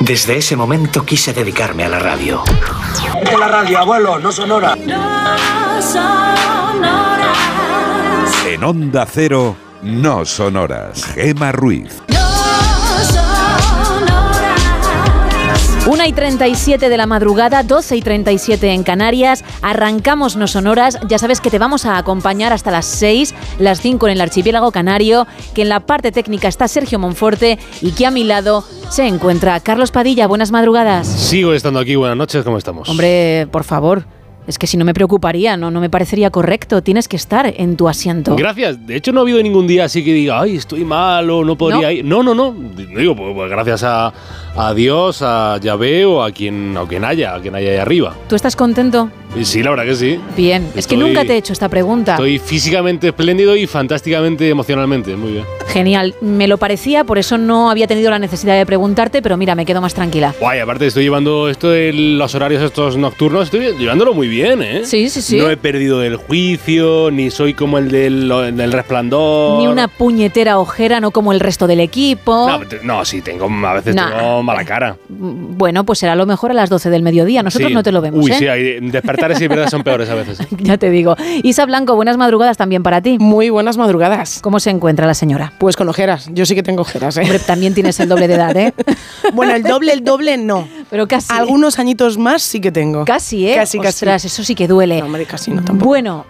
Desde 0.00 0.36
ese 0.36 0.56
momento 0.56 1.04
quise 1.04 1.32
dedicarme 1.32 1.84
a 1.84 1.88
la 1.88 1.98
radio. 1.98 2.42
De 3.24 3.38
la 3.38 3.48
radio, 3.48 3.78
abuelo, 3.78 4.18
no 4.18 4.32
sonora. 4.32 4.76
En 8.46 8.64
Onda 8.64 9.06
Cero, 9.06 9.56
no 9.82 10.24
sonoras. 10.24 11.04
Gema 11.04 11.52
Ruiz. 11.52 12.02
Y 16.06 16.12
37 16.12 16.90
de 16.90 16.96
la 16.98 17.06
madrugada, 17.06 17.62
12 17.62 17.96
y 17.96 18.02
37 18.02 18.72
en 18.72 18.82
Canarias. 18.82 19.42
Arrancamos 19.62 20.36
No 20.36 20.46
Sonoras. 20.46 20.98
Ya 21.08 21.18
sabes 21.18 21.40
que 21.40 21.48
te 21.48 21.58
vamos 21.58 21.86
a 21.86 21.96
acompañar 21.96 22.52
hasta 22.52 22.70
las 22.70 22.84
6, 22.84 23.34
las 23.58 23.80
5 23.80 24.08
en 24.08 24.12
el 24.12 24.20
archipiélago 24.20 24.70
canario, 24.70 25.26
que 25.54 25.62
en 25.62 25.70
la 25.70 25.80
parte 25.80 26.12
técnica 26.12 26.48
está 26.48 26.68
Sergio 26.68 26.98
Monforte 26.98 27.58
y 27.80 27.92
que 27.92 28.04
a 28.04 28.10
mi 28.10 28.22
lado 28.22 28.64
se 28.90 29.06
encuentra 29.06 29.58
Carlos 29.60 29.92
Padilla. 29.92 30.26
Buenas 30.26 30.50
madrugadas. 30.50 31.06
Sigo 31.06 31.54
estando 31.54 31.80
aquí. 31.80 31.96
Buenas 31.96 32.18
noches, 32.18 32.44
¿cómo 32.44 32.58
estamos? 32.58 32.86
Hombre, 32.90 33.48
por 33.50 33.64
favor. 33.64 34.04
Es 34.46 34.58
que 34.58 34.66
si 34.66 34.76
no 34.76 34.84
me 34.84 34.92
preocuparía, 34.92 35.56
no, 35.56 35.70
no 35.70 35.80
me 35.80 35.88
parecería 35.88 36.30
correcto. 36.30 36.82
Tienes 36.82 37.08
que 37.08 37.16
estar 37.16 37.52
en 37.56 37.76
tu 37.76 37.88
asiento. 37.88 38.36
Gracias. 38.36 38.86
De 38.86 38.96
hecho, 38.96 39.12
no 39.12 39.20
ha 39.20 39.22
habido 39.22 39.42
ningún 39.42 39.66
día 39.66 39.84
así 39.84 40.04
que 40.04 40.12
diga, 40.12 40.40
ay, 40.40 40.56
estoy 40.56 40.84
mal 40.84 41.30
o 41.30 41.44
no 41.44 41.56
podría 41.56 41.88
¿No? 41.88 41.90
ir. 41.90 42.04
No, 42.04 42.22
no, 42.22 42.34
no. 42.34 42.52
Digo, 42.52 43.16
pues, 43.16 43.34
pues 43.34 43.50
gracias 43.50 43.82
a, 43.84 44.12
a 44.56 44.74
Dios, 44.74 45.22
a 45.22 45.58
Yahvé 45.60 46.04
o 46.04 46.22
a 46.22 46.30
quien, 46.30 46.76
a 46.76 46.86
quien 46.86 47.04
haya, 47.04 47.34
a 47.34 47.40
quien 47.40 47.54
haya 47.54 47.70
ahí 47.70 47.76
arriba. 47.78 48.14
¿Tú 48.28 48.36
estás 48.36 48.54
contento? 48.54 49.10
Sí, 49.42 49.62
la 49.64 49.70
verdad 49.70 49.84
que 49.84 49.96
sí. 49.96 50.20
Bien. 50.36 50.68
es 50.76 50.86
que 50.86 50.96
nunca 50.96 51.24
te 51.24 51.32
he 51.32 51.36
hecho 51.36 51.52
esta 51.52 51.68
pregunta. 51.68 52.12
Estoy 52.12 52.38
físicamente 52.38 53.08
espléndido 53.08 53.56
y 53.56 53.66
fantásticamente 53.66 54.48
emocionalmente. 54.48 55.16
Muy 55.16 55.32
bien. 55.32 55.44
Genial. 55.66 56.14
Me 56.20 56.46
lo 56.46 56.56
parecía, 56.58 57.02
por 57.02 57.18
eso 57.18 57.36
no 57.36 57.68
había 57.70 57.88
tenido 57.88 58.10
la 58.10 58.20
necesidad 58.20 58.56
de 58.56 58.64
preguntarte, 58.64 59.22
pero 59.22 59.36
mira, 59.36 59.56
me 59.56 59.66
quedo 59.66 59.80
más 59.80 59.92
tranquila. 59.94 60.32
Guay, 60.38 60.60
aparte 60.60 60.86
estoy 60.86 61.02
llevando 61.02 61.48
esto 61.48 61.70
de 61.70 61.92
los 61.92 62.32
horarios 62.36 62.62
estos 62.62 62.96
nocturnos, 62.96 63.44
estoy 63.44 63.76
llevándolo 63.76 64.14
muy 64.14 64.28
bien, 64.28 64.33
¿eh? 64.42 64.82
Sí, 64.84 65.08
sí, 65.08 65.22
sí. 65.22 65.36
No 65.38 65.50
he 65.50 65.56
perdido 65.56 66.02
el 66.02 66.16
juicio, 66.16 67.10
ni 67.10 67.30
soy 67.30 67.54
como 67.54 67.78
el 67.78 67.90
del, 67.90 68.28
del 68.56 68.72
resplandor. 68.72 69.58
Ni 69.60 69.66
una 69.66 69.88
puñetera 69.88 70.58
ojera, 70.58 71.00
no 71.00 71.10
como 71.10 71.32
el 71.32 71.40
resto 71.40 71.66
del 71.66 71.80
equipo. 71.80 72.48
No, 72.48 72.60
no, 72.82 73.04
sí, 73.04 73.20
tengo, 73.22 73.46
a 73.66 73.74
veces 73.74 73.94
Nah. 73.94 74.10
tengo 74.10 74.42
mala 74.42 74.64
cara. 74.64 74.96
Bueno, 75.08 75.84
pues 75.84 75.98
será 75.98 76.14
lo 76.16 76.26
mejor 76.26 76.50
a 76.50 76.54
las 76.54 76.70
12 76.70 76.90
del 76.90 77.02
mediodía. 77.02 77.42
Nosotros 77.42 77.68
Sí. 77.68 77.74
no 77.74 77.82
te 77.82 77.92
lo 77.92 78.00
vemos, 78.00 78.24
Uy, 78.24 78.30
¿eh? 78.32 78.36
sí, 78.38 78.46
hay- 78.48 78.80
despertares 78.80 79.40
y 79.40 79.48
verdad 79.48 79.68
son 79.68 79.82
peores 79.82 80.08
a 80.10 80.14
veces. 80.14 80.40
¿eh? 80.40 80.46
Ya 80.58 80.78
te 80.78 80.90
digo. 80.90 81.16
Isa 81.42 81.66
Blanco, 81.66 81.94
buenas 81.94 82.16
madrugadas 82.16 82.56
también 82.56 82.82
para 82.82 83.00
ti. 83.02 83.16
Muy 83.18 83.50
buenas 83.50 83.76
madrugadas. 83.76 84.40
¿Cómo 84.42 84.60
se 84.60 84.70
encuentra 84.70 85.06
la 85.06 85.14
señora? 85.14 85.52
Pues 85.58 85.76
con 85.76 85.88
ojeras. 85.88 86.28
Yo 86.32 86.46
sí 86.46 86.54
que 86.54 86.62
tengo 86.62 86.82
ojeras, 86.82 87.16
¿eh? 87.16 87.22
Hombre, 87.22 87.38
también 87.38 87.74
tienes 87.74 87.98
el 88.00 88.08
doble 88.08 88.28
de 88.28 88.34
edad, 88.34 88.56
¿eh? 88.56 88.72
Bueno, 89.34 89.54
el 89.54 89.62
doble, 89.62 89.92
el 89.92 90.04
doble 90.04 90.36
no. 90.36 90.68
Pero 90.90 91.08
casi. 91.08 91.32
Algunos 91.32 91.78
añitos 91.78 92.18
más 92.18 92.42
sí 92.42 92.60
que 92.60 92.70
tengo. 92.72 93.04
Casi, 93.04 93.48
¿eh? 93.48 93.54
Casi, 93.56 93.78
casi. 93.78 93.88
Ostras, 93.88 94.24
eso 94.24 94.44
sí 94.44 94.54
que 94.54 94.68
duele. 94.68 95.00
No, 95.00 95.06
hombre, 95.06 95.26
casi 95.26 95.50
no 95.50 95.62
tampoco. 95.62 95.88
Bueno, 95.88 96.26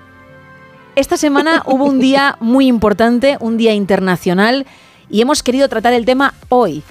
esta 0.97 1.17
semana 1.17 1.63
hubo 1.67 1.85
un 1.85 1.99
día 1.99 2.37
muy 2.41 2.67
importante, 2.67 3.37
un 3.41 3.57
día 3.57 3.73
internacional, 3.75 4.67
y 5.11 5.21
hemos 5.21 5.43
querido 5.43 5.69
tratar 5.69 5.93
el 5.93 6.05
tema 6.05 6.35
hoy, 6.49 6.83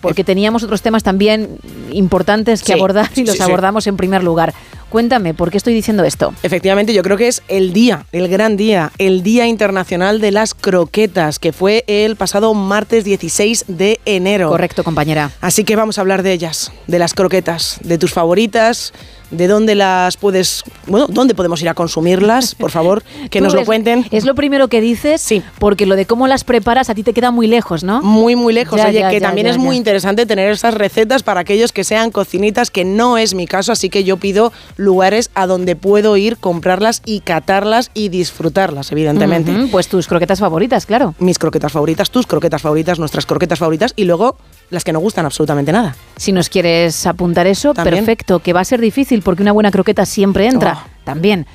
porque 0.00 0.24
teníamos 0.24 0.62
otros 0.62 0.82
temas 0.82 1.02
también 1.02 1.58
importantes 1.92 2.60
que 2.62 2.72
Sí, 2.72 2.78
abordar 2.78 3.10
y 3.14 3.24
los 3.24 3.36
sí. 3.36 3.42
abordamos 3.42 3.86
en 3.86 3.96
primer 3.96 4.22
lugar. 4.24 4.52
Cuéntame, 4.92 5.32
¿por 5.32 5.50
qué 5.50 5.56
estoy 5.56 5.72
diciendo 5.72 6.04
esto? 6.04 6.34
Efectivamente, 6.42 6.92
yo 6.92 7.02
creo 7.02 7.16
que 7.16 7.26
es 7.26 7.42
el 7.48 7.72
día, 7.72 8.04
el 8.12 8.28
gran 8.28 8.58
día, 8.58 8.92
el 8.98 9.22
Día 9.22 9.46
Internacional 9.46 10.20
de 10.20 10.32
las 10.32 10.52
Croquetas, 10.52 11.38
que 11.38 11.54
fue 11.54 11.82
el 11.86 12.14
pasado 12.14 12.52
martes 12.52 13.02
16 13.02 13.64
de 13.68 14.00
enero. 14.04 14.50
Correcto, 14.50 14.84
compañera. 14.84 15.30
Así 15.40 15.64
que 15.64 15.76
vamos 15.76 15.96
a 15.96 16.02
hablar 16.02 16.22
de 16.22 16.34
ellas, 16.34 16.72
de 16.88 16.98
las 16.98 17.14
croquetas, 17.14 17.78
de 17.82 17.96
tus 17.96 18.12
favoritas, 18.12 18.92
de 19.32 19.48
dónde 19.48 19.74
las 19.74 20.16
puedes, 20.16 20.62
bueno, 20.86 21.06
dónde 21.08 21.34
podemos 21.34 21.60
ir 21.62 21.68
a 21.68 21.74
consumirlas, 21.74 22.54
por 22.54 22.70
favor, 22.70 23.02
que 23.30 23.40
nos 23.40 23.54
lo 23.54 23.64
cuenten. 23.64 24.06
Es 24.10 24.24
lo 24.24 24.34
primero 24.34 24.68
que 24.68 24.80
dices, 24.80 25.20
Sí. 25.20 25.42
porque 25.58 25.86
lo 25.86 25.96
de 25.96 26.06
cómo 26.06 26.28
las 26.28 26.44
preparas 26.44 26.88
a 26.90 26.94
ti 26.94 27.02
te 27.02 27.12
queda 27.12 27.30
muy 27.30 27.46
lejos, 27.46 27.82
¿no? 27.82 28.02
Muy, 28.02 28.36
muy 28.36 28.52
lejos. 28.52 28.78
Ya, 28.78 28.88
Oye, 28.88 29.00
ya, 29.00 29.10
que 29.10 29.20
ya, 29.20 29.26
también 29.26 29.46
es 29.46 29.58
muy 29.58 29.76
interesante 29.76 30.26
tener 30.26 30.50
estas 30.52 30.74
recetas 30.74 31.22
para 31.22 31.40
aquellos 31.40 31.72
que 31.72 31.82
sean 31.84 32.10
cocinitas, 32.10 32.70
que 32.70 32.84
no 32.84 33.18
es 33.18 33.34
mi 33.34 33.46
caso, 33.46 33.72
así 33.72 33.88
que 33.90 34.04
yo 34.04 34.16
pido 34.18 34.52
lugares 34.76 35.30
a 35.34 35.46
donde 35.46 35.74
puedo 35.76 36.16
ir, 36.16 36.36
comprarlas 36.36 37.02
y 37.04 37.20
catarlas 37.20 37.90
y 37.94 38.08
disfrutarlas, 38.10 38.92
evidentemente. 38.92 39.52
Pues 39.70 39.88
tus 39.88 40.06
croquetas 40.06 40.40
favoritas, 40.40 40.86
claro. 40.86 41.14
Mis 41.18 41.38
croquetas 41.38 41.72
favoritas, 41.72 42.10
tus 42.10 42.26
croquetas 42.26 42.62
favoritas, 42.62 42.98
nuestras 42.98 43.26
croquetas 43.26 43.58
favoritas 43.58 43.92
y 43.96 44.04
luego 44.04 44.36
las 44.70 44.84
que 44.84 44.92
no 44.92 45.00
gustan 45.00 45.24
absolutamente 45.26 45.72
nada. 45.72 45.96
Si 46.22 46.30
nos 46.30 46.48
quieres 46.48 47.04
apuntar 47.08 47.48
eso, 47.48 47.74
También. 47.74 47.96
perfecto, 47.96 48.38
que 48.38 48.52
va 48.52 48.60
a 48.60 48.64
ser 48.64 48.80
difícil 48.80 49.22
porque 49.22 49.42
una 49.42 49.50
buena 49.50 49.72
croqueta 49.72 50.06
siempre 50.06 50.46
entra, 50.46 50.84
Oh. 50.84 50.88
también. 51.02 51.48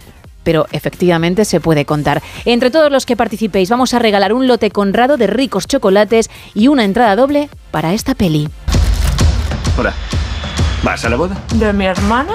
Pero 0.44 0.67
efectivamente 0.73 1.45
se 1.45 1.61
puede 1.61 1.85
contar. 1.85 2.22
Entre 2.44 2.69
todos 2.69 2.91
los 2.91 3.06
que 3.06 3.16
participéis, 3.16 3.69
vamos 3.69 3.94
a 3.94 4.00
regalar 4.00 4.33
un 4.33 4.45
lote 4.45 4.69
conrado 4.69 5.16
de 5.16 5.27
ricos 5.27 5.67
chocolates 5.67 6.29
y 6.53 6.67
una 6.67 6.83
entrada 6.83 7.16
doble 7.16 7.47
para 7.72 7.94
esta 7.94 8.13
peli. 8.13 8.50
Hola. 9.77 9.94
¿Vas 10.83 11.06
a 11.06 11.09
la 11.11 11.16
boda? 11.16 11.38
¿De 11.56 11.72
mi 11.72 11.85
hermana? 11.85 12.33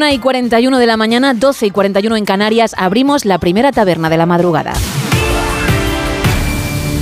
1 0.00 0.12
y 0.14 0.18
41 0.18 0.78
de 0.78 0.86
la 0.86 0.96
mañana, 0.96 1.34
12 1.34 1.66
y 1.66 1.70
41 1.70 2.16
en 2.16 2.24
Canarias, 2.24 2.74
abrimos 2.78 3.26
la 3.26 3.36
primera 3.36 3.70
taberna 3.70 4.08
de 4.08 4.16
la 4.16 4.24
madrugada. 4.24 4.72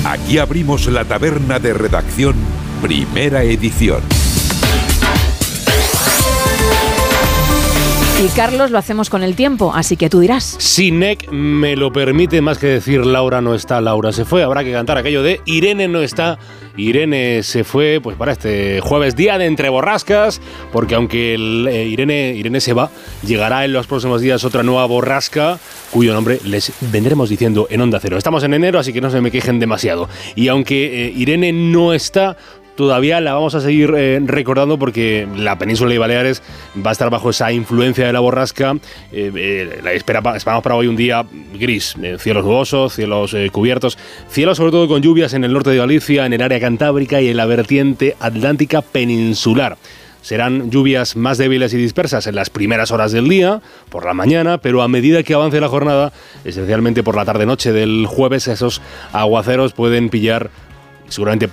Aquí 0.05 0.39
abrimos 0.39 0.89
la 0.89 1.05
taberna 1.05 1.61
de 1.61 1.75
redacción, 1.75 2.35
primera 2.83 3.45
edición. 3.45 4.01
Y 8.21 8.27
Carlos, 8.35 8.73
lo 8.73 8.79
hacemos 8.79 9.11
con 9.11 9.23
el 9.23 9.37
tiempo, 9.37 9.73
así 9.73 9.97
que 9.97 10.11
tú 10.11 10.19
dirás. 10.19 10.57
Si 10.59 10.91
NEC 10.91 11.31
me 11.31 11.77
lo 11.77 11.93
permite, 11.93 12.41
más 12.41 12.59
que 12.59 12.67
decir 12.67 13.07
Laura 13.07 13.41
no 13.41 13.55
está, 13.55 13.81
Laura 13.81 14.11
se 14.11 14.25
fue, 14.25 14.43
habrá 14.43 14.65
que 14.65 14.73
cantar 14.73 14.99
aquello 14.99 15.23
de 15.23 15.41
Irene 15.45 15.87
no 15.87 16.01
está. 16.01 16.41
Irene 16.79 17.43
se 17.43 17.65
fue 17.65 18.01
pues 18.03 18.17
para 18.17 18.33
este 18.33 18.81
jueves 18.81 19.17
día 19.17 19.37
de 19.37 19.47
entre 19.47 19.69
borrascas, 19.69 20.41
porque 20.73 20.95
aunque 20.95 21.35
eh, 21.35 21.85
Irene, 21.85 22.35
Irene 22.37 22.61
se 22.61 22.73
va, 22.73 22.91
llegará 23.27 23.65
en 23.65 23.73
los 23.73 23.87
próximos 23.87 24.21
días 24.21 24.45
otra 24.45 24.63
nueva 24.63 24.87
borrasca 24.87 25.59
cuyo 25.91 26.13
nombre 26.13 26.39
les 26.45 26.73
vendremos 26.93 27.29
diciendo 27.29 27.67
en 27.71 27.81
Onda 27.81 27.99
Cero. 28.01 28.17
Estamos 28.17 28.45
en 28.45 28.55
enero, 28.55 28.79
así 28.79 28.93
que 28.93 29.01
no 29.01 29.11
se 29.11 29.21
me 29.21 29.31
quejen 29.31 29.59
demasiado. 29.59 30.09
Y 30.35 30.49
aunque 30.49 31.07
eh, 31.07 31.13
Irene 31.17 31.53
no 31.53 31.93
está, 31.93 32.37
todavía 32.79 33.21
la 33.21 33.35
vamos 33.35 33.57
a 33.57 33.61
seguir 33.61 33.93
eh, 33.97 34.21
recordando 34.25 34.79
porque 34.79 35.27
la 35.35 35.59
península 35.59 35.91
de 35.91 35.99
Baleares 35.99 36.45
va 36.77 36.91
a 36.91 36.93
estar 36.93 37.11
bajo 37.11 37.31
esa 37.31 37.51
influencia 37.51 38.07
de 38.07 38.13
la 38.13 38.21
borrasca. 38.21 38.77
Eh, 39.11 39.33
eh, 39.35 39.81
la 39.83 39.93
espera, 39.95 40.21
esperamos 40.37 40.63
para 40.63 40.77
hoy 40.77 40.87
un 40.87 40.95
día 40.95 41.27
gris, 41.59 41.97
cielos 42.19 42.45
nubosos, 42.45 42.95
cielos 42.95 43.35
cubiertos, 43.51 43.99
cielos 44.31 44.59
sobre 44.59 44.71
todo 44.71 44.87
con 44.87 45.03
lluvias 45.03 45.35
en 45.35 45.43
el 45.43 45.53
norte 45.53 45.71
de 45.71 45.79
Galicia, 45.79 46.25
en 46.25 46.33
el 46.35 46.41
área 46.41 46.61
cantábrica 46.61 47.21
y 47.21 47.31
en 47.31 47.37
la 47.37 47.47
vertiente 47.47 48.15
atlántica 48.21 48.81
peninsular. 48.81 49.77
Serán 50.23 50.71
lluvias 50.71 51.17
más 51.17 51.37
débiles 51.37 51.75
y 51.75 51.79
dispersas 51.79 52.29
en 52.29 52.37
las 52.37 52.49
primeras 52.49 52.93
horas 52.93 53.11
del 53.11 53.29
día, 53.29 53.61
por 53.89 54.05
la 54.05 54.15
mañana, 54.15 54.59
pero 54.59 54.83
a 54.83 54.89
medida 54.89 55.25
que 55.25 55.35
avance 55.35 55.61
la 55.61 55.69
jornada, 55.69 56.13
esencialmente 56.45 57.03
por 57.03 57.17
la 57.17 57.25
tarde-noche 57.25 57.73
del 57.73 58.07
jueves, 58.07 58.47
esos 58.47 58.81
aguaceros 59.13 59.73
pueden 59.73 60.11
pillar 60.11 60.51
seguramente 61.09 61.49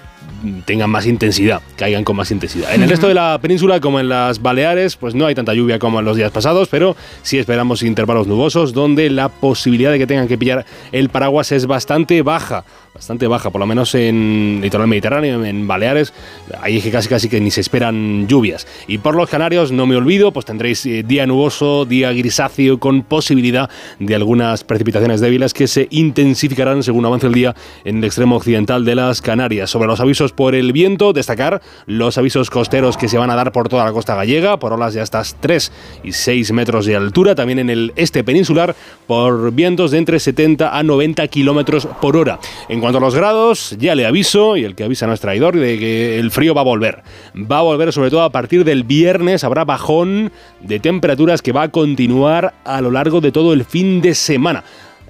tengan 0.66 0.90
más 0.90 1.06
intensidad, 1.06 1.62
caigan 1.76 2.04
con 2.04 2.16
más 2.16 2.32
intensidad. 2.32 2.74
En 2.74 2.84
el 2.84 2.90
resto 2.90 3.08
de 3.08 3.14
la 3.14 3.40
península, 3.42 3.80
como 3.80 4.00
en 4.00 4.10
las 4.10 4.42
Baleares, 4.42 4.96
pues 4.96 5.16
no 5.16 5.26
hay 5.26 5.36
tanta 5.36 5.54
lluvia 5.54 5.80
como 5.80 6.00
en 6.00 6.06
los 6.06 6.18
días 6.18 6.32
pasados, 6.32 6.68
pero 6.70 6.96
sí 7.22 7.38
esperamos 7.38 7.84
intervalos 7.84 8.28
nubosos 8.28 8.74
donde 8.74 9.10
la 9.10 9.30
posibilidad 9.30 9.92
de 9.92 10.00
que 10.00 10.08
tengan 10.08 10.28
que 10.28 10.38
pillar 10.38 10.66
el 10.92 11.10
paraguas 11.10 11.52
es 11.52 11.66
bastante 11.66 12.22
baja 12.22 12.66
bastante 12.96 13.28
baja, 13.28 13.50
por 13.50 13.60
lo 13.60 13.68
menos 13.68 13.94
en 13.94 14.60
litoral 14.62 14.88
mediterráneo, 14.88 15.44
en 15.44 15.68
Baleares, 15.68 16.14
ahí 16.62 16.78
es 16.78 16.84
que 16.84 16.92
casi 16.92 17.10
casi 17.10 17.28
que 17.28 17.42
ni 17.42 17.52
se 17.52 17.60
esperan 17.60 18.26
lluvias. 18.26 18.66
Y 18.88 19.00
por 19.00 19.16
los 19.16 19.30
Canarios, 19.30 19.74
no 19.74 19.86
me 19.86 19.98
olvido, 19.98 20.32
pues 20.32 20.46
tendréis 20.46 20.86
eh, 20.86 21.04
día 21.04 21.28
nuboso, 21.28 21.84
día 21.84 22.14
grisáceo, 22.14 22.80
con 22.80 23.04
posibilidad 23.04 23.70
de 24.00 24.16
algunas 24.16 24.64
precipitaciones 24.64 25.20
débiles 25.20 25.54
que 25.54 25.68
se 25.68 25.90
intensificarán 25.92 26.84
según 26.84 27.06
avance 27.06 27.28
el 27.28 27.34
día 27.34 27.54
en 27.84 27.98
el 27.98 28.06
extremo 28.06 28.38
occidental 28.38 28.86
de 28.86 28.96
las 28.96 29.22
Canarias. 29.22 29.70
Sobre 29.70 29.88
los 29.88 30.00
avisos 30.00 30.32
por 30.36 30.56
el 30.56 30.74
viento, 30.74 31.14
destacar 31.14 31.62
los 31.86 32.18
avisos 32.18 32.50
costeros 32.50 32.98
que 32.98 33.08
se 33.08 33.18
van 33.18 33.30
a 33.30 33.36
dar 33.36 33.52
por 33.52 33.70
toda 33.70 33.86
la 33.86 33.92
costa 33.92 34.16
gallega, 34.16 34.58
por 34.58 34.74
olas 34.74 34.94
de 34.94 35.02
hasta 35.02 35.24
3 35.24 35.72
y 36.04 36.12
6 36.12 36.52
metros 36.52 36.86
de 36.86 36.96
altura, 36.96 37.36
también 37.36 37.60
en 37.60 37.70
el 37.70 37.94
este 37.96 38.24
peninsular, 38.24 38.76
por 39.08 39.52
vientos 39.52 39.92
de 39.92 39.98
entre 39.98 40.20
70 40.20 40.78
a 40.78 40.84
90 40.84 41.28
kilómetros 41.28 41.88
por 42.02 42.18
hora. 42.18 42.40
En 42.70 42.82
cuanto 42.82 42.98
a 42.98 43.02
los 43.02 43.16
grados, 43.16 43.76
ya 43.80 43.96
le 43.96 44.06
aviso, 44.06 44.58
y 44.58 44.64
el 44.64 44.76
que 44.76 44.84
avisa 44.84 45.08
no 45.08 45.14
es 45.14 45.20
traidor, 45.20 45.56
de 45.56 45.80
que 45.80 46.20
el 46.20 46.32
frío 46.32 46.54
va 46.54 46.62
a 46.62 46.66
volver. 46.66 47.04
Va 47.36 47.60
a 47.60 47.64
volver 47.64 47.94
sobre 47.94 48.10
todo 48.10 48.24
a 48.24 48.32
partir 48.32 48.64
del 48.64 48.84
viernes, 48.84 49.44
habrá 49.44 49.66
bajón 49.66 50.32
de 50.62 50.80
temperaturas 50.80 51.42
que 51.42 51.52
va 51.52 51.64
a 51.64 51.70
continuar 51.70 52.54
a 52.64 52.82
lo 52.82 52.92
largo 52.92 53.22
de 53.22 53.32
todo 53.32 53.54
el 53.54 53.66
fin 53.66 54.02
de 54.02 54.16
semana. 54.16 54.64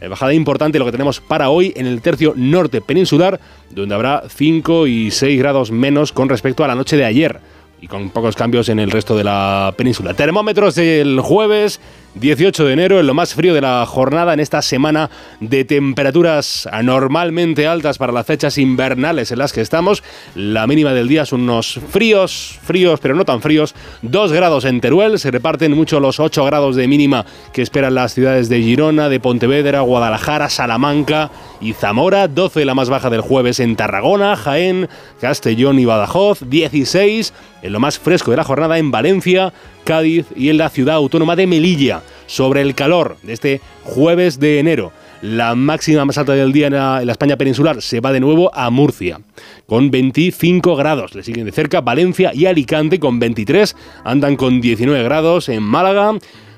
Eh, 0.06 0.08
bajada 0.08 0.36
importante 0.36 0.78
lo 0.78 0.86
que 0.86 0.92
tenemos 0.92 1.20
para 1.20 1.50
hoy 1.50 1.74
en 1.76 1.88
el 1.88 2.00
tercio 2.00 2.34
norte 2.36 2.80
peninsular, 2.80 3.40
donde 3.72 3.96
habrá 3.96 4.24
5 4.30 4.86
y 4.86 5.10
6 5.10 5.40
grados 5.40 5.72
menos 5.72 6.12
con 6.12 6.30
respecto 6.30 6.64
a 6.64 6.68
la 6.68 6.76
noche 6.76 6.96
de 6.96 7.06
ayer 7.06 7.40
y 7.82 7.88
con 7.88 8.12
pocos 8.12 8.36
cambios 8.36 8.70
en 8.70 8.78
el 8.78 8.92
resto 8.92 9.18
de 9.18 9.24
la 9.24 9.74
península. 9.76 10.14
Termómetros 10.14 10.76
del 10.76 11.20
jueves 11.22 11.80
18 12.16 12.66
de 12.66 12.74
enero, 12.74 13.00
en 13.00 13.08
lo 13.08 13.14
más 13.14 13.34
frío 13.34 13.54
de 13.54 13.60
la 13.60 13.86
jornada, 13.86 14.34
en 14.34 14.40
esta 14.40 14.62
semana 14.62 15.10
de 15.42 15.66
temperaturas 15.66 16.68
anormalmente 16.72 17.68
altas 17.68 17.98
para 17.98 18.14
las 18.14 18.26
fechas 18.26 18.58
invernales 18.58 19.32
en 19.32 19.40
las 19.40 19.52
que 19.52 19.60
estamos. 19.60 20.02
La 20.34 20.66
mínima 20.66 20.94
del 20.94 21.10
día 21.10 21.26
son 21.26 21.42
unos 21.42 21.80
fríos, 21.90 22.58
fríos, 22.64 23.02
pero 23.02 23.16
no 23.16 23.26
tan 23.26 23.42
fríos. 23.42 23.76
2 24.02 24.32
grados 24.32 24.64
en 24.64 24.80
Teruel, 24.80 25.20
se 25.20 25.30
reparten 25.30 25.74
mucho 25.74 26.00
los 26.00 26.22
8 26.22 26.46
grados 26.46 26.78
de 26.78 26.88
mínima 26.88 27.26
que 27.52 27.62
esperan 27.62 27.96
las 27.96 28.14
ciudades 28.14 28.48
de 28.48 28.62
Girona, 28.62 29.10
de 29.10 29.20
Pontevedra, 29.20 29.82
Guadalajara, 29.82 30.50
Salamanca 30.50 31.32
y 31.60 31.74
Zamora. 31.74 32.30
12 32.30 32.64
la 32.64 32.76
más 32.76 32.90
baja 32.90 33.10
del 33.10 33.22
jueves 33.22 33.60
en 33.60 33.76
Tarragona, 33.76 34.38
Jaén, 34.38 34.88
Castellón 35.20 35.80
y 35.80 35.86
Badajoz. 35.86 36.40
16 36.50 37.34
en 37.66 37.74
lo 37.74 37.80
más 37.80 37.98
fresco 37.98 38.32
de 38.32 38.38
la 38.38 38.44
jornada 38.44 38.78
en 38.78 38.92
Valencia, 38.92 39.52
Cádiz 39.86 40.26
y 40.36 40.50
en 40.50 40.58
la 40.58 40.70
ciudad 40.70 40.96
autónoma 40.96 41.38
de 41.38 41.48
Melilla. 41.48 42.02
Sobre 42.28 42.62
el 42.62 42.76
calor 42.76 43.18
de 43.22 43.34
este 43.34 43.62
jueves 43.84 44.40
de 44.40 44.60
enero, 44.60 44.92
la 45.22 45.56
máxima 45.56 46.04
más 46.06 46.18
alta 46.18 46.34
del 46.34 46.52
día 46.52 46.68
en 46.68 46.74
la, 46.74 47.02
España 47.04 47.38
peninsular 47.38 47.82
se 47.82 48.00
va 48.02 48.12
de 48.12 48.20
nuevo 48.20 48.54
a 48.54 48.70
Murcia, 48.72 49.22
con 49.68 49.92
25 49.92 50.76
grados. 50.76 51.16
Le 51.16 51.24
siguen 51.24 51.46
de 51.46 51.52
cerca 51.52 51.82
Valencia 51.82 52.32
y 52.34 52.48
Alicante 52.48 53.00
con 53.00 53.20
23, 53.20 53.76
andan 54.04 54.36
con 54.36 54.60
19 54.60 55.04
grados 55.04 55.48
en 55.50 55.64
Málaga. 55.64 56.14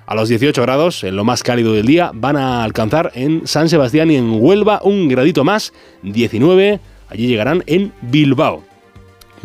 A 0.06 0.16
los 0.16 0.30
18 0.30 0.62
grados, 0.62 1.04
en 1.04 1.18
lo 1.18 1.26
más 1.26 1.44
cálido 1.44 1.74
del 1.74 1.86
día, 1.86 2.12
van 2.14 2.38
a 2.38 2.64
alcanzar 2.64 3.12
en 3.14 3.46
San 3.46 3.68
Sebastián 3.68 4.10
y 4.10 4.16
en 4.16 4.42
Huelva 4.42 4.80
un 4.84 5.10
gradito 5.10 5.44
más, 5.44 5.74
19. 6.04 6.80
Allí 7.10 7.28
llegarán 7.28 7.62
en 7.68 7.92
Bilbao. 8.02 8.64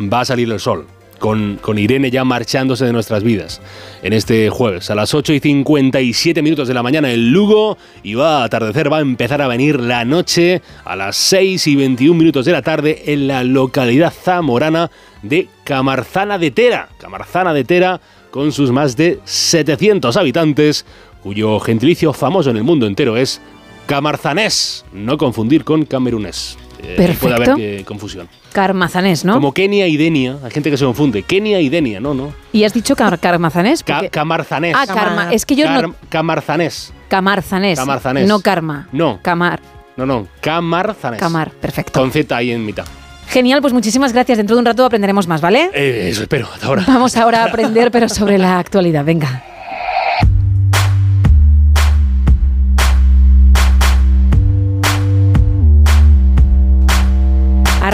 Va 0.01 0.21
a 0.21 0.25
salir 0.25 0.49
el 0.49 0.61
sol 0.61 0.87
con, 1.19 1.59
Irene 1.77 2.11
ya 2.11 2.23
marchándose 2.23 2.85
de 2.85 2.93
nuestras 2.93 3.23
vidas 3.23 3.61
en 4.01 4.13
este 4.13 4.49
jueves 4.49 4.89
a 4.89 4.95
las 4.95 5.13
8 5.13 5.33
y 5.33 5.39
57 5.39 6.41
minutos 6.41 6.67
de 6.67 6.73
la 6.73 6.83
mañana 6.83 7.11
en 7.11 7.31
Lugo 7.31 7.77
y 8.03 8.15
va 8.15 8.41
a 8.41 8.43
atardecer, 8.45 8.91
va 8.91 8.97
a 8.97 9.01
empezar 9.01 9.41
a 9.41 9.47
venir 9.47 9.79
la 9.79 10.05
noche 10.05 10.61
a 10.85 10.95
las 10.95 11.15
6 11.15 11.67
y 11.67 11.75
21 11.75 12.17
minutos 12.17 12.45
de 12.45 12.51
la 12.51 12.61
tarde 12.61 13.03
en 13.13 13.27
la 13.27 13.43
localidad 13.43 14.13
zamorana 14.13 14.91
de 15.21 15.47
Camarzana 15.63 16.37
de 16.37 16.51
Tera. 16.51 16.89
Camarzana 16.97 17.53
de 17.53 17.63
Tera 17.63 18.01
con 18.31 18.51
sus 18.51 18.71
más 18.71 18.97
de 18.97 19.19
700 19.25 20.17
habitantes, 20.17 20.85
cuyo 21.21 21.59
gentilicio 21.59 22.13
famoso 22.13 22.49
en 22.49 22.57
el 22.57 22.63
mundo 22.63 22.87
entero 22.87 23.15
es 23.15 23.41
camarzanés, 23.85 24.85
no 24.91 25.17
confundir 25.17 25.63
con 25.63 25.85
camerunés. 25.85 26.57
Eh, 26.83 27.17
puede 27.19 27.35
haber 27.35 27.55
eh, 27.57 27.83
confusión. 27.85 28.27
Carmazanés, 28.51 29.23
¿no? 29.25 29.33
Como 29.33 29.53
Kenia 29.53 29.87
y 29.87 29.97
Denia. 29.97 30.37
Hay 30.43 30.51
gente 30.51 30.69
que 30.69 30.77
se 30.77 30.85
confunde. 30.85 31.23
Kenia 31.23 31.59
y 31.61 31.69
Denia, 31.69 31.99
no, 31.99 32.13
no. 32.13 32.33
¿Y 32.51 32.63
has 32.63 32.73
dicho 32.73 32.95
car 32.95 33.19
carmazanés? 33.19 33.83
camarzanés. 34.11 34.75
Ah, 34.77 34.85
karma. 34.85 35.33
Es 35.33 35.45
que 35.45 35.55
yo 35.55 35.69
no... 35.69 35.95
Camarzanés. 36.09 36.93
Camarzanés. 37.07 37.79
Camarzanés. 37.79 38.27
No 38.27 38.39
karma. 38.41 38.87
No. 38.91 39.19
Camar. 39.21 39.61
No, 39.95 40.05
no. 40.05 40.27
Camarzanés. 40.41 41.19
Camar, 41.19 41.51
perfecto. 41.51 41.99
Con 41.99 42.11
Z 42.11 42.35
ahí 42.35 42.51
en 42.51 42.65
mitad. 42.65 42.85
Genial, 43.27 43.61
pues 43.61 43.73
muchísimas 43.73 44.13
gracias. 44.13 44.37
Dentro 44.37 44.55
de 44.55 44.59
un 44.59 44.65
rato 44.65 44.85
aprenderemos 44.85 45.27
más, 45.27 45.41
¿vale? 45.41 45.69
Eh, 45.73 46.09
eso 46.09 46.21
espero, 46.21 46.47
hasta 46.53 46.67
ahora. 46.67 46.83
Vamos 46.87 47.15
ahora 47.17 47.43
a 47.43 47.45
aprender, 47.49 47.89
pero 47.91 48.09
sobre 48.09 48.37
la 48.37 48.59
actualidad. 48.59 49.05
Venga. 49.05 49.43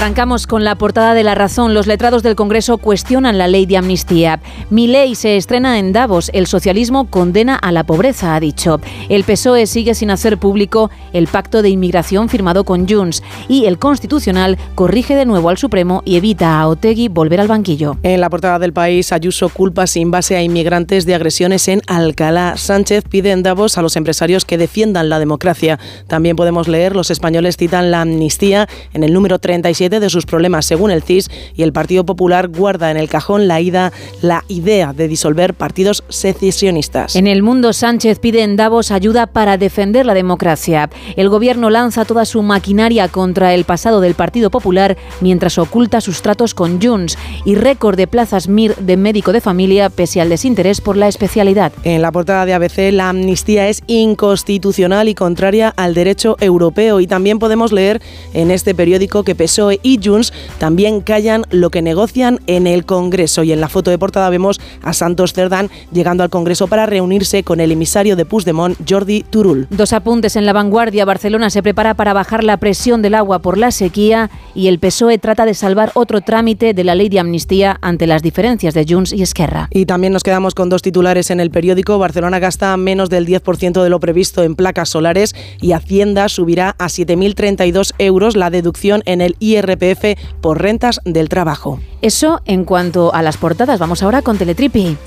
Arrancamos 0.09 0.47
con 0.47 0.63
la 0.63 0.73
portada 0.73 1.13
de 1.13 1.21
La 1.21 1.35
Razón. 1.35 1.75
Los 1.75 1.85
letrados 1.85 2.23
del 2.23 2.35
Congreso 2.35 2.79
cuestionan 2.79 3.37
la 3.37 3.47
ley 3.47 3.67
de 3.67 3.77
amnistía. 3.77 4.39
Mi 4.71 4.87
ley 4.87 5.13
se 5.13 5.37
estrena 5.37 5.77
en 5.77 5.93
Davos. 5.93 6.31
El 6.33 6.47
socialismo 6.47 7.05
condena 7.11 7.55
a 7.55 7.71
la 7.71 7.83
pobreza, 7.83 8.33
ha 8.33 8.39
dicho. 8.39 8.81
El 9.07 9.23
PSOE 9.23 9.67
sigue 9.67 9.93
sin 9.93 10.09
hacer 10.09 10.39
público 10.39 10.89
el 11.13 11.27
pacto 11.27 11.61
de 11.61 11.69
inmigración 11.69 12.27
firmado 12.27 12.63
con 12.63 12.89
Junts. 12.89 13.21
Y 13.47 13.65
el 13.65 13.77
Constitucional 13.77 14.57
corrige 14.73 15.15
de 15.15 15.27
nuevo 15.27 15.47
al 15.47 15.59
Supremo 15.59 16.01
y 16.05 16.15
evita 16.15 16.59
a 16.59 16.67
Otegui 16.67 17.07
volver 17.07 17.39
al 17.39 17.47
banquillo. 17.47 17.97
En 18.01 18.19
la 18.19 18.31
portada 18.31 18.57
del 18.57 18.73
país, 18.73 19.13
Ayuso 19.13 19.49
culpa 19.49 19.85
sin 19.85 20.09
base 20.09 20.35
a 20.35 20.41
inmigrantes 20.41 21.05
de 21.05 21.13
agresiones 21.13 21.67
en 21.67 21.83
Alcalá. 21.85 22.57
Sánchez 22.57 23.03
pide 23.07 23.29
en 23.29 23.43
Davos 23.43 23.77
a 23.77 23.83
los 23.83 23.95
empresarios 23.95 24.43
que 24.43 24.57
defiendan 24.57 25.07
la 25.07 25.19
democracia. 25.19 25.77
También 26.07 26.35
podemos 26.35 26.67
leer, 26.67 26.95
los 26.95 27.11
españoles 27.11 27.57
citan 27.57 27.91
la 27.91 28.01
amnistía 28.01 28.67
en 28.95 29.03
el 29.03 29.13
número 29.13 29.37
37 29.37 29.98
de 29.99 30.09
sus 30.09 30.25
problemas, 30.25 30.65
según 30.65 30.91
el 30.91 31.03
CIS, 31.03 31.29
y 31.55 31.63
el 31.63 31.73
Partido 31.73 32.05
Popular 32.05 32.47
guarda 32.47 32.91
en 32.91 32.97
el 32.97 33.09
cajón 33.09 33.47
la, 33.47 33.61
ida, 33.61 33.91
la 34.21 34.43
idea 34.47 34.93
de 34.93 35.07
disolver 35.07 35.53
partidos 35.53 36.03
secesionistas. 36.09 37.15
En 37.15 37.27
el 37.27 37.43
mundo, 37.43 37.73
Sánchez 37.73 38.19
pide 38.19 38.43
en 38.43 38.55
Davos 38.55 38.91
ayuda 38.91 39.27
para 39.27 39.57
defender 39.57 40.05
la 40.05 40.13
democracia. 40.13 40.89
El 41.15 41.29
gobierno 41.29 41.69
lanza 41.69 42.05
toda 42.05 42.25
su 42.25 42.41
maquinaria 42.41 43.07
contra 43.07 43.53
el 43.53 43.65
pasado 43.65 44.01
del 44.01 44.15
Partido 44.15 44.49
Popular 44.49 44.97
mientras 45.21 45.57
oculta 45.57 46.01
sus 46.01 46.21
tratos 46.21 46.53
con 46.53 46.81
Junts 46.81 47.17
y 47.45 47.55
récord 47.55 47.97
de 47.97 48.07
plazas 48.07 48.47
MIR 48.47 48.75
de 48.77 48.97
médico 48.97 49.31
de 49.31 49.41
familia 49.41 49.89
pese 49.89 50.21
al 50.21 50.29
desinterés 50.29 50.81
por 50.81 50.97
la 50.97 51.07
especialidad. 51.07 51.71
En 51.83 52.01
la 52.01 52.11
portada 52.11 52.45
de 52.45 52.53
ABC, 52.53 52.91
la 52.91 53.09
amnistía 53.09 53.67
es 53.67 53.81
inconstitucional 53.87 55.09
y 55.09 55.15
contraria 55.15 55.73
al 55.75 55.93
derecho 55.93 56.35
europeo. 56.39 56.99
Y 56.99 57.07
también 57.07 57.39
podemos 57.39 57.71
leer 57.71 58.01
en 58.33 58.51
este 58.51 58.75
periódico 58.75 59.23
que 59.23 59.35
PSOE 59.35 59.78
y 59.83 59.99
Junts 60.03 60.33
también 60.57 61.01
callan 61.01 61.43
lo 61.51 61.69
que 61.69 61.81
negocian 61.81 62.39
en 62.47 62.67
el 62.67 62.85
Congreso. 62.85 63.43
Y 63.43 63.51
en 63.51 63.61
la 63.61 63.69
foto 63.69 63.91
de 63.91 63.97
portada 63.97 64.29
vemos 64.29 64.59
a 64.81 64.93
Santos 64.93 65.33
Cerdán 65.33 65.69
llegando 65.91 66.23
al 66.23 66.29
Congreso 66.29 66.67
para 66.67 66.85
reunirse 66.85 67.43
con 67.43 67.59
el 67.59 67.71
emisario 67.71 68.15
de 68.15 68.25
Puigdemont, 68.25 68.77
Jordi 68.87 69.23
Turul. 69.23 69.67
Dos 69.69 69.93
apuntes 69.93 70.35
en 70.35 70.45
la 70.45 70.53
vanguardia. 70.53 71.05
Barcelona 71.05 71.49
se 71.49 71.63
prepara 71.63 71.93
para 71.93 72.13
bajar 72.13 72.43
la 72.43 72.57
presión 72.57 73.01
del 73.01 73.15
agua 73.15 73.39
por 73.39 73.57
la 73.57 73.71
sequía 73.71 74.29
y 74.55 74.67
el 74.67 74.79
PSOE 74.79 75.17
trata 75.17 75.45
de 75.45 75.53
salvar 75.53 75.91
otro 75.93 76.21
trámite 76.21 76.73
de 76.73 76.83
la 76.83 76.95
ley 76.95 77.09
de 77.09 77.19
amnistía 77.19 77.77
ante 77.81 78.07
las 78.07 78.21
diferencias 78.21 78.73
de 78.73 78.85
Junts 78.87 79.13
y 79.13 79.21
Esquerra. 79.21 79.67
Y 79.71 79.85
también 79.85 80.13
nos 80.13 80.23
quedamos 80.23 80.55
con 80.55 80.69
dos 80.69 80.81
titulares 80.81 81.31
en 81.31 81.39
el 81.39 81.51
periódico. 81.51 81.97
Barcelona 81.97 82.39
gasta 82.39 82.75
menos 82.77 83.09
del 83.09 83.27
10% 83.27 83.83
de 83.83 83.89
lo 83.89 83.99
previsto 83.99 84.43
en 84.43 84.55
placas 84.55 84.89
solares 84.89 85.35
y 85.61 85.71
Hacienda 85.71 86.29
subirá 86.29 86.75
a 86.77 86.87
7.032 86.87 87.93
euros 87.97 88.35
la 88.35 88.49
deducción 88.49 89.01
en 89.05 89.21
el 89.21 89.35
IRPF 89.69 90.19
por 90.41 90.61
rentas 90.61 90.99
del 91.05 91.29
trabajo. 91.29 91.79
Eso 92.01 92.41
en 92.45 92.65
cuanto 92.65 93.13
a 93.13 93.21
las 93.21 93.37
portadas. 93.37 93.79
Vamos 93.79 94.03
ahora 94.03 94.21
con 94.21 94.37
Teletripi. 94.37 94.97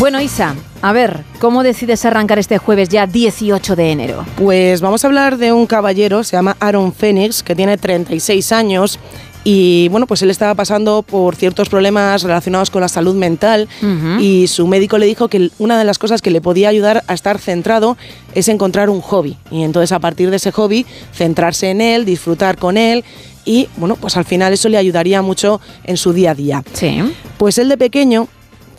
Bueno, 0.00 0.18
Isa, 0.18 0.54
a 0.80 0.94
ver, 0.94 1.24
¿cómo 1.40 1.62
decides 1.62 2.06
arrancar 2.06 2.38
este 2.38 2.56
jueves 2.56 2.88
ya 2.88 3.06
18 3.06 3.76
de 3.76 3.92
enero? 3.92 4.24
Pues 4.36 4.80
vamos 4.80 5.04
a 5.04 5.08
hablar 5.08 5.36
de 5.36 5.52
un 5.52 5.66
caballero, 5.66 6.24
se 6.24 6.38
llama 6.38 6.56
Aaron 6.58 6.94
Phoenix, 6.94 7.42
que 7.42 7.54
tiene 7.54 7.76
36 7.76 8.50
años 8.50 8.98
y 9.44 9.88
bueno, 9.88 10.06
pues 10.06 10.22
él 10.22 10.30
estaba 10.30 10.54
pasando 10.54 11.02
por 11.02 11.34
ciertos 11.34 11.68
problemas 11.68 12.22
relacionados 12.22 12.70
con 12.70 12.82
la 12.82 12.88
salud 12.88 13.14
mental 13.14 13.68
y 14.20 14.46
su 14.48 14.66
médico 14.66 14.98
le 14.98 15.06
dijo 15.06 15.28
que 15.28 15.50
una 15.58 15.78
de 15.78 15.84
las 15.84 15.98
cosas 15.98 16.20
que 16.20 16.30
le 16.30 16.40
podía 16.40 16.68
ayudar 16.68 17.04
a 17.06 17.14
estar 17.14 17.38
centrado 17.38 17.96
es 18.34 18.48
encontrar 18.48 18.90
un 18.90 19.00
hobby. 19.00 19.36
Y 19.50 19.62
entonces 19.62 19.92
a 19.92 19.98
partir 19.98 20.30
de 20.30 20.36
ese 20.36 20.52
hobby, 20.52 20.84
centrarse 21.14 21.70
en 21.70 21.80
él, 21.80 22.04
disfrutar 22.04 22.58
con 22.58 22.76
él 22.76 23.04
y 23.44 23.68
bueno, 23.76 23.96
pues 23.96 24.16
al 24.16 24.24
final 24.24 24.52
eso 24.52 24.68
le 24.68 24.76
ayudaría 24.76 25.22
mucho 25.22 25.60
en 25.84 25.96
su 25.96 26.12
día 26.12 26.32
a 26.32 26.34
día. 26.34 26.64
Sí. 26.74 27.00
Pues 27.38 27.58
él 27.58 27.68
de 27.68 27.78
pequeño 27.78 28.28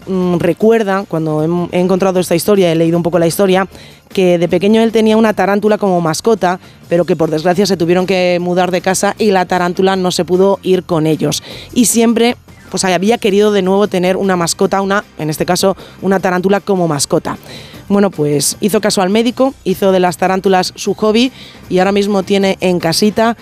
mm, 0.08 0.38
recuerda, 0.38 1.06
cuando 1.08 1.70
he, 1.72 1.78
he 1.78 1.80
encontrado 1.80 2.20
esta 2.20 2.36
historia, 2.36 2.72
he 2.72 2.76
leído 2.76 2.98
un 2.98 3.04
poco 3.04 3.20
la 3.20 3.28
historia, 3.28 3.68
que 4.10 4.38
de 4.38 4.48
pequeño 4.48 4.82
él 4.82 4.92
tenía 4.92 5.18
una 5.18 5.34
tarántula 5.34 5.78
como 5.78 6.02
mascota, 6.02 6.60
pero 6.90 7.06
que 7.06 7.16
por 7.16 7.30
desgracia 7.32 7.66
se 7.66 7.78
tuvieron 7.78 8.06
que 8.06 8.38
mudar 8.42 8.72
de 8.72 8.82
casa 8.82 9.16
y 9.18 9.32
la 9.32 9.46
tarántula 9.46 9.96
no 9.96 10.12
se 10.12 10.26
pudo 10.26 10.60
ir 10.64 10.84
con 10.84 11.08
ellos. 11.08 11.44
Y 11.74 11.86
siempre 11.86 12.36
pues 12.72 12.86
había 12.86 13.18
querido 13.18 13.52
de 13.52 13.62
nuevo 13.62 13.88
tener 13.88 14.16
una 14.16 14.38
mascota, 14.38 14.82
una, 14.82 15.04
en 15.20 15.30
este 15.30 15.46
caso, 15.46 15.76
una 16.02 16.22
tarántula 16.22 16.62
como 16.62 16.88
mascota. 16.88 17.38
Bueno, 17.90 18.10
pues 18.10 18.56
hizo 18.62 18.80
caso 18.80 19.02
al 19.02 19.10
médico, 19.10 19.54
hizo 19.66 19.92
de 19.92 20.00
las 20.00 20.16
tarántulas 20.16 20.72
su 20.76 20.94
hobby 20.94 21.34
y 21.70 21.80
ahora 21.80 21.92
mismo 21.92 22.24
tiene 22.24 22.58
en 22.62 22.80
casita 22.80 23.36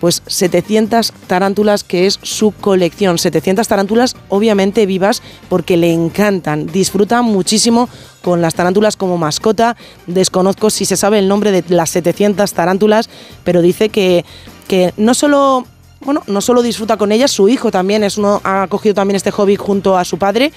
pues 0.00 0.22
700 0.26 1.12
tarántulas 1.26 1.84
que 1.84 2.06
es 2.06 2.18
su 2.22 2.52
colección. 2.52 3.18
700 3.18 3.68
tarántulas 3.68 4.16
obviamente 4.28 4.86
vivas 4.86 5.22
porque 5.48 5.76
le 5.76 5.92
encantan, 5.92 6.66
disfruta 6.66 7.22
muchísimo 7.22 7.88
con 8.22 8.42
las 8.42 8.54
tarántulas 8.54 8.96
como 8.96 9.18
mascota. 9.18 9.76
Desconozco 10.06 10.70
si 10.70 10.86
se 10.86 10.96
sabe 10.96 11.18
el 11.18 11.28
nombre 11.28 11.52
de 11.52 11.62
las 11.68 11.90
700 11.90 12.52
tarántulas, 12.52 13.10
pero 13.44 13.62
dice 13.62 13.90
que, 13.90 14.24
que 14.66 14.92
no 14.96 15.14
solo 15.14 15.66
bueno, 16.02 16.22
no 16.26 16.40
solo 16.40 16.62
disfruta 16.62 16.96
con 16.96 17.12
ellas, 17.12 17.30
su 17.30 17.50
hijo 17.50 17.70
también 17.70 18.02
es 18.04 18.16
uno, 18.16 18.40
ha 18.42 18.66
cogido 18.70 18.94
también 18.94 19.16
este 19.16 19.30
hobby 19.30 19.56
junto 19.56 19.98
a 19.98 20.04
su 20.06 20.16
padre 20.16 20.50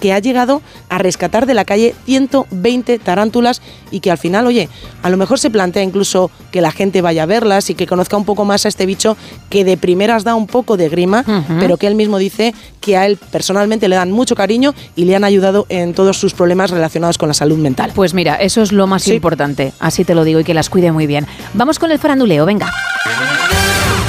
que 0.00 0.12
ha 0.12 0.18
llegado 0.18 0.62
a 0.88 0.98
rescatar 0.98 1.46
de 1.46 1.54
la 1.54 1.64
calle 1.64 1.94
120 2.06 2.98
tarántulas 2.98 3.60
y 3.90 4.00
que 4.00 4.10
al 4.10 4.18
final, 4.18 4.46
oye, 4.46 4.68
a 5.02 5.10
lo 5.10 5.16
mejor 5.16 5.38
se 5.38 5.50
plantea 5.50 5.82
incluso 5.82 6.30
que 6.50 6.60
la 6.60 6.70
gente 6.72 7.00
vaya 7.02 7.24
a 7.24 7.26
verlas 7.26 7.70
y 7.70 7.74
que 7.74 7.86
conozca 7.86 8.16
un 8.16 8.24
poco 8.24 8.44
más 8.44 8.64
a 8.64 8.68
este 8.68 8.86
bicho 8.86 9.16
que 9.50 9.64
de 9.64 9.76
primeras 9.76 10.24
da 10.24 10.34
un 10.34 10.46
poco 10.46 10.76
de 10.76 10.88
grima, 10.88 11.24
pero 11.58 11.76
que 11.76 11.86
él 11.86 11.94
mismo 11.94 12.18
dice 12.18 12.54
que 12.80 12.96
a 12.96 13.06
él 13.06 13.18
personalmente 13.30 13.88
le 13.88 13.96
dan 13.96 14.10
mucho 14.12 14.34
cariño 14.34 14.74
y 14.96 15.04
le 15.04 15.16
han 15.16 15.24
ayudado 15.24 15.66
en 15.68 15.94
todos 15.94 16.16
sus 16.18 16.34
problemas 16.34 16.70
relacionados 16.70 17.18
con 17.18 17.28
la 17.28 17.34
salud 17.34 17.58
mental. 17.58 17.92
Pues 17.94 18.14
mira, 18.14 18.36
eso 18.36 18.62
es 18.62 18.72
lo 18.72 18.86
más 18.86 19.02
Sí. 19.02 19.14
importante, 19.14 19.72
así 19.80 20.04
te 20.04 20.14
lo 20.14 20.24
digo 20.24 20.40
y 20.40 20.44
que 20.44 20.54
las 20.54 20.70
cuide 20.70 20.92
muy 20.92 21.06
bien. 21.06 21.26
Vamos 21.54 21.78
con 21.78 21.90
el 21.90 21.98
faranduleo, 21.98 22.46
venga. 22.46 22.72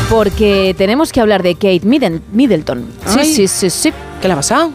Porque 0.10 0.74
tenemos 0.78 1.12
que 1.12 1.22
hablar 1.22 1.44
de 1.44 1.54
Kate 1.54 1.82
Middle- 1.84 2.22
Middleton. 2.32 2.86
Sí, 3.06 3.26
sí, 3.26 3.48
sí, 3.48 3.70
sí. 3.70 3.94
¿Qué 4.22 4.28
le 4.28 4.34
ha 4.34 4.38
pasado? 4.38 4.72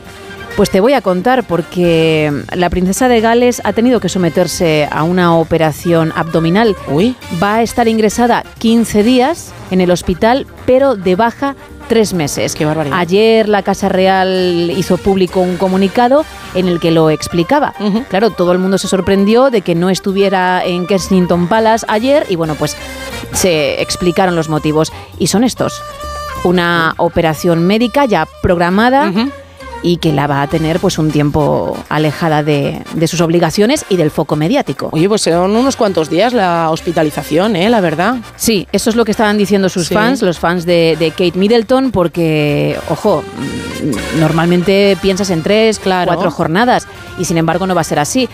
Pues 0.57 0.71
te 0.71 0.79
voy 0.79 0.93
a 0.93 1.01
contar 1.01 1.43
porque 1.43 2.33
la 2.55 2.71
princesa 2.71 3.09
de 3.09 3.21
Gales 3.21 3.61
ha 3.65 3.73
tenido 3.73 3.99
que 3.99 4.09
someterse 4.09 4.89
a 4.89 5.03
una 5.03 5.37
operación 5.37 6.13
abdominal. 6.15 6.77
Uy. 6.87 7.17
Va 7.43 7.57
a 7.57 7.63
estar 7.63 7.89
ingresada 7.89 8.45
15 8.59 9.03
días 9.03 9.53
en 9.73 9.81
el 9.81 9.91
hospital, 9.91 10.47
pero 10.65 10.95
de 10.95 11.17
baja 11.17 11.57
tres 11.89 12.15
meses. 12.15 12.55
Qué 12.55 12.65
barbaridad. 12.65 12.97
Ayer 12.97 13.49
la 13.49 13.65
Casa 13.65 13.89
Real 13.89 14.71
hizo 14.77 14.97
público 14.97 15.41
un 15.41 15.57
comunicado 15.57 16.25
en 16.55 16.69
el 16.69 16.79
que 16.79 16.93
lo 16.93 17.11
explicaba. 17.11 17.75
Claro, 18.09 18.31
todo 18.31 18.53
el 18.53 18.59
mundo 18.59 18.79
se 18.79 18.87
sorprendió 18.87 19.51
de 19.51 19.63
que 19.63 19.75
no 19.75 19.91
estuviera 19.91 20.65
en 20.65 20.87
Kensington 20.87 21.49
Palace 21.49 21.85
ayer 21.89 22.27
y 22.29 22.37
bueno, 22.37 22.55
pues 22.55 22.77
se 23.33 23.83
explicaron 23.83 24.37
los 24.37 24.49
motivos. 24.49 24.93
Y 25.19 25.27
son 25.27 25.43
estos. 25.43 25.83
Una 26.45 26.95
operación 26.99 27.67
médica 27.67 28.05
ya 28.05 28.29
programada 28.41 29.11
y 29.87 29.99
que 29.99 30.13
la 30.15 30.27
va 30.27 30.41
a 30.41 30.47
tener 30.49 30.81
pues 30.81 30.97
un 30.99 31.11
tiempo 31.11 31.77
alejada 31.91 32.43
de, 32.43 32.83
de 32.95 33.07
sus 33.07 33.21
obligaciones 33.21 33.85
y 33.91 33.97
del 33.97 34.11
foco 34.11 34.35
mediático. 34.35 34.89
Oye, 34.93 35.07
pues 35.11 35.21
son 35.21 35.55
unos 35.55 35.77
cuantos 35.77 36.09
días 36.09 36.33
la 36.33 36.71
hospitalización, 36.71 37.55
¿eh? 37.55 37.69
La 37.69 37.83
verdad. 37.83 38.17
Sí, 38.37 38.67
eso 38.73 38.89
es 38.89 38.97
lo 38.97 39.05
que 39.05 39.11
estaban 39.11 39.37
diciendo 39.37 39.69
sus 39.69 39.89
Sí. 39.89 39.95
fans, 39.95 40.23
los 40.23 40.39
fans 40.39 40.65
de, 40.65 40.97
de 40.99 41.11
Kate 41.11 41.35
Middleton, 41.39 41.91
porque, 41.91 42.79
ojo, 42.89 43.23
mm, 44.17 44.21
normalmente 44.21 44.97
piensas 45.03 45.29
en 45.29 45.43
tres, 45.43 45.79
Claro. 45.79 46.11
cuatro 46.11 46.31
jornadas, 46.31 46.87
y 47.19 47.27
sin 47.27 47.37
embargo 47.37 47.67
no 47.67 47.75
va 47.75 47.83
a 47.83 47.85
ser 47.85 47.99
así. 47.99 48.27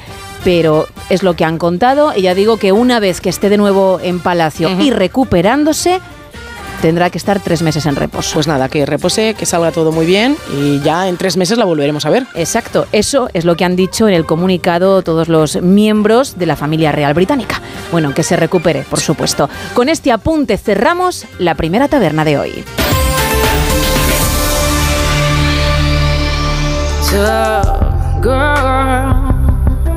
Pero 0.45 0.87
es 1.11 1.23
lo 1.25 1.35
que 1.35 1.45
han 1.45 1.59
contado, 1.59 2.13
y 2.17 2.23
ya 2.23 2.35
digo 2.35 2.59
que 2.59 2.71
una 2.73 3.01
vez 3.01 3.21
que 3.21 3.29
esté 3.29 3.49
de 3.51 3.57
nuevo 3.59 3.99
en 4.03 4.21
Palacio 4.21 4.71
y 4.81 4.91
recuperándose, 4.91 6.01
tendrá 6.81 7.11
que 7.11 7.19
estar 7.19 7.41
tres 7.41 7.63
meses 7.63 7.87
en 7.87 7.97
reposo. 7.97 8.35
Pues 8.35 8.47
nada, 8.47 8.69
que 8.69 8.87
repose, 8.87 9.35
que 9.35 9.47
salga 9.47 9.73
todo 9.73 9.93
muy 9.93 10.07
bien 10.07 10.37
y 10.57 10.81
ya 10.81 11.09
en 11.09 11.17
tres 11.17 11.37
meses 11.37 11.59
la 11.59 11.65
volveremos 11.65 12.07
a 12.07 12.11
ver. 12.11 12.27
Exacto, 12.35 12.87
eso 12.93 13.29
es 13.33 13.45
lo 13.45 13.57
que 13.57 13.65
han 13.65 13.77
dicho 13.77 14.09
en 14.09 14.15
el 14.15 14.27
comunicado 14.27 15.03
todos 15.03 15.29
los 15.29 15.61
miembros 15.63 16.39
de 16.39 16.47
la 16.47 16.57
familia 16.57 16.93
real 16.93 17.15
británica. 17.15 17.61
Bueno, 17.93 18.15
que 18.15 18.23
se 18.23 18.37
recupere, 18.37 18.85
por 18.89 19.01
supuesto. 19.01 19.49
Con 19.75 19.89
este 19.89 20.13
apunte 20.13 20.57
cerramos 20.57 21.27
la 21.39 21.55
primera 21.55 21.89
taberna 21.89 22.25
de 22.25 22.39
hoy. 22.39 22.65
Tough 27.11 28.23
girl 28.23 29.35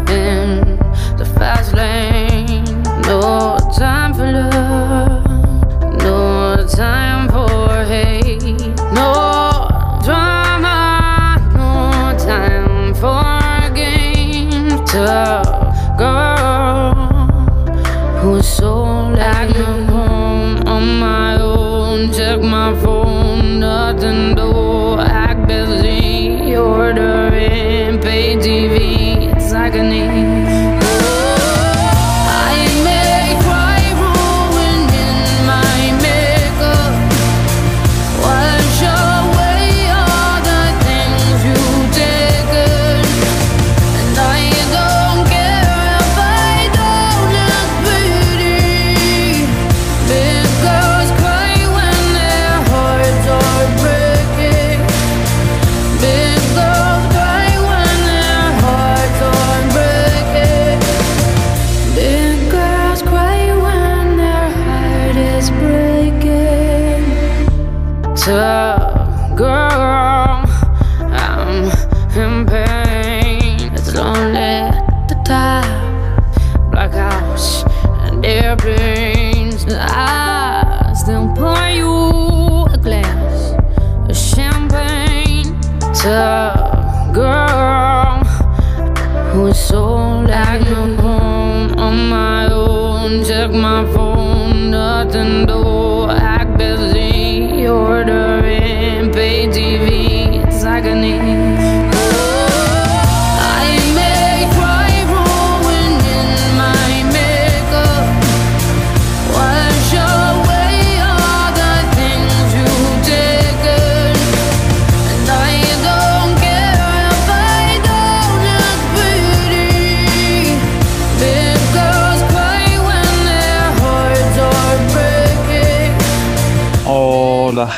in 0.09 0.79
the 1.17 1.25
fast 1.37 1.73
lane. 1.73 2.63
No 3.07 3.57
time 3.77 4.13
for 4.13 4.31
love, 4.31 5.07
no 5.09 5.12
time 6.75 7.12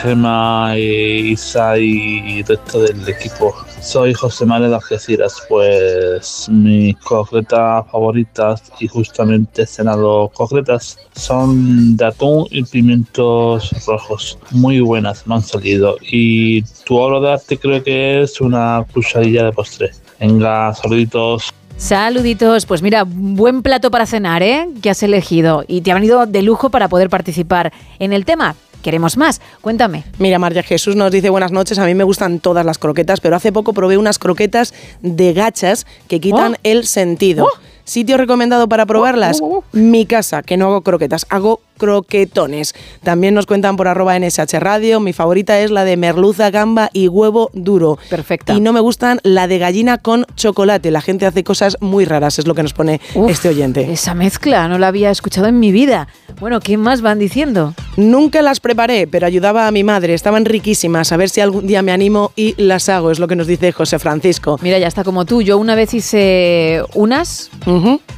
Gema, 0.06 0.78
e 0.78 1.32
Isa 1.34 1.80
y 1.80 2.44
resto 2.44 2.82
del 2.82 3.10
equipo. 3.10 3.56
Soy 3.82 4.14
José 4.14 4.46
María 4.46 4.68
de 4.70 4.76
Algeciras, 4.76 5.42
pues 5.50 6.48
mis 6.48 6.96
concretas 6.98 7.86
favoritas 7.92 8.62
y 8.80 8.88
justamente 8.88 9.66
cenado 9.66 10.30
concretas 10.30 11.00
son 11.16 11.98
de 11.98 12.06
atún 12.06 12.46
y 12.52 12.62
pimientos 12.64 13.72
rojos. 13.88 14.38
Muy 14.52 14.80
buenas 14.80 15.26
me 15.26 15.36
han 15.36 15.42
salido. 15.42 15.98
Y 16.02 16.62
tu 16.86 16.98
obra 16.98 17.20
de 17.20 17.34
arte 17.34 17.58
creo 17.58 17.84
que 17.84 18.22
es 18.22 18.40
una 18.42 18.86
cucharilla 18.94 19.46
de 19.46 19.54
postre. 19.54 19.90
Venga, 20.20 20.72
saluditos. 20.76 21.52
Saluditos, 21.78 22.66
pues 22.66 22.82
mira, 22.82 23.06
buen 23.06 23.62
plato 23.62 23.92
para 23.92 24.06
cenar, 24.06 24.44
¿eh? 24.44 24.70
Que 24.82 24.92
has 24.92 25.04
elegido 25.04 25.66
y 25.68 25.82
te 25.82 25.92
ha 25.92 25.96
venido 25.96 26.26
de 26.26 26.42
lujo 26.42 26.70
para 26.70 26.88
poder 26.88 27.10
participar 27.10 27.74
en 28.00 28.14
el 28.14 28.24
tema. 28.24 28.56
Queremos 28.86 29.18
más, 29.18 29.42
cuéntame. 29.62 30.04
Mira, 30.20 30.38
María 30.38 30.62
Jesús 30.62 30.96
nos 30.96 31.10
dice 31.12 31.32
buenas 31.32 31.52
noches, 31.52 31.80
a 31.80 31.86
mí 31.88 31.96
me 31.96 32.04
gustan 32.04 32.40
todas 32.40 32.64
las 32.64 32.78
croquetas, 32.78 33.20
pero 33.20 33.36
hace 33.36 33.52
poco 33.52 33.74
probé 33.74 33.98
unas 33.98 34.20
croquetas 34.20 34.76
de 35.02 35.34
gachas 35.34 35.88
que 36.08 36.20
quitan 36.20 36.54
Oh. 36.54 36.58
el 36.62 36.86
sentido. 36.86 37.48
Sitio 37.84 38.16
recomendado 38.18 38.70
para 38.70 38.86
probarlas, 38.86 39.42
mi 39.72 40.06
casa, 40.06 40.44
que 40.44 40.56
no 40.56 40.68
hago 40.68 40.82
croquetas, 40.82 41.26
hago 41.30 41.62
croquetones. 41.78 42.74
También 43.04 43.34
nos 43.34 43.46
cuentan 43.46 43.78
por 43.78 43.88
arroba 43.88 44.18
NSH 44.20 44.60
Radio, 44.60 45.00
mi 45.00 45.14
favorita 45.14 45.60
es 45.60 45.72
la 45.72 45.84
de 45.86 45.98
merluza, 45.98 46.50
gamba 46.52 46.90
y 46.94 47.08
huevo 47.08 47.50
duro. 47.54 47.98
Perfecta. 48.10 48.54
Y 48.54 48.62
no 48.62 48.74
me 48.74 48.80
gustan 48.80 49.20
la 49.24 49.48
de 49.48 49.58
gallina 49.60 49.98
con 49.98 50.26
chocolate, 50.36 50.92
la 50.92 51.02
gente 51.02 51.26
hace 51.26 51.44
cosas 51.44 51.78
muy 51.80 52.06
raras, 52.06 52.40
es 52.40 52.48
lo 52.48 52.56
que 52.56 52.64
nos 52.64 52.74
pone 52.74 53.02
Uf, 53.16 53.30
este 53.32 53.50
oyente. 53.50 53.92
Esa 53.92 54.14
mezcla 54.14 54.68
no 54.68 54.78
la 54.78 54.88
había 54.88 55.12
escuchado 55.12 55.48
en 55.48 55.60
mi 55.60 55.72
vida. 55.72 56.08
Bueno, 56.40 56.60
¿qué 56.60 56.78
más 56.78 57.02
van 57.02 57.20
diciendo? 57.20 57.74
Nunca 57.98 58.42
las 58.42 58.60
preparé, 58.60 59.08
pero 59.08 59.26
ayudaba 59.26 59.68
a 59.68 59.72
mi 59.72 59.84
madre. 59.84 60.14
Estaban 60.14 60.46
riquísimas. 60.46 61.12
A 61.12 61.18
ver 61.18 61.30
si 61.30 61.40
algún 61.42 61.66
día 61.68 61.82
me 61.82 61.92
animo 61.92 62.32
y 62.36 62.56
las 62.62 62.90
hago, 62.90 63.12
es 63.12 63.20
lo 63.20 63.28
que 63.28 63.36
nos 63.36 63.48
dice 63.48 63.72
José 63.72 64.00
Francisco. 64.00 64.60
Mira, 64.62 64.78
ya 64.80 64.88
está 64.88 65.04
como 65.04 65.26
tú. 65.26 65.42
Yo 65.42 65.58
una 65.58 65.76
vez 65.76 65.94
hice 65.94 66.82
unas, 66.94 67.50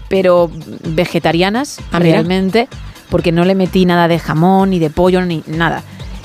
pero 0.10 0.50
vegetarianas 0.84 1.80
Ah, 1.92 2.00
mira. 2.00 2.24
Porque 3.10 3.32
no 3.32 3.46
le 3.46 3.56
metí 3.56 3.86
nada 3.86 4.08
de 4.08 4.20
jamón, 4.20 4.70
ni 4.70 4.80
de 4.80 4.90
pollo, 4.90 5.22
ni 5.22 5.44
nada. 5.48 5.84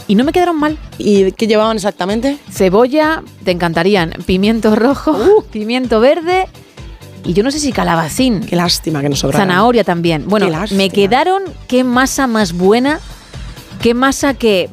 Y 0.08 0.14
no 0.14 0.24
me 0.24 0.32
quedaron 0.32 0.58
mal. 0.58 0.78
¿Y 0.98 1.32
qué 1.32 1.46
llevaban 1.46 1.76
exactamente? 1.76 2.38
Cebolla, 2.50 3.22
te 3.44 3.50
encantarían. 3.50 4.14
Pimiento 4.26 4.74
rojo, 4.74 5.44
pimiento 5.52 6.00
verde 6.00 6.48
y 7.24 7.34
yo 7.34 7.42
no 7.42 7.50
sé 7.50 7.58
si 7.58 7.72
calabacín. 7.72 8.40
Qué 8.40 8.56
lástima 8.56 9.00
que 9.00 9.08
nos 9.08 9.20
sobraran. 9.20 9.48
Zanahoria 9.48 9.84
también. 9.84 10.24
Bueno, 10.28 10.48
me 10.72 10.90
quedaron 10.90 11.42
qué 11.68 11.84
masa 11.84 12.26
más 12.26 12.52
buena, 12.52 13.00
qué 13.80 13.94
masa 13.94 14.34
que 14.34 14.68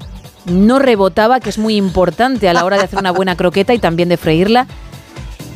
no 0.45 0.79
rebotaba, 0.79 1.39
que 1.39 1.49
es 1.49 1.57
muy 1.57 1.75
importante 1.75 2.49
a 2.49 2.53
la 2.53 2.65
hora 2.65 2.77
de 2.77 2.83
hacer 2.83 2.99
una 2.99 3.11
buena 3.11 3.35
croqueta 3.35 3.73
y 3.73 3.79
también 3.79 4.09
de 4.09 4.17
freírla. 4.17 4.67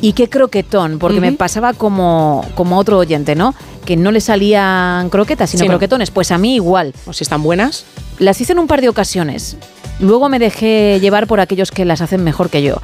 Y 0.04 0.12
qué 0.12 0.28
croquetón, 0.28 0.98
porque 0.98 1.18
me 1.20 1.32
pasaba 1.32 1.72
como, 1.72 2.44
como 2.54 2.76
otro 2.78 2.98
oyente, 2.98 3.34
¿no? 3.34 3.54
Que 3.86 3.96
no 3.96 4.10
le 4.12 4.20
salían 4.20 5.08
croquetas, 5.08 5.48
sino 5.48 5.62
Sí, 5.62 5.66
no. 5.68 5.72
croquetones. 5.72 6.10
Pues 6.10 6.30
a 6.30 6.36
mí 6.36 6.56
igual. 6.56 6.92
O 7.06 7.14
si 7.14 7.24
están 7.24 7.42
buenas. 7.42 7.86
Las 8.18 8.38
hice 8.38 8.52
en 8.52 8.58
un 8.58 8.66
par 8.66 8.82
de 8.82 8.90
ocasiones. 8.90 9.56
Luego 10.00 10.28
me 10.28 10.38
dejé 10.38 10.98
llevar 11.00 11.26
por 11.26 11.40
aquellos 11.40 11.70
que 11.70 11.86
las 11.86 12.02
hacen 12.02 12.22
mejor 12.22 12.50
que 12.50 12.62
yo. 12.62 12.82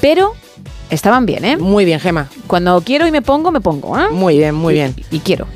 Pero 0.00 0.32
estaban 0.88 1.26
bien, 1.26 1.44
¿eh? 1.44 1.56
Muy 1.58 1.84
bien, 1.84 2.00
Gema. 2.00 2.28
Cuando 2.46 2.80
quiero 2.80 3.06
y 3.06 3.10
me 3.10 3.20
pongo, 3.20 3.50
me 3.52 3.60
pongo, 3.60 3.98
¿eh? 3.98 4.08
Muy 4.10 4.38
bien, 4.38 4.54
muy 4.54 4.72
Y- 4.72 4.76
bien. 4.76 4.94
Y 5.10 5.18
quiero. 5.18 5.46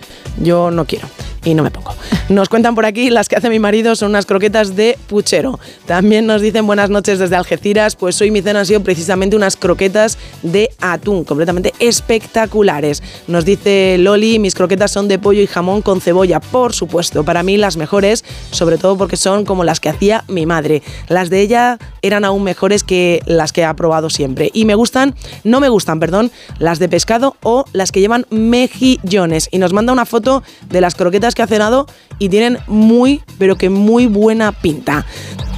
Yo 0.43 0.71
no 0.71 0.85
quiero. 0.85 1.09
Y 1.45 1.55
no 1.55 1.63
me 1.63 1.71
pongo. 1.71 1.95
Nos 2.29 2.49
cuentan 2.49 2.75
por 2.75 2.85
aquí, 2.85 3.11
las 3.11 3.29
que 3.29 3.37
hace 3.37 3.49
mi 3.49 3.59
marido 3.59 3.97
son 3.97 4.11
unas 4.11 4.27
croquetas 4.27 4.77
de 4.77 4.99
puchero. 5.07 5.59
También 5.87 6.27
nos 6.27 6.43
dicen 6.43 6.67
buenas 6.67 6.91
noches 6.91 7.19
desde 7.19 7.37
Algeciras, 7.37 7.97
pues 7.97 8.21
hoy 8.21 8.31
mi 8.31 8.43
cena 8.43 8.61
ha 8.61 8.65
sido 8.65 8.83
precisamente 8.83 9.37
unas 9.37 9.57
croquetas 9.57 10.19
de 10.43 10.71
atún, 10.81 11.25
completamente 11.25 11.73
espectaculares. 11.79 13.03
Nos 13.29 13.45
dice 13.45 13.97
Loli, 13.99 14.39
mis 14.39 14.55
croquetas 14.55 14.91
son 14.91 15.09
de 15.09 15.19
pollo 15.19 15.41
y 15.41 15.47
jamón 15.47 15.81
con 15.81 16.01
cebolla, 16.01 16.41
por 16.41 16.75
supuesto. 16.75 17.25
Para 17.25 17.43
mí 17.43 17.57
las 17.57 17.77
mejores, 17.77 18.25
sobre 18.51 18.79
todo 18.79 18.97
porque 18.99 19.17
son 19.17 19.45
como 19.45 19.65
las 19.65 19.81
que 19.81 19.89
hacía 19.89 20.25
mi 20.29 20.45
madre. 20.45 20.83
Las 21.09 21.31
de 21.31 21.41
ella 21.41 21.79
eran 22.03 22.25
aún 22.25 22.43
mejores 22.43 22.85
que 22.85 23.23
las 23.27 23.53
que 23.53 23.65
ha 23.65 23.75
probado 23.75 24.11
siempre. 24.11 24.51
Y 24.53 24.65
me 24.65 24.75
gustan, 24.75 25.15
no 25.45 25.61
me 25.61 25.69
gustan, 25.69 26.01
perdón, 26.01 26.31
las 26.59 26.79
de 26.79 26.89
pescado 26.89 27.37
o 27.43 27.65
las 27.73 27.93
que 27.93 28.01
llevan 28.01 28.27
mejillones. 28.31 29.49
Y 29.51 29.59
nos 29.59 29.73
manda 29.73 29.93
una 29.93 30.07
foto 30.07 30.43
de 30.69 30.81
las 30.81 30.95
croquetas 30.95 31.28
que 31.35 31.43
ha 31.43 31.47
cenado 31.47 31.87
y 32.19 32.29
tienen 32.29 32.59
muy, 32.67 33.23
pero 33.39 33.57
que 33.57 33.71
muy 33.71 34.07
buena 34.07 34.53
pinta. 34.53 35.07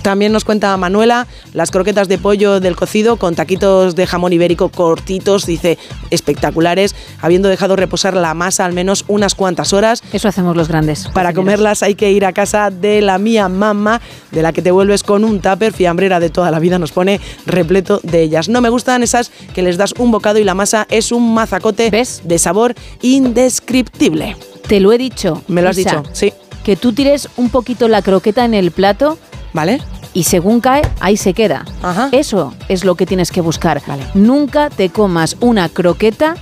También 0.02 0.33
nos 0.33 0.44
cuenta 0.44 0.74
Manuela 0.76 1.26
las 1.52 1.70
croquetas 1.70 2.09
de 2.09 2.16
pollo 2.16 2.61
del 2.61 2.74
cocido 2.74 3.16
con 3.16 3.35
taquitos 3.35 3.94
de 3.94 4.06
jamón 4.06 4.33
ibérico 4.33 4.70
cortitos, 4.70 5.44
dice 5.44 5.78
espectaculares, 6.11 6.94
habiendo 7.20 7.48
dejado 7.48 7.76
reposar 7.76 8.14
la 8.16 8.33
masa 8.33 8.64
al 8.64 8.72
menos 8.72 9.04
unas 9.09 9.35
cuantas 9.35 9.72
horas. 9.72 10.02
Eso 10.12 10.28
hacemos 10.28 10.56
los 10.56 10.68
grandes. 10.68 11.09
Para 11.12 11.35
comerlas 11.35 11.83
hay 11.83 11.94
que 11.94 12.11
ir 12.12 12.24
a 12.24 12.33
casa 12.33 12.70
de 12.70 13.02
la 13.02 13.18
mía 13.18 13.48
mamá, 13.48 14.00
de 14.30 14.42
la 14.42 14.52
que 14.52 14.62
te 14.62 14.70
vuelves 14.70 15.02
con 15.02 15.22
un 15.24 15.40
tupper 15.40 15.72
fiambrera 15.72 16.18
de 16.18 16.30
toda 16.30 16.50
la 16.50 16.61
vida, 16.61 16.78
nos 16.78 16.92
pone 16.92 17.20
repleto 17.44 18.00
de 18.02 18.22
ellas. 18.22 18.48
No 18.48 18.61
me 18.62 18.70
gustan 18.70 19.02
esas 19.02 19.30
que 19.54 19.62
les 19.62 19.76
das 19.76 19.94
un 19.98 20.11
bocado 20.11 20.38
y 20.38 20.44
la 20.44 20.54
masa 20.54 20.87
es 20.88 21.12
un 21.12 21.35
mazacote 21.35 21.90
de 21.90 22.38
sabor 22.38 22.74
indescriptible. 23.02 24.37
Te 24.70 24.78
lo 24.78 24.92
he 24.92 24.98
dicho. 24.98 25.42
Me 25.48 25.62
lo 25.62 25.70
has 25.70 25.78
Isa, 25.78 25.96
dicho, 25.96 26.11
sí. 26.12 26.33
Que 26.62 26.76
tú 26.76 26.92
tires 26.92 27.28
un 27.37 27.50
poquito 27.50 27.88
la 27.88 28.02
croqueta 28.02 28.44
en 28.44 28.54
el 28.54 28.70
plato. 28.70 29.18
¿Vale? 29.52 29.83
Y 30.14 30.22
según 30.22 30.61
cae, 30.61 30.83
ahí 31.00 31.16
se 31.16 31.35
queda. 31.35 31.64
Eso 32.12 32.54
es 32.68 32.85
lo 32.85 32.94
que 32.94 33.04
tienes 33.04 33.33
que 33.33 33.40
buscar. 33.40 33.83
Nunca 34.14 34.70
te 34.70 34.90
comas 34.90 35.37
una 35.40 35.68
croqueta 35.68 36.37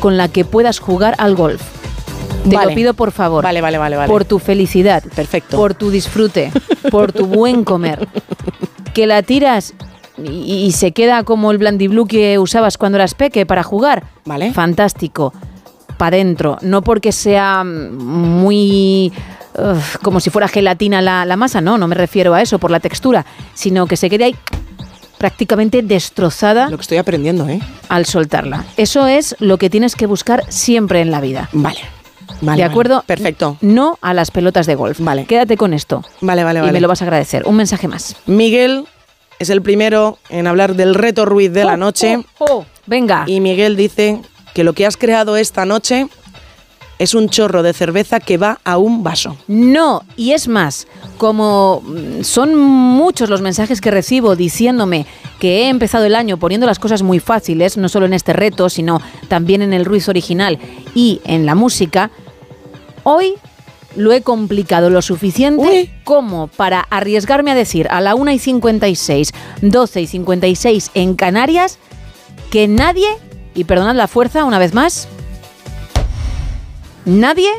con 0.00 0.16
la 0.16 0.28
que 0.28 0.46
puedas 0.46 0.78
jugar 0.78 1.14
al 1.18 1.34
golf. 1.34 1.60
Te 2.48 2.56
Vale. 2.56 2.70
lo 2.70 2.74
pido 2.74 2.94
por 2.94 3.12
favor. 3.12 3.44
Vale, 3.44 3.60
vale, 3.60 3.76
vale, 3.76 3.96
vale. 3.96 4.08
Por 4.10 4.24
tu 4.24 4.38
felicidad. 4.38 5.04
Perfecto. 5.14 5.58
Por 5.58 5.74
tu 5.74 5.90
disfrute. 5.90 6.52
por 6.90 7.12
tu 7.12 7.26
buen 7.26 7.64
comer. 7.64 8.08
Que 8.94 9.06
la 9.08 9.22
tiras 9.22 9.74
y, 10.16 10.30
y 10.66 10.72
se 10.72 10.92
queda 10.92 11.24
como 11.24 11.50
el 11.50 11.58
blandiblue 11.58 12.06
que 12.06 12.38
usabas 12.38 12.78
cuando 12.78 12.96
eras 12.96 13.14
peque 13.14 13.44
para 13.44 13.62
jugar. 13.62 14.04
Vale. 14.24 14.52
Fantástico. 14.54 15.34
Para 15.96 16.16
adentro. 16.16 16.58
No 16.62 16.82
porque 16.82 17.12
sea 17.12 17.64
muy. 17.64 19.12
como 20.02 20.20
si 20.20 20.30
fuera 20.30 20.48
gelatina 20.48 21.00
la, 21.00 21.24
la 21.24 21.36
masa, 21.36 21.60
no, 21.60 21.78
no 21.78 21.86
me 21.88 21.94
refiero 21.94 22.34
a 22.34 22.42
eso 22.42 22.58
por 22.58 22.70
la 22.70 22.80
textura, 22.80 23.24
sino 23.54 23.86
que 23.86 23.96
se 23.96 24.10
quede 24.10 24.24
ahí 24.24 24.36
prácticamente 25.18 25.82
destrozada. 25.82 26.68
Lo 26.68 26.76
que 26.76 26.82
estoy 26.82 26.98
aprendiendo, 26.98 27.48
¿eh? 27.48 27.60
Al 27.88 28.04
soltarla. 28.04 28.64
Eso 28.76 29.06
es 29.06 29.36
lo 29.38 29.56
que 29.58 29.70
tienes 29.70 29.94
que 29.96 30.06
buscar 30.06 30.42
siempre 30.48 31.00
en 31.00 31.10
la 31.10 31.20
vida. 31.20 31.48
Vale. 31.52 31.78
Vale, 32.40 32.40
¿De 32.40 32.46
vale. 32.46 32.64
acuerdo? 32.64 33.04
Perfecto. 33.06 33.56
No 33.60 33.96
a 34.02 34.12
las 34.12 34.30
pelotas 34.30 34.66
de 34.66 34.74
golf. 34.74 34.98
Vale. 35.00 35.24
Quédate 35.24 35.56
con 35.56 35.72
esto. 35.72 36.04
Vale, 36.20 36.42
vale, 36.44 36.58
Y 36.58 36.62
vale. 36.62 36.72
me 36.72 36.80
lo 36.80 36.88
vas 36.88 37.00
a 37.00 37.04
agradecer. 37.04 37.44
Un 37.46 37.56
mensaje 37.56 37.86
más. 37.88 38.16
Miguel 38.26 38.86
es 39.38 39.50
el 39.50 39.62
primero 39.62 40.18
en 40.28 40.46
hablar 40.46 40.74
del 40.74 40.94
reto 40.94 41.24
Ruiz 41.24 41.52
de 41.52 41.64
la 41.64 41.74
Oh, 41.74 41.76
noche. 41.78 42.18
oh, 42.38 42.44
oh. 42.50 42.66
Venga. 42.86 43.24
Y 43.26 43.40
Miguel 43.40 43.76
dice 43.76 44.20
que 44.54 44.64
lo 44.64 44.72
que 44.72 44.86
has 44.86 44.96
creado 44.96 45.36
esta 45.36 45.64
noche 45.66 46.06
es 46.98 47.14
un 47.14 47.28
chorro 47.28 47.62
de 47.62 47.72
cerveza 47.72 48.20
que 48.20 48.38
va 48.38 48.60
a 48.64 48.78
un 48.78 49.02
vaso. 49.02 49.36
No, 49.48 50.02
y 50.16 50.32
es 50.32 50.48
más, 50.48 50.86
como 51.18 51.82
mm, 51.84 52.22
son 52.22 52.54
muchos 52.54 53.28
los 53.28 53.42
mensajes 53.42 53.80
que 53.80 53.90
recibo 53.90 54.36
diciéndome 54.36 55.06
que 55.40 55.62
he 55.62 55.68
empezado 55.68 56.04
el 56.04 56.14
año 56.14 56.38
poniendo 56.38 56.66
las 56.66 56.78
cosas 56.78 57.02
muy 57.02 57.20
fáciles, 57.20 57.76
no 57.76 57.88
solo 57.88 58.06
en 58.06 58.14
este 58.14 58.32
reto, 58.32 58.68
sino 58.68 59.00
también 59.28 59.60
en 59.62 59.72
el 59.72 59.84
Ruiz 59.84 60.08
original 60.08 60.58
y 60.94 61.20
en 61.24 61.46
la 61.46 61.54
música, 61.54 62.10
hoy 63.02 63.34
lo 63.96 64.12
he 64.12 64.22
complicado 64.22 64.90
lo 64.90 65.02
suficiente 65.02 65.92
como 66.04 66.48
para 66.48 66.80
arriesgarme 66.80 67.52
a 67.52 67.54
decir 67.54 67.86
a 67.90 68.00
la 68.00 68.14
1 68.14 68.32
y 68.32 68.38
56, 68.38 69.32
12 69.62 70.00
y 70.00 70.06
56 70.06 70.90
en 70.94 71.14
Canarias, 71.14 71.78
que 72.50 72.66
nadie, 72.68 73.06
y 73.54 73.64
perdonad 73.64 73.94
la 73.94 74.08
fuerza 74.08 74.44
una 74.44 74.58
vez 74.58 74.74
más, 74.74 75.08
Nadie 77.04 77.50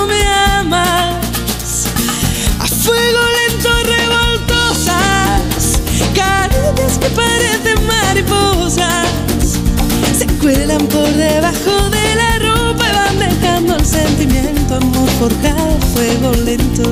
Se 10.17 10.27
cuelan 10.39 10.85
por 10.87 11.07
debajo 11.13 11.89
de 11.89 12.15
la 12.15 12.39
ropa 12.39 12.85
y 12.87 12.93
van 12.93 13.19
dejando 13.19 13.75
el 13.75 13.85
sentimiento, 13.85 14.75
amor 14.75 15.09
forjado, 15.19 15.79
fuego 15.93 16.31
lento. 16.43 16.83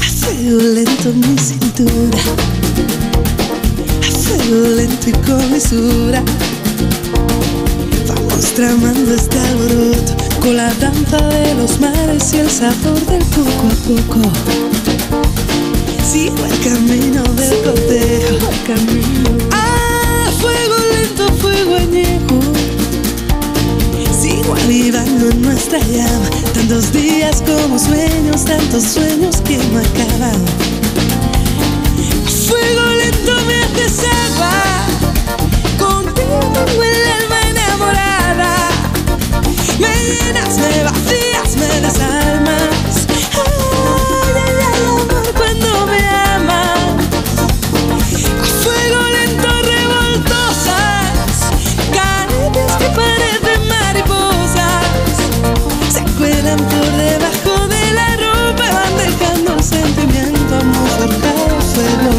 A 0.00 0.08
fuego 0.08 0.62
lento 0.62 1.12
mi 1.14 1.38
cintura. 1.38 2.18
A 4.02 4.10
fuego 4.10 4.68
lento 4.76 5.10
y 5.10 5.12
con 5.12 5.50
mesura. 5.50 6.22
Vamos 8.08 8.44
tramando 8.54 9.14
este 9.14 9.38
alboroto 9.38 10.14
con 10.40 10.56
la 10.56 10.72
danza 10.74 11.18
de 11.28 11.54
los 11.54 11.80
mares 11.80 12.32
y 12.34 12.38
el 12.38 12.50
sabor 12.50 13.00
del 13.06 13.24
poco 13.24 13.66
a 13.68 13.76
poco. 13.86 14.30
Sigo 16.16 16.46
el 16.46 16.60
camino 16.60 17.22
del 17.34 17.62
cortejo. 17.62 18.48
A 19.52 20.30
fuego 20.40 20.76
lento, 20.94 21.28
fuego 21.34 21.74
añejo. 21.76 22.40
Sigo 24.18 24.54
avivando 24.54 25.28
en 25.28 25.42
nuestra 25.42 25.78
llama. 25.78 26.30
Tantos 26.54 26.90
días 26.90 27.42
como 27.42 27.78
sueños, 27.78 28.46
tantos 28.46 28.84
sueños 28.84 29.42
que 29.42 29.58
no 29.58 29.78
acaban. 29.78 30.42
Fuego 32.48 32.86
lento 32.96 33.32
me 33.46 33.56
haces 33.64 33.98
agua. 34.24 34.86
Contigo 35.78 36.40
tengo 36.54 36.82
el 36.82 37.06
alma 37.20 37.40
enamorada. 37.50 38.70
Me 39.78 39.94
llenas, 40.06 40.56
me 40.56 40.82
vacías, 40.82 41.56
me 41.56 41.80
desarmas. 41.82 42.35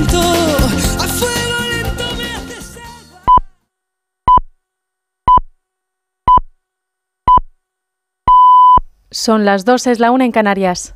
Son 9.11 9.43
las 9.43 9.65
dos, 9.65 9.87
es 9.87 9.99
la 9.99 10.11
una 10.11 10.25
en 10.25 10.31
Canarias. 10.31 10.95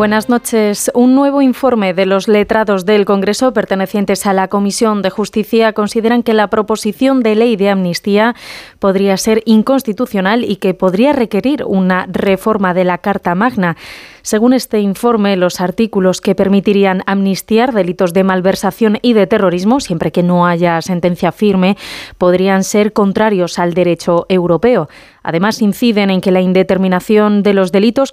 Buenas 0.00 0.30
noches. 0.30 0.90
Un 0.94 1.14
nuevo 1.14 1.42
informe 1.42 1.92
de 1.92 2.06
los 2.06 2.26
letrados 2.26 2.86
del 2.86 3.04
Congreso 3.04 3.52
pertenecientes 3.52 4.24
a 4.24 4.32
la 4.32 4.48
Comisión 4.48 5.02
de 5.02 5.10
Justicia 5.10 5.74
consideran 5.74 6.22
que 6.22 6.32
la 6.32 6.48
proposición 6.48 7.20
de 7.20 7.34
ley 7.34 7.56
de 7.56 7.68
amnistía 7.68 8.34
podría 8.78 9.18
ser 9.18 9.42
inconstitucional 9.44 10.42
y 10.42 10.56
que 10.56 10.72
podría 10.72 11.12
requerir 11.12 11.64
una 11.66 12.06
reforma 12.08 12.72
de 12.72 12.84
la 12.84 12.96
Carta 12.96 13.34
Magna. 13.34 13.76
Según 14.22 14.54
este 14.54 14.80
informe, 14.80 15.36
los 15.36 15.60
artículos 15.60 16.22
que 16.22 16.34
permitirían 16.34 17.02
amnistiar 17.04 17.74
delitos 17.74 18.14
de 18.14 18.24
malversación 18.24 18.98
y 19.02 19.12
de 19.12 19.26
terrorismo, 19.26 19.80
siempre 19.80 20.12
que 20.12 20.22
no 20.22 20.46
haya 20.46 20.80
sentencia 20.80 21.30
firme, 21.30 21.76
podrían 22.16 22.64
ser 22.64 22.94
contrarios 22.94 23.58
al 23.58 23.74
derecho 23.74 24.24
europeo. 24.30 24.88
Además, 25.22 25.60
inciden 25.60 26.08
en 26.08 26.22
que 26.22 26.30
la 26.30 26.40
indeterminación 26.40 27.42
de 27.42 27.52
los 27.52 27.72
delitos 27.72 28.12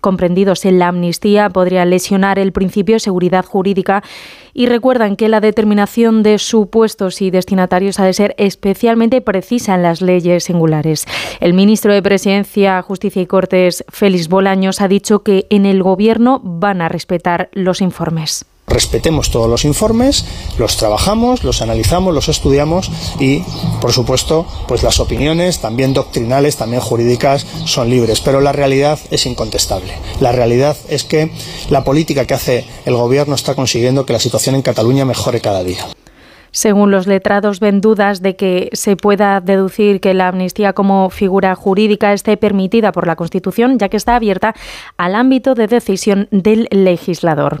comprendidos 0.00 0.64
en 0.64 0.78
la 0.78 0.88
amnistía 0.88 1.50
podría 1.50 1.84
lesionar 1.84 2.38
el 2.38 2.52
principio 2.52 2.96
de 2.96 3.00
seguridad 3.00 3.44
jurídica 3.44 4.02
y 4.54 4.66
recuerdan 4.66 5.16
que 5.16 5.28
la 5.28 5.40
determinación 5.40 6.22
de 6.22 6.38
supuestos 6.38 7.20
y 7.22 7.30
destinatarios 7.30 8.00
ha 8.00 8.04
de 8.04 8.12
ser 8.12 8.34
especialmente 8.38 9.20
precisa 9.20 9.74
en 9.74 9.82
las 9.82 10.00
leyes 10.00 10.44
singulares. 10.44 11.06
El 11.40 11.54
ministro 11.54 11.92
de 11.92 12.02
Presidencia, 12.02 12.80
Justicia 12.82 13.22
y 13.22 13.26
Cortes, 13.26 13.84
Félix 13.88 14.28
Bolaños, 14.28 14.80
ha 14.80 14.88
dicho 14.88 15.22
que 15.22 15.46
en 15.50 15.66
el 15.66 15.82
Gobierno 15.82 16.40
van 16.42 16.80
a 16.80 16.88
respetar 16.88 17.50
los 17.52 17.80
informes. 17.80 18.46
Respetemos 18.66 19.30
todos 19.30 19.48
los 19.48 19.64
informes, 19.64 20.24
los 20.58 20.76
trabajamos, 20.76 21.44
los 21.44 21.62
analizamos, 21.62 22.12
los 22.12 22.28
estudiamos 22.28 22.90
y, 23.20 23.42
por 23.80 23.92
supuesto, 23.92 24.46
pues 24.66 24.82
las 24.82 24.98
opiniones, 24.98 25.60
también 25.60 25.92
doctrinales, 25.92 26.56
también 26.56 26.82
jurídicas, 26.82 27.46
son 27.64 27.90
libres. 27.90 28.20
Pero 28.20 28.40
la 28.40 28.52
realidad 28.52 28.98
es 29.10 29.26
incontestable. 29.26 29.92
La 30.20 30.32
realidad 30.32 30.76
es 30.88 31.04
que 31.04 31.30
la 31.70 31.84
política 31.84 32.26
que 32.26 32.34
hace 32.34 32.64
el 32.84 32.96
Gobierno 32.96 33.34
está 33.34 33.54
consiguiendo 33.54 34.04
que 34.04 34.12
la 34.12 34.20
situación 34.20 34.56
en 34.56 34.62
Cataluña 34.62 35.04
mejore 35.04 35.40
cada 35.40 35.62
día. 35.62 35.86
Según 36.56 36.90
los 36.90 37.06
letrados, 37.06 37.60
ven 37.60 37.82
dudas 37.82 38.22
de 38.22 38.34
que 38.34 38.70
se 38.72 38.96
pueda 38.96 39.42
deducir 39.42 40.00
que 40.00 40.14
la 40.14 40.28
amnistía 40.28 40.72
como 40.72 41.10
figura 41.10 41.54
jurídica 41.54 42.14
esté 42.14 42.38
permitida 42.38 42.92
por 42.92 43.06
la 43.06 43.14
Constitución, 43.14 43.78
ya 43.78 43.90
que 43.90 43.98
está 43.98 44.16
abierta 44.16 44.54
al 44.96 45.16
ámbito 45.16 45.54
de 45.54 45.66
decisión 45.66 46.28
del 46.30 46.66
legislador. 46.70 47.60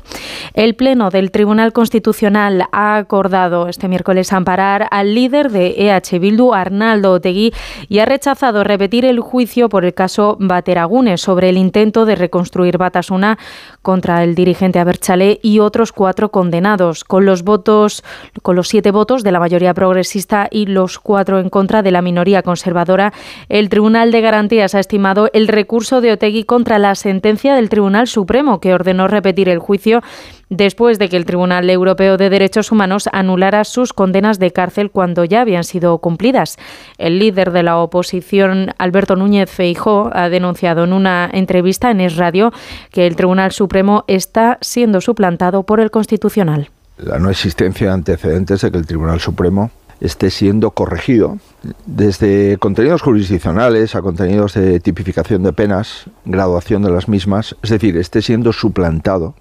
El 0.54 0.76
Pleno 0.76 1.10
del 1.10 1.30
Tribunal 1.30 1.74
Constitucional 1.74 2.68
ha 2.72 2.96
acordado 2.96 3.68
este 3.68 3.86
miércoles 3.86 4.32
amparar 4.32 4.88
al 4.90 5.14
líder 5.14 5.50
de 5.50 5.74
EH 5.76 6.18
Bildu, 6.18 6.54
Arnaldo 6.54 7.12
Otegui, 7.12 7.52
y 7.90 7.98
ha 7.98 8.06
rechazado 8.06 8.64
repetir 8.64 9.04
el 9.04 9.20
juicio 9.20 9.68
por 9.68 9.84
el 9.84 9.92
caso 9.92 10.38
Bateragunes 10.40 11.20
sobre 11.20 11.50
el 11.50 11.58
intento 11.58 12.06
de 12.06 12.16
reconstruir 12.16 12.78
Batasuna 12.78 13.36
contra 13.82 14.24
el 14.24 14.34
dirigente 14.34 14.78
Abertzale 14.78 15.38
y 15.42 15.58
otros 15.58 15.92
cuatro 15.92 16.30
condenados. 16.30 17.04
Con 17.04 17.26
los 17.26 17.42
votos, 17.42 18.02
con 18.40 18.56
los 18.56 18.68
siete 18.68 18.85
siete 18.86 18.98
votos 18.98 19.24
de 19.24 19.32
la 19.32 19.40
mayoría 19.40 19.74
progresista 19.74 20.46
y 20.48 20.66
los 20.66 21.00
cuatro 21.00 21.40
en 21.40 21.50
contra 21.50 21.82
de 21.82 21.90
la 21.90 22.02
minoría 22.02 22.44
conservadora, 22.44 23.12
el 23.48 23.68
Tribunal 23.68 24.12
de 24.12 24.20
Garantías 24.20 24.76
ha 24.76 24.78
estimado 24.78 25.28
el 25.32 25.48
recurso 25.48 26.00
de 26.00 26.12
Otegui 26.12 26.44
contra 26.44 26.78
la 26.78 26.94
sentencia 26.94 27.56
del 27.56 27.68
Tribunal 27.68 28.06
Supremo, 28.06 28.60
que 28.60 28.72
ordenó 28.72 29.08
repetir 29.08 29.48
el 29.48 29.58
juicio 29.58 30.02
después 30.50 31.00
de 31.00 31.08
que 31.08 31.16
el 31.16 31.24
Tribunal 31.24 31.68
Europeo 31.68 32.16
de 32.16 32.30
Derechos 32.30 32.70
Humanos 32.70 33.08
anulara 33.12 33.64
sus 33.64 33.92
condenas 33.92 34.38
de 34.38 34.52
cárcel 34.52 34.92
cuando 34.92 35.24
ya 35.24 35.40
habían 35.40 35.64
sido 35.64 35.98
cumplidas. 35.98 36.56
El 36.96 37.18
líder 37.18 37.50
de 37.50 37.64
la 37.64 37.78
oposición, 37.78 38.70
Alberto 38.78 39.16
Núñez 39.16 39.50
Feijó, 39.50 40.10
ha 40.12 40.28
denunciado 40.28 40.84
en 40.84 40.92
una 40.92 41.28
entrevista 41.32 41.90
en 41.90 42.02
Es 42.02 42.14
Radio 42.14 42.52
que 42.92 43.08
el 43.08 43.16
Tribunal 43.16 43.50
Supremo 43.50 44.04
está 44.06 44.58
siendo 44.60 45.00
suplantado 45.00 45.64
por 45.64 45.80
el 45.80 45.90
Constitucional. 45.90 46.70
La 46.98 47.18
no 47.18 47.30
existencia 47.30 47.88
de 47.88 47.92
antecedentes 47.92 48.62
de 48.62 48.70
que 48.70 48.78
el 48.78 48.86
Tribunal 48.86 49.20
Supremo 49.20 49.70
esté 50.00 50.30
siendo 50.30 50.70
corregido 50.72 51.38
desde 51.86 52.58
contenidos 52.58 53.02
jurisdiccionales 53.02 53.94
a 53.94 54.02
contenidos 54.02 54.54
de 54.54 54.80
tipificación 54.80 55.42
de 55.42 55.52
penas, 55.52 56.04
graduación 56.24 56.82
de 56.82 56.90
las 56.90 57.08
mismas, 57.08 57.56
es 57.62 57.70
decir, 57.70 57.96
esté 57.96 58.22
siendo 58.22 58.52
suplantado 58.52 59.34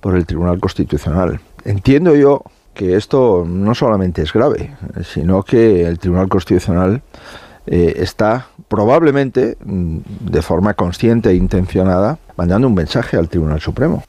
por 0.00 0.16
el 0.16 0.26
Tribunal 0.26 0.60
Constitucional. 0.60 1.40
Entiendo 1.64 2.14
yo 2.14 2.42
que 2.74 2.96
esto 2.96 3.44
no 3.46 3.74
solamente 3.74 4.22
es 4.22 4.32
grave, 4.32 4.74
sino 5.04 5.42
que 5.42 5.86
el 5.86 5.98
Tribunal 5.98 6.28
Constitucional 6.28 7.02
eh, 7.66 7.94
está 7.96 8.48
probablemente, 8.68 9.56
mm, 9.64 9.98
de 10.20 10.42
forma 10.42 10.74
consciente 10.74 11.30
e 11.30 11.34
intencionada, 11.34 12.18
mandando 12.36 12.68
un 12.68 12.74
mensaje 12.74 13.16
al 13.16 13.28
Tribunal 13.28 13.60
Supremo. 13.60 14.04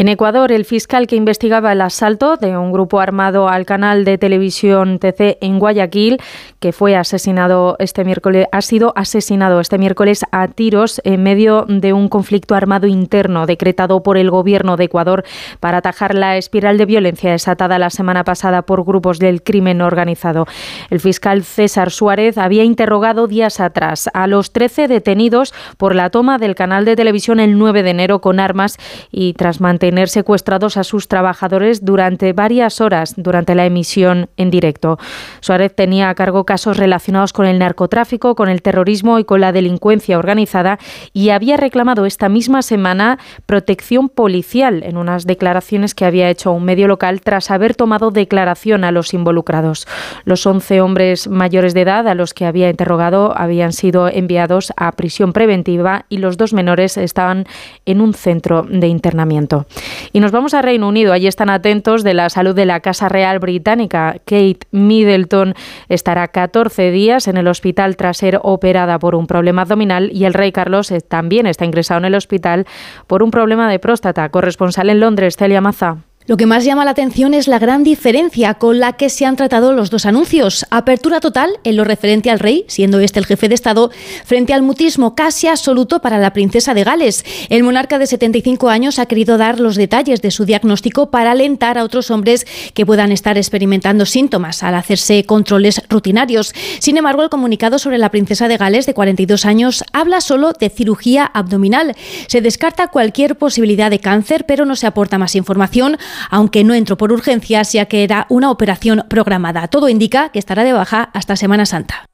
En 0.00 0.08
Ecuador, 0.08 0.50
el 0.50 0.64
fiscal 0.64 1.06
que 1.06 1.14
investigaba 1.14 1.72
el 1.72 1.82
asalto 1.82 2.38
de 2.38 2.56
un 2.56 2.72
grupo 2.72 3.00
armado 3.00 3.50
al 3.50 3.66
canal 3.66 4.06
de 4.06 4.16
televisión 4.16 4.98
TC 4.98 5.36
en 5.42 5.58
Guayaquil, 5.58 6.16
que 6.58 6.72
fue 6.72 6.96
asesinado 6.96 7.76
este 7.78 8.02
miércoles, 8.02 8.46
ha 8.50 8.62
sido 8.62 8.94
asesinado 8.96 9.60
este 9.60 9.76
miércoles 9.76 10.24
a 10.32 10.48
tiros 10.48 11.02
en 11.04 11.22
medio 11.22 11.66
de 11.68 11.92
un 11.92 12.08
conflicto 12.08 12.54
armado 12.54 12.86
interno 12.86 13.44
decretado 13.44 14.02
por 14.02 14.16
el 14.16 14.30
gobierno 14.30 14.78
de 14.78 14.84
Ecuador 14.84 15.22
para 15.60 15.76
atajar 15.76 16.14
la 16.14 16.38
espiral 16.38 16.78
de 16.78 16.86
violencia 16.86 17.32
desatada 17.32 17.78
la 17.78 17.90
semana 17.90 18.24
pasada 18.24 18.62
por 18.62 18.86
grupos 18.86 19.18
del 19.18 19.42
crimen 19.42 19.82
organizado. 19.82 20.46
El 20.88 21.00
fiscal 21.00 21.42
César 21.42 21.90
Suárez 21.90 22.38
había 22.38 22.64
interrogado 22.64 23.26
días 23.26 23.60
atrás 23.60 24.08
a 24.14 24.26
los 24.26 24.50
13 24.52 24.88
detenidos 24.88 25.52
por 25.76 25.94
la 25.94 26.08
toma 26.08 26.38
del 26.38 26.54
canal 26.54 26.86
de 26.86 26.96
televisión 26.96 27.38
el 27.38 27.58
9 27.58 27.82
de 27.82 27.90
enero 27.90 28.22
con 28.22 28.40
armas 28.40 28.78
y 29.12 29.34
tras 29.34 29.60
mantener 29.60 29.89
tener 29.90 30.08
secuestrados 30.08 30.76
a 30.76 30.84
sus 30.84 31.08
trabajadores 31.08 31.84
durante 31.84 32.32
varias 32.32 32.80
horas 32.80 33.14
durante 33.16 33.56
la 33.56 33.66
emisión 33.66 34.28
en 34.36 34.48
directo. 34.48 35.00
Suárez 35.40 35.74
tenía 35.74 36.10
a 36.10 36.14
cargo 36.14 36.44
casos 36.44 36.76
relacionados 36.76 37.32
con 37.32 37.44
el 37.44 37.58
narcotráfico, 37.58 38.36
con 38.36 38.48
el 38.48 38.62
terrorismo 38.62 39.18
y 39.18 39.24
con 39.24 39.40
la 39.40 39.50
delincuencia 39.50 40.16
organizada 40.16 40.78
y 41.12 41.30
había 41.30 41.56
reclamado 41.56 42.06
esta 42.06 42.28
misma 42.28 42.62
semana 42.62 43.18
protección 43.46 44.08
policial 44.08 44.84
en 44.84 44.96
unas 44.96 45.26
declaraciones 45.26 45.96
que 45.96 46.04
había 46.04 46.30
hecho 46.30 46.50
a 46.50 46.52
un 46.52 46.64
medio 46.64 46.86
local 46.86 47.20
tras 47.20 47.50
haber 47.50 47.74
tomado 47.74 48.12
declaración 48.12 48.84
a 48.84 48.92
los 48.92 49.12
involucrados. 49.12 49.88
Los 50.24 50.46
11 50.46 50.82
hombres 50.82 51.26
mayores 51.26 51.74
de 51.74 51.80
edad 51.80 52.06
a 52.06 52.14
los 52.14 52.32
que 52.32 52.46
había 52.46 52.70
interrogado 52.70 53.36
habían 53.36 53.72
sido 53.72 54.06
enviados 54.06 54.72
a 54.76 54.92
prisión 54.92 55.32
preventiva 55.32 56.06
y 56.08 56.18
los 56.18 56.36
dos 56.36 56.52
menores 56.52 56.96
estaban 56.96 57.46
en 57.86 58.00
un 58.00 58.14
centro 58.14 58.62
de 58.62 58.86
internamiento. 58.86 59.66
Y 60.12 60.20
nos 60.20 60.32
vamos 60.32 60.54
a 60.54 60.62
Reino 60.62 60.88
Unido. 60.88 61.12
Allí 61.12 61.26
están 61.26 61.50
atentos 61.50 62.02
de 62.02 62.14
la 62.14 62.28
salud 62.28 62.54
de 62.54 62.66
la 62.66 62.80
Casa 62.80 63.08
Real 63.08 63.38
Británica. 63.38 64.16
Kate 64.24 64.60
Middleton 64.70 65.54
estará 65.88 66.28
14 66.28 66.90
días 66.90 67.28
en 67.28 67.36
el 67.36 67.48
hospital 67.48 67.96
tras 67.96 68.18
ser 68.18 68.40
operada 68.42 68.98
por 68.98 69.14
un 69.14 69.26
problema 69.26 69.62
abdominal 69.62 70.10
y 70.12 70.24
el 70.24 70.34
rey 70.34 70.52
Carlos 70.52 70.90
eh, 70.90 71.00
también 71.00 71.46
está 71.46 71.64
ingresado 71.64 71.98
en 71.98 72.06
el 72.06 72.14
hospital 72.14 72.66
por 73.06 73.22
un 73.22 73.30
problema 73.30 73.70
de 73.70 73.78
próstata. 73.78 74.28
Corresponsal 74.28 74.90
en 74.90 75.00
Londres, 75.00 75.36
Celia 75.36 75.60
Maza. 75.60 76.09
Lo 76.30 76.36
que 76.36 76.46
más 76.46 76.64
llama 76.64 76.84
la 76.84 76.92
atención 76.92 77.34
es 77.34 77.48
la 77.48 77.58
gran 77.58 77.82
diferencia 77.82 78.54
con 78.54 78.78
la 78.78 78.92
que 78.92 79.10
se 79.10 79.26
han 79.26 79.34
tratado 79.34 79.72
los 79.72 79.90
dos 79.90 80.06
anuncios. 80.06 80.64
Apertura 80.70 81.18
total 81.18 81.50
en 81.64 81.74
lo 81.74 81.82
referente 81.82 82.30
al 82.30 82.38
rey, 82.38 82.64
siendo 82.68 83.00
este 83.00 83.18
el 83.18 83.26
jefe 83.26 83.48
de 83.48 83.56
Estado, 83.56 83.90
frente 84.24 84.54
al 84.54 84.62
mutismo 84.62 85.16
casi 85.16 85.48
absoluto 85.48 86.00
para 86.00 86.18
la 86.18 86.32
princesa 86.32 86.72
de 86.72 86.84
Gales. 86.84 87.24
El 87.48 87.64
monarca 87.64 87.98
de 87.98 88.06
75 88.06 88.68
años 88.68 89.00
ha 89.00 89.06
querido 89.06 89.38
dar 89.38 89.58
los 89.58 89.74
detalles 89.74 90.22
de 90.22 90.30
su 90.30 90.44
diagnóstico 90.44 91.10
para 91.10 91.32
alentar 91.32 91.78
a 91.78 91.82
otros 91.82 92.12
hombres 92.12 92.46
que 92.74 92.86
puedan 92.86 93.10
estar 93.10 93.36
experimentando 93.36 94.06
síntomas 94.06 94.62
al 94.62 94.76
hacerse 94.76 95.24
controles 95.24 95.82
rutinarios. 95.88 96.54
Sin 96.78 96.96
embargo, 96.96 97.24
el 97.24 97.28
comunicado 97.30 97.80
sobre 97.80 97.98
la 97.98 98.12
princesa 98.12 98.46
de 98.46 98.56
Gales 98.56 98.86
de 98.86 98.94
42 98.94 99.46
años 99.46 99.82
habla 99.92 100.20
solo 100.20 100.52
de 100.52 100.70
cirugía 100.70 101.24
abdominal. 101.24 101.96
Se 102.28 102.40
descarta 102.40 102.86
cualquier 102.86 103.34
posibilidad 103.34 103.90
de 103.90 103.98
cáncer, 103.98 104.46
pero 104.46 104.64
no 104.64 104.76
se 104.76 104.86
aporta 104.86 105.18
más 105.18 105.34
información 105.34 105.98
aunque 106.28 106.64
no 106.64 106.74
entró 106.74 106.96
por 106.96 107.12
urgencias 107.12 107.72
ya 107.72 107.86
que 107.86 108.04
era 108.04 108.26
una 108.28 108.50
operación 108.50 109.04
programada. 109.08 109.68
Todo 109.68 109.88
indica 109.88 110.30
que 110.30 110.38
estará 110.38 110.64
de 110.64 110.72
baja 110.72 111.10
hasta 111.14 111.36
Semana 111.36 111.66
Santa. 111.66 112.04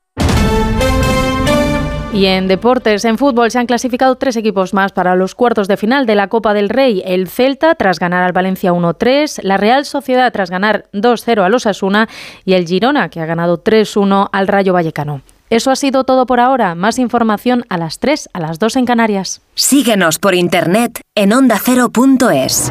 Y 2.16 2.24
en 2.24 2.48
deportes, 2.48 3.04
en 3.04 3.18
fútbol, 3.18 3.50
se 3.50 3.58
han 3.58 3.66
clasificado 3.66 4.14
tres 4.14 4.36
equipos 4.36 4.72
más 4.72 4.92
para 4.92 5.14
los 5.16 5.34
cuartos 5.34 5.68
de 5.68 5.76
final 5.76 6.06
de 6.06 6.14
la 6.14 6.28
Copa 6.28 6.54
del 6.54 6.70
Rey. 6.70 7.02
El 7.04 7.28
Celta, 7.28 7.74
tras 7.74 7.98
ganar 7.98 8.22
al 8.22 8.32
Valencia 8.32 8.72
1-3, 8.72 9.42
la 9.42 9.58
Real 9.58 9.84
Sociedad, 9.84 10.32
tras 10.32 10.50
ganar 10.50 10.86
2-0 10.94 11.44
a 11.44 11.50
los 11.50 11.66
Asuna, 11.66 12.08
y 12.46 12.54
el 12.54 12.66
Girona, 12.66 13.10
que 13.10 13.20
ha 13.20 13.26
ganado 13.26 13.62
3-1 13.62 14.30
al 14.32 14.48
Rayo 14.48 14.72
Vallecano. 14.72 15.20
Eso 15.50 15.70
ha 15.70 15.76
sido 15.76 16.04
todo 16.04 16.24
por 16.24 16.40
ahora. 16.40 16.74
Más 16.74 16.98
información 16.98 17.66
a 17.68 17.76
las 17.76 17.98
3, 17.98 18.30
a 18.32 18.40
las 18.40 18.58
2 18.58 18.76
en 18.76 18.86
Canarias. 18.86 19.42
Síguenos 19.54 20.18
por 20.18 20.34
internet 20.34 21.02
en 21.14 21.34
ondacero.es. 21.34 22.70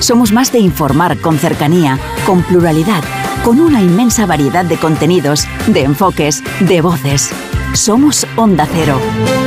Somos 0.00 0.32
más 0.32 0.52
de 0.52 0.60
informar 0.60 1.18
con 1.18 1.38
cercanía, 1.38 1.98
con 2.24 2.42
pluralidad, 2.42 3.02
con 3.44 3.60
una 3.60 3.82
inmensa 3.82 4.26
variedad 4.26 4.64
de 4.64 4.76
contenidos, 4.76 5.46
de 5.66 5.82
enfoques, 5.82 6.42
de 6.60 6.80
voces. 6.80 7.30
Somos 7.74 8.26
Onda 8.36 8.66
Cero, 8.72 8.98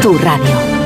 tu 0.01 0.17
radio. 0.17 0.81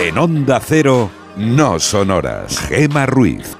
En 0.00 0.18
Onda 0.18 0.60
Cero, 0.60 1.10
no 1.36 1.78
sonoras. 1.78 2.58
Gema 2.58 3.06
Ruiz. 3.06 3.56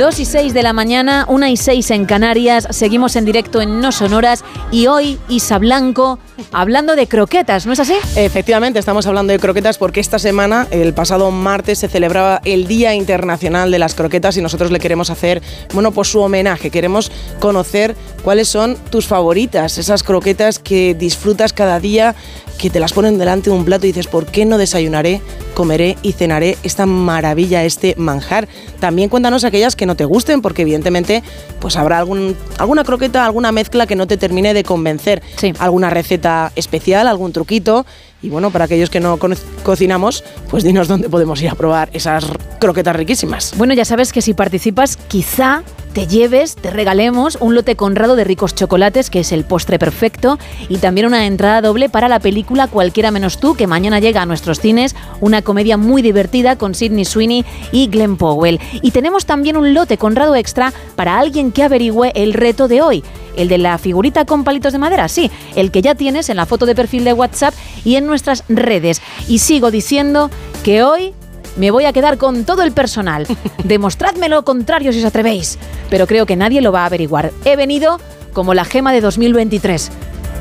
2 0.00 0.18
y 0.18 0.24
6 0.24 0.54
de 0.54 0.62
la 0.62 0.72
mañana, 0.72 1.26
1 1.28 1.46
y 1.48 1.58
6 1.58 1.90
en 1.90 2.06
Canarias, 2.06 2.66
seguimos 2.70 3.16
en 3.16 3.26
directo 3.26 3.60
en 3.60 3.82
No 3.82 3.92
Sonoras 3.92 4.42
y 4.72 4.86
hoy 4.86 5.18
Isa 5.28 5.58
Blanco 5.58 6.18
hablando 6.52 6.96
de 6.96 7.06
croquetas, 7.06 7.66
¿no 7.66 7.74
es 7.74 7.80
así? 7.80 7.92
Efectivamente, 8.16 8.78
estamos 8.78 9.06
hablando 9.06 9.34
de 9.34 9.38
croquetas 9.38 9.76
porque 9.76 10.00
esta 10.00 10.18
semana, 10.18 10.66
el 10.70 10.94
pasado 10.94 11.30
martes, 11.30 11.80
se 11.80 11.88
celebraba 11.88 12.40
el 12.46 12.66
Día 12.66 12.94
Internacional 12.94 13.70
de 13.70 13.78
las 13.78 13.94
Croquetas 13.94 14.38
y 14.38 14.40
nosotros 14.40 14.70
le 14.70 14.80
queremos 14.80 15.10
hacer, 15.10 15.42
bueno, 15.74 15.92
pues 15.92 16.08
su 16.08 16.20
homenaje, 16.20 16.70
queremos 16.70 17.12
conocer 17.38 17.94
cuáles 18.24 18.48
son 18.48 18.76
tus 18.88 19.06
favoritas, 19.06 19.76
esas 19.76 20.02
croquetas 20.02 20.58
que 20.58 20.94
disfrutas 20.94 21.52
cada 21.52 21.78
día, 21.78 22.14
que 22.60 22.68
te 22.68 22.78
las 22.78 22.92
ponen 22.92 23.16
delante 23.16 23.48
de 23.48 23.56
un 23.56 23.64
plato 23.64 23.86
y 23.86 23.88
dices, 23.88 24.06
¿por 24.06 24.26
qué 24.26 24.44
no 24.44 24.58
desayunaré, 24.58 25.22
comeré 25.54 25.96
y 26.02 26.12
cenaré 26.12 26.58
esta 26.62 26.84
maravilla, 26.84 27.64
este 27.64 27.94
manjar? 27.96 28.48
También 28.80 29.08
cuéntanos 29.08 29.44
aquellas 29.44 29.76
que 29.76 29.86
no 29.86 29.96
te 29.96 30.04
gusten, 30.04 30.42
porque 30.42 30.62
evidentemente 30.62 31.22
pues 31.58 31.76
habrá 31.76 31.98
algún, 31.98 32.36
alguna 32.58 32.84
croqueta, 32.84 33.24
alguna 33.24 33.50
mezcla 33.50 33.86
que 33.86 33.96
no 33.96 34.06
te 34.06 34.18
termine 34.18 34.52
de 34.52 34.62
convencer. 34.62 35.22
Alguna 35.58 35.88
receta 35.88 36.52
especial, 36.54 37.08
algún 37.08 37.32
truquito. 37.32 37.86
Y 38.22 38.28
bueno, 38.28 38.50
para 38.50 38.66
aquellos 38.66 38.90
que 38.90 39.00
no 39.00 39.18
co- 39.18 39.28
cocinamos, 39.62 40.24
pues 40.50 40.62
dinos 40.62 40.88
dónde 40.88 41.08
podemos 41.08 41.40
ir 41.42 41.48
a 41.48 41.54
probar 41.54 41.88
esas 41.92 42.26
croquetas 42.58 42.94
riquísimas. 42.96 43.54
Bueno, 43.56 43.72
ya 43.74 43.84
sabes 43.84 44.12
que 44.12 44.20
si 44.20 44.34
participas, 44.34 44.96
quizá 44.96 45.62
te 45.94 46.06
lleves, 46.06 46.54
te 46.54 46.70
regalemos 46.70 47.36
un 47.40 47.54
lote 47.54 47.74
conrado 47.74 48.14
de 48.14 48.22
ricos 48.24 48.54
chocolates, 48.54 49.10
que 49.10 49.20
es 49.20 49.32
el 49.32 49.44
postre 49.44 49.78
perfecto, 49.78 50.38
y 50.68 50.76
también 50.76 51.06
una 51.06 51.26
entrada 51.26 51.62
doble 51.62 51.88
para 51.88 52.08
la 52.08 52.20
película 52.20 52.68
Cualquiera 52.68 53.10
menos 53.10 53.40
tú, 53.40 53.56
que 53.56 53.66
mañana 53.66 53.98
llega 53.98 54.22
a 54.22 54.26
nuestros 54.26 54.60
cines, 54.60 54.94
una 55.20 55.42
comedia 55.42 55.76
muy 55.78 56.02
divertida 56.02 56.56
con 56.56 56.74
Sidney 56.74 57.04
Sweeney 57.06 57.44
y 57.72 57.88
Glenn 57.88 58.16
Powell. 58.18 58.60
Y 58.82 58.90
tenemos 58.92 59.24
también 59.24 59.56
un 59.56 59.74
lote 59.74 59.96
conrado 59.98 60.36
extra 60.36 60.72
para 60.94 61.18
alguien 61.18 61.50
que 61.50 61.62
averigüe 61.64 62.12
el 62.14 62.34
reto 62.34 62.68
de 62.68 62.82
hoy. 62.82 63.02
El 63.36 63.48
de 63.48 63.58
la 63.58 63.78
figurita 63.78 64.24
con 64.24 64.44
palitos 64.44 64.72
de 64.72 64.78
madera, 64.78 65.08
sí, 65.08 65.30
el 65.56 65.70
que 65.70 65.82
ya 65.82 65.94
tienes 65.94 66.28
en 66.28 66.36
la 66.36 66.46
foto 66.46 66.66
de 66.66 66.74
perfil 66.74 67.04
de 67.04 67.12
WhatsApp 67.12 67.54
y 67.84 67.96
en 67.96 68.06
nuestras 68.06 68.44
redes. 68.48 69.00
Y 69.28 69.38
sigo 69.38 69.70
diciendo 69.70 70.30
que 70.64 70.82
hoy 70.82 71.12
me 71.56 71.70
voy 71.70 71.84
a 71.84 71.92
quedar 71.92 72.16
con 72.18 72.44
todo 72.44 72.62
el 72.62 72.72
personal. 72.72 73.26
Demostradme 73.64 74.28
lo 74.28 74.44
contrario 74.44 74.92
si 74.92 74.98
os 75.00 75.04
atrevéis. 75.04 75.58
Pero 75.90 76.06
creo 76.06 76.26
que 76.26 76.36
nadie 76.36 76.60
lo 76.60 76.72
va 76.72 76.82
a 76.82 76.86
averiguar. 76.86 77.32
He 77.44 77.56
venido 77.56 77.98
como 78.32 78.54
la 78.54 78.64
gema 78.64 78.92
de 78.92 79.00
2023. 79.00 79.90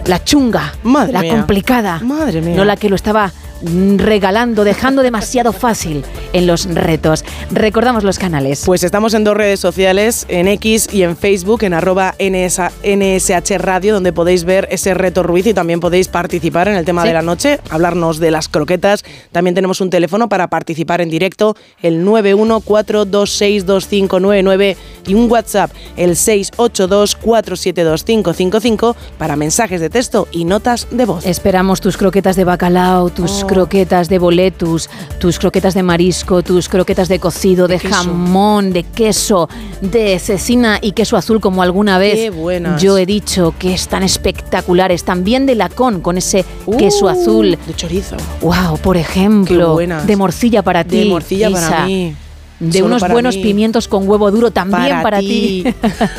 La 0.05 0.23
chunga, 0.23 0.73
Madre 0.83 1.13
la 1.13 1.21
mía. 1.21 1.31
complicada, 1.35 1.99
Madre 1.99 2.41
mía. 2.41 2.55
no 2.55 2.65
la 2.65 2.75
que 2.77 2.89
lo 2.89 2.95
estaba 2.95 3.31
regalando, 3.61 4.63
dejando 4.63 5.03
demasiado 5.03 5.51
fácil 5.53 6.03
en 6.33 6.47
los 6.47 6.65
retos. 6.73 7.23
Recordamos 7.51 8.03
los 8.03 8.17
canales. 8.19 8.63
Pues 8.65 8.83
estamos 8.83 9.13
en 9.13 9.23
dos 9.23 9.35
redes 9.35 9.59
sociales, 9.59 10.25
en 10.29 10.47
X 10.47 10.89
y 10.91 11.03
en 11.03 11.17
Facebook, 11.17 11.63
en 11.63 11.73
arroba 11.73 12.15
NS 12.19 12.59
NSH 12.83 13.57
Radio, 13.57 13.93
donde 13.93 14.13
podéis 14.13 14.43
ver 14.45 14.67
ese 14.71 14.93
reto 14.93 15.23
Ruiz 15.23 15.47
y 15.47 15.53
también 15.53 15.79
podéis 15.79 16.07
participar 16.07 16.67
en 16.67 16.75
el 16.75 16.85
tema 16.85 17.01
Sí. 17.03 17.07
de 17.09 17.13
la 17.13 17.21
noche, 17.21 17.59
hablarnos 17.69 18.19
de 18.19 18.31
las 18.31 18.47
croquetas. 18.47 19.03
También 19.31 19.55
tenemos 19.55 19.81
un 19.81 19.89
teléfono 19.89 20.29
para 20.29 20.47
participar 20.47 21.01
en 21.01 21.09
directo, 21.09 21.55
el 21.81 22.05
914262599 22.05 24.75
y 25.07 25.15
un 25.15 25.29
WhatsApp, 25.31 25.71
el 25.97 26.11
682472555 26.15 28.95
para 29.17 29.35
mensajes 29.35 29.81
de 29.81 29.89
texto 29.89 30.27
y 30.31 30.45
notas 30.45 30.87
de 30.91 31.05
voz. 31.05 31.25
Esperamos 31.25 31.81
tus 31.81 31.97
croquetas 31.97 32.35
de 32.35 32.43
bacalao, 32.43 33.09
tus 33.09 33.43
Oh. 33.43 33.47
croquetas 33.47 34.09
de 34.09 34.19
boletus, 34.19 34.89
tus 35.19 35.39
croquetas 35.39 35.73
de 35.73 35.83
marisco, 35.83 36.41
tus 36.43 36.67
croquetas 36.69 37.07
de 37.07 37.19
cocido, 37.19 37.67
de, 37.67 37.79
jamón, 37.79 38.73
de 38.73 38.83
queso, 38.83 39.49
de 39.81 40.19
cecina 40.19 40.77
y 40.81 40.91
queso 40.93 41.17
azul 41.17 41.39
como 41.39 41.61
alguna 41.63 41.97
vez 41.97 42.15
Qué 42.15 42.29
buenas. 42.29 42.81
yo 42.81 42.97
he 42.97 43.05
dicho 43.05 43.53
que 43.57 43.73
están 43.73 44.03
espectaculares. 44.03 45.03
También 45.03 45.45
de 45.45 45.55
lacón 45.55 46.01
con 46.01 46.17
ese 46.17 46.45
queso 46.77 47.05
Uh, 47.05 47.09
azul. 47.09 47.57
De 47.67 47.73
chorizo. 47.75 48.17
Wow, 48.41 48.77
por 48.81 48.97
ejemplo, 48.97 49.77
de 49.77 50.15
morcilla 50.15 50.61
para 50.63 50.83
ti. 50.83 50.99
De 50.99 51.05
morcilla 51.05 51.49
para 51.51 51.85
mí. 51.85 52.15
De 52.59 52.79
Solo 52.79 52.85
unos 52.95 53.07
buenos 53.09 53.35
mí. 53.37 53.43
pimientos 53.43 53.87
con 53.87 54.07
huevo 54.07 54.31
duro 54.31 54.51
también 54.51 54.89
Para 54.89 55.01
para, 55.01 55.19
ti. 55.19 55.63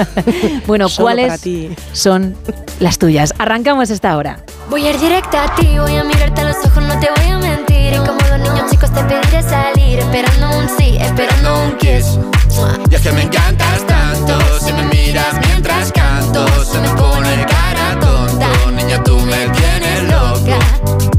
bueno, 0.67 0.89
Solo 0.89 1.05
¿cuáles 1.07 1.27
para 1.29 1.39
ti. 1.39 1.71
son 1.93 2.35
las 2.81 2.99
tuyas? 2.99 3.35
Arrancamos 3.39 3.91
esta 3.91 4.17
hora. 4.17 4.41
Voy 4.71 4.87
a 4.87 4.91
ir 4.91 4.99
directa 5.01 5.45
a 5.45 5.55
ti, 5.57 5.67
voy 5.79 5.97
a 5.97 6.05
mirarte 6.05 6.41
a 6.41 6.45
los 6.45 6.57
ojos, 6.65 6.83
no 6.83 6.99
te 6.99 7.09
voy 7.17 7.31
a 7.31 7.39
mentir. 7.39 7.93
Y 7.93 7.97
como 7.99 8.19
dos 8.21 8.39
niños 8.39 8.71
chicos 8.71 8.91
te 8.93 9.03
pediré 9.05 9.43
salir, 9.43 9.99
esperando 9.99 10.59
un 10.59 10.69
sí, 10.79 10.97
esperando 10.99 11.63
un 11.65 11.77
kiss. 11.79 12.19
Y 12.91 12.95
es 12.95 13.01
que 13.01 13.13
me 13.13 13.23
encantas 13.23 13.87
tanto 13.87 14.37
Si 14.59 14.73
me 14.73 14.83
miras 14.85 15.35
mientras 15.47 15.93
canto 15.93 16.45
Se 16.65 16.79
me 16.81 16.89
pone 16.91 17.47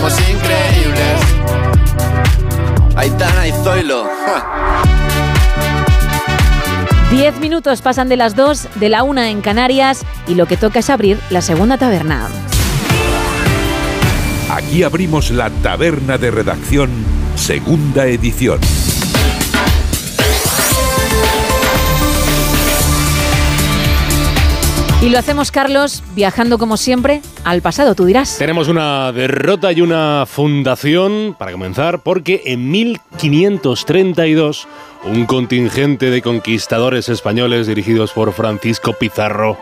somos 0.00 0.18
increíbles. 0.30 1.20
Aitana 2.96 3.48
y 3.48 3.52
Zoilo. 3.52 4.04
ja. 4.04 4.82
Diez 7.10 7.38
minutos 7.40 7.82
pasan 7.82 8.08
de 8.08 8.16
las 8.16 8.36
dos, 8.36 8.68
de 8.76 8.88
la 8.88 9.02
una 9.02 9.30
en 9.30 9.40
Canarias, 9.40 10.02
y 10.28 10.36
lo 10.36 10.46
que 10.46 10.56
toca 10.56 10.78
es 10.78 10.90
abrir 10.90 11.18
la 11.30 11.42
segunda 11.42 11.76
taberna. 11.76 12.28
Aquí 14.48 14.84
abrimos 14.84 15.30
la 15.30 15.50
taberna 15.50 16.18
de 16.18 16.30
redacción, 16.30 16.90
segunda 17.34 18.06
edición. 18.06 18.60
Y 25.02 25.08
lo 25.08 25.18
hacemos, 25.18 25.50
Carlos, 25.50 26.02
viajando 26.14 26.58
como 26.58 26.76
siempre 26.76 27.22
al 27.44 27.62
pasado, 27.62 27.94
tú 27.94 28.04
dirás. 28.04 28.36
Tenemos 28.36 28.68
una 28.68 29.12
derrota 29.12 29.72
y 29.72 29.80
una 29.80 30.26
fundación, 30.26 31.34
para 31.38 31.52
comenzar, 31.52 32.00
porque 32.00 32.42
en 32.44 32.70
1532 32.70 34.68
un 35.04 35.24
contingente 35.24 36.10
de 36.10 36.20
conquistadores 36.20 37.08
españoles 37.08 37.66
dirigidos 37.66 38.12
por 38.12 38.34
Francisco 38.34 38.92
Pizarro, 38.92 39.56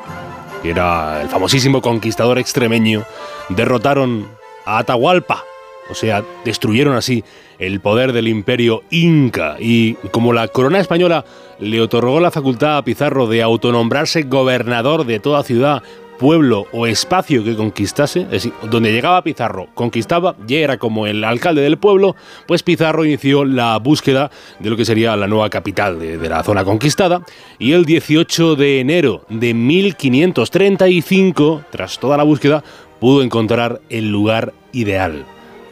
que 0.61 0.71
era 0.71 1.23
el 1.23 1.29
famosísimo 1.29 1.81
conquistador 1.83 2.41
extremeño, 2.41 3.05
derrotaron 3.49 4.27
a 4.67 4.79
Atahualpa, 4.79 5.45
o 5.91 5.95
sea, 5.95 6.25
destruyeron 6.45 6.95
así 6.95 7.25
el 7.59 7.81
poder 7.81 8.13
del 8.13 8.29
imperio 8.29 8.83
inca. 8.91 9.57
Y 9.59 9.95
como 10.11 10.33
la 10.33 10.49
corona 10.49 10.81
española 10.81 11.25
le 11.59 11.81
otorgó 11.81 12.21
la 12.21 12.31
facultad 12.31 12.77
a 12.77 12.85
Pizarro 12.85 13.27
de 13.27 13.43
autonombrarse 13.43 14.23
gobernador 14.23 15.07
de 15.07 15.19
toda 15.19 15.43
ciudad, 15.43 15.83
pueblo 16.19 16.67
o 16.73 16.87
espacio 16.87 17.45
que 17.45 17.57
conquistase, 17.57 18.23
es 18.23 18.31
decir, 18.31 18.53
donde 18.71 18.93
llegaba 18.93 19.23
Pizarro, 19.23 19.69
conquistaba, 19.75 20.37
ya 20.47 20.59
era 20.59 20.77
como 20.77 21.07
el 21.07 21.25
alcalde 21.25 21.63
del 21.63 21.79
pueblo, 21.79 22.17
pues 22.47 22.63
Pizarro 22.63 23.05
inició 23.05 23.45
la 23.45 23.79
búsqueda 23.79 24.31
de 24.59 24.71
lo 24.71 24.77
que 24.77 24.85
sería 24.85 25.17
la 25.17 25.29
nueva 25.29 25.49
capital 25.49 25.99
de, 25.99 26.19
de 26.19 26.29
la 26.29 26.43
zona 26.43 26.65
conquistada. 26.65 27.23
Y 27.59 27.73
el 27.73 27.85
18 27.85 28.57
de 28.57 28.81
enero 28.81 29.25
de 29.29 29.55
1535, 29.55 31.63
tras 31.71 31.99
toda 31.99 32.17
la 32.17 32.25
búsqueda, 32.25 32.65
pudo 33.01 33.23
encontrar 33.23 33.81
el 33.89 34.11
lugar 34.11 34.53
ideal 34.73 35.25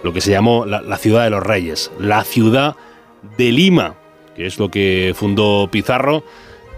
lo 0.03 0.13
que 0.13 0.21
se 0.21 0.31
llamó 0.31 0.65
la, 0.67 0.97
ciudad 0.99 1.25
de 1.25 1.31
los 1.31 1.43
reyes, 1.43 1.91
la 1.99 2.25
ciudad 2.25 2.77
de 3.37 3.53
Lima, 3.53 3.95
que 4.35 4.47
es 4.47 4.59
lo 4.59 4.71
que 4.71 5.13
fundó 5.17 5.69
Pizarro, 5.71 6.25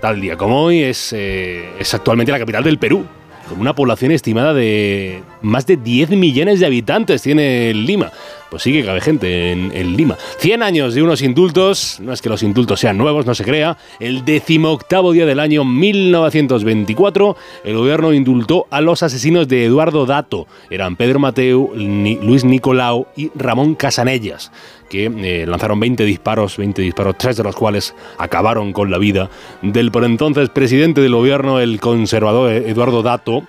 tal 0.01 0.21
día 0.21 0.37
como 0.37 0.63
hoy, 0.63 0.83
es, 0.83 1.13
eh, 1.13 1.69
es 1.79 1.93
actualmente 1.95 2.33
la 2.33 2.39
capital 2.39 2.65
del 2.65 2.79
Perú, 2.79 3.05
con 3.49 3.61
una 3.61 3.75
población 3.75 4.13
estimada 4.13 4.55
de 4.55 5.23
más 5.43 5.67
de 5.67 5.77
10 5.77 6.11
millones 6.11 6.61
de 6.61 6.67
habitantes 6.67 7.23
tiene 7.23 7.73
Lima. 7.75 8.13
Pues 8.51 8.63
sí 8.63 8.73
que 8.73 8.85
cabe 8.85 9.01
gente 9.01 9.53
en, 9.53 9.73
en 9.75 9.97
Lima. 9.97 10.17
100 10.39 10.63
años 10.63 10.95
de 10.95 11.03
unos 11.03 11.23
indultos, 11.23 11.99
no 12.01 12.13
es 12.13 12.23
que 12.23 12.29
los 12.29 12.43
indultos 12.43 12.81
sean 12.81 12.97
nuevos, 12.97 13.27
no 13.27 13.35
se 13.35 13.45
crea. 13.45 13.77
El 14.01 14.25
decimoctavo 14.25 15.13
día 15.13 15.27
del 15.27 15.41
año 15.41 15.65
1924, 15.65 17.37
el 17.65 17.77
gobierno 17.77 18.13
indultó 18.13 18.67
a 18.71 18.81
los 18.81 19.03
asesinos 19.03 19.49
de 19.49 19.65
Eduardo 19.65 20.07
Dato. 20.07 20.47
Eran 20.71 20.97
Pedro 20.97 21.19
Mateu, 21.19 21.73
Luis 21.75 22.45
Nicolau 22.45 23.07
y 23.17 23.31
Ramón 23.35 23.75
Casanellas 23.75 24.51
que 24.89 25.05
eh, 25.05 25.45
lanzaron 25.47 25.79
20 25.79 26.05
disparos, 26.05 26.57
20 26.57 26.81
disparos, 26.81 27.17
tres 27.19 27.37
de 27.37 27.43
los 27.43 27.55
cuales 27.55 27.95
acabaron 28.17 28.73
con 28.73 28.91
la 28.91 28.97
vida 28.97 29.29
del 29.61 29.91
por 29.91 30.05
entonces 30.05 30.49
presidente 30.49 31.03
del 31.03 31.15
gobierno, 31.15 31.61
el 31.61 31.79
conservador 31.79 32.51
Eduardo 32.51 33.03
Dato, 33.03 33.43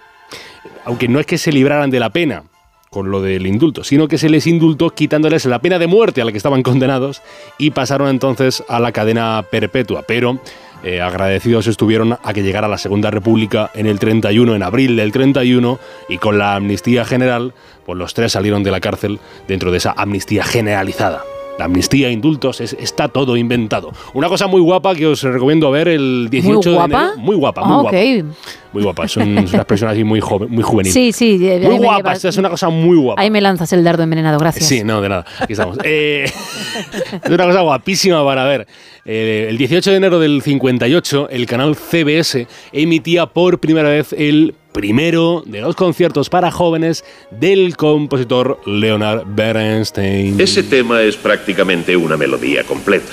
aunque 0.84 1.08
no 1.08 1.20
es 1.20 1.26
que 1.26 1.38
se 1.38 1.54
libraran 1.54 1.90
de 1.90 2.00
la 2.02 2.10
pena 2.10 2.44
con 2.90 3.12
lo 3.12 3.22
del 3.22 3.46
indulto, 3.46 3.84
sino 3.84 4.08
que 4.08 4.18
se 4.18 4.30
les 4.30 4.48
indultó 4.48 4.90
quitándoles 4.90 5.46
la 5.46 5.60
pena 5.60 5.80
de 5.80 5.88
muerte 5.88 6.22
a 6.22 6.26
la 6.26 6.32
que 6.32 6.38
estaban 6.38 6.64
condenados 6.64 7.22
y 7.58 7.72
pasaron 7.72 8.10
entonces 8.10 8.64
a 8.68 8.80
la 8.80 8.92
cadena 8.92 9.46
perpetua, 9.50 10.04
pero 10.08 10.40
eh, 10.84 11.02
agradecidos 11.02 11.68
estuvieron 11.68 12.18
a 12.24 12.34
que 12.34 12.42
llegara 12.42 12.68
la 12.68 12.78
Segunda 12.78 13.12
República 13.12 13.70
en 13.74 13.86
el 13.86 14.00
31, 14.00 14.56
en 14.56 14.64
abril 14.64 14.96
del 14.96 15.12
31, 15.12 15.78
y 16.08 16.18
con 16.18 16.38
la 16.38 16.56
amnistía 16.56 17.04
general, 17.06 17.54
pues 17.86 17.98
los 17.98 18.14
tres 18.14 18.32
salieron 18.32 18.64
de 18.64 18.72
la 18.72 18.80
cárcel 18.80 19.20
dentro 19.48 19.72
de 19.72 19.78
esa 19.78 19.94
amnistía 19.96 20.44
generalizada. 20.44 21.24
La 21.60 21.66
amnistía, 21.66 22.10
indultos, 22.10 22.62
es- 22.62 22.72
está 22.80 23.10
todo 23.10 23.36
inventado. 23.36 23.92
Una 24.14 24.30
cosa 24.30 24.48
muy 24.48 24.62
guapa 24.62 24.96
que 24.96 25.06
os 25.08 25.22
recomiendo 25.22 25.70
ver 25.70 25.90
el 25.90 26.30
18 26.32 26.70
¿Muy 26.70 26.74
guapa? 26.78 26.88
de 26.88 27.04
enero. 27.08 27.18
Muy 27.22 27.36
guapa, 27.36 27.62
muy 27.66 27.74
Ah, 27.78 27.82
guapa. 27.82 27.98
Muy 28.72 28.84
guapa, 28.84 29.06
es, 29.06 29.18
un- 29.18 29.38
es 29.40 29.50
una 29.52 29.64
expresión 29.64 29.90
así 29.90 30.04
muy 30.06 30.22
joven, 30.22 30.50
muy 30.52 30.64
juvenil. 30.64 30.94
Sí, 30.94 31.12
sí. 31.12 31.38
Muy 31.64 31.78
guapa, 31.80 32.14
es 32.14 32.38
una 32.38 32.50
cosa 32.50 32.70
muy 32.70 32.96
guapa. 32.98 33.22
Ahí 33.22 33.30
me 33.30 33.42
lanzas 33.42 33.74
el 33.74 33.84
dardo 33.84 34.04
envenenado, 34.04 34.40
gracias. 34.40 34.68
Sí, 34.68 34.84
no, 34.86 35.02
de 35.02 35.10
nada. 35.10 35.26
Aquí 35.40 35.52
estamos. 35.52 35.78
Eh, 35.84 36.24
es 37.24 37.30
una 37.30 37.44
cosa 37.46 37.60
guapísima 37.62 38.24
para 38.24 38.46
ver. 38.46 38.66
Eh, 39.04 39.48
el 39.50 39.58
18 39.58 39.92
de 39.92 39.98
enero 39.98 40.20
del 40.20 40.42
58, 40.42 41.28
el 41.30 41.46
canal 41.46 41.76
CBS 41.76 42.48
emitía 42.72 43.26
por 43.26 43.60
primera 43.60 43.90
vez 43.90 44.14
el 44.18 44.56
primero 44.72 45.44
de 45.46 45.62
los 45.62 45.76
conciertos 45.76 46.30
para 46.30 46.52
jóvenes 46.52 47.04
del 47.32 47.76
compositor 47.76 48.60
Leonard 48.66 49.24
Bernstein. 49.26 50.40
Ese 50.40 50.64
tema 50.64 51.02
es 51.02 51.16
prácticamente 51.18 51.96
una 51.96 52.18
melodía 52.18 52.64
completa. 52.64 53.12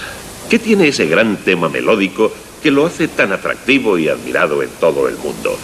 ¿Qué 0.50 0.58
tiene 0.58 0.88
ese 0.88 1.06
gran 1.06 1.36
tema 1.38 1.68
melódico 1.68 2.32
que 2.62 2.70
lo 2.70 2.86
hace 2.86 3.08
tan 3.08 3.32
atractivo 3.32 3.98
y 3.98 4.08
admirado 4.08 4.62
en 4.62 4.70
todo 4.80 5.08
el 5.08 5.16
mundo? 5.16 5.56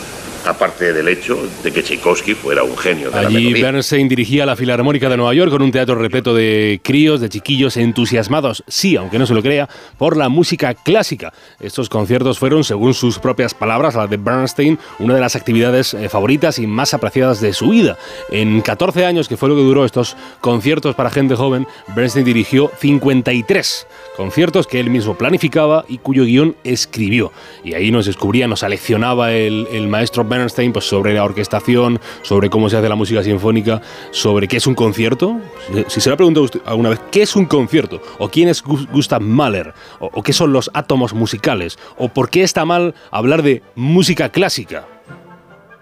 Aparte 0.45 0.93
del 0.93 1.09
hecho 1.09 1.39
de 1.63 1.71
que 1.71 1.83
Tchaikovsky 1.83 2.35
fuera 2.35 2.65
un 2.65 2.77
genio 2.77 3.11
de 3.11 3.19
Allí. 3.19 3.53
Bernstein 3.53 4.09
dirigía 4.09 4.45
la 4.45 4.57
Filarmónica 4.57 5.09
de 5.09 5.17
Nueva 5.17 5.35
York 5.35 5.51
con 5.51 5.63
un 5.63 5.71
teatro 5.71 5.95
repleto 5.95 6.35
de 6.35 6.81
críos, 6.83 7.21
de 7.21 7.29
chiquillos 7.29 7.77
entusiasmados, 7.77 8.65
sí, 8.67 8.97
aunque 8.97 9.19
no 9.19 9.27
se 9.27 9.35
lo 9.35 9.43
crea, 9.43 9.69
por 9.99 10.17
la 10.17 10.29
música 10.29 10.75
clásica. 10.75 11.33
Estos 11.61 11.89
conciertos 11.89 12.39
fueron, 12.39 12.65
según 12.65 12.95
sus 12.95 13.19
propias 13.19 13.55
palabras, 13.55 13.95
las 13.95 14.11
de 14.11 14.17
Bernstein, 14.17 14.79
una 14.99 15.15
de 15.15 15.21
las 15.21 15.37
actividades 15.37 15.95
eh, 15.95 16.09
favoritas 16.09 16.59
y 16.59 16.67
más 16.67 16.93
apreciadas 16.93 17.41
de 17.41 17.53
su 17.53 17.71
vida. 17.71 17.97
En 18.31 18.61
14 18.63 19.05
años, 19.07 19.29
que 19.29 19.37
fue 19.37 19.49
lo 19.49 19.55
que 19.55 19.63
duró 19.63 19.85
estos 19.85 20.17
conciertos 20.41 20.95
para 20.95 21.11
gente 21.11 21.37
joven, 21.37 21.67
Bernstein 21.95 22.25
dirigió 22.25 22.71
53 22.79 23.87
conciertos 24.17 24.67
que 24.67 24.81
él 24.81 24.91
mismo 24.91 25.17
planificaba 25.17 25.85
y 25.89 25.99
cuyo 25.99 26.25
guion 26.25 26.57
escribió. 26.65 27.33
Y 27.65 27.75
ahí 27.75 27.91
nos 27.91 28.07
descubría, 28.07 28.49
nos 28.49 28.63
aleccionaba 28.63 29.33
el, 29.33 29.67
el 29.73 29.89
maestro 29.89 30.25
Bernstein 30.39 30.73
pues, 30.73 30.85
sobre 30.87 31.15
la 31.15 31.25
orquestación, 31.25 32.01
sobre 32.23 32.49
cómo 32.51 32.69
se 32.69 32.77
hace 32.77 32.89
la 32.89 32.95
música 32.97 33.23
sinfónica, 33.23 33.81
sobre 34.11 34.49
qué 34.49 34.57
es 34.57 34.67
un 34.67 34.75
concierto. 34.75 35.41
Si, 35.89 36.01
se 36.01 36.09
lo 36.09 36.15
ha 36.15 36.17
preguntado 36.17 36.45
usted 36.45 36.61
alguna 36.65 36.89
vez, 36.91 37.01
¿qué 37.11 37.23
es 37.23 37.37
un 37.37 37.45
concierto? 37.47 38.01
¿O 38.19 38.29
quién 38.29 38.49
es 38.49 38.63
Gus- 38.65 38.89
Gustav 38.91 39.21
Mahler? 39.21 39.75
¿O, 40.01 40.11
o 40.13 40.23
qué 40.23 40.33
son 40.33 40.53
los 40.53 40.71
átomos 40.75 41.13
musicales? 41.15 41.79
¿O 41.99 42.09
por 42.09 42.31
qué 42.31 42.43
está 42.43 42.65
mal 42.65 42.95
hablar 43.11 43.43
de 43.43 43.63
música 43.75 44.31
clásica? 44.31 44.87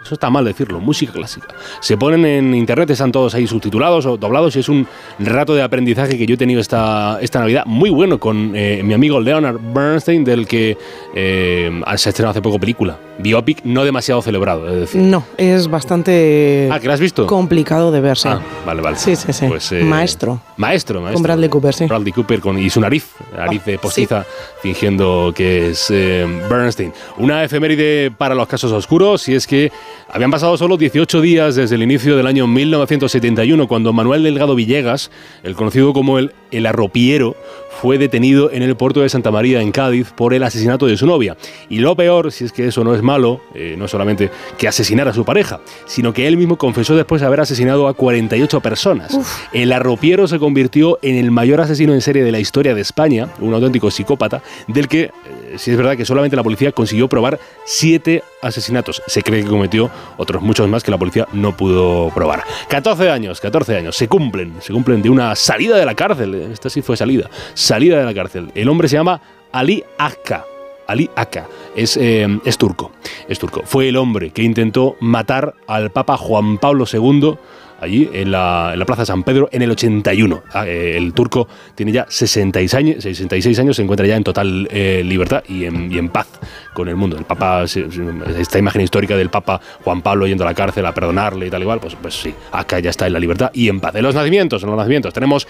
Eso 0.03 0.15
está 0.15 0.31
mal 0.31 0.45
decirlo, 0.45 0.81
música 0.81 1.13
clásica. 1.13 1.49
Se 1.81 1.97
ponen 1.97 2.25
en 2.25 2.55
internet, 2.55 2.89
están 2.91 3.13
todos 3.13 3.35
ahí 3.35 3.47
subtitulados 3.47 4.07
o 4.07 4.17
doblados 4.17 4.57
y 4.57 4.61
es 4.61 4.69
un 4.71 4.87
rato 5.19 5.55
de 5.55 5.63
aprendizaje 5.63 6.17
que 6.17 6.27
yo 6.27 6.35
he 6.35 6.39
tenido 6.39 6.61
esta, 6.61 7.19
esta 7.21 7.41
Navidad 7.41 7.65
muy 7.67 7.91
bueno 7.91 8.19
con 8.19 8.53
eh, 8.57 8.81
mi 8.83 8.95
amigo 8.95 9.21
Leonard 9.21 9.59
Bernstein, 9.61 10.25
del 10.25 10.47
que 10.47 10.79
eh, 11.15 11.83
se 11.97 12.09
ha 12.09 12.11
estrenado 12.11 12.31
hace 12.31 12.41
poco 12.43 12.59
película. 12.59 12.99
Biopic 13.19 13.63
no 13.65 13.85
demasiado 13.85 14.23
celebrado, 14.23 14.67
es 14.71 14.81
decir. 14.81 15.03
No, 15.03 15.23
es 15.37 15.69
bastante 15.69 16.69
Ah, 16.73 16.81
¿que 16.81 16.89
la 16.89 16.95
has 16.95 17.01
visto? 17.01 17.27
complicado 17.27 17.93
de 17.93 18.01
verse. 18.01 18.29
Ah, 18.31 18.41
vale, 18.65 18.81
vale. 18.81 18.97
Sí, 18.97 19.15
sí, 19.17 19.33
sí. 19.35 19.47
Pues, 19.49 19.71
eh, 19.73 19.83
Maestro. 19.85 20.41
Maestro, 20.57 21.01
maestro. 21.03 21.15
Con 21.17 21.23
Bradley 21.25 21.49
Cooper, 21.51 21.75
sí. 21.75 21.85
Bradley 21.85 22.13
Cooper 22.13 22.41
con, 22.41 22.59
y 22.59 22.71
su 22.71 22.81
nariz, 22.81 23.11
nariz 23.37 23.65
de 23.67 23.79
postiza, 23.79 24.25
fingiendo 24.63 25.33
que 25.35 25.71
es 25.71 25.89
eh, 25.91 26.27
Bernstein. 26.49 26.93
Una 27.19 27.45
efeméride 27.45 28.11
para 28.11 28.35
los 28.35 28.49
casos 28.49 28.73
oscuros, 28.73 29.29
y 29.29 29.35
es 29.35 29.47
que 29.47 29.71
habían 30.13 30.31
pasado 30.31 30.57
solo 30.57 30.77
18 30.77 31.21
días 31.21 31.55
desde 31.55 31.77
el 31.77 31.83
inicio 31.83 32.17
del 32.17 32.27
año 32.27 32.47
1971, 32.47 33.69
cuando 33.69 33.93
Manuel 33.93 34.23
Delgado 34.23 34.55
Villegas, 34.55 35.11
el 35.43 35.55
conocido 35.55 35.93
como 35.93 36.19
el, 36.19 36.33
el 36.51 36.67
arropiero, 36.67 37.37
fue 37.81 37.97
detenido 37.97 38.51
en 38.53 38.63
el 38.63 38.77
puerto 38.77 39.01
de 39.01 39.09
Santa 39.09 39.31
María, 39.31 39.63
en 39.63 39.73
Cádiz, 39.73 40.13
por 40.15 40.35
el 40.35 40.43
asesinato 40.43 40.87
de 40.87 40.99
su 40.99 41.07
novia. 41.07 41.37
Y 41.71 41.79
lo 41.79 41.97
peor, 41.97 42.31
si 42.31 42.45
es 42.45 42.53
que 42.53 42.69
eso 42.69 42.85
no 42.85 42.95
es 42.95 43.01
malo, 43.01 43.41
eh, 43.55 43.75
no 43.79 43.89
solamente 43.89 44.31
que 44.59 44.69
asesinara 44.69 45.13
a 45.13 45.15
su 45.15 45.25
pareja, 45.25 45.61
sino 45.87 46.13
que 46.13 46.27
él 46.27 46.37
mismo 46.37 46.59
confesó 46.59 46.95
después 46.95 47.23
de 47.23 47.27
haber 47.27 47.41
asesinado 47.41 47.89
a 47.89 47.95
48 47.95 48.61
personas. 48.61 49.19
El 49.55 49.73
arropiero 49.73 50.29
se 50.29 50.39
convirtió 50.39 50.99
en 51.01 51.17
el 51.17 51.31
mayor 51.31 51.63
asesino 51.63 51.95
en 51.95 52.03
serie 52.03 52.23
de 52.23 52.33
la 52.33 52.39
historia 52.39 52.75
de 52.75 52.83
España, 52.83 53.29
un 53.41 53.55
auténtico 53.55 53.91
psicópata, 53.91 54.43
del 54.67 54.87
que, 54.87 55.05
eh, 55.05 55.13
si 55.57 55.71
es 55.71 55.77
verdad 55.79 55.97
que 55.97 56.05
solamente 56.05 56.37
la 56.37 56.43
policía 56.43 56.73
consiguió 56.73 57.09
probar 57.09 57.41
siete 57.65 58.23
asesinatos. 58.43 59.03
Se 59.07 59.23
cree 59.23 59.43
que 59.43 59.49
cometió 59.49 59.91
otros 60.19 60.43
muchos 60.43 60.69
más 60.69 60.83
que 60.83 60.91
la 60.91 60.99
policía 60.99 61.27
no 61.33 61.57
pudo 61.57 62.11
probar. 62.15 62.45
14 62.69 63.11
años, 63.11 63.41
14 63.41 63.77
años, 63.77 63.97
se 63.97 64.09
cumplen, 64.09 64.55
se 64.61 64.73
cumplen 64.73 65.03
de 65.03 65.11
una 65.11 65.35
salida 65.35 65.77
de 65.77 65.87
la 65.87 65.95
cárcel. 65.95 66.35
Esta 66.53 66.69
sí 66.69 66.83
fue 66.83 66.97
salida, 66.97 67.31
salida 67.71 68.01
de 68.01 68.05
la 68.05 68.13
cárcel. 68.13 68.51
El 68.57 68.69
hombre 68.69 68.89
se 68.89 68.97
llama 68.97 69.23
Ali 69.53 69.85
Akka. 69.97 70.45
Ali 70.89 71.09
Akka 71.15 71.47
es, 71.77 71.97
eh, 71.97 72.27
es 72.45 72.59
turco, 72.59 72.91
es 73.29 73.39
turco. 73.39 73.63
Fue 73.65 73.89
el 73.89 73.97
hombre 73.97 74.31
que 74.31 74.43
intentó 74.43 74.97
matar 74.99 75.55
al 75.69 75.93
Papa 75.93 76.17
Juan 76.17 76.59
Pablo 76.59 76.85
II 76.93 77.37
allí 77.81 78.11
en 78.13 78.33
la, 78.33 78.71
en 78.73 78.79
la 78.81 78.85
Plaza 78.85 79.07
San 79.07 79.23
Pedro 79.23 79.49
en 79.53 79.63
el 79.63 79.71
81. 79.71 80.43
Ah, 80.53 80.67
eh, 80.67 80.97
El 80.97 81.13
turco 81.13 81.47
tiene 81.77 81.93
ya 81.93 82.07
66 82.09 82.75
años, 82.75 83.03
66 83.05 83.57
años, 83.61 83.77
se 83.77 83.83
encuentra 83.83 84.05
ya 84.05 84.17
en 84.17 84.25
total 84.25 84.67
eh, 84.69 85.03
libertad 85.05 85.45
y 85.49 85.65
en, 85.65 85.93
y 85.93 85.99
en 85.99 86.09
paz 86.09 86.27
con 86.75 86.89
el 86.89 86.97
mundo. 86.97 87.17
El 87.17 87.25
Papa, 87.25 87.63
esta 87.63 88.59
imagen 88.59 88.83
histórica 88.83 89.17
del 89.17 89.31
Papa 89.31 89.61
Juan 89.85 90.03
Pablo 90.03 90.27
yendo 90.27 90.43
a 90.43 90.49
la 90.49 90.55
cárcel 90.55 90.85
a 90.87 90.93
perdonarle 90.93 91.47
y 91.47 91.51
tal 91.51 91.63
igual, 91.63 91.79
pues, 91.79 91.95
pues 91.95 92.15
sí, 92.15 92.35
acá 92.51 92.81
ya 92.81 92.91
está 92.91 93.07
en 93.07 93.13
la 93.13 93.21
libertad 93.21 93.53
y 93.55 93.69
en 93.69 93.79
paz. 93.79 93.95
En 93.95 94.03
los 94.03 94.17
nacimientos, 94.17 94.61
en 94.65 94.71
los 94.71 94.77
nacimientos 94.77 95.15
tenemos 95.15 95.47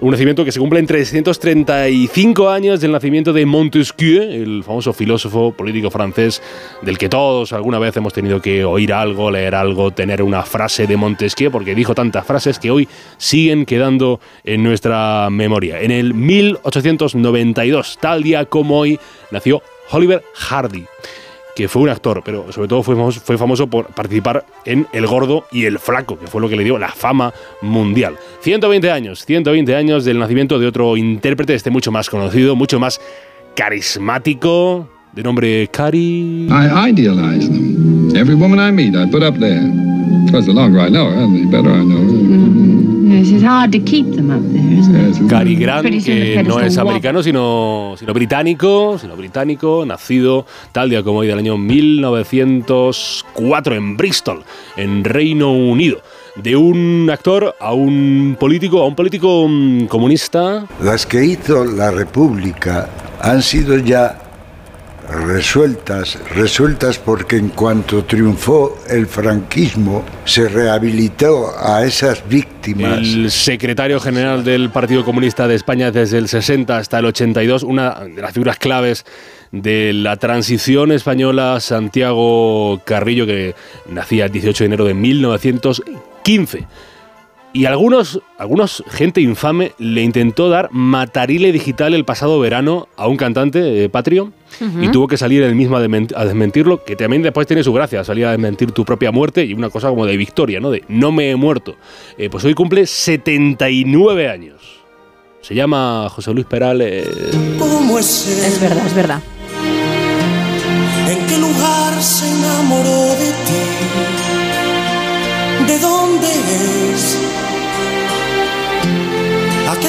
un 0.00 0.12
nacimiento 0.12 0.44
que 0.44 0.52
se 0.52 0.60
cumple 0.60 0.78
en 0.78 0.86
335 0.86 2.48
años 2.48 2.80
del 2.80 2.92
nacimiento 2.92 3.32
de 3.32 3.44
Montesquieu, 3.46 4.22
el 4.22 4.62
famoso 4.62 4.92
filósofo 4.92 5.52
político 5.52 5.90
francés 5.90 6.40
del 6.82 6.98
que 6.98 7.08
todos 7.08 7.52
alguna 7.52 7.80
vez 7.80 7.96
hemos 7.96 8.12
tenido 8.12 8.40
que 8.40 8.64
oír 8.64 8.92
algo, 8.92 9.30
leer 9.30 9.56
algo, 9.56 9.90
tener 9.90 10.22
una 10.22 10.44
frase 10.44 10.86
de 10.86 10.96
Montesquieu, 10.96 11.50
porque 11.50 11.74
dijo 11.74 11.94
tantas 11.94 12.24
frases 12.24 12.60
que 12.60 12.70
hoy 12.70 12.88
siguen 13.16 13.66
quedando 13.66 14.20
en 14.44 14.62
nuestra 14.62 15.28
memoria. 15.30 15.80
En 15.80 15.90
el 15.90 16.14
1892, 16.14 17.98
tal 18.00 18.22
día 18.22 18.44
como 18.44 18.78
hoy, 18.78 19.00
nació 19.32 19.62
Oliver 19.90 20.22
Hardy 20.34 20.84
que 21.58 21.66
fue 21.66 21.82
un 21.82 21.88
actor, 21.88 22.22
pero 22.24 22.52
sobre 22.52 22.68
todo 22.68 22.84
fue 22.84 22.94
fue 23.10 23.36
famoso 23.36 23.66
por 23.66 23.88
participar 23.88 24.46
en 24.64 24.86
El 24.92 25.08
Gordo 25.08 25.46
y 25.50 25.64
El 25.64 25.80
Flaco, 25.80 26.16
que 26.16 26.28
fue 26.28 26.40
lo 26.40 26.48
que 26.48 26.54
le 26.54 26.62
dio 26.62 26.78
la 26.78 26.86
fama 26.86 27.34
mundial. 27.62 28.14
120 28.42 28.88
años, 28.92 29.24
120 29.24 29.74
años 29.74 30.04
del 30.04 30.20
nacimiento 30.20 30.60
de 30.60 30.68
otro 30.68 30.96
intérprete, 30.96 31.54
este 31.54 31.70
mucho 31.70 31.90
más 31.90 32.08
conocido, 32.08 32.54
mucho 32.54 32.78
más 32.78 33.00
carismático, 33.56 34.88
de 35.12 35.22
nombre 35.24 35.66
Cari... 35.72 36.46
I 36.48 36.90
idealize 36.90 37.48
them. 37.48 38.14
Every 38.14 38.36
woman 38.36 38.60
I 38.60 38.70
meet, 38.70 38.94
I 38.94 39.10
put 39.10 39.24
up 39.24 39.36
there. 39.40 39.66
Because 40.26 40.46
the 40.46 40.52
longer 40.52 40.78
I 40.78 40.90
know 40.90 41.10
her, 41.10 41.26
the 41.26 41.44
better 41.50 41.72
I 41.72 41.82
know 41.82 41.98
her. 41.98 42.87
Yes, 43.08 43.30
it's 43.30 43.42
hard 43.42 43.72
to 43.72 43.80
keep 43.80 44.14
them 44.16 44.30
up 44.30 44.42
there, 44.52 44.60
isn't 44.60 44.94
it? 44.94 45.16
Cary 45.30 45.56
Grant, 45.56 45.88
que 46.04 46.44
no 46.46 46.60
es 46.60 46.76
americano, 46.76 47.22
sino, 47.22 47.94
sino 47.98 48.12
británico, 48.12 48.98
sino 48.98 49.16
británico, 49.16 49.86
nacido 49.86 50.44
tal 50.72 50.90
día 50.90 51.02
como 51.02 51.20
hoy 51.20 51.26
del 51.26 51.38
año 51.38 51.56
1904 51.56 53.74
en 53.74 53.96
Bristol, 53.96 54.44
en 54.76 55.04
Reino 55.04 55.52
Unido. 55.52 56.02
De 56.36 56.54
un 56.54 57.08
actor 57.10 57.56
a 57.58 57.72
un 57.72 58.36
político, 58.38 58.82
a 58.82 58.86
un 58.86 58.94
político 58.94 59.46
mm, 59.48 59.86
comunista. 59.86 60.66
Las 60.82 61.06
que 61.06 61.24
hizo 61.24 61.64
la 61.64 61.90
República 61.90 62.90
han 63.22 63.40
sido 63.40 63.78
ya 63.78 64.27
resueltas, 65.08 66.18
resueltas 66.34 66.98
porque 66.98 67.36
en 67.36 67.48
cuanto 67.48 68.04
triunfó 68.04 68.78
el 68.88 69.06
franquismo, 69.06 70.04
se 70.24 70.48
rehabilitó 70.48 71.52
a 71.58 71.84
esas 71.84 72.26
víctimas. 72.28 72.98
El 72.98 73.30
secretario 73.30 74.00
general 74.00 74.44
del 74.44 74.70
Partido 74.70 75.04
Comunista 75.04 75.48
de 75.48 75.54
España 75.54 75.90
desde 75.90 76.18
el 76.18 76.28
60 76.28 76.76
hasta 76.76 76.98
el 76.98 77.06
82, 77.06 77.62
una 77.62 77.94
de 78.04 78.20
las 78.20 78.32
figuras 78.32 78.58
claves 78.58 79.04
de 79.50 79.92
la 79.94 80.16
transición 80.16 80.92
española, 80.92 81.58
Santiago 81.60 82.80
Carrillo, 82.84 83.26
que 83.26 83.54
nacía 83.88 84.26
el 84.26 84.32
18 84.32 84.64
de 84.64 84.66
enero 84.66 84.84
de 84.84 84.94
1915. 84.94 86.66
Y 87.52 87.64
algunos, 87.64 88.20
algunos, 88.36 88.84
gente 88.88 89.20
infame, 89.20 89.72
le 89.78 90.02
intentó 90.02 90.50
dar 90.50 90.68
matarile 90.70 91.50
digital 91.50 91.94
el 91.94 92.04
pasado 92.04 92.38
verano 92.40 92.88
a 92.96 93.08
un 93.08 93.16
cantante 93.16 93.84
eh, 93.84 93.88
patrio 93.88 94.32
y 94.80 94.88
tuvo 94.88 95.06
que 95.08 95.16
salir 95.16 95.42
él 95.42 95.54
mismo 95.54 95.76
a, 95.76 95.80
desmentirlo, 95.80 96.84
que 96.84 96.96
también 96.96 97.22
después 97.22 97.46
tiene 97.46 97.62
su 97.62 97.72
gracia, 97.72 98.04
salir 98.04 98.26
a 98.26 98.32
desmentir 98.32 98.72
tu 98.72 98.84
propia 98.84 99.12
muerte 99.12 99.44
y 99.44 99.54
una 99.54 99.70
cosa 99.70 99.88
como 99.88 100.04
de 100.04 100.16
victoria, 100.16 100.60
¿no? 100.60 100.70
De 100.70 100.84
no 100.88 101.10
me 101.10 101.30
he 101.30 101.36
muerto. 101.36 101.76
Eh, 102.18 102.28
pues 102.28 102.44
hoy 102.44 102.54
cumple 102.54 102.86
79 102.86 104.28
años. 104.28 104.78
Se 105.40 105.54
llama 105.54 106.08
José 106.10 106.34
Luis 106.34 106.46
Perales. 106.46 107.08
¿Cómo 107.58 107.98
es? 107.98 108.26
Es 108.26 108.60
verdad, 108.60 108.86
es 108.86 108.94
verdad. 108.94 109.22
¿En 111.08 111.26
qué 111.26 111.38
lugar 111.38 112.02
se 112.02 112.28
enamoró 112.28 113.07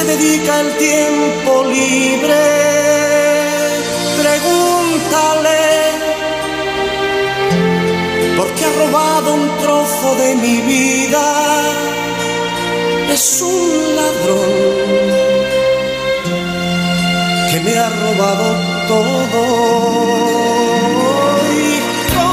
¿A 0.00 0.02
qué 0.02 0.16
dedica 0.16 0.60
el 0.60 0.76
tiempo 0.78 1.64
libre? 1.64 2.40
Pregúntale. 4.22 5.60
Porque 8.36 8.64
ha 8.64 8.72
robado 8.78 9.34
un 9.34 9.48
trozo 9.58 10.14
de 10.16 10.36
mi 10.36 10.60
vida. 10.62 11.26
Es 13.12 13.42
un 13.42 13.96
ladrón 13.96 14.50
que 17.52 17.60
me 17.60 17.78
ha 17.78 17.90
robado 17.90 18.56
todo. 18.88 19.40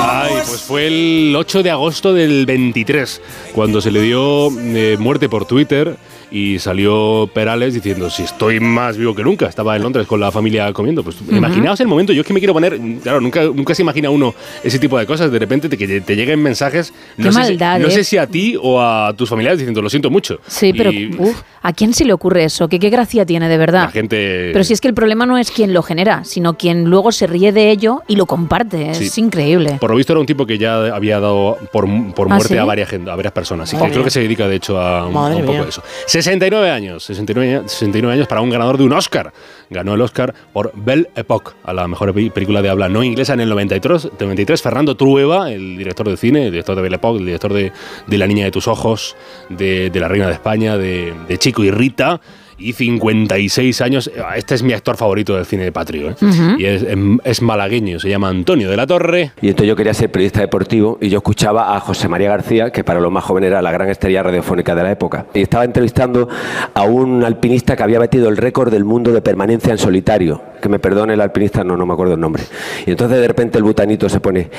Ay, 0.10 0.34
pues 0.48 0.62
fue 0.62 0.88
el 0.88 1.36
8 1.36 1.64
de 1.64 1.72
agosto 1.72 2.14
del 2.14 2.46
23, 2.46 3.22
cuando 3.54 3.82
se 3.82 3.92
le 3.92 4.02
dio 4.04 4.50
eh, 4.58 4.96
muerte 4.98 5.28
por 5.28 5.46
Twitter 5.46 5.98
y 6.32 6.60
salió 6.60 7.30
Perales 7.34 7.74
diciendo, 7.74 8.10
si 8.10 8.24
estoy 8.24 8.60
más 8.60 8.98
vivo 8.98 9.16
que 9.16 9.24
nunca, 9.24 9.48
estaba 9.48 9.76
en 9.76 9.84
Londres 9.84 10.08
con 10.08 10.20
la 10.20 10.32
familia 10.32 10.74
comiendo. 10.74 11.04
Pues 11.04 11.18
imaginaos 11.32 11.80
el 11.80 11.88
momento, 11.88 12.12
yo 12.14 12.22
es 12.22 12.28
que 12.28 12.34
me 12.34 12.40
quiero 12.40 12.54
poner, 12.54 12.78
claro, 13.02 13.22
nunca, 13.22 13.44
nunca 13.44 13.74
se 13.74 13.82
imagina 13.82 14.10
uno 14.10 14.34
ese 14.64 14.78
tipo 14.80 14.98
de 14.98 15.06
cosas, 15.06 15.32
de 15.32 15.40
repente 15.40 15.70
te, 15.70 15.78
que 15.78 16.02
te 16.02 16.16
lleguen 16.16 16.42
mensajes, 16.44 16.94
no, 17.18 17.26
Qué 17.26 17.32
sé, 17.32 17.40
si- 17.44 17.48
maldad, 17.52 17.80
no 17.80 17.88
¿eh? 17.88 17.92
sé 17.92 18.04
si 18.04 18.18
a 18.18 18.28
ti 18.28 18.58
o 18.62 18.82
a 18.82 19.14
tus 19.16 19.30
familiares 19.30 19.60
diciendo, 19.60 19.82
lo 19.82 19.90
siento 19.90 20.10
mucho. 20.10 20.40
Sí, 20.48 20.74
pero 20.74 20.92
uf, 21.20 21.42
¿a 21.62 21.72
quién 21.74 21.94
se 21.94 22.04
le 22.06 22.14
ocurre 22.14 22.44
eso? 22.44 22.68
¿Qué, 22.68 22.78
qué 22.80 22.90
gracia 22.90 23.26
tiene 23.26 23.48
de 23.48 23.56
la 23.56 23.60
verdad? 23.60 23.92
gente... 23.92 24.50
Pero 24.52 24.64
si 24.64 24.74
es 24.74 24.82
que 24.82 24.88
el 24.90 24.94
problema 24.94 25.26
no 25.26 25.38
es 25.38 25.52
quien 25.52 25.74
lo 25.74 25.82
genera, 25.82 26.24
sino 26.26 26.58
quien 26.58 26.86
luego 26.86 27.12
se 27.12 27.28
ríe 27.28 27.52
de 27.52 27.72
ello 27.72 28.02
y 28.08 28.16
lo 28.18 28.26
comparte. 28.26 28.92
Es 28.92 28.98
Sí. 29.12 29.22
increíble. 29.22 29.78
Por 29.80 29.92
lo 29.92 29.96
visto 29.96 30.14
era 30.14 30.20
un 30.20 30.26
tipo 30.26 30.46
que 30.46 30.58
ya 30.58 30.94
había 30.94 31.20
dado 31.20 31.58
por, 31.72 31.86
por 32.14 32.28
¿Ah, 32.28 32.36
muerte 32.36 32.54
sí? 32.54 32.58
a, 32.58 32.66
varias, 32.66 32.92
a 32.94 33.16
varias 33.16 33.32
personas. 33.34 33.70
Así 33.74 33.82
que 33.82 33.92
creo 33.92 34.04
que 34.04 34.10
se 34.10 34.20
dedica, 34.22 34.48
de 34.48 34.56
hecho, 34.58 34.80
a 34.80 35.08
un, 35.08 35.14
Madre 35.14 35.36
a 35.36 35.38
un 35.38 35.42
poco 35.44 35.54
mía. 35.54 35.64
de 35.64 35.70
eso. 35.70 35.84
69 36.22 36.70
años, 36.72 37.04
69, 37.04 37.56
años- 37.58 37.72
69 37.72 38.14
años 38.16 38.28
para 38.28 38.42
un 38.42 38.50
ganador 38.50 38.78
de 38.78 38.84
un 38.84 38.94
Oscar. 38.94 39.32
Ganó 39.70 39.94
el 39.96 40.02
Oscar 40.02 40.34
por 40.52 40.72
Belle 40.76 41.10
Époque, 41.16 41.52
a 41.64 41.74
la 41.74 41.88
mejor 41.88 42.14
pe- 42.14 42.32
película 42.32 42.62
de 42.62 42.70
habla 42.70 42.90
no 42.90 43.04
inglesa 43.04 43.34
en 43.34 43.42
el 43.42 43.50
93. 43.50 44.10
93 44.20 44.62
Fernando 44.62 44.96
Trueba, 44.98 45.52
el 45.52 45.78
director 45.78 46.10
de 46.10 46.18
cine, 46.18 46.46
el 46.46 46.52
director 46.52 46.76
de 46.76 46.82
Belle 46.82 46.96
Époque, 46.96 47.20
el 47.20 47.26
director 47.26 47.54
de, 47.54 47.72
de 48.08 48.18
La 48.18 48.26
Niña 48.28 48.46
de 48.46 48.52
tus 48.52 48.68
Ojos, 48.68 49.16
de, 49.50 49.92
La 49.94 50.08
Reina 50.08 50.28
de 50.28 50.34
España, 50.34 50.78
de 50.78 51.38
Chico 51.38 51.64
y 51.64 51.72
Rita. 51.72 52.20
Y 52.60 52.74
56 52.74 53.82
años. 53.82 54.12
Este 54.36 54.56
es 54.56 54.64
mi 54.64 54.74
actor 54.74 54.98
favorito 54.98 55.36
del 55.36 55.46
cine 55.46 55.64
de 55.64 55.72
Patrio. 55.72 56.10
¿eh? 56.10 56.16
Y 56.58 56.66
es, 56.66 56.84
em, 56.84 57.20
es 57.24 57.42
malagueño, 57.42 58.00
se 58.00 58.10
llama 58.10 58.30
Antonio 58.30 58.70
de 58.70 58.78
la 58.78 58.88
Torre. 58.88 59.32
Y 59.42 59.50
entonces 59.50 59.68
yo 59.68 59.76
quería 59.76 59.94
ser 59.94 60.12
periodista 60.12 60.42
deportivo 60.42 60.98
y 61.00 61.10
yo 61.10 61.18
escuchaba 61.18 61.76
a 61.76 61.80
José 61.80 62.08
María 62.08 62.30
García, 62.30 62.72
que 62.72 62.84
para 62.84 63.00
los 63.00 63.12
más 63.12 63.24
jóvenes 63.24 63.50
era 63.50 63.62
la 63.62 63.72
gran 63.72 63.90
estrella 63.90 64.24
radiofónica 64.24 64.74
de 64.74 64.84
la 64.84 64.92
época. 64.92 65.28
Y 65.34 65.42
estaba 65.42 65.66
entrevistando 65.66 66.28
a 66.74 66.84
un 66.84 67.24
alpinista 67.24 67.76
que 67.76 67.84
había 67.84 68.00
batido 68.00 68.28
el 68.30 68.38
récord 68.38 68.72
del 68.72 68.86
mundo 68.86 69.12
de 69.12 69.22
permanencia 69.22 69.72
en 69.72 69.78
solitario. 69.78 70.42
Que 70.62 70.70
me 70.70 70.80
perdone 70.80 71.14
el 71.14 71.22
alpinista, 71.22 71.64
no, 71.64 71.78
no 71.78 71.86
me 71.86 71.94
acuerdo 71.94 72.16
el 72.16 72.20
nombre. 72.20 72.42
Y 72.86 72.92
entonces 72.92 73.20
de 73.20 73.28
repente 73.28 73.60
el 73.60 73.64
butanito 73.64 74.10
se 74.10 74.20
pone, 74.20 74.50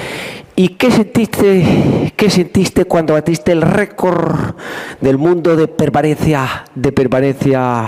¿y 0.55 0.69
qué 0.69 0.91
sentiste, 0.93 2.13
qué 2.15 2.31
sentiste 2.31 2.85
cuando 2.85 3.15
batiste 3.15 3.51
el 3.51 3.63
récord 3.63 4.55
del 5.01 5.19
mundo 5.19 5.57
de 5.57 5.67
permanencia, 5.67 6.65
de 6.75 6.93
permanencia 6.93 7.88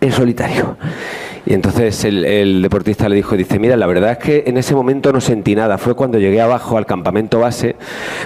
en 0.00 0.12
solitario? 0.12 0.76
Y 1.46 1.54
entonces 1.54 2.04
el, 2.04 2.62
deportista 2.62 3.08
le 3.08 3.16
dijo, 3.16 3.36
dice, 3.36 3.58
mira, 3.58 3.76
la 3.76 3.86
verdad 3.86 4.12
es 4.12 4.18
que 4.18 4.44
en 4.46 4.56
ese 4.56 4.74
momento 4.74 5.12
no 5.12 5.20
sentí 5.20 5.54
nada. 5.54 5.78
Fue 5.78 5.94
cuando 5.94 6.18
llegué 6.18 6.40
abajo 6.40 6.76
al 6.76 6.86
campamento 6.86 7.40
base, 7.40 7.76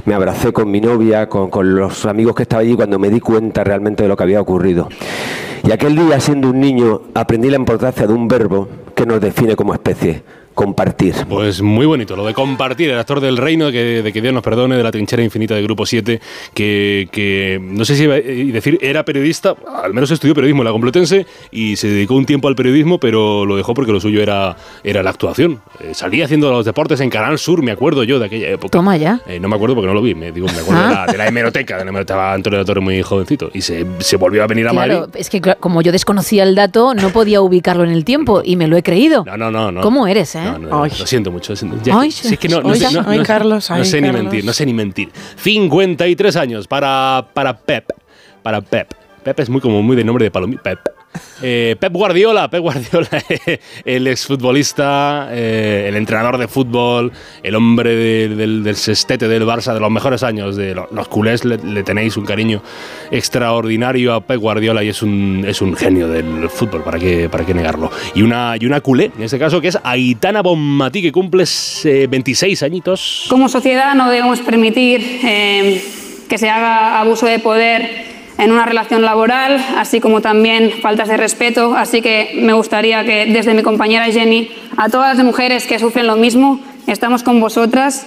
me 0.04 0.14
abracé 0.14 0.52
con 0.52 0.70
mi 0.70 0.80
novia, 0.80 1.28
con, 1.28 1.48
con 1.48 1.74
los 1.76 2.06
amigos 2.06 2.34
que 2.34 2.42
estaban 2.42 2.66
allí, 2.66 2.74
cuando 2.74 2.98
me 2.98 3.10
di 3.10 3.20
cuenta 3.20 3.64
realmente 3.64 4.02
de 4.02 4.08
lo 4.08 4.16
que 4.16 4.24
había 4.24 4.40
ocurrido. 4.40 4.88
Y 5.62 5.72
aquel 5.72 5.96
día, 5.96 6.20
siendo 6.20 6.50
un 6.50 6.60
niño, 6.60 7.02
aprendí 7.14 7.48
la 7.48 7.56
importancia 7.56 8.06
de 8.06 8.12
un 8.12 8.28
verbo 8.28 8.68
que 8.94 9.06
nos 9.06 9.20
define 9.20 9.56
como 9.56 9.72
especie, 9.72 10.22
compartir. 10.54 11.14
Pues 11.28 11.60
muy 11.62 11.86
bonito, 11.86 12.16
lo 12.16 12.24
de 12.24 12.32
compartir, 12.34 12.90
el 12.90 12.98
actor 12.98 13.20
del 13.20 13.36
reino, 13.36 13.70
que, 13.70 14.02
de 14.02 14.12
que 14.12 14.20
Dios 14.20 14.32
nos 14.32 14.42
perdone, 14.42 14.76
de 14.76 14.82
la 14.82 14.90
trinchera 14.92 15.22
infinita 15.22 15.54
de 15.54 15.62
Grupo 15.62 15.84
7, 15.86 16.20
que, 16.54 17.08
que 17.10 17.60
no 17.62 17.84
sé 17.84 17.96
si 17.96 18.04
iba 18.04 18.14
a 18.14 18.20
decir 18.20 18.78
era 18.80 19.04
periodista, 19.04 19.54
al 19.82 19.92
menos 19.94 20.10
estudió 20.10 20.34
periodismo 20.34 20.62
en 20.62 20.66
la 20.66 20.72
Complutense 20.72 21.26
y 21.50 21.76
se 21.76 21.88
dedicó 21.88 22.14
un 22.14 22.26
tiempo 22.26 22.48
al 22.48 22.54
periodismo, 22.54 22.98
pero 22.98 23.44
lo 23.44 23.56
dejó 23.56 23.74
porque 23.74 23.92
lo 23.92 24.00
suyo 24.00 24.22
era, 24.22 24.56
era 24.82 25.02
la 25.02 25.10
actuación. 25.10 25.60
Eh, 25.80 25.92
salía 25.94 26.24
haciendo 26.24 26.50
los 26.50 26.64
deportes 26.64 27.00
en 27.00 27.10
Canal 27.10 27.38
Sur, 27.38 27.62
me 27.62 27.72
acuerdo 27.72 28.04
yo 28.04 28.18
de 28.18 28.26
aquella 28.26 28.48
época. 28.50 28.70
Toma 28.70 28.96
ya. 28.96 29.20
Eh, 29.26 29.40
no 29.40 29.48
me 29.48 29.56
acuerdo 29.56 29.74
porque 29.74 29.88
no 29.88 29.94
lo 29.94 30.02
vi, 30.02 30.14
me, 30.14 30.32
digo, 30.32 30.46
me 30.46 30.58
acuerdo 30.60 30.82
de, 30.88 30.94
la, 30.94 31.06
de 31.06 31.18
la 31.18 31.26
hemeroteca, 31.28 31.78
de 31.78 31.84
la 31.84 31.90
hemeroteca, 31.90 32.14
estaba 32.14 32.32
Antonio 32.34 32.58
de 32.58 32.62
la 32.62 32.66
Torre 32.66 32.80
muy 32.80 33.02
jovencito 33.02 33.50
y 33.52 33.60
se, 33.62 33.84
se 33.98 34.16
volvió 34.16 34.42
a 34.44 34.46
venir 34.46 34.68
a 34.68 34.70
Claro, 34.70 35.00
Madrid. 35.00 35.16
es 35.16 35.30
que 35.30 35.40
como 35.40 35.82
yo 35.82 35.90
desconocía 35.92 36.42
el 36.42 36.54
dato, 36.54 36.94
no 36.94 37.10
podía 37.10 37.40
ubicarlo 37.40 37.84
en 37.84 37.90
el 37.90 38.04
tiempo 38.04 38.42
y 38.44 38.56
me 38.56 38.66
lo 38.68 38.76
he 38.76 38.82
creído. 38.82 39.24
No, 39.26 39.36
no, 39.36 39.50
no. 39.50 39.72
no. 39.72 39.80
¿Cómo 39.80 40.06
eres, 40.06 40.34
eh? 40.34 40.43
No, 40.52 40.58
no, 40.58 40.84
lo 40.86 40.90
siento 41.06 41.30
mucho. 41.30 41.52
lo 41.52 41.56
siento. 41.56 41.78
Ya- 41.82 41.98
Ay, 41.98 42.10
si 42.10 42.34
es 42.34 42.38
que 42.38 42.48
no, 42.48 42.60
no 42.62 42.72
ay, 42.72 42.80
sé, 42.80 42.86
ay, 43.06 43.20
Carlos, 43.22 43.70
no 43.70 43.84
sé 43.84 44.00
ni 44.00 44.08
Carlos. 44.08 44.22
mentir, 44.24 44.44
no 44.44 44.52
sé 44.52 44.66
ni 44.66 44.72
mentir. 44.74 45.10
53 45.36 46.36
años 46.36 46.66
para, 46.68 47.26
para 47.32 47.56
Pep. 47.56 47.86
Para 48.42 48.60
Pep. 48.60 48.92
Pep 49.22 49.40
es 49.40 49.48
muy 49.48 49.60
como 49.60 49.82
muy 49.82 49.96
de 49.96 50.04
nombre 50.04 50.24
de 50.24 50.30
palomita. 50.30 50.62
Pep. 50.62 50.78
Eh, 51.42 51.76
Pep 51.78 51.92
Guardiola, 51.92 52.48
Pep 52.48 52.60
Guardiola, 52.60 53.08
el 53.84 54.06
exfutbolista, 54.06 55.28
eh, 55.32 55.86
el 55.88 55.96
entrenador 55.96 56.38
de 56.38 56.48
fútbol, 56.48 57.12
el 57.42 57.54
hombre 57.54 57.94
de- 57.94 58.28
del, 58.28 58.62
del 58.64 58.76
sextete 58.76 59.28
del 59.28 59.42
Barça, 59.44 59.74
de 59.74 59.80
los 59.80 59.90
mejores 59.90 60.22
años, 60.22 60.56
de 60.56 60.74
lo- 60.74 60.88
los 60.92 61.08
culés, 61.08 61.44
le, 61.44 61.58
tenéis 61.82 62.16
un 62.16 62.24
cariño 62.24 62.62
extraordinario 63.10 64.14
a 64.14 64.20
Pep 64.20 64.38
Guardiola 64.38 64.82
y 64.84 64.88
es 64.88 65.02
un, 65.02 65.44
genio 65.76 66.08
del 66.08 66.48
fútbol, 66.50 66.82
¿para 66.82 66.98
qué, 66.98 67.28
negarlo? 67.54 67.90
Y 68.14 68.22
una, 68.22 68.54
y 68.58 68.64
culé, 68.80 69.10
en 69.16 69.22
este 69.24 69.38
caso, 69.38 69.60
que 69.60 69.68
es 69.68 69.78
Aitana 69.82 70.42
Bonmatí, 70.42 71.02
que 71.02 71.12
cumple 71.12 71.44
eh, 71.84 72.06
26 72.08 72.62
añitos. 72.62 73.26
Como 73.28 73.48
sociedad 73.48 73.94
no 73.94 74.08
debemos 74.10 74.40
permitir 74.40 75.00
eh, 75.24 75.82
que 76.28 76.38
se 76.38 76.48
haga 76.48 77.00
abuso 77.00 77.26
de 77.26 77.38
poder 77.38 78.13
en 78.38 78.52
una 78.52 78.64
relación 78.64 79.02
laboral, 79.02 79.64
así 79.76 80.00
como 80.00 80.20
también 80.20 80.72
faltas 80.82 81.08
de 81.08 81.16
respeto. 81.16 81.76
Así 81.76 82.02
que 82.02 82.40
me 82.40 82.52
gustaría 82.52 83.04
que 83.04 83.26
desde 83.26 83.54
mi 83.54 83.62
compañera 83.62 84.06
Jenny, 84.06 84.50
a 84.76 84.88
todas 84.88 85.16
las 85.16 85.24
mujeres 85.24 85.66
que 85.66 85.78
sufren 85.78 86.06
lo 86.06 86.16
mismo, 86.16 86.60
estamos 86.86 87.22
con 87.22 87.40
vosotras. 87.40 88.06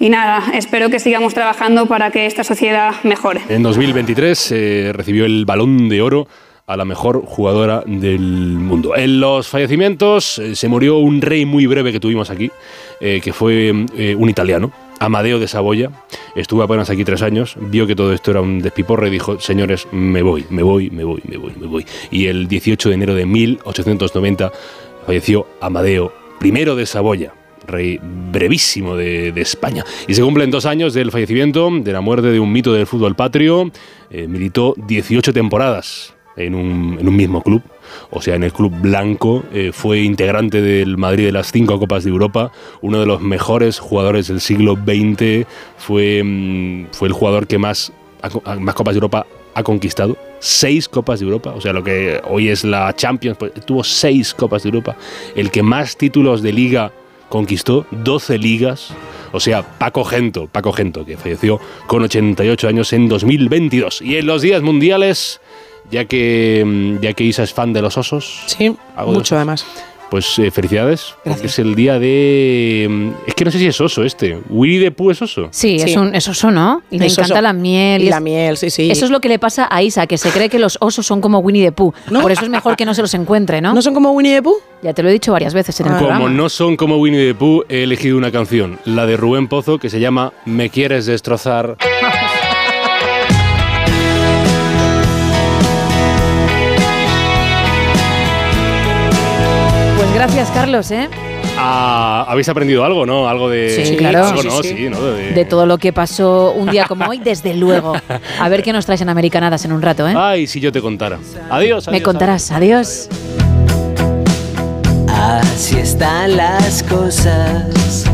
Y 0.00 0.08
nada, 0.08 0.42
espero 0.54 0.90
que 0.90 0.98
sigamos 0.98 1.34
trabajando 1.34 1.86
para 1.86 2.10
que 2.10 2.26
esta 2.26 2.42
sociedad 2.42 2.94
mejore. 3.04 3.42
En 3.48 3.62
2023 3.62 4.52
eh, 4.52 4.90
recibió 4.92 5.24
el 5.24 5.44
balón 5.44 5.88
de 5.88 6.02
oro 6.02 6.26
a 6.66 6.76
la 6.76 6.84
mejor 6.84 7.22
jugadora 7.26 7.82
del 7.86 8.20
mundo. 8.20 8.96
En 8.96 9.20
los 9.20 9.48
fallecimientos 9.48 10.38
eh, 10.38 10.54
se 10.54 10.68
murió 10.68 10.98
un 10.98 11.20
rey 11.20 11.44
muy 11.44 11.66
breve 11.66 11.92
que 11.92 12.00
tuvimos 12.00 12.30
aquí, 12.30 12.50
eh, 13.00 13.20
que 13.22 13.32
fue 13.32 13.86
eh, 13.96 14.14
un 14.18 14.30
italiano, 14.30 14.72
Amadeo 15.04 15.38
de 15.38 15.48
Saboya. 15.48 15.90
Estuvo 16.34 16.62
apenas 16.62 16.90
aquí 16.90 17.04
tres 17.04 17.22
años, 17.22 17.56
vio 17.60 17.86
que 17.86 17.94
todo 17.94 18.12
esto 18.12 18.30
era 18.30 18.40
un 18.40 18.60
despiporre 18.60 19.08
y 19.08 19.10
dijo, 19.10 19.38
señores, 19.38 19.86
me 19.92 20.22
voy, 20.22 20.46
me 20.50 20.62
voy, 20.62 20.90
me 20.90 21.04
voy, 21.04 21.22
me 21.28 21.36
voy, 21.36 21.52
me 21.60 21.66
voy. 21.66 21.86
Y 22.10 22.26
el 22.26 22.48
18 22.48 22.88
de 22.88 22.94
enero 22.94 23.14
de 23.14 23.26
1890 23.26 24.52
falleció 25.06 25.46
Amadeo 25.60 26.12
I 26.42 26.50
de 26.50 26.86
Saboya 26.86 27.34
rey 27.66 27.98
brevísimo 28.02 28.94
de, 28.94 29.32
España. 29.36 29.84
Y 30.06 30.14
se 30.14 30.22
cumplen 30.22 30.50
dos 30.50 30.66
años 30.66 30.92
del 30.92 31.10
fallecimiento, 31.10 31.70
de 31.70 31.92
la 31.92 32.02
muerte 32.02 32.28
de 32.28 32.38
un 32.38 32.52
mito 32.52 32.74
del 32.74 32.86
fútbol 32.86 33.16
patrio. 33.16 33.70
Eh, 34.10 34.28
militó 34.28 34.74
18 34.86 35.32
temporadas 35.32 36.14
en 36.36 36.54
un 36.54 37.16
mismo 37.16 37.42
club. 37.42 37.62
O 38.10 38.22
sea, 38.22 38.34
en 38.34 38.42
el 38.42 38.52
club 38.52 38.72
blanco 38.80 39.44
eh, 39.52 39.70
fue 39.72 40.00
integrante 40.00 40.60
del 40.60 40.96
Madrid 40.96 41.26
de 41.26 41.32
las 41.32 41.52
cinco 41.52 41.78
Copas 41.78 42.04
de 42.04 42.10
Europa, 42.10 42.52
uno 42.80 43.00
de 43.00 43.06
los 43.06 43.20
mejores 43.20 43.78
jugadores 43.78 44.28
del 44.28 44.40
siglo 44.40 44.74
XX, 44.76 45.46
fue, 45.76 46.22
mm, 46.24 46.86
fue 46.92 47.08
el 47.08 47.14
jugador 47.14 47.46
que 47.46 47.58
más, 47.58 47.92
más 48.58 48.74
Copas 48.74 48.94
de 48.94 48.98
Europa 48.98 49.26
ha 49.54 49.62
conquistado. 49.62 50.16
Seis 50.40 50.88
Copas 50.88 51.20
de 51.20 51.26
Europa, 51.26 51.52
o 51.56 51.60
sea, 51.60 51.72
lo 51.72 51.82
que 51.82 52.20
hoy 52.28 52.48
es 52.48 52.64
la 52.64 52.94
Champions, 52.94 53.38
pues, 53.38 53.52
tuvo 53.66 53.82
seis 53.84 54.34
Copas 54.34 54.62
de 54.62 54.68
Europa. 54.68 54.96
El 55.34 55.50
que 55.50 55.62
más 55.62 55.96
títulos 55.96 56.42
de 56.42 56.52
liga 56.52 56.92
conquistó, 57.28 57.86
12 57.90 58.38
ligas. 58.38 58.94
O 59.32 59.40
sea, 59.40 59.62
Paco 59.62 60.04
Gento, 60.04 60.46
Paco 60.46 60.72
Gento, 60.72 61.04
que 61.04 61.16
falleció 61.16 61.58
con 61.88 62.02
88 62.02 62.68
años 62.68 62.92
en 62.92 63.08
2022. 63.08 64.02
Y 64.02 64.16
en 64.18 64.26
los 64.26 64.42
días 64.42 64.62
mundiales, 64.62 65.40
ya 65.90 66.04
que, 66.06 66.62
mm, 66.64 67.00
ya 67.02 67.12
que 67.12 67.24
Isa 67.24 67.42
es 67.42 67.52
fan 67.52 67.72
de 67.72 67.82
los 67.82 67.96
osos. 67.98 68.42
Sí, 68.46 68.74
mucho 69.06 69.36
además. 69.36 69.66
Pues 70.10 70.38
eh, 70.38 70.50
felicidades, 70.52 71.14
porque 71.24 71.46
es 71.46 71.58
el 71.58 71.74
día 71.74 71.98
de... 71.98 72.86
mm, 72.88 73.10
Es 73.26 73.34
que 73.34 73.44
no 73.44 73.50
sé 73.50 73.58
si 73.58 73.66
es 73.66 73.80
oso 73.80 74.04
este. 74.04 74.38
¿Winnie 74.48 74.78
the 74.80 74.90
Pooh 74.92 75.10
es 75.10 75.20
oso? 75.22 75.48
Sí, 75.50 75.76
Es, 75.76 75.96
un, 75.96 76.14
es 76.14 76.28
oso, 76.28 76.52
¿no? 76.52 76.82
Y 76.90 76.98
le 77.00 77.06
Es 77.06 77.14
encanta 77.18 77.34
oso. 77.34 77.42
la 77.42 77.52
miel. 77.52 78.02
Y 78.02 78.10
la 78.10 78.20
miel, 78.20 78.56
sí, 78.56 78.70
sí. 78.70 78.90
Eso 78.90 79.06
es 79.06 79.10
lo 79.10 79.18
que 79.20 79.28
le 79.28 79.40
pasa 79.40 79.66
a 79.68 79.82
Isa, 79.82 80.06
que 80.06 80.16
se 80.16 80.28
cree 80.30 80.48
que 80.48 80.60
los 80.60 80.76
osos 80.80 81.04
son 81.04 81.20
como 81.20 81.40
Winnie 81.40 81.64
the 81.64 81.72
Pooh. 81.72 81.92
Por 82.22 82.30
eso 82.30 82.44
es 82.44 82.50
mejor 82.50 82.76
que 82.76 82.84
no 82.84 82.94
se 82.94 83.02
los 83.02 83.12
encuentre, 83.14 83.60
¿no? 83.60 83.74
¿No 83.74 83.82
son 83.82 83.92
como 83.94 84.12
Winnie 84.12 84.34
the 84.36 84.42
Pooh? 84.42 84.58
Ya 84.82 84.92
te 84.92 85.02
lo 85.02 85.08
he 85.08 85.12
dicho 85.12 85.32
varias 85.32 85.54
veces 85.54 85.80
en 85.80 85.86
el 85.86 85.92
Como 85.94 86.06
programa. 86.06 86.28
no 86.30 86.48
son 86.48 86.76
como 86.76 86.98
Winnie 86.98 87.26
the 87.28 87.34
Pooh, 87.34 87.64
he 87.68 87.82
elegido 87.82 88.16
una 88.16 88.30
canción, 88.30 88.78
la 88.84 89.06
de 89.06 89.16
Rubén 89.16 89.48
Pozo, 89.48 89.78
que 89.78 89.90
se 89.90 89.98
llama 89.98 90.32
Me 90.44 90.68
quieres 90.70 91.06
destrozar. 91.06 91.76
gracias, 100.26 100.50
Carlos, 100.52 100.90
¿eh? 100.90 101.08
Ah, 101.58 102.24
¿Habéis 102.28 102.48
aprendido 102.48 102.82
algo, 102.84 103.04
no? 103.04 103.28
Algo 103.28 103.50
de... 103.50 103.84
Sí, 103.84 103.96
claro. 103.96 104.24
Algo, 104.26 104.40
Sí, 104.42 104.48
¿no? 104.48 104.62
sí. 104.62 104.74
Sí, 104.76 104.88
¿no? 104.88 105.00
De- 105.02 105.32
De 105.32 105.44
todo 105.44 105.66
lo 105.66 105.76
que 105.78 105.92
pasó 105.92 106.52
un 106.52 106.70
día 106.70 106.86
como 106.86 107.04
hoy, 107.06 107.18
desde 107.18 107.52
luego. 107.54 107.92
A 108.40 108.48
ver 108.48 108.62
qué 108.62 108.72
nos 108.72 108.86
traes 108.86 109.02
en 109.02 109.08
Americanadas 109.10 109.64
en 109.66 109.72
un 109.72 109.82
rato, 109.82 110.08
¿eh? 110.08 110.14
Ay, 110.16 110.46
si 110.46 110.60
yo 110.60 110.72
te 110.72 110.80
contara. 110.80 111.18
Adiós, 111.50 111.86
Me 111.88 111.96
adiós, 111.98 112.04
contarás. 112.04 112.50
Adiós. 112.50 113.08
Así 115.08 115.76
están 115.78 116.36
las 116.38 116.82
cosas. 116.84 118.04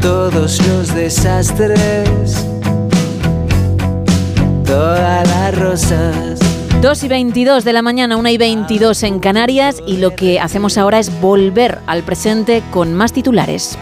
Todos 0.00 0.66
los 0.68 0.94
desastres. 0.94 2.46
Todas 4.64 5.28
las 5.28 5.58
rosas. 5.58 6.38
2 6.80 7.02
y 7.02 7.08
22 7.08 7.64
de 7.64 7.72
la 7.72 7.82
mañana, 7.82 8.16
1 8.16 8.28
y 8.28 8.38
22 8.38 9.02
en 9.02 9.18
Canarias 9.18 9.82
y 9.84 9.96
lo 9.96 10.14
que 10.14 10.38
hacemos 10.38 10.78
ahora 10.78 11.00
es 11.00 11.20
volver 11.20 11.80
al 11.86 12.04
presente 12.04 12.62
con 12.70 12.94
más 12.94 13.12
titulares. 13.12 13.76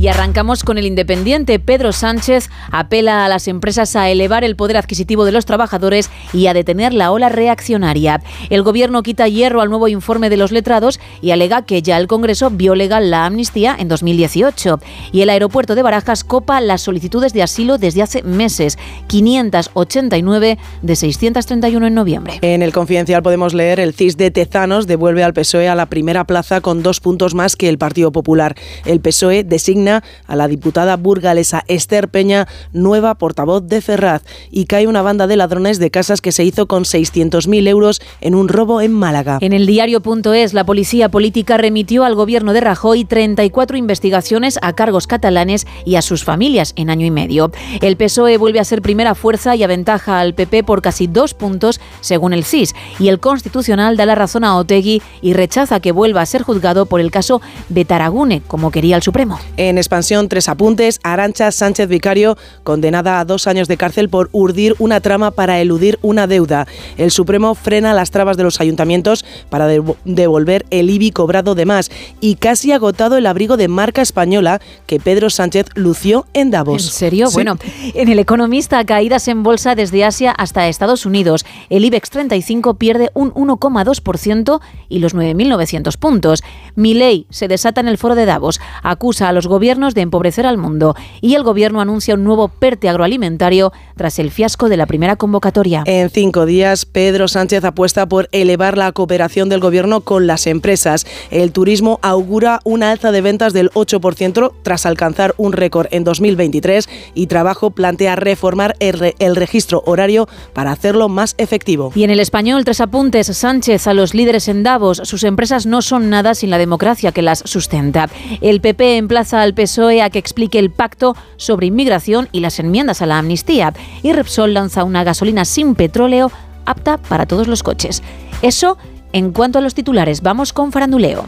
Y 0.00 0.08
arrancamos 0.08 0.64
con 0.64 0.78
el 0.78 0.86
independiente. 0.86 1.58
Pedro 1.58 1.92
Sánchez 1.92 2.48
apela 2.72 3.26
a 3.26 3.28
las 3.28 3.48
empresas 3.48 3.96
a 3.96 4.08
elevar 4.08 4.44
el 4.44 4.56
poder 4.56 4.78
adquisitivo 4.78 5.26
de 5.26 5.32
los 5.32 5.44
trabajadores 5.44 6.08
y 6.32 6.46
a 6.46 6.54
detener 6.54 6.94
la 6.94 7.12
ola 7.12 7.28
reaccionaria. 7.28 8.22
El 8.48 8.62
gobierno 8.62 9.02
quita 9.02 9.28
hierro 9.28 9.60
al 9.60 9.68
nuevo 9.68 9.88
informe 9.88 10.30
de 10.30 10.38
los 10.38 10.52
letrados 10.52 11.00
y 11.20 11.32
alega 11.32 11.66
que 11.66 11.82
ya 11.82 11.98
el 11.98 12.06
Congreso 12.06 12.48
vio 12.48 12.74
legal 12.74 13.10
la 13.10 13.26
amnistía 13.26 13.76
en 13.78 13.88
2018. 13.88 14.80
Y 15.12 15.20
el 15.20 15.28
aeropuerto 15.28 15.74
de 15.74 15.82
Barajas 15.82 16.24
copa 16.24 16.62
las 16.62 16.80
solicitudes 16.80 17.34
de 17.34 17.42
asilo 17.42 17.76
desde 17.76 18.00
hace 18.00 18.22
meses, 18.22 18.78
589 19.06 20.56
de 20.80 20.96
631 20.96 21.86
en 21.88 21.94
noviembre. 21.94 22.38
En 22.40 22.62
el 22.62 22.72
Confidencial 22.72 23.22
podemos 23.22 23.52
leer 23.52 23.78
el 23.80 23.92
CIS 23.92 24.16
de 24.16 24.30
Tezanos 24.30 24.86
devuelve 24.86 25.24
al 25.24 25.34
PSOE 25.34 25.68
a 25.68 25.74
la 25.74 25.90
primera 25.90 26.24
plaza 26.24 26.62
con 26.62 26.82
dos 26.82 27.00
puntos 27.00 27.34
más 27.34 27.54
que 27.54 27.68
el 27.68 27.76
Partido 27.76 28.12
Popular. 28.12 28.54
El 28.86 29.02
PSOE 29.02 29.44
designa 29.44 29.89
a 29.90 30.36
la 30.36 30.48
diputada 30.48 30.96
burgalesa 30.96 31.64
Esther 31.66 32.08
Peña 32.08 32.46
nueva 32.72 33.14
portavoz 33.16 33.66
de 33.66 33.80
Ferraz 33.80 34.22
y 34.50 34.66
cae 34.66 34.86
una 34.86 35.02
banda 35.02 35.26
de 35.26 35.36
ladrones 35.36 35.78
de 35.78 35.90
casas 35.90 36.20
que 36.20 36.32
se 36.32 36.44
hizo 36.44 36.66
con 36.66 36.84
600.000 36.84 37.68
euros 37.68 38.00
en 38.20 38.34
un 38.34 38.48
robo 38.48 38.80
en 38.80 38.92
Málaga. 38.92 39.38
En 39.40 39.52
el 39.52 39.66
diario.es, 39.66 40.54
la 40.54 40.64
policía 40.64 41.08
política 41.08 41.56
remitió 41.56 42.04
al 42.04 42.14
gobierno 42.14 42.52
de 42.52 42.60
Rajoy 42.60 43.04
34 43.04 43.76
investigaciones 43.76 44.58
a 44.62 44.74
cargos 44.74 45.06
catalanes 45.06 45.66
y 45.84 45.96
a 45.96 46.02
sus 46.02 46.24
familias 46.24 46.72
en 46.76 46.90
año 46.90 47.06
y 47.06 47.10
medio. 47.10 47.50
El 47.80 47.96
PSOE 47.96 48.36
vuelve 48.36 48.60
a 48.60 48.64
ser 48.64 48.82
primera 48.82 49.14
fuerza 49.14 49.56
y 49.56 49.62
aventaja 49.62 50.20
al 50.20 50.34
PP 50.34 50.64
por 50.64 50.82
casi 50.82 51.06
dos 51.06 51.34
puntos, 51.34 51.80
según 52.00 52.32
el 52.32 52.44
CIS. 52.44 52.74
Y 52.98 53.08
el 53.08 53.20
Constitucional 53.20 53.96
da 53.96 54.06
la 54.06 54.14
razón 54.14 54.44
a 54.44 54.56
Otegui 54.56 55.02
y 55.22 55.32
rechaza 55.32 55.80
que 55.80 55.92
vuelva 55.92 56.22
a 56.22 56.26
ser 56.26 56.42
juzgado 56.42 56.86
por 56.86 57.00
el 57.00 57.10
caso 57.10 57.40
de 57.68 57.84
Taragune, 57.84 58.42
como 58.46 58.70
quería 58.70 58.96
el 58.96 59.02
Supremo. 59.02 59.38
En 59.56 59.78
expansión, 59.80 60.28
tres 60.28 60.48
apuntes. 60.48 61.00
Arancha 61.02 61.50
Sánchez 61.50 61.88
Vicario, 61.88 62.36
condenada 62.64 63.20
a 63.20 63.24
dos 63.24 63.46
años 63.46 63.68
de 63.68 63.76
cárcel 63.76 64.08
por 64.08 64.28
urdir 64.32 64.74
una 64.78 65.00
trama 65.00 65.30
para 65.30 65.60
eludir 65.60 65.98
una 66.02 66.26
deuda. 66.26 66.66
El 66.96 67.10
Supremo 67.10 67.54
frena 67.54 67.94
las 67.94 68.10
trabas 68.10 68.36
de 68.36 68.42
los 68.44 68.60
ayuntamientos 68.60 69.24
para 69.48 69.68
devo- 69.68 69.96
devolver 70.04 70.66
el 70.70 70.90
IBI 70.90 71.10
cobrado 71.12 71.54
de 71.54 71.66
más 71.66 71.90
y 72.20 72.36
casi 72.36 72.72
agotado 72.72 73.16
el 73.16 73.26
abrigo 73.26 73.56
de 73.56 73.68
marca 73.68 74.02
española 74.02 74.60
que 74.86 75.00
Pedro 75.00 75.30
Sánchez 75.30 75.66
lució 75.74 76.26
en 76.34 76.50
Davos. 76.50 76.84
¿En 76.84 76.90
serio? 76.92 77.26
Sí. 77.28 77.34
Bueno, 77.34 77.56
en 77.94 78.08
el 78.08 78.18
Economista, 78.18 78.84
caídas 78.84 79.26
en 79.28 79.42
bolsa 79.42 79.74
desde 79.74 80.04
Asia 80.04 80.30
hasta 80.32 80.68
Estados 80.68 81.06
Unidos. 81.06 81.44
El 81.70 81.84
IBEX 81.84 82.10
35 82.10 82.74
pierde 82.74 83.10
un 83.14 83.32
1,2% 83.34 84.60
y 84.88 84.98
los 84.98 85.14
9.900 85.14 85.96
puntos. 85.96 86.42
Milei 86.74 87.26
se 87.30 87.48
desata 87.48 87.80
en 87.80 87.88
el 87.88 87.98
foro 87.98 88.14
de 88.14 88.26
Davos, 88.26 88.60
acusa 88.82 89.28
a 89.28 89.32
los 89.32 89.46
gobiernos 89.46 89.69
de 89.70 90.00
empobrecer 90.00 90.46
al 90.46 90.58
mundo 90.58 90.96
y 91.20 91.34
el 91.36 91.44
gobierno 91.44 91.80
anuncia 91.80 92.14
un 92.14 92.24
nuevo 92.24 92.48
PERTE 92.48 92.88
agroalimentario 92.88 93.72
tras 93.96 94.18
el 94.18 94.32
fiasco 94.32 94.68
de 94.68 94.76
la 94.76 94.86
primera 94.86 95.14
convocatoria. 95.14 95.84
En 95.86 96.10
cinco 96.10 96.44
días, 96.44 96.86
Pedro 96.86 97.28
Sánchez 97.28 97.64
apuesta 97.64 98.06
por 98.06 98.28
elevar 98.32 98.76
la 98.76 98.90
cooperación 98.90 99.48
del 99.48 99.60
gobierno 99.60 100.00
con 100.00 100.26
las 100.26 100.48
empresas. 100.48 101.06
El 101.30 101.52
turismo 101.52 102.00
augura 102.02 102.58
una 102.64 102.90
alza 102.90 103.12
de 103.12 103.20
ventas 103.20 103.52
del 103.52 103.70
8% 103.70 104.52
tras 104.62 104.86
alcanzar 104.86 105.34
un 105.36 105.52
récord 105.52 105.86
en 105.92 106.02
2023 106.02 106.88
y 107.14 107.28
Trabajo 107.28 107.70
plantea 107.70 108.16
reformar 108.16 108.74
el, 108.80 109.14
el 109.20 109.36
registro 109.36 109.84
horario 109.86 110.28
para 110.52 110.72
hacerlo 110.72 111.08
más 111.08 111.36
efectivo. 111.38 111.92
Y 111.94 112.02
en 112.02 112.10
el 112.10 112.18
español, 112.18 112.64
tres 112.64 112.80
apuntes. 112.80 113.28
Sánchez 113.28 113.86
a 113.86 113.94
los 113.94 114.14
líderes 114.14 114.48
en 114.48 114.64
Davos. 114.64 115.00
Sus 115.04 115.22
empresas 115.22 115.64
no 115.64 115.80
son 115.80 116.10
nada 116.10 116.34
sin 116.34 116.50
la 116.50 116.58
democracia 116.58 117.12
que 117.12 117.22
las 117.22 117.44
sustenta. 117.46 118.10
El 118.40 118.60
PP 118.60 118.96
emplaza 118.96 119.42
al 119.42 119.54
PSOE 119.60 120.02
a 120.02 120.10
que 120.10 120.18
explique 120.18 120.58
el 120.58 120.70
pacto 120.70 121.16
sobre 121.36 121.66
inmigración 121.66 122.28
y 122.32 122.40
las 122.40 122.58
enmiendas 122.58 123.02
a 123.02 123.06
la 123.06 123.18
amnistía. 123.18 123.72
Y 124.02 124.12
Repsol 124.12 124.54
lanza 124.54 124.84
una 124.84 125.04
gasolina 125.04 125.44
sin 125.44 125.74
petróleo 125.74 126.30
apta 126.64 126.98
para 126.98 127.26
todos 127.26 127.48
los 127.48 127.62
coches. 127.62 128.02
Eso 128.42 128.78
en 129.12 129.32
cuanto 129.32 129.58
a 129.58 129.62
los 129.62 129.74
titulares. 129.74 130.22
Vamos 130.22 130.52
con 130.52 130.72
faranduleo. 130.72 131.26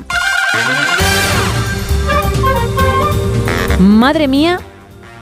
Madre 3.79 4.29
mía, 4.29 4.61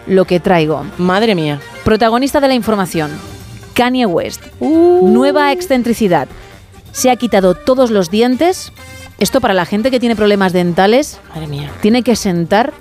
lo 0.06 0.24
que 0.24 0.40
traigo. 0.40 0.84
Madre 0.98 1.34
mía. 1.34 1.60
Protagonista 1.84 2.40
de 2.40 2.48
la 2.48 2.54
información. 2.54 3.10
Kanye 3.74 4.06
West. 4.06 4.42
Nueva 4.60 5.52
excentricidad. 5.52 6.28
Se 6.92 7.10
ha 7.10 7.16
quitado 7.16 7.54
todos 7.54 7.90
los 7.90 8.10
dientes. 8.10 8.72
Esto 9.18 9.40
para 9.40 9.54
la 9.54 9.66
gente 9.66 9.90
que 9.90 10.00
tiene 10.00 10.16
problemas 10.16 10.52
dentales. 10.52 11.20
Madre 11.34 11.46
mía. 11.46 11.70
Tiene 11.80 12.02
que 12.02 12.16
sentar. 12.16 12.72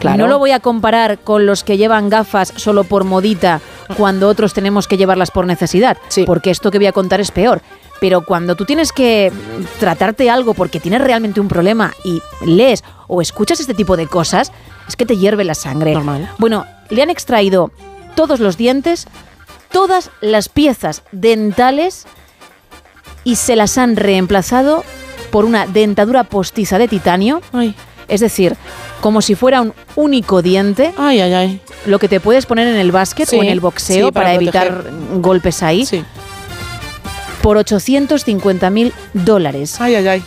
Claro. 0.00 0.18
No 0.18 0.26
lo 0.26 0.38
voy 0.38 0.50
a 0.50 0.60
comparar 0.60 1.18
con 1.18 1.46
los 1.46 1.64
que 1.64 1.76
llevan 1.76 2.10
gafas 2.10 2.52
solo 2.56 2.84
por 2.84 3.04
modita 3.04 3.60
cuando 3.96 4.28
otros 4.28 4.52
tenemos 4.52 4.86
que 4.86 4.96
llevarlas 4.96 5.30
por 5.30 5.46
necesidad. 5.46 5.96
Porque 6.26 6.50
esto 6.50 6.70
que 6.70 6.78
voy 6.78 6.86
a 6.86 6.92
contar 6.92 7.20
es 7.20 7.30
peor. 7.30 7.62
Pero 8.00 8.24
cuando 8.26 8.54
tú 8.54 8.64
tienes 8.64 8.92
que 8.92 9.32
tratarte 9.78 10.28
algo 10.28 10.52
porque 10.52 10.80
tienes 10.80 11.00
realmente 11.00 11.40
un 11.40 11.48
problema 11.48 11.92
y 12.04 12.20
lees 12.44 12.84
o 13.06 13.22
escuchas 13.22 13.60
este 13.60 13.72
tipo 13.72 13.96
de 13.96 14.06
cosas, 14.06 14.52
es 14.86 14.96
que 14.96 15.06
te 15.06 15.16
hierve 15.16 15.44
la 15.44 15.54
sangre. 15.54 15.96
Bueno, 16.38 16.66
le 16.90 17.02
han 17.02 17.10
extraído 17.10 17.70
todos 18.14 18.40
los 18.40 18.56
dientes, 18.56 19.06
todas 19.70 20.10
las 20.20 20.48
piezas 20.48 21.02
dentales 21.12 22.06
y 23.22 23.36
se 23.36 23.56
las 23.56 23.78
han 23.78 23.96
reemplazado 23.96 24.84
por 25.30 25.44
una 25.44 25.66
dentadura 25.66 26.24
postiza 26.24 26.78
de 26.78 26.88
titanio. 26.88 27.40
Es 28.06 28.20
decir, 28.20 28.56
como 29.04 29.20
si 29.20 29.34
fuera 29.34 29.60
un 29.60 29.74
único 29.96 30.40
diente. 30.40 30.94
Ay, 30.96 31.20
ay, 31.20 31.34
ay. 31.34 31.60
Lo 31.84 31.98
que 31.98 32.08
te 32.08 32.20
puedes 32.20 32.46
poner 32.46 32.66
en 32.68 32.76
el 32.76 32.90
básquet 32.90 33.28
Sí, 33.28 33.36
o 33.36 33.42
en 33.42 33.50
el 33.50 33.60
boxeo 33.60 34.06
sí, 34.06 34.12
para, 34.12 34.28
para 34.28 34.34
evitar 34.36 34.82
golpes 35.16 35.62
ahí. 35.62 35.86
Por 37.42 37.58
850 37.58 38.70
mil 38.70 38.94
dólares. 39.12 39.78
Ay, 39.78 39.96
ay, 39.96 40.08
ay. 40.08 40.22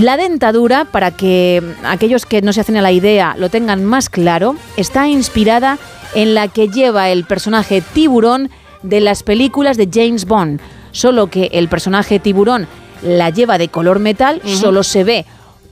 La 0.00 0.16
dentadura, 0.16 0.86
para 0.86 1.10
que 1.10 1.62
aquellos 1.84 2.24
que 2.24 2.40
no 2.40 2.54
se 2.54 2.62
hacen 2.62 2.78
a 2.78 2.80
la 2.80 2.90
idea 2.90 3.36
lo 3.38 3.50
tengan 3.50 3.84
más 3.84 4.08
claro, 4.08 4.56
está 4.78 5.06
inspirada 5.08 5.76
en 6.14 6.32
la 6.32 6.48
que 6.48 6.68
lleva 6.68 7.10
el 7.10 7.24
personaje 7.24 7.82
tiburón 7.82 8.48
de 8.82 9.00
las 9.02 9.24
películas 9.24 9.76
de 9.76 9.90
James 9.92 10.24
Bond, 10.24 10.58
solo 10.90 11.26
que 11.26 11.50
el 11.52 11.68
personaje 11.68 12.18
tiburón 12.18 12.66
la 13.02 13.28
lleva 13.28 13.58
de 13.58 13.68
color 13.68 13.98
metal, 13.98 14.40
solo 14.46 14.84
se 14.84 15.04
ve 15.04 15.26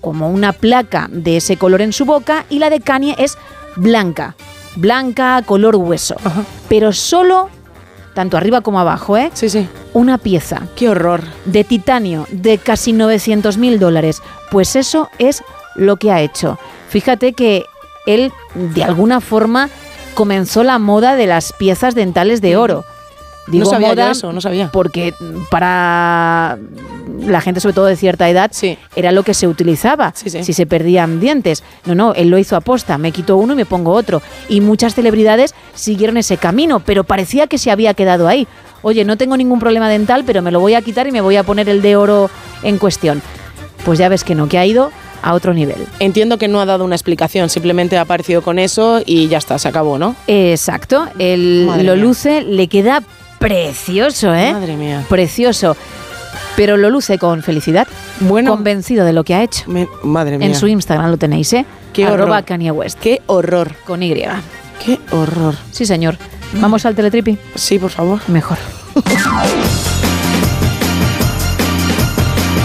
como 0.04 0.28
una 0.28 0.52
placa 0.52 1.08
de 1.10 1.38
ese 1.38 1.56
color 1.56 1.80
en 1.80 1.94
su 1.94 2.04
boca 2.04 2.44
y 2.50 2.58
la 2.58 2.68
de 2.68 2.80
Kanye 2.80 3.14
es 3.18 3.38
blanca, 3.74 4.36
blanca, 4.76 5.40
color 5.46 5.76
hueso, 5.76 6.16
pero 6.68 6.92
solo 6.92 7.48
tanto 8.12 8.36
arriba 8.36 8.60
como 8.60 8.78
abajo, 8.78 9.16
¿eh? 9.16 9.30
Sí, 9.32 9.48
sí. 9.48 9.66
Una 9.94 10.18
pieza. 10.18 10.68
¡Qué 10.76 10.90
horror! 10.90 11.22
De 11.46 11.64
titanio, 11.64 12.26
de 12.30 12.58
casi 12.58 12.92
900 12.92 13.56
mil 13.56 13.80
dólares. 13.80 14.22
Pues 14.50 14.76
eso 14.76 15.08
es 15.18 15.42
lo 15.74 15.96
que 15.96 16.12
ha 16.12 16.20
hecho. 16.20 16.58
Fíjate 16.90 17.32
que 17.32 17.64
él, 18.06 18.30
de 18.54 18.84
alguna 18.84 19.22
forma, 19.22 19.70
comenzó 20.14 20.62
la 20.62 20.78
moda 20.78 21.16
de 21.16 21.26
las 21.26 21.54
piezas 21.54 21.94
dentales 21.94 22.42
de 22.42 22.56
oro. 22.58 22.84
Digo 23.46 23.64
no 23.64 23.70
sabía 23.70 23.88
yo 23.88 23.94
moda 23.94 24.10
eso, 24.10 24.32
no 24.32 24.40
sabía. 24.40 24.70
porque 24.72 25.12
para 25.50 26.58
la 27.20 27.40
gente, 27.40 27.60
sobre 27.60 27.74
todo 27.74 27.86
de 27.86 27.96
cierta 27.96 28.28
edad, 28.28 28.50
era 28.96 29.12
lo 29.12 29.22
que 29.22 29.34
se 29.34 29.46
utilizaba 29.46 30.12
si 30.14 30.52
se 30.52 30.66
perdían 30.66 31.20
dientes. 31.20 31.62
No, 31.84 31.94
no, 31.94 32.14
él 32.14 32.28
lo 32.28 32.38
hizo 32.38 32.56
aposta, 32.56 32.98
me 32.98 33.12
quito 33.12 33.36
uno 33.36 33.52
y 33.52 33.56
me 33.56 33.66
pongo 33.66 33.92
otro. 33.92 34.22
Y 34.48 34.60
muchas 34.60 34.94
celebridades 34.94 35.54
siguieron 35.74 36.16
ese 36.16 36.36
camino, 36.36 36.80
pero 36.80 37.04
parecía 37.04 37.46
que 37.46 37.58
se 37.58 37.70
había 37.70 37.94
quedado 37.94 38.28
ahí. 38.28 38.46
Oye, 38.82 39.04
no 39.04 39.16
tengo 39.16 39.36
ningún 39.36 39.60
problema 39.60 39.88
dental, 39.88 40.24
pero 40.26 40.42
me 40.42 40.50
lo 40.50 40.60
voy 40.60 40.74
a 40.74 40.82
quitar 40.82 41.06
y 41.06 41.12
me 41.12 41.20
voy 41.20 41.36
a 41.36 41.42
poner 41.42 41.68
el 41.68 41.82
de 41.82 41.96
oro 41.96 42.30
en 42.62 42.78
cuestión. 42.78 43.22
Pues 43.84 43.98
ya 43.98 44.08
ves 44.08 44.24
que 44.24 44.34
no, 44.34 44.48
que 44.48 44.58
ha 44.58 44.66
ido 44.66 44.90
a 45.22 45.32
otro 45.32 45.54
nivel. 45.54 45.86
Entiendo 46.00 46.36
que 46.36 46.48
no 46.48 46.60
ha 46.60 46.66
dado 46.66 46.84
una 46.84 46.94
explicación, 46.94 47.48
simplemente 47.48 47.96
ha 47.96 48.02
aparecido 48.02 48.42
con 48.42 48.58
eso 48.58 49.00
y 49.04 49.28
ya 49.28 49.38
está, 49.38 49.58
se 49.58 49.68
acabó, 49.68 49.98
¿no? 49.98 50.14
Exacto, 50.26 51.06
él 51.18 51.64
Madre 51.66 51.84
lo 51.84 51.94
mía. 51.94 52.04
luce, 52.04 52.42
le 52.42 52.68
queda 52.68 53.02
precioso, 53.38 54.34
¿eh? 54.34 54.52
Madre 54.52 54.76
mía. 54.76 55.04
Precioso. 55.08 55.76
Pero 56.56 56.76
lo 56.76 56.90
luce 56.90 57.18
con 57.18 57.42
felicidad. 57.42 57.88
Bueno. 58.20 58.52
Convencido 58.52 59.04
de 59.04 59.12
lo 59.12 59.24
que 59.24 59.34
ha 59.34 59.42
hecho. 59.42 59.64
madre 60.02 60.38
mía. 60.38 60.46
En 60.46 60.54
su 60.54 60.66
Instagram 60.68 61.10
lo 61.10 61.16
tenéis, 61.16 61.52
¿eh? 61.52 61.66
Qué 61.92 62.06
Arroba 62.06 62.36
horror. 62.36 62.44
Kanye 62.44 62.70
West. 62.70 62.98
Qué 63.00 63.22
horror. 63.26 63.74
Con 63.84 64.02
Y. 64.02 64.14
Qué 64.84 65.00
horror. 65.10 65.54
Sí, 65.70 65.86
señor. 65.86 66.16
¿Vamos 66.54 66.86
al 66.86 66.94
teletripi? 66.94 67.38
Sí, 67.54 67.78
por 67.78 67.90
favor. 67.90 68.20
Mejor. 68.28 68.58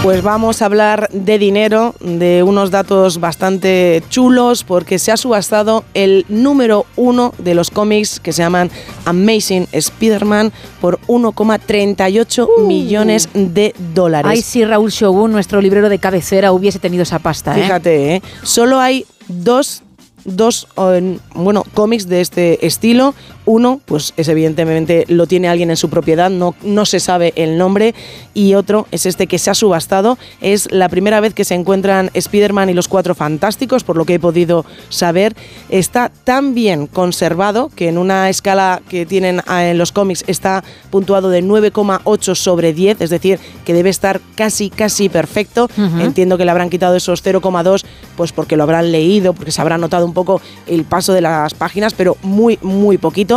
Pues 0.02 0.22
vamos 0.22 0.62
a 0.62 0.64
hablar 0.64 1.10
de 1.12 1.38
dinero, 1.38 1.94
de 2.00 2.42
unos 2.42 2.70
datos 2.70 3.20
bastante 3.20 4.02
chulos, 4.08 4.64
porque 4.64 4.98
se 4.98 5.12
ha 5.12 5.18
subastado 5.18 5.84
el 5.92 6.24
número 6.30 6.86
uno 6.96 7.34
de 7.36 7.54
los 7.54 7.70
cómics 7.70 8.18
que 8.18 8.32
se 8.32 8.42
llaman 8.42 8.70
Amazing 9.04 9.68
Spider-Man 9.72 10.52
por 10.80 10.98
1,38 11.02 12.66
millones 12.66 13.28
de 13.34 13.74
dólares. 13.94 14.30
Ay, 14.32 14.40
si 14.40 14.64
Raúl 14.64 14.90
Shogun, 14.90 15.32
nuestro 15.32 15.60
librero 15.60 15.90
de 15.90 15.98
cabecera, 15.98 16.52
hubiese 16.52 16.78
tenido 16.78 17.02
esa 17.02 17.18
pasta, 17.18 17.58
¿eh? 17.58 17.62
Fíjate, 17.62 18.14
¿eh? 18.14 18.22
solo 18.42 18.80
hay 18.80 19.04
dos, 19.28 19.82
dos 20.24 20.66
eh, 20.78 21.18
bueno, 21.34 21.62
cómics 21.74 22.08
de 22.08 22.22
este 22.22 22.66
estilo. 22.66 23.14
Uno, 23.46 23.80
pues 23.84 24.12
es 24.16 24.28
evidentemente 24.28 25.04
lo 25.08 25.26
tiene 25.26 25.48
alguien 25.48 25.70
en 25.70 25.76
su 25.76 25.88
propiedad, 25.88 26.30
no, 26.30 26.54
no 26.62 26.84
se 26.84 27.00
sabe 27.00 27.32
el 27.36 27.58
nombre. 27.58 27.94
Y 28.34 28.54
otro 28.54 28.86
es 28.90 29.06
este 29.06 29.26
que 29.26 29.38
se 29.38 29.50
ha 29.50 29.54
subastado. 29.54 30.18
Es 30.40 30.70
la 30.70 30.88
primera 30.88 31.20
vez 31.20 31.34
que 31.34 31.44
se 31.44 31.54
encuentran 31.54 32.10
Spider-Man 32.14 32.70
y 32.70 32.74
los 32.74 32.88
Cuatro 32.88 33.14
Fantásticos, 33.14 33.84
por 33.84 33.96
lo 33.96 34.04
que 34.04 34.14
he 34.14 34.20
podido 34.20 34.64
saber. 34.88 35.34
Está 35.68 36.10
tan 36.24 36.54
bien 36.54 36.86
conservado 36.86 37.70
que 37.74 37.88
en 37.88 37.98
una 37.98 38.28
escala 38.28 38.82
que 38.88 39.06
tienen 39.06 39.42
ah, 39.46 39.66
en 39.66 39.78
los 39.78 39.92
cómics 39.92 40.24
está 40.26 40.62
puntuado 40.90 41.30
de 41.30 41.42
9,8 41.42 42.34
sobre 42.34 42.72
10, 42.72 43.00
es 43.00 43.10
decir, 43.10 43.38
que 43.64 43.72
debe 43.72 43.90
estar 43.90 44.20
casi, 44.34 44.70
casi 44.70 45.08
perfecto. 45.08 45.68
Entiendo 46.00 46.36
que 46.36 46.44
le 46.44 46.50
habrán 46.50 46.70
quitado 46.70 46.96
esos 46.96 47.24
0,2 47.24 47.84
pues 48.16 48.32
porque 48.32 48.56
lo 48.56 48.64
habrán 48.64 48.92
leído, 48.92 49.32
porque 49.32 49.50
se 49.50 49.62
habrá 49.62 49.78
notado 49.78 50.04
un 50.04 50.12
poco 50.12 50.42
el 50.66 50.84
paso 50.84 51.14
de 51.14 51.22
las 51.22 51.54
páginas, 51.54 51.94
pero 51.94 52.18
muy, 52.22 52.58
muy 52.60 52.98
poquito. 52.98 53.29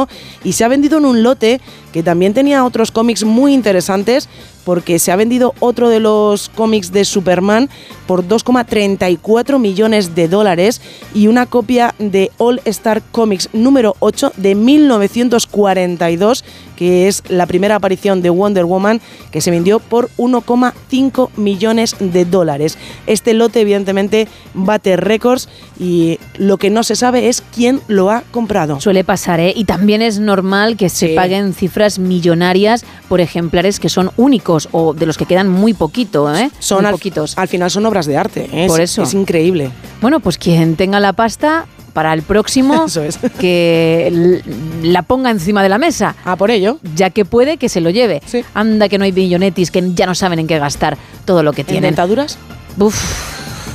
Y 0.44 0.54
se 0.54 0.64
ha 0.64 0.68
vendido 0.68 0.98
en 0.98 1.06
un 1.06 1.24
lote 1.24 1.62
que 1.92 2.04
también 2.04 2.34
tenía 2.34 2.66
otros 2.66 2.92
cómics 2.92 3.24
muy 3.24 3.54
interesantes, 3.54 4.30
porque 4.64 5.00
se 5.00 5.12
ha 5.12 5.16
vendido 5.16 5.54
otro 5.60 5.90
de 5.90 6.00
los 6.00 6.50
cómics 6.50 6.92
de 6.92 7.06
Superman 7.06 7.70
por 8.08 8.28
2,34 8.28 9.60
millones 9.60 10.16
de 10.16 10.28
dólares 10.28 10.82
y 11.14 11.28
una 11.28 11.46
copia 11.46 11.94
de 12.00 12.32
All 12.38 12.62
Star 12.66 13.02
Comics 13.12 13.50
número 13.54 13.96
8 14.00 14.34
de 14.38 14.56
1942, 14.56 16.44
que 16.76 17.08
es 17.08 17.24
la 17.30 17.46
primera 17.46 17.76
aparición 17.76 18.22
de 18.22 18.30
Wonder 18.30 18.66
Woman, 18.66 19.02
que 19.32 19.42
se 19.42 19.52
vendió 19.52 19.80
por 19.80 20.10
1,5 20.18 21.30
millones 21.38 21.96
de 22.00 22.26
dólares. 22.26 22.78
Este 23.08 23.34
lote 23.34 23.62
evidentemente 23.62 24.28
bate 24.54 24.98
récords 24.98 25.50
y 25.80 26.20
lo 26.38 26.58
que 26.58 26.70
no 26.70 26.84
se 26.84 26.96
sabe 26.96 27.30
es 27.30 27.44
quién 27.54 27.82
lo 27.88 28.12
ha 28.12 28.24
comprado. 28.32 28.80
Suele 28.82 29.04
pasar, 29.04 29.40
¿eh? 29.40 29.54
Y 29.56 29.66
también 29.66 30.02
es 30.02 30.20
normal 30.20 30.78
que 30.78 30.90
se 30.90 31.10
paguen 31.10 31.54
cifras 31.54 32.00
millonarias 32.00 32.86
por 33.08 33.22
ejemplares 33.22 33.80
que 33.80 33.90
son 33.90 34.12
únicos 34.18 34.53
o 34.72 34.94
de 34.94 35.06
los 35.06 35.18
que 35.18 35.26
quedan 35.26 35.50
muy 35.50 35.74
poquito, 35.74 36.34
¿eh? 36.36 36.50
Son 36.60 36.80
Muy 36.80 36.86
al, 36.88 36.92
poquitos. 36.94 37.38
al 37.38 37.48
final 37.48 37.70
son 37.72 37.86
obras 37.86 38.06
de 38.06 38.18
arte. 38.18 38.50
¿eh? 38.52 38.68
Por 38.68 38.80
Es- 38.82 38.92
eso. 38.92 39.04
Es 39.04 39.14
increíble. 39.14 39.72
Bueno, 40.02 40.20
pues 40.20 40.38
quien 40.38 40.76
tenga 40.76 41.00
la 41.00 41.14
pasta 41.14 41.66
para 41.94 42.12
el 42.14 42.24
próximo 42.24 42.86
Eso 42.88 43.04
es. 43.04 43.20
que 43.40 44.42
la 44.82 45.04
ponga 45.04 45.30
encima 45.30 45.62
de 45.64 45.70
la 45.70 45.78
mesa. 45.78 46.16
Ah, 46.26 46.36
por 46.36 46.50
ello. 46.52 46.80
Ya 46.96 47.10
que 47.12 47.24
puede 47.26 47.58
que 47.58 47.70
se 47.70 47.82
lo 47.82 47.90
lleve. 47.90 48.22
Anda 48.54 48.90
que 48.90 48.98
no 48.98 49.04
hay 49.06 49.12
billonetis 49.12 49.70
que 49.72 49.84
ya 49.94 50.06
no 50.06 50.16
saben 50.16 50.40
en 50.40 50.48
qué 50.48 50.58
gastar 50.60 50.98
todo 51.26 51.44
lo 51.44 51.54
que 51.54 51.62
¿En 51.62 51.68
tienen. 51.68 51.84
dentaduras? 51.92 52.38
Uf, 52.80 52.96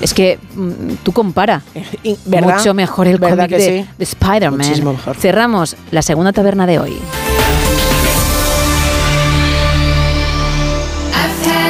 es 0.01 0.14
que 0.14 0.39
mm, 0.55 0.95
tú 1.05 1.12
compara. 1.12 1.62
¿verdad? 2.26 2.57
Mucho 2.59 2.74
mejor 2.74 3.07
el 3.07 3.18
¿Verdad 3.18 3.47
cómic 3.49 3.51
de, 3.61 3.83
sí? 3.85 3.89
de 3.99 4.05
Spider-Man. 4.05 4.59
Muchísimo 4.59 4.93
mejor. 4.93 5.16
Cerramos 5.16 5.76
la 5.93 6.03
segunda 6.03 6.33
taberna 6.33 6.66
de 6.66 6.79
hoy. 6.81 6.99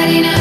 Friday 0.09 0.21
night. 0.23 0.38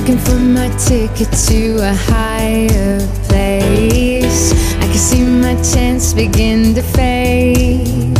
Looking 0.00 0.16
for 0.16 0.36
my 0.36 0.68
ticket 0.78 1.30
to 1.48 1.76
a 1.82 1.92
higher 1.92 3.06
place. 3.28 4.54
I 4.78 4.86
can 4.86 4.94
see 4.94 5.22
my 5.22 5.54
chance 5.62 6.14
begin 6.14 6.74
to 6.74 6.80
fade. 6.80 8.18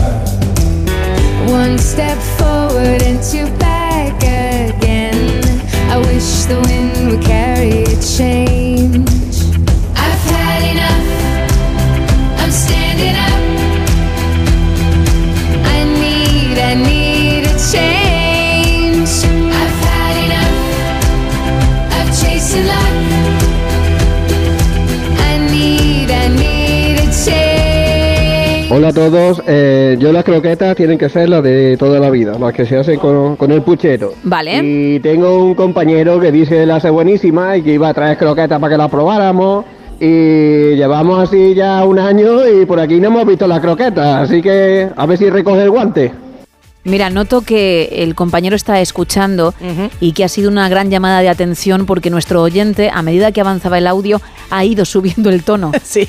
One 1.49 1.79
step 1.79 2.19
forward 2.39 3.01
and 3.03 3.19
two 3.23 3.47
back 3.57 4.15
again. 4.19 5.43
I 5.89 5.97
wish 5.97 6.45
the 6.45 6.61
wind 6.67 7.13
would 7.13 7.25
carry 7.25 7.85
a 7.85 8.03
change. 8.03 8.50
Hola 28.81 28.89
a 28.89 28.93
todos, 28.95 29.43
eh, 29.47 29.97
yo 29.99 30.11
las 30.11 30.25
croquetas 30.25 30.75
tienen 30.75 30.97
que 30.97 31.11
ser 31.11 31.29
las 31.29 31.43
de 31.43 31.77
toda 31.77 32.01
la 32.01 32.09
vida, 32.09 32.39
las 32.39 32.55
que 32.55 32.65
se 32.65 32.79
hacen 32.79 32.99
con, 32.99 33.37
con 33.37 33.53
el 33.53 33.61
puchero. 33.61 34.15
Vale. 34.23 34.63
Y 34.65 35.01
tengo 35.01 35.45
un 35.45 35.55
compañero 35.55 36.19
que 36.19 36.33
dice 36.33 36.55
que 36.55 36.65
las 36.65 36.79
hace 36.79 36.89
buenísima 36.89 37.59
y 37.59 37.63
que 37.63 37.75
iba 37.75 37.91
a 37.91 37.93
traer 37.93 38.17
croquetas 38.17 38.59
para 38.59 38.73
que 38.73 38.79
las 38.79 38.91
probáramos. 38.91 39.67
Y 40.01 40.77
llevamos 40.77 41.19
así 41.23 41.53
ya 41.55 41.85
un 41.85 41.99
año 41.99 42.49
y 42.49 42.65
por 42.65 42.81
aquí 42.81 42.99
no 43.01 43.09
hemos 43.09 43.27
visto 43.27 43.47
las 43.47 43.61
croquetas, 43.61 44.23
así 44.23 44.41
que 44.41 44.89
a 44.97 45.05
ver 45.05 45.19
si 45.19 45.29
recoge 45.29 45.63
el 45.63 45.71
guante. 45.71 46.13
Mira, 46.83 47.11
noto 47.11 47.43
que 47.43 48.03
el 48.03 48.15
compañero 48.15 48.57
está 48.57 48.81
escuchando 48.81 49.55
y 50.01 50.13
que 50.13 50.25
ha 50.25 50.29
sido 50.29 50.51
una 50.51 50.69
gran 50.69 50.91
llamada 50.91 51.21
de 51.21 51.29
atención 51.29 51.85
porque 51.85 52.09
nuestro 52.09 52.41
oyente, 52.43 52.91
a 52.93 53.03
medida 53.03 53.33
que 53.33 53.41
avanzaba 53.43 53.79
el 53.79 53.87
audio, 53.87 54.21
ha 54.49 54.65
ido 54.65 54.85
subiendo 54.87 55.31
el 55.31 55.43
tono. 55.43 55.73
Sí. 55.83 56.09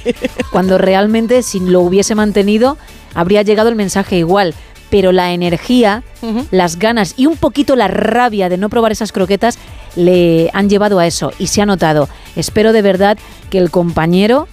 Cuando 0.51 0.77
realmente, 0.77 1.41
si 1.41 1.59
lo 1.59 1.81
hubiese 1.81 2.13
mantenido, 2.13 2.77
habría 3.15 3.41
llegado 3.41 3.69
el 3.69 3.75
mensaje 3.75 4.17
igual. 4.17 4.53
Pero 4.91 5.11
la 5.13 5.31
energía, 5.31 6.03
las 6.51 6.77
ganas 6.77 7.13
y 7.15 7.25
un 7.25 7.37
poquito 7.37 7.75
la 7.77 7.87
rabia 7.87 8.49
de 8.49 8.57
no 8.57 8.67
probar 8.69 8.91
esas 8.91 9.13
croquetas 9.13 9.57
le 9.95 10.49
han 10.53 10.69
llevado 10.69 10.99
a 10.99 11.07
eso 11.07 11.31
y 11.39 11.47
se 11.47 11.61
ha 11.61 11.65
notado. 11.65 12.09
Espero 12.35 12.73
de 12.73 12.81
verdad 12.81 13.17
que 13.49 13.57
el 13.57 13.71
compañero 13.71 14.49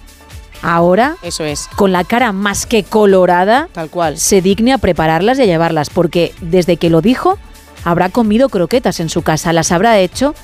ahora, 0.61 1.15
Eso 1.21 1.43
es. 1.43 1.67
con 1.75 1.91
la 1.91 2.03
cara 2.03 2.31
más 2.31 2.65
que 2.65 2.83
colorada, 2.83 3.67
Tal 3.73 3.89
cual. 3.89 4.17
se 4.17 4.41
digne 4.41 4.73
a 4.73 4.77
prepararlas 4.77 5.39
y 5.39 5.43
a 5.43 5.45
llevarlas, 5.45 5.89
porque 5.89 6.33
desde 6.41 6.77
que 6.77 6.89
lo 6.89 7.01
dijo, 7.01 7.37
habrá 7.83 8.09
comido 8.09 8.49
croquetas 8.49 8.99
en 8.99 9.09
su 9.09 9.21
casa, 9.21 9.53
las 9.53 9.71
habrá 9.71 9.99
hecho 9.99 10.35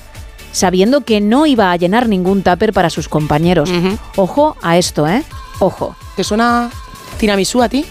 sabiendo 0.52 1.02
que 1.02 1.20
no 1.20 1.46
iba 1.46 1.72
a 1.72 1.76
llenar 1.76 2.08
ningún 2.08 2.42
tupper 2.44 2.72
para 2.72 2.90
sus 2.90 3.10
compañeros. 3.10 3.70
Ojo 4.16 4.56
a 4.62 4.78
esto, 4.78 5.06
¿eh? 5.06 5.22
Ojo. 5.60 5.96
¿Te 6.16 6.24
suena 6.24 6.70
tiramisú 7.18 7.62
a 7.62 7.68
ti? 7.68 7.86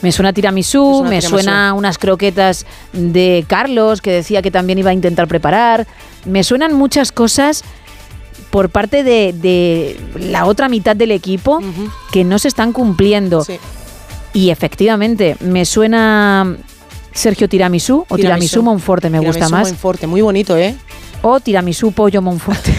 Me 0.00 0.12
suena 0.12 0.32
tiramisú, 0.32 0.80
Me 0.80 0.86
suena 0.92 1.10
me 1.10 1.16
tiramisú. 1.20 1.28
suena 1.42 1.72
unas 1.74 1.98
croquetas 1.98 2.64
de 2.94 3.44
Carlos, 3.46 4.00
que 4.00 4.12
decía 4.12 4.40
que 4.40 4.50
también 4.50 4.78
iba 4.78 4.90
a 4.90 4.94
intentar 4.94 5.28
preparar. 5.28 5.86
Me 6.24 6.42
suenan 6.42 6.72
muchas 6.74 7.12
cosas 7.12 7.64
por 8.56 8.70
parte 8.70 9.02
de, 9.02 9.34
de 9.34 10.00
la 10.18 10.46
otra 10.46 10.70
mitad 10.70 10.96
del 10.96 11.10
equipo 11.10 11.60
que 12.10 12.24
no 12.24 12.38
se 12.38 12.48
están 12.48 12.72
cumpliendo. 12.72 13.44
Y 14.32 14.48
efectivamente, 14.48 15.36
me 15.40 15.66
suena 15.66 16.56
Sergio 17.12 17.50
Tiramisú 17.50 18.06
o 18.08 18.16
Tiramisú, 18.16 18.62
Monforte, 18.62 19.10
me 19.10 19.18
gusta 19.18 19.50
más. 19.50 19.68
Monforte, 19.68 20.06
muy 20.06 20.22
bonito, 20.22 20.56
¿eh? 20.56 20.74
O 21.20 21.38
tiramisú 21.38 21.92
pollo 21.92 22.22
Monforte. 22.22 22.74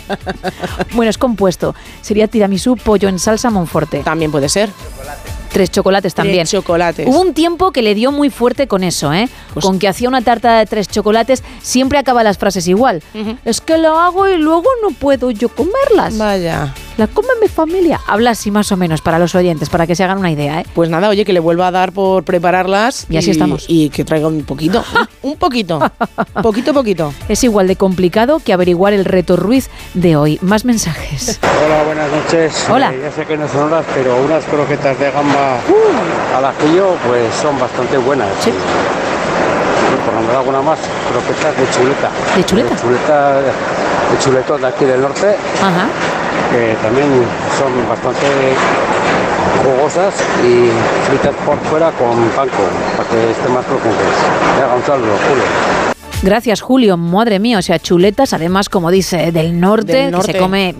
bueno, 0.94 1.10
es 1.10 1.16
compuesto. 1.16 1.76
Sería 2.00 2.26
tiramisú 2.26 2.74
pollo 2.74 3.08
en 3.08 3.20
salsa 3.20 3.50
Monforte. 3.50 3.98
También 3.98 4.32
puede 4.32 4.48
ser. 4.48 4.68
Tres 5.52 5.70
chocolates 5.70 6.14
también. 6.14 6.38
Tres 6.38 6.50
chocolates. 6.50 7.06
Hubo 7.06 7.20
un 7.20 7.34
tiempo 7.34 7.72
que 7.72 7.82
le 7.82 7.94
dio 7.94 8.10
muy 8.12 8.30
fuerte 8.30 8.66
con 8.66 8.84
eso, 8.84 9.12
¿eh? 9.12 9.28
con 9.60 9.78
que 9.78 9.88
hacía 9.88 10.08
una 10.08 10.22
tarta 10.22 10.58
de 10.58 10.66
tres 10.66 10.88
chocolates, 10.88 11.42
siempre 11.60 11.98
acaba 11.98 12.22
las 12.22 12.38
frases 12.38 12.66
igual. 12.68 13.02
Es 13.44 13.60
que 13.60 13.78
lo 13.78 13.98
hago 13.98 14.28
y 14.28 14.38
luego 14.38 14.68
no 14.82 14.90
puedo 14.90 15.30
yo 15.30 15.48
comerlas. 15.48 16.16
Vaya. 16.16 16.74
La 16.98 17.06
come 17.06 17.28
mi 17.40 17.48
familia. 17.48 18.00
Habla 18.06 18.30
así 18.30 18.50
más 18.50 18.70
o 18.70 18.76
menos 18.76 19.00
para 19.00 19.18
los 19.18 19.34
oyentes, 19.34 19.70
para 19.70 19.86
que 19.86 19.96
se 19.96 20.04
hagan 20.04 20.18
una 20.18 20.30
idea, 20.30 20.60
¿eh? 20.60 20.66
Pues 20.74 20.90
nada, 20.90 21.08
oye, 21.08 21.24
que 21.24 21.32
le 21.32 21.40
vuelva 21.40 21.68
a 21.68 21.70
dar 21.70 21.92
por 21.92 22.22
prepararlas. 22.24 23.06
Y 23.08 23.16
así 23.16 23.30
estamos. 23.30 23.64
Y 23.66 23.88
que 23.88 24.04
traiga 24.04 24.28
un 24.28 24.44
poquito. 24.44 24.84
un 25.22 25.36
poquito. 25.36 25.80
poquito, 26.42 26.74
poquito. 26.74 27.14
Es 27.28 27.42
igual 27.44 27.66
de 27.66 27.76
complicado 27.76 28.40
que 28.44 28.52
averiguar 28.52 28.92
el 28.92 29.06
reto 29.06 29.36
Ruiz 29.36 29.70
de 29.94 30.16
hoy. 30.16 30.38
Más 30.42 30.64
mensajes. 30.66 31.40
Hola, 31.64 31.82
buenas 31.84 32.10
noches. 32.10 32.66
Hola. 32.68 32.92
Eh, 32.92 33.00
ya 33.04 33.12
sé 33.12 33.24
que 33.24 33.36
no 33.38 33.48
son 33.48 33.72
horas, 33.72 33.86
pero 33.94 34.14
unas 34.22 34.44
croquetas 34.44 34.98
de 34.98 35.10
gamba 35.10 35.58
al 36.36 36.44
ajillo 36.44 36.94
pues 37.06 37.34
son 37.40 37.58
bastante 37.58 37.96
buenas. 37.98 38.28
Sí. 38.44 38.50
Por 40.04 40.14
nombrar 40.14 40.36
alguna 40.38 40.60
más, 40.60 40.78
croquetas 41.10 41.56
de 41.56 41.70
chuleta. 41.70 42.10
¿De 42.36 42.44
chuleta? 42.44 42.74
De 42.74 42.80
chuleta, 42.80 43.40
de 43.40 44.18
chuletón 44.18 44.60
de 44.60 44.66
aquí 44.66 44.84
del 44.84 45.00
norte, 45.00 45.36
Ajá. 45.62 45.88
Que 46.50 46.76
también 46.82 47.08
son 47.58 47.88
bastante 47.88 48.26
jugosas 49.62 50.14
y 50.42 50.70
fritas 51.08 51.34
por 51.46 51.58
fuera 51.68 51.90
con 51.92 52.16
panko, 52.36 52.64
para 52.96 53.08
que 53.08 53.30
estén 53.30 53.52
más. 53.52 53.64
Venga, 53.66 54.74
un 54.74 54.84
saludo, 54.84 55.12
Julio. 55.28 55.44
Gracias, 56.22 56.60
Julio. 56.60 56.96
Madre 56.96 57.38
mía, 57.38 57.58
o 57.58 57.62
sea, 57.62 57.78
chuletas, 57.78 58.32
además, 58.32 58.68
como 58.68 58.90
dice, 58.90 59.32
del 59.32 59.58
norte, 59.58 60.10
Del 60.10 60.14
que 60.14 60.22
se 60.22 60.38
come 60.38 60.74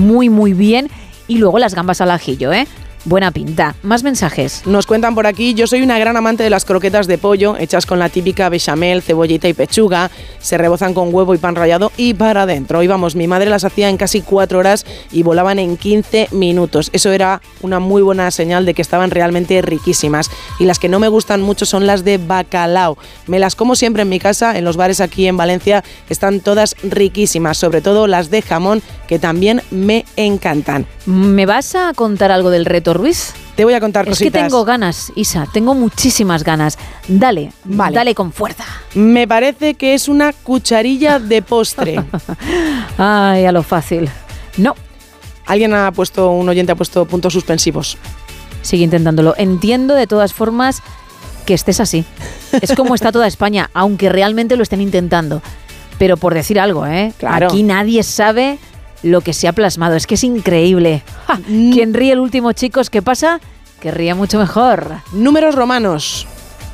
muy, 0.00 0.30
muy 0.30 0.54
bien. 0.54 0.90
Y 1.26 1.38
luego 1.38 1.58
las 1.58 1.74
gambas 1.74 2.00
al 2.00 2.10
ajillo, 2.10 2.52
¿eh? 2.52 2.66
Buena 3.04 3.30
pinta. 3.30 3.74
Más 3.82 4.02
mensajes. 4.02 4.66
Nos 4.66 4.86
cuentan 4.86 5.14
por 5.14 5.26
aquí, 5.26 5.54
yo 5.54 5.66
soy 5.66 5.82
una 5.82 5.98
gran 5.98 6.16
amante 6.16 6.42
de 6.42 6.50
las 6.50 6.64
croquetas 6.64 7.06
de 7.06 7.16
pollo, 7.16 7.56
hechas 7.56 7.86
con 7.86 7.98
la 7.98 8.08
típica 8.08 8.48
bechamel, 8.48 9.02
cebollita 9.02 9.48
y 9.48 9.54
pechuga, 9.54 10.10
se 10.40 10.58
rebozan 10.58 10.94
con 10.94 11.14
huevo 11.14 11.34
y 11.34 11.38
pan 11.38 11.54
rallado 11.54 11.92
y 11.96 12.14
para 12.14 12.42
adentro. 12.42 12.82
Y 12.82 12.86
vamos, 12.86 13.14
mi 13.14 13.28
madre 13.28 13.50
las 13.50 13.64
hacía 13.64 13.88
en 13.88 13.96
casi 13.96 14.20
cuatro 14.20 14.58
horas 14.58 14.84
y 15.12 15.22
volaban 15.22 15.58
en 15.58 15.76
15 15.76 16.28
minutos. 16.32 16.90
Eso 16.92 17.12
era 17.12 17.40
una 17.62 17.78
muy 17.78 18.02
buena 18.02 18.30
señal 18.30 18.66
de 18.66 18.74
que 18.74 18.82
estaban 18.82 19.10
realmente 19.10 19.62
riquísimas. 19.62 20.30
Y 20.58 20.64
las 20.64 20.78
que 20.78 20.88
no 20.88 20.98
me 20.98 21.08
gustan 21.08 21.40
mucho 21.40 21.66
son 21.66 21.86
las 21.86 22.04
de 22.04 22.18
bacalao. 22.18 22.98
Me 23.26 23.38
las 23.38 23.54
como 23.54 23.76
siempre 23.76 24.02
en 24.02 24.08
mi 24.08 24.18
casa, 24.18 24.58
en 24.58 24.64
los 24.64 24.76
bares 24.76 25.00
aquí 25.00 25.26
en 25.26 25.36
Valencia, 25.36 25.84
están 26.08 26.40
todas 26.40 26.74
riquísimas, 26.82 27.58
sobre 27.58 27.80
todo 27.80 28.06
las 28.06 28.30
de 28.30 28.42
jamón, 28.42 28.82
que 29.06 29.18
también 29.18 29.62
me 29.70 30.04
encantan. 30.16 30.86
¿Me 31.08 31.46
vas 31.46 31.74
a 31.74 31.94
contar 31.94 32.30
algo 32.30 32.50
del 32.50 32.66
reto, 32.66 32.92
Ruiz? 32.92 33.32
Te 33.56 33.64
voy 33.64 33.72
a 33.72 33.80
contar 33.80 34.06
Es 34.06 34.18
que 34.18 34.24
cositas. 34.26 34.42
tengo 34.42 34.66
ganas, 34.66 35.10
Isa, 35.14 35.46
tengo 35.50 35.72
muchísimas 35.74 36.44
ganas. 36.44 36.76
Dale, 37.08 37.50
Vale. 37.64 37.94
dale 37.94 38.14
con 38.14 38.30
fuerza. 38.30 38.64
Me 38.94 39.26
parece 39.26 39.72
que 39.74 39.94
es 39.94 40.08
una 40.08 40.34
cucharilla 40.34 41.18
de 41.18 41.40
postre. 41.40 42.04
Ay, 42.98 43.46
a 43.46 43.52
lo 43.52 43.62
fácil. 43.62 44.10
No. 44.58 44.74
Alguien 45.46 45.72
ha 45.72 45.90
puesto, 45.92 46.30
un 46.30 46.46
oyente 46.46 46.72
ha 46.72 46.76
puesto 46.76 47.06
puntos 47.06 47.32
suspensivos. 47.32 47.96
Sigue 48.60 48.84
intentándolo. 48.84 49.34
Entiendo 49.38 49.94
de 49.94 50.06
todas 50.06 50.34
formas 50.34 50.82
que 51.46 51.54
estés 51.54 51.80
así. 51.80 52.04
Es 52.60 52.74
como 52.74 52.94
está 52.94 53.12
toda 53.12 53.26
España, 53.26 53.70
aunque 53.72 54.10
realmente 54.10 54.56
lo 54.56 54.62
estén 54.62 54.82
intentando. 54.82 55.40
Pero 55.98 56.18
por 56.18 56.34
decir 56.34 56.60
algo, 56.60 56.86
¿eh? 56.86 57.14
Claro. 57.16 57.46
Aquí 57.46 57.62
nadie 57.62 58.02
sabe 58.02 58.58
lo 59.02 59.20
que 59.20 59.32
se 59.32 59.48
ha 59.48 59.52
plasmado. 59.52 59.96
Es 59.96 60.06
que 60.06 60.14
es 60.14 60.24
increíble. 60.24 61.02
¡Ja! 61.26 61.40
Mm. 61.46 61.72
Quien 61.72 61.94
ríe 61.94 62.12
el 62.12 62.20
último, 62.20 62.52
chicos, 62.52 62.90
¿qué 62.90 63.02
pasa? 63.02 63.40
Que 63.80 63.90
ríe 63.90 64.14
mucho 64.14 64.38
mejor. 64.38 65.02
Números 65.12 65.54
romanos. 65.54 66.26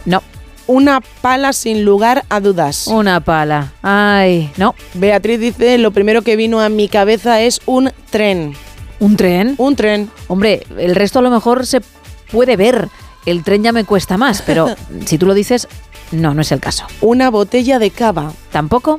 No. 0.04 0.22
Una 0.66 1.00
pala 1.20 1.52
sin 1.52 1.84
lugar 1.84 2.24
a 2.30 2.40
dudas. 2.40 2.86
Una 2.86 3.20
pala. 3.20 3.72
Ay, 3.82 4.50
no. 4.56 4.74
Beatriz 4.94 5.38
dice, 5.38 5.76
lo 5.76 5.90
primero 5.90 6.22
que 6.22 6.36
vino 6.36 6.60
a 6.60 6.70
mi 6.70 6.88
cabeza 6.88 7.42
es 7.42 7.60
un 7.66 7.90
tren. 8.10 8.54
¿Un 8.98 9.16
tren? 9.16 9.54
Un 9.58 9.76
tren. 9.76 10.10
Hombre, 10.28 10.66
el 10.78 10.94
resto 10.94 11.18
a 11.18 11.22
lo 11.22 11.30
mejor 11.30 11.66
se 11.66 11.82
puede 12.30 12.56
ver. 12.56 12.88
El 13.26 13.42
tren 13.44 13.62
ya 13.62 13.72
me 13.72 13.84
cuesta 13.84 14.16
más, 14.16 14.42
pero 14.42 14.74
si 15.04 15.18
tú 15.18 15.26
lo 15.26 15.34
dices, 15.34 15.68
no, 16.12 16.32
no 16.32 16.40
es 16.40 16.52
el 16.52 16.60
caso. 16.60 16.86
Una 17.02 17.28
botella 17.30 17.78
de 17.78 17.90
cava. 17.90 18.32
¿Tampoco? 18.50 18.98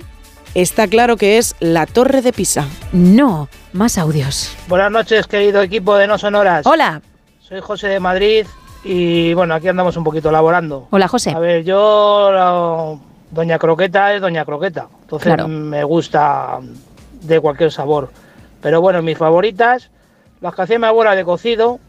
Está 0.56 0.88
claro 0.88 1.18
que 1.18 1.38
es 1.38 1.56
la 1.60 1.86
Torre 1.86 2.22
de 2.22 2.32
Pisa. 2.32 2.66
No, 2.94 3.50
más 3.74 3.98
audios. 3.98 4.56
Buenas 4.68 4.90
noches, 4.92 5.28
querido 5.28 5.62
equipo 5.62 5.96
de 5.98 6.08
No 6.08 6.18
Sonoras. 6.18 6.66
Hola. 6.66 7.02
Soy 7.42 7.60
José 7.60 7.90
de 7.90 8.00
Madrid 8.00 8.46
y 8.84 9.34
bueno, 9.34 9.54
aquí 9.54 9.68
andamos 9.68 9.98
un 9.98 10.04
poquito 10.06 10.32
laborando. 10.32 10.88
Hola, 10.92 11.08
José. 11.10 11.32
A 11.32 11.40
ver, 11.40 11.64
yo, 11.66 12.32
la- 12.32 12.96
Doña 13.32 13.60
Croqueta 13.60 14.14
es 14.14 14.22
Doña 14.22 14.46
Croqueta, 14.46 14.88
entonces 15.02 15.26
Claro. 15.28 15.48
me 15.50 15.84
gusta 15.84 16.60
de 17.22 17.40
cualquier 17.42 17.72
sabor. 17.72 18.10
Pero 18.62 18.80
bueno, 18.80 19.02
mis 19.02 19.18
favoritas, 19.18 19.90
las 20.40 20.56
que 20.56 20.62
hacía 20.62 20.80
mi 20.80 20.86
abuela 20.86 21.16
de 21.16 21.26
cocido 21.26 21.80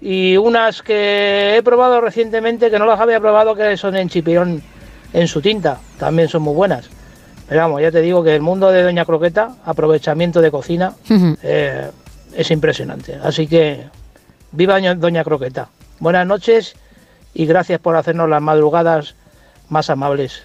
y 0.00 0.36
unas 0.38 0.80
que 0.82 1.56
he 1.56 1.62
probado 1.62 2.00
recientemente 2.00 2.70
que 2.70 2.78
no 2.78 2.86
las 2.86 2.98
había 2.98 3.20
probado 3.20 3.54
que 3.54 3.76
son 3.76 3.94
en 3.96 4.08
chipirón 4.08 4.62
en 5.12 5.28
su 5.28 5.42
tinta, 5.42 5.78
también 5.98 6.28
son 6.28 6.42
muy 6.42 6.54
buenas. 6.54 6.88
Pero 7.48 7.60
vamos, 7.60 7.82
ya 7.82 7.90
te 7.90 8.00
digo 8.00 8.22
que 8.24 8.34
el 8.34 8.40
mundo 8.42 8.70
de 8.70 8.82
Doña 8.82 9.04
Croqueta, 9.04 9.56
aprovechamiento 9.64 10.40
de 10.40 10.50
cocina, 10.50 10.94
eh, 11.42 11.90
es 12.34 12.50
impresionante. 12.50 13.18
Así 13.22 13.46
que 13.46 13.84
viva 14.52 14.74
Doña- 14.78 14.94
Doña 14.94 15.24
Croqueta. 15.24 15.68
Buenas 16.00 16.26
noches 16.26 16.74
y 17.34 17.46
gracias 17.46 17.80
por 17.80 17.96
hacernos 17.96 18.28
las 18.28 18.40
madrugadas 18.42 19.14
más 19.68 19.90
amables. 19.90 20.42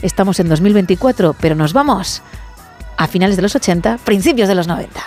Estamos 0.00 0.40
en 0.40 0.48
2024, 0.48 1.36
pero 1.38 1.54
nos 1.54 1.72
vamos 1.72 2.22
a 2.96 3.06
finales 3.06 3.36
de 3.36 3.42
los 3.42 3.54
80, 3.54 3.98
principios 4.04 4.48
de 4.48 4.54
los 4.54 4.66
90. 4.66 5.02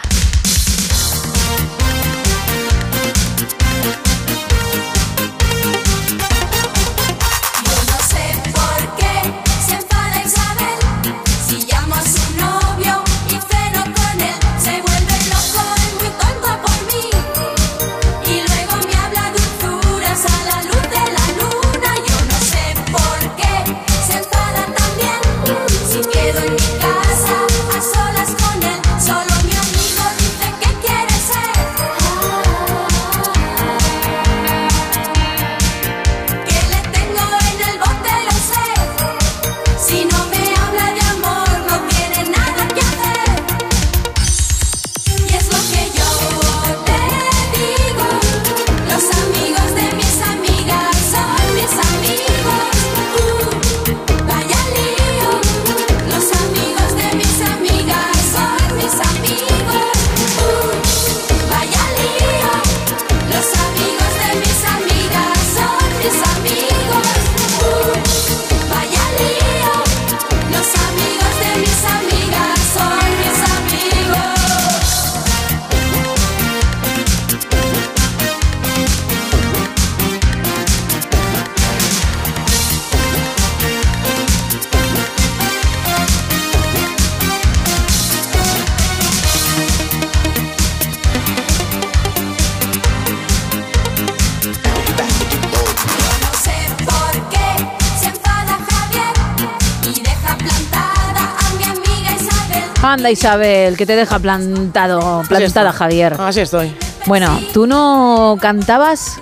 Isabel, 103.06 103.78
que 103.78 103.86
te 103.86 103.96
deja 103.96 104.20
plantado, 104.20 105.24
plantada, 105.28 105.72
Javier. 105.72 106.16
Así 106.20 106.42
estoy. 106.42 106.72
Bueno, 107.06 107.40
¿tú 107.54 107.68
no 107.68 108.38
cantabas 108.42 109.20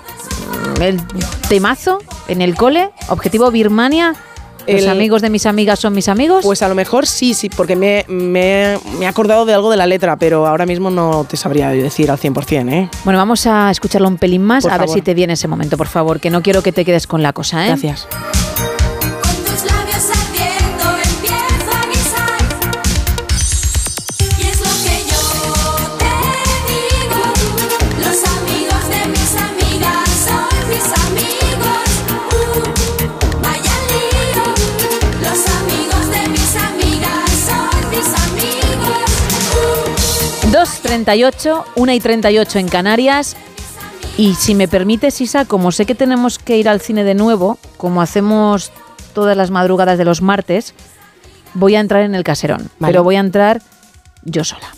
el 0.80 1.00
temazo 1.48 1.98
en 2.28 2.42
el 2.42 2.54
cole? 2.54 2.90
Objetivo 3.08 3.50
Birmania. 3.50 4.14
¿Los 4.66 4.82
El- 4.82 4.88
amigos 4.88 5.22
de 5.22 5.30
mis 5.30 5.46
amigas 5.46 5.78
son 5.78 5.92
mis 5.94 6.08
amigos? 6.08 6.42
Pues 6.44 6.60
a 6.62 6.68
lo 6.68 6.74
mejor 6.74 7.06
sí, 7.06 7.34
sí, 7.34 7.48
porque 7.48 7.76
me, 7.76 8.04
me- 8.08 8.76
me 8.98 9.04
he 9.04 9.06
acordado 9.06 9.44
de 9.44 9.54
algo 9.54 9.70
de 9.70 9.76
la 9.76 9.86
letra, 9.86 10.16
pero 10.16 10.44
ahora 10.44 10.66
mismo 10.66 10.90
no 10.90 11.24
te 11.28 11.36
sabría 11.36 11.68
decir 11.68 12.10
al 12.10 12.18
100%, 12.18 12.72
¿eh? 12.72 12.90
Bueno, 13.04 13.18
vamos 13.20 13.46
a 13.46 13.70
escucharlo 13.70 14.08
un 14.08 14.16
pelín 14.18 14.42
más, 14.42 14.64
Por 14.64 14.72
a 14.72 14.78
ver 14.78 14.88
si 14.88 15.02
te 15.02 15.14
viene 15.14 15.34
ese 15.34 15.46
momento, 15.46 15.76
por 15.76 15.86
favor, 15.86 16.18
que 16.18 16.30
no 16.30 16.42
quiero 16.42 16.62
que 16.64 16.72
te 16.72 16.84
quedes 16.84 17.06
con 17.06 17.22
la 17.22 17.32
cosa, 17.32 17.62
¿eh? 17.64 17.68
Gracias. 17.68 18.08
38, 40.86 41.64
1 41.74 41.92
y 41.92 42.00
38 42.00 42.58
en 42.60 42.68
Canarias. 42.68 43.36
Y 44.16 44.34
si 44.34 44.54
me 44.54 44.68
permites, 44.68 45.20
Isa, 45.20 45.44
como 45.44 45.72
sé 45.72 45.84
que 45.84 45.96
tenemos 45.96 46.38
que 46.38 46.56
ir 46.58 46.68
al 46.68 46.80
cine 46.80 47.02
de 47.02 47.14
nuevo, 47.14 47.58
como 47.76 48.00
hacemos 48.00 48.70
todas 49.12 49.36
las 49.36 49.50
madrugadas 49.50 49.98
de 49.98 50.04
los 50.04 50.22
martes, 50.22 50.74
voy 51.54 51.74
a 51.74 51.80
entrar 51.80 52.02
en 52.02 52.14
el 52.14 52.22
caserón. 52.22 52.70
Pero 52.78 53.02
voy 53.02 53.16
a 53.16 53.20
entrar 53.20 53.62
yo 54.22 54.44
sola. 54.44 54.74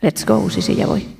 Let's 0.00 0.24
go, 0.24 0.48
sí, 0.48 0.62
sí, 0.62 0.74
ya 0.74 0.86
voy. 0.86 1.19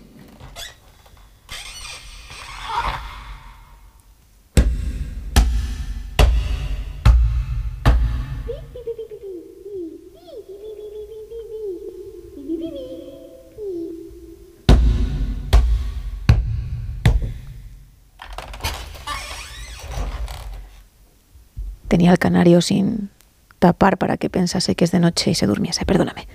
Tenía 22.01 22.13
el 22.13 22.19
canario 22.19 22.63
sin 22.63 23.11
tapar 23.59 23.99
para 23.99 24.17
que 24.17 24.31
pensase 24.31 24.75
que 24.75 24.87
es 24.87 24.91
de 24.91 25.01
noche 25.01 25.33
y 25.33 25.35
se 25.35 25.47
durmiese. 25.47 25.85
Perdóname. 25.85 26.27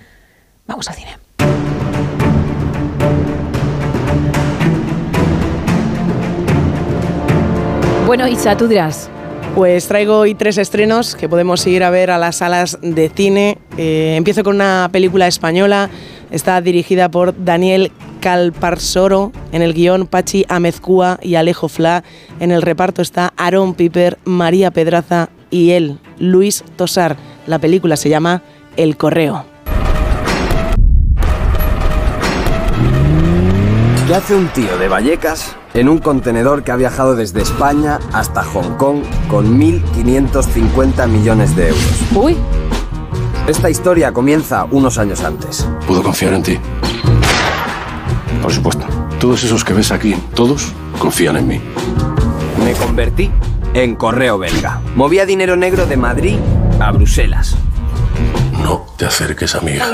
Vamos 0.68 0.88
al 0.88 0.94
cine. 0.94 1.18
Bueno, 8.06 8.28
Isa, 8.28 8.56
tú 8.56 8.68
dirás. 8.68 9.10
Pues 9.56 9.88
traigo 9.88 10.20
hoy 10.20 10.36
tres 10.36 10.56
estrenos 10.58 11.16
que 11.16 11.28
podemos 11.28 11.66
ir 11.66 11.82
a 11.82 11.90
ver 11.90 12.12
a 12.12 12.18
las 12.18 12.36
salas 12.36 12.78
de 12.80 13.08
cine. 13.08 13.58
Eh, 13.76 14.14
empiezo 14.16 14.44
con 14.44 14.54
una 14.54 14.88
película 14.92 15.26
española. 15.26 15.90
Está 16.30 16.60
dirigida 16.60 17.10
por 17.10 17.44
Daniel 17.44 17.90
Calparsoro. 18.20 19.32
En 19.50 19.62
el 19.62 19.74
guion, 19.74 20.06
Pachi 20.06 20.44
Amezcúa 20.48 21.18
y 21.22 21.34
Alejo 21.34 21.68
Fla. 21.68 22.04
En 22.38 22.52
el 22.52 22.62
reparto 22.62 23.02
está 23.02 23.32
Aaron 23.36 23.74
Piper, 23.74 24.18
María 24.24 24.70
Pedraza 24.70 25.30
y 25.50 25.72
él, 25.72 25.98
Luis 26.18 26.64
Tosar. 26.76 27.16
La 27.46 27.58
película 27.58 27.96
se 27.96 28.08
llama 28.08 28.42
El 28.76 28.96
Correo. 28.96 29.44
¿Qué 34.06 34.14
hace 34.14 34.36
un 34.36 34.46
tío 34.48 34.78
de 34.78 34.88
Vallecas 34.88 35.56
en 35.74 35.88
un 35.88 35.98
contenedor 35.98 36.62
que 36.62 36.70
ha 36.70 36.76
viajado 36.76 37.16
desde 37.16 37.42
España 37.42 37.98
hasta 38.12 38.44
Hong 38.44 38.76
Kong 38.76 39.02
con 39.28 39.58
1.550 39.58 41.08
millones 41.08 41.56
de 41.56 41.68
euros? 41.68 42.00
Uy. 42.14 42.36
Esta 43.48 43.68
historia 43.68 44.12
comienza 44.12 44.64
unos 44.70 44.98
años 44.98 45.22
antes. 45.24 45.68
Puedo 45.86 46.02
confiar 46.02 46.34
en 46.34 46.42
ti. 46.42 46.58
Por 48.42 48.52
supuesto. 48.52 48.86
Todos 49.18 49.42
esos 49.42 49.64
que 49.64 49.72
ves 49.72 49.90
aquí, 49.90 50.14
todos 50.34 50.72
confían 50.98 51.36
en 51.36 51.48
mí. 51.48 51.60
Me 52.64 52.72
convertí 52.74 53.30
en 53.82 53.94
correo 53.94 54.38
belga. 54.38 54.80
Movía 54.94 55.26
dinero 55.26 55.54
negro 55.54 55.86
de 55.86 55.98
Madrid 55.98 56.38
a 56.80 56.92
Bruselas. 56.92 57.56
No 58.62 58.86
te 58.96 59.04
acerques 59.04 59.54
a 59.54 59.60
mi 59.60 59.72
hija. 59.72 59.90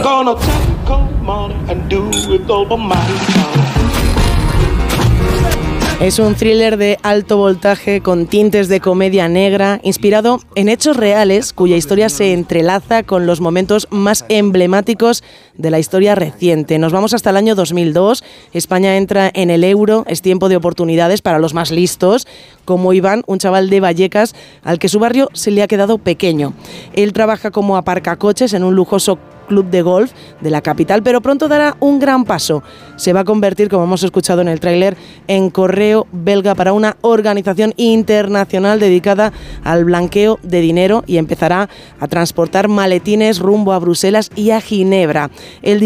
Es 6.03 6.19
un 6.19 6.35
thriller 6.35 6.79
de 6.79 6.99
alto 7.05 7.37
voltaje 7.37 8.01
con 8.01 8.27
tintes 8.27 8.67
de 8.67 8.81
comedia 8.81 9.29
negra, 9.29 9.79
inspirado 9.85 10.41
en 10.57 10.69
hechos 10.69 10.97
reales 10.97 11.53
cuya 11.53 11.77
historia 11.77 12.09
se 12.09 12.33
entrelaza 12.33 13.05
con 13.05 13.25
los 13.25 13.41
momentos 13.41 13.87
más 13.93 14.25
emblemáticos 14.29 15.23
de 15.55 15.71
la 15.71 15.79
historia 15.79 16.17
reciente. 16.17 16.81
Nos 16.81 16.93
vamos 16.93 17.15
hasta 17.15 17.31
el 17.31 17.37
año 17.37 17.55
2002, 17.55 18.25
España 18.53 18.97
entra 18.97 19.31
en 19.33 19.49
el 19.49 19.63
euro, 19.63 20.03
es 20.09 20.23
tiempo 20.23 20.49
de 20.49 20.57
oportunidades 20.57 21.23
para 21.23 21.39
los 21.39 21.55
más 21.55 21.71
listos, 21.71 22.27
como 22.65 22.93
Iván, 22.93 23.23
un 23.29 23.39
chaval 23.39 23.71
de 23.71 23.79
Vallecas 23.79 24.35
al 24.65 24.81
que 24.81 24.89
su 24.89 24.99
barrio 24.99 25.29
se 25.35 25.53
le 25.53 25.63
ha 25.63 25.69
quedado 25.69 25.99
pequeño. 25.99 26.53
Él 26.95 27.13
trabaja 27.13 27.53
como 27.53 27.77
aparcacoches 27.77 28.55
en 28.55 28.65
un 28.65 28.75
lujoso 28.75 29.21
club 29.53 29.69
de 29.69 29.83
golf 29.83 30.13
de 30.41 30.49
la 30.49 30.63
capital, 30.63 31.03
pero 31.03 31.21
pronto 31.21 31.47
dará 31.47 31.77
un 31.79 31.99
gran 31.99 32.25
paso. 32.25 32.63
Se 32.97 33.13
va 33.13 33.21
a 33.21 33.25
convertir, 33.25 33.69
como 33.69 33.85
hemos 33.85 34.03
escuchado 34.03 34.41
en 34.41 34.49
el 34.49 34.61
tráiler, 34.61 34.97
en 35.29 35.51
correo 35.51 36.07
belga 36.11 36.55
para 36.55 36.73
una 36.73 36.97
organización 37.03 37.75
internacional 37.77 38.81
dedicada 38.81 39.35
al 39.63 39.85
blanqueo 39.85 40.39
de 40.43 40.63
dinero 40.63 41.05
y 41.07 41.19
empezará 41.19 41.69
a 42.01 42.09
transportar 42.09 42.69
maletines 42.69 43.41
rumbo 43.41 43.75
a 43.75 43.79
Bruselas 43.79 44.31
y 44.35 44.51
a 44.51 44.61
Ginebra. 44.63 45.31
El 45.61 45.83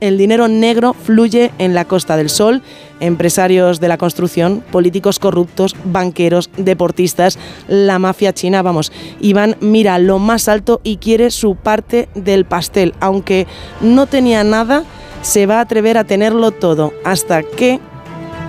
el 0.00 0.18
dinero 0.18 0.46
negro 0.46 0.94
fluye 0.94 1.50
en 1.58 1.74
la 1.74 1.86
Costa 1.86 2.16
del 2.16 2.30
Sol 2.30 2.62
empresarios 3.00 3.80
de 3.80 3.88
la 3.88 3.98
construcción, 3.98 4.62
políticos 4.70 5.18
corruptos, 5.18 5.76
banqueros, 5.84 6.50
deportistas, 6.56 7.38
la 7.68 7.98
mafia 7.98 8.32
china, 8.32 8.62
vamos, 8.62 8.92
Iván 9.20 9.56
mira 9.60 9.98
lo 9.98 10.18
más 10.18 10.48
alto 10.48 10.80
y 10.84 10.96
quiere 10.96 11.30
su 11.30 11.56
parte 11.56 12.08
del 12.14 12.44
pastel, 12.44 12.94
aunque 13.00 13.46
no 13.80 14.06
tenía 14.06 14.44
nada, 14.44 14.84
se 15.22 15.46
va 15.46 15.58
a 15.58 15.62
atrever 15.62 15.98
a 15.98 16.04
tenerlo 16.04 16.50
todo, 16.50 16.92
hasta 17.04 17.42
que 17.42 17.80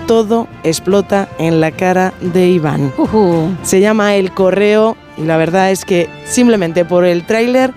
todo 0.07 0.47
explota 0.63 1.29
en 1.37 1.61
la 1.61 1.69
cara 1.71 2.13
de 2.19 2.47
Iván. 2.49 2.91
Se 3.61 3.79
llama 3.79 4.15
El 4.15 4.31
Correo 4.31 4.97
y 5.17 5.23
la 5.23 5.37
verdad 5.37 5.69
es 5.69 5.85
que 5.85 6.09
simplemente 6.25 6.83
por 6.83 7.05
el 7.05 7.25
tráiler 7.25 7.73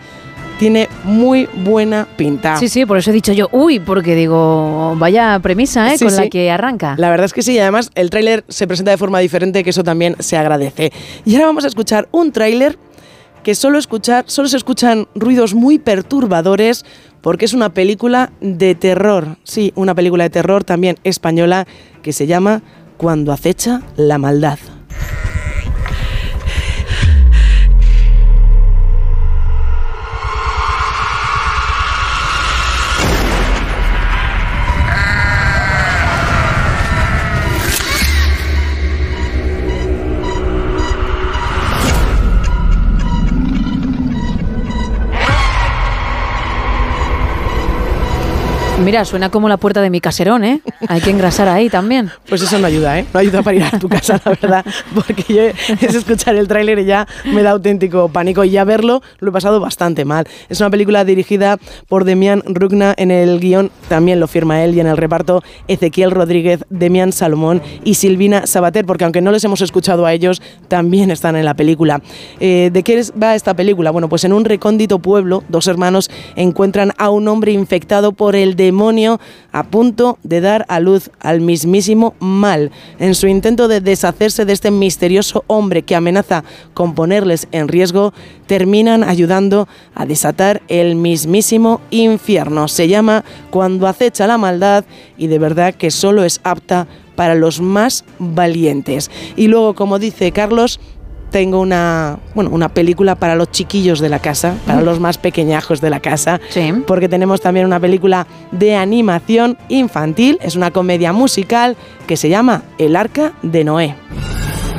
tiene 0.62 0.88
muy 1.02 1.48
buena 1.64 2.06
pinta. 2.16 2.56
Sí, 2.56 2.68
sí, 2.68 2.86
por 2.86 2.96
eso 2.96 3.10
he 3.10 3.12
dicho 3.12 3.32
yo, 3.32 3.48
uy, 3.50 3.80
porque 3.80 4.14
digo, 4.14 4.94
vaya 4.96 5.40
premisa, 5.42 5.92
¿eh? 5.92 5.98
Sí, 5.98 6.04
con 6.04 6.14
la 6.14 6.28
que 6.28 6.52
arranca. 6.52 6.94
La 6.98 7.10
verdad 7.10 7.24
es 7.24 7.32
que 7.32 7.42
sí, 7.42 7.54
y 7.54 7.58
además 7.58 7.90
el 7.96 8.10
tráiler 8.10 8.44
se 8.46 8.68
presenta 8.68 8.92
de 8.92 8.96
forma 8.96 9.18
diferente, 9.18 9.64
que 9.64 9.70
eso 9.70 9.82
también 9.82 10.14
se 10.20 10.36
agradece. 10.36 10.92
Y 11.24 11.34
ahora 11.34 11.46
vamos 11.46 11.64
a 11.64 11.66
escuchar 11.66 12.08
un 12.12 12.30
tráiler 12.30 12.78
que 13.42 13.56
solo, 13.56 13.76
escuchar, 13.76 14.26
solo 14.28 14.46
se 14.46 14.56
escuchan 14.56 15.08
ruidos 15.16 15.52
muy 15.52 15.80
perturbadores 15.80 16.84
porque 17.22 17.44
es 17.44 17.54
una 17.54 17.74
película 17.74 18.30
de 18.40 18.76
terror. 18.76 19.38
Sí, 19.42 19.72
una 19.74 19.96
película 19.96 20.22
de 20.22 20.30
terror 20.30 20.62
también 20.62 20.96
española 21.02 21.66
que 22.02 22.12
se 22.12 22.28
llama 22.28 22.62
Cuando 22.98 23.32
acecha 23.32 23.82
la 23.96 24.18
maldad. 24.18 24.60
Mira, 48.82 49.04
suena 49.04 49.30
como 49.30 49.48
la 49.48 49.58
puerta 49.58 49.80
de 49.80 49.90
mi 49.90 50.00
caserón, 50.00 50.44
¿eh? 50.44 50.60
Hay 50.88 51.00
que 51.00 51.10
engrasar 51.10 51.48
ahí 51.48 51.70
también. 51.70 52.10
Pues 52.28 52.42
eso 52.42 52.58
no 52.58 52.66
ayuda, 52.66 52.98
¿eh? 52.98 53.06
No 53.14 53.20
ayuda 53.20 53.42
para 53.42 53.56
ir 53.56 53.62
a 53.62 53.78
tu 53.78 53.88
casa, 53.88 54.20
la 54.24 54.32
verdad. 54.32 54.64
Porque 54.92 55.24
yo 55.32 55.42
es 55.80 55.94
escuchar 55.94 56.34
el 56.34 56.48
tráiler 56.48 56.80
y 56.80 56.84
ya 56.84 57.06
me 57.32 57.42
da 57.42 57.50
auténtico 57.50 58.08
pánico. 58.08 58.42
Y 58.42 58.50
ya 58.50 58.64
verlo 58.64 59.00
lo 59.20 59.28
he 59.28 59.32
pasado 59.32 59.60
bastante 59.60 60.04
mal. 60.04 60.26
Es 60.48 60.58
una 60.60 60.68
película 60.68 61.04
dirigida 61.04 61.58
por 61.88 62.04
Demian 62.04 62.42
Rugna. 62.44 62.92
En 62.96 63.12
el 63.12 63.38
guion 63.38 63.70
también 63.88 64.18
lo 64.18 64.26
firma 64.26 64.64
él. 64.64 64.74
Y 64.74 64.80
en 64.80 64.88
el 64.88 64.96
reparto 64.96 65.44
Ezequiel 65.68 66.10
Rodríguez, 66.10 66.64
Demian 66.68 67.12
Salomón 67.12 67.62
y 67.84 67.94
Silvina 67.94 68.48
Sabater. 68.48 68.84
Porque 68.84 69.04
aunque 69.04 69.20
no 69.20 69.30
les 69.30 69.44
hemos 69.44 69.60
escuchado 69.60 70.06
a 70.06 70.12
ellos, 70.12 70.42
también 70.66 71.12
están 71.12 71.36
en 71.36 71.44
la 71.44 71.54
película. 71.54 72.02
Eh, 72.40 72.70
¿De 72.72 72.82
qué 72.82 73.00
va 73.22 73.36
esta 73.36 73.54
película? 73.54 73.92
Bueno, 73.92 74.08
pues 74.08 74.24
en 74.24 74.32
un 74.32 74.44
recóndito 74.44 74.98
pueblo, 74.98 75.44
dos 75.48 75.68
hermanos 75.68 76.10
encuentran 76.34 76.92
a 76.98 77.10
un 77.10 77.28
hombre 77.28 77.52
infectado 77.52 78.12
por 78.12 78.34
el 78.34 78.56
a 79.52 79.62
punto 79.64 80.18
de 80.22 80.40
dar 80.40 80.64
a 80.68 80.80
luz 80.80 81.10
al 81.20 81.40
mismísimo 81.40 82.14
mal. 82.18 82.70
En 82.98 83.14
su 83.14 83.26
intento 83.26 83.68
de 83.68 83.80
deshacerse 83.80 84.44
de 84.44 84.52
este 84.52 84.70
misterioso 84.70 85.44
hombre 85.46 85.82
que 85.82 85.94
amenaza 85.94 86.44
con 86.74 86.94
ponerles 86.94 87.48
en 87.52 87.68
riesgo, 87.68 88.12
terminan 88.46 89.04
ayudando 89.04 89.68
a 89.94 90.06
desatar 90.06 90.62
el 90.68 90.96
mismísimo 90.96 91.80
infierno. 91.90 92.68
Se 92.68 92.88
llama 92.88 93.24
Cuando 93.50 93.86
acecha 93.86 94.26
la 94.26 94.38
maldad 94.38 94.84
y 95.16 95.26
de 95.28 95.38
verdad 95.38 95.74
que 95.74 95.90
solo 95.90 96.24
es 96.24 96.40
apta 96.44 96.86
para 97.16 97.34
los 97.34 97.60
más 97.60 98.04
valientes. 98.18 99.10
Y 99.36 99.48
luego, 99.48 99.74
como 99.74 99.98
dice 99.98 100.32
Carlos, 100.32 100.80
tengo 101.32 101.60
una, 101.60 102.18
bueno, 102.34 102.50
una 102.50 102.68
película 102.68 103.16
para 103.16 103.34
los 103.34 103.50
chiquillos 103.50 103.98
de 103.98 104.08
la 104.08 104.20
casa, 104.20 104.54
para 104.66 104.82
los 104.82 105.00
más 105.00 105.18
pequeñajos 105.18 105.80
de 105.80 105.90
la 105.90 105.98
casa, 105.98 106.40
porque 106.86 107.08
tenemos 107.08 107.40
también 107.40 107.66
una 107.66 107.80
película 107.80 108.26
de 108.52 108.76
animación 108.76 109.58
infantil, 109.68 110.38
es 110.42 110.54
una 110.54 110.70
comedia 110.70 111.12
musical 111.12 111.76
que 112.06 112.16
se 112.16 112.28
llama 112.28 112.62
El 112.78 112.94
Arca 112.94 113.32
de 113.42 113.64
Noé. 113.64 113.96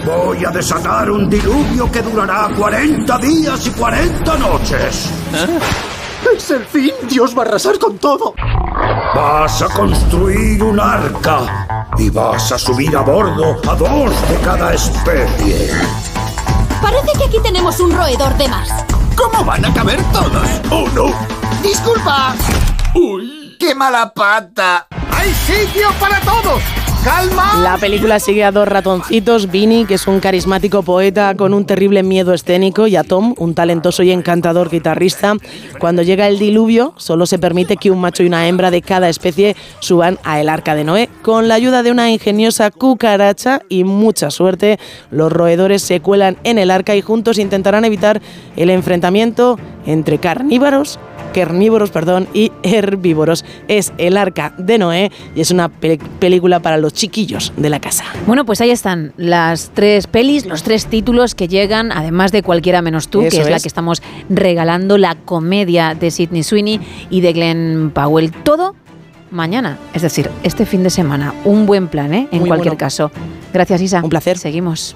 Voy 0.06 0.46
a 0.46 0.52
desatar 0.52 1.10
un 1.10 1.30
diluvio 1.30 1.92
que 1.92 2.02
durará 2.02 2.50
40 2.56 3.18
días 3.18 3.68
y 3.68 3.72
40 3.72 4.38
noches. 4.38 5.10
Es 6.36 6.52
el 6.52 6.66
fin. 6.66 6.92
Dios 7.10 7.36
va 7.38 7.44
a 7.44 7.46
arrasar 7.46 7.80
con 7.80 7.98
todo. 7.98 8.34
Vas 9.16 9.62
a 9.62 9.68
construir 9.68 10.62
un 10.62 10.80
arca 10.80 11.92
y 11.98 12.10
vas 12.10 12.52
a 12.52 12.58
subir 12.58 12.96
a 12.96 13.02
bordo 13.02 13.62
a 13.70 13.76
dos 13.76 14.30
de 14.30 14.38
cada 14.44 14.74
especie. 14.74 16.13
Parece 16.84 17.18
que 17.18 17.24
aquí 17.24 17.40
tenemos 17.42 17.80
un 17.80 17.94
roedor 17.94 18.36
de 18.36 18.50
más. 18.50 18.70
¿Cómo 19.16 19.46
van 19.46 19.64
a 19.64 19.74
caber 19.74 20.04
todos? 20.12 20.46
¡Oh, 20.70 20.86
no! 20.90 21.06
¡Disculpa! 21.64 22.36
¡Uy! 22.94 23.56
¡Qué 23.58 23.74
mala 23.74 24.14
pata! 24.14 24.86
¡Hay 25.16 25.34
sitio 25.34 25.88
para 25.98 26.20
todos! 26.20 26.62
La 27.62 27.78
película 27.78 28.18
sigue 28.18 28.46
a 28.46 28.52
dos 28.54 28.66
ratoncitos, 28.66 29.52
Vinny, 29.52 29.84
que 29.86 29.96
es 29.96 30.08
un 30.08 30.22
carismático 30.22 30.84
poeta 30.84 31.36
con 31.36 31.54
un 31.54 31.66
terrible 31.66 32.02
miedo 32.02 32.34
escénico, 32.34 32.88
y 32.88 32.96
a 32.96 33.04
Tom, 33.04 33.36
un 33.38 33.54
talentoso 33.56 34.04
y 34.04 34.12
encantador 34.12 34.70
guitarrista. 34.70 35.36
Cuando 35.80 36.02
llega 36.02 36.30
el 36.30 36.40
diluvio, 36.40 36.94
solo 36.96 37.26
se 37.26 37.40
permite 37.40 37.76
que 37.76 37.92
un 37.92 38.00
macho 38.00 38.24
y 38.24 38.28
una 38.28 38.48
hembra 38.48 38.72
de 38.72 38.82
cada 38.82 39.10
especie 39.10 39.58
suban 39.80 40.18
a 40.24 40.40
el 40.40 40.48
arca 40.48 40.76
de 40.76 40.86
Noé. 40.86 41.10
Con 41.22 41.50
la 41.50 41.56
ayuda 41.56 41.84
de 41.84 41.92
una 41.92 42.10
ingeniosa 42.10 42.72
cucaracha 42.72 43.62
y 43.68 43.84
mucha 43.84 44.32
suerte, 44.32 44.80
los 45.12 45.30
roedores 45.30 45.82
se 45.82 46.00
cuelan 46.00 46.38
en 46.46 46.58
el 46.58 46.72
arca 46.72 46.96
y 46.96 47.02
juntos 47.02 47.38
intentarán 47.38 47.84
evitar 47.84 48.22
el 48.56 48.70
enfrentamiento 48.70 49.60
entre 49.86 50.20
carnívoros 50.20 51.00
carnívoros 51.34 51.92
perdón, 51.92 52.28
y 52.34 52.52
herbívoros. 52.64 53.44
Es 53.68 53.92
El 53.98 54.16
Arca 54.18 54.54
de 54.58 54.78
Noé 54.78 55.12
y 55.36 55.42
es 55.42 55.52
una 55.52 55.70
pe- 55.70 56.00
película 56.20 56.60
para 56.62 56.78
los 56.78 56.94
chiquillos 56.94 57.52
de 57.58 57.70
la 57.70 57.80
casa. 57.80 58.06
Bueno, 58.28 58.46
pues 58.46 58.62
ahí 58.62 58.70
están 58.72 59.14
las 59.18 59.72
tres 59.74 60.08
pelis, 60.08 60.46
los 60.46 60.64
tres 60.64 60.86
títulos 60.86 61.36
que 61.36 61.48
llegan, 61.48 61.92
además 61.92 62.32
de 62.32 62.44
Cualquiera 62.44 62.82
menos 62.82 63.08
tú, 63.10 63.22
Eso 63.22 63.36
que 63.38 63.42
es, 63.44 63.50
la 63.50 63.60
que 63.60 63.68
estamos 63.68 64.02
regalando, 64.30 64.98
la 64.98 65.16
comedia 65.16 65.96
de 65.96 66.12
Sidney 66.12 66.44
Sweeney 66.44 66.80
y 67.10 67.22
de 67.22 67.34
Glenn 67.34 67.92
Powell. 67.94 68.32
Todo 68.32 68.76
mañana, 69.32 69.80
es 69.94 70.04
decir, 70.04 70.30
este 70.44 70.66
fin 70.66 70.84
de 70.84 70.90
semana. 70.92 71.34
Un 71.44 71.66
buen 71.66 71.88
plan, 71.88 72.14
¿eh? 72.14 72.28
En 72.32 72.40
Muy 72.42 72.50
cualquier 72.50 72.74
bueno. 72.74 72.78
caso. 72.78 73.12
Gracias, 73.52 73.82
Isa. 73.82 74.02
Un 74.04 74.10
placer. 74.10 74.38
Seguimos. 74.38 74.96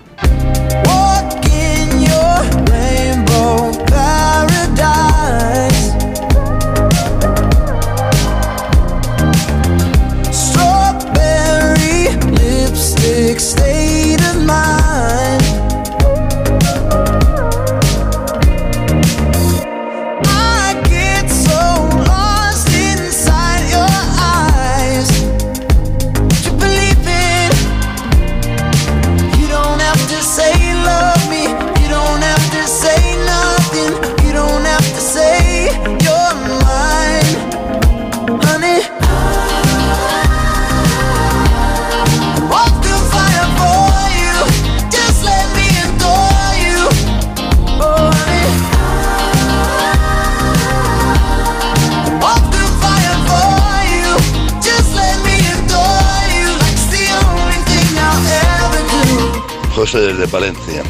Desde 59.94 60.28
Palencia. 60.28 60.84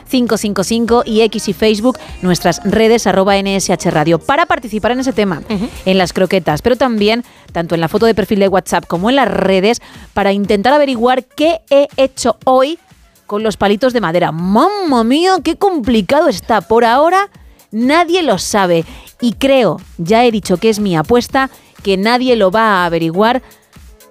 682472555 0.10 1.04
y 1.06 1.22
X 1.22 1.48
y 1.48 1.54
Facebook, 1.54 1.98
nuestras 2.22 2.62
redes 2.64 3.08
arroba 3.08 3.36
NSH 3.42 3.90
Radio. 3.92 4.20
Para 4.20 4.46
participar 4.46 4.92
en 4.92 5.00
ese 5.00 5.14
tema, 5.14 5.42
en 5.86 5.98
las 5.98 6.12
croquetas, 6.14 6.62
pero 6.62 6.76
también 6.76 7.24
tanto 7.52 7.74
en 7.76 7.82
la 7.82 7.88
foto 7.88 8.06
de 8.06 8.14
perfil 8.16 8.40
de 8.40 8.50
WhatsApp 8.50 8.86
como 8.88 9.10
en 9.10 9.16
las 9.16 9.30
redes, 9.30 9.82
para 10.14 10.34
intentar 10.34 10.74
averiguar 10.74 11.24
qué 11.24 11.62
he 11.70 11.88
hecho 11.98 12.38
hoy 12.46 12.80
con 13.28 13.44
los 13.44 13.58
palitos 13.58 13.94
de 13.94 14.02
madera. 14.02 14.32
¡Mamma 14.32 15.04
mía! 15.04 15.36
¡Qué 15.44 15.56
complicado 15.56 16.28
está! 16.28 16.62
Por 16.62 16.84
ahora 16.84 17.30
nadie 17.74 18.24
lo 18.24 18.38
sabe. 18.38 18.86
Y 19.20 19.34
creo, 19.34 19.82
ya 19.98 20.24
he 20.24 20.32
dicho 20.32 20.58
que 20.58 20.70
es 20.70 20.80
mi 20.80 20.96
apuesta, 20.96 21.50
que 21.82 21.98
nadie 21.98 22.38
lo 22.38 22.52
va 22.52 22.62
a 22.62 22.86
averiguar 22.86 23.42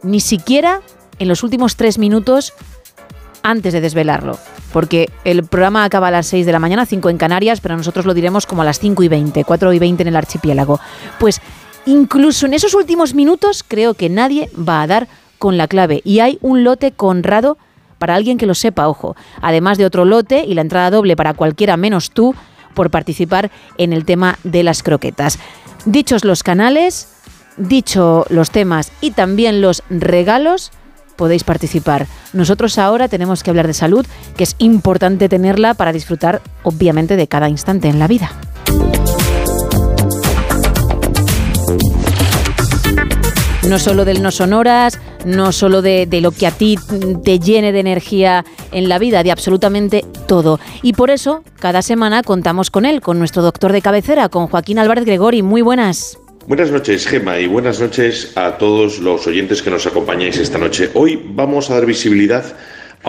ni 0.02 0.20
siquiera 0.20 0.82
en 1.18 1.28
los 1.28 1.42
últimos 1.42 1.76
tres 1.76 1.96
minutos 1.96 2.52
antes 3.42 3.72
de 3.72 3.80
desvelarlo. 3.80 4.38
Porque 4.72 5.10
el 5.24 5.44
programa 5.44 5.84
acaba 5.84 6.08
a 6.08 6.10
las 6.10 6.26
6 6.26 6.46
de 6.46 6.52
la 6.52 6.58
mañana, 6.58 6.86
5 6.86 7.08
en 7.10 7.18
Canarias, 7.18 7.60
pero 7.60 7.76
nosotros 7.76 8.06
lo 8.06 8.14
diremos 8.14 8.46
como 8.46 8.62
a 8.62 8.64
las 8.64 8.78
5 8.78 9.02
y 9.02 9.08
20, 9.08 9.44
4 9.44 9.72
y 9.72 9.78
20 9.78 10.02
en 10.02 10.08
el 10.08 10.16
archipiélago. 10.16 10.80
Pues 11.18 11.40
incluso 11.86 12.46
en 12.46 12.54
esos 12.54 12.74
últimos 12.74 13.14
minutos 13.14 13.64
creo 13.66 13.94
que 13.94 14.08
nadie 14.08 14.50
va 14.56 14.82
a 14.82 14.86
dar 14.86 15.08
con 15.38 15.56
la 15.56 15.68
clave. 15.68 16.00
Y 16.04 16.20
hay 16.20 16.38
un 16.40 16.64
lote 16.64 16.92
conrado 16.92 17.58
para 17.98 18.14
alguien 18.14 18.38
que 18.38 18.46
lo 18.46 18.54
sepa, 18.54 18.88
ojo. 18.88 19.14
Además 19.40 19.78
de 19.78 19.86
otro 19.86 20.04
lote 20.04 20.44
y 20.44 20.54
la 20.54 20.62
entrada 20.62 20.90
doble 20.90 21.16
para 21.16 21.34
cualquiera 21.34 21.76
menos 21.76 22.10
tú 22.10 22.34
por 22.74 22.90
participar 22.90 23.50
en 23.78 23.92
el 23.92 24.04
tema 24.04 24.38
de 24.44 24.62
las 24.62 24.82
croquetas. 24.82 25.38
Dichos 25.84 26.24
los 26.24 26.42
canales, 26.42 27.08
dicho 27.56 28.24
los 28.28 28.50
temas 28.50 28.92
y 29.00 29.12
también 29.12 29.60
los 29.60 29.82
regalos, 29.90 30.70
podéis 31.16 31.44
participar. 31.44 32.06
Nosotros 32.32 32.78
ahora 32.78 33.08
tenemos 33.08 33.42
que 33.42 33.50
hablar 33.50 33.66
de 33.66 33.74
salud, 33.74 34.06
que 34.36 34.44
es 34.44 34.56
importante 34.58 35.28
tenerla 35.28 35.74
para 35.74 35.92
disfrutar, 35.92 36.42
obviamente, 36.62 37.16
de 37.16 37.28
cada 37.28 37.48
instante 37.48 37.88
en 37.88 37.98
la 37.98 38.08
vida. 38.08 38.30
No 43.68 43.78
solo 43.78 44.04
del 44.04 44.22
no 44.22 44.32
sonoras, 44.32 44.98
no 45.24 45.52
solo 45.52 45.82
de, 45.82 46.08
lo 46.20 46.32
que 46.32 46.46
a 46.46 46.50
ti 46.50 46.76
te 47.24 47.38
llene 47.38 47.72
de 47.72 47.80
energía 47.80 48.44
en 48.72 48.88
la 48.88 48.98
vida, 48.98 49.22
de 49.22 49.30
absolutamente 49.30 50.04
todo. 50.26 50.58
Y 50.82 50.94
por 50.94 51.10
eso, 51.10 51.44
cada 51.60 51.80
semana 51.80 52.22
contamos 52.22 52.70
con 52.70 52.84
él, 52.84 53.00
con 53.00 53.18
nuestro 53.18 53.42
doctor 53.42 53.72
de 53.72 53.80
cabecera, 53.80 54.28
con 54.28 54.48
Joaquín 54.48 54.78
Álvarez 54.78 55.04
Gregori. 55.04 55.42
Muy 55.42 55.62
buenas. 55.62 56.18
Buenas 56.48 56.72
noches, 56.72 57.06
Gema, 57.06 57.38
y 57.38 57.46
buenas 57.46 57.80
noches 57.80 58.36
a 58.36 58.58
todos 58.58 58.98
los 58.98 59.28
oyentes 59.28 59.62
que 59.62 59.70
nos 59.70 59.86
acompañáis 59.86 60.38
esta 60.38 60.58
noche. 60.58 60.90
Hoy 60.94 61.22
vamos 61.24 61.70
a 61.70 61.74
dar 61.74 61.86
visibilidad 61.86 62.44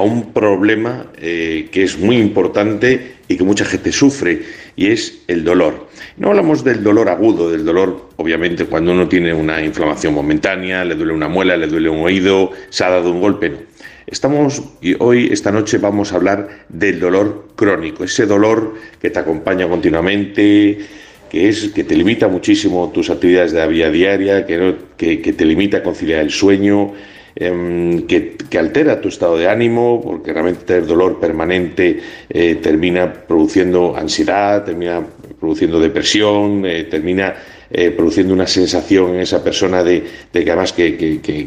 un 0.02 0.34
problema 0.34 1.08
eh, 1.18 1.70
que 1.72 1.84
es 1.84 1.98
muy 2.00 2.18
importante 2.18 3.14
y 3.28 3.38
que 3.38 3.44
mucha 3.44 3.64
gente 3.66 3.92
sufre, 3.92 4.42
y 4.76 4.88
es 4.88 5.22
el 5.28 5.44
dolor. 5.44 5.88
No 6.18 6.30
hablamos 6.30 6.64
del 6.64 6.84
dolor 6.84 7.10
agudo, 7.10 7.50
del 7.52 7.64
dolor, 7.64 8.10
obviamente, 8.18 8.66
cuando 8.66 8.92
uno 8.92 9.08
tiene 9.08 9.34
una 9.34 9.64
inflamación 9.64 10.14
momentánea, 10.14 10.84
le 10.84 10.96
duele 10.96 11.14
una 11.14 11.28
muela, 11.28 11.56
le 11.58 11.68
duele 11.68 11.90
un 11.90 12.00
oído, 12.02 12.52
se 12.70 12.84
ha 12.84 12.90
dado 12.90 13.12
un 13.12 13.22
golpe, 13.22 13.50
no. 13.50 13.58
Estamos 14.06 14.62
y 14.82 14.96
hoy, 15.00 15.30
esta 15.32 15.52
noche, 15.52 15.78
vamos 15.78 16.12
a 16.12 16.18
hablar 16.18 16.66
del 16.70 17.00
dolor 17.00 17.48
crónico, 17.56 18.04
ese 18.04 18.26
dolor 18.26 18.74
que 19.02 19.10
te 19.10 19.20
acompaña 19.20 19.68
continuamente, 19.68 20.80
que 21.32 21.50
es 21.50 21.70
que 21.70 21.84
te 21.84 21.96
limita 21.96 22.28
muchísimo 22.28 22.92
tus 22.94 23.10
actividades 23.10 23.54
de 23.54 23.60
la 23.60 23.68
vida 23.68 23.90
diaria, 23.90 24.46
que, 24.46 24.58
no- 24.58 24.76
que, 24.98 25.22
que 25.22 25.34
te 25.34 25.46
limita 25.46 25.78
a 25.78 25.84
conciliar 25.84 26.20
el 26.22 26.32
sueño, 26.32 26.92
em, 27.36 28.06
que, 28.08 28.36
altera 28.58 29.02
tu 29.02 29.08
estado 29.08 29.38
de 29.38 29.48
ánimo, 29.48 30.00
porque 30.02 30.32
realmente 30.32 30.78
el 30.78 30.86
dolor 30.88 31.20
permanente 31.20 32.00
eh, 32.30 32.56
termina 32.62 33.12
produciendo 33.12 33.96
ansiedad, 33.96 34.64
termina 34.64 35.02
produciendo 35.40 35.80
depresión, 35.80 36.64
eh, 36.66 36.84
termina 36.84 37.34
eh, 37.72 37.90
produciendo 37.90 38.34
una 38.36 38.46
sensación 38.46 39.16
en 39.16 39.22
esa 39.22 39.44
persona 39.44 39.84
de, 39.84 40.04
que 40.32 40.40
además 40.52 40.72
que, 40.74 40.96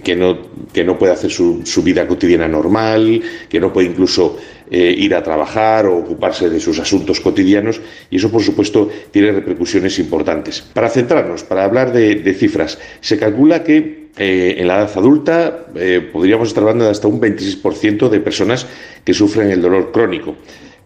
que- 0.02 0.16
no, 0.16 0.38
que 0.72 0.82
no 0.82 0.98
puede 0.98 1.12
hacer 1.12 1.30
su, 1.30 1.62
su 1.64 1.82
vida 1.84 2.06
cotidiana 2.08 2.48
normal, 2.48 3.22
que 3.48 3.60
no 3.60 3.72
puede 3.72 3.88
incluso 3.88 4.36
ir 4.68 5.14
a 5.14 5.22
trabajar 5.22 5.86
o 5.86 5.96
ocuparse 5.98 6.50
de 6.50 6.58
sus 6.58 6.80
asuntos 6.80 7.20
cotidianos 7.20 7.80
y 8.10 8.16
eso 8.16 8.32
por 8.32 8.42
supuesto 8.42 8.90
tiene 9.12 9.30
repercusiones 9.30 9.96
importantes. 10.00 10.60
Para 10.60 10.88
centrarnos, 10.90 11.44
para 11.44 11.62
hablar 11.62 11.92
de 11.92 12.34
cifras, 12.34 12.76
se 13.00 13.16
calcula 13.16 13.62
que 13.62 14.05
eh, 14.18 14.56
en 14.58 14.68
la 14.68 14.78
edad 14.78 14.90
adulta 14.96 15.66
eh, 15.74 16.08
podríamos 16.12 16.48
estar 16.48 16.62
hablando 16.62 16.84
de 16.84 16.90
hasta 16.90 17.08
un 17.08 17.20
26% 17.20 18.08
de 18.08 18.20
personas 18.20 18.66
que 19.04 19.12
sufren 19.12 19.50
el 19.50 19.60
dolor 19.60 19.92
crónico. 19.92 20.36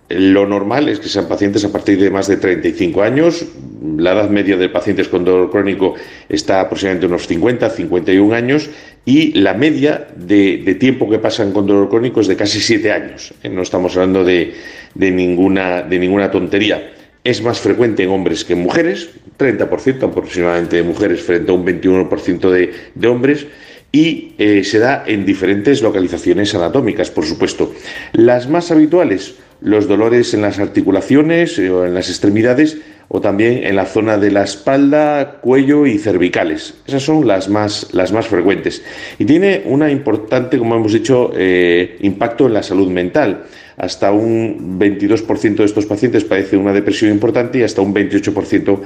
Lo 0.08 0.44
normal 0.44 0.88
es 0.88 0.98
que 0.98 1.08
sean 1.08 1.28
pacientes 1.28 1.64
a 1.64 1.70
partir 1.70 2.00
de 2.00 2.10
más 2.10 2.26
de 2.26 2.36
35 2.36 3.02
años. 3.02 3.46
La 3.96 4.12
edad 4.12 4.28
media 4.28 4.56
de 4.56 4.68
pacientes 4.68 5.06
con 5.06 5.24
dolor 5.24 5.50
crónico 5.50 5.94
está 6.28 6.60
aproximadamente 6.60 7.06
unos 7.06 7.28
50, 7.28 7.70
51 7.70 8.34
años 8.34 8.68
y 9.04 9.32
la 9.38 9.54
media 9.54 10.08
de, 10.16 10.76
tiempo 10.80 11.08
que 11.08 11.20
pasan 11.20 11.52
con 11.52 11.68
dolor 11.68 11.88
crónico 11.88 12.20
es 12.20 12.26
de 12.26 12.34
casi 12.34 12.60
7 12.60 12.90
años. 12.90 13.32
¿eh? 13.44 13.48
No 13.48 13.62
estamos 13.62 13.94
hablando 13.96 14.24
de, 14.24 14.52
de 14.94 15.10
ninguna, 15.12 15.82
de 15.82 15.98
ninguna 16.00 16.28
tontería. 16.32 16.90
Es 17.22 17.42
más 17.42 17.60
frecuente 17.60 18.02
en 18.02 18.10
hombres 18.10 18.44
que 18.44 18.54
en 18.54 18.60
mujeres, 18.60 19.10
30% 19.38 20.02
aproximadamente 20.04 20.76
de 20.76 20.82
mujeres 20.82 21.22
frente 21.22 21.50
a 21.50 21.54
un 21.54 21.66
21% 21.66 22.50
de, 22.50 22.72
de 22.94 23.08
hombres 23.08 23.46
y 23.92 24.34
eh, 24.38 24.62
se 24.64 24.78
da 24.78 25.04
en 25.06 25.26
diferentes 25.26 25.82
localizaciones 25.82 26.54
anatómicas, 26.54 27.10
por 27.10 27.24
supuesto. 27.26 27.74
Las 28.12 28.48
más 28.48 28.70
habituales, 28.70 29.34
los 29.60 29.88
dolores 29.88 30.32
en 30.32 30.42
las 30.42 30.58
articulaciones 30.58 31.58
eh, 31.58 31.70
o 31.70 31.84
en 31.84 31.94
las 31.94 32.08
extremidades 32.08 32.78
o 33.08 33.20
también 33.20 33.64
en 33.64 33.74
la 33.74 33.86
zona 33.86 34.18
de 34.18 34.30
la 34.30 34.44
espalda, 34.44 35.40
cuello 35.40 35.84
y 35.84 35.98
cervicales. 35.98 36.74
Esas 36.86 37.02
son 37.02 37.26
las 37.26 37.48
más, 37.48 37.88
las 37.92 38.12
más 38.12 38.28
frecuentes. 38.28 38.84
Y 39.18 39.24
tiene 39.24 39.62
una 39.64 39.90
importante, 39.90 40.56
como 40.58 40.76
hemos 40.76 40.92
dicho, 40.92 41.32
eh, 41.34 41.96
impacto 42.00 42.46
en 42.46 42.54
la 42.54 42.62
salud 42.62 42.88
mental. 42.88 43.46
Hasta 43.80 44.12
un 44.12 44.78
22% 44.78 45.54
de 45.56 45.64
estos 45.64 45.86
pacientes 45.86 46.24
padecen 46.24 46.60
una 46.60 46.74
depresión 46.74 47.10
importante 47.10 47.58
y 47.58 47.62
hasta 47.62 47.80
un 47.80 47.94
28% 47.94 48.78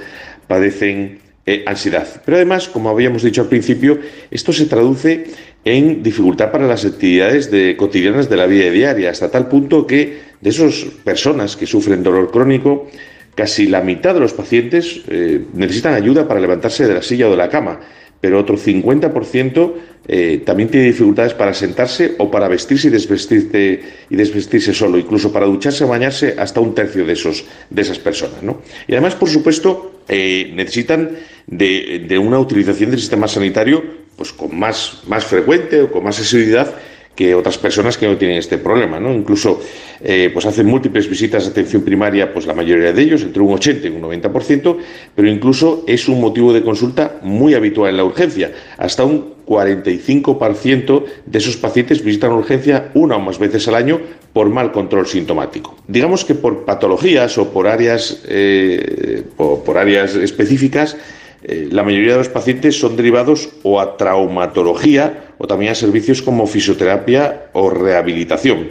padecen 0.47 1.19
eh, 1.47 1.65
ansiedad. 1.67 2.07
Pero 2.25 2.37
además, 2.37 2.69
como 2.69 2.91
habíamos 2.91 3.25
dicho 3.25 3.43
al 3.43 3.49
principio, 3.49 3.99
esto 4.31 4.53
se 4.53 4.67
traduce 4.67 5.25
en 5.65 6.01
dificultad 6.05 6.53
para 6.53 6.69
las 6.69 6.85
actividades 6.85 7.51
de- 7.51 7.77
cotidianas 7.77 8.31
de 8.31 8.37
la 8.37 8.47
vida 8.47 8.71
diaria, 8.71 9.11
hasta 9.11 9.33
tal 9.33 9.49
punto 9.49 9.85
que 9.85 10.21
de 10.41 10.51
esas 10.51 10.87
personas 11.03 11.57
que 11.57 11.67
sufren 11.67 12.05
dolor 12.05 12.31
crónico, 12.31 12.89
casi 13.35 13.67
la 13.67 13.81
mitad 13.81 14.15
de 14.15 14.21
los 14.21 14.33
pacientes 14.33 15.03
eh, 15.09 15.41
necesitan 15.55 15.95
ayuda 15.95 16.29
para 16.29 16.39
levantarse 16.39 16.87
de 16.87 16.95
la 16.95 17.03
silla 17.03 17.27
o 17.27 17.33
de 17.33 17.37
la 17.37 17.49
cama, 17.49 17.81
pero 18.21 18.41
otro 18.41 18.57
50% 18.57 19.73
eh, 20.07 20.43
también 20.45 20.69
tiene 20.69 20.87
dificultades 20.87 21.35
para 21.35 21.55
sentarse 21.55 22.15
o 22.19 22.31
para 22.31 22.49
vestirse 22.49 22.89
y 22.89 22.91
desvestirse, 22.91 23.81
y 24.11 24.17
desvestirse 24.17 24.75
solo, 24.75 24.99
incluso 24.99 25.33
para 25.33 25.47
ducharse 25.47 25.85
o 25.85 25.89
bañarse 25.89 26.35
hasta 26.39 26.61
un 26.61 26.75
tercio 26.75 27.05
de, 27.05 27.13
esos, 27.13 27.45
de 27.71 27.83
esas 27.83 27.99
personas. 27.99 28.43
¿no? 28.43 28.63
Y 28.87 28.93
además, 28.93 29.15
por 29.15 29.29
supuesto, 29.29 30.01
eh, 30.09 30.53
necesitan 30.55 31.11
de, 31.47 32.05
de 32.07 32.19
una 32.19 32.39
utilización 32.39 32.91
del 32.91 33.01
sistema 33.01 33.29
sanitario 33.29 33.83
pues, 34.17 34.33
con 34.33 34.57
más, 34.59 35.03
más 35.07 35.25
frecuente 35.25 35.83
o 35.83 35.91
con 35.91 36.05
más 36.05 36.21
asiduidad 36.21 36.75
que 37.15 37.35
otras 37.35 37.59
personas 37.59 37.97
que 37.97 38.07
no 38.07 38.17
tienen 38.17 38.39
este 38.39 38.59
problema, 38.59 38.99
¿no? 38.99 39.13
Incluso 39.13 39.61
eh, 40.01 40.31
pues 40.33 40.47
hacen 40.47 40.67
múltiples 40.67 41.09
visitas 41.09 41.45
de 41.45 41.51
atención 41.51 41.83
primaria, 41.83 42.33
pues 42.33 42.47
la 42.47 42.55
mayoría 42.55 42.93
de 42.93 43.03
ellos, 43.03 43.23
entre 43.23 43.43
un 43.43 43.53
80 43.53 43.89
y 43.89 43.91
un 43.91 44.03
90%, 44.03 44.77
pero 45.15 45.29
incluso 45.29 45.85
es 45.87 46.09
un 46.09 46.21
motivo 46.21 46.53
de 46.53 46.63
consulta 46.63 47.21
muy 47.23 47.55
habitual 47.55 47.91
en 47.91 47.97
la 47.97 48.05
urgencia. 48.05 48.53
Hasta 48.79 49.05
un 49.05 49.35
45% 49.47 51.05
de 51.27 51.39
esos 51.39 51.57
pacientes 51.57 52.03
visitan 52.03 52.33
urgencia 52.33 52.91
una 52.95 53.17
o 53.17 53.21
más 53.21 53.39
veces 53.39 53.69
al 53.69 53.75
año 53.75 54.01
por 54.33 54.49
mal 54.49 54.73
control 54.73 55.07
sintomático. 55.07 55.77
Digamos 55.87 56.25
que 56.25 56.35
por 56.35 56.65
patologías 56.65 57.39
o 57.39 57.51
por 57.51 57.69
áreas, 57.69 58.23
eh, 58.27 59.23
por 59.37 59.79
áreas 59.79 60.17
específicas, 60.17 60.97
eh, 61.47 61.69
la 61.71 61.83
mayoría 61.83 62.13
de 62.13 62.19
los 62.19 62.31
pacientes 62.31 62.79
son 62.81 62.97
derivados 62.97 63.51
o 63.63 63.79
a 63.79 63.99
traumatología 63.99 65.35
o 65.37 65.47
también 65.47 65.73
a 65.73 65.75
servicios 65.75 66.23
como 66.23 66.47
fisioterapia 66.47 67.51
o 67.53 67.69
rehabilitación. 67.69 68.71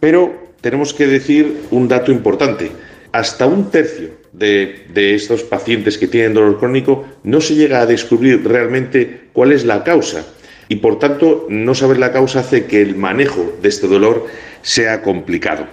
Pero 0.00 0.34
tenemos 0.62 0.94
que 0.94 1.06
decir 1.06 1.64
un 1.70 1.88
dato 1.88 2.10
importante. 2.10 2.70
Hasta 3.12 3.46
un 3.46 3.70
tercio 3.70 4.10
de, 4.32 4.86
de 4.94 5.14
estos 5.14 5.42
pacientes 5.42 5.98
que 5.98 6.08
tienen 6.08 6.34
dolor 6.34 6.58
crónico 6.58 7.04
no 7.22 7.40
se 7.42 7.54
llega 7.54 7.80
a 7.80 7.86
descubrir 7.86 8.46
realmente 8.46 9.28
cuál 9.34 9.52
es 9.52 9.66
la 9.66 9.84
causa. 9.84 10.24
Y 10.68 10.76
por 10.76 10.98
tanto, 10.98 11.46
no 11.50 11.74
saber 11.74 11.98
la 11.98 12.12
causa 12.12 12.40
hace 12.40 12.64
que 12.64 12.80
el 12.80 12.96
manejo 12.96 13.52
de 13.60 13.68
este 13.68 13.86
dolor 13.86 14.26
sea 14.62 15.02
complicado. 15.02 15.66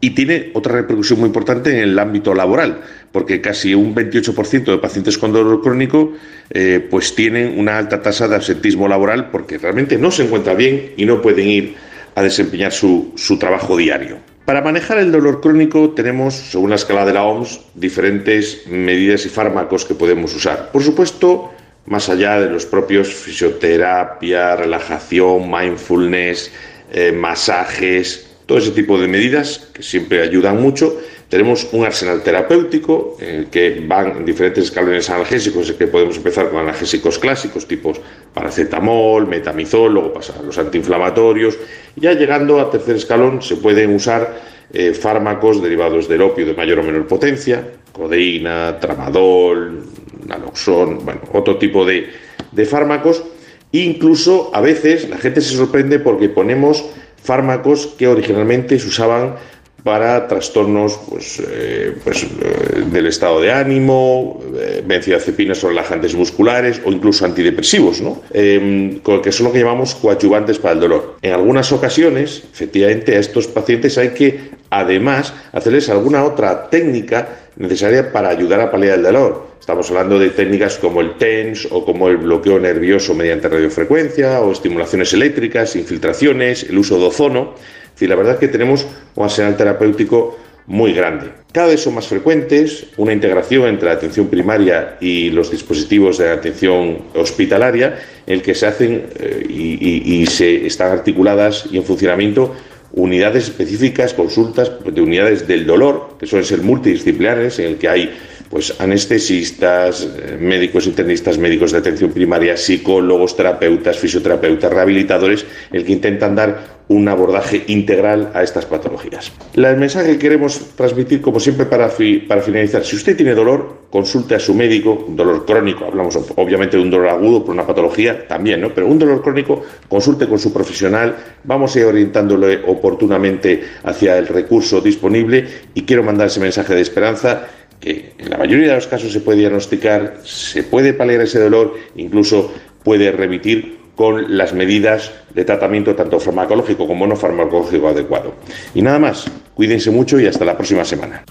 Y 0.00 0.10
tiene 0.10 0.50
otra 0.54 0.72
repercusión 0.72 1.20
muy 1.20 1.26
importante 1.26 1.70
en 1.70 1.90
el 1.90 1.98
ámbito 1.98 2.34
laboral, 2.34 2.80
porque 3.12 3.40
casi 3.40 3.74
un 3.74 3.94
28% 3.94 4.64
de 4.64 4.78
pacientes 4.78 5.18
con 5.18 5.32
dolor 5.32 5.62
crónico 5.62 6.12
eh, 6.50 6.86
pues 6.90 7.14
tienen 7.14 7.58
una 7.58 7.78
alta 7.78 8.02
tasa 8.02 8.28
de 8.28 8.36
absentismo 8.36 8.88
laboral 8.88 9.30
porque 9.30 9.58
realmente 9.58 9.98
no 9.98 10.10
se 10.10 10.24
encuentra 10.24 10.54
bien 10.54 10.92
y 10.96 11.04
no 11.04 11.20
pueden 11.20 11.48
ir 11.48 11.74
a 12.14 12.22
desempeñar 12.22 12.72
su, 12.72 13.12
su 13.16 13.38
trabajo 13.38 13.76
diario. 13.76 14.18
Para 14.44 14.62
manejar 14.62 14.98
el 14.98 15.12
dolor 15.12 15.40
crónico 15.40 15.90
tenemos, 15.90 16.34
según 16.34 16.70
la 16.70 16.76
escala 16.76 17.04
de 17.04 17.12
la 17.12 17.24
OMS, 17.24 17.60
diferentes 17.74 18.66
medidas 18.66 19.24
y 19.26 19.28
fármacos 19.28 19.84
que 19.84 19.94
podemos 19.94 20.34
usar. 20.34 20.70
Por 20.72 20.82
supuesto, 20.82 21.52
más 21.86 22.08
allá 22.08 22.40
de 22.40 22.50
los 22.50 22.66
propios 22.66 23.14
fisioterapia, 23.14 24.56
relajación, 24.56 25.50
mindfulness, 25.50 26.50
eh, 26.92 27.12
masajes, 27.12 28.28
todo 28.46 28.58
ese 28.58 28.72
tipo 28.72 28.98
de 28.98 29.06
medidas 29.06 29.68
que 29.72 29.82
siempre 29.82 30.22
ayudan 30.22 30.60
mucho. 30.60 31.00
Tenemos 31.30 31.68
un 31.70 31.84
arsenal 31.84 32.24
terapéutico 32.24 33.16
eh, 33.20 33.46
que 33.52 33.84
van 33.86 34.16
en 34.16 34.24
diferentes 34.24 34.64
escalones 34.64 35.08
analgésicos, 35.10 35.70
que 35.70 35.86
podemos 35.86 36.16
empezar 36.16 36.50
con 36.50 36.58
analgésicos 36.58 37.20
clásicos, 37.20 37.68
tipos 37.68 38.00
paracetamol, 38.34 39.28
metamizol, 39.28 39.94
luego 39.94 40.12
pasar 40.12 40.38
a 40.40 40.42
los 40.42 40.58
antiinflamatorios. 40.58 41.56
Ya 41.94 42.14
llegando 42.14 42.58
a 42.58 42.68
tercer 42.68 42.96
escalón 42.96 43.42
se 43.42 43.54
pueden 43.54 43.94
usar 43.94 44.40
eh, 44.72 44.92
fármacos 44.92 45.62
derivados 45.62 46.08
del 46.08 46.22
opio 46.22 46.44
de 46.44 46.54
mayor 46.54 46.80
o 46.80 46.82
menor 46.82 47.06
potencia, 47.06 47.64
codeína, 47.92 48.80
tramadol, 48.80 49.84
naloxón, 50.26 51.04
bueno, 51.04 51.20
otro 51.32 51.58
tipo 51.58 51.86
de, 51.86 52.10
de 52.50 52.66
fármacos. 52.66 53.22
Incluso 53.70 54.50
a 54.52 54.60
veces 54.60 55.08
la 55.08 55.18
gente 55.18 55.40
se 55.40 55.54
sorprende 55.54 56.00
porque 56.00 56.28
ponemos 56.28 56.84
fármacos 57.22 57.86
que 57.96 58.08
originalmente 58.08 58.80
se 58.80 58.88
usaban 58.88 59.36
para 59.82 60.28
trastornos 60.28 60.98
pues, 61.08 61.42
eh, 61.46 61.94
pues, 62.04 62.24
eh, 62.24 62.84
del 62.90 63.06
estado 63.06 63.40
de 63.40 63.52
ánimo, 63.52 64.42
eh, 64.58 64.82
benzodiazepinas 64.84 65.62
o 65.64 65.68
relajantes 65.68 66.14
musculares 66.14 66.80
o 66.84 66.90
incluso 66.90 67.24
antidepresivos, 67.24 68.00
¿no? 68.00 68.22
Em, 68.32 69.00
que 69.00 69.32
son 69.32 69.46
lo 69.46 69.52
que 69.52 69.60
llamamos 69.60 69.94
coadyuvantes 69.94 70.58
para 70.58 70.74
el 70.74 70.80
dolor. 70.80 71.16
En 71.22 71.32
algunas 71.32 71.72
ocasiones, 71.72 72.42
efectivamente, 72.52 73.16
a 73.16 73.20
estos 73.20 73.46
pacientes 73.46 73.98
hay 73.98 74.10
que 74.10 74.50
además 74.70 75.34
hacerles 75.52 75.88
alguna 75.88 76.24
otra 76.24 76.70
técnica 76.70 77.40
necesaria 77.56 78.12
para 78.12 78.28
ayudar 78.28 78.60
a 78.60 78.70
paliar 78.70 78.98
el 78.98 79.02
dolor. 79.02 79.50
Estamos 79.60 79.90
hablando 79.90 80.18
de 80.18 80.30
técnicas 80.30 80.78
como 80.78 81.02
el 81.02 81.18
TENS 81.18 81.68
o 81.70 81.84
como 81.84 82.08
el 82.08 82.16
bloqueo 82.16 82.58
nervioso 82.58 83.14
mediante 83.14 83.48
radiofrecuencia 83.48 84.40
o 84.40 84.52
estimulaciones 84.52 85.12
eléctricas, 85.12 85.76
infiltraciones, 85.76 86.64
el 86.64 86.78
uso 86.78 86.98
de 86.98 87.04
ozono. 87.04 87.54
Decir, 88.00 88.08
la 88.08 88.16
verdad 88.16 88.32
es 88.36 88.40
que 88.40 88.48
tenemos 88.48 88.86
un 89.14 89.24
arsenal 89.24 89.58
terapéutico 89.58 90.38
muy 90.68 90.94
grande. 90.94 91.26
Cada 91.52 91.66
vez 91.66 91.82
son 91.82 91.94
más 91.96 92.06
frecuentes 92.06 92.86
una 92.96 93.12
integración 93.12 93.68
entre 93.68 93.88
la 93.90 93.94
atención 93.94 94.28
primaria 94.28 94.96
y 95.02 95.28
los 95.28 95.50
dispositivos 95.50 96.16
de 96.16 96.30
atención 96.30 96.96
hospitalaria, 97.14 97.98
en 98.26 98.34
el 98.36 98.42
que 98.42 98.54
se 98.54 98.66
hacen 98.66 99.04
eh, 99.18 99.44
y, 99.46 100.12
y- 100.14 100.22
y 100.22 100.26
se 100.26 100.64
están 100.66 100.92
articuladas 100.92 101.66
y 101.70 101.76
en 101.76 101.84
funcionamiento 101.84 102.54
unidades 102.94 103.44
específicas, 103.44 104.14
consultas 104.14 104.72
de 104.90 105.02
unidades 105.02 105.46
del 105.46 105.66
dolor, 105.66 106.16
que 106.18 106.24
suelen 106.26 106.46
ser 106.46 106.62
multidisciplinares, 106.62 107.58
en 107.58 107.66
el 107.66 107.76
que 107.76 107.88
hay 107.88 108.16
pues 108.50 108.74
anestesistas, 108.80 110.02
eh, 110.02 110.36
médicos 110.40 110.86
internistas, 110.86 111.38
médicos 111.38 111.70
de 111.72 111.78
atención 111.78 112.10
primaria, 112.10 112.56
psicólogos, 112.56 113.36
terapeutas, 113.36 113.96
fisioterapeutas, 113.96 114.72
rehabilitadores, 114.72 115.46
el 115.72 115.84
que 115.84 115.92
intentan 115.92 116.34
dar 116.34 116.80
un 116.88 117.06
abordaje 117.08 117.62
integral 117.68 118.32
a 118.34 118.42
estas 118.42 118.66
patologías. 118.66 119.30
El 119.54 119.76
mensaje 119.76 120.10
que 120.12 120.18
queremos 120.18 120.58
transmitir, 120.74 121.20
como 121.20 121.38
siempre, 121.38 121.64
para, 121.66 121.88
fi- 121.88 122.18
para 122.18 122.42
finalizar, 122.42 122.84
si 122.84 122.96
usted 122.96 123.16
tiene 123.16 123.32
dolor, 123.36 123.82
consulte 123.90 124.34
a 124.34 124.40
su 124.40 124.52
médico, 124.54 125.04
dolor 125.10 125.46
crónico, 125.46 125.84
hablamos 125.84 126.16
ob- 126.16 126.32
obviamente 126.34 126.76
de 126.76 126.82
un 126.82 126.90
dolor 126.90 127.10
agudo 127.10 127.44
por 127.44 127.54
una 127.54 127.64
patología 127.64 128.26
también, 128.26 128.60
¿no? 128.60 128.74
pero 128.74 128.88
un 128.88 128.98
dolor 128.98 129.22
crónico, 129.22 129.62
consulte 129.88 130.26
con 130.26 130.40
su 130.40 130.52
profesional, 130.52 131.14
vamos 131.44 131.76
a 131.76 131.78
ir 131.78 131.84
orientándole 131.86 132.60
oportunamente 132.66 133.62
hacia 133.84 134.18
el 134.18 134.26
recurso 134.26 134.80
disponible 134.80 135.46
y 135.74 135.82
quiero 135.82 136.02
mandar 136.02 136.26
ese 136.26 136.40
mensaje 136.40 136.74
de 136.74 136.80
esperanza 136.80 137.46
que 137.80 138.12
en 138.18 138.30
la 138.30 138.36
mayoría 138.36 138.68
de 138.68 138.74
los 138.74 138.86
casos 138.86 139.12
se 139.12 139.20
puede 139.20 139.38
diagnosticar, 139.38 140.18
se 140.24 140.62
puede 140.62 140.92
paliar 140.92 141.22
ese 141.22 141.40
dolor, 141.40 141.74
incluso 141.96 142.52
puede 142.84 143.10
remitir 143.10 143.78
con 143.96 144.36
las 144.36 144.54
medidas 144.54 145.12
de 145.34 145.44
tratamiento 145.44 145.94
tanto 145.94 146.20
farmacológico 146.20 146.86
como 146.86 147.06
no 147.06 147.16
farmacológico 147.16 147.88
adecuado. 147.88 148.34
Y 148.74 148.82
nada 148.82 148.98
más, 148.98 149.26
cuídense 149.54 149.90
mucho 149.90 150.18
y 150.18 150.26
hasta 150.26 150.44
la 150.44 150.56
próxima 150.56 150.84
semana. 150.84 151.24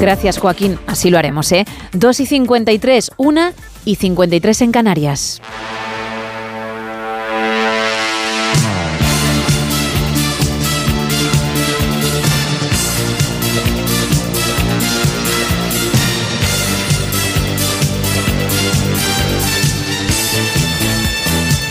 Gracias, 0.00 0.38
Joaquín. 0.38 0.78
Así 0.86 1.10
lo 1.10 1.18
haremos, 1.18 1.50
¿eh? 1.52 1.64
2 1.92 2.20
y 2.20 2.26
53, 2.26 3.10
1 3.16 3.50
y 3.84 3.96
53 3.96 4.62
en 4.62 4.72
Canarias. 4.72 5.40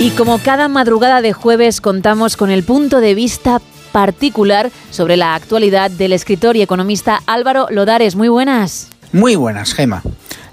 Y 0.07 0.11
como 0.11 0.39
cada 0.39 0.69
madrugada 0.69 1.21
de 1.21 1.33
jueves 1.33 1.81
contamos 1.81 2.37
con 2.37 2.49
el 2.49 2.63
punto 2.63 3.01
de 3.01 3.13
vista 3.13 3.59
particular 3.91 4.71
sobre 4.89 5.17
la 5.17 5.35
actualidad 5.35 5.91
del 5.91 6.13
escritor 6.13 6.55
y 6.55 6.61
economista 6.61 7.21
Álvaro 7.25 7.67
Lodares. 7.71 8.15
Muy 8.15 8.29
buenas. 8.29 8.87
Muy 9.11 9.35
buenas, 9.35 9.73
Gema. 9.73 10.03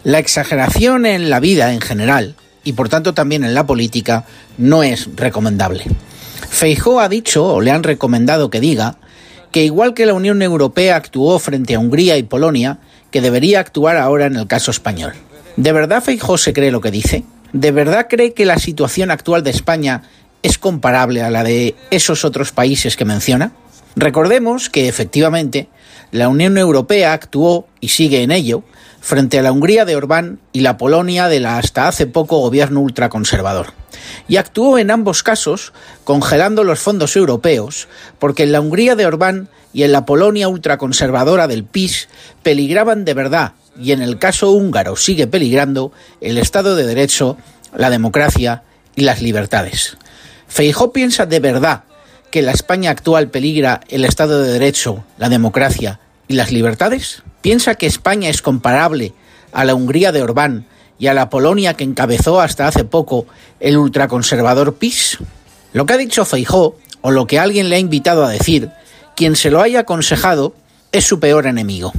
La 0.03 0.19
exageración 0.19 1.07
en 1.07 1.31
la 1.31 1.39
vida 1.39 1.73
en 1.73 1.81
general, 1.81 2.35
y 2.65 2.73
por 2.73 2.89
tanto 2.89 3.15
también 3.15 3.45
en 3.45 3.55
la 3.55 3.65
política, 3.65 4.25
no 4.59 4.83
es 4.83 5.09
recomendable. 5.15 5.85
Feijó 6.51 6.99
ha 6.99 7.09
dicho, 7.09 7.47
o 7.47 7.61
le 7.61 7.71
han 7.71 7.85
recomendado 7.85 8.51
que 8.51 8.59
diga, 8.59 8.97
que 9.53 9.63
igual 9.63 9.95
que 9.95 10.05
la 10.05 10.15
Unión 10.15 10.43
Europea 10.43 10.97
actuó 10.97 11.39
frente 11.39 11.77
a 11.77 11.79
Hungría 11.79 12.19
y 12.19 12.25
Polonia, 12.25 12.79
que 13.13 13.21
debería 13.21 13.61
actuar 13.61 13.99
ahora 13.99 14.27
en 14.27 14.35
el 14.35 14.49
caso 14.49 14.73
español. 14.73 15.13
¿De 15.57 15.71
verdad 15.71 16.03
Feijó 16.03 16.39
se 16.39 16.53
cree 16.53 16.73
lo 16.73 16.81
que 16.81 16.91
dice? 16.91 17.23
¿De 17.55 17.71
verdad 17.71 18.09
cree 18.11 18.35
que 18.35 18.47
la 18.47 18.59
situación 18.59 19.13
actual 19.13 19.45
de 19.45 19.51
España 19.51 20.03
es 20.43 20.59
comparable 20.59 21.23
a 21.23 21.31
la 21.31 21.45
de 21.45 21.77
esos 21.93 22.25
otros 22.25 22.51
países 22.51 22.97
que 22.97 23.05
menciona? 23.05 23.53
Recordemos 23.95 24.69
que 24.69 24.89
efectivamente 24.89 25.69
la 26.11 26.29
Unión 26.29 26.59
Europea 26.59 27.13
actuó 27.13 27.69
y 27.81 27.91
sigue 27.91 28.25
en 28.25 28.33
ello 28.33 28.65
frente 29.01 29.39
a 29.39 29.43
la 29.43 29.53
Hungría 29.53 29.85
de 29.85 29.95
Orbán 29.95 30.41
y 30.53 30.63
la 30.63 30.77
Polonia 30.77 31.29
de 31.29 31.39
la 31.39 31.59
hasta 31.59 31.87
hace 31.87 32.09
poco 32.09 32.41
gobierno 32.41 32.81
ultraconservador. 32.81 33.69
Y 34.27 34.35
actuó 34.35 34.77
en 34.77 34.91
ambos 34.91 35.23
casos 35.23 35.73
congelando 36.03 36.65
los 36.65 36.81
fondos 36.81 37.15
europeos, 37.15 37.87
porque 38.19 38.43
en 38.43 38.51
la 38.51 38.61
Hungría 38.61 38.97
de 38.97 39.07
Orbán 39.07 39.49
y 39.73 39.85
en 39.85 39.93
la 39.93 40.05
Polonia 40.05 40.49
ultraconservadora 40.49 41.47
del 41.47 41.63
PIS 41.63 42.09
peligraban 42.43 43.05
de 43.05 43.15
verdad, 43.15 43.53
y 43.79 43.93
en 43.93 44.03
el 44.03 44.19
caso 44.19 44.51
húngaro 44.51 44.97
sigue 44.97 45.27
peligrando, 45.27 45.93
el 46.21 46.39
Estado 46.39 46.77
de 46.77 46.87
Derecho, 46.87 47.37
la 47.77 47.91
democracia 47.91 48.63
y 48.97 49.03
las 49.03 49.23
libertades. 49.23 49.97
Feijó 50.47 50.93
piensa 50.93 51.27
de 51.27 51.41
verdad 51.41 51.85
que 52.31 52.43
la 52.43 52.53
España 52.53 52.91
actual 52.91 53.31
peligra 53.31 53.81
el 53.89 54.05
Estado 54.05 54.43
de 54.43 54.53
Derecho, 54.53 55.05
la 55.19 55.29
democracia 55.29 56.01
y 56.29 56.35
las 56.35 56.53
libertades? 56.53 57.23
¿Piensa 57.41 57.75
que 57.75 57.87
España 57.87 58.29
es 58.29 58.43
comparable 58.43 59.13
a 59.53 59.65
la 59.65 59.75
Hungría 59.75 60.13
de 60.13 60.23
Orbán 60.23 60.67
y 60.99 61.09
a 61.09 61.15
la 61.15 61.31
Polonia 61.31 61.75
que 61.75 61.85
encabezó 61.85 62.41
hasta 62.41 62.67
hace 62.67 62.85
poco 62.85 63.27
el 63.61 63.77
ultraconservador 63.77 64.75
PIS? 64.75 65.19
Lo 65.73 65.87
que 65.87 65.93
ha 65.93 65.97
dicho 65.99 66.25
Feijó, 66.25 66.77
o 67.03 67.11
lo 67.11 67.27
que 67.27 67.39
alguien 67.39 67.69
le 67.69 67.77
ha 67.77 67.81
invitado 67.81 68.25
a 68.25 68.31
decir, 68.31 68.71
quien 69.15 69.37
se 69.37 69.51
lo 69.51 69.61
haya 69.61 69.81
aconsejado 69.81 70.55
es 70.93 71.05
su 71.05 71.21
peor 71.21 71.47
enemigo. 71.47 71.93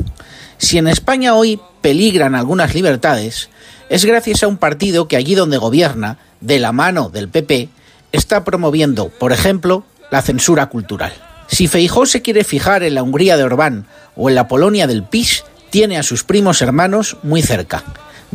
Si 0.58 0.78
en 0.78 0.88
España 0.88 1.36
hoy 1.36 1.60
peligran 1.82 2.36
algunas 2.36 2.74
libertades, 2.74 3.50
es 3.90 4.06
gracias 4.06 4.44
a 4.44 4.48
un 4.48 4.58
partido 4.58 5.08
que 5.08 5.16
allí 5.18 5.36
donde 5.36 5.58
gobierna, 5.58 6.18
de 6.42 6.60
la 6.60 6.72
mano 6.72 7.10
del 7.10 7.30
PP, 7.30 7.70
está 8.12 8.44
promoviendo, 8.44 9.10
por 9.10 9.32
ejemplo, 9.32 9.84
la 10.12 10.22
censura 10.22 10.68
cultural. 10.68 11.14
Si 11.48 11.68
Feijó 11.68 12.06
se 12.06 12.22
quiere 12.22 12.44
fijar 12.44 12.84
en 12.84 12.96
la 12.96 13.04
Hungría 13.04 13.38
de 13.38 13.44
Orbán 13.44 13.86
o 14.16 14.30
en 14.30 14.36
la 14.36 14.48
Polonia 14.48 14.88
del 14.88 15.04
PIS, 15.04 15.44
tiene 15.70 15.98
a 15.98 16.04
sus 16.04 16.24
primos 16.24 16.62
hermanos 16.62 17.18
muy 17.22 17.42
cerca. 17.42 17.84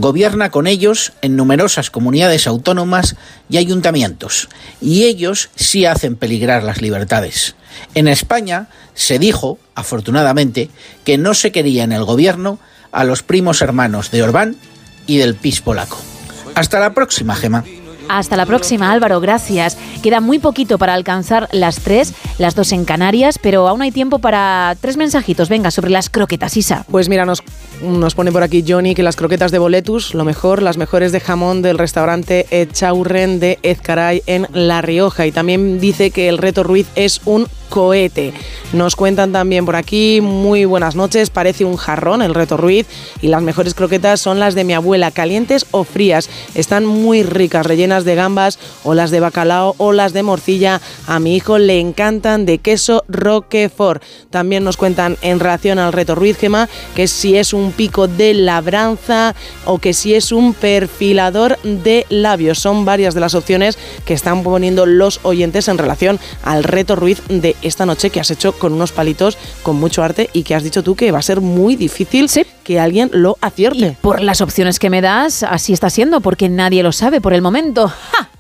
Gobierna 0.01 0.51
con 0.51 0.67
ellos 0.67 1.13
en 1.21 1.37
numerosas 1.37 1.91
comunidades 1.91 2.47
autónomas 2.47 3.17
y 3.49 3.59
ayuntamientos, 3.59 4.49
y 4.81 5.05
ellos 5.05 5.51
sí 5.57 5.85
hacen 5.85 6.17
peligrar 6.17 6.63
las 6.63 6.81
libertades. 6.81 7.55
En 7.95 8.09
España 8.09 8.69
se 8.95 9.19
dijo, 9.19 9.59
afortunadamente, 9.75 10.71
que 11.05 11.19
no 11.19 11.35
se 11.35 11.53
quería 11.53 11.85
en 11.85 11.93
el 11.93 12.05
gobierno 12.05 12.59
a 12.93 13.05
los 13.05 13.23
primos 13.23 13.63
hermanos 13.63 14.11
de 14.11 14.23
Orbán 14.23 14.57
y 15.07 15.19
del 15.19 15.35
PIS 15.35 15.61
polaco. 15.61 15.99
Hasta 16.55 16.81
la 16.81 16.95
próxima, 16.95 17.37
Gema. 17.37 17.65
Hasta 18.09 18.37
la 18.37 18.45
próxima, 18.45 18.91
Álvaro, 18.91 19.21
gracias. 19.21 19.79
Queda 20.03 20.21
muy 20.21 20.41
poquito 20.41 20.79
para 20.79 20.95
alcanzar 20.95 21.49
las 21.53 21.77
tres, 21.77 22.13
las 22.39 22.57
dos 22.57 22.73
en 22.73 22.85
Canarias, 22.85 23.39
pero 23.41 23.69
aún 23.69 23.83
hay 23.83 23.93
tiempo 23.93 24.19
para 24.19 24.77
tres 24.81 24.97
mensajitos. 24.97 25.49
Venga, 25.49 25.71
sobre 25.71 25.91
las 25.91 26.11
croquetas, 26.11 26.57
Isa. 26.57 26.85
Pues 26.91 27.09
mira, 27.09 27.25
nos, 27.25 27.41
nos 27.83 28.15
pone 28.15 28.33
por 28.33 28.43
aquí 28.43 28.65
Johnny 28.67 28.95
que 28.95 29.03
las 29.03 29.17
croquetas 29.17 29.51
de 29.51 29.59
boletus, 29.59 30.15
lo 30.15 30.25
mejor, 30.25 30.63
las 30.63 30.77
mejores 30.77 31.13
de 31.13 31.21
jamón 31.21 31.63
del 31.63 31.79
restaurante 31.79 32.47
Echaurren 32.51 33.41
de 33.41 33.59
Ezcaray 33.63 34.23
en 34.27 34.47
La 34.53 34.83
Rioja. 34.83 35.27
Y 35.27 35.33
también 35.33 35.81
dice 35.81 36.11
que 36.11 36.29
el 36.29 36.39
reto 36.39 36.63
Ruiz 36.63 36.87
es 36.95 37.21
un 37.25 37.47
cohete. 37.71 38.35
Nos 38.75 38.95
cuentan 38.95 39.33
también 39.33 39.65
por 39.65 39.77
aquí, 39.77 40.21
muy 40.21 40.67
buenas 40.67 40.95
noches, 40.95 41.31
parece 41.31 41.65
un 41.65 41.77
jarrón 41.77 42.21
el 42.21 42.35
reto 42.35 42.57
Ruiz 42.57 42.87
y 43.23 43.29
las 43.29 43.43
mejores 43.43 43.75
croquetas 43.75 44.21
son 44.21 44.39
las 44.39 44.55
de 44.55 44.65
mi 44.65 44.75
abuela, 44.75 45.11
calientes 45.11 45.67
o 45.71 45.85
frías. 45.85 46.29
Están 46.55 46.85
muy 46.85 47.23
ricas, 47.23 47.65
rellenas 47.65 48.05
de 48.05 48.15
gambas 48.15 48.59
o 48.85 48.95
las 48.95 49.11
de 49.11 49.21
bacalao 49.21 49.75
o 49.79 49.93
las 49.93 50.13
de 50.13 50.23
morcilla. 50.23 50.81
A 51.07 51.19
mi 51.19 51.37
hijo 51.37 51.59
le 51.59 51.81
encantan 51.81 52.47
de 52.47 52.59
queso 52.59 53.05
roquefort. 53.09 54.03
También 54.31 54.65
nos 54.65 54.77
cuentan 54.77 55.17
en 55.23 55.41
relación 55.41 55.79
al 55.79 55.93
reto 55.93 56.15
Ruiz 56.15 56.37
Gema 56.37 56.69
que 56.95 57.07
si 57.07 57.37
es 57.37 57.53
un 57.53 57.73
pico 57.73 58.09
de 58.09 58.35
labranza 58.35 59.35
o 59.65 59.79
que 59.79 59.95
si 59.95 60.15
es 60.15 60.33
un 60.33 60.55
perfilador 60.55 61.59
de 61.63 62.07
labios. 62.09 62.59
Son 62.59 62.85
varias 62.85 63.15
de 63.15 63.21
las 63.21 63.35
opciones 63.35 63.79
que 64.05 64.15
están 64.15 64.43
poniendo 64.43 64.87
los 64.87 65.21
oyentes 65.23 65.69
en 65.69 65.79
relación 65.79 66.19
al 66.43 66.65
reto 66.65 66.97
Ruiz 66.97 67.23
de 67.29 67.57
esta 67.63 67.87
noche 67.87 68.11
que 68.11 68.21
has 68.21 68.31
hecho 68.31 68.53
con 68.53 68.73
unos 68.73 68.93
palitos 68.93 69.39
con 69.63 69.77
mucho 69.77 70.03
arte 70.03 70.31
y 70.33 70.43
que 70.43 70.55
has 70.55 70.63
dicho 70.63 70.83
tú 70.83 70.97
que 70.97 71.13
va 71.13 71.19
a 71.19 71.23
ser 71.23 71.41
muy 71.41 71.77
difícil 71.77 72.29
que 72.65 72.81
alguien 72.81 73.11
lo 73.13 73.37
acierte. 73.41 73.97
Por 74.01 74.21
las 74.21 74.41
opciones 74.41 74.79
que 74.79 74.91
me 74.91 75.01
das, 75.01 75.43
así 75.43 75.73
está 75.73 75.91
siendo, 75.91 76.21
porque 76.21 76.49
nadie 76.49 76.83
lo 76.83 76.93
sabe 76.93 77.21
por 77.21 77.33
el 77.33 77.43
momento. 77.43 77.89
¡Ja! 78.13 78.31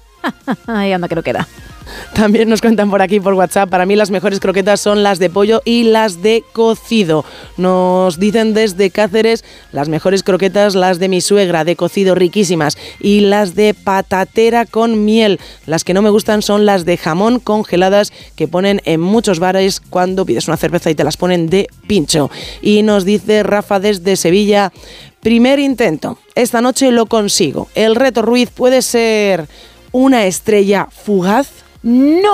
Ahí 0.66 0.92
anda 0.92 1.08
que 1.08 1.14
no 1.14 1.22
queda. 1.22 1.48
También 2.14 2.48
nos 2.48 2.60
cuentan 2.60 2.90
por 2.90 3.02
aquí 3.02 3.20
por 3.20 3.34
WhatsApp, 3.34 3.70
para 3.70 3.86
mí 3.86 3.96
las 3.96 4.10
mejores 4.10 4.40
croquetas 4.40 4.80
son 4.80 5.02
las 5.02 5.18
de 5.18 5.30
pollo 5.30 5.62
y 5.64 5.84
las 5.84 6.22
de 6.22 6.44
cocido. 6.52 7.24
Nos 7.56 8.18
dicen 8.18 8.54
desde 8.54 8.90
Cáceres 8.90 9.44
las 9.72 9.88
mejores 9.88 10.22
croquetas, 10.22 10.74
las 10.74 10.98
de 10.98 11.08
mi 11.08 11.20
suegra, 11.20 11.64
de 11.64 11.76
cocido 11.76 12.14
riquísimas, 12.14 12.76
y 13.00 13.20
las 13.20 13.54
de 13.54 13.74
patatera 13.74 14.66
con 14.66 15.04
miel. 15.04 15.40
Las 15.66 15.84
que 15.84 15.94
no 15.94 16.02
me 16.02 16.10
gustan 16.10 16.42
son 16.42 16.66
las 16.66 16.84
de 16.84 16.96
jamón 16.96 17.40
congeladas 17.40 18.12
que 18.36 18.48
ponen 18.48 18.80
en 18.84 19.00
muchos 19.00 19.38
bares 19.38 19.80
cuando 19.80 20.26
pides 20.26 20.48
una 20.48 20.56
cerveza 20.56 20.90
y 20.90 20.94
te 20.94 21.04
las 21.04 21.16
ponen 21.16 21.48
de 21.48 21.68
pincho. 21.86 22.30
Y 22.62 22.82
nos 22.82 23.04
dice 23.04 23.42
Rafa 23.42 23.80
desde 23.80 24.16
Sevilla, 24.16 24.72
primer 25.20 25.58
intento, 25.58 26.18
esta 26.34 26.60
noche 26.60 26.90
lo 26.90 27.06
consigo. 27.06 27.68
El 27.74 27.94
reto 27.96 28.22
Ruiz 28.22 28.50
puede 28.50 28.82
ser 28.82 29.46
una 29.92 30.26
estrella 30.26 30.88
fugaz. 30.90 31.48
No. 31.82 32.30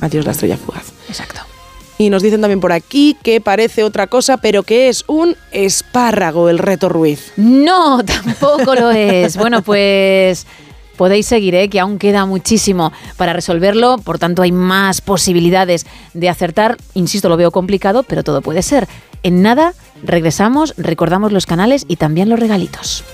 Adiós 0.00 0.26
la 0.26 0.32
estrella 0.32 0.56
fugaz. 0.56 0.92
Exacto. 1.08 1.40
Y 1.96 2.10
nos 2.10 2.22
dicen 2.22 2.40
también 2.40 2.60
por 2.60 2.72
aquí 2.72 3.16
que 3.22 3.40
parece 3.40 3.82
otra 3.84 4.06
cosa, 4.06 4.36
pero 4.36 4.62
que 4.62 4.88
es 4.88 5.04
un 5.08 5.34
espárrago 5.50 6.48
el 6.48 6.58
reto 6.58 6.88
Ruiz. 6.88 7.32
No, 7.36 8.04
tampoco 8.06 8.74
lo 8.74 8.90
es. 8.90 9.36
Bueno, 9.36 9.62
pues 9.62 10.46
podéis 10.96 11.26
seguir, 11.26 11.54
¿eh? 11.54 11.68
que 11.68 11.80
aún 11.80 11.98
queda 11.98 12.26
muchísimo 12.26 12.92
para 13.16 13.32
resolverlo, 13.32 13.98
por 13.98 14.18
tanto 14.18 14.42
hay 14.42 14.52
más 14.52 15.00
posibilidades 15.00 15.86
de 16.12 16.28
acertar. 16.28 16.76
Insisto, 16.94 17.28
lo 17.30 17.36
veo 17.36 17.50
complicado, 17.50 18.02
pero 18.02 18.22
todo 18.22 18.42
puede 18.42 18.62
ser. 18.62 18.86
En 19.22 19.42
nada, 19.42 19.74
regresamos, 20.02 20.74
recordamos 20.76 21.32
los 21.32 21.46
canales 21.46 21.84
y 21.88 21.96
también 21.96 22.28
los 22.28 22.38
regalitos. 22.38 23.04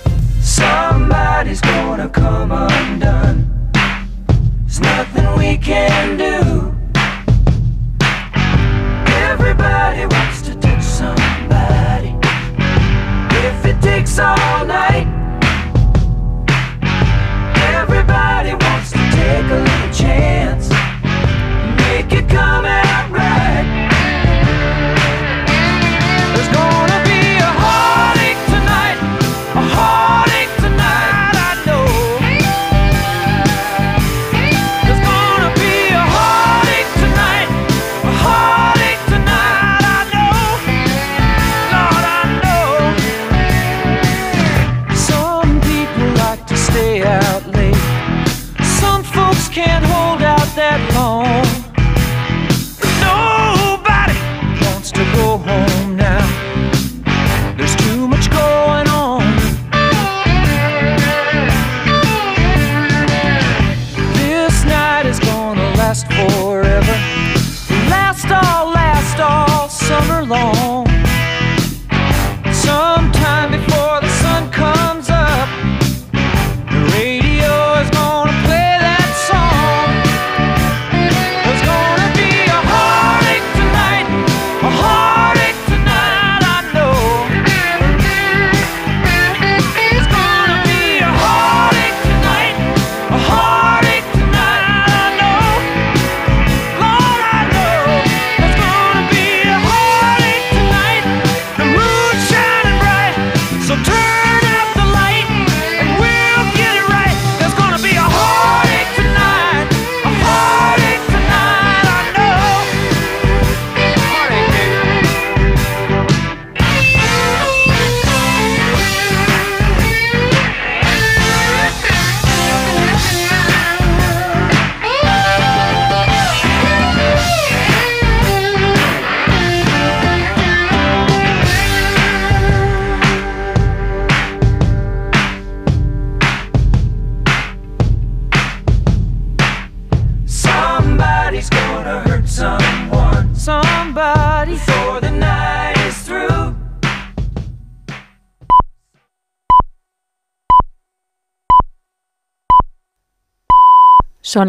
Everybody 17.77 18.53
wants 18.53 18.91
to 18.91 18.97
take 19.11 19.75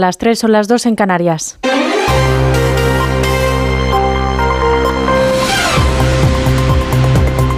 Las 0.01 0.19
3, 0.19 0.39
son 0.39 0.53
las 0.53 0.69
2 0.69 0.87
en 0.87 0.97
Canarias. 0.97 1.59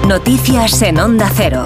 Noticias 0.06 0.81
en 0.82 0.98
Onda 1.01 1.31
Cero. 1.35 1.65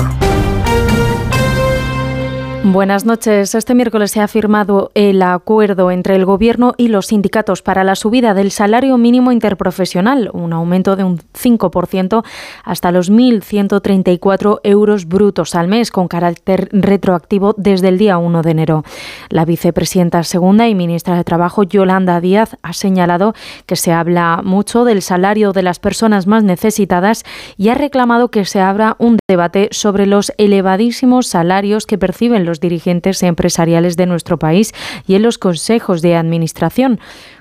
Buenas 2.72 3.04
noches. 3.04 3.54
Este 3.54 3.74
miércoles 3.74 4.12
se 4.12 4.20
ha 4.22 4.28
firmado 4.28 4.92
el 4.94 5.20
acuerdo 5.20 5.90
entre 5.90 6.16
el 6.16 6.24
Gobierno 6.24 6.72
y 6.78 6.88
los 6.88 7.08
sindicatos 7.08 7.60
para 7.60 7.84
la 7.84 7.96
subida 7.96 8.32
del 8.32 8.50
salario 8.50 8.96
mínimo 8.96 9.30
interprofesional, 9.30 10.30
un 10.32 10.54
aumento 10.54 10.96
de 10.96 11.04
un 11.04 11.18
5% 11.18 12.24
hasta 12.64 12.90
los 12.90 13.12
1.134 13.12 14.60
euros 14.64 15.06
brutos 15.06 15.54
al 15.54 15.68
mes, 15.68 15.90
con 15.90 16.08
carácter 16.08 16.70
retroactivo 16.72 17.54
desde 17.58 17.88
el 17.88 17.98
día 17.98 18.16
1 18.16 18.40
de 18.40 18.50
enero. 18.50 18.84
La 19.28 19.44
vicepresidenta 19.44 20.22
segunda 20.22 20.66
y 20.66 20.74
ministra 20.74 21.14
de 21.14 21.24
Trabajo, 21.24 21.64
Yolanda 21.64 22.22
Díaz, 22.22 22.56
ha 22.62 22.72
señalado 22.72 23.34
que 23.66 23.76
se 23.76 23.92
habla 23.92 24.40
mucho 24.42 24.86
del 24.86 25.02
salario 25.02 25.52
de 25.52 25.62
las 25.62 25.78
personas 25.78 26.26
más 26.26 26.42
necesitadas 26.42 27.24
y 27.58 27.68
ha 27.68 27.74
reclamado 27.74 28.30
que 28.30 28.46
se 28.46 28.60
abra 28.60 28.96
un 28.98 29.18
debate 29.28 29.68
sobre 29.72 30.06
los 30.06 30.32
elevadísimos 30.38 31.26
salarios 31.26 31.84
que 31.84 31.98
perciben 31.98 32.46
los 32.46 32.61
dirigentes 32.62 33.22
empresariales 33.22 33.98
de 33.98 34.06
nuestro 34.06 34.38
país 34.38 34.72
y 35.06 35.16
en 35.16 35.22
los 35.22 35.36
consejos 35.36 36.00
de 36.00 36.16
administración. 36.16 36.98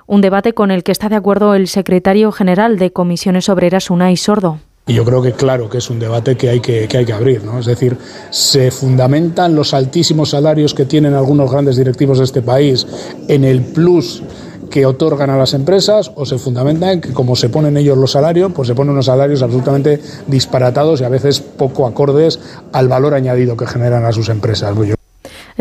Un 0.07 0.19
debate 0.19 0.51
con 0.51 0.71
el 0.71 0.83
que 0.83 0.91
está 0.91 1.07
de 1.07 1.15
acuerdo 1.15 1.55
el 1.55 1.69
secretario 1.69 2.33
general 2.33 2.77
de 2.77 2.91
Comisiones 2.91 3.47
Obreras, 3.47 3.89
Unai 3.89 4.17
Sordo. 4.17 4.59
Y 4.87 4.95
yo 4.95 5.05
creo 5.05 5.21
que 5.21 5.31
claro 5.31 5.69
que 5.69 5.77
es 5.77 5.89
un 5.89 5.99
debate 5.99 6.35
que 6.35 6.49
hay 6.49 6.59
que, 6.59 6.87
que 6.87 6.97
hay 6.97 7.05
que 7.05 7.13
abrir, 7.13 7.43
¿no? 7.43 7.59
Es 7.59 7.67
decir, 7.67 7.95
se 8.31 8.71
fundamentan 8.71 9.55
los 9.55 9.73
altísimos 9.73 10.31
salarios 10.31 10.73
que 10.73 10.85
tienen 10.85 11.13
algunos 11.13 11.49
grandes 11.49 11.77
directivos 11.77 12.17
de 12.17 12.25
este 12.25 12.41
país 12.41 12.85
en 13.27 13.45
el 13.45 13.61
plus 13.61 14.23
que 14.71 14.87
otorgan 14.87 15.29
a 15.29 15.37
las 15.37 15.53
empresas 15.53 16.11
o 16.15 16.25
se 16.25 16.39
fundamenta 16.39 16.91
en 16.91 17.01
que 17.01 17.13
como 17.13 17.35
se 17.35 17.49
ponen 17.49 17.77
ellos 17.77 17.97
los 17.97 18.11
salarios, 18.11 18.51
pues 18.53 18.67
se 18.67 18.73
ponen 18.73 18.93
unos 18.93 19.05
salarios 19.05 19.43
absolutamente 19.43 20.01
disparatados 20.25 21.01
y 21.01 21.03
a 21.03 21.09
veces 21.09 21.41
poco 21.41 21.85
acordes 21.85 22.39
al 22.71 22.87
valor 22.87 23.13
añadido 23.13 23.55
que 23.55 23.67
generan 23.67 24.05
a 24.05 24.11
sus 24.11 24.29
empresas. 24.29 24.73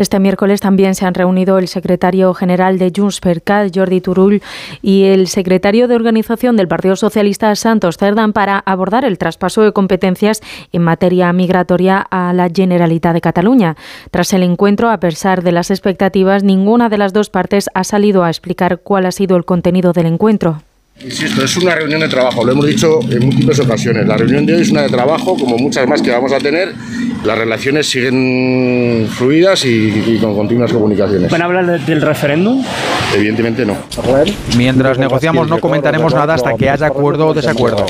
Este 0.01 0.19
miércoles 0.19 0.61
también 0.61 0.95
se 0.95 1.05
han 1.05 1.13
reunido 1.13 1.59
el 1.59 1.67
secretario 1.67 2.33
general 2.33 2.79
de 2.79 2.91
Junts 2.95 3.19
per 3.19 3.43
Jordi 3.45 4.01
Turull, 4.01 4.41
y 4.81 5.03
el 5.03 5.27
secretario 5.27 5.87
de 5.87 5.93
organización 5.93 6.57
del 6.57 6.67
Partido 6.67 6.95
Socialista, 6.95 7.55
Santos 7.55 7.97
Cerdán, 7.97 8.33
para 8.33 8.57
abordar 8.57 9.05
el 9.05 9.19
traspaso 9.19 9.61
de 9.61 9.73
competencias 9.73 10.41
en 10.71 10.81
materia 10.81 11.31
migratoria 11.33 11.99
a 11.99 12.33
la 12.33 12.49
Generalitat 12.49 13.13
de 13.13 13.21
Cataluña. 13.21 13.75
Tras 14.09 14.33
el 14.33 14.41
encuentro, 14.41 14.89
a 14.89 14.99
pesar 14.99 15.43
de 15.43 15.51
las 15.51 15.69
expectativas, 15.69 16.43
ninguna 16.43 16.89
de 16.89 16.97
las 16.97 17.13
dos 17.13 17.29
partes 17.29 17.69
ha 17.75 17.83
salido 17.83 18.23
a 18.23 18.29
explicar 18.29 18.79
cuál 18.79 19.05
ha 19.05 19.11
sido 19.11 19.37
el 19.37 19.45
contenido 19.45 19.93
del 19.93 20.07
encuentro. 20.07 20.63
Insisto, 20.99 21.43
es 21.43 21.57
una 21.57 21.73
reunión 21.73 21.99
de 22.01 22.07
trabajo, 22.09 22.45
lo 22.45 22.51
hemos 22.51 22.67
dicho 22.67 22.99
en 23.09 23.25
múltiples 23.25 23.59
ocasiones. 23.59 24.05
La 24.07 24.17
reunión 24.17 24.45
de 24.45 24.53
hoy 24.53 24.61
es 24.61 24.69
una 24.69 24.83
de 24.83 24.89
trabajo, 24.89 25.35
como 25.35 25.57
muchas 25.57 25.87
más 25.87 25.99
que 26.01 26.11
vamos 26.11 26.31
a 26.31 26.37
tener. 26.37 26.73
Las 27.25 27.37
relaciones 27.39 27.89
siguen 27.89 29.07
fluidas 29.09 29.65
y, 29.65 29.69
y 30.05 30.19
con 30.21 30.35
continuas 30.35 30.71
comunicaciones. 30.71 31.31
¿Van 31.31 31.41
a 31.41 31.45
hablar 31.45 31.65
de- 31.65 31.79
del 31.79 32.01
referéndum? 32.03 32.63
Evidentemente 33.15 33.65
no. 33.65 33.77
Mientras 34.57 34.99
negociamos 34.99 35.47
no 35.49 35.59
comentaremos 35.59 36.13
nada 36.13 36.35
hasta 36.35 36.53
que 36.53 36.69
haya 36.69 36.85
acuerdo 36.85 37.27
o 37.29 37.33
desacuerdo. 37.33 37.85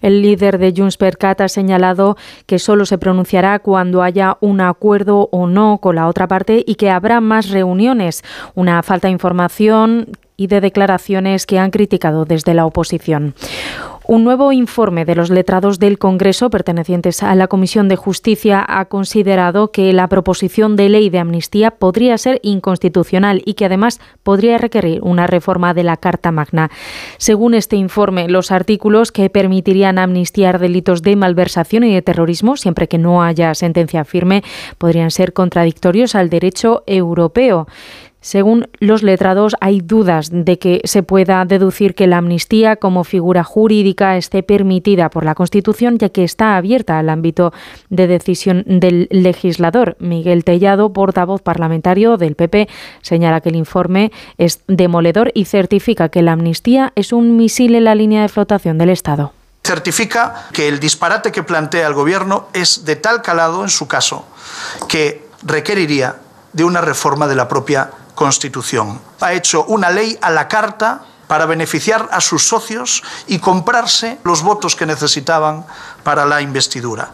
El 0.00 0.22
líder 0.22 0.58
de 0.58 0.72
Junts 0.76 0.96
per 0.96 1.18
Cat 1.18 1.40
ha 1.42 1.48
señalado 1.48 2.16
que 2.46 2.58
solo 2.58 2.86
se 2.86 2.96
pronunciará 2.96 3.58
cuando 3.58 4.02
haya 4.02 4.36
un 4.40 4.60
acuerdo 4.62 5.28
o 5.32 5.46
no 5.46 5.78
con 5.82 5.96
la 5.96 6.06
otra 6.08 6.26
parte 6.28 6.62
y 6.66 6.76
que 6.76 6.88
habrá 6.90 7.20
más 7.20 7.50
reuniones. 7.50 8.22
Una 8.54 8.82
falta 8.82 9.08
de 9.08 9.12
información 9.12 10.08
y 10.36 10.46
de 10.48 10.60
declaraciones 10.60 11.46
que 11.46 11.58
han 11.58 11.70
criticado 11.70 12.24
desde 12.24 12.54
la 12.54 12.66
oposición. 12.66 13.34
Un 14.08 14.22
nuevo 14.22 14.52
informe 14.52 15.04
de 15.04 15.16
los 15.16 15.30
letrados 15.30 15.80
del 15.80 15.98
Congreso 15.98 16.48
pertenecientes 16.48 17.24
a 17.24 17.34
la 17.34 17.48
Comisión 17.48 17.88
de 17.88 17.96
Justicia 17.96 18.64
ha 18.68 18.84
considerado 18.84 19.72
que 19.72 19.92
la 19.92 20.06
proposición 20.08 20.76
de 20.76 20.88
ley 20.88 21.10
de 21.10 21.18
amnistía 21.18 21.72
podría 21.72 22.16
ser 22.16 22.38
inconstitucional 22.44 23.42
y 23.44 23.54
que 23.54 23.64
además 23.64 24.00
podría 24.22 24.58
requerir 24.58 25.00
una 25.02 25.26
reforma 25.26 25.74
de 25.74 25.82
la 25.82 25.96
Carta 25.96 26.30
Magna. 26.30 26.70
Según 27.18 27.54
este 27.54 27.74
informe, 27.74 28.28
los 28.28 28.52
artículos 28.52 29.10
que 29.10 29.28
permitirían 29.28 29.98
amnistiar 29.98 30.60
delitos 30.60 31.02
de 31.02 31.16
malversación 31.16 31.82
y 31.82 31.92
de 31.92 32.02
terrorismo, 32.02 32.56
siempre 32.56 32.86
que 32.86 32.98
no 32.98 33.24
haya 33.24 33.56
sentencia 33.56 34.04
firme, 34.04 34.44
podrían 34.78 35.10
ser 35.10 35.32
contradictorios 35.32 36.14
al 36.14 36.30
derecho 36.30 36.84
europeo. 36.86 37.66
Según 38.26 38.68
los 38.80 39.04
letrados, 39.04 39.54
hay 39.60 39.80
dudas 39.80 40.30
de 40.32 40.58
que 40.58 40.80
se 40.82 41.04
pueda 41.04 41.44
deducir 41.44 41.94
que 41.94 42.08
la 42.08 42.16
amnistía 42.18 42.74
como 42.74 43.04
figura 43.04 43.44
jurídica 43.44 44.16
esté 44.16 44.42
permitida 44.42 45.10
por 45.10 45.24
la 45.24 45.36
Constitución, 45.36 45.96
ya 45.96 46.08
que 46.08 46.24
está 46.24 46.56
abierta 46.56 46.98
al 46.98 47.08
ámbito 47.08 47.52
de 47.88 48.08
decisión 48.08 48.64
del 48.66 49.06
legislador. 49.12 49.96
Miguel 50.00 50.42
Tellado, 50.42 50.92
portavoz 50.92 51.40
parlamentario 51.40 52.16
del 52.16 52.34
PP, 52.34 52.68
señala 53.00 53.40
que 53.40 53.50
el 53.50 53.54
informe 53.54 54.10
es 54.38 54.58
demoledor 54.66 55.30
y 55.32 55.44
certifica 55.44 56.08
que 56.08 56.22
la 56.22 56.32
amnistía 56.32 56.92
es 56.96 57.12
un 57.12 57.36
misil 57.36 57.76
en 57.76 57.84
la 57.84 57.94
línea 57.94 58.22
de 58.22 58.28
flotación 58.28 58.76
del 58.76 58.90
Estado. 58.90 59.34
certifica 59.62 60.48
que 60.52 60.66
el 60.66 60.80
disparate 60.80 61.30
que 61.30 61.44
plantea 61.44 61.86
el 61.86 61.94
Gobierno 61.94 62.48
es 62.54 62.84
de 62.84 62.96
tal 62.96 63.22
calado 63.22 63.62
en 63.62 63.68
su 63.68 63.86
caso 63.86 64.26
que 64.88 65.28
requeriría 65.44 66.16
de 66.52 66.64
una 66.64 66.80
reforma 66.80 67.28
de 67.28 67.36
la 67.36 67.46
propia 67.46 67.90
Constitución. 68.16 69.00
Ha 69.20 69.32
hecho 69.34 69.64
una 69.66 69.90
ley 69.90 70.18
a 70.20 70.30
la 70.30 70.48
carta 70.48 71.04
para 71.28 71.46
beneficiar 71.46 72.08
a 72.10 72.20
sus 72.20 72.48
socios 72.48 73.04
y 73.28 73.38
comprarse 73.38 74.18
los 74.24 74.42
votos 74.42 74.74
que 74.74 74.86
necesitaban 74.86 75.64
para 76.02 76.24
la 76.24 76.40
investidura. 76.40 77.12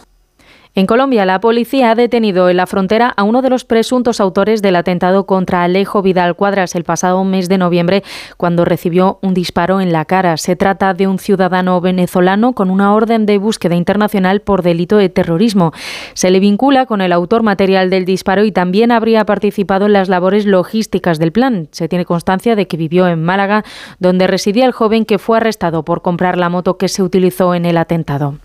En 0.74 0.86
Colombia, 0.86 1.26
la 1.26 1.38
policía 1.38 1.90
ha 1.90 1.94
detenido 1.94 2.48
en 2.48 2.56
la 2.56 2.66
frontera 2.66 3.12
a 3.14 3.24
uno 3.24 3.42
de 3.42 3.50
los 3.50 3.66
presuntos 3.66 4.20
autores 4.20 4.62
del 4.62 4.76
atentado 4.76 5.26
contra 5.26 5.64
Alejo 5.64 6.00
Vidal 6.00 6.34
Cuadras 6.34 6.74
el 6.74 6.82
pasado 6.82 7.22
mes 7.24 7.50
de 7.50 7.58
noviembre, 7.58 8.02
cuando 8.38 8.64
recibió 8.64 9.18
un 9.20 9.34
disparo 9.34 9.82
en 9.82 9.92
la 9.92 10.06
cara. 10.06 10.38
Se 10.38 10.56
trata 10.56 10.94
de 10.94 11.06
un 11.06 11.18
ciudadano 11.18 11.78
venezolano 11.82 12.54
con 12.54 12.70
una 12.70 12.94
orden 12.94 13.26
de 13.26 13.36
búsqueda 13.36 13.74
internacional 13.74 14.40
por 14.40 14.62
delito 14.62 14.96
de 14.96 15.10
terrorismo. 15.10 15.72
Se 16.14 16.30
le 16.30 16.40
vincula 16.40 16.86
con 16.86 17.02
el 17.02 17.12
autor 17.12 17.42
material 17.42 17.90
del 17.90 18.06
disparo 18.06 18.42
y 18.46 18.50
también 18.50 18.92
habría 18.92 19.26
participado 19.26 19.84
en 19.84 19.92
las 19.92 20.08
labores 20.08 20.46
logísticas 20.46 21.18
del 21.18 21.32
plan. 21.32 21.68
Se 21.72 21.86
tiene 21.86 22.06
constancia 22.06 22.56
de 22.56 22.66
que 22.66 22.78
vivió 22.78 23.06
en 23.08 23.22
Málaga, 23.22 23.62
donde 23.98 24.26
residía 24.26 24.64
el 24.64 24.72
joven 24.72 25.04
que 25.04 25.18
fue 25.18 25.36
arrestado 25.36 25.84
por 25.84 26.00
comprar 26.00 26.38
la 26.38 26.48
moto 26.48 26.78
que 26.78 26.88
se 26.88 27.02
utilizó 27.02 27.54
en 27.54 27.66
el 27.66 27.76
atentado. 27.76 28.36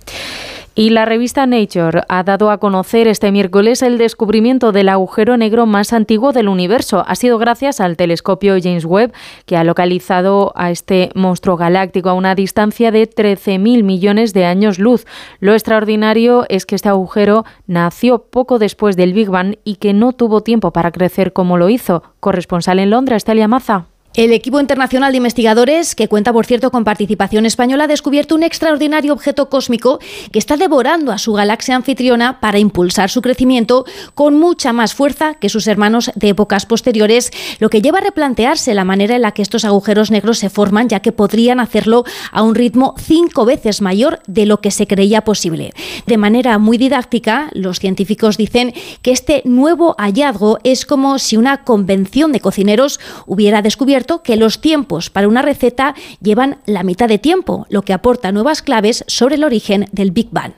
Y 0.79 0.91
la 0.91 1.05
revista 1.05 1.47
Nature 1.47 2.03
ha 2.07 2.21
dado 2.21 2.51
a 2.51 2.59
conocer 2.59 3.07
este 3.07 3.31
miércoles 3.31 3.81
el 3.81 3.97
descubrimiento 3.97 4.71
del 4.71 4.89
agujero 4.89 5.35
negro 5.35 5.65
más 5.65 5.91
antiguo 5.91 6.33
del 6.33 6.47
universo. 6.47 7.03
Ha 7.07 7.15
sido 7.15 7.39
gracias 7.39 7.79
al 7.79 7.97
telescopio 7.97 8.55
James 8.61 8.85
Webb, 8.85 9.11
que 9.47 9.57
ha 9.57 9.63
localizado 9.63 10.51
a 10.53 10.69
este 10.69 11.09
monstruo 11.15 11.57
galáctico 11.57 12.09
a 12.09 12.13
una 12.13 12.35
distancia 12.35 12.91
de 12.91 13.09
13.000 13.09 13.81
millones 13.81 14.33
de 14.33 14.45
años 14.45 14.77
luz. 14.77 15.07
Lo 15.39 15.53
extraordinario 15.53 16.45
es 16.47 16.67
que 16.67 16.75
este 16.75 16.89
agujero 16.89 17.43
nació 17.65 18.19
poco 18.19 18.59
después 18.59 18.95
del 18.95 19.13
Big 19.13 19.31
Bang 19.31 19.55
y 19.63 19.77
que 19.77 19.93
no 19.93 20.13
tuvo 20.13 20.41
tiempo 20.41 20.73
para 20.73 20.91
crecer 20.91 21.33
como 21.33 21.57
lo 21.57 21.69
hizo. 21.69 22.03
Corresponsal 22.19 22.77
en 22.77 22.91
Londres, 22.91 23.23
Telia 23.23 23.47
Maza. 23.47 23.87
El 24.13 24.33
equipo 24.33 24.59
internacional 24.59 25.11
de 25.11 25.17
investigadores, 25.17 25.93
que 25.93 26.07
cuenta 26.07 26.33
por 26.33 26.47
cierto 26.47 26.71
con 26.71 26.83
participación 26.83 27.45
española, 27.45 27.83
ha 27.83 27.87
descubierto 27.87 28.33
un 28.33 28.41
extraordinario 28.41 29.13
objeto 29.13 29.47
cósmico 29.47 29.99
que 30.31 30.39
está 30.39 30.57
devorando 30.57 31.11
a 31.11 31.19
su 31.19 31.33
galaxia 31.33 31.75
anfitriona 31.75 32.39
para 32.39 32.57
impulsar 32.57 33.11
su 33.11 33.21
crecimiento 33.21 33.85
con 34.15 34.39
mucha 34.39 34.73
más 34.73 34.95
fuerza 34.95 35.35
que 35.35 35.49
sus 35.49 35.67
hermanos 35.67 36.09
de 36.15 36.29
épocas 36.29 36.65
posteriores, 36.65 37.31
lo 37.59 37.69
que 37.69 37.83
lleva 37.83 37.99
a 37.99 38.01
replantearse 38.01 38.73
la 38.73 38.85
manera 38.85 39.15
en 39.15 39.21
la 39.21 39.33
que 39.33 39.43
estos 39.43 39.65
agujeros 39.65 40.09
negros 40.09 40.39
se 40.39 40.49
forman, 40.49 40.89
ya 40.89 40.99
que 40.99 41.11
podrían 41.11 41.59
hacerlo 41.59 42.03
a 42.31 42.41
un 42.41 42.55
ritmo 42.55 42.95
cinco 42.97 43.45
veces 43.45 43.81
mayor 43.81 44.19
de 44.25 44.47
lo 44.47 44.61
que 44.61 44.71
se 44.71 44.87
creía 44.87 45.21
posible. 45.25 45.73
De 46.07 46.17
manera 46.17 46.57
muy 46.57 46.79
didáctica, 46.79 47.51
los 47.53 47.79
científicos 47.79 48.37
dicen 48.37 48.73
que 49.03 49.11
este 49.11 49.43
nuevo 49.45 49.93
hallazgo 49.99 50.57
es 50.63 50.87
como 50.87 51.19
si 51.19 51.37
una 51.37 51.63
convención 51.63 52.31
de 52.31 52.39
cocineros 52.39 52.99
hubiera 53.27 53.61
descubierto 53.61 53.96
que 54.23 54.35
los 54.35 54.61
tiempos 54.61 55.09
para 55.09 55.27
una 55.27 55.41
receta 55.41 55.95
llevan 56.21 56.59
la 56.65 56.83
mitad 56.83 57.07
de 57.07 57.17
tiempo, 57.17 57.65
lo 57.69 57.81
que 57.81 57.93
aporta 57.93 58.31
nuevas 58.31 58.61
claves 58.61 59.03
sobre 59.07 59.35
el 59.35 59.43
origen 59.43 59.87
del 59.91 60.11
Big 60.11 60.29
Bang. 60.31 60.53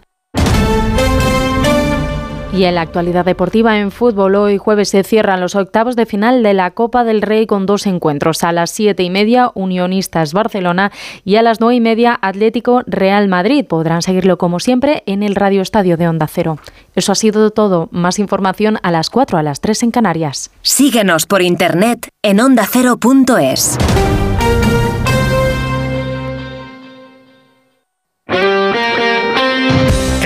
Y 2.52 2.64
en 2.64 2.76
la 2.76 2.82
actualidad 2.82 3.26
deportiva 3.26 3.78
en 3.78 3.92
fútbol, 3.92 4.36
hoy 4.36 4.58
jueves 4.58 4.90
se 4.90 5.04
cierran 5.04 5.40
los 5.40 5.56
octavos 5.56 5.96
de 5.96 6.08
final 6.08 6.42
de 6.42 6.56
la 6.56 6.72
Copa 6.72 7.04
del 7.04 7.22
Rey 7.22 7.46
con 7.46 7.68
dos 7.68 7.86
encuentros. 7.86 8.44
A 8.44 8.52
las 8.52 8.72
siete 8.72 9.04
y 9.04 9.10
media, 9.12 9.52
Unionistas 9.54 10.34
Barcelona 10.34 10.92
y 11.24 11.36
a 11.36 11.44
las 11.44 11.60
nueve 11.60 11.76
y 11.76 11.80
media, 11.80 12.18
Atlético 12.22 12.82
Real 12.88 13.28
Madrid. 13.28 13.66
Podrán 13.66 14.02
seguirlo 14.02 14.40
como 14.40 14.60
siempre 14.60 15.04
en 15.06 15.22
el 15.22 15.36
Radio 15.36 15.62
Estadio 15.62 15.96
de 15.96 16.08
Onda 16.08 16.28
Cero. 16.28 16.58
Eso 16.96 17.12
ha 17.12 17.16
sido 17.16 17.52
todo. 17.52 17.88
Más 17.92 18.18
información 18.18 18.80
a 18.82 18.92
las 18.92 19.12
cuatro, 19.12 19.38
a 19.38 19.44
las 19.44 19.62
tres 19.62 19.84
en 19.84 19.92
Canarias. 19.92 20.50
Síguenos 20.64 21.28
por 21.28 21.44
internet 21.44 22.10
en 22.24 22.40
ondacero.es. 22.40 23.78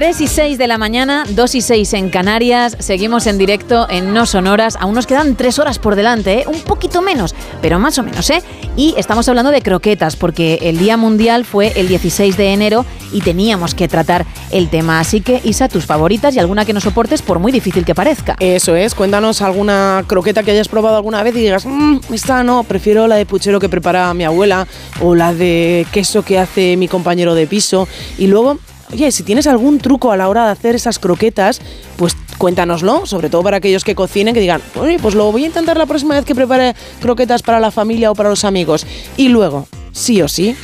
3 0.00 0.18
y 0.22 0.28
6 0.28 0.56
de 0.56 0.66
la 0.66 0.78
mañana, 0.78 1.24
2 1.28 1.54
y 1.56 1.60
6 1.60 1.92
en 1.92 2.08
Canarias, 2.08 2.74
seguimos 2.78 3.26
en 3.26 3.36
directo 3.36 3.86
en 3.90 4.14
No 4.14 4.24
Sonoras, 4.24 4.78
aún 4.80 4.94
nos 4.94 5.06
quedan 5.06 5.36
3 5.36 5.58
horas 5.58 5.78
por 5.78 5.94
delante, 5.94 6.38
¿eh? 6.38 6.44
un 6.46 6.58
poquito 6.62 7.02
menos, 7.02 7.34
pero 7.60 7.78
más 7.78 7.98
o 7.98 8.02
menos, 8.02 8.30
¿eh? 8.30 8.42
Y 8.76 8.94
estamos 8.96 9.28
hablando 9.28 9.50
de 9.50 9.60
croquetas, 9.60 10.16
porque 10.16 10.58
el 10.62 10.78
Día 10.78 10.96
Mundial 10.96 11.44
fue 11.44 11.74
el 11.76 11.86
16 11.86 12.34
de 12.38 12.54
enero 12.54 12.86
y 13.12 13.20
teníamos 13.20 13.74
que 13.74 13.88
tratar 13.88 14.24
el 14.50 14.70
tema, 14.70 15.00
así 15.00 15.20
que 15.20 15.42
Isa, 15.44 15.68
tus 15.68 15.84
favoritas 15.84 16.34
y 16.34 16.38
alguna 16.38 16.64
que 16.64 16.72
no 16.72 16.80
soportes, 16.80 17.20
por 17.20 17.38
muy 17.38 17.52
difícil 17.52 17.84
que 17.84 17.94
parezca. 17.94 18.36
Eso 18.40 18.76
es, 18.76 18.94
cuéntanos 18.94 19.42
alguna 19.42 20.02
croqueta 20.06 20.42
que 20.42 20.52
hayas 20.52 20.68
probado 20.68 20.96
alguna 20.96 21.22
vez 21.22 21.36
y 21.36 21.40
digas, 21.40 21.66
mmm, 21.66 21.98
esta 22.10 22.42
no, 22.42 22.64
prefiero 22.64 23.06
la 23.06 23.16
de 23.16 23.26
puchero 23.26 23.60
que 23.60 23.68
prepara 23.68 24.14
mi 24.14 24.24
abuela 24.24 24.66
o 25.02 25.14
la 25.14 25.34
de 25.34 25.86
queso 25.92 26.22
que 26.22 26.38
hace 26.38 26.78
mi 26.78 26.88
compañero 26.88 27.34
de 27.34 27.46
piso. 27.46 27.86
Y 28.16 28.28
luego 28.28 28.60
Oye, 28.92 29.12
si 29.12 29.22
tienes 29.22 29.46
algún 29.46 29.78
truco 29.78 30.10
a 30.10 30.16
la 30.16 30.28
hora 30.28 30.46
de 30.46 30.52
hacer 30.52 30.74
esas 30.74 30.98
croquetas, 30.98 31.60
pues 31.96 32.16
cuéntanoslo, 32.38 33.06
sobre 33.06 33.30
todo 33.30 33.42
para 33.42 33.58
aquellos 33.58 33.84
que 33.84 33.94
cocinen, 33.94 34.34
que 34.34 34.40
digan, 34.40 34.60
oye, 34.74 34.98
pues 34.98 35.14
lo 35.14 35.30
voy 35.30 35.44
a 35.44 35.46
intentar 35.46 35.76
la 35.76 35.86
próxima 35.86 36.14
vez 36.14 36.24
que 36.24 36.34
prepare 36.34 36.74
croquetas 37.00 37.42
para 37.42 37.60
la 37.60 37.70
familia 37.70 38.10
o 38.10 38.14
para 38.14 38.30
los 38.30 38.44
amigos. 38.44 38.86
Y 39.16 39.28
luego, 39.28 39.68
sí 39.92 40.20
o 40.22 40.28
sí, 40.28 40.56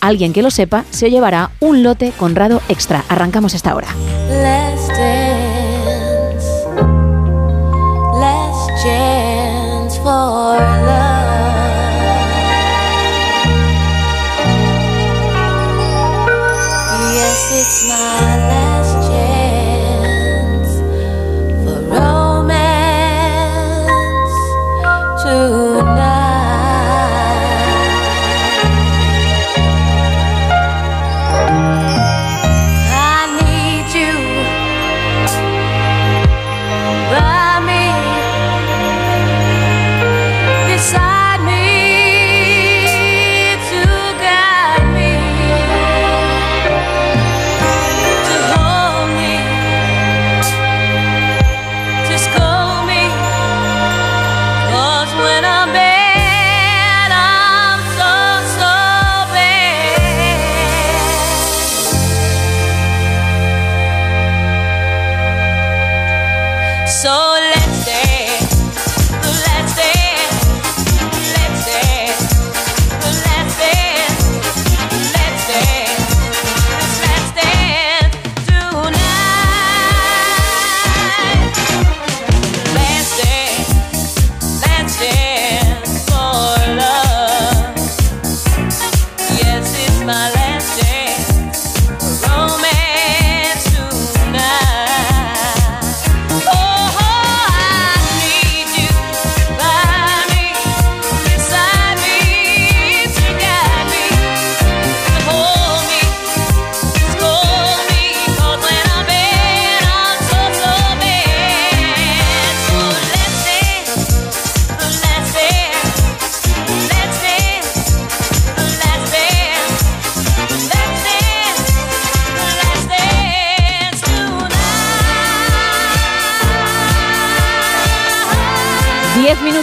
Alguien 0.00 0.32
que 0.32 0.42
lo 0.42 0.50
sepa 0.50 0.84
se 0.90 1.10
llevará 1.10 1.50
un 1.60 1.82
lote 1.82 2.12
conrado 2.12 2.60
extra. 2.68 3.04
Arrancamos 3.08 3.54
esta 3.54 3.74
hora. 3.74 3.88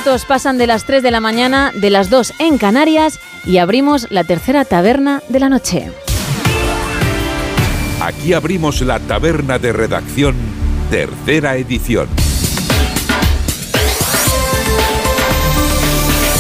Minutos 0.04 0.26
pasan 0.26 0.58
de 0.58 0.68
las 0.68 0.84
3 0.84 1.02
de 1.02 1.12
la 1.12 1.22
mañana, 1.22 1.72
de 1.74 1.90
las 1.90 2.10
2 2.10 2.34
en 2.40 2.58
Canarias 2.58 3.22
y 3.46 3.60
abrimos 3.60 4.08
la 4.12 4.26
tercera 4.26 4.66
taberna 4.66 5.24
de 5.30 5.40
la 5.40 5.48
noche. 5.48 5.92
Aquí 8.02 8.34
abrimos 8.34 8.82
la 8.82 9.00
taberna 9.00 9.60
de 9.60 9.72
redacción, 9.72 10.36
tercera 10.90 11.56
edición. 11.56 12.10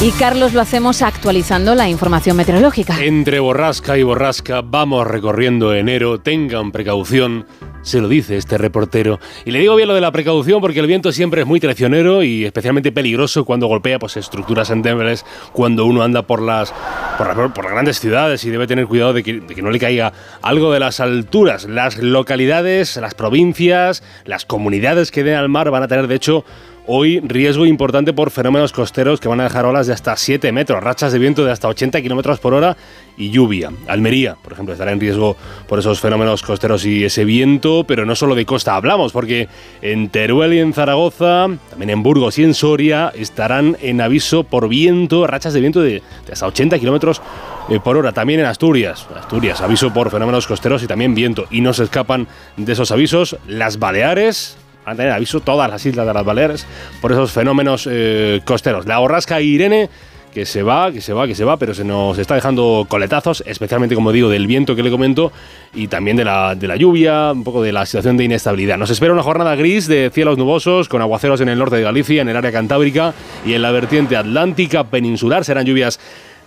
Y 0.02 0.12
Carlos 0.12 0.52
lo 0.52 0.60
hacemos 0.60 1.02
actualizando 1.02 1.74
la 1.74 1.88
información 1.88 2.36
meteorológica. 2.36 3.02
Entre 3.02 3.40
borrasca 3.40 3.98
y 3.98 4.04
borrasca 4.04 4.62
vamos 4.62 5.08
recorriendo 5.08 5.74
enero, 5.74 6.20
tengan 6.20 6.74
precaución, 6.74 7.46
se 7.84 8.02
lo 8.02 8.08
dice 8.08 8.38
este 8.38 8.58
reportero. 8.58 9.20
Y 9.46 9.52
le 9.52 9.60
digo 9.60 9.76
bien 9.76 9.88
lo 9.88 9.94
de 9.94 10.02
la 10.02 10.12
precaución 10.12 10.60
porque 10.62 10.80
el 10.80 10.88
viento 10.88 11.12
siempre 11.12 11.42
es 11.42 11.48
muy 11.48 11.60
traicionero 11.60 12.24
y 12.24 12.46
especialmente 12.46 12.92
peligroso 12.92 13.46
cuando 13.46 13.68
golpea 13.68 14.00
pues, 14.00 14.18
estructuras 14.18 14.72
endebles, 14.72 15.26
cuando 15.52 15.86
uno 15.86 16.02
anda 16.02 16.24
por 16.24 16.42
las, 16.42 16.74
por, 17.18 17.28
la- 17.38 17.54
por 17.54 17.64
las 17.66 17.74
grandes 17.74 18.00
ciudades 18.00 18.44
y 18.46 18.50
debe 18.50 18.66
tener 18.66 18.88
cuidado 18.88 19.14
de 19.14 19.22
que, 19.22 19.34
de 19.42 19.54
que 19.54 19.62
no 19.62 19.70
le 19.70 19.80
caiga 19.80 20.12
algo 20.42 20.72
de 20.74 20.80
las 20.80 21.00
alturas. 21.00 21.66
Las 21.66 21.98
localidades, 22.00 22.98
las 22.98 23.14
provincias, 23.14 24.02
las 24.26 24.46
comunidades 24.46 25.12
que 25.12 25.24
den 25.24 25.36
al 25.36 25.50
mar 25.50 25.70
van 25.70 25.84
a 25.84 25.88
tener 25.88 26.08
de 26.08 26.16
hecho 26.16 26.46
Hoy 26.86 27.22
riesgo 27.22 27.66
importante 27.66 28.12
por 28.12 28.30
fenómenos 28.30 28.74
costeros 28.74 29.22
que 29.22 29.30
van 29.30 29.40
a 29.40 29.44
dejar 29.44 29.66
olas 29.66 29.88
de 29.88 29.94
hasta 29.94 30.18
7 30.18 30.52
metros, 30.52 30.84
rachas 30.84 31.14
de 31.14 31.20
viento 31.20 31.46
de 31.46 31.52
hasta 31.52 31.70
80 31.70 32.02
kilómetros 32.02 32.40
por 32.40 32.54
hora 32.54 32.76
y 33.16 33.30
lluvia. 33.30 33.72
Almería, 33.88 34.36
por 34.44 34.52
ejemplo, 34.52 34.74
estará 34.74 34.92
en 34.92 35.00
riesgo 35.00 35.38
por 35.70 35.80
esos 35.80 36.02
fenómenos 36.02 36.42
costeros 36.42 36.86
y 36.86 37.06
ese 37.06 37.24
viento, 37.24 37.86
pero 37.88 38.06
no 38.06 38.16
solo 38.16 38.36
de 38.36 38.46
costa 38.46 38.76
hablamos, 38.76 39.14
porque 39.14 39.48
en 39.82 40.10
Teruel 40.10 40.54
y 40.56 40.60
en 40.60 40.74
Zaragoza, 40.74 41.48
también 41.70 41.90
en 41.90 42.04
Burgos 42.04 42.38
y 42.38 42.44
en 42.44 42.54
Soria, 42.54 43.14
estarán 43.16 43.78
en 43.82 44.02
aviso 44.02 44.44
por 44.44 44.68
viento, 44.68 45.26
rachas 45.26 45.54
de 45.54 45.62
viento 45.62 45.82
de, 45.82 46.02
de 46.26 46.34
hasta 46.34 46.48
80 46.48 46.80
kilómetros 46.80 47.22
eh, 47.70 47.80
por 47.82 47.96
hora. 47.96 48.12
También 48.12 48.42
en 48.42 48.46
Asturias, 48.46 49.08
Asturias, 49.16 49.62
aviso 49.62 49.94
por 49.94 50.12
fenómenos 50.12 50.48
costeros 50.48 50.84
y 50.84 50.88
también 50.88 51.16
viento. 51.16 51.46
Y 51.50 51.62
no 51.62 51.74
se 51.74 51.84
escapan 51.84 52.28
de 52.58 52.74
esos 52.74 52.92
avisos 52.92 53.38
las 53.48 53.80
Baleares, 53.80 54.58
van 54.86 54.94
a 54.94 54.98
tener 54.98 55.12
aviso 55.12 55.40
todas 55.40 55.70
las 55.70 55.86
islas 55.86 56.06
de 56.06 56.14
las 56.14 56.26
Baleares 56.26 56.66
por 57.02 57.12
esos 57.12 57.32
fenómenos 57.32 57.88
eh, 57.90 58.42
costeros. 58.46 58.86
La 58.86 59.00
borrasca 59.00 59.42
Irene 59.42 59.90
que 60.34 60.46
se 60.46 60.64
va, 60.64 60.92
que 60.92 61.00
se 61.00 61.14
va, 61.14 61.28
que 61.28 61.36
se 61.36 61.44
va, 61.46 61.58
pero 61.58 61.74
se 61.74 61.84
nos 61.84 62.18
está 62.18 62.36
dejando 62.36 62.88
coletazos, 62.90 63.44
especialmente, 63.46 63.96
como 63.96 64.12
digo, 64.12 64.30
del 64.30 64.48
viento 64.48 64.76
que 64.76 64.82
le 64.82 64.90
comento 64.90 65.32
y 65.74 65.88
también 65.88 66.18
de 66.18 66.26
la, 66.26 66.56
de 66.56 66.68
la 66.68 66.76
lluvia, 66.76 67.32
un 67.32 67.44
poco 67.44 67.62
de 67.62 67.72
la 67.72 67.86
situación 67.86 68.18
de 68.18 68.24
inestabilidad. 68.24 68.78
Nos 68.78 68.90
espera 68.90 69.14
una 69.14 69.24
jornada 69.24 69.56
gris 69.56 69.88
de 69.88 70.10
cielos 70.12 70.38
nubosos, 70.38 70.90
con 70.90 71.02
aguaceros 71.02 71.40
en 71.42 71.50
el 71.50 71.60
norte 71.60 71.76
de 71.76 71.84
Galicia, 71.84 72.22
en 72.22 72.30
el 72.30 72.36
área 72.36 72.52
cantábrica 72.52 73.14
y 73.46 73.54
en 73.54 73.62
la 73.62 73.72
vertiente 73.72 74.18
atlántica 74.18 74.86
peninsular. 74.86 75.46
Serán 75.46 75.66
lluvias 75.66 76.00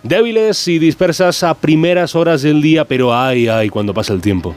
débiles 0.03 0.67
y 0.67 0.79
dispersas 0.79 1.43
a 1.43 1.53
primeras 1.53 2.15
horas 2.15 2.41
del 2.41 2.61
día, 2.61 2.85
pero 2.85 3.17
ay, 3.17 3.47
ay, 3.47 3.69
cuando 3.69 3.93
pasa 3.93 4.13
el 4.13 4.21
tiempo. 4.21 4.53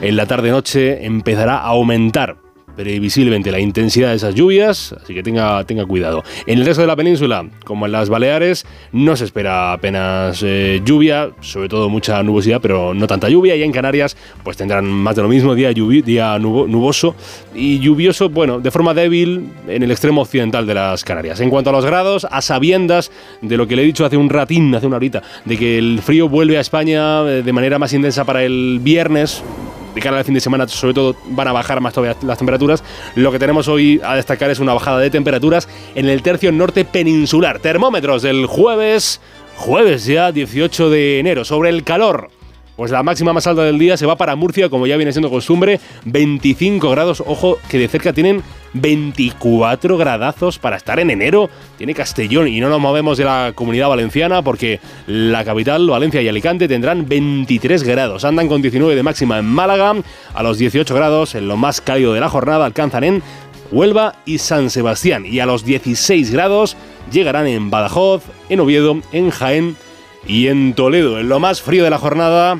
En 0.00 0.16
la 0.16 0.26
tarde-noche 0.26 1.06
empezará 1.06 1.58
a 1.58 1.68
aumentar 1.68 2.41
previsiblemente 2.82 3.52
la 3.52 3.60
intensidad 3.60 4.10
de 4.10 4.16
esas 4.16 4.34
lluvias, 4.34 4.92
así 5.00 5.14
que 5.14 5.22
tenga, 5.22 5.62
tenga 5.64 5.86
cuidado. 5.86 6.24
En 6.46 6.58
el 6.58 6.66
resto 6.66 6.80
de 6.80 6.88
la 6.88 6.96
península, 6.96 7.46
como 7.64 7.86
en 7.86 7.92
las 7.92 8.08
Baleares, 8.08 8.66
no 8.90 9.14
se 9.14 9.24
espera 9.24 9.72
apenas 9.72 10.42
eh, 10.44 10.82
lluvia, 10.84 11.30
sobre 11.40 11.68
todo 11.68 11.88
mucha 11.88 12.20
nubosidad, 12.24 12.60
pero 12.60 12.92
no 12.92 13.06
tanta 13.06 13.28
lluvia. 13.28 13.54
Y 13.54 13.62
en 13.62 13.70
Canarias, 13.70 14.16
pues 14.42 14.56
tendrán 14.56 14.86
más 14.86 15.14
de 15.14 15.22
lo 15.22 15.28
mismo, 15.28 15.54
día, 15.54 15.72
día 15.72 16.36
nubo- 16.40 16.66
nuboso 16.66 17.14
y 17.54 17.78
lluvioso, 17.78 18.28
bueno, 18.28 18.58
de 18.58 18.70
forma 18.72 18.94
débil 18.94 19.46
en 19.68 19.82
el 19.84 19.90
extremo 19.92 20.22
occidental 20.22 20.66
de 20.66 20.74
las 20.74 21.04
Canarias. 21.04 21.38
En 21.40 21.50
cuanto 21.50 21.70
a 21.70 21.72
los 21.72 21.84
grados, 21.84 22.26
a 22.30 22.42
sabiendas 22.42 23.12
de 23.42 23.56
lo 23.56 23.68
que 23.68 23.76
le 23.76 23.82
he 23.82 23.86
dicho 23.86 24.04
hace 24.04 24.16
un 24.16 24.28
ratín, 24.28 24.74
hace 24.74 24.88
una 24.88 24.96
horita, 24.96 25.22
de 25.44 25.56
que 25.56 25.78
el 25.78 26.00
frío 26.02 26.28
vuelve 26.28 26.58
a 26.58 26.60
España 26.60 27.22
eh, 27.28 27.42
de 27.44 27.52
manera 27.52 27.78
más 27.78 27.92
intensa 27.92 28.24
para 28.24 28.42
el 28.42 28.80
viernes, 28.82 29.44
de 29.94 30.00
cara 30.00 30.18
al 30.18 30.24
fin 30.24 30.34
de 30.34 30.40
semana, 30.40 30.66
sobre 30.68 30.94
todo, 30.94 31.16
van 31.26 31.48
a 31.48 31.52
bajar 31.52 31.80
más 31.80 31.92
todavía 31.92 32.16
las 32.22 32.38
temperaturas. 32.38 32.82
Lo 33.14 33.32
que 33.32 33.38
tenemos 33.38 33.68
hoy 33.68 34.00
a 34.04 34.16
destacar 34.16 34.50
es 34.50 34.58
una 34.58 34.74
bajada 34.74 34.98
de 34.98 35.10
temperaturas 35.10 35.68
en 35.94 36.08
el 36.08 36.22
tercio 36.22 36.52
norte 36.52 36.84
peninsular. 36.84 37.58
Termómetros 37.58 38.22
del 38.22 38.46
jueves, 38.46 39.20
jueves 39.56 40.06
ya 40.06 40.32
18 40.32 40.90
de 40.90 41.18
enero, 41.18 41.44
sobre 41.44 41.70
el 41.70 41.84
calor. 41.84 42.30
Pues 42.82 42.90
la 42.90 43.04
máxima 43.04 43.32
más 43.32 43.46
alta 43.46 43.62
del 43.62 43.78
día 43.78 43.96
se 43.96 44.06
va 44.06 44.16
para 44.16 44.34
Murcia, 44.34 44.68
como 44.68 44.88
ya 44.88 44.96
viene 44.96 45.12
siendo 45.12 45.30
costumbre, 45.30 45.78
25 46.04 46.90
grados. 46.90 47.22
Ojo, 47.24 47.58
que 47.68 47.78
de 47.78 47.86
cerca 47.86 48.12
tienen 48.12 48.42
24 48.72 49.96
gradazos 49.96 50.58
para 50.58 50.78
estar 50.78 50.98
en 50.98 51.08
enero. 51.10 51.48
Tiene 51.78 51.94
Castellón 51.94 52.48
y 52.48 52.58
no 52.58 52.68
nos 52.68 52.80
movemos 52.80 53.18
de 53.18 53.24
la 53.24 53.52
comunidad 53.54 53.88
valenciana 53.88 54.42
porque 54.42 54.80
la 55.06 55.44
capital, 55.44 55.88
Valencia 55.88 56.22
y 56.22 56.28
Alicante, 56.28 56.66
tendrán 56.66 57.08
23 57.08 57.84
grados. 57.84 58.24
Andan 58.24 58.48
con 58.48 58.60
19 58.60 58.96
de 58.96 59.02
máxima 59.04 59.38
en 59.38 59.44
Málaga, 59.44 59.94
a 60.34 60.42
los 60.42 60.58
18 60.58 60.92
grados, 60.92 61.36
en 61.36 61.46
lo 61.46 61.56
más 61.56 61.80
cálido 61.80 62.14
de 62.14 62.20
la 62.20 62.30
jornada, 62.30 62.66
alcanzan 62.66 63.04
en 63.04 63.22
Huelva 63.70 64.16
y 64.26 64.38
San 64.38 64.70
Sebastián. 64.70 65.24
Y 65.24 65.38
a 65.38 65.46
los 65.46 65.64
16 65.64 66.32
grados 66.32 66.76
llegarán 67.12 67.46
en 67.46 67.70
Badajoz, 67.70 68.24
en 68.48 68.58
Oviedo, 68.58 69.00
en 69.12 69.30
Jaén 69.30 69.76
y 70.26 70.48
en 70.48 70.74
Toledo. 70.74 71.20
En 71.20 71.28
lo 71.28 71.38
más 71.38 71.62
frío 71.62 71.84
de 71.84 71.90
la 71.90 71.98
jornada, 71.98 72.58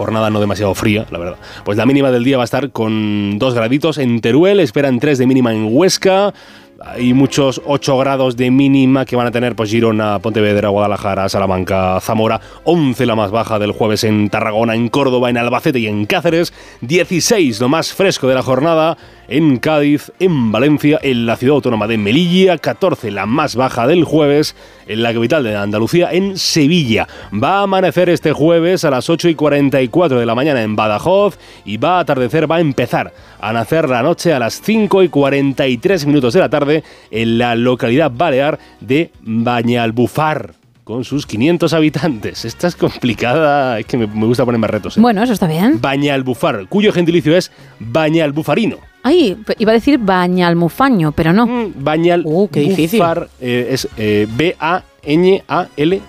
jornada 0.00 0.30
no 0.30 0.40
demasiado 0.40 0.74
fría, 0.74 1.04
la 1.10 1.18
verdad. 1.18 1.36
Pues 1.62 1.76
la 1.76 1.84
mínima 1.84 2.10
del 2.10 2.24
día 2.24 2.38
va 2.38 2.44
a 2.44 2.44
estar 2.44 2.70
con 2.70 3.38
2 3.38 3.54
graditos 3.54 3.98
en 3.98 4.22
Teruel, 4.22 4.58
esperan 4.60 4.98
3 4.98 5.18
de 5.18 5.26
mínima 5.26 5.52
en 5.52 5.68
Huesca. 5.70 6.32
Hay 6.82 7.12
muchos 7.12 7.60
8 7.66 7.98
grados 7.98 8.38
de 8.38 8.50
mínima 8.50 9.04
que 9.04 9.14
van 9.14 9.26
a 9.26 9.30
tener 9.30 9.54
pues 9.54 9.70
Girona, 9.70 10.18
Pontevedra, 10.18 10.70
Guadalajara, 10.70 11.28
Salamanca, 11.28 12.00
Zamora, 12.00 12.40
11 12.64 13.04
la 13.04 13.14
más 13.14 13.30
baja 13.30 13.58
del 13.58 13.72
jueves 13.72 14.02
en 14.02 14.30
Tarragona, 14.30 14.74
en 14.74 14.88
Córdoba, 14.88 15.28
en 15.28 15.36
Albacete 15.36 15.78
y 15.78 15.88
en 15.88 16.06
Cáceres, 16.06 16.54
16 16.80 17.60
lo 17.60 17.68
más 17.68 17.92
fresco 17.92 18.28
de 18.28 18.34
la 18.34 18.42
jornada 18.42 18.96
en 19.28 19.58
Cádiz, 19.58 20.10
en 20.18 20.50
Valencia, 20.50 20.98
en 21.02 21.26
la 21.26 21.36
ciudad 21.36 21.56
autónoma 21.56 21.86
de 21.86 21.98
Melilla, 21.98 22.56
14 22.56 23.10
la 23.10 23.26
más 23.26 23.56
baja 23.56 23.86
del 23.86 24.04
jueves 24.04 24.56
en 24.88 25.02
la 25.02 25.14
capital 25.14 25.44
de 25.44 25.54
Andalucía, 25.54 26.08
en 26.10 26.36
Sevilla. 26.36 27.06
Va 27.32 27.58
a 27.58 27.62
amanecer 27.62 28.08
este 28.08 28.32
jueves 28.32 28.84
a 28.84 28.90
las 28.90 29.08
8 29.08 29.28
y 29.28 29.34
44 29.36 30.18
de 30.18 30.26
la 30.26 30.34
mañana 30.34 30.62
en 30.62 30.74
Badajoz 30.74 31.38
y 31.64 31.76
va 31.76 31.98
a 31.98 32.00
atardecer, 32.00 32.50
va 32.50 32.56
a 32.56 32.60
empezar 32.60 33.12
a 33.40 33.52
nacer 33.52 33.88
la 33.88 34.02
noche 34.02 34.32
a 34.32 34.38
las 34.38 34.60
5 34.60 35.02
y 35.02 35.08
43 35.08 36.06
minutos 36.06 36.34
de 36.34 36.40
la 36.40 36.48
tarde 36.48 36.84
en 37.10 37.38
la 37.38 37.54
localidad 37.54 38.10
balear 38.14 38.58
de 38.80 39.10
Bañalbufar 39.22 40.54
con 40.84 41.04
sus 41.04 41.26
500 41.26 41.72
habitantes. 41.72 42.44
Esta 42.44 42.66
es 42.66 42.76
complicada, 42.76 43.78
es 43.78 43.86
que 43.86 43.96
me, 43.96 44.06
me 44.06 44.26
gusta 44.26 44.44
ponerme 44.44 44.66
retos. 44.66 44.96
¿eh? 44.96 45.00
Bueno, 45.00 45.22
eso 45.22 45.32
está 45.32 45.46
bien. 45.46 45.80
Bañalbufar, 45.80 46.66
cuyo 46.68 46.92
gentilicio 46.92 47.36
es 47.36 47.52
Bañalbufarino. 47.78 48.78
Ay, 49.02 49.36
iba 49.58 49.70
a 49.70 49.74
decir 49.74 49.98
bañalmufaño, 49.98 51.12
pero 51.12 51.32
no. 51.32 51.70
Bañal 51.74 52.24
qué 52.52 52.60
difícil. 52.60 53.00
Eh, 53.40 53.68
es 53.70 53.88
eh, 53.96 54.26
B-A-N-A-L 54.36 56.00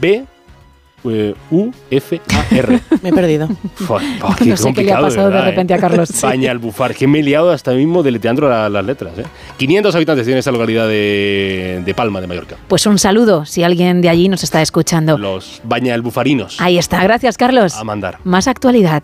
B 0.00 0.24
eh, 1.10 1.34
U-F-A-R. 1.50 2.80
Me 3.02 3.08
he 3.08 3.12
perdido. 3.12 3.48
Fua, 3.74 4.00
pa, 4.20 4.36
qué 4.36 4.46
No 4.46 4.56
sé 4.56 4.72
qué 4.72 4.84
le 4.84 4.92
ha 4.92 5.00
pasado 5.00 5.28
de 5.28 5.32
verdad, 5.34 5.46
repente 5.50 5.72
¿eh? 5.72 5.76
a 5.76 5.80
Carlos. 5.80 6.10
Bañalbufar, 6.22 6.94
que 6.94 7.06
me 7.06 7.20
he 7.20 7.22
liado 7.22 7.50
hasta 7.50 7.72
mismo 7.72 8.02
deleteando 8.02 8.48
la- 8.48 8.68
las 8.68 8.84
letras. 8.84 9.18
¿eh? 9.18 9.24
500 9.56 9.94
habitantes 9.94 10.24
tiene 10.26 10.38
esta 10.40 10.52
localidad 10.52 10.86
de, 10.88 11.82
de 11.84 11.94
Palma, 11.94 12.20
de 12.20 12.26
Mallorca. 12.26 12.56
Pues 12.68 12.86
un 12.86 12.98
saludo 12.98 13.44
si 13.46 13.62
alguien 13.62 14.00
de 14.00 14.08
allí 14.08 14.28
nos 14.28 14.42
está 14.44 14.62
escuchando. 14.62 15.18
Los 15.18 15.60
bañalbufarinos. 15.64 16.60
Ahí 16.60 16.78
está, 16.78 17.02
gracias 17.02 17.36
Carlos. 17.36 17.74
A 17.76 17.84
mandar. 17.84 18.18
Más 18.24 18.48
actualidad. 18.48 19.02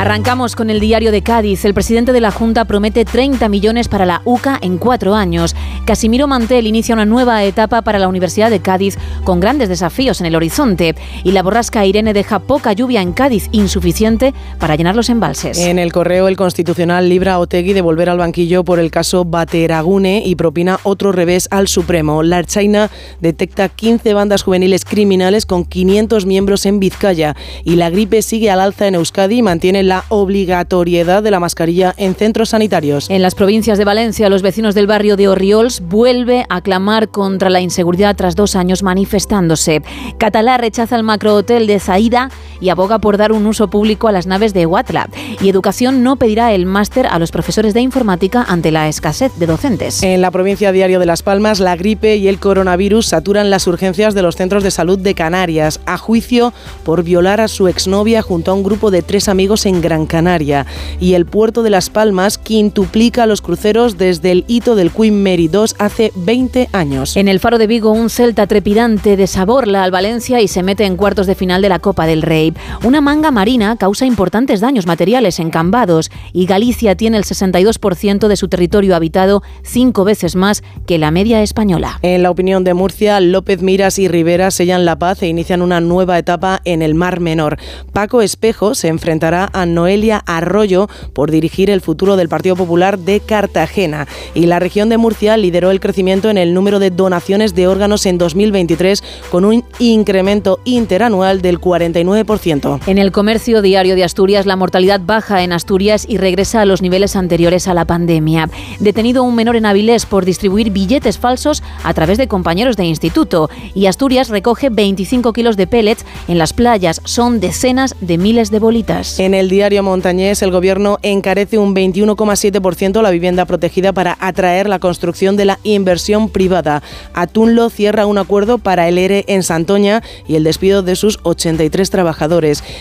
Arrancamos 0.00 0.56
con 0.56 0.70
el 0.70 0.80
diario 0.80 1.12
de 1.12 1.20
Cádiz. 1.20 1.66
El 1.66 1.74
presidente 1.74 2.14
de 2.14 2.22
la 2.22 2.30
Junta 2.30 2.64
promete 2.64 3.04
30 3.04 3.50
millones 3.50 3.86
para 3.86 4.06
la 4.06 4.22
UCA 4.24 4.58
en 4.62 4.78
cuatro 4.78 5.14
años. 5.14 5.54
Casimiro 5.84 6.26
Mantel 6.26 6.66
inicia 6.66 6.94
una 6.94 7.04
nueva 7.04 7.44
etapa 7.44 7.82
para 7.82 7.98
la 7.98 8.08
Universidad 8.08 8.48
de 8.48 8.60
Cádiz 8.60 8.96
con 9.24 9.40
grandes 9.40 9.68
desafíos 9.68 10.18
en 10.20 10.26
el 10.26 10.36
horizonte. 10.36 10.94
Y 11.22 11.32
la 11.32 11.42
borrasca 11.42 11.84
Irene 11.84 12.14
deja 12.14 12.38
poca 12.38 12.72
lluvia 12.72 13.02
en 13.02 13.12
Cádiz, 13.12 13.50
insuficiente 13.52 14.32
para 14.58 14.74
llenar 14.74 14.96
los 14.96 15.10
embalses. 15.10 15.58
En 15.58 15.78
el 15.78 15.92
correo, 15.92 16.28
el 16.28 16.36
Constitucional 16.38 17.10
libra 17.10 17.34
a 17.34 17.38
Otegui 17.38 17.74
de 17.74 17.82
volver 17.82 18.08
al 18.08 18.16
banquillo 18.16 18.64
por 18.64 18.78
el 18.78 18.90
caso 18.90 19.26
Bateragune 19.26 20.22
y 20.24 20.34
propina 20.34 20.80
otro 20.82 21.12
revés 21.12 21.46
al 21.50 21.68
Supremo. 21.68 22.22
La 22.22 22.42
China 22.44 22.90
detecta 23.20 23.68
15 23.68 24.14
bandas 24.14 24.44
juveniles 24.44 24.86
criminales 24.86 25.44
con 25.44 25.66
500 25.66 26.24
miembros 26.24 26.64
en 26.64 26.80
Vizcaya 26.80 27.36
y 27.64 27.76
la 27.76 27.90
gripe 27.90 28.22
sigue 28.22 28.50
al 28.50 28.60
alza 28.60 28.86
en 28.86 28.94
Euskadi 28.94 29.36
y 29.36 29.42
mantiene 29.42 29.89
la 29.90 30.04
obligatoriedad 30.08 31.20
de 31.20 31.32
la 31.32 31.40
mascarilla 31.40 31.92
en 31.96 32.14
centros 32.14 32.50
sanitarios. 32.50 33.10
En 33.10 33.22
las 33.22 33.34
provincias 33.34 33.76
de 33.76 33.84
Valencia, 33.84 34.28
los 34.28 34.40
vecinos 34.40 34.76
del 34.76 34.86
barrio 34.86 35.16
de 35.16 35.26
Orriols 35.26 35.80
vuelve 35.80 36.46
a 36.48 36.60
clamar 36.60 37.08
contra 37.08 37.50
la 37.50 37.60
inseguridad 37.60 38.14
tras 38.14 38.36
dos 38.36 38.54
años 38.54 38.84
manifestándose. 38.84 39.82
Catalá 40.16 40.58
rechaza 40.58 40.94
el 40.94 41.02
macrohotel 41.02 41.66
de 41.66 41.80
Zaida 41.80 42.30
y 42.60 42.68
aboga 42.68 42.98
por 42.98 43.16
dar 43.16 43.32
un 43.32 43.46
uso 43.46 43.68
público 43.68 44.08
a 44.08 44.12
las 44.12 44.26
naves 44.26 44.54
de 44.54 44.66
Huatla. 44.66 45.08
Y 45.40 45.48
Educación 45.48 46.02
no 46.02 46.16
pedirá 46.16 46.52
el 46.52 46.66
máster 46.66 47.06
a 47.06 47.18
los 47.18 47.30
profesores 47.30 47.74
de 47.74 47.80
informática 47.80 48.44
ante 48.48 48.70
la 48.70 48.88
escasez 48.88 49.32
de 49.38 49.46
docentes. 49.46 50.02
En 50.02 50.20
la 50.20 50.30
provincia 50.30 50.72
Diario 50.72 51.00
de 51.00 51.06
Las 51.06 51.22
Palmas, 51.22 51.60
la 51.60 51.76
gripe 51.76 52.16
y 52.16 52.28
el 52.28 52.38
coronavirus 52.38 53.06
saturan 53.06 53.50
las 53.50 53.66
urgencias 53.66 54.14
de 54.14 54.22
los 54.22 54.36
centros 54.36 54.62
de 54.62 54.70
salud 54.70 54.98
de 54.98 55.14
Canarias, 55.14 55.80
a 55.86 55.98
juicio 55.98 56.52
por 56.84 57.02
violar 57.02 57.40
a 57.40 57.48
su 57.48 57.68
exnovia 57.68 58.22
junto 58.22 58.50
a 58.50 58.54
un 58.54 58.62
grupo 58.62 58.90
de 58.90 59.02
tres 59.02 59.28
amigos 59.28 59.66
en 59.66 59.80
Gran 59.80 60.06
Canaria. 60.06 60.66
Y 61.00 61.14
el 61.14 61.26
puerto 61.26 61.62
de 61.62 61.70
Las 61.70 61.90
Palmas 61.90 62.38
quintuplica 62.38 63.26
los 63.26 63.42
cruceros 63.42 63.98
desde 63.98 64.32
el 64.32 64.44
hito 64.48 64.74
del 64.74 64.90
Queen 64.90 65.22
Mary 65.22 65.50
II 65.52 65.60
hace 65.78 66.12
20 66.14 66.68
años. 66.72 67.16
En 67.16 67.28
el 67.28 67.40
Faro 67.40 67.58
de 67.58 67.66
Vigo, 67.66 67.92
un 67.92 68.10
Celta 68.10 68.46
trepidante 68.46 69.16
desaborla 69.16 69.82
al 69.84 69.90
Valencia 69.90 70.40
y 70.40 70.48
se 70.48 70.62
mete 70.62 70.84
en 70.84 70.96
cuartos 70.96 71.26
de 71.26 71.34
final 71.34 71.62
de 71.62 71.68
la 71.68 71.78
Copa 71.78 72.06
del 72.06 72.22
Rey. 72.22 72.49
Una 72.84 73.00
manga 73.00 73.30
marina 73.30 73.76
causa 73.76 74.06
importantes 74.06 74.60
daños 74.60 74.86
materiales 74.86 75.38
en 75.38 75.50
Cambados 75.50 76.10
y 76.32 76.46
Galicia 76.46 76.96
tiene 76.96 77.16
el 77.16 77.24
62% 77.24 78.28
de 78.28 78.36
su 78.36 78.48
territorio 78.48 78.96
habitado, 78.96 79.42
cinco 79.62 80.04
veces 80.04 80.36
más 80.36 80.62
que 80.86 80.98
la 80.98 81.10
media 81.10 81.42
española. 81.42 81.98
En 82.02 82.22
la 82.22 82.30
opinión 82.30 82.64
de 82.64 82.74
Murcia, 82.74 83.20
López 83.20 83.62
Miras 83.62 83.98
y 83.98 84.08
Rivera 84.08 84.50
sellan 84.50 84.84
la 84.84 84.98
paz 84.98 85.22
e 85.22 85.28
inician 85.28 85.62
una 85.62 85.80
nueva 85.80 86.18
etapa 86.18 86.60
en 86.64 86.82
el 86.82 86.94
Mar 86.94 87.20
Menor. 87.20 87.58
Paco 87.92 88.22
Espejo 88.22 88.74
se 88.74 88.88
enfrentará 88.88 89.50
a 89.52 89.66
Noelia 89.66 90.22
Arroyo 90.26 90.88
por 91.14 91.30
dirigir 91.30 91.70
el 91.70 91.80
futuro 91.80 92.16
del 92.16 92.28
Partido 92.28 92.56
Popular 92.56 92.98
de 92.98 93.20
Cartagena. 93.20 94.06
Y 94.34 94.46
la 94.46 94.58
región 94.58 94.88
de 94.88 94.98
Murcia 94.98 95.36
lideró 95.36 95.70
el 95.70 95.80
crecimiento 95.80 96.30
en 96.30 96.38
el 96.38 96.54
número 96.54 96.78
de 96.78 96.90
donaciones 96.90 97.54
de 97.54 97.66
órganos 97.66 98.06
en 98.06 98.18
2023 98.18 99.02
con 99.30 99.44
un 99.44 99.64
incremento 99.78 100.60
interanual 100.64 101.42
del 101.42 101.60
49% 101.60 102.39
6%. 102.40 102.80
En 102.86 102.98
el 102.98 103.12
comercio 103.12 103.62
diario 103.62 103.94
de 103.94 104.04
Asturias, 104.04 104.46
la 104.46 104.56
mortalidad 104.56 105.00
baja 105.04 105.42
en 105.42 105.52
Asturias 105.52 106.06
y 106.08 106.16
regresa 106.16 106.60
a 106.60 106.64
los 106.64 106.82
niveles 106.82 107.16
anteriores 107.16 107.68
a 107.68 107.74
la 107.74 107.84
pandemia. 107.84 108.48
Detenido 108.78 109.22
un 109.22 109.34
menor 109.34 109.56
en 109.56 109.66
Avilés 109.66 110.06
por 110.06 110.24
distribuir 110.24 110.70
billetes 110.70 111.18
falsos 111.18 111.62
a 111.84 111.94
través 111.94 112.18
de 112.18 112.28
compañeros 112.28 112.76
de 112.76 112.84
instituto. 112.84 113.50
Y 113.74 113.86
Asturias 113.86 114.28
recoge 114.28 114.70
25 114.70 115.32
kilos 115.32 115.56
de 115.56 115.66
pellets 115.66 116.04
en 116.28 116.38
las 116.38 116.52
playas. 116.52 117.00
Son 117.04 117.40
decenas 117.40 117.94
de 118.00 118.18
miles 118.18 118.50
de 118.50 118.58
bolitas. 118.58 119.18
En 119.18 119.34
el 119.34 119.48
diario 119.48 119.82
montañés, 119.82 120.42
el 120.42 120.50
gobierno 120.50 120.98
encarece 121.02 121.58
un 121.58 121.74
21,7% 121.74 123.02
la 123.02 123.10
vivienda 123.10 123.44
protegida 123.44 123.92
para 123.92 124.16
atraer 124.20 124.68
la 124.68 124.78
construcción 124.78 125.36
de 125.36 125.44
la 125.44 125.58
inversión 125.62 126.28
privada. 126.28 126.82
Atunlo 127.14 127.70
cierra 127.70 128.06
un 128.06 128.18
acuerdo 128.18 128.58
para 128.58 128.88
el 128.88 128.98
ERE 128.98 129.24
en 129.28 129.42
Santoña 129.42 130.02
y 130.26 130.36
el 130.36 130.44
despido 130.44 130.82
de 130.82 130.96
sus 130.96 131.18
83 131.22 131.90
trabajadores. 131.90 132.29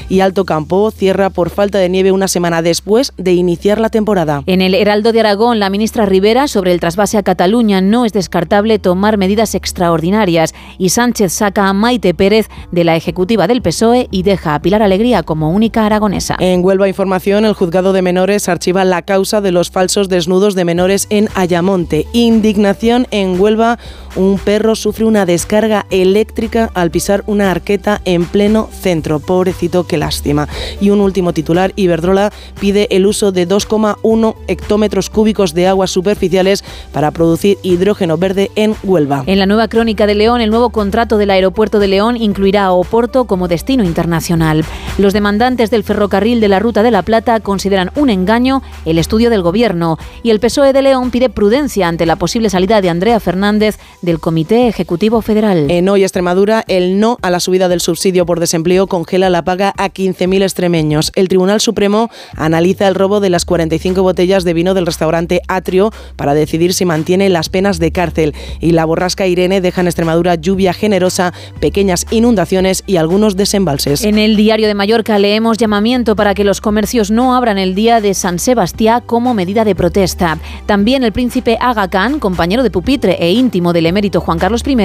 Y 0.10 0.20
Alto 0.20 0.46
Campo 0.46 0.92
cierra 0.92 1.30
por 1.30 1.50
falta 1.50 1.80
de 1.80 1.90
nieve 1.90 2.12
una 2.12 2.28
semana 2.28 2.62
después 2.62 3.14
de 3.18 3.34
iniciar 3.34 3.80
la 3.80 3.90
temporada. 3.90 4.44
En 4.46 4.62
el 4.62 4.76
Heraldo 4.76 5.12
de 5.12 5.22
Aragón, 5.22 5.60
la 5.60 5.70
ministra 5.70 6.06
Rivera 6.06 6.48
sobre 6.48 6.72
el 6.72 6.80
trasvase 6.80 7.18
a 7.18 7.24
Cataluña 7.24 7.82
no 7.82 8.06
es 8.06 8.14
descartable 8.14 8.80
tomar 8.80 9.18
medidas 9.18 9.56
extraordinarias 9.56 10.54
y 10.78 10.90
Sánchez 10.90 11.34
saca 11.34 11.68
a 11.68 11.74
Maite 11.74 12.14
Pérez 12.14 12.48
de 12.72 12.84
la 12.84 12.96
ejecutiva 12.96 13.48
del 13.48 13.62
PSOE 13.62 14.08
y 14.12 14.24
deja 14.24 14.56
a 14.56 14.62
Pilar 14.62 14.84
Alegría 14.84 15.24
como 15.24 15.50
única 15.52 15.86
aragonesa. 15.86 16.36
En 16.40 16.64
Huelva 16.64 16.88
Información, 16.88 17.46
el 17.46 17.54
juzgado 17.54 17.94
de 17.94 18.02
menores 18.02 18.50
archiva 18.50 18.86
la 18.86 19.02
causa 19.02 19.42
de 19.42 19.52
los 19.52 19.72
falsos 19.72 20.10
desnudos 20.10 20.56
de 20.56 20.66
menores 20.66 21.08
en 21.10 21.30
Ayamonte. 21.36 22.06
Indignación 22.14 23.08
en 23.12 23.40
Huelva, 23.40 23.80
un 24.16 24.38
perro 24.38 24.76
sufre 24.76 25.06
una 25.06 25.26
descarga 25.26 25.86
eléctrica 25.90 26.70
al 26.74 26.92
pisar 26.92 27.24
una 27.28 27.52
arqueta 27.52 28.02
en 28.06 28.26
pleno 28.26 28.70
centro. 28.72 29.20
Pobrecito, 29.30 29.86
qué 29.86 30.00
lástima. 30.00 30.48
Y 30.82 30.90
un 30.90 31.02
último 31.02 31.34
titular, 31.34 31.72
Iberdrola 31.76 32.34
pide 32.60 32.88
el 32.90 33.06
uso 33.06 33.32
de 33.32 33.48
2,1 33.48 34.36
hectómetros 34.48 35.12
cúbicos 35.12 35.54
de 35.54 35.68
aguas 35.68 35.92
superficiales 35.92 36.64
para 36.92 37.12
producir 37.12 37.60
hidrógeno 37.62 38.18
verde 38.18 38.50
en 38.56 38.74
Huelva. 38.82 39.24
En 39.28 39.38
la 39.38 39.46
nueva 39.46 39.68
crónica 39.68 40.08
de 40.08 40.16
León, 40.16 40.42
el 40.42 40.50
nuevo 40.50 40.72
contrato 40.72 41.20
del 41.20 41.30
aeropuerto 41.30 41.78
de 41.78 41.90
León 41.90 42.18
incluirá 42.18 42.64
a 42.64 42.72
Oporto 42.72 43.26
como 43.26 43.48
destino 43.48 43.84
internacional. 43.84 44.66
Los 44.98 45.14
demandantes 45.14 45.70
del 45.70 45.84
ferrocarril 45.84 46.40
de 46.40 46.48
la 46.48 46.58
Ruta 46.58 46.82
de 46.82 46.90
la 46.90 47.04
Plata 47.04 47.40
consideran 47.40 47.92
un 47.96 48.10
engaño 48.10 48.64
el 48.86 48.98
estudio 48.98 49.30
del 49.30 49.44
gobierno 49.44 50.00
y 50.24 50.32
el 50.32 50.40
PSOE 50.40 50.74
de 50.74 50.82
León 50.82 51.12
pide 51.12 51.30
prudencia 51.30 51.88
ante 51.88 52.08
la 52.08 52.16
posible 52.16 52.50
salida 52.50 52.82
de 52.82 52.90
Andrea 52.90 53.20
Fernández 53.20 53.78
del 54.02 54.20
Comité 54.20 54.68
Ejecutivo 54.68 55.22
Federal. 55.22 55.70
En 55.70 55.88
Hoy 55.88 56.02
Extremadura, 56.02 56.66
el 56.68 57.00
no 57.00 57.20
a 57.22 57.30
la 57.30 57.40
subida 57.40 57.68
del 57.68 57.80
subsidio 57.80 58.26
por 58.26 58.40
desempleo 58.40 58.88
congela 58.88 59.19
la 59.28 59.44
paga 59.44 59.74
a 59.78 59.90
15.000 59.90 60.44
extremeños. 60.44 61.12
El 61.16 61.28
Tribunal 61.28 61.60
Supremo 61.60 62.10
analiza 62.38 62.88
el 62.88 62.96
robo 62.96 63.20
de 63.20 63.30
las 63.30 63.44
45 63.44 64.02
botellas 64.04 64.44
de 64.44 64.54
vino 64.54 64.74
del 64.74 64.86
restaurante 64.86 65.42
Atrio 65.48 65.92
para 66.16 66.34
decidir 66.34 66.74
si 66.74 66.86
mantiene 66.86 67.28
las 67.30 67.50
penas 67.50 67.80
de 67.80 67.92
cárcel. 67.92 68.34
Y 68.60 68.72
la 68.72 68.86
borrasca 68.86 69.28
Irene 69.28 69.62
deja 69.62 69.82
en 69.82 69.88
Extremadura 69.88 70.36
lluvia 70.36 70.74
generosa, 70.74 71.34
pequeñas 71.60 72.06
inundaciones 72.12 72.84
y 72.86 72.98
algunos 72.98 73.36
desembalses. 73.36 74.04
En 74.04 74.18
el 74.18 74.36
diario 74.36 74.68
de 74.68 74.76
Mallorca 74.76 75.18
leemos 75.20 75.58
llamamiento 75.58 76.16
para 76.16 76.34
que 76.34 76.44
los 76.44 76.62
comercios 76.62 77.12
no 77.12 77.36
abran 77.36 77.58
el 77.58 77.76
día 77.76 78.02
de 78.02 78.14
San 78.14 78.40
Sebastián 78.40 79.04
como 79.06 79.34
medida 79.34 79.66
de 79.66 79.76
protesta. 79.76 80.38
También 80.66 81.04
el 81.04 81.12
príncipe 81.12 81.58
Aga 81.60 81.88
Khan, 81.88 82.20
compañero 82.20 82.64
de 82.64 82.72
pupitre 82.72 83.18
e 83.20 83.32
íntimo 83.32 83.74
del 83.74 83.88
emérito 83.88 84.22
Juan 84.22 84.38
Carlos 84.38 84.64
I, 84.66 84.78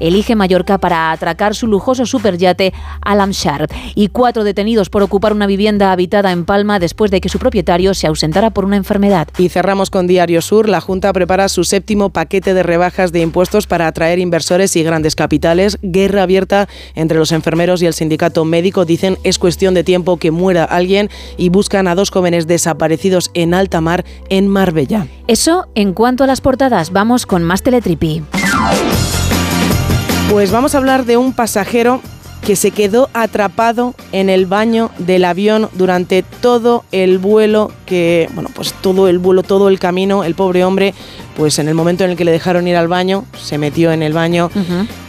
elige 0.00 0.34
Mallorca 0.34 0.78
para 0.78 1.10
atracar 1.12 1.54
su 1.54 1.66
lujoso 1.66 2.06
superyate 2.06 2.72
Alamshar. 3.00 3.66
Y 3.94 4.08
cuatro 4.08 4.44
detenidos 4.44 4.90
por 4.90 5.02
ocupar 5.02 5.32
una 5.32 5.46
vivienda 5.46 5.92
habitada 5.92 6.32
en 6.32 6.44
Palma 6.44 6.78
después 6.78 7.10
de 7.10 7.20
que 7.20 7.28
su 7.28 7.38
propietario 7.38 7.94
se 7.94 8.06
ausentara 8.06 8.50
por 8.50 8.64
una 8.64 8.76
enfermedad. 8.76 9.28
Y 9.38 9.48
cerramos 9.48 9.90
con 9.90 10.06
Diario 10.06 10.42
Sur. 10.42 10.68
La 10.68 10.80
Junta 10.80 11.12
prepara 11.12 11.48
su 11.48 11.64
séptimo 11.64 12.10
paquete 12.10 12.54
de 12.54 12.62
rebajas 12.62 13.12
de 13.12 13.20
impuestos 13.20 13.66
para 13.66 13.86
atraer 13.86 14.18
inversores 14.18 14.76
y 14.76 14.82
grandes 14.82 15.16
capitales. 15.16 15.78
Guerra 15.82 16.22
abierta 16.22 16.68
entre 16.94 17.18
los 17.18 17.32
enfermeros 17.32 17.82
y 17.82 17.86
el 17.86 17.94
sindicato 17.94 18.44
médico. 18.44 18.84
Dicen 18.84 19.18
es 19.24 19.38
cuestión 19.38 19.74
de 19.74 19.84
tiempo 19.84 20.16
que 20.16 20.30
muera 20.30 20.64
alguien 20.64 21.10
y 21.36 21.48
buscan 21.48 21.88
a 21.88 21.94
dos 21.94 22.10
jóvenes 22.10 22.46
desaparecidos 22.46 23.30
en 23.34 23.54
alta 23.54 23.80
mar 23.80 24.04
en 24.28 24.48
Marbella. 24.48 25.06
Eso 25.26 25.68
en 25.74 25.92
cuanto 25.92 26.24
a 26.24 26.26
las 26.26 26.40
portadas. 26.40 26.92
Vamos 26.92 27.26
con 27.26 27.42
más 27.44 27.62
Teletripi. 27.62 28.22
Pues 30.30 30.50
vamos 30.50 30.74
a 30.74 30.78
hablar 30.78 31.06
de 31.06 31.16
un 31.16 31.32
pasajero 31.32 32.00
que 32.44 32.56
se 32.56 32.70
quedó 32.70 33.10
atrapado 33.12 33.94
en 34.12 34.30
el 34.30 34.46
baño 34.46 34.90
del 34.98 35.24
avión 35.24 35.68
durante 35.74 36.22
todo 36.22 36.84
el 36.90 37.18
vuelo 37.18 37.70
que, 37.86 38.28
bueno, 38.34 38.50
pues 38.54 38.72
todo 38.72 39.08
el 39.08 39.18
vuelo, 39.18 39.42
todo 39.42 39.68
el 39.68 39.78
camino, 39.78 40.24
el 40.24 40.34
pobre 40.34 40.64
hombre, 40.64 40.94
pues 41.36 41.58
en 41.58 41.68
el 41.68 41.74
momento 41.74 42.04
en 42.04 42.10
el 42.10 42.16
que 42.16 42.24
le 42.24 42.32
dejaron 42.32 42.66
ir 42.68 42.76
al 42.76 42.88
baño, 42.88 43.24
se 43.40 43.56
metió 43.58 43.92
en 43.92 44.02
el 44.02 44.12
baño 44.12 44.50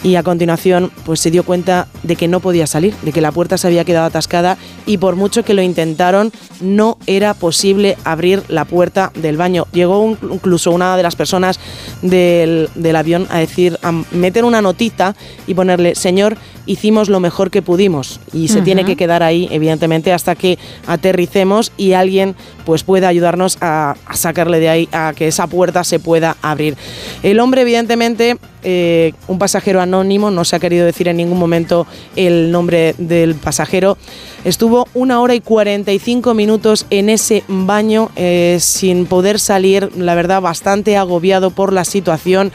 y 0.04 0.16
a 0.16 0.24
continuación 0.24 0.92
pues 1.06 1.20
se 1.20 1.30
dio 1.32 1.44
cuenta 1.44 1.88
de 2.04 2.16
que 2.16 2.28
no 2.28 2.40
podía 2.40 2.68
salir, 2.68 2.94
de 3.02 3.12
que 3.12 3.22
la 3.22 3.32
puerta 3.32 3.58
se 3.58 3.68
había 3.68 3.84
quedado 3.86 4.06
atascada 4.06 4.58
y 4.86 4.98
por 4.98 5.16
mucho 5.16 5.44
que 5.44 5.54
lo 5.54 5.62
intentaron 5.62 6.32
no 6.62 6.98
era 7.08 7.34
posible 7.34 7.98
abrir 8.04 8.44
la 8.50 8.66
puerta 8.66 9.12
del 9.16 9.36
baño. 9.38 9.66
Llegó 9.74 10.00
un- 10.00 10.18
incluso 10.32 10.72
una 10.72 10.96
de 10.96 11.04
las 11.04 11.16
personas 11.16 11.60
del, 12.02 12.70
del 12.76 12.96
avión 12.96 13.28
a 13.30 13.40
decir, 13.40 13.78
a 13.84 13.92
meter 14.12 14.46
una 14.46 14.62
notita 14.62 15.16
y 15.48 15.54
ponerle, 15.54 15.96
señor, 15.96 16.38
hicimos 16.68 17.10
lo 17.10 17.20
mejor 17.20 17.50
que 17.50 17.62
pudimos 17.64 18.20
y 18.32 18.48
se 18.48 18.62
tiene 18.62 18.86
que 18.86 18.96
quedar 18.96 19.24
ahí, 19.24 19.48
evidentemente, 19.52 20.14
hasta 20.14 20.36
que 20.36 20.58
aterricemos 20.88 21.72
y 21.78 21.94
alguien 21.94 22.36
pues 22.66 22.84
pueda 22.84 23.08
ayudarnos 23.08 23.58
a, 23.62 23.96
a 24.06 24.16
sacarle 24.16 24.60
de 24.60 24.70
ahí, 24.70 24.90
a 24.92 25.14
que 25.16 25.28
esa 25.28 25.48
puerta 25.48 25.84
se 25.84 26.00
pueda 26.00 26.11
abrir. 26.42 26.76
El 27.24 27.40
hombre, 27.40 27.62
evidentemente, 27.62 28.38
eh, 28.64 29.14
un 29.28 29.40
pasajero 29.40 29.82
anónimo, 29.82 30.32
no 30.32 30.46
se 30.46 30.56
ha 30.56 30.60
querido 30.60 30.86
decir 30.86 31.08
en 31.08 31.18
ningún 31.18 31.40
momento 31.40 31.88
el 32.16 32.52
nombre 32.52 32.96
del 32.98 33.36
pasajero, 33.36 33.98
estuvo 34.44 34.88
una 34.94 35.22
hora 35.22 35.36
y 35.36 35.42
45 35.42 36.34
minutos 36.34 36.86
en 36.90 37.10
ese 37.10 37.44
baño 37.48 38.10
eh, 38.16 38.58
sin 38.60 39.06
poder 39.06 39.40
salir, 39.40 39.92
la 39.98 40.16
verdad, 40.16 40.42
bastante 40.42 40.98
agobiado 40.98 41.52
por 41.52 41.74
la 41.74 41.86
situación. 41.86 42.52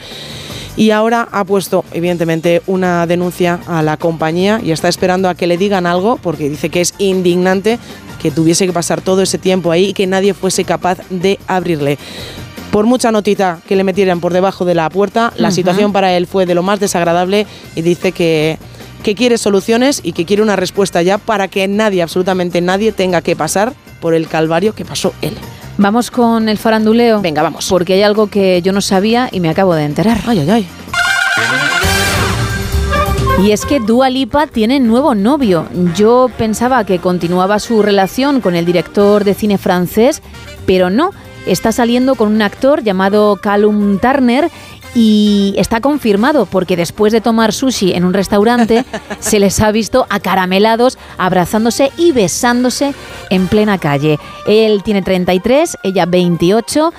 Y 0.77 0.91
ahora 0.91 1.27
ha 1.31 1.43
puesto, 1.43 1.83
evidentemente, 1.91 2.61
una 2.67 3.07
denuncia 3.07 3.59
a 3.65 3.81
la 3.81 3.97
compañía 3.97 4.61
y 4.63 4.71
está 4.71 4.87
esperando 4.87 5.27
a 5.27 5.33
que 5.33 5.47
le 5.47 5.57
digan 5.57 5.87
algo, 5.87 6.17
porque 6.17 6.49
dice 6.49 6.69
que 6.69 6.81
es 6.81 6.93
indignante 6.99 7.79
que 8.21 8.29
tuviese 8.29 8.67
que 8.67 8.73
pasar 8.73 9.01
todo 9.01 9.23
ese 9.23 9.39
tiempo 9.39 9.71
ahí 9.71 9.85
y 9.85 9.93
que 9.93 10.05
nadie 10.05 10.35
fuese 10.35 10.63
capaz 10.65 10.99
de 11.09 11.39
abrirle. 11.47 11.97
Por 12.71 12.85
mucha 12.85 13.11
notita 13.11 13.59
que 13.67 13.75
le 13.75 13.83
metieran 13.83 14.19
por 14.19 14.33
debajo 14.33 14.65
de 14.65 14.75
la 14.75 14.89
puerta, 14.89 15.33
la 15.37 15.51
situación 15.51 15.93
para 15.93 16.13
él 16.15 16.27
fue 16.27 16.45
de 16.45 16.53
lo 16.53 16.63
más 16.63 16.79
desagradable 16.79 17.47
y 17.75 17.81
dice 17.81 18.11
que, 18.11 18.57
que 19.03 19.15
quiere 19.15 19.37
soluciones 19.37 20.01
y 20.03 20.11
que 20.11 20.25
quiere 20.25 20.41
una 20.41 20.55
respuesta 20.55 21.01
ya 21.01 21.17
para 21.17 21.47
que 21.47 21.67
nadie, 21.67 22.01
absolutamente 22.01 22.61
nadie, 22.61 22.91
tenga 22.91 23.21
que 23.21 23.35
pasar 23.35 23.73
por 24.01 24.13
el 24.13 24.27
calvario 24.27 24.75
que 24.75 24.85
pasó 24.85 25.13
él. 25.21 25.33
Vamos 25.77 26.09
con 26.09 26.49
el 26.49 26.57
faranduleo. 26.57 27.21
Venga, 27.21 27.43
vamos. 27.43 27.67
Porque 27.69 27.93
hay 27.93 28.01
algo 28.01 28.27
que 28.27 28.61
yo 28.63 28.73
no 28.73 28.81
sabía 28.81 29.29
y 29.31 29.39
me 29.39 29.49
acabo 29.49 29.75
de 29.75 29.85
enterar. 29.85 30.19
Ay, 30.25 30.39
ay, 30.39 30.49
ay. 30.49 30.67
Y 33.43 33.51
es 33.51 33.65
que 33.65 33.79
Dua 33.79 34.09
Lipa 34.09 34.47
tiene 34.47 34.79
nuevo 34.79 35.13
novio. 35.13 35.67
Yo 35.95 36.31
pensaba 36.39 36.83
que 36.85 36.97
continuaba 36.97 37.59
su 37.59 37.83
relación 37.83 38.41
con 38.41 38.55
el 38.55 38.65
director 38.65 39.23
de 39.23 39.35
cine 39.35 39.59
francés, 39.59 40.23
pero 40.65 40.89
no. 40.89 41.11
Está 41.47 41.71
saliendo 41.71 42.15
con 42.15 42.31
un 42.31 42.41
actor 42.41 42.83
llamado 42.83 43.37
Callum 43.41 43.99
Turner 43.99 44.49
y 44.95 45.53
está 45.57 45.79
confirmado 45.79 46.45
porque 46.45 46.75
después 46.75 47.13
de 47.13 47.21
tomar 47.21 47.53
sushi 47.53 47.93
en 47.93 48.03
un 48.03 48.13
restaurante 48.13 48.83
se 49.19 49.39
les 49.39 49.59
ha 49.59 49.71
visto 49.71 50.07
acaramelados, 50.09 50.97
abrazándose 51.17 51.91
y 51.97 52.11
besándose 52.11 52.93
en 53.29 53.47
plena 53.47 53.77
calle. 53.77 54.19
Él 54.47 54.81
tiene 54.83 55.01
33, 55.01 55.77
ella 55.83 56.05
28 56.05 56.93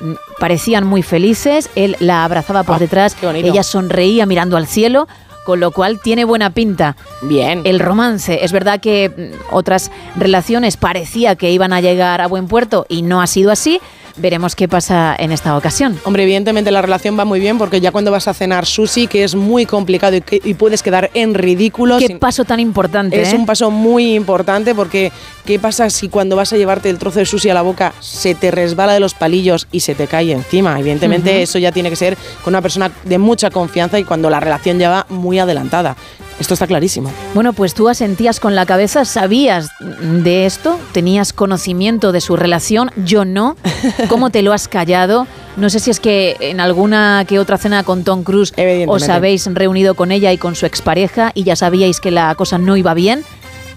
mm, 0.00 0.12
parecían 0.40 0.84
muy 0.84 1.02
felices, 1.02 1.70
él 1.76 1.96
la 2.00 2.24
abrazaba 2.24 2.64
por 2.64 2.78
detrás, 2.78 3.16
bonito. 3.22 3.46
ella 3.46 3.62
sonreía 3.62 4.26
mirando 4.26 4.56
al 4.56 4.66
cielo, 4.66 5.06
con 5.44 5.60
lo 5.60 5.70
cual 5.70 6.00
tiene 6.00 6.24
buena 6.24 6.50
pinta. 6.50 6.96
Bien. 7.22 7.62
El 7.64 7.80
romance, 7.80 8.44
es 8.44 8.52
verdad 8.52 8.80
que 8.80 9.10
mm, 9.10 9.54
otras 9.54 9.90
relaciones 10.16 10.76
parecía 10.76 11.36
que 11.36 11.50
iban 11.50 11.72
a 11.72 11.80
llegar 11.80 12.20
a 12.20 12.26
buen 12.26 12.48
puerto 12.48 12.86
y 12.88 13.02
no 13.02 13.20
ha 13.20 13.26
sido 13.26 13.50
así. 13.50 13.80
Veremos 14.16 14.54
qué 14.54 14.68
pasa 14.68 15.16
en 15.18 15.32
esta 15.32 15.56
ocasión. 15.56 15.98
Hombre, 16.04 16.22
evidentemente 16.22 16.70
la 16.70 16.80
relación 16.80 17.18
va 17.18 17.24
muy 17.24 17.40
bien 17.40 17.58
porque 17.58 17.80
ya 17.80 17.90
cuando 17.90 18.12
vas 18.12 18.28
a 18.28 18.34
cenar 18.34 18.64
sushi, 18.64 19.08
que 19.08 19.24
es 19.24 19.34
muy 19.34 19.66
complicado 19.66 20.14
y, 20.14 20.20
que- 20.20 20.40
y 20.44 20.54
puedes 20.54 20.84
quedar 20.84 21.10
en 21.14 21.34
ridículo. 21.34 21.98
Qué 21.98 22.06
sin- 22.06 22.20
paso 22.20 22.44
tan 22.44 22.60
importante. 22.60 23.20
Es 23.20 23.32
¿eh? 23.32 23.36
un 23.36 23.44
paso 23.44 23.72
muy 23.72 24.14
importante 24.14 24.72
porque 24.72 25.10
¿qué 25.44 25.58
pasa 25.58 25.90
si 25.90 26.08
cuando 26.08 26.36
vas 26.36 26.52
a 26.52 26.56
llevarte 26.56 26.90
el 26.90 26.98
trozo 26.98 27.18
de 27.18 27.26
sushi 27.26 27.48
a 27.50 27.54
la 27.54 27.62
boca 27.62 27.92
se 27.98 28.36
te 28.36 28.52
resbala 28.52 28.92
de 28.94 29.00
los 29.00 29.14
palillos 29.14 29.66
y 29.72 29.80
se 29.80 29.96
te 29.96 30.06
cae 30.06 30.30
encima? 30.30 30.78
Evidentemente 30.78 31.42
eso 31.42 31.58
ya 31.58 31.72
tiene 31.72 31.90
que 31.90 31.96
ser 31.96 32.16
con 32.44 32.52
una 32.52 32.62
persona 32.62 32.92
de 33.02 33.18
mucha 33.18 33.50
confianza 33.50 33.98
y 33.98 34.04
cuando 34.04 34.30
la 34.30 34.38
relación 34.38 34.78
ya 34.78 34.90
va 34.90 35.06
muy 35.08 35.40
adelantada. 35.40 35.96
Esto 36.38 36.54
está 36.54 36.66
clarísimo. 36.66 37.12
Bueno, 37.32 37.52
pues 37.52 37.74
tú 37.74 37.88
asentías 37.88 38.40
con 38.40 38.54
la 38.54 38.66
cabeza, 38.66 39.04
¿sabías 39.04 39.70
de 39.80 40.46
esto? 40.46 40.78
¿Tenías 40.92 41.32
conocimiento 41.32 42.12
de 42.12 42.20
su 42.20 42.36
relación? 42.36 42.90
Yo 42.96 43.24
no. 43.24 43.56
¿Cómo 44.08 44.30
te 44.30 44.42
lo 44.42 44.52
has 44.52 44.68
callado? 44.68 45.26
No 45.56 45.70
sé 45.70 45.78
si 45.78 45.90
es 45.90 46.00
que 46.00 46.36
en 46.40 46.60
alguna 46.60 47.24
que 47.28 47.38
otra 47.38 47.58
cena 47.58 47.84
con 47.84 48.02
Tom 48.02 48.24
Cruise 48.24 48.52
os 48.88 49.08
habéis 49.08 49.46
reunido 49.52 49.94
con 49.94 50.10
ella 50.10 50.32
y 50.32 50.38
con 50.38 50.56
su 50.56 50.66
expareja 50.66 51.30
y 51.34 51.44
ya 51.44 51.54
sabíais 51.54 52.00
que 52.00 52.10
la 52.10 52.34
cosa 52.34 52.58
no 52.58 52.76
iba 52.76 52.94
bien. 52.94 53.24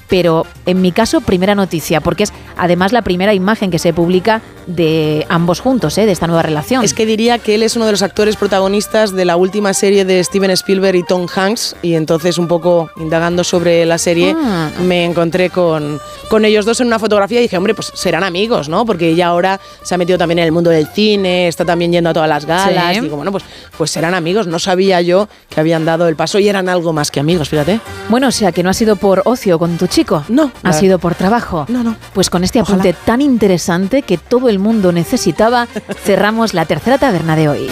Pero 0.10 0.46
en 0.66 0.82
mi 0.82 0.92
caso, 0.92 1.22
primera 1.22 1.56
noticia, 1.56 2.02
porque 2.02 2.24
es 2.24 2.34
además 2.56 2.92
la 2.92 3.02
primera 3.02 3.34
imagen 3.34 3.72
que 3.72 3.80
se 3.80 3.94
publica 3.94 4.42
de 4.68 5.26
ambos 5.30 5.60
juntos, 5.62 5.98
¿eh? 5.98 6.06
de 6.06 6.12
esta 6.12 6.28
nueva 6.28 6.42
relación. 6.42 6.84
Es 6.84 6.94
que 6.94 7.06
diría 7.06 7.40
que 7.40 7.56
él 7.56 7.64
es 7.64 7.76
uno 7.76 7.86
de 7.86 7.92
los 7.92 8.02
actores 8.02 8.36
protagonistas 8.36 9.14
de 9.14 9.24
la 9.24 9.38
última 9.38 9.74
serie 9.74 10.04
de 10.04 10.22
Steven 10.24 10.52
Spielberg 10.52 10.96
y 10.98 11.04
Tom 11.04 11.26
Hanks 11.34 11.76
y 11.82 11.94
entonces 11.94 12.38
un 12.38 12.48
poco 12.48 12.90
indagando 12.98 13.44
sobre 13.44 13.86
la 13.86 13.98
serie 13.98 14.36
Ah. 14.38 14.70
me 14.84 15.06
encontré 15.06 15.50
con, 15.50 16.00
con 16.30 16.44
ellos 16.44 16.66
dos 16.66 16.82
en 16.82 16.88
una 16.88 17.00
fotografía 17.00 17.40
y 17.40 17.44
dije, 17.44 17.58
hombre, 17.58 17.74
pues 17.76 17.92
serán 17.94 18.24
amigos, 18.24 18.68
¿no? 18.68 18.86
Porque 18.86 19.10
ella 19.10 19.28
ahora 19.28 19.60
se 19.84 19.96
ha 19.96 19.98
metido 19.98 20.18
también 20.18 20.40
en 20.40 20.46
el 20.46 20.52
mundo 20.52 20.70
del 20.70 20.88
cine, 20.88 21.48
está 21.48 21.64
también 21.64 21.92
yendo 21.92 22.10
a 22.10 22.14
todas 22.14 22.28
las 22.30 22.46
galas. 22.46 22.94
Sí. 22.94 23.00
Y 23.00 23.02
digo, 23.04 23.16
bueno, 23.16 23.32
pues, 23.32 23.44
pues 23.78 23.92
serán 23.92 24.14
amigos. 24.14 24.48
No 24.48 24.60
sabía 24.60 25.02
yo 25.02 25.30
que 25.50 25.60
habían 25.60 25.86
dado 25.86 26.08
el 26.08 26.16
paso 26.16 26.40
y 26.40 26.50
eran 26.50 26.68
algo 26.68 26.92
más 26.94 27.10
que 27.10 27.20
amigos, 27.20 27.50
fíjate. 27.50 27.80
Bueno, 28.10 28.28
o 28.28 28.32
sea, 28.32 28.52
que 28.52 28.64
no 28.64 28.70
ha 28.70 28.74
sido 28.74 28.96
por 28.98 29.22
ocio 29.26 29.58
con 29.60 29.78
tu 29.78 29.88
chico. 29.98 30.24
No. 30.30 30.52
Ha 30.62 30.74
sido 30.74 31.00
por 31.00 31.16
trabajo. 31.16 31.66
No, 31.70 31.82
no. 31.82 31.96
Pues 32.14 32.30
con 32.30 32.44
este 32.44 32.60
apunte 32.60 32.94
tan 32.94 33.20
interesante 33.20 34.04
que 34.04 34.20
todo 34.20 34.48
el 34.48 34.60
mundo 34.60 34.92
necesitaba, 34.92 35.68
cerramos 36.04 36.54
la 36.54 36.66
tercera 36.66 37.00
taberna 37.00 37.36
de 37.36 37.50
hoy. 37.50 37.70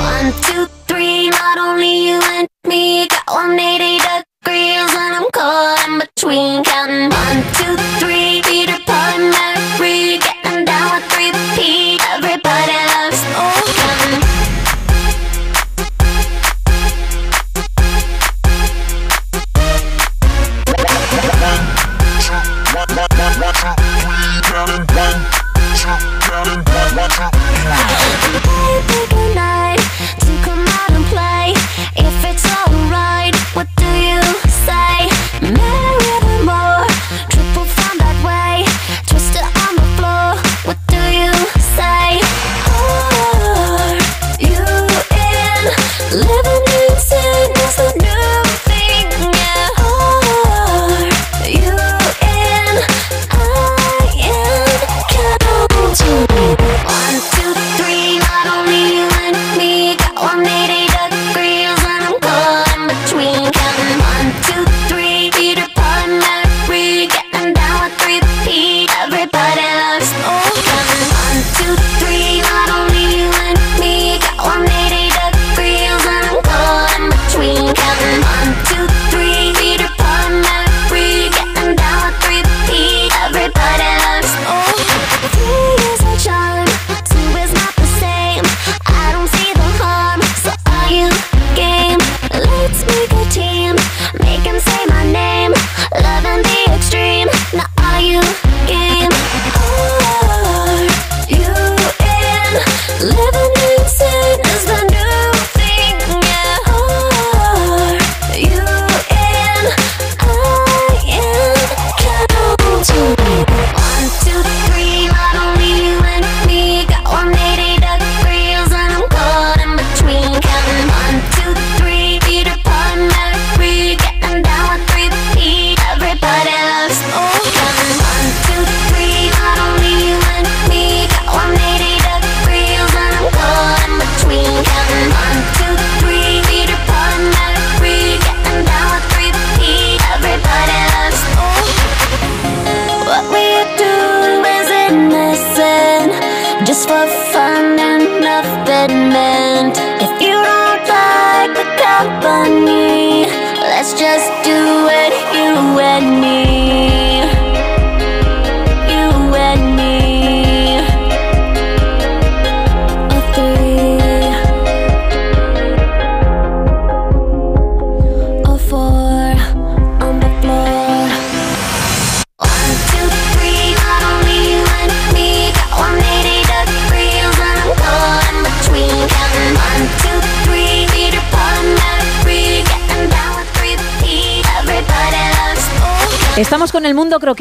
One, 0.00 0.32
two, 0.40 0.66
three, 0.86 1.28
not 1.28 1.58
only 1.58 2.08
you 2.08 2.18
and 2.38 2.48
me 2.66 3.06
got 3.08 3.28
180 3.28 3.98
degrees 3.98 4.94
and 4.96 5.16
I'm 5.16 5.30
caught 5.32 5.86
in 5.86 5.98
between 5.98 6.64
counting 6.64 7.10
one, 7.10 7.42
two, 7.52 7.76
three, 7.98 8.40
Peter 8.42 8.78
Pan, 8.86 9.49
two, 23.60 23.74
three, 24.00 24.40
counting 24.48 24.86
one, 24.96 25.20
two, 25.76 25.92
counting 26.24 26.64
one, 26.64 26.96
one, 26.96 27.10
two, 27.10 28.40
three. 28.40 28.49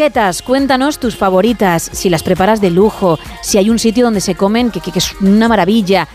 Croquetas. 0.09 0.41
Cuéntanos 0.41 0.99
tus 0.99 1.15
favoritas, 1.15 1.89
si 1.93 2.09
las 2.09 2.23
preparas 2.23 2.61
de 2.61 2.71
lujo, 2.71 3.19
si 3.41 3.57
hay 3.57 3.69
un 3.69 3.79
sitio 3.79 4.05
donde 4.05 4.21
se 4.21 4.35
comen 4.35 4.71
que, 4.71 4.81
que- 4.81 4.91
que 4.91 4.99
es 4.99 5.13
una 5.21 5.47
maravilla. 5.47 6.07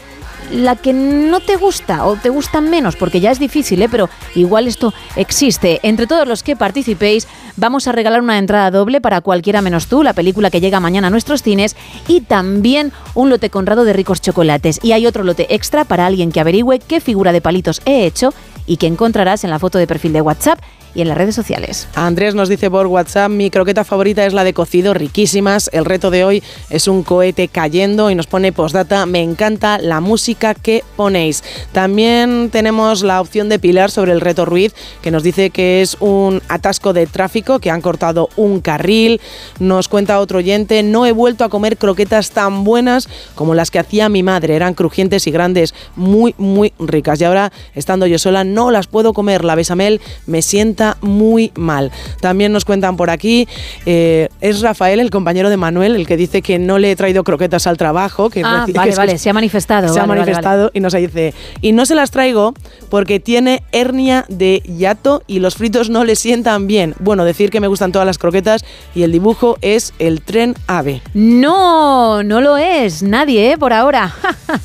La 0.53 0.77
que 0.77 0.93
no 0.93 1.41
te 1.41 1.57
gusta 1.57 2.05
o 2.05 2.17
te 2.17 2.29
gustan 2.29 2.69
menos, 2.69 2.97
porque 2.97 3.19
ya 3.19 3.31
es 3.31 3.39
difícil, 3.39 3.81
¿eh? 3.81 3.89
pero 3.89 4.11
igual 4.35 4.67
esto 4.69 4.93
existe. 5.17 5.81
Entre 5.83 6.07
todos 6.07 6.29
los 6.29 6.43
que 6.43 6.55
participéis, 6.55 7.27
vamos 7.57 7.89
a 7.89 7.93
regalar 7.93 8.21
una 8.21 8.37
entrada 8.37 8.71
doble 8.71 9.01
para 9.01 9.23
cualquiera 9.23 9.63
menos 9.63 9.87
tú, 9.87 10.03
la 10.03 10.13
película 10.13 10.51
que 10.51 10.61
llega 10.61 10.81
mañana 10.81 11.07
a 11.07 11.11
nuestros 11.11 11.43
cines, 11.43 11.77
y 12.09 12.21
también 12.21 12.93
un 13.15 13.31
lote 13.31 13.49
conrado 13.49 13.85
de 13.85 13.95
ricos 13.95 14.21
chocolates. 14.21 14.81
Y 14.83 14.93
hay 14.93 15.07
otro 15.07 15.25
lote 15.25 15.47
extra 15.55 15.85
para 15.87 16.05
alguien 16.05 16.31
que 16.31 16.41
averigüe 16.41 16.79
qué 16.79 17.01
figura 17.01 17.33
de 17.33 17.41
palitos 17.41 17.81
he 17.87 18.05
hecho 18.05 18.35
y 18.67 18.77
que 18.77 18.87
encontrarás 18.87 19.45
en 19.45 19.51
la 19.51 19.59
foto 19.59 19.79
de 19.79 19.87
perfil 19.87 20.13
de 20.13 20.21
WhatsApp 20.21 20.59
y 20.95 21.01
en 21.01 21.09
las 21.09 21.19
redes 21.19 21.35
sociales. 21.35 21.89
Andrés 21.95 22.35
nos 22.35 22.49
dice 22.49 22.71
por 22.71 22.87
WhatsApp, 22.87 23.31
mi 23.31 23.51
croqueta 23.51 23.85
favorita 23.85 24.25
es 24.25 24.33
la 24.33 24.45
de 24.45 24.55
cocido, 24.55 24.95
riquísimas. 24.95 25.69
El 25.73 25.85
reto 25.85 26.11
de 26.11 26.25
hoy 26.25 26.43
es 26.71 26.89
un 26.89 27.03
cohete 27.03 27.49
cayendo 27.49 28.11
y 28.11 28.15
nos 28.15 28.27
pone 28.27 28.53
postdata, 28.53 29.07
me 29.07 29.23
encanta 29.23 29.79
la 29.79 30.01
música 30.01 30.55
que 30.55 30.85
ponéis. 30.97 31.43
También 31.73 32.51
tenemos 32.51 33.03
la 33.03 33.21
opción 33.21 33.49
de 33.49 33.59
Pilar 33.59 33.91
sobre 33.91 34.13
el 34.13 34.21
reto 34.21 34.45
Ruiz, 34.45 34.75
que 35.03 35.11
nos 35.11 35.23
dice 35.23 35.51
que 35.51 35.83
es 35.83 35.97
un 36.01 36.43
atasco 36.49 36.93
de 36.93 37.07
tráfico, 37.07 37.59
que 37.59 37.71
han 37.71 37.81
cortado 37.81 38.29
un 38.37 38.61
carril. 38.61 39.21
Nos 39.59 39.89
cuenta 39.89 40.21
otro 40.21 40.39
oyente, 40.39 40.83
no 40.83 41.07
he 41.07 41.13
vuelto 41.13 41.45
a 41.45 41.49
comer 41.49 41.77
croquetas 41.77 42.31
tan 42.31 42.65
buenas 42.65 43.09
como 43.35 43.55
las 43.55 43.71
que 43.71 43.79
hacía 43.79 44.09
mi 44.09 44.23
madre. 44.23 44.55
Eran 44.55 44.75
crujientes 44.75 45.27
y 45.27 45.31
grandes, 45.31 45.75
muy, 45.97 46.35
muy 46.39 46.73
ricas. 46.79 47.21
Y 47.21 47.25
ahora, 47.25 47.53
estando 47.75 48.07
yo 48.07 48.19
sola, 48.19 48.45
no 48.45 48.71
las 48.71 48.87
puedo 48.87 49.13
comer. 49.13 49.45
La 49.45 49.55
besamel 49.55 50.01
me 50.27 50.43
sienta 50.43 50.84
muy 51.01 51.53
mal. 51.55 51.91
También 52.21 52.53
nos 52.53 52.65
cuentan 52.65 52.97
por 52.97 53.11
aquí, 53.11 53.49
eh, 53.87 54.29
es 54.41 54.61
Rafael, 54.61 55.01
el 55.01 55.11
compañero 55.11 55.51
de 55.51 55.57
Manuel, 55.57 55.97
el 55.97 56.07
que 56.07 56.17
dice 56.17 56.43
que 56.43 56.59
no 56.59 56.79
le 56.79 56.91
he 56.91 56.97
traído 56.97 57.25
croquetas 57.25 57.67
al 57.67 57.77
trabajo. 57.77 58.31
Que 58.31 58.43
Ah, 58.45 58.67
vale, 58.75 58.91
que- 58.91 58.97
vale, 58.97 59.19
se 59.19 59.31
ha 59.31 59.33
manifestado. 59.33 59.93
se 59.93 59.99
ha 60.01 60.07
vale, 60.07 60.21
manifestado 60.21 60.71
y 60.75 60.81
nos 60.81 60.93
dice, 60.93 61.35
y 61.61 61.73
no 61.73 61.87
se 61.87 61.95
las 61.95 62.11
traigo 62.11 62.55
porque 62.91 63.21
tiene 63.21 63.63
hernia 63.73 64.25
de 64.29 64.63
yato 64.67 65.23
y 65.27 65.39
los 65.41 65.55
fritos 65.57 65.91
no 65.91 66.05
le 66.05 66.17
sientan 66.17 66.67
bien. 66.67 66.95
Bueno, 67.01 67.25
decir 67.25 67.51
que 67.51 67.61
me 67.61 67.69
gustan 67.69 67.93
todas 67.93 68.07
las 68.07 68.19
croquetas 68.19 68.65
y 68.95 69.03
el 69.03 69.13
dibujo 69.13 69.57
es 69.61 69.93
el 69.99 70.21
tren 70.23 70.55
ave. 70.67 71.03
No, 71.15 72.23
no 72.23 72.41
lo 72.41 72.57
es. 72.57 73.03
Nadie, 73.03 73.53
¿eh? 73.53 73.59
Por 73.59 73.73
ahora. 73.73 74.15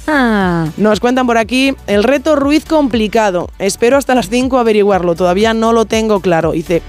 Nos 0.78 1.00
cuentan 1.00 1.28
por 1.28 1.38
aquí, 1.38 1.76
el 1.88 2.04
reto 2.04 2.36
Ruiz 2.36 2.66
complicado. 2.66 3.50
Espero 3.60 3.98
hasta 3.98 4.16
las 4.16 4.30
5 4.30 4.58
averiguarlo, 4.60 5.16
todavía 5.16 5.54
no 5.54 5.74
lo 5.74 5.86
tengo 5.86 6.09
claro. 6.20 6.54
Dice, 6.54 6.82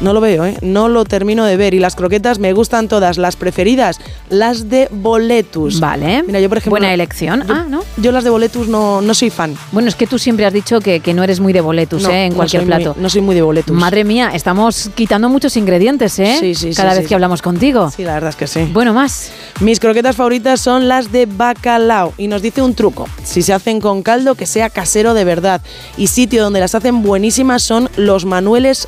no 0.00 0.12
lo 0.12 0.20
veo, 0.20 0.44
¿eh? 0.44 0.56
no 0.62 0.88
lo 0.88 1.04
termino 1.04 1.44
de 1.44 1.56
ver. 1.56 1.74
Y 1.74 1.78
las 1.78 1.94
croquetas 1.94 2.40
me 2.40 2.52
gustan 2.52 2.88
todas, 2.88 3.16
las 3.16 3.36
preferidas, 3.36 4.00
las 4.30 4.68
de 4.68 4.88
boletus. 4.90 5.78
Vale. 5.80 6.22
Mira, 6.24 6.40
yo 6.40 6.48
por 6.48 6.58
ejemplo... 6.58 6.72
Buena 6.72 6.92
elección. 6.92 7.44
Yo, 7.46 7.54
ah, 7.54 7.66
¿no? 7.68 7.82
Yo 7.98 8.10
las 8.10 8.24
de 8.24 8.30
boletus 8.30 8.66
no, 8.68 9.00
no 9.00 9.14
soy 9.14 9.30
fan. 9.30 9.56
Bueno, 9.70 9.88
es 9.88 9.94
que 9.94 10.06
tú 10.08 10.18
siempre 10.18 10.44
has 10.46 10.52
dicho 10.52 10.80
que, 10.80 10.98
que 11.00 11.14
no 11.14 11.22
eres 11.22 11.38
muy 11.38 11.52
de 11.52 11.60
boletus, 11.60 12.02
No, 12.02 12.10
¿eh? 12.10 12.24
En 12.26 12.30
no 12.30 12.36
cualquier 12.36 12.62
muy- 12.62 12.66
plato. 12.66 12.96
no 12.98 13.08
soy 13.08 13.20
muy 13.20 13.34
de 13.36 13.42
boletus. 13.42 13.76
Madre 13.76 14.02
mía, 14.02 14.30
estamos 14.34 14.90
quitando 14.96 15.28
muchos 15.28 15.56
ingredientes, 15.56 16.18
¿eh? 16.18 16.36
Sí, 16.40 16.54
sí, 16.56 16.72
Cada 16.74 16.90
sí, 16.92 16.96
vez 16.96 17.04
sí. 17.04 17.08
que 17.10 17.14
hablamos 17.14 17.40
contigo. 17.42 17.90
Sí, 17.94 18.02
la 18.04 18.14
verdad 18.14 18.30
es 18.30 18.36
que 18.36 18.46
sí. 18.46 18.68
Bueno, 18.72 18.92
más. 18.94 19.30
Mis 19.60 19.78
croquetas 19.78 20.16
favoritas 20.16 20.60
son 20.60 20.88
las 20.88 21.12
de 21.12 21.26
bacalao 21.26 22.12
y 22.18 22.26
nos 22.28 22.42
dice 22.42 22.62
un 22.62 22.74
truco. 22.74 23.08
Si 23.22 23.42
se 23.42 23.52
hacen 23.52 23.80
con 23.80 24.02
caldo, 24.02 24.34
que 24.34 24.46
sea 24.46 24.70
casero 24.70 25.14
de 25.14 25.24
verdad. 25.24 25.60
Y 25.96 26.06
sitio 26.08 26.42
donde 26.42 26.60
las 26.60 26.74
hacen 26.74 27.02
buenísimas 27.02 27.62
son 27.62 27.90
los 27.96 28.24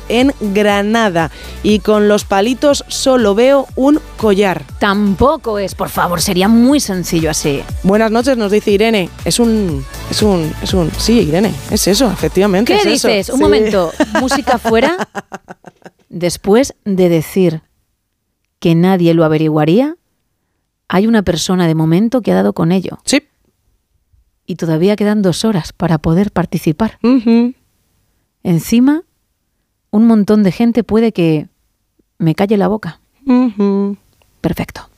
En 0.09 0.33
Granada. 0.39 1.29
Y 1.61 1.79
con 1.79 2.07
los 2.07 2.23
palitos 2.25 2.83
solo 2.87 3.35
veo 3.35 3.67
un 3.75 3.99
collar. 4.17 4.63
Tampoco 4.79 5.59
es, 5.59 5.75
por 5.75 5.89
favor, 5.89 6.19
sería 6.21 6.47
muy 6.47 6.79
sencillo 6.79 7.29
así. 7.29 7.61
Buenas 7.83 8.09
noches, 8.09 8.37
nos 8.37 8.51
dice 8.51 8.71
Irene. 8.71 9.09
Es 9.23 9.39
un... 9.39 9.85
Es 10.09 10.21
un... 10.23 10.51
Es 10.63 10.73
un... 10.73 10.91
Sí, 10.97 11.19
Irene. 11.19 11.53
Es 11.69 11.87
eso, 11.87 12.11
efectivamente. 12.11 12.73
¿Qué 12.73 12.79
es 12.79 12.85
eso. 13.03 13.07
dices? 13.07 13.29
Un 13.29 13.37
Sí. 13.37 13.43
momento, 13.43 13.91
música 14.19 14.57
fuera. 14.57 15.07
Después 16.09 16.73
de 16.85 17.09
decir 17.09 17.61
que 18.59 18.73
nadie 18.73 19.13
lo 19.13 19.23
averiguaría, 19.25 19.95
hay 20.87 21.05
una 21.05 21.21
persona 21.21 21.67
de 21.67 21.75
momento 21.75 22.21
que 22.21 22.31
ha 22.31 22.35
dado 22.35 22.53
con 22.53 22.71
ello. 22.71 22.97
Sí. 23.05 23.21
Y 24.47 24.55
todavía 24.55 24.95
quedan 24.95 25.21
dos 25.21 25.45
horas 25.45 25.73
para 25.73 25.97
poder 25.99 26.31
participar. 26.31 26.97
Encima, 28.43 29.03
un 29.91 30.05
montón 30.05 30.43
de 30.43 30.51
gente 30.51 30.83
puede 30.83 31.11
que 31.11 31.47
me 32.17 32.35
calle 32.35 32.57
la 32.57 32.67
boca. 32.67 32.99
Perfecto. 34.41 34.89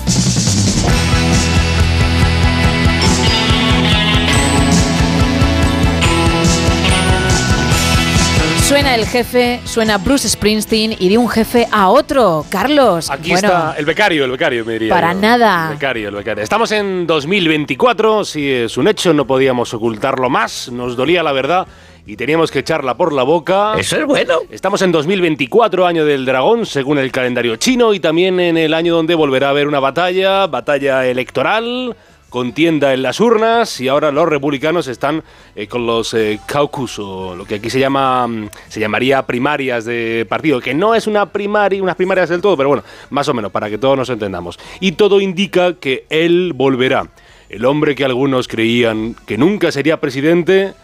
Suena 8.66 8.96
el 8.96 9.06
jefe, 9.06 9.60
suena 9.64 9.96
Bruce 9.96 10.28
Springsteen 10.28 10.96
y 10.98 11.08
de 11.08 11.16
un 11.16 11.28
jefe 11.28 11.68
a 11.70 11.88
otro. 11.88 12.44
Carlos, 12.50 13.08
Aquí 13.12 13.30
bueno, 13.30 13.46
está 13.46 13.74
el 13.78 13.84
becario, 13.84 14.24
el 14.24 14.32
becario, 14.32 14.64
me 14.64 14.72
diría. 14.72 14.92
Para 14.92 15.12
yo. 15.12 15.20
nada. 15.20 15.68
El 15.68 15.74
becario, 15.74 16.08
el 16.08 16.14
becario. 16.16 16.42
Estamos 16.42 16.72
en 16.72 17.06
2024, 17.06 18.24
sí 18.24 18.50
es 18.50 18.76
un 18.76 18.88
hecho, 18.88 19.12
no 19.12 19.24
podíamos 19.24 19.72
ocultarlo 19.72 20.28
más, 20.28 20.68
nos 20.72 20.96
dolía 20.96 21.22
la 21.22 21.30
verdad 21.30 21.68
y 22.06 22.16
teníamos 22.16 22.50
que 22.50 22.58
echarla 22.58 22.96
por 22.96 23.12
la 23.12 23.22
boca. 23.22 23.74
Eso 23.78 23.98
es 23.98 24.04
bueno. 24.04 24.40
Estamos 24.50 24.82
en 24.82 24.90
2024, 24.90 25.86
año 25.86 26.04
del 26.04 26.26
dragón, 26.26 26.66
según 26.66 26.98
el 26.98 27.12
calendario 27.12 27.54
chino, 27.54 27.94
y 27.94 28.00
también 28.00 28.40
en 28.40 28.56
el 28.56 28.74
año 28.74 28.96
donde 28.96 29.14
volverá 29.14 29.46
a 29.46 29.50
haber 29.50 29.68
una 29.68 29.78
batalla, 29.78 30.48
batalla 30.48 31.06
electoral, 31.06 31.94
contienda 32.36 32.92
en 32.92 33.00
las 33.00 33.18
urnas, 33.18 33.80
y 33.80 33.88
ahora 33.88 34.12
los 34.12 34.28
republicanos 34.28 34.88
están 34.88 35.22
eh, 35.54 35.66
con 35.66 35.86
los 35.86 36.12
eh, 36.12 36.38
caucus, 36.44 36.98
o 36.98 37.34
lo 37.34 37.46
que 37.46 37.54
aquí 37.54 37.70
se 37.70 37.80
llama, 37.80 38.26
mm, 38.26 38.50
se 38.68 38.78
llamaría 38.78 39.22
primarias 39.22 39.86
de 39.86 40.26
partido, 40.28 40.60
que 40.60 40.74
no 40.74 40.94
es 40.94 41.06
una 41.06 41.32
primaria, 41.32 41.82
unas 41.82 41.96
primarias 41.96 42.28
del 42.28 42.42
todo, 42.42 42.54
pero 42.54 42.68
bueno, 42.68 42.84
más 43.08 43.26
o 43.28 43.32
menos, 43.32 43.50
para 43.50 43.70
que 43.70 43.78
todos 43.78 43.96
nos 43.96 44.10
entendamos. 44.10 44.58
Y 44.80 44.92
todo 44.92 45.18
indica 45.18 45.76
que 45.76 46.04
él 46.10 46.52
volverá. 46.54 47.08
El 47.48 47.64
hombre 47.64 47.94
que 47.94 48.04
algunos 48.04 48.48
creían 48.48 49.16
que 49.26 49.38
nunca 49.38 49.72
sería 49.72 49.98
presidente, 49.98 50.74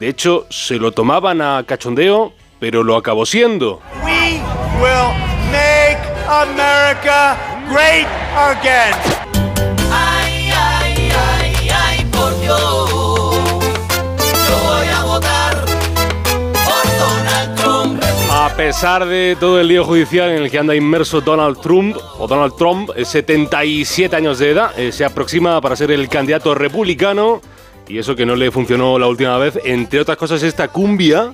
de 0.00 0.06
hecho, 0.06 0.44
se 0.50 0.76
lo 0.76 0.92
tomaban 0.92 1.40
a 1.40 1.64
cachondeo, 1.66 2.34
pero 2.58 2.84
lo 2.84 2.96
acabó 2.96 3.24
siendo. 3.24 3.80
We 4.04 4.38
will 4.82 5.14
make 5.50 5.98
America 6.28 7.38
great 7.70 8.06
again. 8.36 9.49
Pesar 18.60 19.06
de 19.06 19.38
todo 19.40 19.58
el 19.58 19.68
lío 19.68 19.86
judicial 19.86 20.28
en 20.28 20.42
el 20.42 20.50
que 20.50 20.58
anda 20.58 20.76
inmerso 20.76 21.22
Donald 21.22 21.58
Trump, 21.62 21.96
o 22.18 22.28
Donald 22.28 22.54
Trump, 22.58 22.90
eh, 22.94 23.06
77 23.06 24.14
años 24.14 24.38
de 24.38 24.50
edad, 24.50 24.78
eh, 24.78 24.92
se 24.92 25.02
aproxima 25.02 25.62
para 25.62 25.76
ser 25.76 25.90
el 25.90 26.10
candidato 26.10 26.54
republicano, 26.54 27.40
y 27.88 27.96
eso 27.96 28.14
que 28.14 28.26
no 28.26 28.36
le 28.36 28.50
funcionó 28.50 28.98
la 28.98 29.06
última 29.06 29.38
vez, 29.38 29.58
entre 29.64 30.00
otras 30.00 30.18
cosas 30.18 30.42
esta 30.42 30.68
cumbia, 30.68 31.32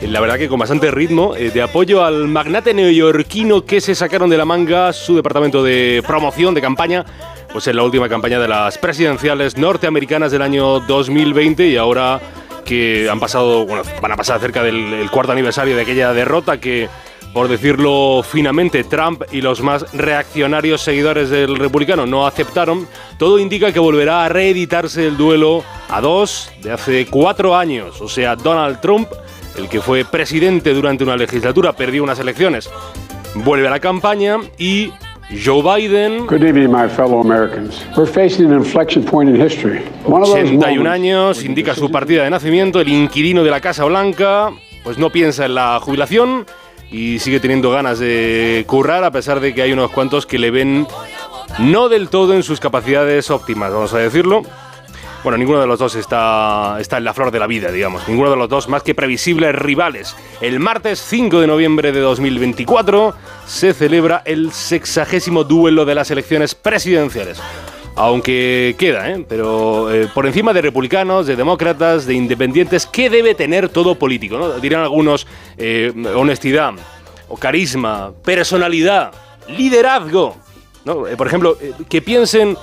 eh, 0.00 0.06
la 0.06 0.20
verdad 0.20 0.38
que 0.38 0.48
con 0.48 0.60
bastante 0.60 0.90
ritmo, 0.92 1.34
eh, 1.36 1.50
de 1.50 1.62
apoyo 1.62 2.04
al 2.04 2.28
magnate 2.28 2.74
neoyorquino 2.74 3.64
que 3.64 3.80
se 3.80 3.96
sacaron 3.96 4.30
de 4.30 4.36
la 4.36 4.44
manga 4.44 4.92
su 4.92 5.16
departamento 5.16 5.64
de 5.64 6.00
promoción, 6.06 6.54
de 6.54 6.60
campaña, 6.60 7.04
pues 7.52 7.66
en 7.66 7.74
la 7.74 7.82
última 7.82 8.08
campaña 8.08 8.38
de 8.38 8.46
las 8.46 8.78
presidenciales 8.78 9.56
norteamericanas 9.56 10.30
del 10.30 10.42
año 10.42 10.78
2020 10.78 11.66
y 11.66 11.76
ahora 11.76 12.20
que 12.64 13.08
han 13.10 13.20
pasado, 13.20 13.66
bueno, 13.66 13.82
van 14.00 14.12
a 14.12 14.16
pasar 14.16 14.40
cerca 14.40 14.62
del 14.62 14.92
el 14.92 15.10
cuarto 15.10 15.32
aniversario 15.32 15.76
de 15.76 15.82
aquella 15.82 16.12
derrota 16.12 16.58
que, 16.58 16.88
por 17.32 17.48
decirlo 17.48 18.22
finamente, 18.22 18.84
Trump 18.84 19.22
y 19.32 19.40
los 19.40 19.60
más 19.62 19.92
reaccionarios 19.92 20.82
seguidores 20.82 21.30
del 21.30 21.56
republicano 21.56 22.06
no 22.06 22.26
aceptaron, 22.26 22.86
todo 23.18 23.38
indica 23.38 23.72
que 23.72 23.78
volverá 23.78 24.24
a 24.24 24.28
reeditarse 24.28 25.06
el 25.06 25.16
duelo 25.16 25.64
a 25.88 26.00
dos 26.00 26.50
de 26.62 26.72
hace 26.72 27.06
cuatro 27.06 27.56
años. 27.56 28.00
O 28.00 28.08
sea, 28.08 28.36
Donald 28.36 28.80
Trump, 28.80 29.08
el 29.56 29.68
que 29.68 29.80
fue 29.80 30.04
presidente 30.04 30.74
durante 30.74 31.04
una 31.04 31.16
legislatura, 31.16 31.72
perdió 31.72 32.02
unas 32.02 32.18
elecciones, 32.18 32.70
vuelve 33.34 33.66
a 33.66 33.70
la 33.70 33.80
campaña 33.80 34.38
y 34.58 34.92
Joe 35.34 35.62
Biden, 35.62 36.26
Good 36.26 36.42
evening, 36.42 36.70
my 36.70 36.88
fellow 36.88 37.20
Americans. 37.20 37.84
We're 37.96 38.06
facing 38.06 38.46
an 38.46 38.52
inflection 38.52 39.02
point 39.02 39.30
in 39.30 39.36
history. 39.40 39.80
One 40.04 40.22
of 40.22 40.28
those 40.28 40.40
81 40.40 40.60
moments 40.60 40.90
años, 40.90 41.44
indica 41.44 41.74
su 41.74 41.90
partida 41.90 42.24
de 42.24 42.30
nacimiento, 42.30 42.80
el 42.80 42.88
inquilino 42.88 43.42
de 43.42 43.50
la 43.50 43.60
Casa 43.60 43.84
Blanca, 43.84 44.50
pues 44.84 44.98
no 44.98 45.10
piensa 45.10 45.46
en 45.46 45.54
la 45.54 45.80
jubilación 45.80 46.44
y 46.90 47.18
sigue 47.18 47.40
teniendo 47.40 47.70
ganas 47.70 47.98
de 47.98 48.64
currar 48.66 49.04
a 49.04 49.10
pesar 49.10 49.40
de 49.40 49.54
que 49.54 49.62
hay 49.62 49.72
unos 49.72 49.90
cuantos 49.90 50.26
que 50.26 50.38
le 50.38 50.50
ven 50.50 50.86
no 51.58 51.88
del 51.88 52.10
todo 52.10 52.34
en 52.34 52.42
sus 52.42 52.60
capacidades 52.60 53.30
óptimas, 53.30 53.72
vamos 53.72 53.94
a 53.94 53.98
decirlo. 53.98 54.42
Bueno, 55.22 55.38
ninguno 55.38 55.60
de 55.60 55.68
los 55.68 55.78
dos 55.78 55.94
está, 55.94 56.78
está 56.80 56.98
en 56.98 57.04
la 57.04 57.14
flor 57.14 57.30
de 57.30 57.38
la 57.38 57.46
vida, 57.46 57.70
digamos. 57.70 58.08
Ninguno 58.08 58.30
de 58.30 58.36
los 58.36 58.48
dos 58.48 58.68
más 58.68 58.82
que 58.82 58.92
previsibles 58.92 59.54
rivales. 59.54 60.16
El 60.40 60.58
martes 60.58 61.00
5 61.00 61.40
de 61.40 61.46
noviembre 61.46 61.92
de 61.92 62.00
2024 62.00 63.14
se 63.46 63.72
celebra 63.72 64.22
el 64.24 64.50
sexagésimo 64.50 65.44
duelo 65.44 65.84
de 65.84 65.94
las 65.94 66.10
elecciones 66.10 66.56
presidenciales. 66.56 67.40
Aunque 67.94 68.74
queda, 68.76 69.10
¿eh? 69.10 69.24
Pero 69.28 69.92
eh, 69.92 70.08
por 70.12 70.26
encima 70.26 70.52
de 70.52 70.62
republicanos, 70.62 71.26
de 71.26 71.36
demócratas, 71.36 72.04
de 72.04 72.14
independientes, 72.14 72.86
¿qué 72.86 73.08
debe 73.08 73.36
tener 73.36 73.68
todo 73.68 73.94
político? 73.94 74.38
no? 74.38 74.58
Dirán 74.58 74.82
algunos 74.82 75.28
eh, 75.56 75.92
honestidad, 76.16 76.72
o 77.28 77.36
carisma, 77.36 78.12
personalidad, 78.24 79.12
liderazgo. 79.46 80.36
¿no? 80.84 81.06
Eh, 81.06 81.16
por 81.16 81.28
ejemplo, 81.28 81.56
que 81.88 82.02
piensen 82.02 82.56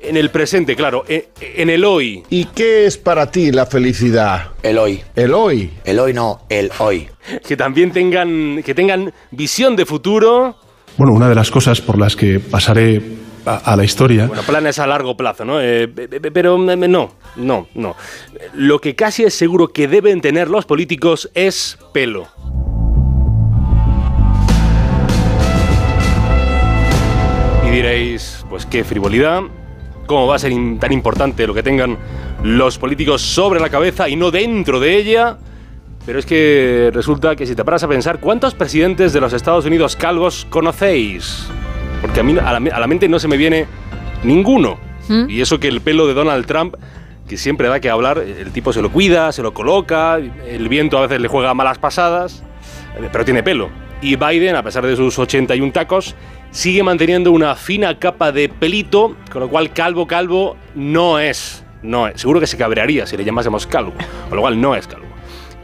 en 0.00 0.16
el 0.16 0.30
presente, 0.30 0.76
claro, 0.76 1.04
en, 1.08 1.24
en 1.40 1.70
el 1.70 1.84
hoy. 1.84 2.22
¿Y 2.30 2.44
qué 2.46 2.86
es 2.86 2.96
para 2.98 3.30
ti 3.30 3.50
la 3.50 3.66
felicidad? 3.66 4.48
El 4.62 4.78
hoy. 4.78 5.02
El 5.14 5.34
hoy. 5.34 5.70
El 5.84 5.98
hoy 5.98 6.12
no, 6.12 6.42
el 6.48 6.70
hoy. 6.78 7.08
Que 7.46 7.56
también 7.56 7.90
tengan, 7.92 8.62
que 8.64 8.74
tengan 8.74 9.12
visión 9.30 9.74
de 9.76 9.84
futuro. 9.86 10.56
Bueno, 10.96 11.12
una 11.12 11.28
de 11.28 11.34
las 11.34 11.50
cosas 11.50 11.80
por 11.80 11.98
las 11.98 12.14
que 12.16 12.40
pasaré 12.40 13.02
a, 13.44 13.72
a 13.72 13.76
la 13.76 13.84
historia 13.84 14.26
Bueno, 14.26 14.42
planes 14.42 14.78
a 14.78 14.86
largo 14.86 15.16
plazo, 15.16 15.44
¿no? 15.44 15.60
Eh, 15.60 15.88
pe- 15.88 16.08
pe- 16.08 16.30
pero 16.30 16.56
no, 16.58 17.10
no, 17.36 17.68
no. 17.74 17.96
Lo 18.54 18.80
que 18.80 18.94
casi 18.94 19.24
es 19.24 19.34
seguro 19.34 19.68
que 19.68 19.88
deben 19.88 20.20
tener 20.20 20.48
los 20.48 20.64
políticos 20.66 21.30
es 21.34 21.78
pelo. 21.92 22.28
Y 27.66 27.70
diréis, 27.70 28.44
pues 28.48 28.64
qué 28.66 28.84
frivolidad, 28.84 29.42
cómo 30.06 30.26
va 30.26 30.36
a 30.36 30.38
ser 30.38 30.52
tan 30.78 30.92
importante 30.92 31.46
lo 31.46 31.54
que 31.54 31.62
tengan 31.62 31.98
los 32.42 32.78
políticos 32.78 33.22
sobre 33.22 33.60
la 33.60 33.68
cabeza 33.68 34.08
y 34.08 34.16
no 34.16 34.30
dentro 34.30 34.80
de 34.80 34.96
ella. 34.96 35.38
Pero 36.04 36.18
es 36.20 36.26
que 36.26 36.90
resulta 36.94 37.34
que 37.34 37.46
si 37.46 37.54
te 37.56 37.64
paras 37.64 37.82
a 37.82 37.88
pensar, 37.88 38.20
¿cuántos 38.20 38.54
presidentes 38.54 39.12
de 39.12 39.20
los 39.20 39.32
Estados 39.32 39.66
Unidos 39.66 39.96
calvos 39.96 40.46
conocéis? 40.48 41.48
Porque 42.00 42.20
a 42.20 42.22
mí 42.22 42.36
a 42.38 42.58
la, 42.58 42.76
a 42.76 42.80
la 42.80 42.86
mente 42.86 43.08
no 43.08 43.18
se 43.18 43.26
me 43.26 43.36
viene 43.36 43.66
ninguno. 44.22 44.78
¿Mm? 45.08 45.28
Y 45.28 45.40
eso 45.40 45.58
que 45.58 45.68
el 45.68 45.80
pelo 45.80 46.06
de 46.06 46.14
Donald 46.14 46.46
Trump, 46.46 46.76
que 47.28 47.36
siempre 47.36 47.68
da 47.68 47.80
que 47.80 47.90
hablar, 47.90 48.18
el 48.18 48.52
tipo 48.52 48.72
se 48.72 48.82
lo 48.82 48.90
cuida, 48.90 49.32
se 49.32 49.42
lo 49.42 49.52
coloca, 49.52 50.16
el 50.16 50.68
viento 50.68 50.98
a 50.98 51.02
veces 51.02 51.20
le 51.20 51.28
juega 51.28 51.54
malas 51.54 51.78
pasadas, 51.78 52.44
eh, 53.00 53.08
pero 53.10 53.24
tiene 53.24 53.42
pelo. 53.42 53.68
Y 54.00 54.16
Biden, 54.16 54.56
a 54.56 54.62
pesar 54.62 54.86
de 54.86 54.94
sus 54.94 55.18
81 55.18 55.72
tacos, 55.72 56.14
sigue 56.50 56.82
manteniendo 56.82 57.32
una 57.32 57.54
fina 57.54 57.98
capa 57.98 58.32
de 58.32 58.48
pelito, 58.48 59.16
con 59.30 59.42
lo 59.42 59.48
cual 59.48 59.72
calvo, 59.72 60.06
calvo 60.06 60.56
no 60.74 61.18
es. 61.18 61.64
No 61.82 62.08
es. 62.08 62.20
Seguro 62.20 62.40
que 62.40 62.46
se 62.46 62.56
cabrearía 62.56 63.06
si 63.06 63.16
le 63.16 63.24
llamásemos 63.24 63.66
calvo, 63.66 63.92
con 64.28 64.36
lo 64.36 64.42
cual 64.42 64.60
no 64.60 64.74
es 64.74 64.86
calvo. 64.86 65.06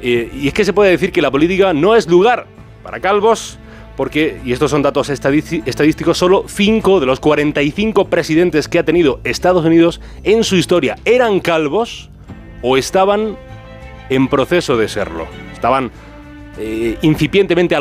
Eh, 0.01 0.31
y 0.35 0.49
es 0.49 0.55
que 0.55 0.65
se 0.65 0.73
puede 0.73 0.91
decir 0.91 1.13
que 1.13 1.23
la 1.23 1.31
política 1.31 1.73
no 1.73 1.95
es 1.95 2.07
lugar 2.09 2.47
para 2.83 3.01
calvos, 3.01 3.59
porque, 3.97 4.41
y 4.45 4.53
estos 4.53 4.71
son 4.71 4.83
datos 4.83 5.11
estadísticos, 5.11 6.19
solo 6.19 6.45
5 6.49 7.01
de 7.01 7.07
los 7.07 7.21
45 7.21 8.07
presidentes 8.07 8.69
que 8.69 8.79
ha 8.79 8.85
tenido 8.85 9.21
Estados 9.25 9.65
Unidos 9.65 10.01
en 10.25 10.45
su 10.45 10.57
historia 10.57 10.97
eran 11.05 11.41
calvos 11.41 12.11
o 12.63 12.77
estaban 12.77 13.37
en 14.09 14.29
proceso 14.29 14.77
de 14.77 14.89
serlo. 14.89 15.27
Estaban 15.53 15.91
eh, 16.59 16.97
incipientemente 17.03 17.75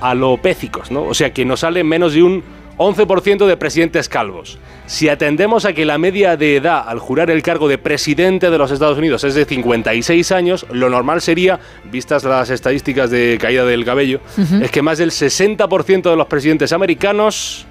alopécicos, 0.00 0.90
¿no? 0.90 1.02
O 1.04 1.14
sea 1.14 1.32
que 1.32 1.44
nos 1.44 1.60
sale 1.60 1.84
menos 1.84 2.14
de 2.14 2.22
un 2.22 2.42
11% 2.76 3.46
de 3.46 3.56
presidentes 3.56 4.08
calvos. 4.08 4.58
Si 4.86 5.08
atendemos 5.08 5.64
a 5.64 5.72
que 5.72 5.84
la 5.84 5.96
media 5.96 6.36
de 6.36 6.56
edad 6.56 6.84
al 6.88 6.98
jurar 6.98 7.30
el 7.30 7.40
cargo 7.42 7.68
de 7.68 7.78
presidente 7.78 8.50
de 8.50 8.58
los 8.58 8.70
Estados 8.72 8.98
Unidos 8.98 9.22
es 9.24 9.34
de 9.34 9.44
56 9.44 10.32
años, 10.32 10.66
lo 10.72 10.90
normal 10.90 11.20
sería, 11.20 11.60
vistas 11.84 12.24
las 12.24 12.50
estadísticas 12.50 13.10
de 13.10 13.38
caída 13.40 13.64
del 13.64 13.84
cabello, 13.84 14.20
es 14.62 14.70
que 14.72 14.82
más 14.82 14.98
del 14.98 15.10
60% 15.12 16.10
de 16.10 16.16
los 16.16 16.26
presidentes 16.26 16.72
americanos 16.72 17.64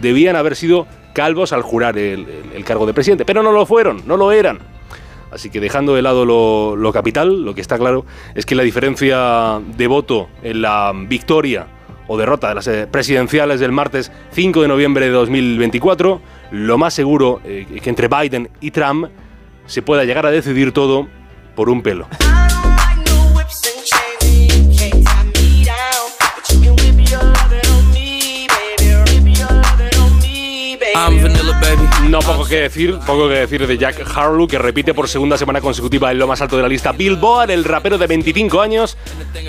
debían 0.00 0.36
haber 0.36 0.54
sido 0.54 0.86
calvos 1.14 1.52
al 1.52 1.62
jurar 1.62 1.96
el, 1.98 2.20
el- 2.20 2.28
el 2.56 2.64
cargo 2.64 2.86
de 2.86 2.92
presidente, 2.94 3.24
pero 3.24 3.42
no 3.42 3.52
lo 3.52 3.64
fueron, 3.66 4.02
no 4.06 4.16
lo 4.18 4.32
eran. 4.32 4.58
Así 5.32 5.48
que 5.48 5.60
dejando 5.60 5.94
de 5.94 6.02
lado 6.02 6.26
lo, 6.26 6.92
capital, 6.92 7.42
lo 7.42 7.54
que 7.54 7.62
está 7.62 7.78
claro 7.78 8.04
es 8.34 8.44
que 8.44 8.54
la 8.54 8.62
diferencia 8.62 9.60
de 9.76 9.86
voto 9.86 10.28
en 10.42 10.60
la 10.60 10.92
victoria 10.94 11.66
o 12.06 12.18
derrota 12.18 12.50
de 12.50 12.54
las 12.54 12.66
eh, 12.66 12.86
presidenciales 12.90 13.58
del 13.58 13.72
martes 13.72 14.12
5 14.32 14.60
de 14.60 14.68
noviembre 14.68 15.06
de 15.06 15.12
2024, 15.12 16.20
lo 16.50 16.78
más 16.78 16.92
seguro 16.92 17.40
eh, 17.44 17.66
que 17.82 17.88
entre 17.88 18.08
Biden 18.08 18.50
y 18.60 18.72
Trump 18.72 19.08
se 19.64 19.80
pueda 19.80 20.04
llegar 20.04 20.26
a 20.26 20.30
decidir 20.30 20.72
todo 20.72 21.08
por 21.54 21.70
un 21.70 21.82
pelo. 21.82 22.06
No 32.08 32.18
poco 32.20 32.44
que 32.44 32.56
decir, 32.62 32.98
poco 33.06 33.28
que 33.28 33.34
decir 33.34 33.66
de 33.66 33.78
Jack 33.78 34.04
Harlow, 34.14 34.46
que 34.46 34.58
repite 34.58 34.92
por 34.92 35.08
segunda 35.08 35.38
semana 35.38 35.60
consecutiva 35.60 36.10
en 36.10 36.18
lo 36.18 36.26
más 36.26 36.40
alto 36.42 36.56
de 36.56 36.62
la 36.62 36.68
lista 36.68 36.92
Billboard, 36.92 37.50
el 37.50 37.64
rapero 37.64 37.96
de 37.96 38.06
25 38.06 38.60
años, 38.60 38.96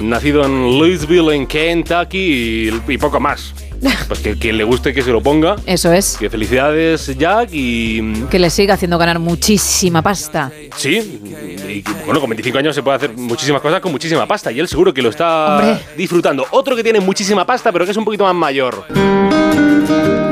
nacido 0.01 0.45
en 0.45 0.77
Louisville, 0.80 1.34
en 1.35 1.45
Kentucky, 1.47 2.69
y, 2.88 2.91
y 2.93 2.97
poco 2.97 3.19
más. 3.19 3.53
Pues 4.07 4.21
que 4.21 4.38
quien 4.38 4.57
le 4.57 4.63
guste 4.63 4.93
que 4.93 5.01
se 5.01 5.11
lo 5.11 5.21
ponga. 5.21 5.57
Eso 5.65 5.91
es. 5.91 6.15
Que 6.17 6.30
felicidades, 6.30 7.17
Jack, 7.17 7.49
y 7.51 8.23
Que 8.30 8.39
le 8.39 8.49
siga 8.49 8.75
haciendo 8.75 8.97
ganar 8.97 9.19
muchísima 9.19 10.01
pasta. 10.01 10.51
Sí, 10.77 11.19
y 11.67 11.84
bueno, 12.05 12.21
con 12.21 12.30
25 12.30 12.57
años 12.59 12.75
se 12.75 12.81
puede 12.81 12.95
hacer 12.95 13.11
muchísimas 13.17 13.61
cosas 13.61 13.81
con 13.81 13.91
muchísima 13.91 14.25
pasta 14.25 14.51
y 14.53 14.59
él 14.61 14.69
seguro 14.69 14.93
que 14.93 15.01
lo 15.01 15.09
está 15.09 15.57
Hombre. 15.57 15.80
disfrutando. 15.97 16.45
Otro 16.51 16.77
que 16.77 16.84
tiene 16.84 17.01
muchísima 17.01 17.45
pasta, 17.45 17.73
pero 17.73 17.84
que 17.84 17.91
es 17.91 17.97
un 17.97 18.05
poquito 18.05 18.23
más 18.23 18.35
mayor 18.35 18.85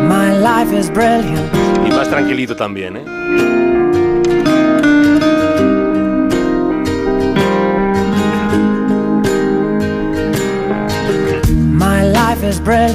My 0.08 0.32
life 0.38 0.74
is 0.78 0.90
brilliant. 0.90 1.61
Y 1.86 1.92
más 1.92 2.10
tranquilito 2.10 2.56
también, 2.56 2.98
¿eh? 2.98 3.04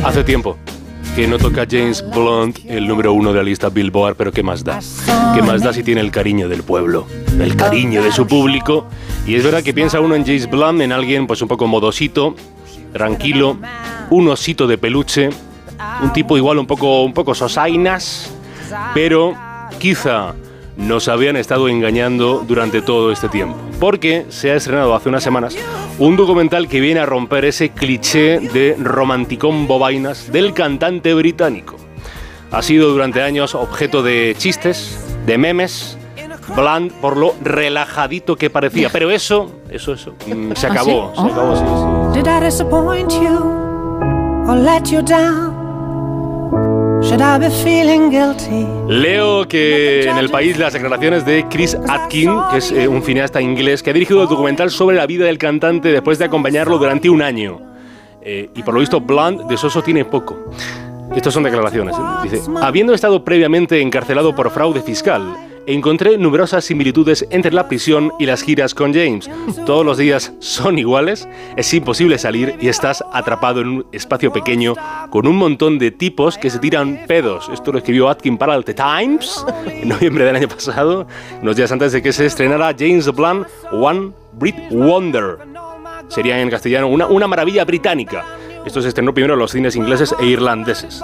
Hace 0.05 0.25
tiempo 0.25 0.57
que 1.17 1.27
no 1.27 1.39
toca 1.39 1.67
James 1.69 2.05
Blunt 2.11 2.59
el 2.69 2.87
número 2.87 3.15
uno 3.15 3.33
de 3.33 3.39
la 3.39 3.43
lista 3.43 3.71
Billboard, 3.71 4.17
pero 4.17 4.31
¿qué 4.33 4.43
más 4.43 4.63
da? 4.63 4.81
¿Qué 5.35 5.41
más 5.41 5.63
da 5.63 5.73
si 5.73 5.83
tiene 5.83 6.03
el 6.03 6.11
cariño 6.11 6.47
del 6.47 6.63
pueblo? 6.63 7.07
El 7.41 7.57
cariño 7.57 8.03
de 8.03 8.13
su 8.13 8.27
público. 8.27 8.87
Y 9.27 9.35
es 9.35 9.43
verdad 9.43 9.63
que 9.63 9.73
piensa 9.73 9.99
uno 10.01 10.15
en 10.15 10.27
James 10.27 10.49
Blunt, 10.51 10.83
en 10.83 10.93
alguien 10.93 11.27
pues 11.27 11.41
un 11.41 11.49
poco 11.49 11.67
modosito, 11.67 12.37
tranquilo, 12.93 13.57
un 14.11 14.29
osito 14.29 14.67
de 14.67 14.77
peluche, 14.77 15.31
un 16.03 16.13
tipo 16.13 16.37
igual 16.37 16.59
un 16.59 16.67
poco, 16.67 17.03
un 17.03 17.15
poco 17.15 17.35
sosainas, 17.35 18.31
pero 18.95 19.35
quizá 19.79 20.35
nos 20.77 21.09
habían 21.09 21.37
estado 21.37 21.69
engañando 21.69 22.45
durante 22.47 22.83
todo 22.83 23.11
este 23.11 23.29
tiempo. 23.29 23.57
Porque 23.81 24.27
se 24.29 24.51
ha 24.51 24.57
estrenado 24.57 24.95
hace 24.95 25.09
unas 25.09 25.23
semanas 25.23 25.57
un 25.99 26.17
documental 26.17 26.69
que 26.69 26.81
viene 26.81 27.01
a 27.01 27.07
romper 27.07 27.47
ese 27.47 27.71
cliché 27.71 28.39
de 28.39 28.77
romanticón 28.79 29.67
bobainas 29.67 30.31
del 30.31 30.53
cantante 30.53 31.15
británico. 31.15 31.77
Ha 32.51 32.63
sido 32.63 32.91
durante 32.91 33.23
años 33.23 33.55
objeto 33.55 34.03
de 34.03 34.35
chistes, 34.39 34.99
de 35.27 35.39
memes, 35.39 35.99
Blunt 36.55 36.93
por 36.93 37.17
lo 37.17 37.35
relajadito 37.43 38.37
que 38.37 38.51
parecía. 38.51 38.89
Pero 38.91 39.11
eso, 39.11 39.51
eso, 39.69 39.95
eso, 39.95 40.15
mm, 40.27 40.53
se 40.55 40.67
¿Ah, 40.67 40.73
acabó, 40.73 41.13
se 41.15 41.21
acabó, 41.23 41.57
sí, 41.57 41.65
sí. 41.65 42.19
Leo 48.89 49.47
que 49.47 50.09
en 50.09 50.17
el 50.17 50.29
país 50.31 50.59
las 50.59 50.73
declaraciones 50.73 51.25
de 51.25 51.47
Chris 51.49 51.77
Atkin, 51.89 52.31
que 52.51 52.59
es 52.59 52.73
eh, 52.73 52.89
un 52.89 53.03
cineasta 53.03 53.41
inglés 53.41 53.83
que 53.83 53.91
ha 53.91 53.93
dirigido 53.93 54.23
el 54.23 54.29
documental 54.29 54.71
sobre 54.71 54.97
la 54.97 55.07
vida 55.07 55.27
del 55.27 55.39
cantante 55.39 55.91
después 55.91 56.19
de 56.19 56.25
acompañarlo 56.25 56.79
durante 56.79 57.09
un 57.09 57.23
año. 57.23 57.61
Eh, 58.23 58.51
y 58.55 58.63
por 58.63 58.75
lo 58.75 58.81
visto, 58.81 59.01
Blunt 59.01 59.43
de 59.43 59.57
Soso 59.57 59.83
tiene 59.83 60.05
poco. 60.05 60.37
Estas 61.15 61.33
son 61.33 61.45
declaraciones. 61.45 61.95
¿eh? 61.97 62.01
Dice, 62.25 62.43
habiendo 62.61 62.93
estado 62.93 63.25
previamente 63.25 63.81
encarcelado 63.81 64.35
por 64.35 64.51
fraude 64.51 64.81
fiscal, 64.81 65.46
encontré 65.67 66.17
numerosas 66.19 66.65
similitudes 66.65 67.27
entre 67.31 67.53
la 67.53 67.69
prisión 67.69 68.13
y 68.19 68.27
las 68.27 68.43
giras 68.43 68.75
con 68.75 68.95
James. 68.95 69.29
Todos 69.65 69.85
los 69.85 69.99
días 69.99 70.33
son 70.39 70.79
iguales, 70.79 71.29
es 71.57 71.73
imposible 71.75 72.19
salir 72.19 72.55
y 72.61 72.69
estás 72.69 73.05
atrapado 73.13 73.61
en 73.61 73.69
un 73.69 73.87
espacio 73.93 74.33
pequeño 74.33 74.75
con 75.11 75.27
un 75.27 75.37
montón 75.37 75.79
de 75.79 75.91
tipos 75.91 76.39
que 76.39 76.51
se 76.51 76.59
tiran 76.59 77.01
pedos. 77.07 77.49
Esto 77.53 77.73
lo 77.73 77.79
escribió 77.79 78.09
Atkin 78.09 78.39
para 78.39 78.55
el 78.55 78.65
The 78.65 78.75
Times 78.75 79.45
en 79.67 79.89
noviembre 79.89 80.25
del 80.25 80.37
año 80.37 80.49
pasado, 80.49 81.07
unos 81.43 81.57
días 81.57 81.73
antes 81.73 81.93
de 81.93 82.03
que 82.03 82.13
se 82.13 82.27
estrenara 82.27 82.75
James 82.79 83.11
Blunt 83.13 83.47
One 83.73 84.13
Brit 84.33 84.57
Wonder. 84.71 85.39
Sería 86.09 86.41
en 86.41 86.51
castellano 86.51 86.89
una, 86.89 87.07
una 87.07 87.27
maravilla 87.27 87.65
británica. 87.65 88.25
Esto 88.65 88.83
se 88.83 88.89
estrenó 88.89 89.15
primero 89.15 89.35
en 89.35 89.41
los 89.41 89.53
cines 89.53 89.77
ingleses 89.77 90.15
e 90.19 90.27
irlandeses. 90.27 91.03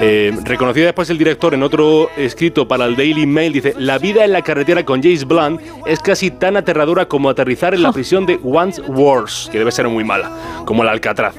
Eh, 0.00 0.32
reconocido 0.44 0.86
después 0.86 1.10
el 1.10 1.18
director 1.18 1.54
en 1.54 1.62
otro 1.64 2.08
escrito 2.16 2.68
para 2.68 2.84
el 2.84 2.94
Daily 2.94 3.26
Mail, 3.26 3.52
dice, 3.52 3.74
la 3.76 3.98
vida 3.98 4.24
en 4.24 4.30
la 4.30 4.42
carretera 4.42 4.84
con 4.84 5.02
James 5.02 5.24
Blunt 5.24 5.60
es 5.86 5.98
casi 5.98 6.30
tan 6.30 6.56
aterradora 6.56 7.06
como 7.06 7.28
aterrizar 7.28 7.74
en 7.74 7.82
la 7.82 7.90
prisión 7.90 8.24
de 8.24 8.36
Wandsworth, 8.36 9.50
que 9.50 9.58
debe 9.58 9.72
ser 9.72 9.88
muy 9.88 10.04
mala, 10.04 10.30
como 10.64 10.84
el 10.84 10.88
Alcatraz. 10.88 11.34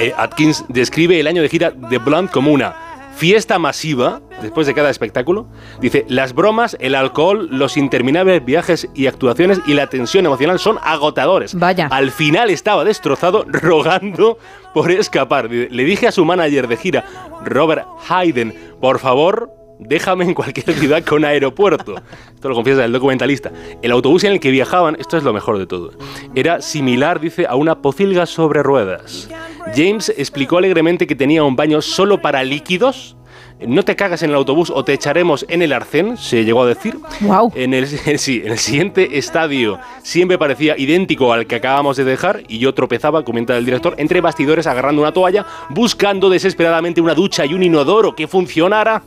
Eh, 0.00 0.12
Atkins 0.16 0.64
describe 0.68 1.20
el 1.20 1.26
año 1.26 1.42
de 1.42 1.50
gira 1.50 1.70
de 1.70 1.98
Blunt 1.98 2.30
como 2.30 2.50
una 2.50 2.85
fiesta 3.16 3.58
masiva 3.58 4.20
después 4.42 4.66
de 4.66 4.74
cada 4.74 4.90
espectáculo. 4.90 5.48
Dice, 5.80 6.04
las 6.08 6.34
bromas, 6.34 6.76
el 6.80 6.94
alcohol, 6.94 7.48
los 7.50 7.76
interminables 7.76 8.44
viajes 8.44 8.88
y 8.94 9.06
actuaciones 9.06 9.60
y 9.66 9.74
la 9.74 9.86
tensión 9.88 10.26
emocional 10.26 10.58
son 10.58 10.78
agotadores. 10.82 11.54
Vaya. 11.54 11.88
Al 11.90 12.10
final 12.10 12.50
estaba 12.50 12.84
destrozado 12.84 13.44
rogando 13.48 14.38
por 14.74 14.90
escapar. 14.90 15.50
Le 15.50 15.84
dije 15.84 16.06
a 16.06 16.12
su 16.12 16.24
manager 16.24 16.68
de 16.68 16.76
gira, 16.76 17.04
Robert 17.44 17.86
Hayden, 18.08 18.54
por 18.80 18.98
favor, 18.98 19.50
déjame 19.78 20.24
en 20.24 20.34
cualquier 20.34 20.72
ciudad 20.76 21.04
con 21.04 21.24
aeropuerto. 21.24 21.96
Esto 22.34 22.48
lo 22.48 22.54
confiesa 22.54 22.84
el 22.84 22.92
documentalista. 22.92 23.52
El 23.82 23.92
autobús 23.92 24.24
en 24.24 24.32
el 24.32 24.40
que 24.40 24.50
viajaban, 24.50 24.96
esto 24.98 25.16
es 25.16 25.22
lo 25.22 25.32
mejor 25.32 25.58
de 25.58 25.66
todo, 25.66 25.92
era 26.34 26.60
similar, 26.60 27.20
dice, 27.20 27.46
a 27.46 27.56
una 27.56 27.82
pocilga 27.82 28.26
sobre 28.26 28.62
ruedas. 28.62 29.28
James 29.74 30.12
explicó 30.16 30.58
alegremente 30.58 31.06
que 31.06 31.16
tenía 31.16 31.44
un 31.44 31.56
baño 31.56 31.82
solo 31.82 32.20
para 32.20 32.42
líquidos. 32.44 33.16
No 33.66 33.84
te 33.84 33.96
cagas 33.96 34.22
en 34.22 34.30
el 34.30 34.36
autobús 34.36 34.70
o 34.70 34.84
te 34.84 34.92
echaremos 34.92 35.46
en 35.48 35.62
el 35.62 35.72
arcén, 35.72 36.18
se 36.18 36.44
llegó 36.44 36.62
a 36.62 36.66
decir. 36.66 36.98
Wow. 37.22 37.52
En 37.54 37.72
el, 37.72 37.86
sí, 38.18 38.42
en 38.44 38.52
el 38.52 38.58
siguiente 38.58 39.16
estadio 39.16 39.78
siempre 40.02 40.36
parecía 40.36 40.76
idéntico 40.76 41.32
al 41.32 41.46
que 41.46 41.56
acabamos 41.56 41.96
de 41.96 42.04
dejar 42.04 42.42
y 42.48 42.58
yo 42.58 42.74
tropezaba, 42.74 43.24
comenta 43.24 43.56
el 43.56 43.64
director, 43.64 43.94
entre 43.96 44.20
bastidores 44.20 44.66
agarrando 44.66 45.00
una 45.00 45.12
toalla, 45.12 45.46
buscando 45.70 46.28
desesperadamente 46.28 47.00
una 47.00 47.14
ducha 47.14 47.46
y 47.46 47.54
un 47.54 47.62
inodoro 47.62 48.14
que 48.14 48.28
funcionara. 48.28 49.02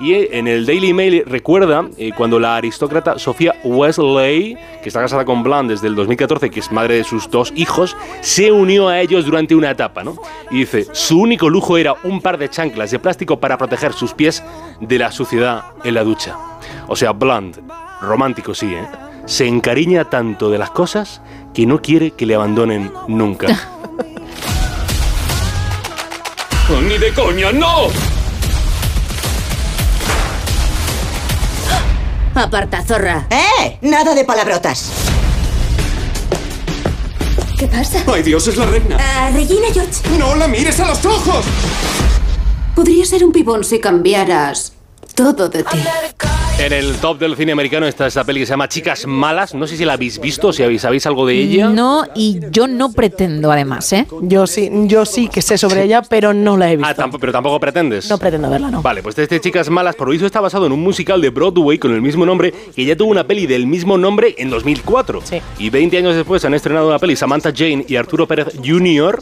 Y 0.00 0.14
eh, 0.14 0.30
en 0.32 0.48
el 0.48 0.66
Daily 0.66 0.92
Mail 0.92 1.24
recuerda 1.26 1.88
eh, 1.96 2.12
cuando 2.16 2.38
la 2.38 2.56
aristócrata 2.56 3.18
Sofía 3.18 3.54
Wesley, 3.64 4.56
que 4.82 4.88
está 4.88 5.00
casada 5.00 5.24
con 5.24 5.42
Blunt 5.42 5.70
desde 5.70 5.88
el 5.88 5.94
2014, 5.94 6.50
que 6.50 6.60
es 6.60 6.72
madre 6.72 6.96
de 6.96 7.04
sus 7.04 7.30
dos 7.30 7.52
hijos, 7.56 7.96
se 8.20 8.50
unió 8.50 8.88
a 8.88 9.00
ellos 9.00 9.24
durante 9.26 9.54
una 9.54 9.70
etapa, 9.70 10.02
¿no? 10.04 10.16
Y 10.50 10.58
dice, 10.60 10.86
su 10.92 11.20
único 11.20 11.48
lujo 11.48 11.76
era 11.78 11.94
un 12.04 12.20
par 12.20 12.38
de 12.38 12.48
chanclas 12.48 12.90
de 12.90 12.98
plástico 12.98 13.38
para 13.38 13.58
proteger 13.58 13.92
sus 13.92 14.12
pies 14.14 14.42
de 14.80 14.98
la 14.98 15.12
suciedad 15.12 15.64
en 15.84 15.94
la 15.94 16.04
ducha. 16.04 16.36
O 16.88 16.96
sea, 16.96 17.12
Blunt, 17.12 17.58
romántico 18.00 18.54
sí, 18.54 18.74
¿eh? 18.74 18.86
Se 19.24 19.46
encariña 19.46 20.10
tanto 20.10 20.50
de 20.50 20.58
las 20.58 20.70
cosas 20.70 21.22
que 21.54 21.64
no 21.64 21.80
quiere 21.80 22.10
que 22.10 22.26
le 22.26 22.34
abandonen 22.34 22.92
nunca. 23.06 23.46
¡Ni 26.88 26.98
de 26.98 27.12
coña, 27.12 27.52
no! 27.52 27.88
Aparta, 32.34 32.82
zorra. 32.82 33.26
¡Eh! 33.30 33.78
Nada 33.82 34.14
de 34.14 34.24
palabrotas. 34.24 34.90
¿Qué 37.58 37.66
pasa? 37.66 38.02
¡Ay, 38.12 38.22
Dios, 38.22 38.46
es 38.48 38.56
la 38.56 38.66
reina! 38.66 38.96
Ah, 38.98 39.30
Regina 39.32 39.68
George. 39.72 40.00
¡No 40.18 40.34
la 40.34 40.48
mires 40.48 40.80
a 40.80 40.88
los 40.88 41.04
ojos! 41.04 41.44
Podría 42.74 43.04
ser 43.04 43.22
un 43.24 43.32
pibón 43.32 43.64
si 43.64 43.78
cambiaras 43.78 44.72
todo 45.14 45.48
de 45.48 45.62
ti. 45.62 45.78
En 46.58 46.72
el 46.72 46.94
top 46.98 47.18
del 47.18 47.34
cine 47.34 47.50
americano 47.50 47.86
está 47.86 48.06
esa 48.06 48.22
peli 48.22 48.38
que 48.40 48.46
se 48.46 48.50
llama 48.52 48.68
Chicas 48.68 49.04
Malas. 49.06 49.52
No 49.52 49.66
sé 49.66 49.76
si 49.76 49.84
la 49.84 49.94
habéis 49.94 50.20
visto, 50.20 50.52
si 50.52 50.62
habéis, 50.62 50.82
sabéis 50.82 51.04
algo 51.06 51.26
de 51.26 51.34
ella. 51.34 51.68
No, 51.70 52.04
y 52.14 52.38
yo 52.52 52.68
no 52.68 52.92
pretendo 52.92 53.50
además, 53.50 53.92
¿eh? 53.92 54.06
Yo 54.22 54.46
sí, 54.46 54.70
yo 54.84 55.04
sí 55.04 55.26
que 55.28 55.42
sé 55.42 55.58
sobre 55.58 55.82
ella, 55.82 56.02
pero 56.02 56.32
no 56.32 56.56
la 56.56 56.70
he 56.70 56.76
visto. 56.76 57.02
Ah, 57.02 57.10
pero 57.20 57.32
tampoco 57.32 57.58
pretendes. 57.58 58.08
No 58.08 58.16
pretendo 58.16 58.48
verla, 58.48 58.70
no. 58.70 58.80
Vale, 58.80 59.02
pues 59.02 59.18
este 59.18 59.40
Chicas 59.40 59.70
Malas, 59.70 59.96
por 59.96 60.06
lo 60.06 60.12
visto, 60.12 60.24
está 60.24 60.40
basado 60.40 60.66
en 60.66 60.72
un 60.72 60.80
musical 60.80 61.20
de 61.20 61.30
Broadway 61.30 61.78
con 61.78 61.92
el 61.92 62.00
mismo 62.00 62.24
nombre, 62.24 62.54
que 62.76 62.84
ya 62.84 62.94
tuvo 62.96 63.10
una 63.10 63.24
peli 63.26 63.46
del 63.48 63.66
mismo 63.66 63.98
nombre 63.98 64.36
en 64.38 64.48
2004. 64.48 65.20
Y 65.58 65.68
20 65.68 65.98
años 65.98 66.14
después 66.14 66.44
han 66.44 66.54
estrenado 66.54 66.86
una 66.86 67.00
peli 67.00 67.16
Samantha 67.16 67.52
Jane 67.54 67.84
y 67.88 67.96
Arturo 67.96 68.28
Pérez 68.28 68.48
Jr., 68.64 69.20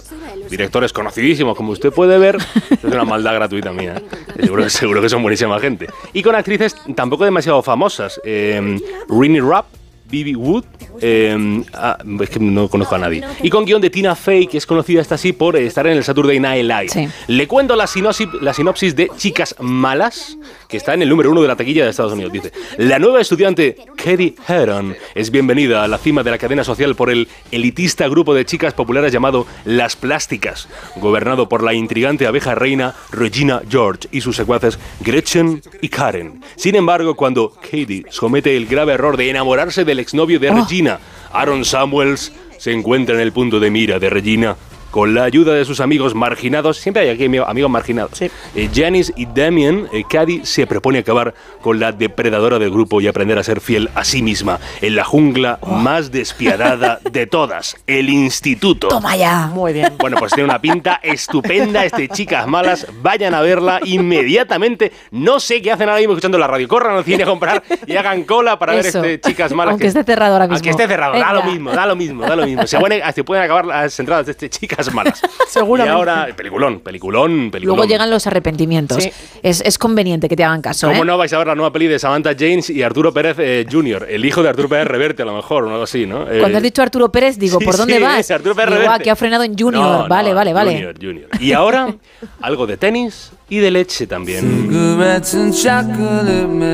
directores 0.50 0.92
conocidísimos, 0.92 1.56
como 1.56 1.72
usted 1.72 1.90
puede 1.90 2.18
ver. 2.18 2.36
es 2.70 2.84
una 2.84 3.04
maldad 3.04 3.34
gratuita 3.34 3.72
mía. 3.72 3.94
¿eh? 3.96 4.42
Seguro, 4.42 4.64
que- 4.64 4.70
seguro 4.70 5.00
que 5.00 5.08
son 5.08 5.22
buenísima 5.22 5.58
gente. 5.58 5.86
Y 6.12 6.22
con 6.22 6.34
actrices 6.34 6.76
tampoco 6.94 7.19
demasiado 7.24 7.62
famosas. 7.62 8.20
Eh, 8.24 8.78
Rini 9.08 9.40
Rapp, 9.40 9.66
Bibi 10.10 10.34
Wood, 10.34 10.64
eh, 11.00 11.62
ah, 11.74 11.98
es 12.20 12.30
que 12.30 12.40
no 12.40 12.68
conozco 12.68 12.94
a 12.94 12.98
nadie. 12.98 13.22
Y 13.42 13.50
con 13.50 13.64
guion 13.64 13.80
de 13.80 13.90
Tina 13.90 14.14
Fey, 14.14 14.46
que 14.46 14.58
es 14.58 14.66
conocida 14.66 15.00
hasta 15.00 15.14
así 15.14 15.32
por 15.32 15.56
estar 15.56 15.86
en 15.86 15.96
el 15.96 16.04
Saturday 16.04 16.40
Night 16.40 16.64
Live. 16.64 17.10
Le 17.28 17.46
cuento 17.46 17.76
la 17.76 17.86
sinopsis, 17.86 18.28
la 18.40 18.52
sinopsis 18.52 18.96
de 18.96 19.10
Chicas 19.16 19.54
Malas, 19.60 20.36
que 20.68 20.76
está 20.76 20.94
en 20.94 21.02
el 21.02 21.08
número 21.08 21.30
uno 21.30 21.42
de 21.42 21.48
la 21.48 21.56
taquilla 21.56 21.84
de 21.84 21.90
Estados 21.90 22.12
Unidos. 22.12 22.32
Dice, 22.32 22.52
la 22.78 22.98
nueva 22.98 23.20
estudiante 23.20 23.76
Katie 23.96 24.34
Heron 24.48 24.96
es 25.14 25.30
bienvenida 25.30 25.84
a 25.84 25.88
la 25.88 25.98
cima 25.98 26.22
de 26.22 26.30
la 26.30 26.38
cadena 26.38 26.64
social 26.64 26.94
por 26.94 27.10
el 27.10 27.28
elitista 27.50 28.08
grupo 28.08 28.34
de 28.34 28.44
chicas 28.44 28.74
populares 28.74 29.12
llamado 29.12 29.46
Las 29.64 29.96
Plásticas, 29.96 30.68
gobernado 30.96 31.48
por 31.48 31.62
la 31.62 31.74
intrigante 31.74 32.26
abeja 32.26 32.54
reina 32.54 32.94
Regina 33.10 33.62
George 33.68 34.08
y 34.12 34.20
sus 34.20 34.36
secuaces 34.36 34.78
Gretchen 35.00 35.62
y 35.80 35.88
Karen. 35.88 36.42
Sin 36.56 36.74
embargo, 36.74 37.14
cuando 37.14 37.50
Katie 37.50 38.04
comete 38.18 38.56
el 38.56 38.66
grave 38.66 38.94
error 38.94 39.16
de 39.16 39.30
enamorarse 39.30 39.84
del 39.84 39.99
exnovio 40.00 40.40
de 40.40 40.50
Regina, 40.50 40.98
Aaron 41.32 41.64
Samuels 41.64 42.32
se 42.58 42.72
encuentra 42.72 43.14
en 43.14 43.20
el 43.20 43.32
punto 43.32 43.60
de 43.60 43.70
mira 43.70 43.98
de 43.98 44.10
Regina. 44.10 44.56
Con 44.90 45.14
la 45.14 45.24
ayuda 45.24 45.54
de 45.54 45.64
sus 45.64 45.80
amigos 45.80 46.14
marginados, 46.14 46.78
siempre 46.78 47.02
hay 47.04 47.10
aquí 47.10 47.24
ami- 47.26 47.44
amigos 47.46 47.70
marginados, 47.70 48.20
eh, 48.20 48.30
Janice 48.74 49.12
y 49.16 49.26
Damien, 49.26 49.86
eh, 49.92 50.02
Cady 50.08 50.40
se 50.44 50.66
propone 50.66 50.98
acabar 50.98 51.32
con 51.62 51.78
la 51.78 51.92
depredadora 51.92 52.58
del 52.58 52.70
grupo 52.70 53.00
y 53.00 53.06
aprender 53.06 53.38
a 53.38 53.44
ser 53.44 53.60
fiel 53.60 53.88
a 53.94 54.04
sí 54.04 54.22
misma 54.22 54.58
en 54.80 54.96
la 54.96 55.04
jungla 55.04 55.58
más 55.66 56.10
despiadada 56.10 56.98
de 57.10 57.26
todas, 57.26 57.76
el 57.86 58.08
instituto. 58.08 58.88
Toma 58.88 59.16
ya. 59.16 59.46
Muy 59.52 59.72
bien. 59.72 59.92
Bueno, 59.98 60.16
pues 60.18 60.32
tiene 60.32 60.48
una 60.50 60.60
pinta 60.60 60.98
estupenda 61.02 61.84
este 61.84 62.08
Chicas 62.08 62.46
Malas. 62.48 62.86
Vayan 63.02 63.34
a 63.34 63.40
verla 63.42 63.80
inmediatamente. 63.84 64.92
No 65.10 65.40
sé 65.40 65.62
qué 65.62 65.72
hacen 65.72 65.88
ahora 65.88 65.98
mismo 66.00 66.14
escuchando 66.14 66.38
la 66.38 66.46
radio. 66.46 66.66
Corran 66.68 66.96
al 66.96 67.04
cine 67.04 67.22
a 67.22 67.26
comprar 67.26 67.62
y 67.86 67.96
hagan 67.96 68.24
cola 68.24 68.58
para 68.58 68.76
Eso. 68.76 69.00
ver 69.00 69.12
este 69.12 69.28
Chicas 69.30 69.52
Malas. 69.52 69.72
Aunque 69.72 69.86
esté 69.86 70.04
cerrado 70.04 70.32
ahora 70.34 70.44
mismo. 70.46 70.56
Aunque 70.56 70.70
esté 70.70 70.86
cerrado, 70.86 71.12
da 71.18 71.32
lo 71.32 71.42
mismo, 71.44 71.70
da 71.72 71.86
lo 71.86 71.96
mismo, 71.96 72.22
da 72.26 72.36
lo 72.36 72.44
mismo. 72.46 72.66
Se, 72.66 72.78
pueden- 72.80 73.02
se 73.14 73.24
pueden 73.24 73.44
acabar 73.44 73.64
las 73.66 73.98
entradas 74.00 74.26
de 74.26 74.32
este 74.32 74.48
Chicas 74.50 74.79
Malas. 74.92 75.20
Seguramente. 75.48 75.94
Y 75.94 75.96
ahora, 75.96 76.28
peliculón, 76.36 76.80
peliculón, 76.80 77.50
peliculón. 77.50 77.76
Luego 77.76 77.90
llegan 77.90 78.10
los 78.10 78.26
arrepentimientos. 78.26 79.02
Sí. 79.02 79.10
Es, 79.42 79.60
es 79.60 79.78
conveniente 79.78 80.28
que 80.28 80.36
te 80.36 80.44
hagan 80.44 80.62
caso. 80.62 80.88
¿Cómo 80.88 81.02
¿eh? 81.02 81.06
no 81.06 81.18
vais 81.18 81.32
a 81.32 81.38
ver 81.38 81.46
la 81.48 81.54
nueva 81.54 81.72
peli 81.72 81.86
de 81.86 81.98
Samantha 81.98 82.32
James 82.38 82.70
y 82.70 82.82
Arturo 82.82 83.12
Pérez 83.12 83.36
eh, 83.38 83.66
Jr., 83.70 84.06
el 84.08 84.24
hijo 84.24 84.42
de 84.42 84.48
Arturo 84.48 84.68
Pérez 84.68 84.86
Reverte, 84.86 85.22
a 85.22 85.26
lo 85.26 85.34
mejor, 85.34 85.64
o 85.64 85.70
algo 85.70 85.82
así, 85.82 86.06
¿no? 86.06 86.30
Eh, 86.30 86.38
Cuando 86.40 86.58
has 86.58 86.62
dicho 86.62 86.82
Arturo 86.82 87.10
Pérez, 87.12 87.38
digo, 87.38 87.58
sí, 87.58 87.64
¿por 87.64 87.76
dónde 87.76 87.96
sí, 87.96 88.02
vas? 88.02 88.30
Arturo 88.30 88.54
Pérez 88.54 88.70
Digo, 88.70 88.80
ah, 88.80 88.84
Reverte. 88.84 89.04
que 89.04 89.10
ha 89.10 89.16
frenado 89.16 89.44
en 89.44 89.56
Junior. 89.58 89.82
No, 89.82 90.08
vale, 90.08 90.30
no, 90.30 90.36
vale, 90.36 90.52
vale. 90.52 90.72
Junior, 90.72 90.94
Junior. 91.00 91.28
Y 91.40 91.52
ahora, 91.52 91.94
algo 92.40 92.66
de 92.66 92.76
tenis 92.76 93.32
y 93.48 93.58
de 93.58 93.70
leche 93.70 94.06
también. 94.06 94.68
Cigarettes 94.70 95.34
and 95.34 95.54
chocolate 95.54 96.46
milk. 96.46 96.70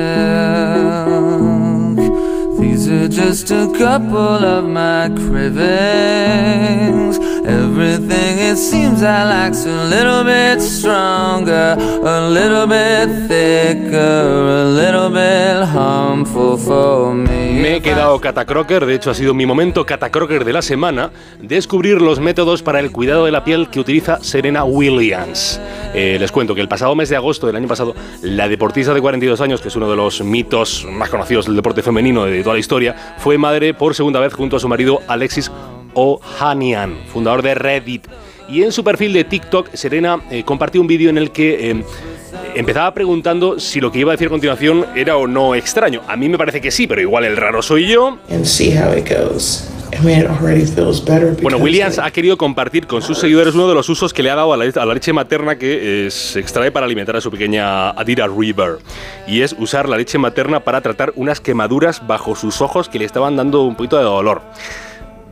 These 2.60 2.88
are 2.88 3.08
just 3.08 3.50
a 3.50 3.66
couple 3.78 4.44
of 4.44 4.64
my 4.64 5.08
cravings. 5.14 7.18
Everything 7.46 8.38
it 8.40 8.56
seems 8.56 9.02
I 9.02 9.22
a 9.46 9.88
little 9.88 10.24
bit 10.24 10.60
stronger, 10.60 11.76
a 11.78 12.28
little 12.28 12.66
bit 12.66 13.28
thicker, 13.28 13.94
a 13.96 14.64
little 14.64 15.10
bit 15.10 15.64
harmful 15.64 16.58
for 16.58 17.14
me. 17.14 17.62
Me 17.62 17.76
he 17.76 17.80
quedado 17.80 18.20
catacroker, 18.20 18.84
de 18.84 18.96
hecho 18.96 19.12
ha 19.12 19.14
sido 19.14 19.32
mi 19.32 19.46
momento 19.46 19.86
catacroker 19.86 20.44
de 20.44 20.52
la 20.52 20.60
semana, 20.60 21.12
descubrir 21.40 22.02
los 22.02 22.18
métodos 22.18 22.64
para 22.64 22.80
el 22.80 22.90
cuidado 22.90 23.24
de 23.26 23.30
la 23.30 23.44
piel 23.44 23.68
que 23.68 23.78
utiliza 23.78 24.18
Serena 24.24 24.64
Williams. 24.64 25.60
Eh, 25.94 26.16
les 26.18 26.32
cuento 26.32 26.52
que 26.52 26.60
el 26.60 26.68
pasado 26.68 26.96
mes 26.96 27.10
de 27.10 27.16
agosto 27.16 27.46
del 27.46 27.54
año 27.54 27.68
pasado, 27.68 27.94
la 28.22 28.48
deportista 28.48 28.92
de 28.92 29.00
42 29.00 29.40
años, 29.40 29.60
que 29.60 29.68
es 29.68 29.76
uno 29.76 29.88
de 29.88 29.94
los 29.94 30.20
mitos 30.20 30.84
más 30.90 31.10
conocidos 31.10 31.46
del 31.46 31.54
deporte 31.54 31.82
femenino 31.82 32.24
de 32.24 32.42
toda 32.42 32.54
la 32.54 32.60
historia, 32.60 32.96
fue 33.18 33.38
madre 33.38 33.72
por 33.72 33.94
segunda 33.94 34.18
vez 34.18 34.34
junto 34.34 34.56
a 34.56 34.60
su 34.60 34.68
marido 34.68 35.00
Alexis 35.06 35.48
Ohanian, 35.96 36.96
fundador 37.12 37.42
de 37.42 37.54
Reddit. 37.54 38.06
Y 38.48 38.62
en 38.62 38.70
su 38.70 38.84
perfil 38.84 39.12
de 39.12 39.24
TikTok, 39.24 39.74
Serena 39.74 40.20
eh, 40.30 40.44
compartió 40.44 40.80
un 40.80 40.86
vídeo 40.86 41.10
en 41.10 41.18
el 41.18 41.32
que 41.32 41.70
eh, 41.70 41.84
empezaba 42.54 42.94
preguntando 42.94 43.58
si 43.58 43.80
lo 43.80 43.90
que 43.90 43.98
iba 43.98 44.12
a 44.12 44.14
decir 44.14 44.28
a 44.28 44.30
continuación 44.30 44.86
era 44.94 45.16
o 45.16 45.26
no 45.26 45.54
extraño. 45.56 46.02
A 46.06 46.16
mí 46.16 46.28
me 46.28 46.38
parece 46.38 46.60
que 46.60 46.70
sí, 46.70 46.86
pero 46.86 47.00
igual 47.00 47.24
el 47.24 47.36
raro 47.36 47.60
soy 47.60 47.88
yo. 47.88 48.18
and 48.30 48.44
see 48.44 48.70
how 48.70 48.96
it 48.96 49.08
goes. 49.08 49.68
I 49.92 50.04
mean, 50.04 50.20
it 50.20 50.26
already 50.26 50.64
feels 50.66 51.02
better 51.02 51.30
because 51.30 51.42
Bueno, 51.42 51.58
Williams 51.58 51.98
ha 51.98 52.10
querido 52.10 52.36
compartir 52.36 52.86
con 52.86 53.02
sus 53.02 53.18
seguidores 53.18 53.54
uno 53.54 53.68
de 53.68 53.74
los 53.74 53.88
usos 53.88 54.12
que 54.12 54.22
le 54.22 54.30
ha 54.30 54.34
dado 54.34 54.52
a 54.52 54.56
la, 54.56 54.64
a 54.64 54.84
la 54.84 54.94
leche 54.94 55.12
materna 55.12 55.56
que 55.56 56.06
eh, 56.06 56.10
se 56.10 56.40
extrae 56.40 56.70
para 56.70 56.86
alimentar 56.86 57.16
a 57.16 57.20
su 57.20 57.30
pequeña 57.30 57.90
Adira 57.90 58.26
River. 58.26 58.78
Y 59.26 59.42
es 59.42 59.54
usar 59.58 59.88
la 59.88 59.96
leche 59.96 60.18
materna 60.18 60.60
para 60.60 60.80
tratar 60.80 61.12
unas 61.16 61.40
quemaduras 61.40 62.06
bajo 62.06 62.34
sus 62.34 62.60
ojos 62.60 62.88
que 62.88 62.98
le 62.98 63.04
estaban 63.04 63.36
dando 63.36 63.62
un 63.62 63.76
poquito 63.76 63.96
de 63.96 64.04
dolor. 64.04 64.42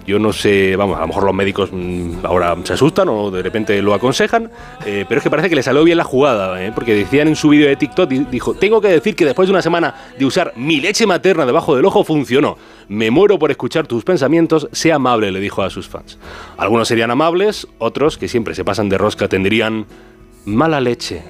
Yo 0.07 0.19
no 0.19 0.33
sé, 0.35 0.77
vamos, 0.77 0.99
a 0.99 1.01
lo 1.01 1.07
mejor 1.09 1.25
los 1.25 1.35
médicos 1.35 1.71
mm, 1.73 2.25
ahora 2.25 2.55
se 2.65 2.75
asustan 2.75 3.09
o 3.09 3.31
de 3.31 3.43
repente 3.43 3.81
lo 3.81 3.95
aconsejan, 3.95 4.51
eh, 4.85 5.07
pero 5.09 5.19
es 5.19 5.23
que 5.23 5.31
parece 5.31 5.49
que 5.49 5.55
le 5.55 5.63
salió 5.63 5.83
bien 5.83 5.97
la 5.97 6.05
jugada, 6.05 6.63
¿eh? 6.63 6.73
porque 6.75 6.95
decían 6.95 7.29
en 7.29 7.37
su 7.37 7.49
vídeo 7.49 7.69
de 7.69 7.77
TikTok, 7.77 8.09
di- 8.11 8.27
dijo, 8.31 8.53
tengo 8.55 8.81
que 8.83 8.89
decir 8.89 9.17
que 9.17 9.25
después 9.25 9.49
de 9.49 9.53
una 9.53 9.63
semana 9.63 9.95
de 10.19 10.27
usar 10.27 10.53
mi 10.57 10.81
leche 10.81 11.07
materna 11.07 11.47
debajo 11.47 11.75
del 11.75 11.85
ojo 11.87 12.05
funcionó. 12.05 12.59
Me 12.89 13.11
muero 13.11 13.39
por 13.39 13.51
escuchar 13.51 13.87
tus 13.87 14.05
pensamientos, 14.05 14.69
sé 14.73 14.93
amable, 14.93 15.33
le 15.33 15.41
dijo 15.41 15.63
a 15.63 15.71
sus 15.71 15.89
fans. 15.89 16.19
Algunos 16.59 16.87
serían 16.87 17.11
amables, 17.11 17.67
otros, 17.79 18.19
que 18.19 18.29
siempre 18.29 18.55
se 18.55 18.63
pasan 18.65 18.91
de 18.91 18.99
rosca, 18.99 19.27
tendrían 19.29 19.87
mala 20.45 20.83
leche. 20.83 21.23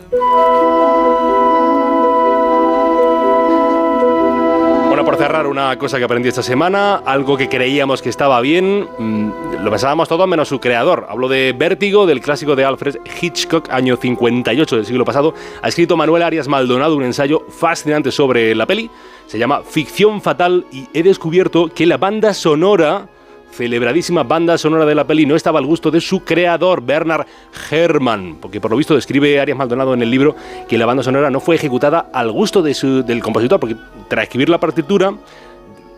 Por 5.05 5.17
cerrar, 5.19 5.47
una 5.47 5.77
cosa 5.77 5.99
que 5.99 6.05
aprendí 6.05 6.31
esta 6.31 6.43
semana, 6.43 6.97
algo 6.97 7.37
que 7.37 7.51
creíamos 7.51 8.01
que 8.01 8.09
estaba 8.09 8.41
bien, 8.41 8.89
mm, 8.99 9.63
lo 9.63 9.71
pensábamos 9.71 10.09
todo 10.09 10.27
menos 10.27 10.49
su 10.49 10.61
creador. 10.61 11.07
Hablo 11.11 11.29
de 11.29 11.55
Vértigo, 11.57 12.07
del 12.07 12.23
clásico 12.23 12.57
de 12.57 12.65
Alfred 12.65 12.97
Hitchcock, 13.21 13.69
año 13.71 13.97
58 13.97 14.77
del 14.77 14.87
siglo 14.87 15.05
pasado. 15.05 15.35
Ha 15.61 15.69
escrito 15.69 15.99
Manuel 15.99 16.23
Arias 16.23 16.49
Maldonado 16.49 16.97
un 16.97 17.05
ensayo 17.05 17.45
fascinante 17.51 18.11
sobre 18.11 18.55
la 18.55 18.65
peli. 18.65 18.91
Se 19.27 19.39
llama 19.39 19.61
Ficción 19.61 20.23
Fatal 20.23 20.65
y 20.73 20.89
he 20.95 21.03
descubierto 21.03 21.69
que 21.69 21.85
la 21.85 21.99
banda 21.99 22.33
sonora 22.33 23.09
celebradísima 23.57 24.23
banda 24.25 24.59
sonora 24.59 24.85
de 24.85 24.95
la 24.95 25.07
peli 25.07 25.27
no 25.27 25.37
estaba 25.37 25.59
al 25.59 25.67
gusto 25.67 25.91
de 25.91 26.01
su 26.01 26.25
creador, 26.25 26.83
Bernard 26.83 27.27
Herrmann, 27.71 28.37
porque 28.41 28.61
por 28.61 28.71
lo 28.71 28.77
visto 28.77 28.95
describe 28.95 29.41
Arias 29.41 29.57
Maldonado 29.57 29.95
en 29.95 30.03
el 30.03 30.11
libro 30.11 30.35
que 30.69 30.77
la 30.79 30.87
banda 30.87 31.03
sonora 31.03 31.31
no 31.31 31.41
fue 31.41 31.55
ejecutada 31.57 32.09
al 32.13 32.31
gusto 32.33 32.63
de 32.63 32.75
su- 32.75 33.03
del 33.05 33.23
compositor, 33.23 33.61
porque 33.61 33.77
tras 34.09 34.25
escribir 34.25 34.49
la 34.49 34.59
partitura 34.59 35.15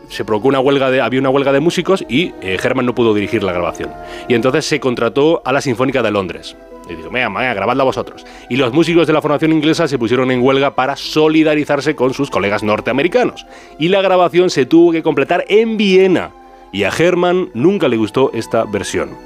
se 0.09 0.25
provocó 0.25 0.49
una 0.49 0.61
huelga 0.61 0.91
de, 0.91 1.01
había 1.01 1.19
una 1.19 1.31
huelga 1.31 1.51
de 1.53 1.59
músicos 1.61 2.05
y 2.09 2.33
eh, 2.41 2.57
Herrmann 2.63 2.87
no 2.87 2.95
pudo 2.95 3.13
dirigir 3.15 3.43
la 3.43 3.53
grabación. 3.53 3.91
Y 4.29 4.35
entonces 4.35 4.65
se 4.65 4.79
contrató 4.79 5.43
a 5.45 5.53
la 5.53 5.61
Sinfónica 5.61 6.03
de 6.03 6.11
Londres. 6.13 6.57
Y 6.89 6.95
dijo, 6.95 7.11
venga, 7.11 7.27
venga, 7.29 7.55
grabadla 7.55 7.83
vosotros. 7.83 8.25
Y 8.49 8.55
los 8.55 8.73
músicos 8.73 9.09
de 9.09 9.13
la 9.13 9.21
formación 9.21 9.53
inglesa 9.53 9.89
se 9.89 9.99
pusieron 9.99 10.31
en 10.31 10.41
huelga 10.41 10.77
para 10.77 10.95
solidarizarse 10.95 11.97
con 11.97 12.15
sus 12.15 12.31
colegas 12.31 12.63
norteamericanos. 12.63 13.45
Y 13.81 13.89
la 13.89 14.01
grabación 14.03 14.51
se 14.51 14.67
tuvo 14.67 14.93
que 14.93 15.03
completar 15.03 15.45
en 15.49 15.77
Viena. 15.77 16.31
Y 16.77 16.85
a 16.85 16.91
Herman 16.91 17.49
nunca 17.55 17.89
le 17.89 17.97
gustó 17.97 18.31
esta 18.35 18.65
versión. 18.65 19.17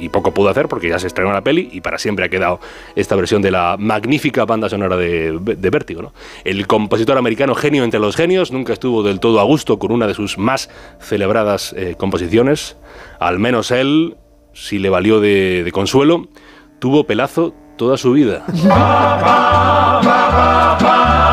Y 0.00 0.08
poco 0.08 0.34
pudo 0.34 0.48
hacer 0.48 0.66
porque 0.66 0.88
ya 0.88 0.98
se 0.98 1.06
estrenó 1.06 1.32
la 1.32 1.40
peli 1.40 1.68
y 1.70 1.80
para 1.80 1.98
siempre 1.98 2.24
ha 2.24 2.28
quedado 2.28 2.58
esta 2.96 3.14
versión 3.14 3.42
de 3.42 3.52
la 3.52 3.76
magnífica 3.78 4.44
banda 4.44 4.68
sonora 4.68 4.96
de, 4.96 5.38
de 5.38 5.70
Vértigo. 5.70 6.02
¿no? 6.02 6.12
El 6.42 6.66
compositor 6.66 7.16
americano 7.16 7.54
genio 7.54 7.84
entre 7.84 8.00
los 8.00 8.16
genios 8.16 8.50
nunca 8.50 8.72
estuvo 8.72 9.04
del 9.04 9.20
todo 9.20 9.38
a 9.38 9.44
gusto 9.44 9.78
con 9.78 9.92
una 9.92 10.08
de 10.08 10.14
sus 10.14 10.36
más 10.36 10.68
celebradas 10.98 11.72
eh, 11.74 11.94
composiciones. 11.96 12.76
Al 13.20 13.38
menos 13.38 13.70
él, 13.70 14.16
si 14.52 14.80
le 14.80 14.88
valió 14.88 15.20
de, 15.20 15.62
de 15.62 15.70
consuelo, 15.70 16.26
tuvo 16.80 17.06
pelazo 17.06 17.54
toda 17.76 17.98
su 17.98 18.14
vida. 18.14 18.44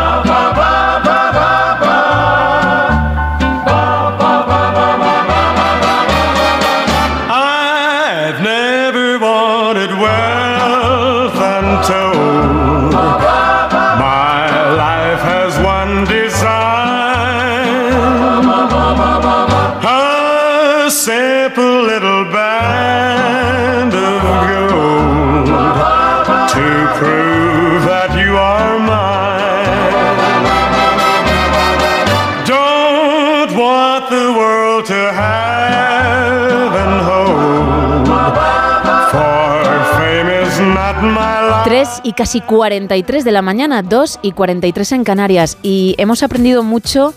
3 41.84 42.02
y 42.04 42.14
casi 42.14 42.40
43 42.40 43.26
de 43.26 43.32
la 43.34 43.42
mañana, 43.42 43.82
2 43.82 44.20
y 44.22 44.32
43 44.32 44.92
en 44.94 45.04
Canarias. 45.04 45.58
Y 45.64 45.96
hemos 45.98 46.24
aprendido 46.24 46.64
mucho, 46.64 47.14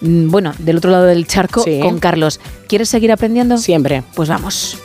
mm, 0.00 0.30
bueno, 0.30 0.54
del 0.58 0.78
otro 0.78 0.90
lado 0.90 1.04
del 1.04 1.26
charco 1.26 1.62
Sí. 1.62 1.80
con 1.82 1.98
Carlos. 1.98 2.40
¿Quieres 2.68 2.88
seguir 2.88 3.12
aprendiendo? 3.12 3.58
Siempre. 3.58 4.02
Pues 4.14 4.30
vamos. 4.30 4.78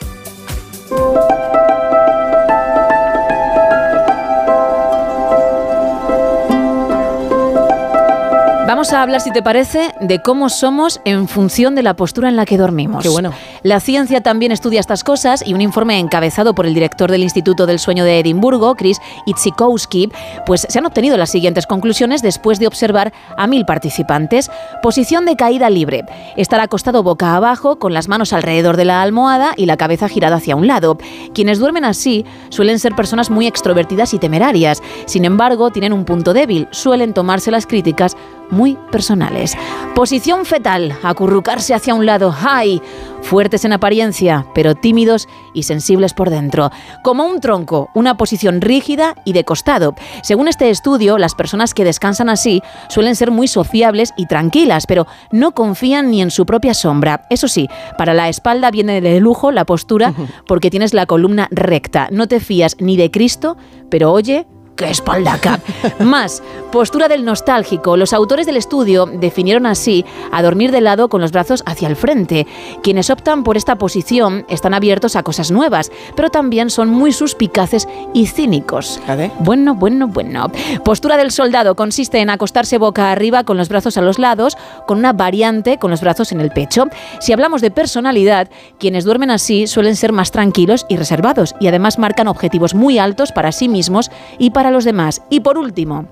Vamos 8.74 8.92
a 8.92 9.02
hablar, 9.02 9.20
si 9.20 9.30
te 9.30 9.40
parece, 9.40 9.94
de 10.00 10.20
cómo 10.20 10.48
somos 10.48 11.00
en 11.04 11.28
función 11.28 11.76
de 11.76 11.84
la 11.84 11.94
postura 11.94 12.28
en 12.28 12.34
la 12.34 12.44
que 12.44 12.58
dormimos. 12.58 13.04
Qué 13.04 13.08
bueno. 13.08 13.32
La 13.62 13.78
ciencia 13.78 14.20
también 14.20 14.50
estudia 14.50 14.80
estas 14.80 15.04
cosas 15.04 15.46
y 15.46 15.54
un 15.54 15.60
informe 15.60 15.96
encabezado 16.00 16.56
por 16.56 16.66
el 16.66 16.74
director 16.74 17.08
del 17.08 17.22
Instituto 17.22 17.66
del 17.66 17.78
Sueño 17.78 18.04
de 18.04 18.18
Edimburgo, 18.18 18.74
Chris 18.74 19.00
Itzikowski, 19.26 20.10
pues 20.44 20.66
se 20.68 20.76
han 20.76 20.86
obtenido 20.86 21.16
las 21.16 21.30
siguientes 21.30 21.68
conclusiones 21.68 22.20
después 22.20 22.58
de 22.58 22.66
observar 22.66 23.12
a 23.36 23.46
mil 23.46 23.64
participantes. 23.64 24.50
Posición 24.82 25.24
de 25.24 25.36
caída 25.36 25.70
libre. 25.70 26.04
Estar 26.36 26.58
acostado 26.58 27.04
boca 27.04 27.36
abajo, 27.36 27.78
con 27.78 27.94
las 27.94 28.08
manos 28.08 28.32
alrededor 28.32 28.76
de 28.76 28.86
la 28.86 29.02
almohada 29.02 29.54
y 29.56 29.66
la 29.66 29.76
cabeza 29.76 30.08
girada 30.08 30.38
hacia 30.38 30.56
un 30.56 30.66
lado. 30.66 30.98
Quienes 31.32 31.60
duermen 31.60 31.84
así 31.84 32.26
suelen 32.48 32.80
ser 32.80 32.96
personas 32.96 33.30
muy 33.30 33.46
extrovertidas 33.46 34.14
y 34.14 34.18
temerarias. 34.18 34.82
Sin 35.06 35.24
embargo, 35.24 35.70
tienen 35.70 35.92
un 35.92 36.04
punto 36.04 36.32
débil. 36.34 36.66
Suelen 36.72 37.14
tomarse 37.14 37.52
las 37.52 37.68
críticas 37.68 38.16
muy 38.50 38.76
personales. 38.90 39.56
Posición 39.94 40.44
fetal, 40.44 40.96
acurrucarse 41.02 41.74
hacia 41.74 41.94
un 41.94 42.06
lado. 42.06 42.34
¡Ay! 42.42 42.80
Fuertes 43.22 43.64
en 43.64 43.72
apariencia, 43.72 44.44
pero 44.54 44.74
tímidos 44.74 45.28
y 45.54 45.62
sensibles 45.62 46.12
por 46.12 46.28
dentro. 46.28 46.70
Como 47.02 47.24
un 47.24 47.40
tronco, 47.40 47.88
una 47.94 48.18
posición 48.18 48.60
rígida 48.60 49.14
y 49.24 49.32
de 49.32 49.44
costado. 49.44 49.94
Según 50.22 50.46
este 50.46 50.68
estudio, 50.68 51.16
las 51.16 51.34
personas 51.34 51.72
que 51.72 51.84
descansan 51.84 52.28
así 52.28 52.62
suelen 52.88 53.16
ser 53.16 53.30
muy 53.30 53.48
sociables 53.48 54.12
y 54.18 54.26
tranquilas, 54.26 54.86
pero 54.86 55.06
no 55.30 55.52
confían 55.52 56.10
ni 56.10 56.20
en 56.20 56.30
su 56.30 56.44
propia 56.44 56.74
sombra. 56.74 57.26
Eso 57.30 57.48
sí, 57.48 57.66
para 57.96 58.12
la 58.12 58.28
espalda 58.28 58.70
viene 58.70 59.00
de 59.00 59.20
lujo 59.20 59.52
la 59.52 59.64
postura 59.64 60.12
porque 60.46 60.70
tienes 60.70 60.92
la 60.92 61.06
columna 61.06 61.48
recta. 61.50 62.08
No 62.10 62.28
te 62.28 62.40
fías 62.40 62.76
ni 62.78 62.98
de 62.98 63.10
Cristo, 63.10 63.56
pero 63.88 64.12
oye, 64.12 64.46
¡Qué 64.76 64.90
espaldaca! 64.90 65.60
Más, 66.00 66.42
postura 66.72 67.06
del 67.06 67.24
nostálgico. 67.24 67.96
Los 67.96 68.12
autores 68.12 68.44
del 68.46 68.56
estudio 68.56 69.06
definieron 69.06 69.66
así 69.66 70.04
a 70.32 70.42
dormir 70.42 70.72
de 70.72 70.80
lado 70.80 71.08
con 71.08 71.20
los 71.20 71.30
brazos 71.30 71.62
hacia 71.64 71.86
el 71.86 71.94
frente. 71.94 72.46
Quienes 72.82 73.08
optan 73.08 73.44
por 73.44 73.56
esta 73.56 73.76
posición 73.76 74.44
están 74.48 74.74
abiertos 74.74 75.14
a 75.14 75.22
cosas 75.22 75.52
nuevas, 75.52 75.92
pero 76.16 76.30
también 76.30 76.70
son 76.70 76.88
muy 76.88 77.12
suspicaces 77.12 77.86
y 78.12 78.26
cínicos. 78.26 79.00
Bueno, 79.38 79.76
bueno, 79.76 80.08
bueno. 80.08 80.50
Postura 80.84 81.16
del 81.16 81.30
soldado 81.30 81.76
consiste 81.76 82.18
en 82.18 82.30
acostarse 82.30 82.78
boca 82.78 83.12
arriba 83.12 83.44
con 83.44 83.56
los 83.56 83.68
brazos 83.68 83.96
a 83.96 84.02
los 84.02 84.18
lados, 84.18 84.56
con 84.86 84.98
una 84.98 85.12
variante 85.12 85.78
con 85.78 85.92
los 85.92 86.00
brazos 86.00 86.32
en 86.32 86.40
el 86.40 86.50
pecho. 86.50 86.86
Si 87.20 87.32
hablamos 87.32 87.60
de 87.60 87.70
personalidad, 87.70 88.50
quienes 88.78 89.04
duermen 89.04 89.30
así 89.30 89.68
suelen 89.68 89.94
ser 89.94 90.12
más 90.12 90.32
tranquilos 90.32 90.86
y 90.88 90.96
reservados 90.96 91.54
y 91.60 91.68
además 91.68 91.98
marcan 91.98 92.26
objetivos 92.26 92.74
muy 92.74 92.98
altos 92.98 93.30
para 93.30 93.52
sí 93.52 93.68
mismos 93.68 94.10
y 94.38 94.50
para 94.50 94.63
los 94.70 94.84
demás. 94.84 95.22
Y 95.30 95.40
por 95.40 95.58
último, 95.58 96.06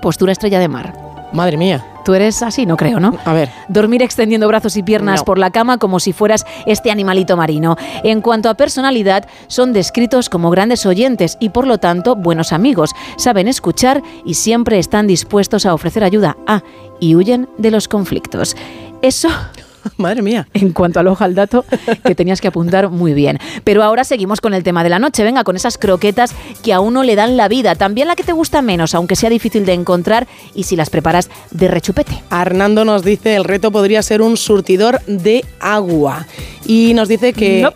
postura 0.00 0.32
estrella 0.32 0.58
de 0.58 0.68
mar. 0.68 0.94
Madre 1.32 1.56
mía. 1.56 1.86
Tú 2.04 2.12
eres 2.14 2.42
así, 2.42 2.66
no 2.66 2.76
creo, 2.76 3.00
¿no? 3.00 3.16
A 3.24 3.32
ver. 3.32 3.48
Dormir 3.68 4.02
extendiendo 4.02 4.48
brazos 4.48 4.76
y 4.76 4.82
piernas 4.82 5.20
No. 5.20 5.24
por 5.24 5.38
la 5.38 5.50
cama 5.50 5.78
como 5.78 5.98
si 6.00 6.12
fueras 6.12 6.44
este 6.66 6.90
animalito 6.90 7.36
marino. 7.36 7.76
En 8.02 8.20
cuanto 8.20 8.50
a 8.50 8.54
personalidad, 8.54 9.26
son 9.46 9.72
descritos 9.72 10.28
como 10.28 10.50
grandes 10.50 10.84
oyentes 10.84 11.38
y 11.40 11.50
por 11.50 11.66
lo 11.66 11.78
tanto 11.78 12.16
buenos 12.16 12.52
amigos. 12.52 12.90
Saben 13.16 13.48
escuchar 13.48 14.02
y 14.26 14.34
siempre 14.34 14.78
están 14.78 15.06
dispuestos 15.06 15.64
a 15.64 15.72
ofrecer 15.72 16.04
ayuda. 16.04 16.36
Ah, 16.46 16.62
y 17.00 17.14
huyen 17.14 17.48
de 17.56 17.70
los 17.70 17.88
conflictos. 17.88 18.56
Eso 19.00 19.28
Madre 19.96 20.22
mía. 20.22 20.48
En 20.54 20.72
cuanto 20.72 21.00
al 21.00 21.08
ojo 21.08 21.24
al 21.24 21.34
dato, 21.34 21.64
que 22.04 22.14
tenías 22.14 22.40
que 22.40 22.48
apuntar 22.48 22.90
muy 22.90 23.14
bien. 23.14 23.38
Pero 23.64 23.82
ahora 23.82 24.04
seguimos 24.04 24.40
con 24.40 24.54
el 24.54 24.62
tema 24.62 24.82
de 24.82 24.90
la 24.90 24.98
noche. 24.98 25.24
Venga, 25.24 25.44
con 25.44 25.56
esas 25.56 25.78
croquetas 25.78 26.34
que 26.62 26.72
a 26.72 26.80
uno 26.80 27.02
le 27.02 27.16
dan 27.16 27.36
la 27.36 27.48
vida. 27.48 27.74
También 27.74 28.08
la 28.08 28.16
que 28.16 28.22
te 28.22 28.32
gusta 28.32 28.62
menos, 28.62 28.94
aunque 28.94 29.16
sea 29.16 29.30
difícil 29.30 29.64
de 29.64 29.72
encontrar 29.72 30.26
y 30.54 30.64
si 30.64 30.76
las 30.76 30.90
preparas 30.90 31.30
de 31.50 31.68
rechupete. 31.68 32.22
Arnando 32.30 32.84
nos 32.84 33.04
dice 33.04 33.34
el 33.34 33.44
reto 33.44 33.70
podría 33.70 34.02
ser 34.02 34.22
un 34.22 34.36
surtidor 34.36 35.00
de 35.06 35.44
agua. 35.60 36.26
Y 36.66 36.94
nos 36.94 37.08
dice 37.08 37.32
que 37.32 37.66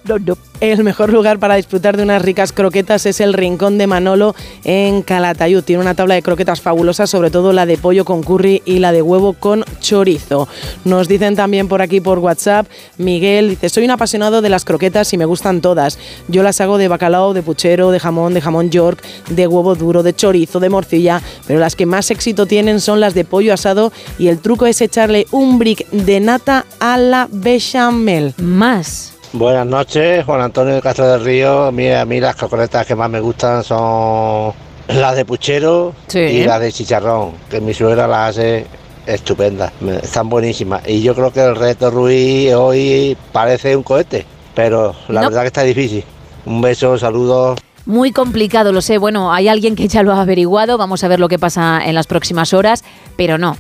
el 0.60 0.84
mejor 0.84 1.12
lugar 1.12 1.38
para 1.38 1.56
disfrutar 1.56 1.96
de 1.96 2.02
unas 2.02 2.22
ricas 2.22 2.52
croquetas 2.52 3.06
es 3.06 3.20
el 3.20 3.32
Rincón 3.32 3.78
de 3.78 3.86
Manolo 3.86 4.34
en 4.64 5.02
Calatayud. 5.02 5.62
Tiene 5.62 5.82
una 5.82 5.94
tabla 5.94 6.14
de 6.14 6.22
croquetas 6.22 6.60
fabulosas, 6.60 7.10
sobre 7.10 7.30
todo 7.30 7.52
la 7.52 7.66
de 7.66 7.76
pollo 7.76 8.04
con 8.04 8.22
curry 8.22 8.62
y 8.64 8.78
la 8.78 8.92
de 8.92 9.02
huevo 9.02 9.34
con 9.34 9.64
chorizo. 9.80 10.48
Nos 10.84 11.08
dicen 11.08 11.36
también 11.36 11.68
por 11.68 11.82
aquí 11.82 12.00
por 12.00 12.18
WhatsApp, 12.18 12.66
Miguel 12.98 13.50
dice, 13.50 13.68
soy 13.68 13.84
un 13.84 13.90
apasionado 13.90 14.42
de 14.42 14.48
las 14.48 14.64
croquetas 14.64 15.12
y 15.12 15.18
me 15.18 15.24
gustan 15.24 15.60
todas. 15.60 15.98
Yo 16.28 16.42
las 16.42 16.60
hago 16.60 16.78
de 16.78 16.88
bacalao, 16.88 17.34
de 17.34 17.42
puchero, 17.42 17.90
de 17.90 18.00
jamón, 18.00 18.34
de 18.34 18.40
jamón 18.40 18.70
york, 18.70 19.02
de 19.28 19.46
huevo 19.46 19.74
duro, 19.74 20.02
de 20.02 20.14
chorizo, 20.14 20.60
de 20.60 20.70
morcilla, 20.70 21.22
pero 21.46 21.60
las 21.60 21.76
que 21.76 21.86
más 21.86 22.10
éxito 22.10 22.46
tienen 22.46 22.80
son 22.80 23.00
las 23.00 23.14
de 23.14 23.24
pollo 23.24 23.52
asado 23.52 23.92
y 24.18 24.28
el 24.28 24.38
truco 24.38 24.66
es 24.66 24.80
echarle 24.80 25.26
un 25.30 25.58
brick 25.58 25.88
de 25.90 26.20
nata 26.20 26.66
a 26.80 26.96
la 26.98 27.28
bechamel. 27.30 28.34
Más. 28.38 29.15
Buenas 29.32 29.66
noches, 29.66 30.24
Juan 30.24 30.40
Antonio 30.40 30.74
de 30.74 30.82
Castro 30.82 31.06
del 31.08 31.24
Río. 31.24 31.70
Mira, 31.72 32.00
a 32.00 32.04
mí 32.04 32.20
las 32.20 32.36
croquetas 32.36 32.86
que 32.86 32.94
más 32.94 33.10
me 33.10 33.20
gustan 33.20 33.62
son 33.62 34.52
las 34.88 35.16
de 35.16 35.24
puchero 35.24 35.94
Sí. 36.06 36.20
y 36.20 36.44
las 36.44 36.60
de 36.60 36.72
chicharrón, 36.72 37.32
que 37.50 37.60
mi 37.60 37.74
suegra 37.74 38.06
las 38.06 38.30
hace 38.30 38.66
estupendas, 39.06 39.72
están 40.02 40.28
buenísimas. 40.28 40.82
Y 40.88 41.02
yo 41.02 41.14
creo 41.14 41.32
que 41.32 41.44
el 41.44 41.54
reto 41.56 41.90
Ruiz 41.90 42.54
hoy 42.54 43.16
parece 43.32 43.76
un 43.76 43.82
cohete, 43.82 44.24
pero 44.54 44.94
la 45.08 45.22
No. 45.22 45.28
verdad 45.28 45.42
que 45.42 45.46
está 45.48 45.62
difícil. 45.62 46.04
Un 46.46 46.60
beso, 46.60 46.96
saludos. 46.96 47.58
Muy 47.84 48.12
complicado, 48.12 48.72
lo 48.72 48.80
sé. 48.80 48.98
Bueno, 48.98 49.32
hay 49.32 49.48
alguien 49.48 49.76
que 49.76 49.86
ya 49.86 50.02
lo 50.02 50.12
ha 50.12 50.22
averiguado. 50.22 50.76
Vamos 50.78 51.04
a 51.04 51.08
ver 51.08 51.20
lo 51.20 51.28
que 51.28 51.38
pasa 51.38 51.80
en 51.84 51.94
las 51.94 52.06
próximas 52.06 52.52
horas. 52.52 52.82
Pero 53.16 53.38
no. 53.38 53.56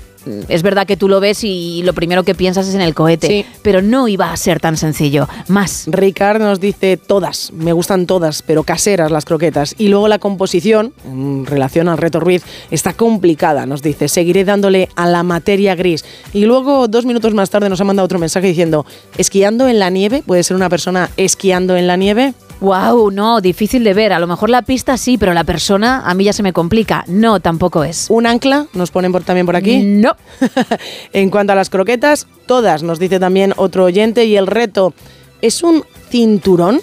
Es 0.48 0.62
verdad 0.62 0.86
que 0.86 0.96
tú 0.96 1.08
lo 1.08 1.20
ves 1.20 1.44
y 1.44 1.82
lo 1.84 1.92
primero 1.92 2.24
que 2.24 2.34
piensas 2.34 2.68
es 2.68 2.74
en 2.74 2.80
el 2.80 2.94
cohete. 2.94 3.26
Sí. 3.26 3.46
Pero 3.62 3.82
no 3.82 4.08
iba 4.08 4.32
a 4.32 4.36
ser 4.36 4.60
tan 4.60 4.76
sencillo. 4.76 5.28
Más. 5.48 5.84
Ricard 5.86 6.40
nos 6.40 6.60
dice 6.60 6.96
todas, 6.96 7.52
me 7.52 7.72
gustan 7.72 8.06
todas, 8.06 8.42
pero 8.42 8.62
caseras 8.62 9.10
las 9.10 9.24
croquetas. 9.24 9.74
Y 9.78 9.88
luego 9.88 10.08
la 10.08 10.18
composición, 10.18 10.92
en 11.04 11.46
relación 11.46 11.88
al 11.88 11.98
reto 11.98 12.20
Ruiz, 12.20 12.42
está 12.70 12.92
complicada, 12.92 13.66
nos 13.66 13.82
dice. 13.82 14.08
Seguiré 14.08 14.44
dándole 14.44 14.88
a 14.96 15.06
la 15.06 15.22
materia 15.22 15.74
gris. 15.74 16.04
Y 16.32 16.44
luego, 16.44 16.88
dos 16.88 17.04
minutos 17.04 17.34
más 17.34 17.50
tarde, 17.50 17.68
nos 17.68 17.80
ha 17.80 17.84
mandado 17.84 18.04
otro 18.04 18.18
mensaje 18.18 18.46
diciendo, 18.46 18.86
esquiando 19.16 19.68
en 19.68 19.78
la 19.78 19.90
nieve, 19.90 20.22
puede 20.26 20.42
ser 20.42 20.56
una 20.56 20.68
persona 20.68 21.10
esquiando 21.16 21.76
en 21.76 21.86
la 21.86 21.96
nieve. 21.96 22.34
Wow, 22.60 23.10
no, 23.10 23.40
difícil 23.40 23.84
de 23.84 23.92
ver. 23.92 24.12
A 24.12 24.18
lo 24.18 24.26
mejor 24.26 24.48
la 24.48 24.62
pista 24.62 24.96
sí, 24.96 25.18
pero 25.18 25.34
la 25.34 25.44
persona 25.44 26.02
a 26.06 26.14
mí 26.14 26.24
ya 26.24 26.32
se 26.32 26.42
me 26.42 26.52
complica. 26.52 27.04
No, 27.06 27.40
tampoco 27.40 27.84
es. 27.84 28.06
Un 28.08 28.26
ancla, 28.26 28.66
nos 28.72 28.90
ponen 28.90 29.12
por, 29.12 29.22
también 29.22 29.46
por 29.46 29.56
aquí. 29.56 29.82
No. 29.82 30.16
en 31.12 31.30
cuanto 31.30 31.52
a 31.52 31.56
las 31.56 31.68
croquetas, 31.68 32.26
todas, 32.46 32.82
nos 32.82 32.98
dice 32.98 33.20
también 33.20 33.52
otro 33.56 33.84
oyente. 33.84 34.24
Y 34.24 34.36
el 34.36 34.46
reto, 34.46 34.94
¿es 35.42 35.62
un 35.62 35.84
cinturón? 36.10 36.80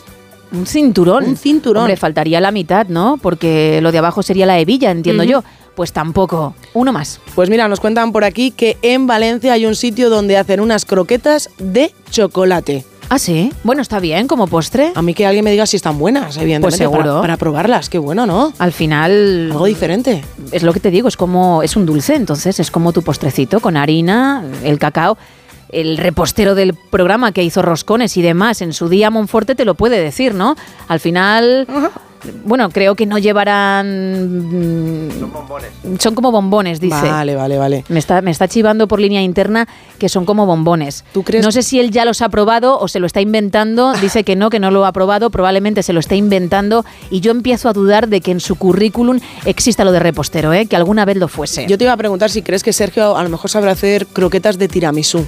Un 0.51 0.67
cinturón. 0.67 1.23
Un 1.25 1.37
cinturón. 1.37 1.83
Hombre, 1.83 1.97
faltaría 1.97 2.39
la 2.39 2.51
mitad, 2.51 2.87
¿no? 2.87 3.17
Porque 3.19 3.79
lo 3.81 3.91
de 3.91 3.97
abajo 3.97 4.21
sería 4.21 4.45
la 4.45 4.59
hebilla, 4.59 4.91
entiendo 4.91 5.23
yo. 5.23 5.43
Pues 5.75 5.91
tampoco. 5.91 6.53
Uno 6.75 6.93
más. 6.93 7.19
Pues 7.33 7.49
mira, 7.49 7.67
nos 7.67 7.79
cuentan 7.79 8.11
por 8.11 8.23
aquí 8.23 8.51
que 8.51 8.77
en 8.83 9.07
Valencia 9.07 9.53
hay 9.53 9.65
un 9.65 9.75
sitio 9.75 10.11
donde 10.11 10.37
hacen 10.37 10.59
unas 10.59 10.85
croquetas 10.85 11.49
de 11.57 11.91
chocolate. 12.11 12.85
Ah, 13.13 13.19
sí. 13.19 13.53
Bueno, 13.63 13.83
está 13.83 13.99
bien 13.99 14.27
como 14.27 14.47
postre. 14.47 14.91
A 14.95 15.03
mí 15.03 15.13
que 15.13 15.27
alguien 15.27 15.45
me 15.45 15.51
diga 15.51 15.67
si 15.67 15.75
están 15.75 15.99
buenas, 15.99 16.35
evidentemente. 16.37 16.61
Pues 16.61 16.77
seguro. 16.77 17.03
Para, 17.03 17.21
para 17.21 17.37
probarlas, 17.37 17.87
qué 17.87 17.99
bueno, 17.99 18.25
¿no? 18.25 18.51
Al 18.57 18.71
final. 18.71 19.49
Algo 19.51 19.65
diferente. 19.65 20.25
Es 20.51 20.63
lo 20.63 20.73
que 20.73 20.79
te 20.79 20.89
digo, 20.89 21.07
es 21.09 21.15
como. 21.15 21.61
Es 21.61 21.75
un 21.75 21.85
dulce, 21.85 22.15
entonces 22.15 22.59
es 22.59 22.71
como 22.71 22.91
tu 22.91 23.03
postrecito 23.03 23.59
con 23.59 23.77
harina, 23.77 24.43
el 24.63 24.79
cacao. 24.79 25.19
El 25.69 25.97
repostero 25.97 26.55
del 26.55 26.73
programa 26.73 27.33
que 27.33 27.43
hizo 27.43 27.61
roscones 27.61 28.17
y 28.17 28.23
demás 28.23 28.63
en 28.63 28.73
su 28.73 28.89
día 28.89 29.11
Monforte 29.11 29.53
te 29.53 29.63
lo 29.63 29.75
puede 29.75 30.01
decir, 30.01 30.33
¿no? 30.33 30.55
Al 30.87 30.99
final. 30.99 31.67
Bueno, 32.45 32.69
creo 32.69 32.95
que 32.95 33.05
no 33.05 33.17
llevarán. 33.17 35.09
Son 35.19 35.31
bombones. 35.31 35.69
Son 35.99 36.15
como 36.15 36.31
bombones, 36.31 36.79
dice. 36.79 37.09
Vale, 37.09 37.35
vale, 37.35 37.57
vale. 37.57 37.83
Me 37.89 37.99
está, 37.99 38.21
me 38.21 38.31
está 38.31 38.47
chivando 38.47 38.87
por 38.87 38.99
línea 38.99 39.21
interna 39.21 39.67
que 39.99 40.09
son 40.09 40.25
como 40.25 40.45
bombones. 40.45 41.03
¿Tú 41.13 41.23
crees? 41.23 41.43
No 41.45 41.51
sé 41.51 41.63
si 41.63 41.79
él 41.79 41.91
ya 41.91 42.05
los 42.05 42.21
ha 42.21 42.29
probado 42.29 42.79
o 42.79 42.87
se 42.87 42.99
lo 42.99 43.07
está 43.07 43.21
inventando. 43.21 43.93
Dice 44.01 44.23
que 44.23 44.35
no, 44.35 44.49
que 44.49 44.59
no 44.59 44.71
lo 44.71 44.85
ha 44.85 44.91
probado. 44.91 45.29
Probablemente 45.29 45.83
se 45.83 45.93
lo 45.93 45.99
está 45.99 46.15
inventando. 46.15 46.85
Y 47.09 47.19
yo 47.19 47.31
empiezo 47.31 47.69
a 47.69 47.73
dudar 47.73 48.07
de 48.07 48.21
que 48.21 48.31
en 48.31 48.39
su 48.39 48.55
currículum 48.55 49.19
exista 49.45 49.83
lo 49.83 49.91
de 49.91 49.99
repostero, 49.99 50.53
¿eh? 50.53 50.65
que 50.65 50.75
alguna 50.75 51.05
vez 51.05 51.17
lo 51.17 51.27
fuese. 51.27 51.65
Yo 51.67 51.77
te 51.77 51.85
iba 51.85 51.93
a 51.93 51.97
preguntar 51.97 52.29
si 52.29 52.41
crees 52.41 52.63
que 52.63 52.73
Sergio 52.73 53.15
a 53.17 53.23
lo 53.23 53.29
mejor 53.29 53.49
sabrá 53.49 53.71
hacer 53.71 54.07
croquetas 54.07 54.57
de 54.57 54.67
tiramisú. 54.67 55.25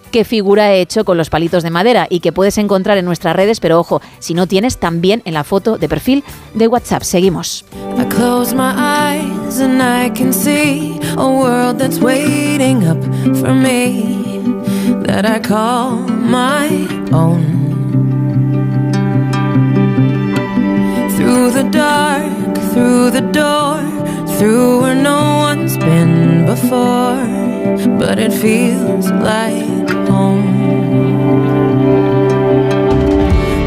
qué 0.09 0.25
figura 0.25 0.73
he 0.73 0.81
hecho 0.81 1.05
con 1.05 1.17
los 1.17 1.29
palitos 1.29 1.63
de 1.63 1.69
madera 1.69 2.07
y 2.09 2.19
que 2.19 2.31
puedes 2.31 2.57
encontrar 2.57 2.97
en 2.97 3.05
nuestras 3.05 3.35
redes, 3.35 3.59
pero 3.59 3.79
ojo, 3.79 4.01
si 4.19 4.33
no 4.33 4.47
tienes, 4.47 4.77
también 4.77 5.21
en 5.25 5.33
la 5.33 5.43
foto 5.43 5.77
de 5.77 5.87
perfil 5.87 6.23
de 6.53 6.67
WhatsApp. 6.67 7.03
Seguimos. 7.03 7.65
I 14.51 14.58
that 15.07 15.25
I 15.25 15.39
call 15.39 15.97
my 16.07 16.67
own. 17.11 17.43
Through 21.15 21.51
the 21.51 21.63
dark, 21.71 22.57
through 22.71 23.11
the 23.11 23.25
door, 23.31 23.77
through 24.37 24.81
where 24.81 24.95
no 24.95 25.21
one's 25.47 25.77
been 25.77 26.45
before, 26.45 27.25
but 27.97 28.19
it 28.19 28.33
feels 28.33 29.11
like 29.11 29.89
home. 30.07 30.45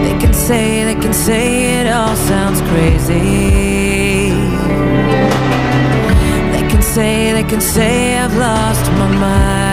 They 0.04 0.16
can 0.22 0.34
say, 0.34 0.84
they 0.84 1.00
can 1.00 1.12
say 1.12 1.80
it 1.80 1.86
all 1.92 2.16
sounds 2.16 2.60
crazy. 2.70 4.30
They 6.54 6.64
can 6.70 6.82
say, 6.82 7.32
they 7.32 7.44
can 7.44 7.60
say 7.60 8.18
I've 8.18 8.36
lost 8.36 8.90
my 8.92 9.08
mind. 9.26 9.71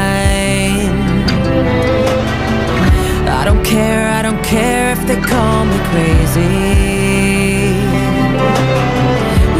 Don't 3.51 3.65
care, 3.65 4.07
I 4.11 4.21
don't 4.21 4.43
care 4.43 4.91
if 4.91 5.07
they 5.07 5.19
call 5.19 5.65
me 5.65 5.77
crazy. 5.89 6.49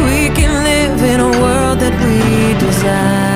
We 0.06 0.20
can 0.38 0.52
live 0.62 1.02
in 1.12 1.18
a 1.18 1.30
world 1.42 1.80
that 1.80 1.94
we 2.04 2.58
design. 2.60 3.29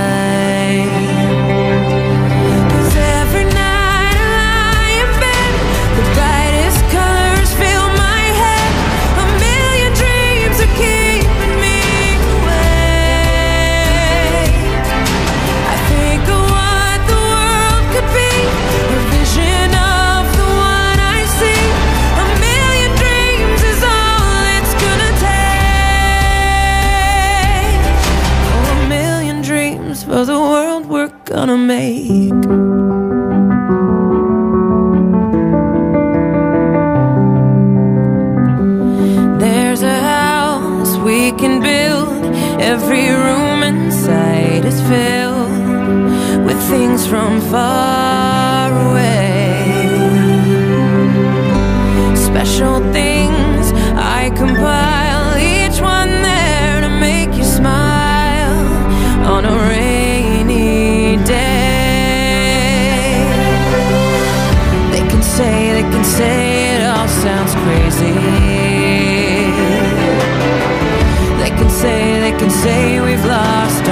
gonna 31.34 31.56
make. 31.56 32.30
There's 39.40 39.82
a 39.82 39.98
house 40.00 40.96
we 40.98 41.32
can 41.32 41.54
build. 41.60 42.24
Every 42.72 43.08
room 43.24 43.64
inside 43.64 44.64
is 44.64 44.80
filled 44.92 46.46
with 46.46 46.60
things 46.70 47.04
from 47.04 47.40
far 47.52 48.70
away. 48.86 49.50
Special 52.28 52.78
things. 52.92 53.33
Say, 66.18 66.76
it 66.76 66.82
all 66.86 67.08
sounds 67.08 67.54
crazy. 67.64 68.14
They 71.40 71.50
can 71.58 71.70
say, 71.70 72.20
they 72.20 72.34
can 72.38 72.50
say 72.50 73.00
we've 73.00 73.24
lost 73.24 73.83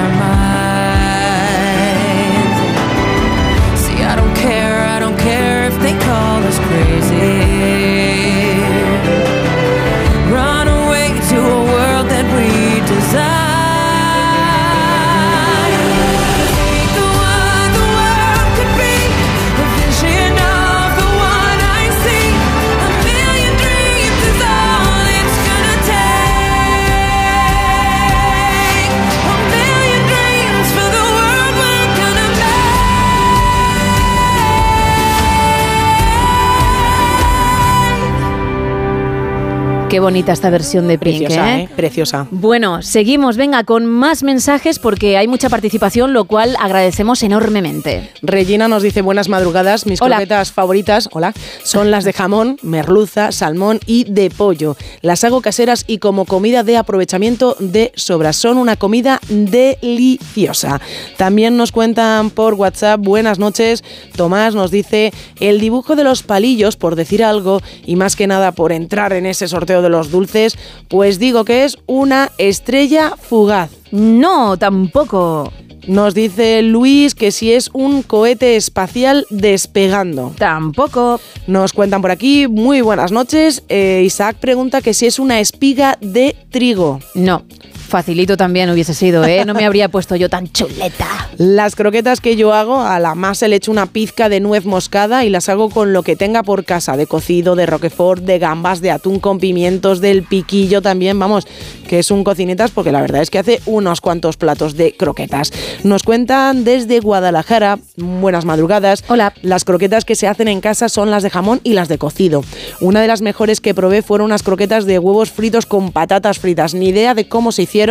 Qué 39.92 40.00
bonita 40.00 40.32
esta 40.32 40.48
versión 40.48 40.88
de 40.88 40.96
Pink, 40.96 41.18
Preciosa, 41.18 41.58
¿eh? 41.58 41.64
¿eh? 41.64 41.68
Preciosa. 41.76 42.26
Bueno, 42.30 42.80
seguimos, 42.80 43.36
venga, 43.36 43.64
con 43.64 43.84
más 43.84 44.22
mensajes 44.22 44.78
porque 44.78 45.18
hay 45.18 45.28
mucha 45.28 45.50
participación, 45.50 46.14
lo 46.14 46.24
cual 46.24 46.56
agradecemos 46.58 47.22
enormemente. 47.22 48.10
Regina 48.22 48.68
nos 48.68 48.82
dice 48.82 49.02
buenas 49.02 49.28
madrugadas, 49.28 49.84
mis 49.84 50.00
Hola. 50.00 50.16
croquetas 50.16 50.50
favoritas, 50.50 51.10
hola, 51.12 51.34
son 51.62 51.90
las 51.90 52.04
de 52.04 52.14
jamón, 52.14 52.56
merluza, 52.62 53.32
salmón 53.32 53.80
y 53.84 54.04
de 54.04 54.30
pollo. 54.30 54.78
Las 55.02 55.24
hago 55.24 55.42
caseras 55.42 55.84
y 55.86 55.98
como 55.98 56.24
comida 56.24 56.62
de 56.62 56.78
aprovechamiento 56.78 57.54
de 57.58 57.92
sobras. 57.94 58.36
Son 58.36 58.56
una 58.56 58.76
comida 58.76 59.20
deliciosa. 59.28 60.80
También 61.18 61.58
nos 61.58 61.70
cuentan 61.70 62.30
por 62.30 62.54
WhatsApp, 62.54 62.98
buenas 62.98 63.38
noches. 63.38 63.84
Tomás 64.16 64.54
nos 64.54 64.70
dice 64.70 65.12
el 65.38 65.60
dibujo 65.60 65.96
de 65.96 66.04
los 66.04 66.22
palillos, 66.22 66.78
por 66.78 66.96
decir 66.96 67.22
algo, 67.22 67.60
y 67.84 67.96
más 67.96 68.16
que 68.16 68.26
nada 68.26 68.52
por 68.52 68.72
entrar 68.72 69.12
en 69.12 69.26
ese 69.26 69.48
sorteo 69.48 69.81
de 69.82 69.90
los 69.90 70.10
dulces, 70.10 70.56
pues 70.88 71.18
digo 71.18 71.44
que 71.44 71.64
es 71.64 71.78
una 71.86 72.30
estrella 72.38 73.14
fugaz. 73.20 73.70
No, 73.90 74.56
tampoco. 74.56 75.52
Nos 75.86 76.14
dice 76.14 76.62
Luis 76.62 77.14
que 77.14 77.32
si 77.32 77.52
es 77.52 77.68
un 77.72 78.02
cohete 78.02 78.56
espacial 78.56 79.26
despegando. 79.30 80.32
Tampoco. 80.38 81.20
Nos 81.48 81.72
cuentan 81.72 82.02
por 82.02 82.12
aquí, 82.12 82.46
muy 82.46 82.82
buenas 82.82 83.10
noches. 83.10 83.64
Eh, 83.68 84.02
Isaac 84.04 84.36
pregunta 84.36 84.80
que 84.80 84.94
si 84.94 85.06
es 85.06 85.18
una 85.18 85.40
espiga 85.40 85.98
de 86.00 86.36
trigo. 86.50 87.00
No. 87.14 87.44
Facilito 87.92 88.38
también 88.38 88.70
hubiese 88.70 88.94
sido, 88.94 89.22
¿eh? 89.26 89.44
No 89.44 89.52
me 89.52 89.66
habría 89.66 89.90
puesto 89.90 90.16
yo 90.16 90.30
tan 90.30 90.50
chuleta. 90.50 91.28
Las 91.36 91.76
croquetas 91.76 92.22
que 92.22 92.36
yo 92.36 92.54
hago, 92.54 92.80
a 92.80 92.98
la 92.98 93.14
masa 93.14 93.48
le 93.48 93.56
echo 93.56 93.70
una 93.70 93.84
pizca 93.84 94.30
de 94.30 94.40
nuez 94.40 94.64
moscada 94.64 95.26
y 95.26 95.28
las 95.28 95.50
hago 95.50 95.68
con 95.68 95.92
lo 95.92 96.02
que 96.02 96.16
tenga 96.16 96.42
por 96.42 96.64
casa, 96.64 96.96
de 96.96 97.06
cocido, 97.06 97.54
de 97.54 97.66
roquefort, 97.66 98.22
de 98.24 98.38
gambas, 98.38 98.80
de 98.80 98.92
atún 98.92 99.20
con 99.20 99.38
pimientos, 99.38 100.00
del 100.00 100.22
piquillo 100.22 100.80
también, 100.80 101.18
vamos, 101.18 101.46
que 101.86 101.98
es 101.98 102.10
un 102.10 102.24
cocinitas 102.24 102.70
porque 102.70 102.92
la 102.92 103.02
verdad 103.02 103.20
es 103.20 103.28
que 103.28 103.38
hace 103.38 103.60
unos 103.66 104.00
cuantos 104.00 104.38
platos 104.38 104.74
de 104.74 104.96
croquetas. 104.96 105.52
Nos 105.84 106.02
cuentan 106.02 106.64
desde 106.64 107.00
Guadalajara, 107.00 107.78
buenas 107.98 108.46
madrugadas. 108.46 109.04
Hola. 109.08 109.34
Las 109.42 109.64
croquetas 109.64 110.06
que 110.06 110.14
se 110.14 110.26
hacen 110.26 110.48
en 110.48 110.62
casa 110.62 110.88
son 110.88 111.10
las 111.10 111.22
de 111.22 111.28
jamón 111.28 111.60
y 111.62 111.74
las 111.74 111.88
de 111.88 111.98
cocido. 111.98 112.42
Una 112.80 113.02
de 113.02 113.08
las 113.08 113.20
mejores 113.20 113.60
que 113.60 113.74
probé 113.74 114.00
fueron 114.00 114.24
unas 114.24 114.42
croquetas 114.42 114.86
de 114.86 114.98
huevos 114.98 115.30
fritos 115.30 115.66
con 115.66 115.92
patatas 115.92 116.38
fritas. 116.38 116.72
Ni 116.72 116.88
idea 116.88 117.12
de 117.12 117.28
cómo 117.28 117.52
se 117.52 117.62
hicieron, 117.62 117.81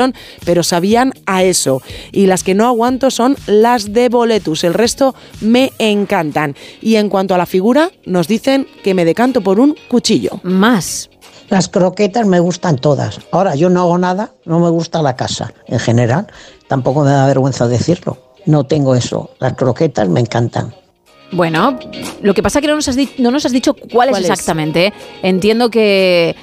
pero 0.45 0.63
sabían 0.63 1.13
a 1.25 1.43
eso. 1.43 1.81
Y 2.11 2.27
las 2.27 2.43
que 2.43 2.53
no 2.55 2.65
aguanto 2.67 3.11
son 3.11 3.35
las 3.47 3.93
de 3.93 4.09
boletus. 4.09 4.63
El 4.63 4.73
resto 4.73 5.15
me 5.41 5.71
encantan. 5.79 6.55
Y 6.81 6.95
en 6.95 7.09
cuanto 7.09 7.35
a 7.35 7.37
la 7.37 7.45
figura, 7.45 7.91
nos 8.05 8.27
dicen 8.27 8.67
que 8.83 8.93
me 8.93 9.05
decanto 9.05 9.41
por 9.41 9.59
un 9.59 9.75
cuchillo. 9.87 10.39
Más. 10.43 11.09
Las 11.49 11.67
croquetas 11.67 12.25
me 12.25 12.39
gustan 12.39 12.77
todas. 12.77 13.19
Ahora, 13.31 13.55
yo 13.55 13.69
no 13.69 13.81
hago 13.81 13.97
nada, 13.97 14.31
no 14.45 14.59
me 14.59 14.69
gusta 14.69 15.01
la 15.01 15.15
casa 15.17 15.53
en 15.67 15.79
general. 15.79 16.27
Tampoco 16.67 17.03
me 17.03 17.11
da 17.11 17.27
vergüenza 17.27 17.67
decirlo. 17.67 18.17
No 18.45 18.63
tengo 18.65 18.95
eso. 18.95 19.31
Las 19.39 19.53
croquetas 19.53 20.07
me 20.07 20.21
encantan. 20.21 20.73
Bueno, 21.33 21.77
lo 22.21 22.33
que 22.33 22.43
pasa 22.43 22.59
es 22.59 22.61
que 22.61 22.67
no 22.67 22.75
nos 22.75 22.87
has, 22.89 22.95
di- 22.97 23.09
no 23.17 23.31
nos 23.31 23.45
has 23.45 23.51
dicho 23.53 23.73
cuál, 23.73 24.09
¿Cuál 24.09 24.09
es 24.09 24.17
es? 24.25 24.29
exactamente. 24.31 24.91
Entiendo 25.23 25.69
que 25.69 26.35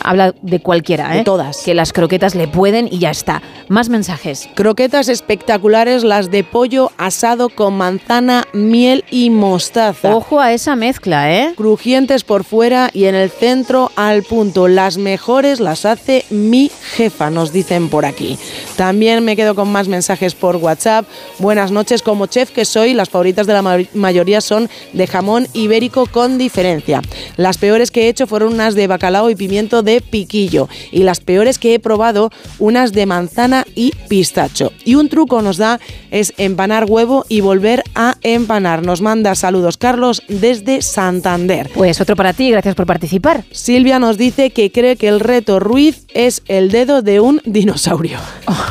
habla 0.00 0.34
de 0.42 0.60
cualquiera, 0.60 1.14
¿eh? 1.14 1.18
De 1.18 1.24
todas. 1.24 1.58
Que 1.64 1.74
las 1.74 1.92
croquetas 1.92 2.34
le 2.34 2.48
pueden 2.48 2.88
y 2.90 2.98
ya 2.98 3.10
está. 3.10 3.42
Más 3.68 3.88
mensajes. 3.88 4.48
Croquetas 4.54 5.08
espectaculares, 5.08 6.04
las 6.04 6.30
de 6.30 6.44
pollo 6.44 6.90
asado 6.98 7.48
con 7.48 7.74
manzana, 7.74 8.44
miel 8.52 9.04
y 9.10 9.30
mostaza. 9.30 10.14
Ojo 10.14 10.40
a 10.40 10.52
esa 10.52 10.76
mezcla, 10.76 11.32
¿eh? 11.32 11.52
Crujientes 11.56 12.24
por 12.24 12.44
fuera 12.44 12.90
y 12.92 13.04
en 13.04 13.14
el 13.14 13.30
centro 13.30 13.90
al 13.96 14.22
punto. 14.22 14.68
Las 14.68 14.98
mejores 14.98 15.60
las 15.60 15.84
hace 15.84 16.24
mi 16.30 16.70
jefa, 16.94 17.30
nos 17.30 17.52
dicen 17.52 17.88
por 17.88 18.04
aquí. 18.04 18.38
También 18.76 19.24
me 19.24 19.36
quedo 19.36 19.54
con 19.54 19.70
más 19.70 19.88
mensajes 19.88 20.34
por 20.34 20.56
WhatsApp. 20.56 21.06
Buenas 21.38 21.70
noches, 21.70 22.02
como 22.02 22.26
chef 22.26 22.50
que 22.50 22.64
soy, 22.64 22.94
las 22.94 23.10
favoritas 23.10 23.46
de 23.46 23.52
la 23.52 23.62
ma- 23.62 23.78
mayoría 23.94 24.40
son 24.40 24.68
de 24.92 25.06
jamón 25.06 25.46
ibérico 25.52 26.06
con 26.06 26.38
diferencia. 26.38 27.02
Las 27.36 27.58
peores 27.58 27.90
que 27.90 28.04
he 28.04 28.08
hecho 28.08 28.26
fueron 28.26 28.54
unas 28.54 28.74
de 28.74 28.86
bacalao 28.86 29.30
y 29.30 29.34
pimiento 29.36 29.81
de 29.82 30.00
piquillo. 30.00 30.68
Y 30.90 31.02
las 31.02 31.20
peores 31.20 31.58
que 31.58 31.74
he 31.74 31.78
probado, 31.78 32.30
unas 32.58 32.92
de 32.92 33.06
manzana 33.06 33.64
y 33.74 33.92
pistacho. 34.08 34.72
Y 34.84 34.94
un 34.94 35.08
truco 35.08 35.42
nos 35.42 35.56
da 35.56 35.80
es 36.10 36.34
empanar 36.36 36.86
huevo 36.88 37.24
y 37.28 37.40
volver 37.40 37.82
a 37.94 38.16
empanar. 38.22 38.84
Nos 38.84 39.00
manda 39.00 39.34
saludos 39.34 39.76
Carlos 39.76 40.22
desde 40.28 40.82
Santander. 40.82 41.70
Pues 41.74 42.00
otro 42.00 42.16
para 42.16 42.32
ti, 42.32 42.50
gracias 42.50 42.74
por 42.74 42.86
participar. 42.86 43.44
Silvia 43.50 43.98
nos 43.98 44.18
dice 44.18 44.50
que 44.50 44.70
cree 44.70 44.96
que 44.96 45.08
el 45.08 45.20
reto 45.20 45.60
Ruiz 45.60 46.06
es 46.14 46.42
el 46.48 46.70
dedo 46.70 47.02
de 47.02 47.20
un 47.20 47.40
dinosaurio. 47.44 48.18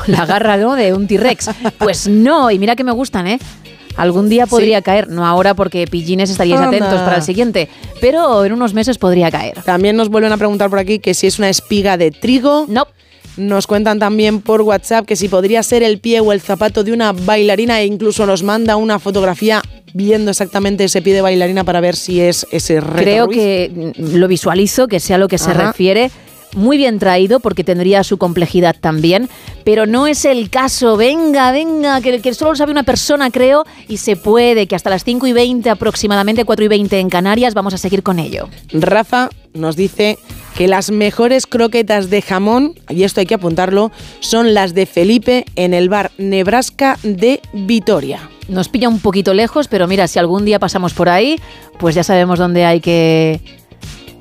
La 0.08 0.26
garra, 0.26 0.58
¿no? 0.58 0.76
De 0.76 0.94
un 0.94 1.08
T-Rex. 1.08 1.50
Pues 1.78 2.08
no, 2.08 2.52
y 2.52 2.60
mira 2.60 2.76
que 2.76 2.84
me 2.84 2.92
gustan, 2.92 3.28
¿eh? 3.28 3.40
Algún 3.98 4.30
día 4.30 4.48
podría 4.48 4.82
caer, 4.82 5.10
no 5.10 5.26
ahora 5.26 5.54
porque 5.54 5.86
pillines 5.88 6.30
estaríais 6.30 6.62
Anda. 6.62 6.78
atentos 6.78 7.02
para 7.02 7.18
el 7.18 7.24
siguiente, 7.24 7.68
pero 8.00 8.44
en 8.46 8.54
unos 8.54 8.74
meses 8.74 8.98
podría 8.98 9.30
caer. 9.32 9.62
También 9.64 9.96
nos 9.96 10.10
vuelven 10.10 10.32
a 10.32 10.38
preguntar 10.38 10.70
por 10.70 10.80
aquí 10.80 11.00
que 11.00 11.14
si 11.14 11.28
es 11.28 11.40
una 11.40 11.50
espiga 11.50 11.98
de 11.98 12.12
trigo. 12.12 12.66
No. 12.68 12.88
Nos 13.38 13.66
cuentan 13.66 13.98
también 13.98 14.42
por 14.42 14.62
WhatsApp 14.62 15.06
que 15.06 15.16
si 15.16 15.30
podría 15.30 15.64
ser 15.64 15.84
el 15.84 16.00
pie 16.00 16.20
o 16.20 16.34
el 16.34 16.42
zapato 16.42 16.84
de 16.84 16.92
una 16.92 17.14
bailarina 17.14 17.80
e 17.80 17.86
incluso 17.86 18.26
nos 18.26 18.44
manda 18.44 18.76
una 18.76 19.00
fotografía 19.00 19.62
viendo 19.94 20.32
exactamente 20.32 20.84
ese 20.84 21.02
pie 21.02 21.14
de 21.14 21.22
bailarina 21.22 21.64
para 21.64 21.80
ver 21.80 21.96
si 21.96 22.20
es 22.20 22.46
ese 22.52 22.82
reto 22.82 23.02
Creo 23.02 23.26
Ruiz. 23.28 23.38
que 23.38 23.94
lo 23.98 24.28
visualizo, 24.28 24.88
que 24.90 25.00
sea 25.00 25.18
lo 25.18 25.28
que 25.30 25.38
se 25.38 25.54
refiere. 25.54 26.12
Muy 26.54 26.78
bien 26.78 27.00
traído 27.00 27.40
porque 27.40 27.64
tendría 27.64 28.04
su 28.04 28.18
complejidad 28.18 28.76
también, 28.80 29.30
pero 29.64 29.86
no 29.86 30.08
es 30.08 30.26
el 30.26 30.50
caso. 30.50 30.98
Venga, 30.98 31.52
venga, 31.52 32.02
que, 32.02 32.20
que 32.20 32.34
solo 32.34 32.52
lo 32.52 32.58
sabe 32.58 32.72
una 32.72 32.84
persona, 32.84 33.32
creo, 33.32 33.64
y 33.88 33.98
se 33.98 34.18
puede, 34.18 34.68
que 34.68 34.76
hasta 34.76 34.90
las 34.90 35.06
5 35.06 35.28
y 35.28 35.34
20 35.34 35.70
aproximadamente, 35.70 36.44
4 36.44 36.66
y 36.66 36.68
20 36.68 37.00
en 37.00 37.10
Canarias, 37.10 37.54
vamos 37.54 37.74
a 37.74 37.78
seguir 37.78 38.04
con 38.04 38.20
ello. 38.20 38.50
Rafa 38.74 39.30
nos 39.54 39.78
dice 39.78 40.18
que 40.58 40.68
las 40.68 40.92
mejores 40.92 41.48
croquetas 41.48 42.10
de 42.10 42.22
jamón, 42.22 42.76
y 42.90 43.04
esto 43.04 43.22
hay 43.22 43.26
que 43.26 43.36
apuntarlo, 43.36 43.92
son 44.20 44.54
las 44.54 44.74
de 44.74 44.86
Felipe 44.86 45.46
en 45.56 45.74
el 45.74 45.88
bar 45.88 46.12
Nebraska 46.18 46.98
de 47.04 47.42
Vitoria. 47.54 48.30
Nos 48.50 48.68
pilla 48.68 48.90
un 48.90 49.00
poquito 49.00 49.34
lejos, 49.34 49.70
pero 49.70 49.88
mira, 49.88 50.08
si 50.08 50.20
algún 50.20 50.44
día 50.44 50.60
pasamos 50.60 50.94
por 50.94 51.08
ahí, 51.08 51.40
pues 51.80 51.96
ya 51.96 52.04
sabemos 52.04 52.38
dónde 52.38 52.66
hay 52.66 52.82
que 52.82 53.40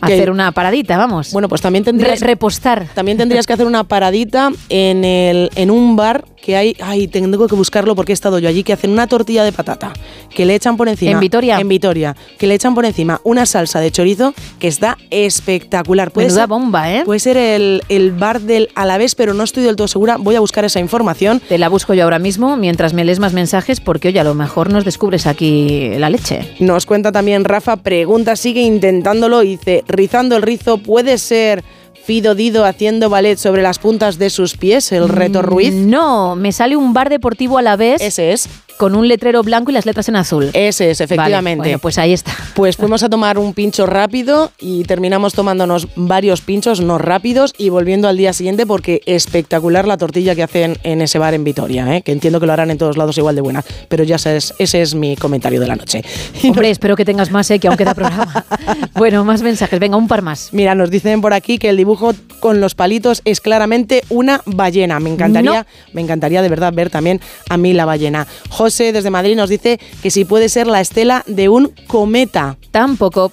hacer 0.00 0.30
una 0.30 0.52
paradita, 0.52 0.96
vamos. 0.96 1.32
Bueno, 1.32 1.48
pues 1.48 1.60
también 1.60 1.84
tendrías, 1.84 2.20
Re- 2.20 2.26
repostar. 2.28 2.86
también 2.94 3.18
tendrías 3.18 3.46
que 3.46 3.52
hacer 3.52 3.66
una 3.66 3.84
paradita 3.84 4.50
en, 4.68 5.04
el, 5.04 5.50
en 5.54 5.70
un 5.70 5.96
bar 5.96 6.24
que 6.42 6.56
hay, 6.56 6.76
ay, 6.80 7.08
tengo 7.08 7.46
que 7.46 7.54
buscarlo 7.54 7.94
porque 7.94 8.12
he 8.12 8.14
estado 8.14 8.38
yo 8.38 8.48
allí, 8.48 8.62
que 8.62 8.72
hacen 8.72 8.90
una 8.90 9.06
tortilla 9.06 9.44
de 9.44 9.52
patata, 9.52 9.92
que 10.34 10.46
le 10.46 10.54
echan 10.54 10.76
por 10.76 10.88
encima. 10.88 11.12
¿En 11.12 11.20
Vitoria? 11.20 11.58
En 11.58 11.68
Vitoria, 11.68 12.16
que 12.38 12.46
le 12.46 12.54
echan 12.54 12.74
por 12.74 12.84
encima 12.84 13.20
una 13.24 13.46
salsa 13.46 13.80
de 13.80 13.90
chorizo 13.90 14.34
que 14.58 14.68
está 14.68 14.96
espectacular. 15.10 16.10
Puede 16.10 16.28
Menuda 16.28 16.42
ser, 16.42 16.48
bomba, 16.48 16.92
¿eh? 16.92 17.02
Puede 17.04 17.20
ser 17.20 17.36
el, 17.36 17.82
el 17.88 18.12
bar 18.12 18.40
del 18.40 18.68
Alavés, 18.74 19.14
pero 19.14 19.34
no 19.34 19.44
estoy 19.44 19.62
del 19.62 19.76
todo 19.76 19.88
segura. 19.88 20.16
Voy 20.16 20.34
a 20.36 20.40
buscar 20.40 20.64
esa 20.64 20.80
información. 20.80 21.40
Te 21.48 21.58
la 21.58 21.68
busco 21.68 21.94
yo 21.94 22.04
ahora 22.04 22.18
mismo 22.18 22.56
mientras 22.56 22.94
me 22.94 23.04
lees 23.04 23.18
más 23.18 23.32
mensajes 23.32 23.80
porque, 23.80 24.08
oye, 24.08 24.20
a 24.20 24.24
lo 24.24 24.34
mejor 24.34 24.70
nos 24.70 24.84
descubres 24.84 25.26
aquí 25.26 25.90
la 25.98 26.10
leche. 26.10 26.56
Nos 26.60 26.86
cuenta 26.86 27.12
también 27.12 27.44
Rafa, 27.44 27.76
pregunta, 27.76 28.36
sigue 28.36 28.62
intentándolo, 28.62 29.40
dice, 29.40 29.84
rizando 29.86 30.36
el 30.36 30.42
rizo, 30.42 30.78
¿puede 30.78 31.18
ser 31.18 31.64
Fido 32.10 32.34
Dido 32.34 32.64
haciendo 32.64 33.08
ballet 33.08 33.36
sobre 33.36 33.62
las 33.62 33.78
puntas 33.78 34.18
de 34.18 34.30
sus 34.30 34.56
pies, 34.56 34.90
el 34.90 35.08
reto 35.08 35.42
Ruiz? 35.42 35.72
No, 35.72 36.34
me 36.34 36.50
sale 36.50 36.74
un 36.74 36.92
bar 36.92 37.08
deportivo 37.08 37.56
a 37.56 37.62
la 37.62 37.76
vez. 37.76 38.02
Ese 38.02 38.32
es. 38.32 38.48
Con 38.80 38.96
un 38.96 39.08
letrero 39.08 39.42
blanco 39.42 39.70
y 39.70 39.74
las 39.74 39.84
letras 39.84 40.08
en 40.08 40.16
azul. 40.16 40.48
Ese 40.54 40.90
es, 40.90 41.02
efectivamente. 41.02 41.58
Vale, 41.58 41.72
bueno, 41.72 41.78
pues 41.80 41.98
ahí 41.98 42.14
está. 42.14 42.32
Pues 42.54 42.76
fuimos 42.76 43.02
a 43.02 43.08
tomar 43.08 43.38
un 43.38 43.54
pincho 43.54 43.86
rápido 43.86 44.50
y 44.58 44.84
terminamos 44.84 45.34
tomándonos 45.34 45.88
varios 45.96 46.40
pinchos, 46.40 46.80
no 46.80 46.98
rápidos, 46.98 47.54
y 47.56 47.68
volviendo 47.68 48.08
al 48.08 48.16
día 48.16 48.32
siguiente 48.32 48.66
porque 48.66 49.00
espectacular 49.06 49.86
la 49.86 49.96
tortilla 49.96 50.34
que 50.34 50.42
hacen 50.42 50.76
en 50.82 51.00
ese 51.00 51.18
bar 51.18 51.32
en 51.32 51.44
Vitoria, 51.44 51.96
¿eh? 51.96 52.02
que 52.02 52.12
entiendo 52.12 52.40
que 52.40 52.46
lo 52.46 52.52
harán 52.52 52.70
en 52.70 52.76
todos 52.76 52.96
lados 52.96 53.16
igual 53.16 53.34
de 53.34 53.40
buena, 53.40 53.64
pero 53.88 54.04
ya 54.04 54.18
sabes, 54.18 54.52
ese 54.58 54.82
es 54.82 54.94
mi 54.94 55.16
comentario 55.16 55.60
de 55.60 55.68
la 55.68 55.76
noche. 55.76 56.02
Hombre, 56.44 56.70
espero 56.70 56.96
que 56.96 57.04
tengas 57.04 57.30
más, 57.30 57.50
¿eh? 57.50 57.58
que 57.58 57.68
aún 57.68 57.76
queda 57.76 57.94
programa. 57.94 58.44
bueno, 58.94 59.24
más 59.24 59.42
mensajes, 59.42 59.78
venga, 59.78 59.96
un 59.96 60.08
par 60.08 60.20
más. 60.20 60.50
Mira, 60.52 60.74
nos 60.74 60.90
dicen 60.90 61.20
por 61.20 61.32
aquí 61.32 61.56
que 61.56 61.70
el 61.70 61.76
dibujo 61.78 62.12
con 62.40 62.60
los 62.60 62.74
palitos 62.74 63.22
es 63.24 63.40
claramente 63.40 64.02
una 64.10 64.42
ballena. 64.44 65.00
Me 65.00 65.10
encantaría, 65.10 65.66
me 65.92 66.00
encantaría 66.02 66.42
de 66.42 66.48
verdad 66.48 66.74
ver 66.74 66.90
también 66.90 67.20
a 67.48 67.56
mí 67.56 67.72
la 67.72 67.86
ballena. 67.86 68.26
José 68.50 68.69
desde 68.78 69.10
Madrid 69.10 69.36
nos 69.36 69.50
dice 69.50 69.78
que 70.02 70.10
si 70.10 70.24
puede 70.24 70.48
ser 70.48 70.66
la 70.66 70.80
estela 70.80 71.24
de 71.26 71.48
un 71.48 71.72
cometa. 71.86 72.56
Tampoco. 72.70 73.32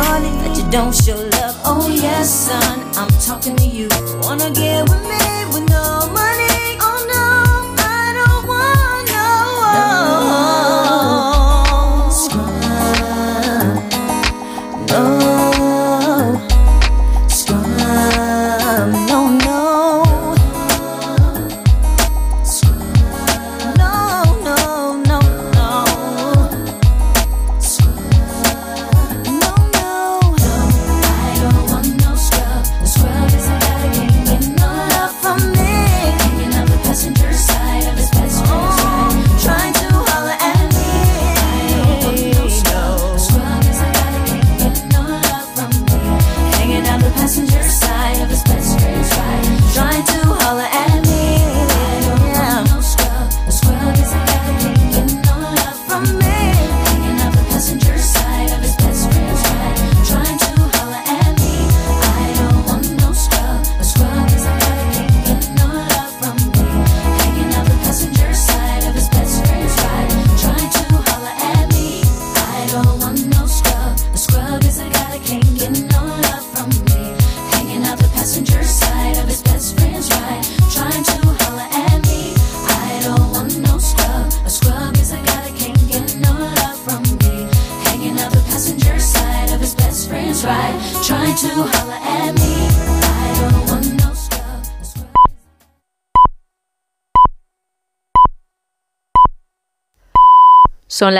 That 0.00 0.56
you 0.56 0.68
don't 0.70 0.94
show 0.94 1.16
love. 1.16 1.56
Oh 1.64 1.88
yes, 1.88 2.28
son. 2.48 2.80
I'm 2.96 3.08
talking 3.20 3.56
to 3.56 3.66
you. 3.66 3.88
Wanna 4.22 4.50
get 4.50 4.88
with 4.88 5.02
me 5.02 5.44
with 5.52 5.68
no 5.70 6.03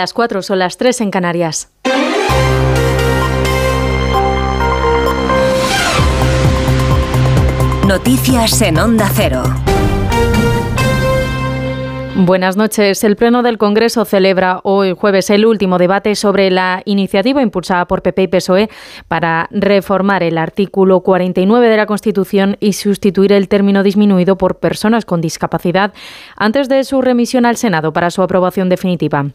las 0.05 0.13
4, 0.13 0.43
son 0.43 0.59
las 0.59 0.77
3 0.77 1.01
en 1.01 1.09
Canarias. 1.09 1.71
Noticias 7.87 8.61
en 8.61 8.77
Onda 8.77 9.09
Cero. 9.11 9.41
Buenas 12.17 12.55
noches. 12.55 13.03
El 13.03 13.15
Pleno 13.15 13.41
del 13.41 13.57
Congreso 13.57 14.05
celebra 14.05 14.59
hoy 14.61 14.93
jueves 14.95 15.31
el 15.31 15.43
último 15.43 15.79
debate 15.79 16.13
sobre 16.13 16.51
la 16.51 16.83
iniciativa 16.85 17.41
impulsada 17.41 17.87
por 17.87 18.03
PP 18.03 18.21
y 18.21 18.27
PSOE 18.27 18.69
para 19.07 19.47
reformar 19.49 20.21
el 20.21 20.37
artículo 20.37 20.99
49 20.99 21.67
de 21.67 21.77
la 21.77 21.87
Constitución 21.87 22.57
y 22.59 22.73
sustituir 22.73 23.31
el 23.31 23.47
término 23.47 23.81
disminuido 23.81 24.37
por 24.37 24.59
personas 24.59 25.03
con 25.03 25.19
discapacidad 25.19 25.95
antes 26.35 26.69
de 26.69 26.83
su 26.83 27.01
remisión 27.01 27.47
al 27.47 27.57
Senado 27.57 27.91
para 27.91 28.11
su 28.11 28.21
aprobación 28.21 28.69
definitiva. 28.69 29.31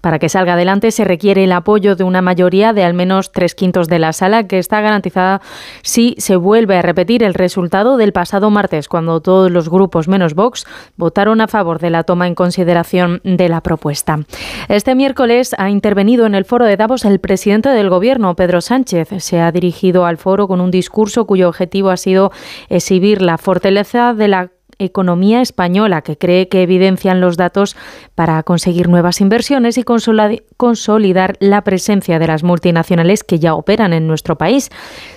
Para 0.00 0.18
que 0.18 0.28
salga 0.28 0.54
adelante 0.54 0.90
se 0.90 1.04
requiere 1.04 1.44
el 1.44 1.52
apoyo 1.52 1.96
de 1.96 2.04
una 2.04 2.22
mayoría 2.22 2.72
de 2.72 2.84
al 2.84 2.94
menos 2.94 3.32
tres 3.32 3.54
quintos 3.54 3.88
de 3.88 3.98
la 3.98 4.12
sala, 4.12 4.46
que 4.46 4.58
está 4.58 4.80
garantizada 4.80 5.40
si 5.82 6.14
se 6.18 6.36
vuelve 6.36 6.76
a 6.76 6.82
repetir 6.82 7.22
el 7.22 7.34
resultado 7.34 7.96
del 7.96 8.12
pasado 8.12 8.50
martes, 8.50 8.88
cuando 8.88 9.20
todos 9.20 9.50
los 9.50 9.68
grupos 9.68 10.08
menos 10.08 10.34
Vox 10.34 10.66
votaron 10.96 11.40
a 11.40 11.48
favor 11.48 11.78
de 11.78 11.90
la 11.90 12.04
toma 12.04 12.26
en 12.26 12.34
consideración 12.34 13.20
de 13.24 13.48
la 13.48 13.60
propuesta. 13.60 14.20
Este 14.68 14.94
miércoles 14.94 15.54
ha 15.58 15.70
intervenido 15.70 16.26
en 16.26 16.34
el 16.34 16.44
foro 16.44 16.66
de 16.66 16.76
Davos 16.76 17.04
el 17.04 17.20
presidente 17.20 17.68
del 17.70 17.90
Gobierno, 17.90 18.36
Pedro 18.36 18.60
Sánchez. 18.60 19.08
Se 19.18 19.40
ha 19.40 19.52
dirigido 19.52 20.06
al 20.06 20.16
foro 20.16 20.48
con 20.48 20.60
un 20.60 20.70
discurso 20.70 21.26
cuyo 21.26 21.48
objetivo 21.48 21.90
ha 21.90 21.96
sido 21.96 22.32
exhibir 22.68 23.22
la 23.22 23.38
fortaleza 23.38 24.14
de 24.14 24.28
la 24.28 24.50
economía 24.80 25.40
española, 25.40 26.02
que 26.02 26.18
cree 26.18 26.48
que 26.48 26.62
evidencian 26.62 27.20
los 27.20 27.36
datos 27.36 27.76
para 28.14 28.42
conseguir 28.42 28.88
nuevas 28.88 29.20
inversiones 29.20 29.78
y 29.78 29.84
consolid- 29.84 30.42
consolidar 30.56 31.36
la 31.38 31.62
presencia 31.62 32.18
de 32.18 32.26
las 32.26 32.42
multinacionales 32.42 33.22
que 33.22 33.38
ya 33.38 33.54
operan 33.54 33.92
en 33.92 34.08
nuestro 34.08 34.36
país. 34.36 34.70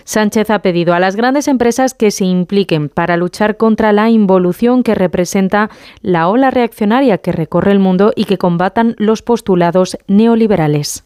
Sánchez 0.03 0.49
ha 0.49 0.59
pedido 0.59 0.93
a 0.93 0.99
las 0.99 1.15
grandes 1.15 1.47
empresas 1.47 1.93
que 1.93 2.11
se 2.11 2.25
impliquen 2.25 2.89
para 2.89 3.17
luchar 3.17 3.57
contra 3.57 3.91
la 3.91 4.09
involución 4.09 4.83
que 4.83 4.95
representa 4.95 5.69
la 6.01 6.27
ola 6.27 6.51
reaccionaria 6.51 7.17
que 7.17 7.31
recorre 7.31 7.71
el 7.71 7.79
mundo 7.79 8.13
y 8.15 8.25
que 8.25 8.37
combatan 8.37 8.95
los 8.97 9.21
postulados 9.21 9.97
neoliberales. 10.07 11.03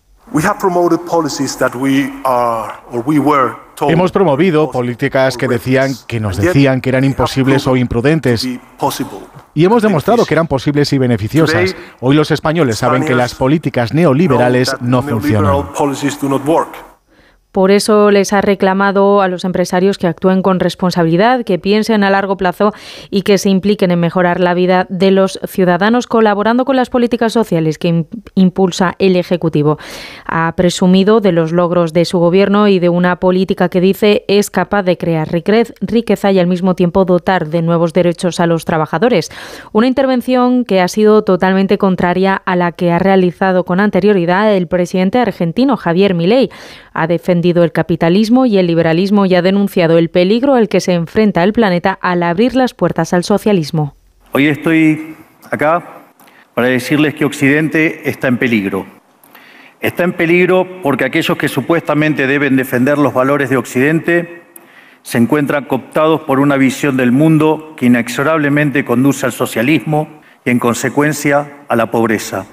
Hemos 3.81 4.11
promovido 4.11 4.72
políticas 4.72 5.38
que 5.38 5.47
decían 5.47 5.91
que 6.07 6.19
nos 6.19 6.38
decían 6.38 6.81
que 6.81 6.89
eran 6.89 7.03
imposibles 7.03 7.67
o 7.67 7.75
imprudentes 7.75 8.47
y 9.53 9.65
hemos 9.65 9.81
demostrado 9.81 10.25
que 10.25 10.35
eran 10.35 10.47
posibles 10.47 10.93
y 10.93 10.97
beneficiosas. 10.97 11.75
Hoy 11.99 12.15
los 12.15 12.30
españoles 12.31 12.77
saben 12.77 13.03
que 13.06 13.15
las 13.15 13.33
políticas 13.33 13.93
neoliberales 13.93 14.75
no 14.81 15.01
funcionan. 15.01 15.65
Por 17.57 17.71
eso 17.71 18.11
les 18.11 18.33
ha 18.33 18.41
reclamado 18.41 19.19
a 19.23 19.27
los 19.27 19.43
empresarios 19.43 19.97
que 19.97 20.05
actúen 20.05 20.43
con 20.43 20.59
responsabilidad, 20.59 21.43
que 21.43 21.57
piensen 21.57 22.03
a 22.03 22.11
largo 22.11 22.37
plazo 22.37 22.71
y 23.09 23.23
que 23.23 23.39
se 23.39 23.49
impliquen 23.49 23.89
en 23.89 23.99
mejorar 23.99 24.39
la 24.39 24.53
vida 24.53 24.85
de 24.89 25.09
los 25.09 25.39
ciudadanos 25.47 26.05
colaborando 26.05 26.65
con 26.65 26.75
las 26.75 26.91
políticas 26.91 27.33
sociales 27.33 27.79
que 27.79 27.89
im- 27.89 28.05
impulsa 28.35 28.93
el 28.99 29.15
Ejecutivo. 29.15 29.79
Ha 30.27 30.53
presumido 30.55 31.19
de 31.19 31.31
los 31.31 31.51
logros 31.51 31.93
de 31.93 32.05
su 32.05 32.19
gobierno 32.19 32.67
y 32.67 32.77
de 32.77 32.89
una 32.89 33.15
política 33.19 33.69
que 33.69 33.81
dice 33.81 34.23
es 34.27 34.51
capaz 34.51 34.83
de 34.83 34.99
crear 34.99 35.27
riquez- 35.27 35.73
riqueza 35.81 36.31
y 36.31 36.37
al 36.37 36.45
mismo 36.45 36.75
tiempo 36.75 37.05
dotar 37.05 37.47
de 37.47 37.63
nuevos 37.63 37.91
derechos 37.91 38.39
a 38.39 38.45
los 38.45 38.65
trabajadores. 38.65 39.31
Una 39.73 39.87
intervención 39.87 40.63
que 40.63 40.79
ha 40.79 40.87
sido 40.87 41.23
totalmente 41.23 41.79
contraria 41.79 42.35
a 42.35 42.55
la 42.55 42.73
que 42.73 42.91
ha 42.91 42.99
realizado 42.99 43.63
con 43.63 43.79
anterioridad 43.79 44.55
el 44.55 44.67
presidente 44.67 45.17
argentino 45.17 45.75
Javier 45.75 46.13
Milei. 46.13 46.51
Ha 47.00 47.06
defendido 47.06 47.64
el 47.64 47.72
capitalismo 47.72 48.48
y 48.48 48.58
el 48.58 48.66
liberalismo 48.66 49.27
y 49.27 49.35
ha 49.35 49.43
denunciado 49.43 50.00
el 50.00 50.09
peligro 50.09 50.56
al 50.56 50.67
que 50.67 50.80
se 50.80 50.93
enfrenta 50.93 51.43
el 51.43 51.53
planeta 51.53 51.95
al 52.01 52.24
abrir 52.24 52.56
las 52.56 52.74
puertas 52.74 53.14
al 53.14 53.24
socialismo. 53.24 53.95
Hoy 54.32 54.48
estoy 54.48 55.16
acá 55.51 56.08
para 56.56 56.69
decirles 56.69 57.14
que 57.14 57.24
Occidente 57.24 58.09
está 58.09 58.27
en 58.30 58.40
peligro. 58.40 58.88
Está 59.80 60.06
en 60.06 60.14
peligro 60.14 60.67
porque 60.82 61.06
aquellos 61.06 61.38
que 61.38 61.48
supuestamente 61.48 62.26
deben 62.26 62.56
defender 62.56 62.98
los 62.98 63.14
valores 63.14 63.51
de 63.51 63.58
Occidente 63.58 64.42
se 65.03 65.19
encuentran 65.19 65.66
cooptados 65.66 66.22
por 66.22 66.40
una 66.40 66.58
visión 66.58 66.98
del 66.98 67.11
mundo 67.11 67.76
que 67.77 67.85
inexorablemente 67.85 68.84
conduce 68.84 69.27
al 69.27 69.34
socialismo 69.34 70.19
y 70.43 70.50
en 70.50 70.58
consecuencia 70.58 71.58
a 71.67 71.76
la 71.76 71.92
pobreza. 71.92 72.48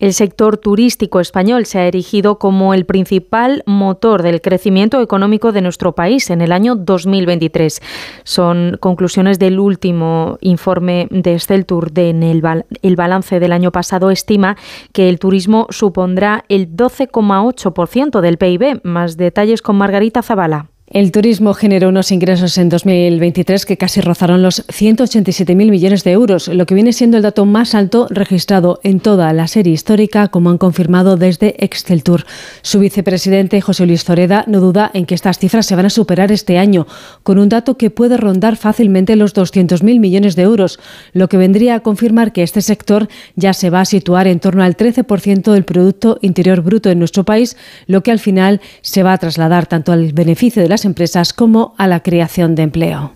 El 0.00 0.14
sector 0.14 0.56
turístico 0.56 1.20
español 1.20 1.66
se 1.66 1.78
ha 1.78 1.86
erigido 1.86 2.38
como 2.38 2.72
el 2.72 2.86
principal 2.86 3.62
motor 3.66 4.22
del 4.22 4.40
crecimiento 4.40 5.02
económico 5.02 5.52
de 5.52 5.60
nuestro 5.60 5.94
país 5.94 6.30
en 6.30 6.40
el 6.40 6.52
año 6.52 6.74
2023. 6.74 7.82
Son 8.24 8.78
conclusiones 8.80 9.38
del 9.38 9.60
último 9.60 10.38
informe 10.40 11.06
de 11.10 11.34
Esteltur 11.34 11.92
de 11.92 12.08
en 12.08 12.22
el 12.22 12.96
balance 12.96 13.40
del 13.40 13.52
año 13.52 13.72
pasado 13.72 14.10
estima 14.10 14.56
que 14.92 15.10
el 15.10 15.18
turismo 15.18 15.66
supondrá 15.68 16.46
el 16.48 16.74
12,8% 16.74 18.20
del 18.22 18.38
PIB. 18.38 18.80
Más 18.82 19.18
detalles 19.18 19.60
con 19.60 19.76
Margarita 19.76 20.22
Zavala. 20.22 20.70
El 20.92 21.12
turismo 21.12 21.54
generó 21.54 21.90
unos 21.90 22.10
ingresos 22.10 22.58
en 22.58 22.68
2023 22.68 23.64
que 23.64 23.76
casi 23.76 24.00
rozaron 24.00 24.42
los 24.42 24.66
187.000 24.66 25.54
millones 25.54 26.02
de 26.02 26.10
euros, 26.10 26.48
lo 26.48 26.66
que 26.66 26.74
viene 26.74 26.92
siendo 26.92 27.16
el 27.16 27.22
dato 27.22 27.46
más 27.46 27.76
alto 27.76 28.08
registrado 28.10 28.80
en 28.82 28.98
toda 28.98 29.32
la 29.32 29.46
serie 29.46 29.72
histórica, 29.72 30.26
como 30.26 30.50
han 30.50 30.58
confirmado 30.58 31.16
desde 31.16 31.54
Exceltur. 31.64 32.24
Su 32.62 32.80
vicepresidente, 32.80 33.60
José 33.60 33.86
Luis 33.86 34.02
Zoreda, 34.02 34.42
no 34.48 34.58
duda 34.58 34.90
en 34.92 35.06
que 35.06 35.14
estas 35.14 35.38
cifras 35.38 35.66
se 35.66 35.76
van 35.76 35.86
a 35.86 35.90
superar 35.90 36.32
este 36.32 36.58
año, 36.58 36.88
con 37.22 37.38
un 37.38 37.48
dato 37.48 37.76
que 37.76 37.90
puede 37.90 38.16
rondar 38.16 38.56
fácilmente 38.56 39.14
los 39.14 39.32
200.000 39.32 40.00
millones 40.00 40.34
de 40.34 40.42
euros, 40.42 40.80
lo 41.12 41.28
que 41.28 41.36
vendría 41.36 41.76
a 41.76 41.80
confirmar 41.80 42.32
que 42.32 42.42
este 42.42 42.62
sector 42.62 43.06
ya 43.36 43.52
se 43.52 43.70
va 43.70 43.82
a 43.82 43.84
situar 43.84 44.26
en 44.26 44.40
torno 44.40 44.64
al 44.64 44.76
13% 44.76 45.52
del 45.52 45.62
Producto 45.62 46.18
Interior 46.20 46.62
Bruto 46.62 46.90
en 46.90 46.98
nuestro 46.98 47.24
país, 47.24 47.56
lo 47.86 48.02
que 48.02 48.10
al 48.10 48.18
final 48.18 48.60
se 48.80 49.04
va 49.04 49.12
a 49.12 49.18
trasladar 49.18 49.66
tanto 49.66 49.92
al 49.92 50.12
beneficio 50.12 50.60
de 50.60 50.68
las 50.68 50.79
empresas 50.84 51.32
como 51.32 51.74
a 51.78 51.86
la 51.86 52.00
creación 52.00 52.54
de 52.54 52.62
empleo. 52.62 53.12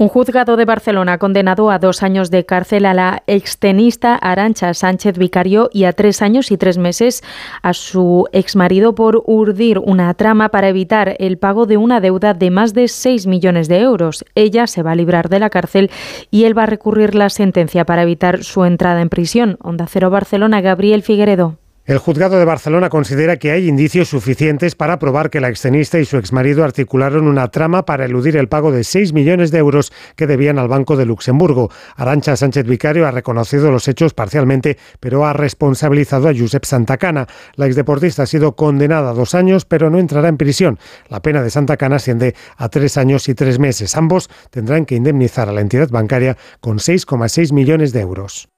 Un 0.00 0.06
juzgado 0.06 0.56
de 0.56 0.64
Barcelona 0.64 1.14
ha 1.14 1.18
condenado 1.18 1.72
a 1.72 1.80
dos 1.80 2.04
años 2.04 2.30
de 2.30 2.46
cárcel 2.46 2.86
a 2.86 2.94
la 2.94 3.24
extenista 3.26 4.14
Arancha 4.14 4.72
Sánchez 4.72 5.18
Vicario 5.18 5.70
y 5.72 5.84
a 5.84 5.92
tres 5.92 6.22
años 6.22 6.52
y 6.52 6.56
tres 6.56 6.78
meses 6.78 7.24
a 7.62 7.74
su 7.74 8.28
exmarido 8.30 8.94
por 8.94 9.24
urdir 9.26 9.80
una 9.80 10.14
trama 10.14 10.50
para 10.50 10.68
evitar 10.68 11.16
el 11.18 11.36
pago 11.36 11.66
de 11.66 11.78
una 11.78 12.00
deuda 12.00 12.32
de 12.32 12.52
más 12.52 12.74
de 12.74 12.86
6 12.86 13.26
millones 13.26 13.66
de 13.66 13.80
euros. 13.80 14.24
Ella 14.36 14.68
se 14.68 14.84
va 14.84 14.92
a 14.92 14.94
librar 14.94 15.28
de 15.28 15.40
la 15.40 15.50
cárcel 15.50 15.90
y 16.30 16.44
él 16.44 16.56
va 16.56 16.62
a 16.62 16.66
recurrir 16.66 17.16
la 17.16 17.28
sentencia 17.28 17.84
para 17.84 18.02
evitar 18.02 18.44
su 18.44 18.64
entrada 18.64 19.02
en 19.02 19.08
prisión. 19.08 19.58
Onda 19.60 19.88
Cero 19.88 20.10
Barcelona, 20.10 20.60
Gabriel 20.60 21.02
Figueredo. 21.02 21.56
El 21.88 21.96
juzgado 21.96 22.38
de 22.38 22.44
Barcelona 22.44 22.90
considera 22.90 23.38
que 23.38 23.50
hay 23.50 23.66
indicios 23.66 24.10
suficientes 24.10 24.74
para 24.74 24.98
probar 24.98 25.30
que 25.30 25.40
la 25.40 25.48
extenista 25.48 25.98
y 25.98 26.04
su 26.04 26.18
exmarido 26.18 26.62
articularon 26.62 27.26
una 27.26 27.48
trama 27.48 27.86
para 27.86 28.04
eludir 28.04 28.36
el 28.36 28.46
pago 28.46 28.70
de 28.72 28.84
6 28.84 29.14
millones 29.14 29.50
de 29.50 29.56
euros 29.56 29.90
que 30.14 30.26
debían 30.26 30.58
al 30.58 30.68
Banco 30.68 30.98
de 30.98 31.06
Luxemburgo. 31.06 31.70
Arancha 31.96 32.36
Sánchez 32.36 32.66
Vicario 32.66 33.06
ha 33.06 33.10
reconocido 33.10 33.70
los 33.70 33.88
hechos 33.88 34.12
parcialmente, 34.12 34.76
pero 35.00 35.24
ha 35.24 35.32
responsabilizado 35.32 36.28
a 36.28 36.34
Josep 36.36 36.66
Santacana. 36.66 37.26
La 37.54 37.64
exdeportista 37.64 38.24
ha 38.24 38.26
sido 38.26 38.54
condenada 38.54 39.12
a 39.12 39.14
dos 39.14 39.34
años, 39.34 39.64
pero 39.64 39.88
no 39.88 39.98
entrará 39.98 40.28
en 40.28 40.36
prisión. 40.36 40.78
La 41.08 41.22
pena 41.22 41.42
de 41.42 41.48
Santacana 41.48 41.96
asciende 41.96 42.34
a 42.58 42.68
tres 42.68 42.98
años 42.98 43.30
y 43.30 43.34
tres 43.34 43.58
meses. 43.58 43.96
Ambos 43.96 44.28
tendrán 44.50 44.84
que 44.84 44.94
indemnizar 44.94 45.48
a 45.48 45.52
la 45.52 45.62
entidad 45.62 45.88
bancaria 45.88 46.36
con 46.60 46.80
6,6 46.80 47.54
millones 47.54 47.94
de 47.94 48.00
euros. 48.02 48.50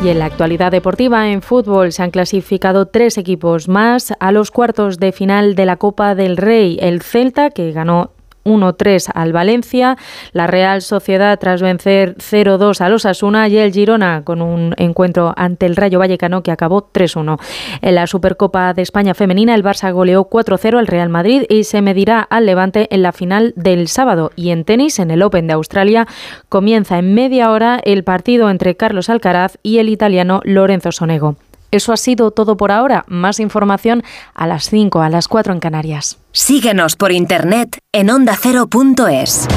Y 0.00 0.10
en 0.10 0.20
la 0.20 0.26
actualidad 0.26 0.70
deportiva, 0.70 1.28
en 1.28 1.42
fútbol, 1.42 1.90
se 1.90 2.04
han 2.04 2.12
clasificado 2.12 2.86
tres 2.86 3.18
equipos 3.18 3.66
más 3.68 4.12
a 4.20 4.30
los 4.30 4.52
cuartos 4.52 4.98
de 4.98 5.10
final 5.10 5.56
de 5.56 5.66
la 5.66 5.76
Copa 5.76 6.14
del 6.14 6.36
Rey. 6.36 6.78
El 6.80 7.02
Celta, 7.02 7.50
que 7.50 7.72
ganó 7.72 8.12
1-3 8.48 9.10
al 9.14 9.32
Valencia, 9.32 9.96
la 10.32 10.46
Real 10.46 10.82
Sociedad 10.82 11.38
tras 11.38 11.62
vencer 11.62 12.16
0-2 12.16 12.80
al 12.80 12.94
Osasuna 12.94 13.48
y 13.48 13.58
el 13.58 13.72
Girona 13.72 14.22
con 14.24 14.42
un 14.42 14.74
encuentro 14.76 15.32
ante 15.36 15.66
el 15.66 15.76
Rayo 15.76 15.98
Vallecano 15.98 16.42
que 16.42 16.50
acabó 16.50 16.90
3-1. 16.92 17.38
En 17.82 17.94
la 17.94 18.06
Supercopa 18.06 18.72
de 18.74 18.82
España 18.82 19.14
femenina 19.14 19.54
el 19.54 19.64
Barça 19.64 19.92
goleó 19.92 20.28
4-0 20.28 20.78
al 20.78 20.86
Real 20.86 21.08
Madrid 21.08 21.42
y 21.48 21.64
se 21.64 21.82
medirá 21.82 22.20
al 22.20 22.46
Levante 22.46 22.88
en 22.90 23.02
la 23.02 23.12
final 23.12 23.52
del 23.56 23.88
sábado 23.88 24.30
y 24.36 24.50
en 24.50 24.64
tenis 24.64 24.98
en 24.98 25.10
el 25.10 25.22
Open 25.22 25.46
de 25.46 25.54
Australia 25.54 26.06
comienza 26.48 26.98
en 26.98 27.14
media 27.14 27.50
hora 27.50 27.80
el 27.84 28.04
partido 28.04 28.50
entre 28.50 28.76
Carlos 28.76 29.08
Alcaraz 29.10 29.58
y 29.62 29.78
el 29.78 29.88
italiano 29.88 30.40
Lorenzo 30.44 30.92
Sonego. 30.92 31.36
Eso 31.70 31.92
ha 31.92 31.96
sido 31.96 32.30
todo 32.30 32.56
por 32.56 32.72
ahora. 32.72 33.04
Más 33.08 33.40
información 33.40 34.02
a 34.34 34.46
las 34.46 34.68
5, 34.70 35.02
a 35.02 35.10
las 35.10 35.28
4 35.28 35.52
en 35.52 35.60
Canarias. 35.60 36.18
Síguenos 36.32 36.96
por 36.96 37.12
internet 37.12 37.78
en 37.92 38.10
ondacero.es. 38.10 39.48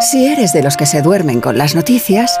Si 0.00 0.26
eres 0.26 0.52
de 0.52 0.62
los 0.62 0.76
que 0.76 0.86
se 0.86 1.02
duermen 1.02 1.40
con 1.40 1.58
las 1.58 1.74
noticias, 1.74 2.40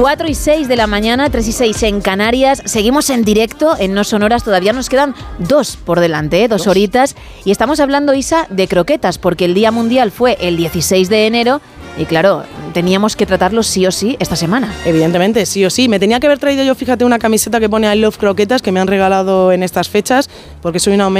4 0.00 0.28
y 0.28 0.34
6 0.34 0.68
de 0.68 0.76
la 0.76 0.86
mañana, 0.86 1.28
3 1.28 1.48
y 1.48 1.50
6 1.50 1.82
en 1.82 2.00
Canarias. 2.00 2.62
Seguimos 2.66 3.10
en 3.10 3.24
directo 3.24 3.74
en 3.76 3.94
No 3.94 4.04
Sonoras. 4.04 4.44
Todavía 4.44 4.72
nos 4.72 4.88
quedan 4.88 5.12
dos 5.40 5.76
por 5.76 5.98
delante, 5.98 6.44
¿eh? 6.44 6.46
dos 6.46 6.68
horitas. 6.68 7.16
Y 7.44 7.50
estamos 7.50 7.80
hablando, 7.80 8.14
Isa, 8.14 8.46
de 8.48 8.68
croquetas, 8.68 9.18
porque 9.18 9.44
el 9.44 9.54
Día 9.54 9.72
Mundial 9.72 10.12
fue 10.12 10.38
el 10.40 10.56
16 10.56 11.08
de 11.08 11.26
enero. 11.26 11.60
Y 11.98 12.06
claro, 12.06 12.44
teníamos 12.72 13.16
que 13.16 13.26
tratarlo 13.26 13.64
sí 13.64 13.84
o 13.84 13.90
sí 13.90 14.16
esta 14.20 14.36
semana. 14.36 14.72
Evidentemente, 14.84 15.44
sí 15.46 15.64
o 15.64 15.70
sí. 15.70 15.88
Me 15.88 15.98
tenía 15.98 16.20
que 16.20 16.28
haber 16.28 16.38
traído 16.38 16.62
yo, 16.62 16.76
fíjate, 16.76 17.04
una 17.04 17.18
camiseta 17.18 17.58
que 17.58 17.68
pone 17.68 17.92
I 17.92 17.98
Love 17.98 18.18
Croquetas 18.18 18.62
que 18.62 18.70
me 18.70 18.78
han 18.78 18.86
regalado 18.86 19.50
en 19.50 19.64
estas 19.64 19.88
fechas, 19.88 20.30
porque 20.62 20.78
soy 20.78 20.94
una 20.94 21.10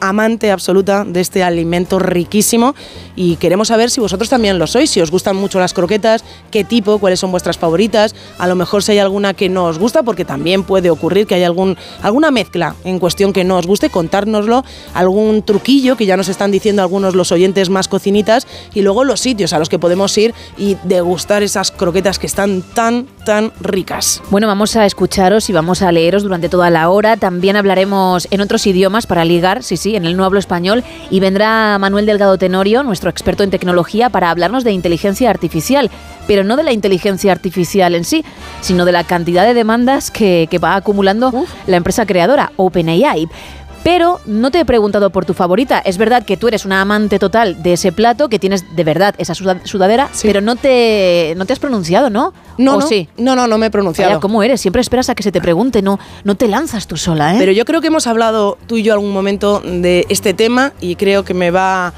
amante 0.00 0.52
absoluta 0.52 1.04
de 1.04 1.20
este 1.20 1.42
alimento 1.42 1.98
riquísimo 1.98 2.76
y 3.16 3.36
queremos 3.36 3.68
saber 3.68 3.90
si 3.90 4.00
vosotros 4.00 4.28
también 4.28 4.58
lo 4.58 4.68
sois, 4.68 4.88
si 4.88 5.00
os 5.00 5.10
gustan 5.10 5.34
mucho 5.34 5.58
las 5.58 5.74
croquetas, 5.74 6.24
qué 6.52 6.62
tipo, 6.62 6.98
cuáles 6.98 7.18
son 7.18 7.32
vuestras 7.32 7.58
favoritas, 7.58 8.14
a 8.38 8.46
lo 8.46 8.54
mejor 8.54 8.84
si 8.84 8.92
hay 8.92 8.98
alguna 8.98 9.34
que 9.34 9.48
no 9.48 9.64
os 9.64 9.80
gusta, 9.80 10.04
porque 10.04 10.24
también 10.24 10.62
puede 10.62 10.90
ocurrir 10.90 11.26
que 11.26 11.34
haya 11.34 11.46
algún, 11.46 11.76
alguna 12.02 12.30
mezcla 12.30 12.76
en 12.84 13.00
cuestión 13.00 13.32
que 13.32 13.42
no 13.42 13.56
os 13.56 13.66
guste, 13.66 13.90
contárnoslo, 13.90 14.64
algún 14.94 15.42
truquillo 15.42 15.96
que 15.96 16.06
ya 16.06 16.16
nos 16.16 16.28
están 16.28 16.52
diciendo 16.52 16.82
algunos 16.82 17.16
los 17.16 17.32
oyentes 17.32 17.68
más 17.68 17.88
cocinitas 17.88 18.46
y 18.74 18.82
luego 18.82 19.02
los 19.02 19.18
sitios 19.18 19.52
a 19.52 19.58
los 19.58 19.68
que 19.68 19.80
podemos 19.80 20.03
ir 20.18 20.34
y 20.56 20.76
degustar 20.84 21.42
esas 21.42 21.70
croquetas 21.70 22.18
que 22.18 22.26
están 22.26 22.62
tan, 22.62 23.06
tan 23.24 23.52
ricas. 23.60 24.22
Bueno, 24.30 24.46
vamos 24.46 24.76
a 24.76 24.86
escucharos 24.86 25.48
y 25.50 25.52
vamos 25.52 25.82
a 25.82 25.92
leeros 25.92 26.22
durante 26.22 26.48
toda 26.48 26.70
la 26.70 26.88
hora. 26.90 27.16
También 27.16 27.56
hablaremos 27.56 28.28
en 28.30 28.40
otros 28.40 28.66
idiomas 28.66 29.06
para 29.06 29.24
ligar, 29.24 29.62
sí, 29.62 29.76
sí, 29.76 29.96
en 29.96 30.04
el 30.04 30.16
no 30.16 30.24
hablo 30.24 30.38
español. 30.38 30.84
Y 31.10 31.20
vendrá 31.20 31.78
Manuel 31.78 32.06
Delgado 32.06 32.38
Tenorio, 32.38 32.82
nuestro 32.82 33.10
experto 33.10 33.42
en 33.42 33.50
tecnología, 33.50 34.10
para 34.10 34.30
hablarnos 34.30 34.64
de 34.64 34.72
inteligencia 34.72 35.30
artificial. 35.30 35.90
Pero 36.26 36.42
no 36.44 36.56
de 36.56 36.62
la 36.62 36.72
inteligencia 36.72 37.32
artificial 37.32 37.94
en 37.94 38.04
sí, 38.04 38.24
sino 38.60 38.84
de 38.84 38.92
la 38.92 39.04
cantidad 39.04 39.44
de 39.44 39.54
demandas 39.54 40.10
que, 40.10 40.48
que 40.50 40.58
va 40.58 40.76
acumulando 40.76 41.32
la 41.66 41.76
empresa 41.76 42.06
creadora, 42.06 42.52
OpenAI. 42.56 43.28
Pero 43.84 44.18
no 44.26 44.50
te 44.50 44.58
he 44.60 44.64
preguntado 44.64 45.10
por 45.10 45.24
tu 45.26 45.34
favorita. 45.34 45.78
Es 45.78 45.98
verdad 45.98 46.24
que 46.24 46.36
tú 46.38 46.48
eres 46.48 46.64
una 46.64 46.80
amante 46.80 47.18
total 47.18 47.62
de 47.62 47.74
ese 47.74 47.92
plato, 47.92 48.28
que 48.30 48.38
tienes 48.38 48.64
de 48.74 48.82
verdad 48.82 49.14
esa 49.18 49.34
suda- 49.34 49.60
sudadera, 49.64 50.08
pero 50.22 50.40
no 50.40 50.56
te, 50.56 51.34
no 51.36 51.44
te 51.44 51.52
has 51.52 51.58
pronunciado, 51.58 52.08
¿no? 52.10 52.32
No, 52.56 52.76
¿O 52.76 52.80
no, 52.80 52.86
sí? 52.86 53.08
no, 53.18 53.36
no, 53.36 53.46
no 53.46 53.58
me 53.58 53.66
he 53.66 53.70
pronunciado. 53.70 54.10
Vaya, 54.12 54.20
¿cómo 54.20 54.42
eres? 54.42 54.60
Siempre 54.62 54.80
esperas 54.80 55.10
a 55.10 55.14
que 55.14 55.22
se 55.22 55.30
te 55.30 55.40
pregunte, 55.40 55.82
no, 55.82 55.98
no 56.24 56.34
te 56.34 56.48
lanzas 56.48 56.86
tú 56.86 56.96
sola, 56.96 57.34
¿eh? 57.34 57.36
Pero 57.38 57.52
yo 57.52 57.64
creo 57.66 57.82
que 57.82 57.88
hemos 57.88 58.06
hablado 58.06 58.56
tú 58.66 58.78
y 58.78 58.82
yo 58.82 58.94
algún 58.94 59.12
momento 59.12 59.60
de 59.60 60.06
este 60.08 60.32
tema 60.32 60.72
y 60.80 60.96
creo 60.96 61.24
que 61.24 61.34
me 61.34 61.50
va 61.50 61.92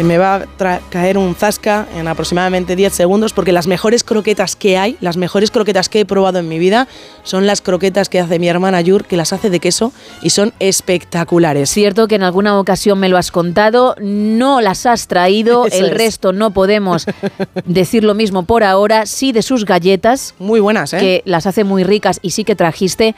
que 0.00 0.04
me 0.04 0.16
va 0.16 0.36
a 0.36 0.80
caer 0.88 1.18
un 1.18 1.34
zasca 1.34 1.86
en 1.94 2.08
aproximadamente 2.08 2.74
10 2.74 2.90
segundos 2.90 3.34
porque 3.34 3.52
las 3.52 3.66
mejores 3.66 4.02
croquetas 4.02 4.56
que 4.56 4.78
hay, 4.78 4.96
las 5.02 5.18
mejores 5.18 5.50
croquetas 5.50 5.90
que 5.90 6.00
he 6.00 6.06
probado 6.06 6.38
en 6.38 6.48
mi 6.48 6.58
vida 6.58 6.88
son 7.22 7.46
las 7.46 7.60
croquetas 7.60 8.08
que 8.08 8.18
hace 8.18 8.38
mi 8.38 8.48
hermana 8.48 8.80
Yur, 8.80 9.04
que 9.04 9.18
las 9.18 9.34
hace 9.34 9.50
de 9.50 9.60
queso 9.60 9.92
y 10.22 10.30
son 10.30 10.54
espectaculares. 10.58 11.68
Cierto 11.68 12.08
que 12.08 12.14
en 12.14 12.22
alguna 12.22 12.58
ocasión 12.58 12.98
me 12.98 13.10
lo 13.10 13.18
has 13.18 13.30
contado, 13.30 13.94
no 14.00 14.62
las 14.62 14.86
has 14.86 15.06
traído, 15.06 15.66
Eso 15.70 15.84
el 15.84 15.90
es. 15.90 15.98
resto 15.98 16.32
no 16.32 16.52
podemos 16.52 17.04
decir 17.66 18.02
lo 18.02 18.14
mismo 18.14 18.44
por 18.44 18.64
ahora, 18.64 19.04
sí 19.04 19.32
de 19.32 19.42
sus 19.42 19.66
galletas. 19.66 20.34
Muy 20.38 20.60
buenas, 20.60 20.94
¿eh? 20.94 20.98
Que 20.98 21.22
las 21.26 21.44
hace 21.44 21.62
muy 21.62 21.84
ricas 21.84 22.20
y 22.22 22.30
sí 22.30 22.44
que 22.44 22.56
trajiste, 22.56 23.14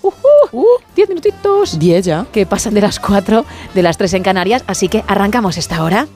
¡Uh! 0.03 0.11
¡Uh! 0.51 0.65
¡Diez 0.95 1.09
minutitos! 1.09 1.77
Diez 1.79 2.05
ya. 2.05 2.27
Que 2.31 2.45
pasan 2.45 2.75
de 2.75 2.81
las 2.81 2.99
cuatro, 2.99 3.45
de 3.73 3.81
las 3.81 3.97
tres 3.97 4.13
en 4.13 4.21
Canarias, 4.23 4.63
así 4.67 4.87
que 4.87 5.03
arrancamos 5.07 5.57
esta 5.57 5.83
hora. 5.83 6.07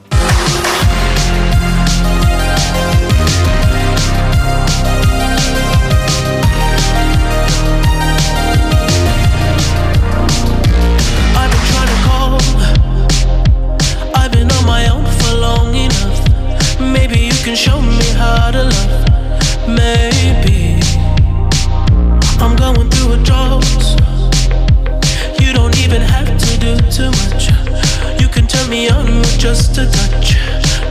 Just 29.40 29.78
a 29.78 29.86
touch, 29.86 30.36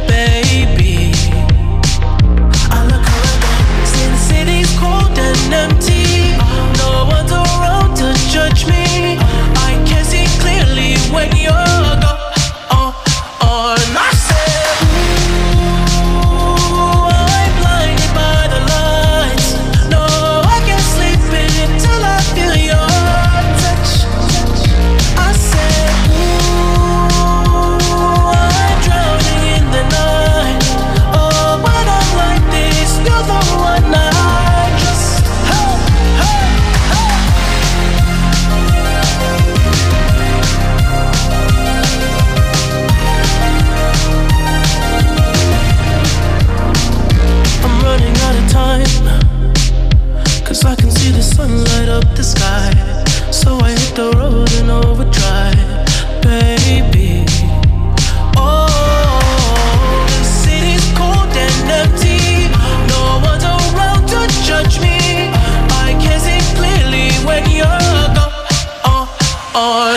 baby. 0.08 1.14
I 2.72 2.84
look 2.90 3.06
around, 3.06 3.86
since 3.86 4.20
city's 4.22 4.72
cold 4.80 5.16
and 5.20 5.54
empty, 5.54 6.34
no 6.80 7.06
one's 7.06 7.32
around 7.32 7.96
to 7.98 8.12
judge 8.32 8.66
me. 8.66 9.20
I 9.70 9.80
can 9.86 10.04
see 10.04 10.26
clearly 10.42 10.98
when 11.14 11.36
you're 11.38 11.69
oh, 69.62 69.89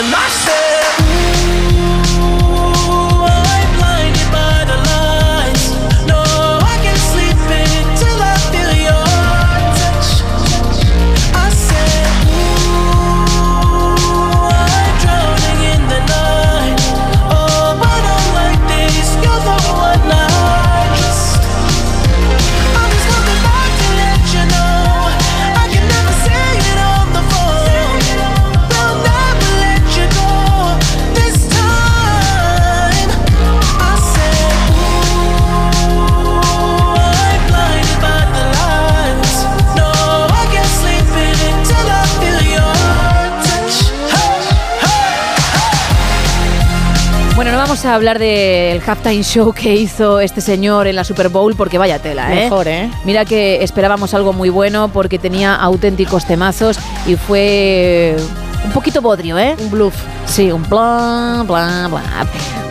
a 47.92 47.96
hablar 47.96 48.18
del 48.18 48.80
halftime 48.86 49.22
show 49.22 49.52
que 49.52 49.74
hizo 49.74 50.18
este 50.18 50.40
señor 50.40 50.86
en 50.86 50.96
la 50.96 51.04
Super 51.04 51.28
Bowl 51.28 51.54
porque 51.54 51.76
vaya 51.76 51.98
tela, 51.98 52.32
¿eh? 52.32 52.44
Mejor, 52.44 52.66
¿eh? 52.66 52.90
Mira 53.04 53.26
que 53.26 53.62
esperábamos 53.62 54.14
algo 54.14 54.32
muy 54.32 54.48
bueno 54.48 54.88
porque 54.88 55.18
tenía 55.18 55.54
auténticos 55.54 56.26
temazos 56.26 56.78
y 57.06 57.16
fue 57.16 58.16
un 58.64 58.72
poquito 58.72 59.02
bodrio, 59.02 59.38
¿eh? 59.38 59.54
Un 59.58 59.70
bluff. 59.70 59.94
Sí, 60.24 60.50
un 60.50 60.62
bla, 60.70 61.44
bla, 61.46 61.88
bla. 61.88 62.26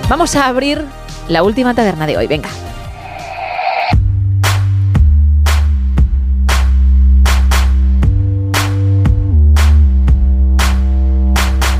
Vamos 0.09 0.35
a 0.35 0.47
abrir 0.47 0.83
la 1.27 1.43
última 1.43 1.75
taberna 1.75 2.07
de 2.07 2.17
hoy, 2.17 2.25
venga. 2.25 2.49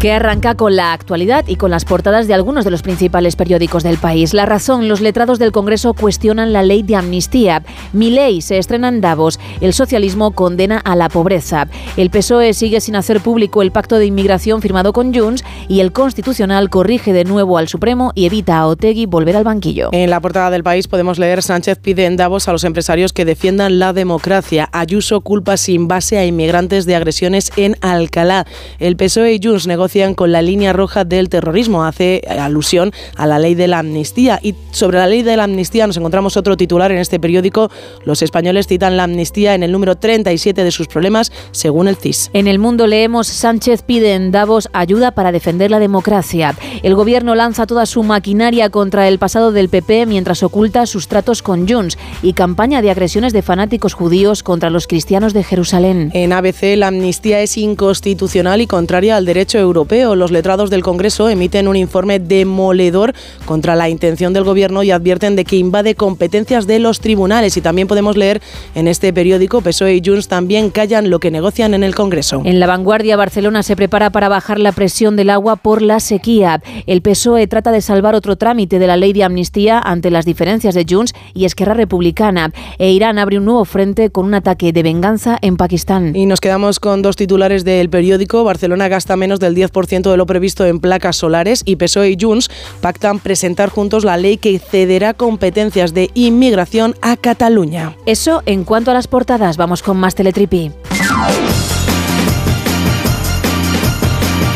Que 0.02 0.12
arranca 0.12 0.56
con 0.56 0.76
la 0.76 0.94
actualidad 0.94 1.46
y 1.48 1.58
con 1.58 1.70
las 1.70 1.86
portadas 1.86 2.28
de 2.28 2.34
algunos 2.34 2.66
de 2.66 2.72
los 2.72 2.82
principales 2.82 3.36
periódicos 3.36 3.84
del 3.84 4.00
país. 4.00 4.34
La 4.34 4.48
razón, 4.48 4.88
los 4.88 5.00
letrados 5.00 5.38
del 5.38 5.52
Congreso 5.52 5.94
cuestionan 5.94 6.54
la 6.54 6.64
ley 6.64 6.82
de 6.82 6.96
amnistía. 6.96 7.62
Mi 7.94 8.10
ley 8.10 8.42
se 8.42 8.58
estrena 8.58 8.88
en 8.88 9.00
Davos. 9.00 9.40
El 9.60 9.74
socialismo 9.74 10.32
condena 10.32 10.80
a 10.80 10.96
la 10.96 11.08
pobreza. 11.08 11.68
El 11.98 12.10
PSOE 12.10 12.56
sigue 12.56 12.82
sin 12.82 12.96
hacer 12.96 13.22
público 13.22 13.62
el 13.62 13.70
pacto 13.70 14.00
de 14.00 14.08
inmigración 14.08 14.60
firmado 14.60 14.92
con 14.92 15.14
Junts 15.14 15.44
y 15.68 15.82
el 15.82 15.92
Constitucional 15.92 16.72
corrige 16.72 17.14
de 17.14 17.24
nuevo 17.24 17.60
al 17.60 17.68
Supremo 17.68 18.12
y 18.16 18.26
evita 18.26 18.58
a 18.58 18.66
Otegui 18.66 19.06
volver 19.06 19.36
al 19.36 19.44
banquillo. 19.44 19.90
En 19.92 20.10
la 20.10 20.20
portada 20.20 20.50
del 20.50 20.64
país 20.64 20.88
podemos 20.88 21.20
leer 21.20 21.44
Sánchez 21.44 21.78
pide 21.78 22.08
en 22.08 22.18
Davos 22.18 22.48
a 22.48 22.54
los 22.54 22.64
empresarios 22.64 23.14
que 23.14 23.24
defiendan 23.24 23.78
la 23.78 23.94
democracia. 23.94 24.68
Ayuso 24.72 25.22
culpa 25.22 25.58
sin 25.58 25.88
base 25.88 26.18
a 26.18 26.26
inmigrantes 26.26 26.88
de 26.88 26.96
agresiones 26.96 27.52
en 27.56 27.78
Alcalá. 27.82 28.48
El 28.80 28.98
PSOE 28.98 29.36
y 29.36 29.40
Junts 29.44 29.68
negocian 29.68 29.91
con 30.16 30.32
la 30.32 30.42
línea 30.42 30.72
roja 30.72 31.04
del 31.04 31.28
terrorismo. 31.28 31.84
Hace 31.84 32.22
alusión 32.30 32.94
a 33.18 33.28
la 33.28 33.40
ley 33.40 33.56
de 33.56 33.68
la 33.68 33.80
amnistía. 33.80 34.40
Y 34.42 34.56
sobre 34.72 34.98
la 35.00 35.08
ley 35.08 35.22
de 35.22 35.36
la 35.36 35.44
amnistía 35.44 35.86
nos 35.86 35.98
encontramos 35.98 36.38
otro 36.38 36.56
titular 36.56 36.92
en 36.94 36.98
este 36.98 37.20
periódico. 37.20 37.70
Los 38.06 38.22
españoles 38.22 38.68
citan 38.68 38.96
la 38.96 39.04
amnistía 39.04 39.54
en 39.54 39.64
el 39.64 39.72
número 39.72 39.98
37 39.98 40.64
de 40.64 40.72
sus 40.72 40.88
problemas, 40.88 41.34
según 41.52 41.90
el 41.90 41.98
CIS. 41.98 42.30
En 42.34 42.48
el 42.48 42.58
mundo 42.58 42.88
leemos 42.88 43.28
Sánchez 43.28 43.82
pide 43.82 44.14
en 44.14 44.32
Davos 44.32 44.70
ayuda 44.72 45.12
para 45.12 45.34
defender 45.34 45.72
la 45.72 45.80
democracia. 45.80 46.56
El 46.84 46.96
gobierno 46.96 47.36
lanza 47.36 47.68
toda 47.68 47.86
su 47.86 48.04
maquinaria 48.04 48.70
contra 48.70 49.10
el 49.10 49.20
pasado 49.20 49.52
del 49.52 49.68
PP 49.68 50.06
mientras 50.06 50.42
oculta 50.42 50.86
sus 50.86 51.10
tratos 51.10 51.42
con 51.42 51.68
Junts 51.68 51.98
y 52.24 52.32
campaña 52.32 52.82
de 52.82 52.92
agresiones 52.92 53.34
de 53.34 53.42
fanáticos 53.42 53.94
judíos 53.94 54.42
contra 54.42 54.70
los 54.70 54.88
cristianos 54.88 55.34
de 55.34 55.44
Jerusalén. 55.44 56.12
En 56.14 56.32
ABC 56.32 56.78
la 56.78 56.88
amnistía 56.88 57.42
es 57.42 57.58
inconstitucional 57.58 58.62
y 58.62 58.68
contraria 58.68 59.18
al 59.18 59.26
derecho 59.26 59.60
europeo. 59.60 59.81
Los 59.90 60.32
letrados 60.32 60.70
del 60.70 60.84
Congreso 60.84 61.28
emiten 61.28 61.68
un 61.68 61.76
informe 61.76 62.20
demoledor 62.20 63.14
contra 63.46 63.76
la 63.76 63.90
intención 63.90 64.32
del 64.32 64.44
gobierno 64.44 64.84
y 64.84 64.92
advierten 64.92 65.36
de 65.36 65.44
que 65.44 65.56
invade 65.56 65.96
competencias 65.96 66.68
de 66.68 66.80
los 66.80 67.00
tribunales. 67.00 67.58
Y 67.58 67.62
también 67.62 67.88
podemos 67.88 68.16
leer 68.16 68.42
en 68.76 68.88
este 68.88 69.12
periódico 69.12 69.62
PSOE 69.62 69.96
y 69.96 70.02
Junts 70.06 70.28
también 70.28 70.70
callan 70.70 71.10
lo 71.10 71.20
que 71.20 71.32
negocian 71.32 71.74
en 71.74 71.84
el 71.84 71.96
Congreso. 71.96 72.42
En 72.46 72.60
la 72.60 72.68
vanguardia, 72.68 73.18
Barcelona 73.18 73.64
se 73.64 73.76
prepara 73.76 74.12
para 74.12 74.30
bajar 74.30 74.60
la 74.60 74.72
presión 74.72 75.16
del 75.16 75.30
agua 75.30 75.56
por 75.56 75.82
la 75.82 76.00
sequía. 76.00 76.62
El 76.86 77.02
PSOE 77.02 77.48
trata 77.48 77.72
de 77.72 77.82
salvar 77.82 78.16
otro 78.16 78.36
trámite 78.36 78.80
de 78.80 78.88
la 78.88 78.98
ley 78.98 79.14
de 79.14 79.24
amnistía 79.24 79.80
ante 79.80 80.12
las 80.12 80.26
diferencias 80.26 80.76
de 80.76 80.86
Junts 80.88 81.14
y 81.34 81.46
Esquerra 81.46 81.74
Republicana. 81.74 82.54
E 82.78 82.92
Irán 82.92 83.18
abre 83.18 83.38
un 83.38 83.46
nuevo 83.46 83.66
frente 83.66 84.10
con 84.10 84.26
un 84.26 84.36
ataque 84.36 84.72
de 84.74 84.84
venganza 84.84 85.38
en 85.42 85.58
Pakistán. 85.58 86.16
Y 86.16 86.26
nos 86.26 86.40
quedamos 86.40 86.80
con 86.80 87.02
dos 87.02 87.16
titulares 87.16 87.64
del 87.64 87.90
periódico. 87.90 88.44
Barcelona 88.44 88.88
gasta 88.88 89.18
menos 89.18 89.40
del 89.40 89.56
10% 89.56 89.71
de 89.72 90.18
lo 90.18 90.26
previsto 90.26 90.66
en 90.66 90.80
placas 90.80 91.16
solares 91.16 91.64
y 91.66 91.76
PSOE 91.76 92.12
y 92.12 92.18
Junts 92.20 92.50
pactan 92.82 93.20
presentar 93.20 93.70
juntos 93.70 94.04
la 94.04 94.18
ley 94.18 94.38
que 94.38 94.60
cederá 94.60 95.14
competencias 95.14 95.94
de 95.94 96.10
inmigración 96.14 96.96
a 97.02 97.18
Cataluña. 97.18 97.96
Eso 98.06 98.44
en 98.46 98.64
cuanto 98.64 98.92
a 98.92 98.94
las 98.94 99.08
portadas. 99.08 99.58
Vamos 99.58 99.82
con 99.82 99.98
más 99.98 100.16
Teletripi. 100.16 100.72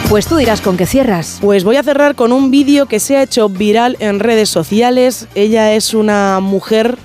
Pues 0.09 0.27
tú 0.27 0.37
dirás 0.37 0.61
con 0.61 0.77
qué 0.77 0.85
cierras. 0.85 1.39
Pues 1.41 1.63
voy 1.63 1.77
a 1.77 1.83
cerrar 1.83 2.15
con 2.15 2.31
un 2.31 2.51
vídeo 2.51 2.85
que 2.85 2.99
se 2.99 3.17
ha 3.17 3.23
hecho 3.23 3.49
viral 3.49 3.97
en 3.99 4.19
redes 4.19 4.49
sociales. 4.49 5.27
Ella 5.33 5.73
es 5.73 5.93
una 5.93 6.39
mujer 6.41 6.97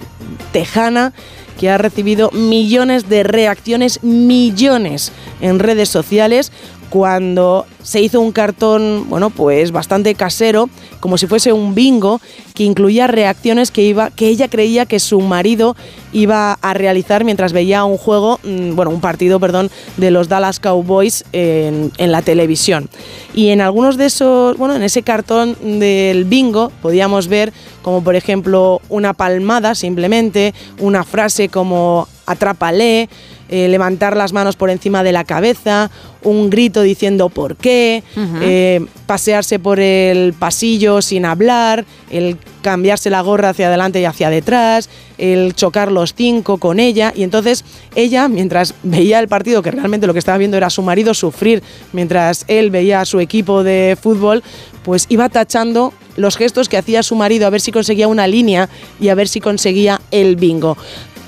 tejana 0.53 1.13
que 1.59 1.71
ha 1.71 1.79
recibido 1.79 2.31
millones 2.33 3.09
de 3.09 3.23
reacciones, 3.23 4.03
millones 4.03 5.13
en 5.41 5.59
redes 5.59 5.89
sociales 5.89 6.53
cuando 6.91 7.67
se 7.83 8.03
hizo 8.03 8.21
un 8.21 8.33
cartón, 8.33 9.07
bueno, 9.09 9.31
pues 9.31 9.71
bastante 9.71 10.15
casero, 10.15 10.69
como 10.99 11.17
si 11.17 11.27
fuese 11.27 11.53
un 11.53 11.75
bingo, 11.75 12.21
que 12.55 12.65
incluía 12.65 13.07
reacciones 13.07 13.71
que, 13.71 13.83
iba, 13.83 14.11
que 14.11 14.27
ella 14.27 14.49
creía 14.49 14.85
que 14.87 14.99
su 14.99 15.21
marido 15.21 15.77
iba 16.13 16.59
a 16.61 16.75
realizar 16.75 17.25
mientras 17.25 17.53
veía 17.53 17.85
un 17.85 17.97
juego, 17.97 18.41
mm, 18.43 18.75
bueno, 18.75 18.91
un 18.91 19.01
partido, 19.01 19.39
perdón, 19.39 19.71
de 19.97 20.11
los 20.11 20.29
Dallas 20.29 20.59
Cowboys 20.59 21.25
en, 21.33 21.93
la 21.97 22.23
televisión. 22.23 22.91
Y 23.35 23.49
en 23.49 23.61
algunos 23.61 23.97
de 23.97 24.07
esos, 24.07 24.57
bueno, 24.59 24.75
en 24.75 24.83
ese 24.83 25.03
cartón 25.03 25.57
del 25.79 26.25
bingo 26.25 26.73
podíamos 26.83 27.29
ver 27.29 27.53
como 27.83 28.03
por 28.03 28.15
ejemplo 28.15 28.83
una 28.89 29.15
palmada 29.15 29.75
simplemente, 29.75 30.53
una 30.79 31.05
frase 31.05 31.49
como 31.49 32.09
atrápale, 32.27 33.09
eh, 33.53 33.67
levantar 33.69 34.17
las 34.17 34.33
manos 34.33 34.55
por 34.55 34.71
encima 34.71 35.03
de 35.03 35.11
la 35.11 35.25
cabeza, 35.25 35.91
un 36.23 36.51
grito 36.51 36.83
diciendo 36.83 37.31
por 37.31 37.57
qué, 37.57 38.05
eh, 38.41 38.87
pasearse 39.07 39.59
por 39.59 39.81
el 39.81 40.35
pasillo 40.35 41.03
sin 41.03 41.25
hablar, 41.25 41.85
el 42.11 42.37
cambiarse 42.63 43.11
la 43.11 43.23
gorra 43.23 43.49
hacia 43.49 43.67
adelante 43.67 44.01
y 44.01 44.05
hacia 44.05 44.31
detrás, 44.31 44.89
el 45.19 45.55
chocar 45.55 45.91
los 45.91 46.15
cinco 46.15 46.59
con 46.59 46.79
ella. 46.79 47.13
Y 47.17 47.25
entonces 47.25 47.65
ella, 47.97 48.29
mientras 48.29 48.75
veía 48.85 49.19
el 49.19 49.27
partido, 49.27 49.63
que 49.63 49.73
realmente 49.73 50.07
lo 50.07 50.13
que 50.13 50.21
estaba 50.21 50.39
viendo 50.39 50.57
era 50.57 50.69
a 50.69 50.71
su 50.71 50.83
marido 50.83 51.13
sufrir, 51.13 51.61
mientras 51.93 52.45
él 52.47 52.71
veía 52.71 53.01
a 53.01 53.05
su 53.05 53.19
equipo 53.19 53.65
de 53.65 53.99
fútbol, 54.01 54.45
pues 54.85 55.07
iba 55.09 55.29
tachando 55.29 55.93
los 56.17 56.37
gestos 56.37 56.69
que 56.69 56.77
hacía 56.77 57.03
su 57.03 57.17
marido 57.17 57.47
a 57.47 57.51
ver 57.51 57.61
si 57.61 57.73
conseguía 57.73 58.09
una 58.09 58.27
línea 58.27 58.69
y 59.01 59.09
a 59.09 59.15
ver 59.15 59.29
si 59.29 59.41
conseguía 59.41 60.01
el 60.11 60.37
bingo. 60.37 60.77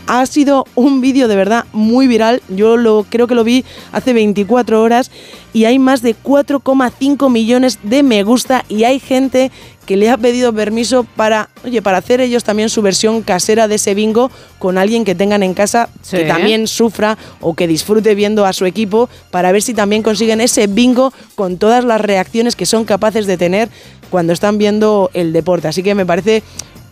Ha 0.07 0.27
sido 0.27 0.67
un 0.75 1.01
vídeo 1.01 1.29
de 1.29 1.37
verdad 1.37 1.65
muy 1.73 2.07
viral. 2.07 2.43
Yo 2.49 2.77
lo 2.77 3.07
creo 3.09 3.27
que 3.27 3.35
lo 3.35 3.45
vi 3.45 3.65
hace 3.93 4.13
24 4.13 4.83
horas 4.83 5.11
y 5.53 5.65
hay 5.65 5.79
más 5.79 6.03
de 6.03 6.15
4,5 6.17 7.31
millones 7.31 7.79
de 7.83 8.03
me 8.03 8.23
gusta 8.23 8.65
y 8.69 8.85
hay 8.85 8.99
gente 8.99 9.51
que 9.87 9.97
le 9.97 10.11
ha 10.11 10.17
pedido 10.17 10.53
permiso 10.53 11.05
para, 11.17 11.49
oye, 11.65 11.83
para 11.83 11.99
hacer 11.99 12.21
ellos 12.21 12.45
también 12.45 12.69
su 12.69 12.83
versión 12.83 13.23
casera 13.23 13.67
de 13.69 13.75
ese 13.77 13.95
bingo 13.95 14.31
con 14.59 14.79
alguien 14.79 15.05
que 15.05 15.15
tengan 15.15 15.43
en 15.43 15.55
casa 15.55 15.89
Sí. 16.03 16.19
que 16.19 16.25
también 16.25 16.67
sufra 16.69 17.19
o 17.41 17.55
que 17.55 17.67
disfrute 17.67 18.15
viendo 18.15 18.45
a 18.47 18.53
su 18.53 18.65
equipo 18.65 19.09
para 19.31 19.51
ver 19.51 19.63
si 19.63 19.75
también 19.75 20.03
consiguen 20.03 20.41
ese 20.41 20.67
bingo 20.69 21.13
con 21.35 21.59
todas 21.59 21.85
las 21.85 22.01
reacciones 22.01 22.55
que 22.57 22.67
son 22.67 22.85
capaces 22.85 23.27
de 23.27 23.37
tener 23.37 23.69
cuando 24.11 24.33
están 24.33 24.59
viendo 24.59 25.11
el 25.15 25.33
deporte. 25.33 25.69
Así 25.69 25.83
que 25.83 25.95
me 25.95 26.07
parece 26.07 26.43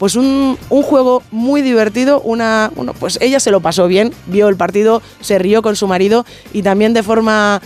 pues 0.01 0.17
un, 0.17 0.57
un 0.71 0.83
juego 0.83 1.23
muy 1.31 1.61
divertido, 1.61 2.23
una, 2.23 2.73
bueno, 2.75 2.95
pues 2.99 3.19
ella 3.21 3.39
se 3.39 3.51
lo 3.51 3.61
pasó 3.61 3.87
bien, 3.87 4.15
vio 4.29 4.49
el 4.49 4.57
partido, 4.57 5.03
se 5.21 5.39
rió 5.39 5.61
con 5.61 5.77
su 5.77 5.87
marido 5.87 6.25
y 6.55 6.63
también 6.63 6.95
de 6.95 7.03
forma, 7.03 7.61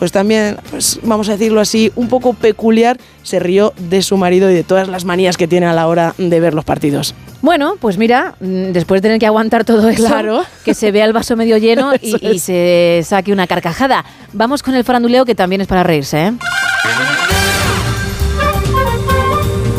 pues 0.00 0.10
también, 0.10 0.56
pues 0.72 0.98
vamos 1.04 1.28
a 1.28 1.32
decirlo 1.32 1.60
así, 1.60 1.92
un 1.94 2.08
poco 2.08 2.34
peculiar, 2.34 2.98
se 3.22 3.38
rió 3.38 3.72
de 3.78 4.02
su 4.02 4.16
marido 4.16 4.50
y 4.50 4.54
de 4.54 4.64
todas 4.64 4.88
las 4.88 5.04
manías 5.04 5.36
que 5.36 5.46
tiene 5.46 5.66
a 5.66 5.72
la 5.74 5.86
hora 5.86 6.12
de 6.18 6.40
ver 6.40 6.54
los 6.54 6.64
partidos. 6.64 7.14
Bueno, 7.40 7.76
pues 7.80 7.98
mira, 7.98 8.34
mm, 8.40 8.72
después 8.72 9.00
de 9.00 9.06
tener 9.08 9.20
que 9.20 9.26
aguantar 9.26 9.64
todo 9.64 9.88
eso, 9.88 10.06
Claro. 10.08 10.42
que 10.64 10.74
se 10.74 10.90
vea 10.90 11.04
el 11.04 11.12
vaso 11.12 11.36
medio 11.36 11.56
lleno 11.56 11.92
y, 12.02 12.16
y 12.26 12.40
se 12.40 13.02
saque 13.06 13.32
una 13.32 13.46
carcajada. 13.46 14.04
Vamos 14.32 14.64
con 14.64 14.74
el 14.74 14.82
faranduleo 14.82 15.24
que 15.24 15.36
también 15.36 15.60
es 15.60 15.68
para 15.68 15.84
reírse, 15.84 16.18
¿eh? 16.26 16.32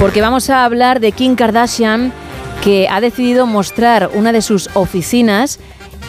Porque 0.07 0.21
vamos 0.21 0.49
a 0.49 0.63
hablar 0.63 1.01
de 1.01 1.11
Kim 1.11 1.35
Kardashian, 1.35 2.13
que 2.63 2.87
ha 2.89 3.01
decidido 3.01 3.45
mostrar 3.45 4.09
una 4.13 4.31
de 4.31 4.41
sus 4.41 4.69
oficinas 4.73 5.59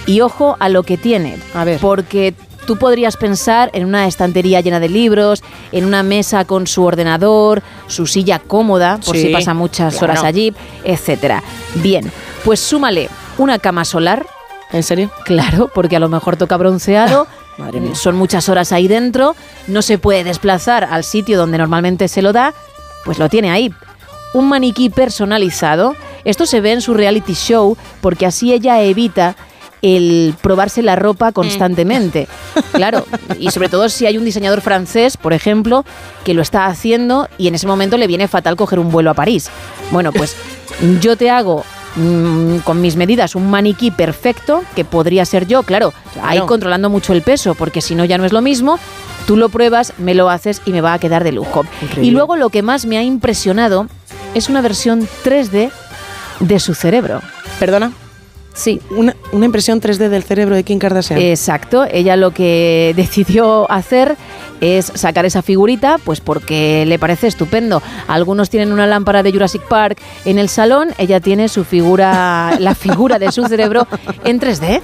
y 0.07 0.21
ojo 0.21 0.57
a 0.61 0.69
lo 0.69 0.85
que 0.85 0.97
tiene. 0.97 1.37
A 1.53 1.65
ver. 1.65 1.81
Porque 1.81 2.33
tú 2.65 2.77
podrías 2.77 3.17
pensar 3.17 3.71
en 3.73 3.85
una 3.85 4.07
estantería 4.07 4.61
llena 4.61 4.79
de 4.79 4.89
libros, 4.89 5.43
en 5.73 5.85
una 5.85 6.05
mesa 6.05 6.45
con 6.45 6.69
su 6.69 6.85
ordenador, 6.85 7.61
su 7.89 8.07
silla 8.07 8.39
cómoda, 8.39 9.01
por 9.05 9.17
Sí, 9.17 9.23
si 9.23 9.29
pasa 9.33 9.53
muchas 9.53 9.97
claro. 9.97 10.13
horas 10.13 10.23
allí, 10.23 10.55
etcétera. 10.85 11.43
Bien, 11.75 12.09
pues 12.45 12.61
súmale 12.61 13.09
una 13.37 13.59
cama 13.59 13.85
solar. 13.85 14.25
¿En 14.71 14.85
serio? 14.85 15.11
Claro, 15.25 15.73
porque 15.75 15.97
a 15.97 16.01
lo 16.01 16.09
mejor 16.09 16.37
toca 16.37 16.57
bronceado. 16.57 17.27
Madre 17.59 17.81
mía. 17.81 17.97
Son 17.97 18.15
muchas 18.15 18.49
horas 18.49 18.71
ahí 18.71 18.87
dentro, 18.87 19.35
no 19.67 19.83
se 19.83 19.99
puede 19.99 20.23
desplazar 20.23 20.85
al 20.85 21.03
sitio 21.03 21.37
donde 21.37 21.59
normalmente 21.59 22.07
se 22.07 22.23
lo 22.23 22.33
da, 22.33 22.55
pues 23.05 23.19
lo 23.19 23.29
tiene 23.29 23.51
ahí. 23.51 23.75
Un 24.35 24.49
maniquí 24.49 24.91
personalizado. 24.91 25.97
Esto 26.25 26.47
se 26.47 26.61
ve 26.61 26.73
en 26.73 26.81
su 26.81 26.95
reality 26.95 27.35
show 27.35 27.77
porque 28.01 28.27
así 28.27 28.53
ella 28.53 28.83
evita 28.83 29.37
el 29.83 30.35
probarse 30.41 30.83
la 30.83 30.97
ropa 30.97 31.33
constantemente. 31.33 32.29
Claro, 32.73 33.07
y 33.41 33.51
sobre 33.51 33.69
todo 33.69 33.89
si 33.89 34.07
hay 34.07 34.19
un 34.19 34.25
diseñador 34.25 34.61
francés, 34.61 35.17
por 35.17 35.33
ejemplo, 35.33 35.85
que 36.25 36.35
lo 36.35 36.43
está 36.43 36.67
haciendo 36.67 37.29
y 37.37 37.49
en 37.49 37.57
ese 37.57 37.67
momento 37.67 37.97
le 37.97 38.07
viene 38.07 38.29
fatal 38.29 38.55
coger 38.57 38.79
un 38.79 38.91
vuelo 38.91 39.11
a 39.11 39.15
París. 39.15 39.51
Bueno, 39.91 40.13
pues 40.13 40.37
yo 41.01 41.17
te 41.17 41.29
hago 41.29 41.65
mm, 41.97 42.59
con 42.59 42.81
mis 42.81 42.95
medidas 42.95 43.35
un 43.35 43.51
maniquí 43.51 43.91
perfecto, 43.91 44.63
que 44.77 44.85
podría 44.85 45.25
ser 45.25 45.49
yo, 45.49 45.65
claro, 45.65 45.93
ahí 46.23 46.41
controlando 46.41 46.89
mucho 46.89 47.13
el 47.13 47.23
peso, 47.23 47.57
porque 47.57 47.81
si 47.81 47.97
no 47.97 48.05
ya 48.05 48.19
no 48.19 48.25
es 48.25 48.33
lo 48.33 48.43
mismo. 48.43 48.79
Tú 49.27 49.37
lo 49.37 49.49
pruebas, 49.49 49.93
me 49.99 50.15
lo 50.15 50.31
haces 50.31 50.63
y 50.65 50.71
me 50.71 50.81
va 50.81 50.95
a 50.95 50.99
quedar 50.99 51.25
de 51.25 51.33
lujo. 51.33 51.65
Increíble. 51.83 52.07
Y 52.07 52.11
luego 52.13 52.37
lo 52.37 52.49
que 52.51 52.63
más 52.63 52.87
me 52.87 52.97
ha 52.97 53.03
impresionado 53.03 53.89
es 54.35 54.49
una 54.49 54.61
versión 54.61 55.09
3D 55.25 55.71
de 56.41 56.61
su 56.61 56.75
cerebro. 56.75 57.21
¿Perdona? 57.59 57.93
Sí. 58.59 58.81
Una, 58.91 59.15
una 59.31 59.45
impresión 59.45 59.81
3D 59.81 60.09
del 60.09 60.25
cerebro 60.25 60.57
de 60.57 60.65
Kim 60.65 60.81
Kardashian. 60.81 61.21
Exacto, 61.21 61.85
ella 61.85 62.17
lo 62.17 62.33
que 62.33 62.93
decidió 62.97 63.71
hacer 63.71 64.17
es 64.61 64.91
sacar 64.97 65.25
esa 65.25 65.43
figurita, 65.43 65.99
pues 66.03 66.21
porque 66.21 66.85
le 66.85 66.99
parece 66.99 67.29
estupendo. 67.29 67.81
Algunos 68.09 68.51
tienen 68.51 68.73
una 68.73 68.89
lámpara 68.89 69.23
de 69.23 69.31
Jurassic 69.31 69.63
Park 69.63 70.01
en 70.25 70.41
el 70.41 70.49
salón, 70.49 70.89
ella 70.99 71.21
tiene 71.21 71.49
su 71.49 71.65
figura, 71.65 72.57
la 72.59 72.75
figura 72.75 73.21
de 73.21 73.31
su 73.31 73.47
cerebro 73.47 73.87
en 74.25 74.41
3D. 74.41 74.81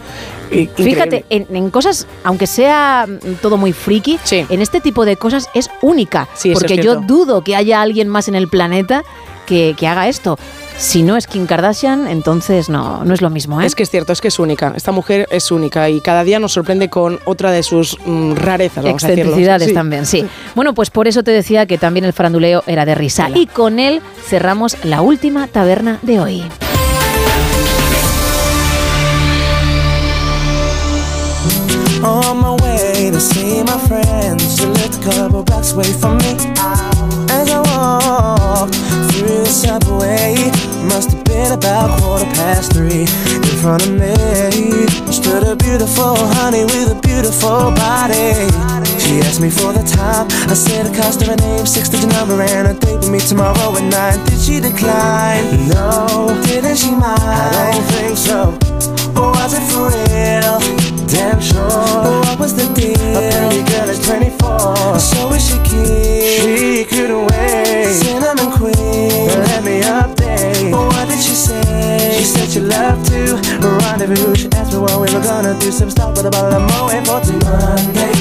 Fíjate, 0.77 1.25
en, 1.31 1.49
en 1.51 1.71
cosas, 1.71 2.07
aunque 2.23 2.47
sea 2.47 3.09
mm, 3.09 3.35
todo 3.43 3.57
muy 3.57 3.73
friki, 3.73 4.21
en 4.31 4.63
este 4.63 4.81
tipo 4.81 5.05
de 5.05 5.17
cosas 5.17 5.49
es 5.53 5.69
única. 5.83 6.29
Sí, 6.35 6.53
es 6.53 6.59
porque 6.61 6.77
yo 6.77 7.01
dudo 7.01 7.43
que 7.43 7.57
haya 7.57 7.83
alguien 7.83 8.09
más 8.09 8.29
en 8.29 8.37
el 8.37 8.47
planeta 8.47 9.03
que, 9.45 9.75
que 9.79 9.87
haga 9.87 10.09
esto. 10.09 10.39
Si 10.77 11.03
no 11.03 11.17
es 11.17 11.29
Kim 11.29 11.47
Kardashian, 11.47 12.09
entonces 12.09 12.69
no, 12.69 13.05
no 13.05 13.15
es 13.15 13.21
lo 13.23 13.31
mismo. 13.31 13.61
¿eh? 13.61 13.67
Es 13.67 13.77
que 13.77 13.85
es 13.85 13.91
cierto, 13.91 14.13
es 14.13 14.21
que 14.21 14.27
es 14.29 14.39
única. 14.41 14.73
Esta 14.75 14.91
mujer 14.91 15.29
es 15.31 15.53
única 15.53 15.89
y 15.89 16.01
cada 16.01 16.25
día 16.25 16.41
nos 16.41 16.53
sorprende 16.53 16.89
con 16.91 17.21
otra 17.27 17.53
de 17.53 17.63
sus 17.63 17.97
mm, 18.05 18.33
rarezas, 18.35 18.83
vamos 18.85 19.05
a 19.05 19.09
decirlo. 19.09 19.31
Excentricidades 19.31 19.69
Sí. 19.69 19.75
también, 19.75 20.05
sí. 20.05 20.27
Bueno, 20.57 20.75
pues 20.75 20.91
por 20.91 21.07
eso 21.07 21.23
te 21.23 21.31
decía 21.31 21.67
que 21.67 21.79
también 21.79 22.05
el 22.05 22.13
faranduleo 22.13 22.65
era 22.67 22.85
de 22.85 22.95
risa. 22.97 23.29
Y 23.33 23.47
con 23.47 23.79
él 23.79 24.03
cerramos 24.27 24.77
la 24.85 25.01
última 25.01 25.47
taberna 25.47 26.01
de 26.03 26.19
hoy. 26.21 26.43
On 32.03 32.37
my 32.39 32.51
way 32.63 33.11
to 33.11 33.21
see 33.21 33.63
my 33.63 33.79
friends, 33.89 34.59
she 34.59 34.67
lived 34.67 35.01
a 35.01 35.11
couple 35.11 35.43
blocks 35.43 35.73
away 35.73 35.91
from 36.01 36.19
me. 36.19 36.33
As 36.59 36.59
I 36.59 36.74
through 39.13 39.45
the 39.45 39.47
subway, 39.47 40.35
must 40.89 41.13
have 41.13 41.25
been 41.25 41.53
about 41.53 42.01
quarter 42.01 42.27
past 42.35 42.73
three. 42.73 43.07
In 43.07 43.55
front 43.63 43.87
of 43.87 43.93
me 43.93 44.15
stood 45.13 45.43
a 45.45 45.57
beautiful 45.57 46.17
honey 46.37 46.65
with 46.65 46.93
a 46.93 47.01
beautiful 47.01 47.73
body. 47.73 48.51
She 48.99 49.21
asked 49.21 49.41
me 49.41 49.51
for 49.51 49.73
the 49.73 49.83
time. 49.83 50.27
I 50.51 50.55
said 50.55 50.87
the 50.87 50.97
cost 50.97 51.23
of 51.23 51.39
name, 51.41 51.67
six 51.67 51.89
digit 51.89 52.11
number, 52.11 52.41
and 52.41 52.69
a 52.69 52.75
date 52.75 52.99
with 52.99 53.11
me 53.11 53.19
tomorrow 53.21 53.77
at 53.77 53.85
nine. 53.85 54.25
Did 54.27 54.41
she 54.41 54.61
decline? 54.61 55.69
No. 55.69 56.41
Didn't 56.47 56.77
she 56.77 56.91
mind? 56.91 57.21
I 57.21 57.73
don't 57.73 57.89
think 57.95 58.17
so. 58.19 58.59
Was 59.15 59.55
it 59.55 59.65
for 59.71 59.89
real? 59.89 60.84
Damn 61.15 61.41
sure. 61.41 61.62
What 62.26 62.39
was 62.39 62.55
the 62.55 62.67
deal? 62.75 62.99
A 63.17 63.23
pretty 63.31 63.62
girl 63.70 63.89
is 63.89 64.05
24. 64.05 64.99
So 64.99 65.33
is 65.33 65.47
she 65.49 65.59
keen? 65.62 66.23
She 66.34 66.84
couldn't 66.84 67.26
wait. 67.31 67.94
Cinnamon 67.94 68.51
queen. 68.51 69.28
Let 69.47 69.62
me 69.62 69.81
update. 69.83 70.73
What 70.73 71.09
did 71.09 71.23
she 71.23 71.34
say? 71.34 72.17
She 72.18 72.25
said 72.25 72.49
she 72.51 72.60
loved 72.60 73.07
to 73.10 73.39
rendezvous. 73.62 74.34
She 74.34 74.49
asked 74.52 74.73
me 74.73 74.78
what 74.81 74.99
we 75.01 75.15
were 75.15 75.23
gonna 75.23 75.59
do. 75.60 75.70
Some 75.70 75.91
stop 75.91 76.17
with 76.17 76.26
a 76.26 76.31
bottle 76.31 76.59
of 76.59 76.62
Moet 76.62 77.07
for 77.07 77.20
till 77.23 77.39
Monday. 77.47 78.15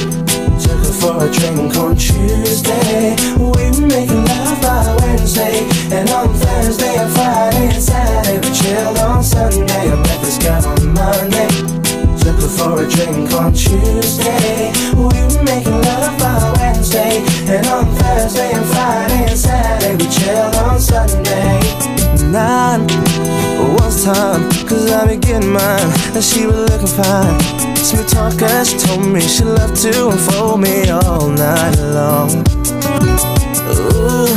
Took 0.62 0.86
her 0.86 0.94
for 1.02 1.26
a 1.26 1.30
drink 1.34 1.76
on 1.76 1.96
Tuesday. 1.96 3.16
We 3.38 3.46
were 3.50 3.88
making 3.88 4.24
love 4.26 4.62
by 4.62 4.96
Wednesday. 5.02 5.66
And 5.92 6.10
on 6.12 6.30
Thursday 6.34 6.96
and 6.96 7.12
Friday 7.12 7.74
and 7.74 7.84
Saturday 7.84 8.38
we 8.38 8.54
chilled 8.56 8.98
on 9.00 9.24
Sunday. 9.24 10.13
Took 12.44 12.52
for 12.52 12.84
a 12.84 12.90
drink 12.90 13.32
on 13.32 13.54
Tuesday. 13.54 14.74
We 14.98 15.04
were 15.04 15.44
making 15.44 15.80
love 15.80 16.20
by 16.20 16.54
Wednesday. 16.60 17.24
And 17.48 17.66
on 17.68 17.86
Thursday 17.96 18.52
and 18.52 18.66
Friday 18.66 19.26
and 19.30 19.40
Saturday 19.40 19.96
we 19.96 20.12
chilled 20.12 20.54
on 20.56 20.78
Sunday. 20.78 21.62
Nine 22.30 22.86
was 23.78 24.04
time, 24.04 24.44
cause 24.68 24.92
I 24.92 25.08
be 25.08 25.16
getting 25.16 25.54
mine. 25.54 25.88
And 26.14 26.22
she 26.22 26.46
was 26.46 26.70
looking 26.70 26.88
fine. 26.88 27.40
Smooth 27.78 28.10
talker, 28.10 28.66
she 28.66 28.78
told 28.78 29.06
me 29.06 29.22
she 29.22 29.46
loved 29.46 29.78
to 29.84 30.10
unfold 30.10 30.60
me 30.60 30.90
all 30.90 31.30
night 31.30 31.80
long. 31.96 32.30
Ooh, 33.72 34.28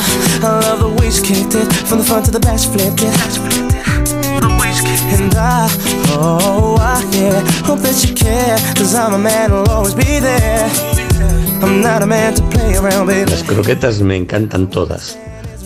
I 0.47 0.61
love 0.63 0.79
the 0.79 0.97
way 1.01 1.11
she 1.11 1.23
kicked 1.23 1.57
it 1.57 1.73
from 1.89 1.99
the 1.99 2.05
front 2.05 2.27
to 2.27 2.31
the 2.31 2.39
back, 2.39 2.61
she 2.61 2.69
flipped 2.69 3.03
it. 3.03 3.67
And 5.09 5.35
I, 5.35 5.69
oh, 6.11 6.77
I, 6.79 7.01
hope 7.77 7.83
that 7.83 8.07
you 8.07 8.15
care, 8.15 8.57
cause 8.75 8.95
I'm 8.95 9.15
a 9.15 9.19
man 9.19 9.51
who'll 9.51 9.69
always 9.69 9.95
be 9.95 10.21
there. 10.21 10.69
I'm 11.63 11.81
not 11.81 12.03
a 12.03 12.07
man 12.07 12.35
to 12.35 12.43
play 12.45 12.77
around, 12.77 13.07
baby. 13.07 13.31
Las 13.31 13.43
croquetas 13.43 14.01
me 14.01 14.17
encantan 14.17 14.71
todas, 14.71 15.19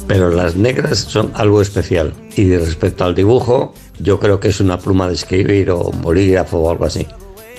pero 0.06 0.30
las 0.30 0.56
negras 0.56 0.98
son 0.98 1.30
algo 1.34 1.60
especial. 1.60 2.12
Y 2.36 2.56
respecto 2.56 3.04
al 3.04 3.14
dibujo, 3.14 3.74
yo 3.98 4.18
creo 4.18 4.40
que 4.40 4.48
es 4.48 4.60
una 4.60 4.78
pluma 4.78 5.08
de 5.08 5.14
escribir 5.14 5.70
o 5.70 5.82
un 5.82 6.00
bolígrafo 6.00 6.58
o 6.58 6.70
algo 6.70 6.84
así. 6.84 7.06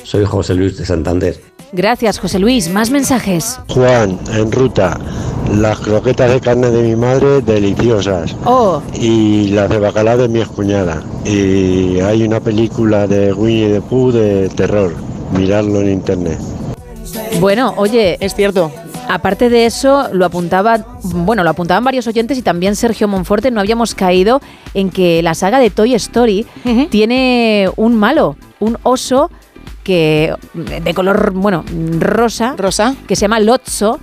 Soy 0.03 0.25
José 0.25 0.55
Luis 0.55 0.77
de 0.77 0.85
Santander. 0.85 1.39
Gracias, 1.73 2.19
José 2.19 2.39
Luis. 2.39 2.69
Más 2.69 2.89
mensajes. 2.89 3.59
Juan, 3.69 4.19
en 4.33 4.51
ruta, 4.51 4.99
las 5.55 5.79
croquetas 5.79 6.31
de 6.31 6.39
carne 6.39 6.69
de 6.69 6.83
mi 6.83 6.95
madre, 6.95 7.41
deliciosas. 7.41 8.35
Oh, 8.45 8.81
Y 8.93 9.47
las 9.49 9.69
de 9.69 9.79
bacalao 9.79 10.17
de 10.17 10.27
mi 10.27 10.39
excuñada. 10.39 11.03
Y 11.25 11.99
hay 11.99 12.23
una 12.23 12.39
película 12.39 13.07
de 13.07 13.33
Winnie 13.33 13.73
the 13.73 13.81
Pooh 13.81 14.11
de 14.11 14.49
terror. 14.49 14.93
Mirarlo 15.37 15.81
en 15.81 15.89
internet. 15.91 16.37
bueno, 17.39 17.73
oye. 17.77 18.17
Es 18.19 18.35
cierto. 18.35 18.71
Aparte 19.09 19.49
de 19.49 19.65
eso, 19.65 20.07
lo 20.13 20.25
apuntaba, 20.25 20.85
bueno, 21.03 21.43
lo 21.43 21.49
apuntaban 21.49 21.83
varios 21.83 22.07
oyentes 22.07 22.37
y 22.37 22.41
también 22.41 22.77
Sergio 22.77 23.09
Monforte, 23.09 23.51
no 23.51 23.59
habíamos 23.59 23.93
caído 23.93 24.39
en 24.73 24.89
que 24.89 25.21
la 25.21 25.33
saga 25.33 25.59
de 25.59 25.69
Toy 25.69 25.95
Story 25.95 26.45
tiene 26.89 27.69
un 27.75 27.97
malo, 27.97 28.37
un 28.61 28.77
oso 28.83 29.29
que 29.83 30.33
de 30.53 30.93
color, 30.93 31.31
bueno, 31.33 31.65
rosa, 31.99 32.55
rosa, 32.57 32.95
que 33.05 33.17
se 33.17 33.21
llama 33.23 33.41
Lotso, 33.41 33.99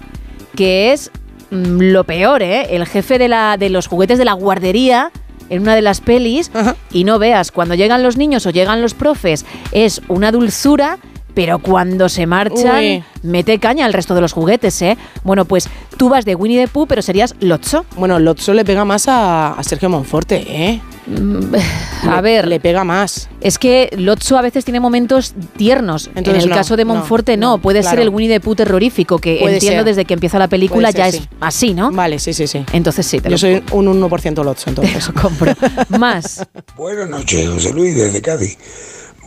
que 0.55 0.93
es 0.93 1.11
lo 1.51 2.05
peor, 2.05 2.43
¿eh? 2.43 2.75
El 2.77 2.87
jefe 2.87 3.19
de 3.19 3.29
la 3.29 3.57
de 3.57 3.71
los 3.71 3.87
juguetes 3.87 4.19
de 4.19 4.25
la 4.25 4.33
guardería 4.33 5.11
en 5.49 5.63
una 5.63 5.75
de 5.75 5.83
las 5.83 6.01
pelis 6.01 6.51
y 6.93 7.05
no 7.05 7.19
veas 7.19 7.53
cuando 7.53 7.75
llegan 7.75 8.03
los 8.03 8.17
niños 8.17 8.47
o 8.47 8.51
llegan 8.51 8.83
los 8.83 8.95
profes 8.95 9.47
es 9.73 10.03
una 10.09 10.31
dulzura 10.31 10.99
pero 11.39 11.61
cuando 11.61 12.09
se 12.09 12.27
marchan, 12.27 12.79
Uy. 12.83 13.05
mete 13.23 13.61
caña 13.61 13.87
al 13.87 13.93
resto 13.93 14.13
de 14.17 14.21
los 14.21 14.33
juguetes, 14.33 14.83
¿eh? 14.83 14.99
Bueno, 15.23 15.45
pues 15.45 15.69
tú 15.97 16.09
vas 16.09 16.25
de 16.25 16.35
Winnie 16.35 16.61
the 16.61 16.67
Pooh, 16.67 16.89
pero 16.89 17.01
serías 17.01 17.37
Lotso. 17.39 17.87
Bueno, 17.95 18.19
Lotso 18.19 18.53
le 18.55 18.65
pega 18.65 18.85
más 18.85 19.07
a, 19.07 19.53
a 19.53 19.63
Sergio 19.63 19.89
Monforte, 19.89 20.45
¿eh? 20.49 20.81
A 22.09 22.17
Le- 22.17 22.23
ver. 22.23 22.49
Le 22.49 22.59
pega 22.59 22.83
más. 22.83 23.29
Es 23.41 23.57
que 23.57 23.89
Lotso 23.97 24.37
a 24.37 24.43
veces 24.43 24.65
tiene 24.65 24.81
momentos 24.81 25.33
tiernos. 25.57 26.09
Entonces 26.09 26.35
en 26.35 26.41
el 26.43 26.49
no, 26.51 26.57
caso 26.57 26.77
de 26.77 26.85
Monforte 26.85 27.37
no, 27.37 27.53
no, 27.53 27.59
puede 27.59 27.85
ser 27.85 28.01
el 28.01 28.09
Winnie 28.09 28.29
the 28.29 28.41
Pooh 28.41 28.57
terrorífico, 28.57 29.19
que 29.21 29.37
Puede 29.41 29.55
entiendo 29.55 29.79
ser. 29.83 29.85
desde 29.87 30.05
que 30.07 30.15
empieza 30.15 30.41
la 30.41 30.49
película 30.49 30.89
Puede 30.89 30.99
ya 30.99 31.05
ser, 31.13 31.15
es 31.23 31.29
sí. 31.29 31.29
así, 31.41 31.75
¿no? 31.75 31.93
Vale, 31.93 32.19
sí, 32.19 32.35
sí, 32.35 32.49
sí. 32.49 32.65
Entonces 32.73 33.07
sí, 33.07 33.19
te 33.21 33.29
Yo 33.29 33.31
lo 33.31 33.39
soy 33.39 33.63
un 33.71 33.87
1% 34.03 34.45
Lotso, 34.45 34.71
entonces. 34.71 35.09
compro. 35.23 35.55
Más. 35.91 36.45
Buenas 36.77 37.09
noches, 37.09 37.49
José 37.49 37.73
Luis, 37.73 37.95
desde 37.95 38.21
Cádiz. 38.21 38.59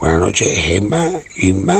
Buenas 0.02 0.20
noches, 0.20 0.58
Gemma, 0.58 1.12
Inma 1.36 1.80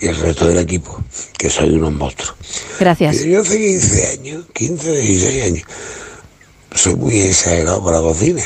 y 0.00 0.06
el 0.06 0.14
resto 0.14 0.46
del 0.46 0.58
equipo, 0.58 1.02
que 1.36 1.50
soy 1.50 1.70
unos 1.70 1.92
monstruos. 1.92 2.36
Gracias. 2.78 3.24
Yo 3.24 3.40
hace 3.40 3.58
15 3.58 4.06
años, 4.12 4.44
15, 4.54 4.92
16 4.92 5.44
años, 5.44 5.64
soy 6.72 6.94
muy 6.94 7.20
exagerado 7.20 7.84
para 7.84 7.96
la 7.96 8.04
cocina 8.04 8.44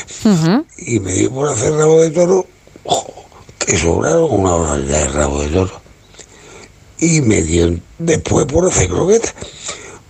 y 0.79 0.99
me 0.99 1.13
dio 1.13 1.31
por 1.31 1.47
hacer 1.47 1.73
rabo 1.73 2.01
de 2.01 2.09
toro, 2.09 2.47
ojo, 2.85 3.25
que 3.59 3.77
sobraron 3.77 4.31
una 4.31 4.55
hora 4.55 4.77
de 4.79 5.07
rabo 5.09 5.43
de 5.43 5.49
toro. 5.49 5.81
Y 6.97 7.21
me 7.21 7.43
dio 7.43 7.79
después 7.99 8.47
por 8.47 8.67
hacer 8.67 8.89
croquetas, 8.89 9.35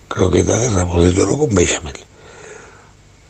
croquetas 0.08 0.62
de 0.62 0.70
rabo 0.70 1.02
de 1.02 1.12
toro 1.12 1.36
con 1.36 1.54
bechamel. 1.54 2.03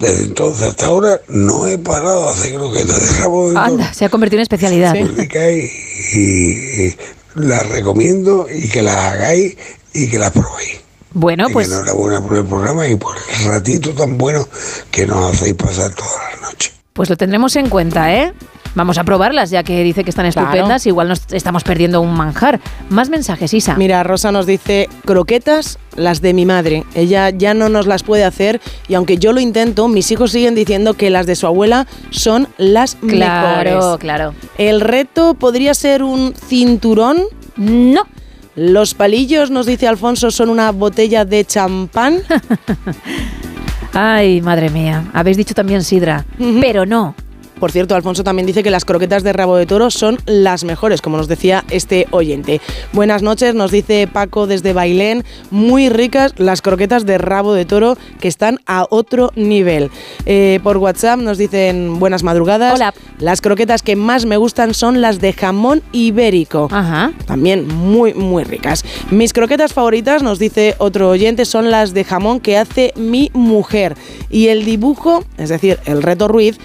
Desde 0.05 0.24
entonces 0.24 0.68
hasta 0.68 0.86
ahora 0.86 1.20
no 1.28 1.66
he 1.66 1.78
parado 1.78 2.24
de 2.24 2.31
hacer 2.31 2.55
croquetas 2.55 3.00
de 3.16 3.23
toro. 3.23 3.58
Anda, 3.58 3.92
se 3.94 4.05
ha 4.05 4.08
convertido 4.08 4.39
en 4.41 4.42
especialidad. 4.42 4.94
ricas 5.16 5.42
y, 5.52 6.18
y- 6.18 6.86
y 6.89 6.97
las 7.36 7.68
recomiendo 7.68 8.47
y 8.52 8.68
que 8.68 8.83
las 8.83 8.97
hagáis 8.97 9.57
y 9.92 10.08
que 10.08 10.18
las 10.18 10.31
probéis. 10.31 10.81
Bueno, 11.12 11.49
Y 11.49 11.52
pues 11.52 11.68
enhorabuena 11.68 12.20
por 12.20 12.36
el 12.36 12.44
programa 12.44 12.86
y 12.89 12.97
por 12.97 13.16
el 13.16 13.44
ratito 13.47 13.91
tan 13.94 14.18
bueno 14.18 14.49
que 14.91 15.07
nos 15.07 15.33
hacéis 15.34 15.55
pasar 15.55 15.92
todas 15.94 16.12
las 16.33 16.42
noches. 16.42 16.73
Pues 16.94 17.10
lo 17.10 17.16
tendremos 17.16 17.56
en 17.56 17.68
cuenta, 17.68 18.14
¿eh? 18.14 18.32
Vamos 18.76 18.98
a 18.98 19.05
probarlas, 19.05 19.50
ya 19.50 19.64
que 19.64 19.82
dice 19.82 20.05
que 20.05 20.10
están 20.10 20.31
Claro. 20.31 20.48
estupendas. 20.48 20.86
Igual 20.86 21.08
nos 21.08 21.23
estamos 21.32 21.64
perdiendo 21.64 22.00
un 22.00 22.14
manjar. 22.14 22.60
Más 22.89 23.08
mensajes, 23.08 23.52
Isa. 23.52 23.74
Mira, 23.74 24.05
Rosa 24.05 24.31
nos 24.31 24.47
dice, 24.47 24.89
croquetas, 25.05 25.81
las 25.97 26.20
de 26.20 26.32
mi 26.34 26.47
madre. 26.47 26.84
Ella 26.94 27.31
ya 27.31 27.52
no 27.52 27.68
nos 27.68 27.89
las 27.89 28.05
puede 28.05 28.23
hacer 28.23 28.60
y 28.86 28.94
aunque 28.94 29.16
yo 29.18 29.32
lo 29.32 29.40
intento, 29.40 29.89
mis 29.89 30.08
hijos 30.12 30.31
siguen 30.31 30.55
diciendo 30.55 30.94
que 30.94 31.10
las 31.10 31.26
de 31.26 31.34
su 31.34 31.48
abuela 31.48 31.89
son 32.10 32.47
las 32.58 32.94
Claro, 32.94 33.70
mejores. 33.74 33.98
claro. 33.98 34.34
¿El 34.56 34.81
reto 34.81 35.34
podría 35.34 35.74
ser 35.74 36.05
un 36.05 36.32
cinturón? 36.47 37.24
No. 37.56 38.02
¿Los 38.55 38.94
palillos, 38.94 39.50
nos 39.50 39.66
dice 39.66 39.89
Alfonso, 39.89 40.31
son 40.31 40.48
una 40.48 40.70
botella 40.70 41.24
de 41.24 41.44
champán? 41.44 42.20
Ay, 43.94 44.40
madre 44.42 44.70
mía. 44.70 45.05
Habéis 45.12 45.36
dicho 45.36 45.55
también 45.55 45.82
sidra. 45.82 46.24
Pero 46.60 46.84
no. 46.84 47.14
Por 47.58 47.70
cierto, 47.70 47.94
Alfonso 47.94 48.24
también 48.24 48.47
dice 48.47 48.62
que 48.62 48.70
las 48.70 48.84
croquetas 48.84 49.23
de 49.23 49.33
rabo 49.33 49.57
de 49.57 49.66
toro 49.66 49.91
son 49.91 50.18
las 50.26 50.65
mejores, 50.65 51.00
como 51.00 51.16
nos 51.16 51.28
decía 51.28 51.65
este 51.70 52.07
oyente. 52.10 52.60
Buenas 52.92 53.23
noches, 53.23 53.55
nos 53.55 53.70
dice 53.70 54.08
Paco 54.12 54.47
desde 54.47 54.73
Bailén. 54.73 55.24
Muy 55.50 55.89
ricas 55.89 56.34
las 56.36 56.62
croquetas 56.62 57.07
de 57.07 57.18
rabo 57.18 57.55
de 57.55 57.65
toro 57.65 57.97
que 58.20 58.28
están 58.28 58.60
a 58.66 58.86
otro 58.91 59.31
nivel. 59.36 59.91
Eh, 60.26 60.60
por 60.62 60.78
WhatsApp 60.78 61.20
nos 61.20 61.39
dicen 61.39 61.99
buenas 61.99 62.23
madrugadas. 62.23 62.74
Hola. 62.74 62.94
Las 63.18 63.41
croquetas 63.41 63.83
que 63.83 63.97
más 63.97 64.26
me 64.26 64.36
gustan 64.36 64.74
son 64.74 65.00
las 65.00 65.20
de 65.20 65.33
jamón 65.33 65.83
ibérico. 65.92 66.68
Ajá. 66.70 67.12
También 67.26 67.68
muy, 67.68 68.15
muy 68.15 68.44
ricas. 68.44 68.84
Mis 69.10 69.33
croquetas 69.33 69.73
favoritas, 69.73 70.23
nos 70.23 70.39
dice 70.39 70.74
otro 70.78 71.08
oyente, 71.08 71.44
son 71.44 71.70
las 71.70 71.94
de 71.94 72.05
jamón 72.05 72.41
que 72.41 72.58
hace 72.58 72.92
mi 72.97 73.31
mujer. 73.33 73.97
Y 74.28 74.49
el 74.49 74.65
dibujo, 74.65 75.24
es 75.39 75.49
decir, 75.49 75.78
el 75.86 76.02
reto 76.02 76.26
Ruiz, 76.26 76.58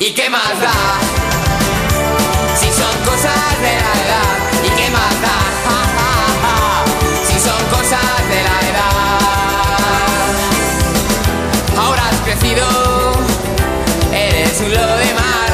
¿Y 0.00 0.12
qué 0.12 0.30
más 0.30 0.60
da? 0.60 0.70
Si 2.54 2.68
son 2.68 2.96
cosas 3.04 3.60
de 3.60 3.74
la 3.82 3.92
edad, 4.04 4.38
¿y 4.62 4.68
qué 4.80 4.90
más 4.90 5.20
da? 5.20 5.38
Ja, 5.64 5.78
ja, 5.96 6.12
ja. 6.42 6.56
Si 7.26 7.36
son 7.40 7.60
cosas 7.66 8.28
de 8.30 8.40
la 8.48 8.60
edad. 8.70 9.18
Ahora 11.82 12.02
has 12.08 12.20
crecido, 12.20 12.64
eres 14.12 14.60
un 14.60 14.72
lobo 14.72 14.96
de 14.98 15.14
mar 15.14 15.50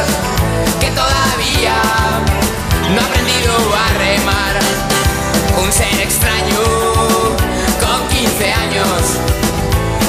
que 0.78 0.90
todavía 0.90 1.76
no 2.94 3.00
ha 3.00 3.04
aprendido 3.04 3.54
a 3.54 3.88
remar. 3.98 4.58
Un 5.56 5.72
ser 5.72 6.00
extraño 6.02 6.60
con 7.80 8.08
15 8.08 8.52
años, 8.52 9.00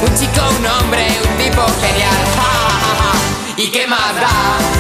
un 0.05 0.13
chico, 0.19 0.41
un 0.59 0.65
hombre, 0.67 1.07
un 1.23 1.37
tipo 1.37 1.65
genial. 1.79 2.14
¿Y 3.57 3.71
qué 3.71 3.87
más 3.87 4.15
da? 4.15 4.74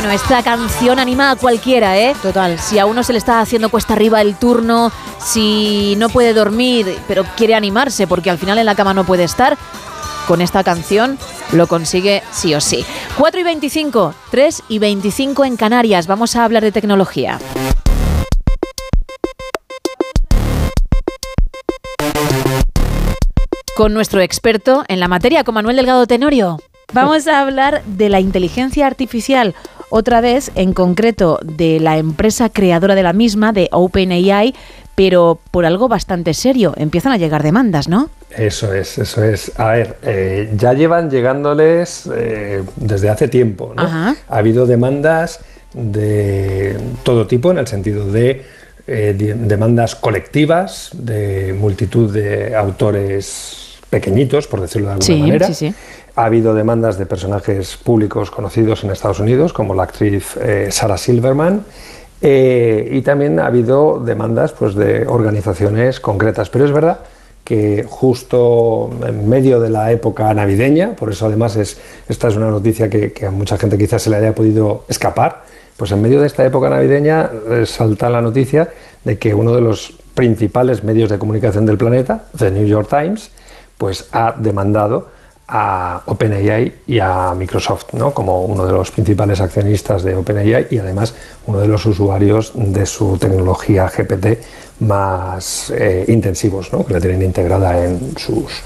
Bueno, 0.00 0.12
esta 0.12 0.44
canción 0.44 1.00
anima 1.00 1.32
a 1.32 1.34
cualquiera, 1.34 1.98
¿eh? 1.98 2.14
Total. 2.22 2.56
Si 2.60 2.78
a 2.78 2.86
uno 2.86 3.02
se 3.02 3.12
le 3.12 3.18
está 3.18 3.40
haciendo 3.40 3.68
cuesta 3.68 3.94
arriba 3.94 4.20
el 4.20 4.36
turno, 4.36 4.92
si 5.18 5.96
no 5.98 6.08
puede 6.08 6.34
dormir, 6.34 6.96
pero 7.08 7.24
quiere 7.36 7.56
animarse 7.56 8.06
porque 8.06 8.30
al 8.30 8.38
final 8.38 8.58
en 8.58 8.66
la 8.66 8.76
cama 8.76 8.94
no 8.94 9.02
puede 9.02 9.24
estar, 9.24 9.58
con 10.28 10.40
esta 10.40 10.62
canción 10.62 11.18
lo 11.50 11.66
consigue 11.66 12.22
sí 12.30 12.54
o 12.54 12.60
sí. 12.60 12.86
4 13.16 13.40
y 13.40 13.42
25, 13.42 14.14
3 14.30 14.62
y 14.68 14.78
25 14.78 15.44
en 15.44 15.56
Canarias. 15.56 16.06
Vamos 16.06 16.36
a 16.36 16.44
hablar 16.44 16.62
de 16.62 16.70
tecnología. 16.70 17.40
Con 23.74 23.94
nuestro 23.94 24.20
experto 24.20 24.84
en 24.86 25.00
la 25.00 25.08
materia, 25.08 25.42
con 25.42 25.56
Manuel 25.56 25.74
Delgado 25.74 26.06
Tenorio. 26.06 26.60
Vamos 26.94 27.28
a 27.28 27.40
hablar 27.40 27.84
de 27.84 28.08
la 28.08 28.18
inteligencia 28.18 28.86
artificial, 28.86 29.54
otra 29.90 30.20
vez 30.20 30.50
en 30.54 30.72
concreto 30.72 31.38
de 31.42 31.80
la 31.80 31.98
empresa 31.98 32.48
creadora 32.48 32.94
de 32.94 33.02
la 33.02 33.12
misma, 33.12 33.52
de 33.52 33.68
OpenAI, 33.72 34.54
pero 34.94 35.38
por 35.50 35.64
algo 35.64 35.88
bastante 35.88 36.34
serio. 36.34 36.74
Empiezan 36.76 37.12
a 37.12 37.16
llegar 37.16 37.42
demandas, 37.42 37.88
¿no? 37.88 38.10
Eso 38.36 38.74
es, 38.74 38.98
eso 38.98 39.22
es. 39.24 39.52
A 39.58 39.68
ver, 39.72 39.96
eh, 40.02 40.50
ya 40.56 40.72
llevan 40.74 41.08
llegándoles 41.10 42.08
eh, 42.14 42.62
desde 42.76 43.08
hace 43.08 43.28
tiempo. 43.28 43.72
¿no? 43.76 43.82
Ajá. 43.82 44.16
Ha 44.28 44.36
habido 44.38 44.66
demandas 44.66 45.40
de 45.72 46.76
todo 47.04 47.26
tipo, 47.26 47.50
en 47.50 47.58
el 47.58 47.66
sentido 47.66 48.10
de 48.10 48.44
eh, 48.86 49.14
de- 49.16 49.34
demandas 49.34 49.94
colectivas, 49.94 50.90
de 50.94 51.54
multitud 51.58 52.12
de 52.12 52.56
autores 52.56 53.76
pequeñitos, 53.90 54.46
por 54.46 54.60
decirlo 54.60 54.88
de 54.88 54.92
alguna 54.94 55.06
Sí, 55.06 55.20
manera. 55.20 55.46
sí, 55.48 55.54
sí. 55.54 55.74
Ha 56.18 56.24
habido 56.24 56.52
demandas 56.52 56.98
de 56.98 57.06
personajes 57.06 57.76
públicos 57.76 58.32
conocidos 58.32 58.82
en 58.82 58.90
Estados 58.90 59.20
Unidos, 59.20 59.52
como 59.52 59.72
la 59.72 59.84
actriz 59.84 60.36
eh, 60.36 60.66
Sarah 60.72 60.98
Silverman. 60.98 61.62
eh, 62.20 62.88
y 62.90 63.02
también 63.02 63.38
ha 63.38 63.46
habido 63.46 64.02
demandas 64.04 64.50
pues, 64.50 64.74
de 64.74 65.06
organizaciones 65.06 66.00
concretas. 66.00 66.50
Pero 66.50 66.64
es 66.64 66.72
verdad 66.72 66.98
que 67.44 67.86
justo 67.88 68.90
en 69.06 69.28
medio 69.28 69.60
de 69.60 69.70
la 69.70 69.92
época 69.92 70.34
navideña, 70.34 70.96
por 70.96 71.12
eso 71.12 71.26
además 71.26 71.54
es, 71.54 71.78
esta 72.08 72.26
es 72.26 72.36
una 72.36 72.50
noticia 72.50 72.90
que, 72.90 73.14
a 73.24 73.30
mucha 73.30 73.56
gente 73.56 73.78
quizás 73.78 74.02
se 74.02 74.10
le 74.10 74.16
haya 74.16 74.34
podido 74.34 74.86
escapar, 74.88 75.44
pues 75.76 75.92
en 75.92 76.02
medio 76.02 76.20
de 76.20 76.26
esta 76.26 76.44
época 76.44 76.68
navideña 76.68 77.30
eh, 77.48 77.64
salta 77.64 78.10
la 78.10 78.20
noticia 78.20 78.70
de 79.04 79.18
que 79.20 79.34
uno 79.34 79.54
de 79.54 79.60
los 79.60 79.96
principales 80.14 80.82
medios 80.82 81.10
de 81.10 81.18
comunicación 81.20 81.64
del 81.64 81.78
planeta, 81.78 82.24
The 82.36 82.50
New 82.50 82.66
York 82.66 82.88
Times, 82.90 83.30
pues 83.76 84.08
ha 84.10 84.34
demandado 84.36 85.16
a 85.48 86.02
OpenAI 86.04 86.72
y 86.86 86.98
a 86.98 87.34
Microsoft, 87.34 87.94
¿no? 87.94 88.12
como 88.12 88.44
uno 88.44 88.66
de 88.66 88.72
los 88.72 88.90
principales 88.90 89.40
accionistas 89.40 90.02
de 90.02 90.14
OpenAI 90.14 90.66
y 90.70 90.78
además 90.78 91.14
uno 91.46 91.60
de 91.60 91.68
los 91.68 91.86
usuarios 91.86 92.52
de 92.54 92.84
su 92.84 93.16
tecnología 93.16 93.88
GPT 93.88 94.38
más 94.80 95.72
eh, 95.74 96.04
intensivos, 96.08 96.70
¿no? 96.72 96.84
que 96.84 96.92
la 96.92 97.00
tienen 97.00 97.22
integrada 97.22 97.82
en 97.82 98.16
sus 98.16 98.62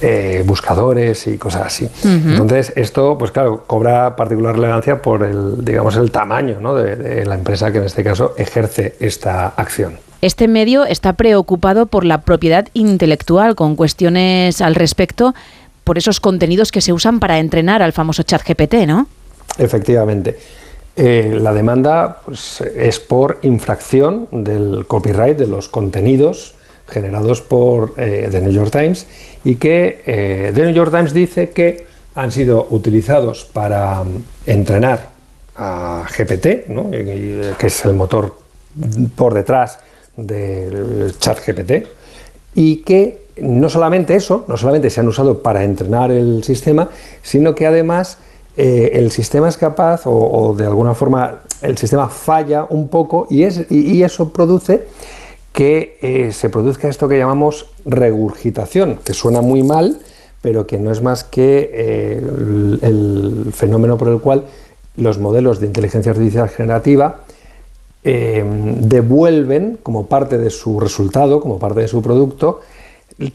eh, 0.00 0.42
buscadores 0.44 1.26
y 1.26 1.36
cosas 1.36 1.66
así. 1.66 1.88
Entonces, 2.02 2.72
esto, 2.76 3.16
pues 3.18 3.30
claro, 3.30 3.64
cobra 3.66 4.16
particular 4.16 4.54
relevancia 4.54 5.02
por 5.02 5.22
el, 5.22 5.62
digamos, 5.64 5.96
el 5.96 6.10
tamaño 6.10 6.58
¿no? 6.60 6.74
de, 6.74 6.96
de 6.96 7.26
la 7.26 7.34
empresa 7.34 7.70
que 7.70 7.78
en 7.78 7.84
este 7.84 8.02
caso 8.02 8.34
ejerce 8.38 8.96
esta 9.00 9.48
acción. 9.48 9.98
Este 10.22 10.46
medio 10.46 10.84
está 10.84 11.14
preocupado 11.14 11.86
por 11.86 12.04
la 12.04 12.20
propiedad 12.20 12.68
intelectual, 12.74 13.56
con 13.56 13.74
cuestiones 13.74 14.60
al 14.60 14.76
respecto, 14.76 15.34
por 15.84 15.98
esos 15.98 16.20
contenidos 16.20 16.72
que 16.72 16.80
se 16.80 16.92
usan 16.92 17.20
para 17.20 17.38
entrenar 17.38 17.82
al 17.82 17.92
famoso 17.92 18.22
chat 18.22 18.42
GPT, 18.46 18.86
¿no? 18.86 19.08
Efectivamente. 19.58 20.38
Eh, 20.94 21.38
la 21.40 21.54
demanda 21.54 22.20
pues, 22.24 22.60
es 22.60 23.00
por 23.00 23.38
infracción 23.42 24.28
del 24.30 24.84
copyright 24.86 25.38
de 25.38 25.46
los 25.46 25.68
contenidos 25.68 26.54
generados 26.86 27.40
por 27.40 27.94
eh, 27.96 28.28
The 28.30 28.42
New 28.42 28.52
York 28.52 28.70
Times 28.70 29.06
y 29.42 29.54
que 29.54 30.02
eh, 30.04 30.52
The 30.54 30.64
New 30.66 30.74
York 30.74 30.90
Times 30.90 31.14
dice 31.14 31.50
que 31.50 31.86
han 32.14 32.30
sido 32.30 32.66
utilizados 32.68 33.44
para 33.44 34.04
mm, 34.04 34.24
entrenar 34.46 35.12
a 35.56 36.06
GPT, 36.14 36.68
¿no? 36.68 36.90
Que 36.90 37.66
es 37.66 37.84
el 37.84 37.94
motor 37.94 38.38
por 39.16 39.34
detrás 39.34 39.78
del 40.16 41.14
chat 41.18 41.38
GPT, 41.46 41.86
y 42.54 42.76
que 42.78 43.21
no 43.36 43.68
solamente 43.68 44.14
eso, 44.14 44.44
no 44.48 44.56
solamente 44.56 44.90
se 44.90 45.00
han 45.00 45.08
usado 45.08 45.42
para 45.42 45.64
entrenar 45.64 46.10
el 46.10 46.44
sistema, 46.44 46.88
sino 47.22 47.54
que 47.54 47.66
además 47.66 48.18
eh, 48.56 48.90
el 48.94 49.10
sistema 49.10 49.48
es 49.48 49.56
capaz, 49.56 50.02
o, 50.04 50.54
de 50.56 50.66
alguna 50.66 50.94
forma 50.94 51.40
el 51.62 51.78
sistema 51.78 52.08
falla 52.08 52.66
un 52.68 52.88
poco, 52.88 53.26
y, 53.30 53.44
es, 53.44 53.70
y, 53.70 54.02
eso 54.02 54.30
produce 54.30 54.86
que 55.52 55.98
eh, 56.02 56.32
se 56.32 56.50
produzca 56.50 56.88
esto 56.88 57.08
que 57.08 57.18
llamamos 57.18 57.70
regurgitación, 57.84 58.98
que 59.04 59.14
suena 59.14 59.40
muy 59.40 59.62
mal, 59.62 59.98
pero 60.42 60.66
que 60.66 60.78
no 60.78 60.90
es 60.90 61.00
más 61.02 61.24
que 61.24 61.70
eh, 61.72 62.22
el, 62.82 63.52
fenómeno 63.54 63.96
por 63.96 64.08
el 64.08 64.18
cual 64.18 64.44
los 64.96 65.18
modelos 65.18 65.60
de 65.60 65.66
inteligencia 65.66 66.12
artificial 66.12 66.48
generativa 66.48 67.20
devuelven 68.04 69.78
como 69.80 70.06
parte 70.06 70.36
de 70.36 70.50
su 70.50 70.80
resultado, 70.80 71.40
como 71.40 71.60
parte 71.60 71.82
de 71.82 71.88
su 71.88 72.02
producto, 72.02 72.60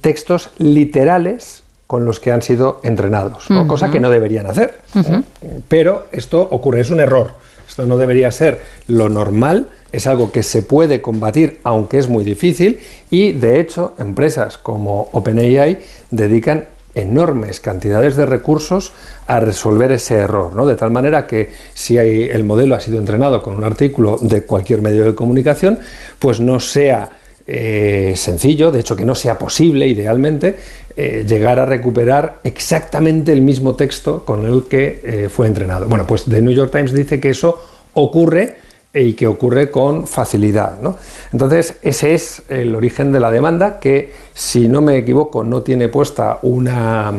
textos 0.02 0.50
literales 0.58 1.64
con 1.88 2.04
los 2.06 2.20
que 2.20 2.32
han 2.32 2.42
sido 2.42 2.82
entrenados, 2.84 3.50
¿no? 3.50 3.66
Cosa 3.68 3.90
que 3.92 4.00
no 4.00 4.10
deberían 4.10 4.46
hacer. 4.48 4.80
¿eh? 4.96 5.22
Pero 5.68 6.08
esto 6.12 6.42
ocurre, 6.52 6.82
es 6.82 6.90
un 6.90 7.00
error. 7.00 7.32
Esto 7.68 7.86
no 7.86 7.98
debería 7.98 8.32
ser 8.32 8.62
lo 8.88 9.08
normal, 9.10 9.68
es 9.92 10.08
algo 10.08 10.32
que 10.32 10.44
se 10.44 10.64
puede 10.64 11.02
combatir, 11.02 11.60
aunque 11.64 11.98
es 11.98 12.08
muy 12.10 12.24
difícil, 12.24 12.80
y 13.10 13.32
de 13.34 13.60
hecho 13.60 13.94
empresas 14.00 14.58
como 14.58 15.10
OpenAI 15.14 15.80
dedican 16.12 16.66
enormes 16.96 17.60
cantidades 17.60 18.16
de 18.16 18.26
recursos 18.26 18.92
a 19.28 19.40
resolver 19.40 19.92
ese 19.92 20.16
error, 20.16 20.56
¿no? 20.56 20.66
De 20.66 20.76
tal 20.76 20.92
manera 20.92 21.28
que 21.28 21.52
si 21.74 21.98
hay- 21.98 22.24
el 22.24 22.44
modelo 22.44 22.74
ha 22.76 22.80
sido 22.80 22.98
entrenado 22.98 23.44
con 23.44 23.56
un 23.56 23.64
artículo 23.64 24.18
de 24.22 24.42
cualquier 24.44 24.82
medio 24.82 25.04
de 25.06 25.14
comunicación, 25.14 25.80
pues 26.20 26.40
no 26.40 26.60
sea 26.60 27.10
eh, 27.50 28.14
sencillo, 28.18 28.72
de 28.72 28.82
hecho 28.82 28.96
que 28.98 29.06
no 29.06 29.16
sea 29.16 29.40
posible 29.40 29.88
idealmente, 29.88 30.58
eh, 30.98 31.24
llegar 31.26 31.60
a 31.60 31.66
recuperar 31.66 32.40
exactamente 32.44 33.32
el 33.32 33.42
mismo 33.42 33.76
texto 33.76 34.26
con 34.26 34.46
el 34.46 34.66
que 34.66 35.00
eh, 35.02 35.30
fue 35.30 35.48
entrenado. 35.48 35.88
Bueno, 35.88 36.06
pues 36.06 36.26
The 36.26 36.42
New 36.42 36.54
York 36.54 36.72
Times 36.74 36.92
dice 36.92 37.22
que 37.22 37.30
eso 37.30 37.64
ocurre 37.94 38.58
y 38.94 39.14
que 39.14 39.28
ocurre 39.28 39.72
con 39.72 40.08
facilidad. 40.08 40.82
¿no? 40.82 40.98
Entonces, 41.32 41.76
ese 41.84 42.16
es 42.16 42.42
el 42.50 42.76
origen 42.76 43.14
de 43.14 43.22
la 43.22 43.32
demanda, 43.32 43.80
que 43.80 44.12
si 44.34 44.68
no 44.68 44.82
me 44.82 44.98
equivoco 44.98 45.44
no 45.44 45.62
tiene 45.62 45.88
puesta 45.88 46.40
una, 46.42 47.14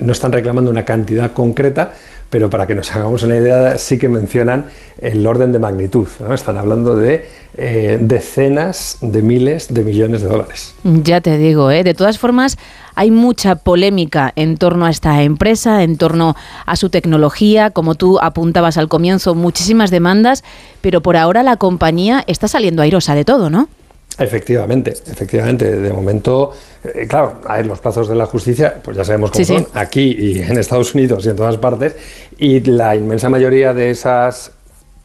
no 0.00 0.12
están 0.12 0.32
reclamando 0.32 0.70
una 0.70 0.84
cantidad 0.84 1.32
concreta, 1.32 1.94
pero 2.32 2.48
para 2.48 2.66
que 2.66 2.74
nos 2.74 2.90
hagamos 2.96 3.22
una 3.24 3.36
idea 3.36 3.76
sí 3.76 3.98
que 3.98 4.08
mencionan 4.08 4.64
el 5.02 5.26
orden 5.26 5.52
de 5.52 5.58
magnitud. 5.58 6.08
¿no? 6.18 6.32
Están 6.32 6.56
hablando 6.56 6.96
de 6.96 7.28
eh, 7.58 7.98
decenas 8.00 8.96
de 9.02 9.20
miles 9.20 9.74
de 9.74 9.84
millones 9.84 10.22
de 10.22 10.28
dólares. 10.28 10.74
Ya 10.82 11.20
te 11.20 11.36
digo, 11.36 11.70
¿eh? 11.70 11.84
de 11.84 11.92
todas 11.92 12.18
formas, 12.18 12.56
hay 12.94 13.10
mucha 13.10 13.56
polémica 13.56 14.32
en 14.34 14.56
torno 14.56 14.86
a 14.86 14.90
esta 14.90 15.22
empresa, 15.22 15.82
en 15.82 15.98
torno 15.98 16.34
a 16.64 16.76
su 16.76 16.88
tecnología, 16.88 17.68
como 17.68 17.96
tú 17.96 18.18
apuntabas 18.18 18.78
al 18.78 18.88
comienzo, 18.88 19.34
muchísimas 19.34 19.90
demandas, 19.90 20.42
pero 20.80 21.02
por 21.02 21.18
ahora 21.18 21.42
la 21.42 21.56
compañía 21.56 22.24
está 22.26 22.48
saliendo 22.48 22.80
airosa 22.80 23.14
de 23.14 23.26
todo, 23.26 23.50
¿no? 23.50 23.68
Efectivamente, 24.18 24.92
efectivamente. 25.10 25.76
De 25.76 25.92
momento, 25.92 26.52
eh, 26.84 27.06
claro, 27.08 27.40
ver, 27.48 27.66
los 27.66 27.80
plazos 27.80 28.08
de 28.08 28.14
la 28.14 28.26
justicia, 28.26 28.74
pues 28.82 28.96
ya 28.96 29.04
sabemos 29.04 29.30
cómo 29.30 29.44
Sí, 29.44 29.52
sí. 29.52 29.58
son, 29.58 29.68
aquí 29.74 30.14
y 30.18 30.42
en 30.42 30.58
Estados 30.58 30.94
Unidos 30.94 31.24
y 31.26 31.30
en 31.30 31.36
todas 31.36 31.56
partes, 31.56 31.94
y 32.38 32.60
la 32.60 32.94
inmensa 32.94 33.28
mayoría 33.28 33.72
de 33.72 33.90
esas 33.90 34.52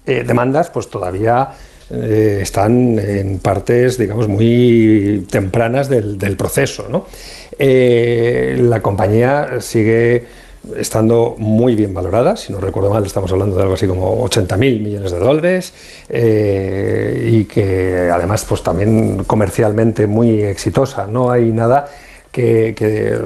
eh, 0.05 0.23
demandas, 0.25 0.69
pues 0.69 0.89
todavía 0.89 1.49
eh, 1.89 2.39
están 2.41 2.99
en 2.99 3.39
partes, 3.39 3.97
digamos, 3.97 4.27
muy 4.27 5.25
tempranas 5.29 5.89
del, 5.89 6.17
del 6.17 6.35
proceso. 6.35 6.87
¿no? 6.89 7.07
La 7.59 8.81
compañía 8.81 9.61
sigue 9.61 10.25
estando 10.75 11.35
muy 11.37 11.75
bien 11.75 11.93
valorada, 11.93 12.35
si 12.35 12.51
no 12.51 12.59
recuerdo 12.59 12.89
mal, 12.89 13.05
estamos 13.05 13.31
hablando 13.31 13.55
de 13.55 13.61
algo 13.61 13.75
así 13.75 13.87
como 13.87 14.23
80 14.23 14.57
mil 14.57 14.81
millones 14.81 15.11
de 15.11 15.19
dólares 15.19 15.73
eh, 16.09 17.29
y 17.31 17.45
que 17.45 18.09
además 18.11 18.45
pues 18.47 18.63
también 18.63 19.23
comercialmente 19.25 20.07
muy 20.07 20.41
exitosa. 20.41 21.07
No 21.07 21.31
hay 21.31 21.51
nada 21.51 21.87
que, 22.31 23.19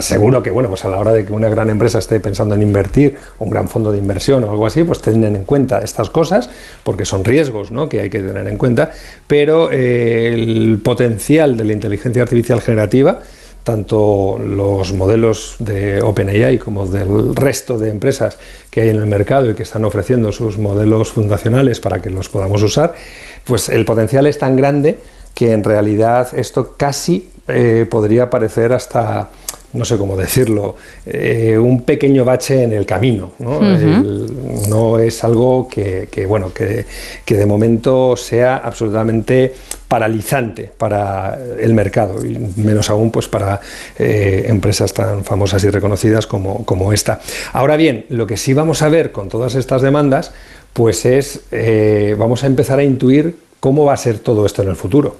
seguro 0.00 0.42
que 0.42 0.50
bueno 0.50 0.68
pues 0.68 0.84
a 0.84 0.88
la 0.88 0.98
hora 0.98 1.12
de 1.12 1.26
que 1.26 1.32
una 1.32 1.48
gran 1.48 1.68
empresa 1.68 1.98
esté 1.98 2.20
pensando 2.20 2.54
en 2.54 2.62
invertir 2.62 3.16
un 3.38 3.50
gran 3.50 3.68
fondo 3.68 3.92
de 3.92 3.98
inversión 3.98 4.44
o 4.44 4.50
algo 4.50 4.66
así 4.66 4.82
pues 4.84 5.02
tienen 5.02 5.36
en 5.36 5.44
cuenta 5.44 5.80
estas 5.80 6.08
cosas 6.08 6.48
porque 6.82 7.04
son 7.04 7.24
riesgos 7.24 7.70
¿no? 7.70 7.88
que 7.88 8.00
hay 8.00 8.10
que 8.10 8.20
tener 8.20 8.46
en 8.48 8.56
cuenta 8.56 8.92
pero 9.26 9.70
eh, 9.70 10.32
el 10.32 10.80
potencial 10.82 11.56
de 11.56 11.64
la 11.64 11.72
inteligencia 11.74 12.22
artificial 12.22 12.62
generativa 12.62 13.20
tanto 13.66 14.38
los 14.38 14.92
modelos 14.92 15.56
de 15.58 16.00
OpenAI 16.00 16.56
como 16.56 16.86
del 16.86 17.34
resto 17.34 17.76
de 17.76 17.90
empresas 17.90 18.38
que 18.70 18.82
hay 18.82 18.90
en 18.90 18.96
el 18.96 19.06
mercado 19.06 19.50
y 19.50 19.54
que 19.54 19.64
están 19.64 19.84
ofreciendo 19.84 20.30
sus 20.30 20.56
modelos 20.56 21.10
fundacionales 21.10 21.80
para 21.80 22.00
que 22.00 22.08
los 22.08 22.28
podamos 22.28 22.62
usar, 22.62 22.94
pues 23.42 23.68
el 23.68 23.84
potencial 23.84 24.28
es 24.28 24.38
tan 24.38 24.54
grande 24.54 25.00
que 25.34 25.50
en 25.50 25.64
realidad 25.64 26.28
esto 26.38 26.76
casi 26.76 27.28
eh, 27.48 27.88
podría 27.90 28.30
parecer 28.30 28.72
hasta, 28.72 29.30
no 29.76 29.84
sé 29.84 29.96
cómo 29.96 30.16
decirlo, 30.16 30.76
eh, 31.06 31.56
un 31.58 31.82
pequeño 31.82 32.24
bache 32.24 32.62
en 32.64 32.72
el 32.72 32.84
camino. 32.86 33.32
No, 33.38 33.58
Ujú. 33.58 33.64
El- 33.64 34.26
no 34.68 34.98
es 34.98 35.22
algo 35.22 35.68
que, 35.68 36.08
que, 36.10 36.26
bueno, 36.26 36.52
que, 36.52 36.84
que 37.24 37.34
de 37.36 37.46
momento 37.46 38.16
sea 38.16 38.56
absolutamente 38.56 39.52
paralizante 39.86 40.70
para 40.76 41.38
el 41.60 41.72
mercado 41.72 42.24
y 42.24 42.36
menos 42.56 42.90
aún 42.90 43.10
pues 43.12 43.28
para 43.28 43.60
eh, 43.98 44.46
empresas 44.48 44.92
tan 44.92 45.24
famosas 45.24 45.62
y 45.64 45.70
reconocidas 45.70 46.26
como, 46.26 46.64
como 46.64 46.92
esta. 46.92 47.20
Ahora 47.52 47.76
bien, 47.76 48.04
lo 48.08 48.26
que 48.26 48.36
sí 48.36 48.52
vamos 48.52 48.82
a 48.82 48.88
ver 48.88 49.12
con 49.12 49.28
todas 49.28 49.54
estas 49.54 49.82
demandas 49.82 50.32
pues 50.72 51.06
es, 51.06 51.40
eh, 51.52 52.14
vamos 52.18 52.42
a 52.44 52.48
empezar 52.48 52.78
a 52.78 52.84
intuir 52.84 53.36
cómo 53.60 53.84
va 53.84 53.94
a 53.94 53.96
ser 53.96 54.18
todo 54.18 54.44
esto 54.44 54.62
en 54.62 54.68
el 54.68 54.76
futuro. 54.76 55.16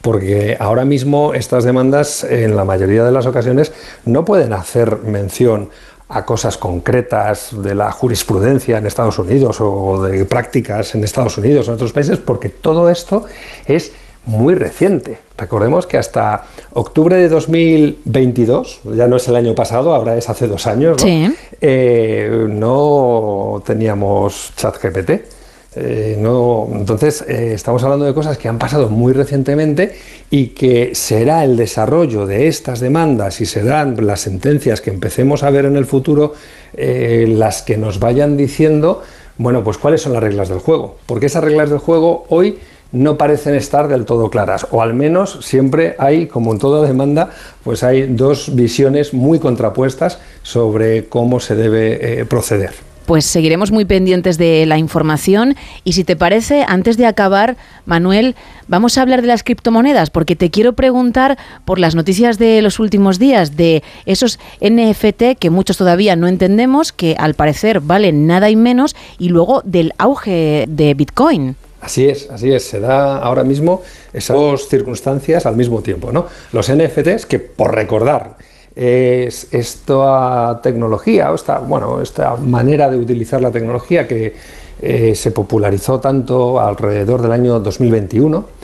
Porque 0.00 0.56
ahora 0.58 0.84
mismo 0.84 1.34
estas 1.34 1.64
demandas, 1.64 2.24
en 2.24 2.56
la 2.56 2.64
mayoría 2.64 3.04
de 3.04 3.12
las 3.12 3.26
ocasiones, 3.26 3.72
no 4.04 4.24
pueden 4.24 4.52
hacer 4.52 4.98
mención 4.98 5.68
a 6.08 6.24
cosas 6.24 6.56
concretas 6.56 7.50
de 7.52 7.74
la 7.74 7.92
jurisprudencia 7.92 8.78
en 8.78 8.86
Estados 8.86 9.18
Unidos 9.18 9.58
o 9.60 10.02
de 10.02 10.24
prácticas 10.24 10.94
en 10.94 11.04
Estados 11.04 11.38
Unidos 11.38 11.68
o 11.68 11.70
en 11.70 11.74
otros 11.76 11.92
países, 11.92 12.18
porque 12.18 12.48
todo 12.48 12.90
esto 12.90 13.26
es 13.66 13.92
muy 14.26 14.54
reciente. 14.54 15.18
Recordemos 15.38 15.86
que 15.86 15.98
hasta 15.98 16.44
octubre 16.72 17.16
de 17.16 17.28
2022, 17.28 18.80
ya 18.96 19.06
no 19.06 19.16
es 19.16 19.28
el 19.28 19.36
año 19.36 19.54
pasado, 19.54 19.94
ahora 19.94 20.16
es 20.16 20.28
hace 20.28 20.46
dos 20.48 20.66
años, 20.66 20.98
¿no? 20.98 21.04
Sí. 21.04 21.34
Eh, 21.60 22.46
no 22.48 23.62
teníamos 23.64 24.52
ChatGPT. 24.56 25.39
Eh, 25.76 26.16
no, 26.18 26.68
entonces, 26.72 27.24
eh, 27.28 27.52
estamos 27.54 27.84
hablando 27.84 28.04
de 28.04 28.12
cosas 28.12 28.36
que 28.36 28.48
han 28.48 28.58
pasado 28.58 28.88
muy 28.88 29.12
recientemente 29.12 29.94
y 30.28 30.48
que 30.48 30.96
será 30.96 31.44
el 31.44 31.56
desarrollo 31.56 32.26
de 32.26 32.48
estas 32.48 32.80
demandas 32.80 33.40
y 33.40 33.46
serán 33.46 33.94
las 34.04 34.20
sentencias 34.20 34.80
que 34.80 34.90
empecemos 34.90 35.44
a 35.44 35.50
ver 35.50 35.66
en 35.66 35.76
el 35.76 35.86
futuro 35.86 36.34
eh, 36.74 37.26
las 37.28 37.62
que 37.62 37.76
nos 37.76 38.00
vayan 38.00 38.36
diciendo, 38.36 39.02
bueno, 39.38 39.62
pues 39.62 39.78
cuáles 39.78 40.02
son 40.02 40.12
las 40.12 40.22
reglas 40.22 40.48
del 40.48 40.58
juego. 40.58 40.96
Porque 41.06 41.26
esas 41.26 41.44
reglas 41.44 41.70
del 41.70 41.78
juego 41.78 42.24
hoy 42.30 42.58
no 42.90 43.16
parecen 43.16 43.54
estar 43.54 43.86
del 43.86 44.04
todo 44.04 44.28
claras, 44.28 44.66
o 44.72 44.82
al 44.82 44.94
menos 44.94 45.38
siempre 45.42 45.94
hay, 46.00 46.26
como 46.26 46.50
en 46.52 46.58
toda 46.58 46.84
demanda, 46.84 47.30
pues 47.62 47.84
hay 47.84 48.08
dos 48.08 48.56
visiones 48.56 49.14
muy 49.14 49.38
contrapuestas 49.38 50.18
sobre 50.42 51.06
cómo 51.06 51.38
se 51.38 51.54
debe 51.54 52.24
proceder. 52.24 52.89
Pues 53.10 53.24
seguiremos 53.24 53.72
muy 53.72 53.86
pendientes 53.86 54.38
de 54.38 54.66
la 54.66 54.78
información 54.78 55.56
y 55.82 55.94
si 55.94 56.04
te 56.04 56.14
parece, 56.14 56.64
antes 56.68 56.96
de 56.96 57.06
acabar, 57.06 57.56
Manuel, 57.84 58.36
vamos 58.68 58.96
a 58.96 59.02
hablar 59.02 59.20
de 59.20 59.26
las 59.26 59.42
criptomonedas 59.42 60.10
porque 60.10 60.36
te 60.36 60.52
quiero 60.52 60.74
preguntar 60.74 61.36
por 61.64 61.80
las 61.80 61.96
noticias 61.96 62.38
de 62.38 62.62
los 62.62 62.78
últimos 62.78 63.18
días 63.18 63.56
de 63.56 63.82
esos 64.06 64.38
NFT 64.60 65.40
que 65.40 65.50
muchos 65.50 65.76
todavía 65.76 66.14
no 66.14 66.28
entendemos, 66.28 66.92
que 66.92 67.16
al 67.18 67.34
parecer 67.34 67.80
valen 67.80 68.28
nada 68.28 68.48
y 68.48 68.54
menos, 68.54 68.94
y 69.18 69.30
luego 69.30 69.62
del 69.64 69.92
auge 69.98 70.66
de 70.68 70.94
Bitcoin. 70.94 71.56
Así 71.80 72.08
es, 72.08 72.30
así 72.30 72.52
es. 72.52 72.62
Se 72.64 72.78
da 72.78 73.16
ahora 73.16 73.42
mismo 73.42 73.82
esas 74.12 74.36
dos 74.36 74.68
circunstancias 74.68 75.46
al 75.46 75.56
mismo 75.56 75.82
tiempo, 75.82 76.12
¿no? 76.12 76.26
Los 76.52 76.72
NFTs, 76.72 77.26
que 77.26 77.40
por 77.40 77.74
recordar, 77.74 78.36
es 78.80 79.52
esta 79.52 80.58
tecnología, 80.62 81.30
o 81.30 81.34
esta, 81.34 81.58
bueno, 81.58 82.00
esta 82.00 82.36
manera 82.36 82.88
de 82.88 82.96
utilizar 82.96 83.42
la 83.42 83.50
tecnología 83.50 84.08
que 84.08 84.34
eh, 84.80 85.14
se 85.14 85.32
popularizó 85.32 86.00
tanto 86.00 86.58
alrededor 86.58 87.20
del 87.20 87.32
año 87.32 87.60
2021 87.60 88.60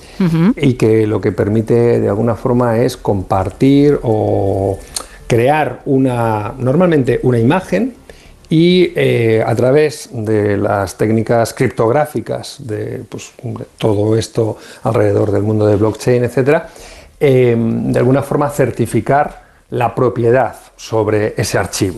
y 0.57 0.73
que 0.75 1.07
lo 1.07 1.21
que 1.21 1.33
permite 1.33 2.01
de 2.01 2.09
alguna 2.09 2.35
forma 2.35 2.79
es 2.79 2.97
compartir 2.97 4.01
o 4.03 4.79
crear 5.27 5.83
una, 5.85 6.55
normalmente 6.57 7.21
una 7.23 7.39
imagen 7.39 7.93
y 8.49 8.93
eh, 8.97 9.45
a 9.47 9.55
través 9.55 10.09
de 10.11 10.57
las 10.57 10.97
técnicas 10.97 11.53
criptográficas 11.53 12.57
de, 12.67 13.05
pues, 13.07 13.35
de 13.43 13.67
todo 13.77 14.17
esto 14.17 14.57
alrededor 14.85 15.31
del 15.31 15.43
mundo 15.43 15.67
de 15.67 15.77
blockchain, 15.77 16.25
etcétera, 16.25 16.71
eh, 17.21 17.55
de 17.59 17.99
alguna 17.99 18.23
forma 18.23 18.49
certificar 18.49 19.46
la 19.71 19.95
propiedad 19.95 20.57
sobre 20.77 21.35
ese 21.37 21.59
archivo. 21.59 21.97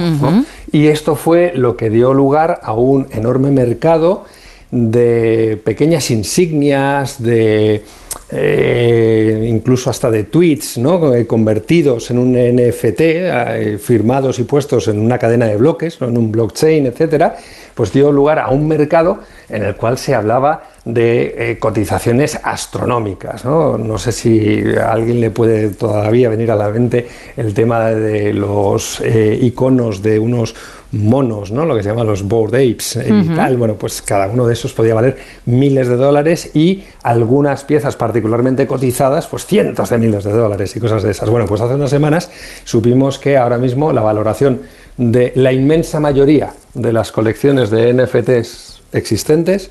Y 0.73 0.87
esto 0.87 1.17
fue 1.17 1.53
lo 1.55 1.77
que 1.77 1.91
dio 1.91 2.15
lugar 2.15 2.61
a 2.63 2.73
un 2.73 3.07
enorme 3.11 3.51
mercado 3.51 4.25
de 4.71 5.61
pequeñas 5.65 6.11
insignias, 6.11 7.23
de 7.23 7.83
eh, 8.31 9.47
incluso 9.49 9.89
hasta 9.89 10.11
de 10.11 10.25
tweets, 10.25 10.77
¿no? 10.77 11.15
Eh, 11.15 11.27
convertidos 11.27 12.11
en 12.11 12.19
un 12.19 12.33
NFT, 12.33 13.01
eh, 13.01 13.79
firmados 13.81 14.39
y 14.39 14.45
puestos 14.45 14.89
en 14.89 14.99
una 14.99 15.19
cadena 15.19 15.47
de 15.47 15.57
bloques, 15.57 15.99
¿no? 16.01 16.09
en 16.09 16.19
un 16.19 16.31
blockchain, 16.31 16.87
etcétera, 16.87 17.37
pues 17.79 17.93
dio 17.93 18.11
lugar 18.11 18.41
a 18.41 18.49
un 18.49 18.67
mercado 18.67 19.21
en 19.49 19.63
el 19.63 19.77
cual 19.77 19.99
se 19.99 20.13
hablaba 20.13 20.65
de 20.85 21.35
eh, 21.39 21.59
cotizaciones 21.61 22.37
astronómicas. 22.43 23.45
¿no? 23.45 23.79
no 23.79 23.99
sé 23.99 24.11
si 24.11 24.65
a 24.77 24.91
alguien 24.91 25.21
le 25.21 25.31
puede 25.31 25.69
todavía 25.69 26.29
venir 26.29 26.51
a 26.51 26.57
la 26.57 26.71
mente 26.71 27.07
el 27.37 27.55
tema 27.55 27.91
de 27.91 28.33
los 28.33 29.01
eh, 29.01 29.39
iconos 29.41 30.03
de 30.03 30.19
unos 30.19 30.57
monos, 30.91 31.53
¿no? 31.53 31.65
lo 31.67 31.77
que 31.77 31.85
se 31.85 31.91
llaman 31.91 32.09
los 32.09 32.25
board 32.25 32.57
apes 32.57 32.97
eh, 32.97 33.11
y 33.11 33.29
tal. 33.29 33.57
Bueno, 33.57 33.75
pues 33.75 34.03
cada 34.03 34.27
uno 34.27 34.45
de 34.45 34.55
esos 34.55 34.73
podía 34.73 34.95
valer 34.95 35.17
miles 35.47 35.87
de 35.87 35.95
dólares 35.95 36.51
y 36.55 36.83
algunas 37.05 37.63
piezas 37.63 37.95
particularmente 37.95 38.67
cotizadas, 38.67 39.29
pues 39.29 39.47
cientos 39.47 39.91
de 39.91 39.99
miles 39.99 40.25
de 40.25 40.33
dólares 40.33 40.75
y 40.75 40.81
cosas 40.81 41.05
de 41.05 41.13
esas. 41.13 41.31
Bueno, 41.31 41.47
pues 41.47 41.61
hace 41.61 41.77
unas 41.77 41.91
semanas 41.91 42.29
supimos 42.65 43.21
que 43.21 43.37
ahora 43.37 43.57
mismo 43.57 43.93
la 43.93 44.01
valoración 44.01 44.63
de 44.99 45.33
la 45.37 45.53
inmensa 45.53 45.99
mayoría 46.01 46.53
de 46.75 46.93
las 46.93 47.11
colecciones 47.13 47.71
de 47.71 47.89
NFTs 47.95 48.83
existentes, 48.93 49.71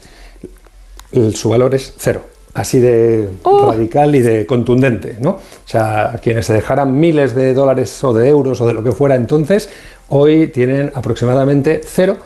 el- 1.12 1.36
su 1.36 1.50
valor 1.50 1.76
es 1.76 1.94
cero. 1.98 2.22
Así 2.54 2.80
de 2.80 3.30
radical 3.46 4.16
y 4.16 4.22
de 4.22 4.48
contundente, 4.48 5.18
¿no? 5.20 5.30
O 5.32 5.40
sea, 5.66 6.20
quienes 6.24 6.48
se 6.48 6.54
dejaran 6.54 7.00
miles 7.00 7.36
de 7.36 7.54
dólares 7.54 8.04
o 8.04 8.14
de 8.14 8.28
euros 8.30 8.60
o 8.62 8.66
de 8.68 8.74
lo 8.74 8.84
que 8.84 8.92
fuera 8.94 9.14
entonces, 9.16 9.70
hoy 10.10 10.48
tienen 10.48 10.92
aproximadamente 10.96 11.82
cero 11.86 12.18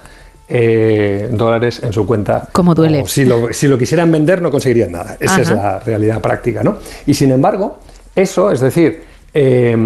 eh, 0.48 1.28
dólares 1.32 1.82
en 1.84 1.92
su 1.92 2.06
cuenta. 2.06 2.48
Como 2.54 2.74
duele. 2.76 3.04
Si, 3.08 3.26
lo, 3.26 3.52
si 3.52 3.68
lo 3.68 3.78
quisieran 3.78 4.10
vender, 4.12 4.42
no 4.42 4.52
conseguirían 4.52 4.92
nada. 4.94 5.18
Esa 5.20 5.42
es 5.42 5.50
la 5.52 5.80
realidad 5.80 6.22
práctica, 6.22 6.64
¿no? 6.64 6.78
Y 7.06 7.14
sin 7.14 7.32
embargo, 7.32 7.80
eso, 8.16 8.52
es 8.52 8.60
decir, 8.62 9.04
eh, 9.34 9.78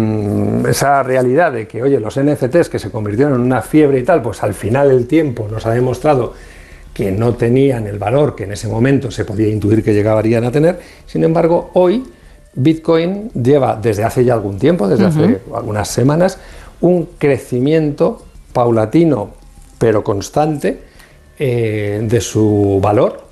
esa 0.68 1.02
realidad 1.02 1.52
de 1.52 1.68
que, 1.68 1.82
oye, 1.82 2.00
los 2.00 2.18
NFTs 2.18 2.68
que 2.68 2.78
se 2.78 2.90
convirtieron 2.90 3.34
en 3.34 3.40
una 3.40 3.62
fiebre 3.62 4.00
y 4.00 4.02
tal, 4.02 4.22
pues 4.22 4.42
al 4.42 4.54
final 4.54 4.88
del 4.88 5.06
tiempo 5.06 5.48
nos 5.50 5.66
ha 5.66 5.70
demostrado 5.70 6.34
que 6.92 7.12
no 7.12 7.34
tenían 7.34 7.86
el 7.86 7.98
valor 7.98 8.34
que 8.34 8.44
en 8.44 8.52
ese 8.52 8.68
momento 8.68 9.10
se 9.10 9.24
podía 9.24 9.48
intuir 9.48 9.84
que 9.84 9.92
llegarían 9.92 10.44
a 10.44 10.50
tener. 10.50 10.80
Sin 11.06 11.24
embargo, 11.24 11.70
hoy 11.74 12.04
Bitcoin 12.54 13.30
lleva 13.32 13.78
desde 13.80 14.02
hace 14.02 14.24
ya 14.24 14.32
algún 14.34 14.58
tiempo, 14.58 14.88
desde 14.88 15.04
hace 15.04 15.40
algunas 15.54 15.88
semanas, 15.88 16.38
un 16.80 17.10
crecimiento 17.18 18.24
paulatino 18.52 19.30
pero 19.78 20.02
constante 20.02 20.80
eh, 21.38 22.00
de 22.02 22.20
su 22.22 22.80
valor. 22.82 23.24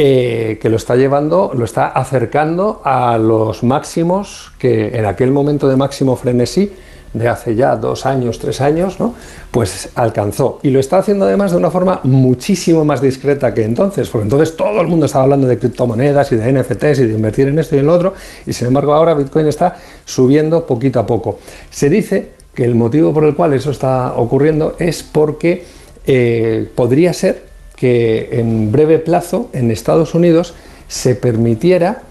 Eh, 0.00 0.60
que 0.62 0.68
lo 0.68 0.76
está 0.76 0.94
llevando, 0.94 1.50
lo 1.52 1.64
está 1.64 1.88
acercando 1.88 2.80
a 2.84 3.18
los 3.18 3.64
máximos 3.64 4.52
que 4.56 4.96
en 4.96 5.04
aquel 5.04 5.32
momento 5.32 5.68
de 5.68 5.74
máximo 5.74 6.14
frenesí 6.14 6.70
de 7.12 7.26
hace 7.26 7.56
ya 7.56 7.74
dos 7.74 8.06
años, 8.06 8.38
tres 8.38 8.60
años, 8.60 9.00
¿no? 9.00 9.16
pues 9.50 9.88
alcanzó. 9.96 10.60
Y 10.62 10.70
lo 10.70 10.78
está 10.78 10.98
haciendo 10.98 11.24
además 11.24 11.50
de 11.50 11.56
una 11.56 11.72
forma 11.72 11.98
muchísimo 12.04 12.84
más 12.84 13.00
discreta 13.00 13.52
que 13.52 13.64
entonces, 13.64 14.08
porque 14.08 14.26
entonces 14.26 14.56
todo 14.56 14.80
el 14.80 14.86
mundo 14.86 15.06
estaba 15.06 15.24
hablando 15.24 15.48
de 15.48 15.58
criptomonedas 15.58 16.30
y 16.30 16.36
de 16.36 16.52
NFTs 16.52 17.00
y 17.00 17.06
de 17.06 17.14
invertir 17.14 17.48
en 17.48 17.58
esto 17.58 17.74
y 17.74 17.80
en 17.80 17.86
lo 17.86 17.94
otro, 17.94 18.14
y 18.46 18.52
sin 18.52 18.68
embargo 18.68 18.94
ahora 18.94 19.14
Bitcoin 19.14 19.48
está 19.48 19.78
subiendo 20.04 20.64
poquito 20.64 21.00
a 21.00 21.06
poco. 21.06 21.40
Se 21.70 21.90
dice 21.90 22.34
que 22.54 22.64
el 22.64 22.76
motivo 22.76 23.12
por 23.12 23.24
el 23.24 23.34
cual 23.34 23.52
eso 23.54 23.72
está 23.72 24.12
ocurriendo 24.14 24.76
es 24.78 25.02
porque 25.02 25.64
eh, 26.06 26.70
podría 26.76 27.12
ser 27.12 27.47
que 27.78 28.28
en 28.32 28.72
breve 28.72 28.98
plazo 28.98 29.48
en 29.52 29.70
Estados 29.70 30.14
Unidos 30.14 30.54
se 30.88 31.14
permitiera 31.14 32.02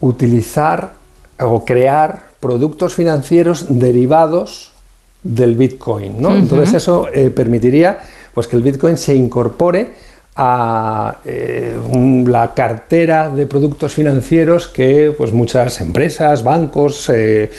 utilizar 0.00 0.94
o 1.40 1.64
crear 1.64 2.24
productos 2.40 2.94
financieros 2.94 3.66
derivados 3.68 4.72
del 5.22 5.54
Bitcoin. 5.54 6.20
¿no? 6.20 6.36
Entonces 6.36 6.74
eso 6.74 7.06
eh, 7.12 7.30
permitiría 7.30 8.00
pues, 8.34 8.46
que 8.46 8.56
el 8.56 8.62
Bitcoin 8.62 8.98
se 8.98 9.14
incorpore 9.14 9.92
a 10.36 11.18
eh, 11.24 11.74
un- 11.90 12.26
la 12.30 12.52
cartera 12.54 13.30
de 13.30 13.46
productos 13.46 13.94
financieros 13.94 14.66
que 14.68 15.14
pues, 15.16 15.32
muchas 15.32 15.80
empresas, 15.80 16.42
bancos, 16.42 17.08
eh, 17.14 17.50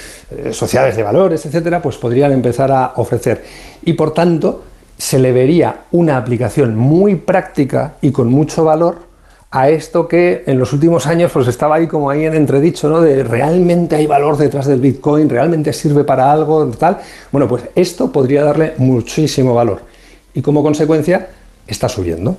sociedades 0.51 0.95
de 0.97 1.03
valores, 1.03 1.45
etcétera, 1.45 1.81
pues 1.81 1.95
podrían 1.97 2.33
empezar 2.33 2.71
a 2.71 2.93
ofrecer. 2.97 3.43
Y 3.85 3.93
por 3.93 4.13
tanto, 4.13 4.63
se 4.97 5.19
le 5.19 5.31
vería 5.31 5.81
una 5.91 6.17
aplicación 6.17 6.75
muy 6.75 7.15
práctica 7.15 7.95
y 8.01 8.11
con 8.11 8.29
mucho 8.29 8.63
valor 8.63 9.05
a 9.51 9.69
esto 9.69 10.07
que 10.07 10.43
en 10.47 10.59
los 10.59 10.73
últimos 10.73 11.07
años 11.07 11.31
pues 11.31 11.47
estaba 11.47 11.75
ahí 11.75 11.87
como 11.87 12.09
ahí 12.09 12.25
en 12.25 12.33
entredicho, 12.33 12.89
¿no? 12.89 12.99
De 12.99 13.23
realmente 13.23 13.95
hay 13.95 14.05
valor 14.05 14.37
detrás 14.37 14.65
del 14.65 14.81
Bitcoin, 14.81 15.29
realmente 15.29 15.71
sirve 15.71 16.03
para 16.03 16.31
algo, 16.31 16.65
tal. 16.71 16.99
Bueno, 17.31 17.47
pues 17.47 17.63
esto 17.73 18.11
podría 18.11 18.43
darle 18.43 18.73
muchísimo 18.77 19.53
valor. 19.53 19.81
Y 20.33 20.41
como 20.41 20.61
consecuencia, 20.61 21.29
está 21.67 21.87
subiendo. 21.87 22.37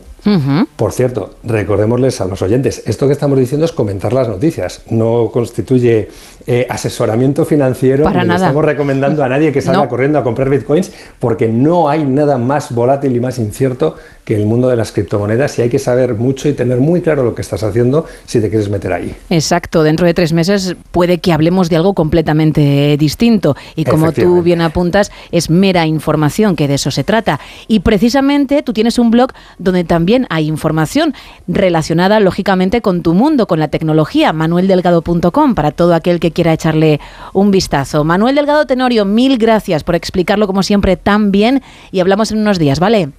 Por 0.77 0.93
cierto, 0.93 1.37
recordémosles 1.45 2.21
a 2.21 2.25
los 2.27 2.43
oyentes, 2.43 2.83
esto 2.87 3.07
que 3.07 3.13
estamos 3.13 3.39
diciendo 3.39 3.65
es 3.65 3.73
comentar 3.73 4.13
las 4.13 4.29
noticias, 4.29 4.83
no 4.91 5.31
constituye 5.33 6.09
eh, 6.47 6.67
asesoramiento 6.69 7.45
financiero, 7.45 8.05
Para 8.05 8.21
ni 8.23 8.29
le 8.29 8.35
nada. 8.35 8.47
estamos 8.47 8.65
recomendando 8.65 9.23
a 9.25 9.29
nadie 9.29 9.53
que 9.53 9.63
salga 9.63 9.77
No. 9.85 9.89
corriendo 9.89 10.19
a 10.19 10.25
comprar 10.25 10.49
bitcoins, 10.51 10.91
porque 11.19 11.49
no 11.49 11.89
hay 11.89 12.05
nada 12.05 12.39
más 12.39 12.75
volátil 12.75 13.15
y 13.15 13.21
más 13.21 13.39
incierto 13.39 13.97
que 14.25 14.35
el 14.35 14.47
mundo 14.47 14.69
de 14.69 14.75
las 14.77 14.91
criptomonedas 14.91 15.57
y 15.59 15.63
hay 15.63 15.69
que 15.69 15.79
saber 15.79 16.15
mucho 16.15 16.49
y 16.49 16.53
tener 16.53 16.79
muy 16.79 17.01
claro 17.01 17.23
lo 17.23 17.35
que 17.35 17.43
estás 17.43 17.63
haciendo 17.63 18.07
si 18.25 18.41
te 18.41 18.49
quieres 18.49 18.69
meter 18.69 18.93
ahí. 18.93 19.15
Exacto, 19.31 19.85
dentro 19.85 20.05
de 20.07 20.15
tres 20.15 20.33
meses 20.33 20.75
puede 20.91 21.19
que 21.19 21.33
hablemos 21.33 21.69
de 21.71 21.77
algo 21.77 21.95
completamente 21.95 22.97
distinto 22.99 23.55
y 23.77 23.85
como 23.85 24.11
tú 24.13 24.43
bien 24.43 24.61
apuntas, 24.63 25.13
es 25.31 25.49
mera 25.51 25.87
información, 25.87 26.57
que 26.57 26.67
de 26.67 26.75
eso 26.75 26.91
se 26.91 27.05
trata. 27.05 27.39
Y 27.69 27.81
precisamente 27.81 28.63
tú 28.63 28.73
tienes 28.73 28.99
un 28.99 29.13
blog 29.13 29.31
donde 29.59 29.85
también 29.85 30.16
hay 30.31 30.47
información 30.47 31.13
relacionada 31.49 32.21
lógicamente 32.21 32.81
con 32.81 33.03
tu 33.03 33.13
mundo, 33.13 33.47
con 33.47 33.59
la 33.59 33.69
tecnología, 33.69 34.33
manueldelgado.com, 34.33 35.55
para 35.55 35.73
todo 35.73 35.95
aquel 35.95 36.21
que 36.21 36.31
quiera 36.31 36.53
echarle 36.53 37.01
un 37.33 37.51
vistazo. 37.51 38.05
Manuel 38.05 38.37
Delgado 38.37 38.67
Tenorio, 38.67 39.05
mil 39.05 39.37
gracias 39.37 39.85
por 39.85 39.95
explicarlo 39.95 40.47
como 40.47 40.63
siempre 40.63 40.97
tan 40.97 41.31
bien 41.31 41.63
y 41.91 42.01
hablamos 42.01 42.33
en 42.33 42.39
unos 42.39 42.59
días, 42.59 42.81
¿vale? 42.81 43.11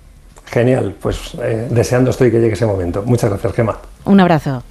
Genial, 0.45 0.95
pues 0.99 1.35
eh, 1.43 1.67
deseando 1.69 2.11
estoy 2.11 2.31
que 2.31 2.39
llegue 2.39 2.53
ese 2.53 2.65
momento. 2.65 3.03
Muchas 3.05 3.29
gracias, 3.29 3.53
Gemma. 3.53 3.77
Un 4.05 4.19
abrazo. 4.19 4.63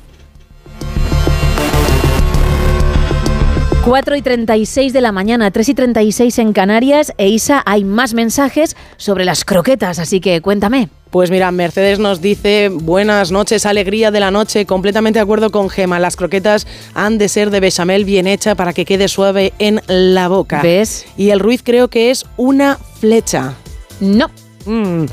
4 3.87 4.17
y 4.17 4.21
36 4.21 4.93
de 4.93 5.01
la 5.01 5.13
mañana, 5.13 5.53
3 5.53 5.69
y 5.69 5.75
36 5.75 6.39
en 6.41 6.53
Canarias. 6.53 7.13
E 7.19 7.29
Isa, 7.29 7.63
hay 7.65 7.85
más 7.85 8.15
mensajes 8.15 8.77
sobre 8.97 9.25
las 9.25 9.45
croquetas, 9.45 10.01
así 10.01 10.21
que 10.21 10.43
cuéntame. 10.43 10.89
Pues 11.11 11.31
mira, 11.31 11.51
Mercedes 11.53 11.99
nos 11.99 12.21
dice, 12.21 12.69
buenas 12.69 13.31
noches, 13.31 13.65
alegría 13.65 14.11
de 14.11 14.21
la 14.21 14.31
noche, 14.31 14.67
completamente 14.67 15.19
de 15.19 15.23
acuerdo 15.23 15.51
con 15.51 15.71
Gema, 15.71 16.01
las 16.01 16.17
croquetas 16.17 16.67
han 16.95 17.17
de 17.17 17.29
ser 17.29 17.51
de 17.51 17.61
bechamel 17.61 18.05
bien 18.05 18.27
hecha 18.27 18.55
para 18.55 18.73
que 18.73 18.85
quede 18.85 19.07
suave 19.09 19.53
en 19.59 19.81
la 19.87 20.29
boca. 20.29 20.61
¿Ves? 20.63 21.07
Y 21.17 21.31
el 21.31 21.41
Ruiz 21.41 21.63
creo 21.63 21.89
que 21.89 22.11
es 22.11 22.27
una 22.37 22.79
flecha. 23.01 23.55
No. 24.01 24.31
Mm. 24.67 25.05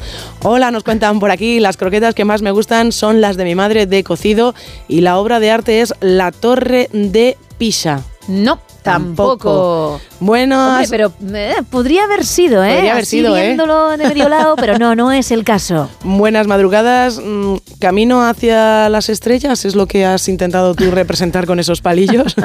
Hola, 0.41 0.72
nos 0.72 0.83
cuentan 0.83 1.19
por 1.19 1.30
aquí, 1.30 1.59
las 1.59 1.77
croquetas 1.77 2.15
que 2.15 2.25
más 2.25 2.41
me 2.41 2.49
gustan 2.49 2.91
son 2.91 3.22
las 3.22 3.38
de 3.38 3.43
mi 3.43 3.53
madre 3.53 3.85
de 3.85 4.03
cocido 4.03 4.55
y 4.88 5.01
la 5.01 5.19
obra 5.19 5.39
de 5.39 5.51
arte 5.51 5.81
es 5.81 5.93
La 6.01 6.31
Torre 6.31 6.89
de 6.91 7.38
Pisa. 7.59 8.03
No, 8.27 8.59
tampoco. 8.83 9.99
Bueno, 10.19 10.75
Hombre, 10.75 10.87
pero 10.89 11.11
eh, 11.33 11.55
podría 11.69 12.03
haber 12.03 12.25
sido, 12.25 12.63
¿eh? 12.63 12.75
Podría 12.75 12.91
haber 12.91 13.03
Así 13.03 13.17
sido, 13.17 13.35
¿eh? 13.37 13.45
viéndolo 13.47 13.97
de 13.97 14.07
medio 14.07 14.29
lado, 14.29 14.55
pero 14.55 14.77
no, 14.77 14.95
no 14.95 15.11
es 15.11 15.31
el 15.31 15.43
caso. 15.43 15.89
Buenas 16.03 16.47
madrugadas. 16.47 17.19
mm, 17.23 17.55
Camino 17.79 18.23
hacia 18.27 18.89
las 18.89 19.09
estrellas 19.09 19.65
es 19.65 19.75
lo 19.75 19.87
que 19.87 20.05
has 20.05 20.27
intentado 20.29 20.75
tú 20.75 20.91
representar 20.91 21.45
con 21.45 21.59
esos 21.59 21.81
palillos. 21.81 22.35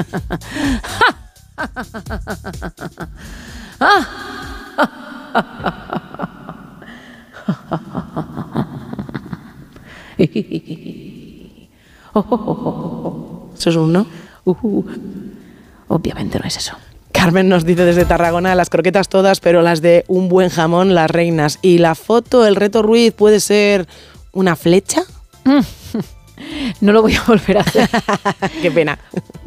¿Eso 13.56 13.70
es 13.70 13.76
un 13.76 13.92
no? 13.92 14.06
Obviamente 15.88 16.38
no 16.38 16.46
es 16.46 16.56
eso. 16.56 16.74
Carmen 17.12 17.48
nos 17.48 17.64
dice 17.64 17.84
desde 17.84 18.04
Tarragona 18.04 18.54
las 18.54 18.70
croquetas 18.70 19.08
todas, 19.08 19.40
pero 19.40 19.62
las 19.62 19.80
de 19.82 20.04
un 20.08 20.28
buen 20.28 20.50
jamón, 20.50 20.94
las 20.94 21.10
reinas. 21.10 21.58
Y 21.62 21.78
la 21.78 21.94
foto, 21.94 22.46
el 22.46 22.54
reto 22.54 22.82
Ruiz, 22.82 23.12
puede 23.12 23.40
ser 23.40 23.88
una 24.32 24.56
flecha. 24.56 25.02
No 26.80 26.92
lo 26.92 27.02
voy 27.02 27.14
a 27.16 27.22
volver 27.26 27.58
a 27.58 27.62
hacer. 27.62 27.88
Qué 28.62 28.70
pena. 28.70 28.98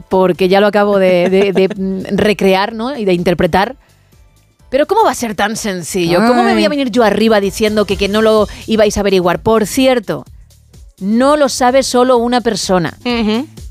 Porque 0.09 0.49
ya 0.49 0.59
lo 0.59 0.67
acabo 0.67 0.99
de, 0.99 1.29
de- 1.29 1.53
de, 1.53 1.69
recrear 2.11 2.73
¿no? 2.73 2.97
y 2.97 3.05
de 3.05 3.13
interpretar. 3.13 3.77
Pero 4.69 4.85
¿cómo 4.87 5.05
va 5.05 5.11
a 5.11 5.15
ser 5.15 5.33
tan 5.35 5.55
sencillo? 5.55 6.19
¿Cómo 6.27 6.43
me 6.43 6.53
voy 6.53 6.65
a 6.65 6.69
venir 6.69 6.91
yo 6.91 7.03
arriba 7.03 7.39
diciendo 7.39 7.85
que, 7.85 7.95
que 7.95 8.09
no 8.09 8.21
lo 8.21 8.47
ibais 8.67 8.97
a 8.97 8.99
averiguar? 9.01 9.41
Por 9.41 9.67
cierto, 9.67 10.25
no 11.01 11.35
lo 11.35 11.49
sabe 11.49 11.83
solo 11.83 12.17
una 12.17 12.39
persona. 12.41 12.97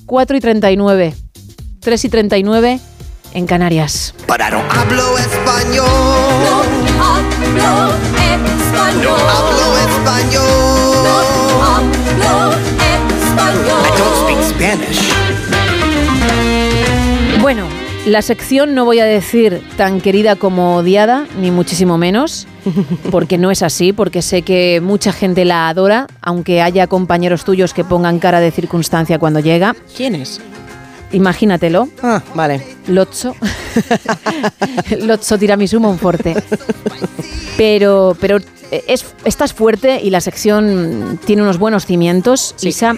4 0.07 0.37
y 0.37 0.41
39, 0.41 1.15
3 1.81 2.05
y 2.05 2.09
39 2.09 2.81
en 3.33 3.47
Canarias. 3.47 4.15
Pararon. 4.27 4.65
Hablo 4.71 5.19
español. 5.19 6.84
Hablo 8.35 8.49
español. 8.49 9.21
hablo 9.31 9.79
español. 9.79 10.43
hablo 11.63 12.53
español. 13.23 13.81
I 13.85 13.91
don't 13.99 14.17
speak 14.23 14.41
Spanish. 14.43 15.01
Bueno, 17.41 17.67
la 18.07 18.23
sección 18.23 18.75
no 18.75 18.85
voy 18.85 18.99
a 18.99 19.05
decir 19.05 19.63
tan 19.77 20.01
querida 20.01 20.37
como 20.37 20.77
odiada, 20.77 21.27
ni 21.41 21.51
muchísimo 21.51 21.99
menos, 21.99 22.47
porque 23.11 23.39
no 23.39 23.51
es 23.51 23.63
así, 23.63 23.93
porque 23.93 24.23
sé 24.23 24.43
que 24.43 24.81
mucha 24.83 25.13
gente 25.13 25.45
la 25.45 25.69
adora, 25.69 26.07
aunque 26.21 26.63
haya 26.63 26.87
compañeros 26.87 27.45
tuyos 27.45 27.73
que 27.75 27.85
pongan 27.85 28.19
cara 28.19 28.41
de 28.41 28.51
circunstancia 28.51 29.19
cuando 29.19 29.41
llega. 29.41 29.77
¿Quién 29.97 30.15
es? 30.17 30.41
Imagínatelo. 31.15 31.89
Ah, 32.03 32.23
vale. 32.35 32.63
Lotso. 32.89 33.35
Lotso 35.01 35.39
tiramisú 35.39 35.81
Monforte. 35.81 36.35
Pero, 37.57 38.17
pero 38.21 38.39
es, 38.71 39.15
estás 39.25 39.53
fuerte 39.53 40.01
y 40.03 40.11
la 40.11 40.21
sección 40.21 41.19
tiene 41.25 41.43
unos 41.43 41.59
buenos 41.59 41.87
cimientos. 41.87 42.55
Isa, 42.63 42.97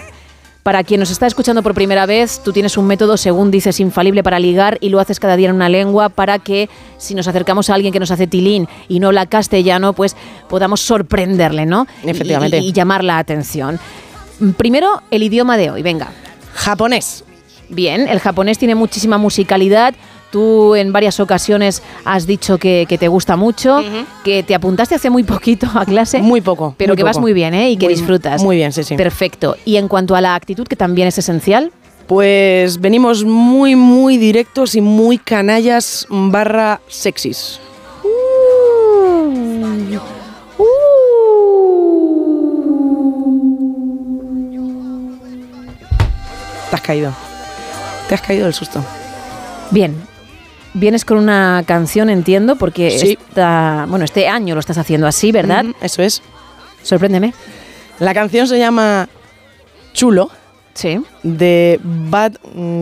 Para 0.63 0.83
quien 0.83 0.99
nos 0.99 1.11
está 1.11 1.27
escuchando 1.27 1.63
por 1.63 1.73
primera 1.73 2.05
vez, 2.05 2.41
tú 2.43 2.51
tienes 2.51 2.75
un 2.77 2.87
método, 2.87 3.17
según 3.17 3.51
dices, 3.51 3.79
infalible 3.79 4.23
para 4.23 4.39
ligar 4.39 4.77
y 4.81 4.89
lo 4.89 4.99
haces 4.99 5.19
cada 5.19 5.35
día 5.35 5.49
en 5.49 5.55
una 5.55 5.69
lengua 5.69 6.09
para 6.09 6.39
que 6.39 6.69
si 6.97 7.15
nos 7.15 7.27
acercamos 7.27 7.69
a 7.69 7.75
alguien 7.75 7.93
que 7.93 7.99
nos 7.99 8.11
hace 8.11 8.27
tilín 8.27 8.67
y 8.89 8.99
no 8.99 9.07
habla 9.07 9.27
castellano, 9.27 9.93
pues 9.93 10.15
podamos 10.49 10.81
sorprenderle, 10.81 11.65
¿no? 11.65 11.87
Efectivamente. 12.03 12.57
Y, 12.57 12.69
y 12.69 12.73
llamar 12.73 13.03
la 13.03 13.19
atención. 13.19 13.79
Primero, 14.57 15.01
el 15.11 15.23
idioma 15.23 15.55
de 15.57 15.69
hoy, 15.69 15.83
venga. 15.83 16.09
Japonés. 16.53 17.23
Bien, 17.69 18.07
el 18.07 18.19
japonés 18.19 18.57
tiene 18.57 18.75
muchísima 18.75 19.17
musicalidad. 19.17 19.93
Tú 20.31 20.75
en 20.75 20.91
varias 20.91 21.19
ocasiones 21.21 21.81
has 22.03 22.27
dicho 22.27 22.57
que, 22.57 22.85
que 22.89 22.97
te 22.97 23.07
gusta 23.07 23.37
mucho, 23.37 23.81
que 24.25 24.43
te 24.43 24.53
apuntaste 24.55 24.95
hace 24.95 25.09
muy 25.09 25.23
poquito 25.23 25.67
a 25.73 25.85
clase. 25.85 26.19
Muy 26.19 26.41
poco. 26.41 26.75
Pero 26.77 26.91
muy 26.91 26.97
que 26.97 27.03
vas 27.03 27.17
muy 27.17 27.33
bien, 27.33 27.53
¿eh? 27.53 27.71
Y 27.71 27.77
que 27.77 27.85
Muy- 27.85 27.95
disfrutas. 27.95 28.43
Muy 28.43 28.57
bien, 28.57 28.73
sí, 28.73 28.83
sí. 28.83 28.95
Perfecto. 28.97 29.55
Y 29.63 29.77
en 29.77 29.87
cuanto 29.87 30.15
a 30.15 30.21
la 30.21 30.35
actitud, 30.35 30.67
que 30.67 30.75
también 30.75 31.07
es 31.07 31.17
esencial. 31.17 31.71
Pues 32.07 32.79
venimos 32.79 33.25
muy, 33.25 33.75
muy 33.75 34.17
directos 34.17 34.75
y 34.75 34.81
muy 34.81 35.17
canallas 35.17 36.05
barra 36.09 36.79
sexys. 36.87 37.59
Te 46.69 46.75
has 46.75 46.81
caído. 46.81 47.13
Te 48.07 48.15
has 48.15 48.21
caído 48.21 48.45
del 48.45 48.53
susto. 48.53 48.83
Bien. 49.71 49.95
Vienes 50.73 51.05
con 51.05 51.17
una 51.17 51.63
canción, 51.65 52.09
entiendo, 52.09 52.55
porque 52.55 52.91
Sí. 52.99 53.17
esta- 53.27 53.85
bueno, 53.89 54.05
este 54.05 54.27
año 54.27 54.53
lo 54.53 54.59
estás 54.59 54.77
haciendo 54.77 55.07
así, 55.07 55.31
¿verdad? 55.31 55.65
Eso 55.81 56.01
es. 56.03 56.21
Sorpréndeme. 56.83 57.33
La 57.99 58.13
canción 58.13 58.47
se 58.47 58.59
llama 58.59 59.09
Chulo. 59.93 60.29
Sí. 60.73 61.01
De 61.23 61.79
Bad 61.83 62.33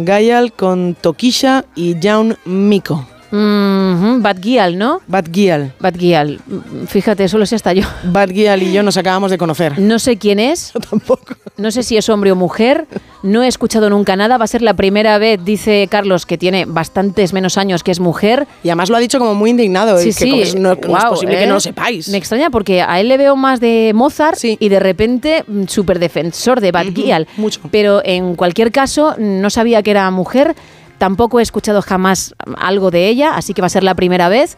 Gayal 0.03 0.51
con 0.51 0.95
Tokisha 0.95 1.63
y 1.75 1.95
Jaun 2.01 2.37
Miko. 2.43 3.07
Mhm, 3.31 4.21
Bad 4.21 4.37
Gyal, 4.39 4.77
¿no? 4.77 5.01
Bad 5.07 5.25
Gyal. 5.31 5.73
Bad 5.79 5.95
Gyal. 5.95 6.39
Mm, 6.47 6.85
Fíjate, 6.87 7.23
eso 7.25 7.37
lo 7.37 7.45
sé 7.45 7.55
hasta 7.55 7.73
yo. 7.73 7.83
Bad 8.03 8.29
Gyal 8.29 8.63
y 8.63 8.71
yo 8.73 8.83
nos 8.83 8.97
acabamos 8.97 9.31
de 9.31 9.37
conocer. 9.37 9.79
No 9.79 9.99
sé 9.99 10.17
quién 10.17 10.39
es. 10.39 10.73
tampoco. 10.89 11.35
No 11.57 11.71
sé 11.71 11.83
si 11.83 11.97
es 11.97 12.07
hombre 12.09 12.31
o 12.31 12.35
mujer. 12.35 12.85
No 13.23 13.41
he 13.43 13.47
escuchado 13.47 13.89
nunca 13.89 14.15
nada. 14.15 14.37
Va 14.37 14.45
a 14.45 14.47
ser 14.47 14.61
la 14.61 14.73
primera 14.75 15.17
vez, 15.17 15.39
dice 15.43 15.87
Carlos, 15.89 16.25
que 16.25 16.37
tiene 16.37 16.65
bastantes 16.65 17.33
menos 17.33 17.57
años 17.57 17.83
que 17.83 17.91
es 17.91 17.99
mujer. 17.99 18.47
Y 18.63 18.69
además 18.69 18.89
lo 18.89 18.97
ha 18.97 18.99
dicho 18.99 19.19
como 19.19 19.33
muy 19.35 19.49
indignado. 19.51 19.97
Sí, 19.97 20.09
y 20.09 20.13
que 20.13 20.19
sí. 20.25 20.41
es- 20.41 20.55
no, 20.55 20.75
no 20.75 20.97
es 20.97 21.03
posible 21.05 21.37
que 21.37 21.43
¿eh? 21.43 21.47
no 21.47 21.55
lo 21.55 21.59
sepáis. 21.59 22.09
Me 22.09 22.17
extraña 22.17 22.49
porque 22.49 22.81
a 22.81 22.99
él 22.99 23.07
le 23.07 23.17
veo 23.17 23.35
más 23.35 23.59
de 23.59 23.91
Mozart 23.95 24.37
y 24.43 24.69
de 24.69 24.79
repente 24.79 25.43
mm, 25.47 25.63
súper 25.67 25.99
defensor 25.99 26.61
de 26.61 26.71
Bad 26.71 26.87
Gyal. 26.93 27.27
mucho. 27.37 27.59
Pero 27.71 28.01
en 28.05 28.35
cualquier 28.35 28.71
caso, 28.71 29.15
no 29.17 29.49
sabía 29.49 29.81
que 29.81 29.91
era 29.91 30.09
mujer. 30.11 30.55
Tampoco 30.97 31.39
he 31.39 31.43
escuchado 31.43 31.81
jamás 31.81 32.35
algo 32.57 32.91
de 32.91 33.07
ella, 33.07 33.35
así 33.35 33.53
que 33.53 33.61
va 33.61 33.67
a 33.67 33.69
ser 33.69 33.83
la 33.83 33.95
primera 33.95 34.29
vez. 34.29 34.57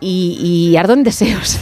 Y, 0.00 0.38
y 0.72 0.76
ardo 0.76 0.94
en 0.94 1.04
deseos. 1.04 1.60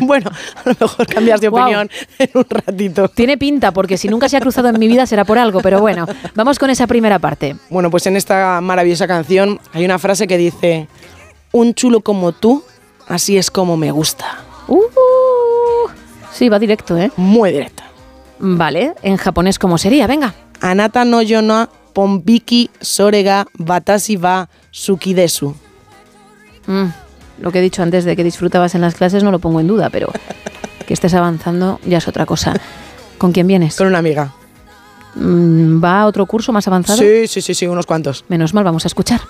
bueno, 0.00 0.30
a 0.64 0.68
lo 0.68 0.76
mejor 0.80 1.06
cambias 1.06 1.40
de 1.40 1.48
opinión 1.48 1.88
en 2.18 2.30
un 2.34 2.46
ratito. 2.48 3.08
Tiene 3.08 3.38
pinta, 3.38 3.72
porque 3.72 3.96
si 3.96 4.08
nunca 4.08 4.28
se 4.28 4.36
ha 4.36 4.40
cruzado 4.40 4.68
en 4.68 4.78
mi 4.78 4.88
vida 4.88 5.06
será 5.06 5.24
por 5.24 5.38
algo, 5.38 5.60
pero 5.60 5.80
bueno, 5.80 6.06
vamos 6.34 6.58
con 6.58 6.70
esa 6.70 6.86
primera 6.86 7.18
parte. 7.18 7.56
Bueno, 7.68 7.90
pues 7.90 8.06
en 8.06 8.16
esta 8.16 8.60
maravillosa 8.60 9.06
canción 9.06 9.60
hay 9.72 9.84
una 9.84 9.98
frase 9.98 10.26
que 10.26 10.36
dice: 10.36 10.88
Un 11.52 11.74
chulo 11.74 12.00
como 12.00 12.32
tú, 12.32 12.64
así 13.08 13.38
es 13.38 13.50
como 13.50 13.76
me 13.76 13.90
gusta. 13.90 14.38
Uh, 14.66 14.80
sí, 16.32 16.48
va 16.48 16.58
directo, 16.58 16.96
¿eh? 16.96 17.10
Muy 17.16 17.52
directa. 17.52 17.84
Vale, 18.38 18.94
en 19.02 19.16
japonés, 19.16 19.58
¿cómo 19.58 19.78
sería? 19.78 20.06
Venga. 20.06 20.34
Anata 20.60 21.04
no 21.04 21.22
yona 21.22 21.68
Pombiki 22.00 22.70
Sorega 22.80 23.44
Batasi 23.58 24.16
va 24.16 24.48
Sukidesu. 24.70 25.54
Mm, 26.66 26.86
lo 27.42 27.52
que 27.52 27.58
he 27.58 27.60
dicho 27.60 27.82
antes 27.82 28.06
de 28.06 28.16
que 28.16 28.24
disfrutabas 28.24 28.74
en 28.74 28.80
las 28.80 28.94
clases 28.94 29.22
no 29.22 29.30
lo 29.30 29.38
pongo 29.38 29.60
en 29.60 29.66
duda, 29.66 29.90
pero 29.90 30.10
que 30.86 30.94
estés 30.94 31.12
avanzando 31.12 31.78
ya 31.84 31.98
es 31.98 32.08
otra 32.08 32.24
cosa. 32.24 32.54
¿Con 33.18 33.32
quién 33.32 33.46
vienes? 33.46 33.76
Con 33.76 33.86
una 33.88 33.98
amiga. 33.98 34.32
Mm, 35.14 35.84
¿Va 35.84 36.00
a 36.00 36.06
otro 36.06 36.24
curso 36.24 36.52
más 36.52 36.66
avanzado? 36.68 37.00
Sí, 37.02 37.26
sí, 37.26 37.42
sí, 37.42 37.52
sí, 37.52 37.66
unos 37.66 37.84
cuantos. 37.84 38.24
Menos 38.28 38.54
mal, 38.54 38.64
vamos 38.64 38.86
a 38.86 38.88
escuchar. 38.88 39.20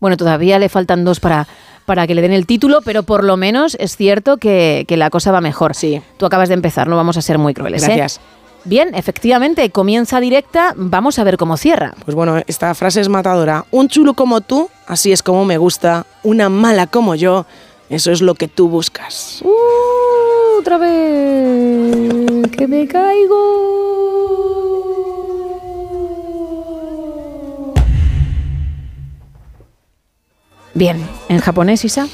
Bueno, 0.00 0.16
todavía 0.16 0.58
le 0.58 0.68
faltan 0.68 1.04
dos 1.04 1.20
para, 1.20 1.46
para 1.86 2.08
que 2.08 2.16
le 2.16 2.22
den 2.22 2.32
el 2.32 2.46
título, 2.46 2.80
pero 2.84 3.04
por 3.04 3.22
lo 3.22 3.36
menos 3.36 3.76
es 3.78 3.96
cierto 3.96 4.38
que, 4.38 4.84
que 4.88 4.96
la 4.96 5.10
cosa 5.10 5.30
va 5.30 5.40
mejor. 5.40 5.76
Sí. 5.76 6.02
Tú 6.16 6.26
acabas 6.26 6.48
de 6.48 6.54
empezar, 6.54 6.88
no 6.88 6.96
vamos 6.96 7.16
a 7.16 7.22
ser 7.22 7.38
muy 7.38 7.54
crueles. 7.54 7.84
Gracias. 7.84 8.16
¿eh? 8.16 8.43
Bien, 8.66 8.94
efectivamente, 8.94 9.68
comienza 9.70 10.20
directa, 10.20 10.72
vamos 10.74 11.18
a 11.18 11.24
ver 11.24 11.36
cómo 11.36 11.58
cierra. 11.58 11.94
Pues 12.04 12.14
bueno, 12.14 12.40
esta 12.46 12.74
frase 12.74 13.02
es 13.02 13.10
matadora. 13.10 13.66
Un 13.70 13.88
chulo 13.88 14.14
como 14.14 14.40
tú, 14.40 14.70
así 14.86 15.12
es 15.12 15.22
como 15.22 15.44
me 15.44 15.58
gusta. 15.58 16.06
Una 16.22 16.48
mala 16.48 16.86
como 16.86 17.14
yo, 17.14 17.44
eso 17.90 18.10
es 18.10 18.22
lo 18.22 18.34
que 18.34 18.48
tú 18.48 18.70
buscas. 18.70 19.42
Uh, 19.44 20.60
otra 20.60 20.78
vez, 20.78 22.50
que 22.56 22.66
me 22.66 22.88
caigo. 22.88 23.64
Bien, 30.72 31.06
en 31.28 31.38
japonés, 31.38 31.84
Isa. 31.84 32.08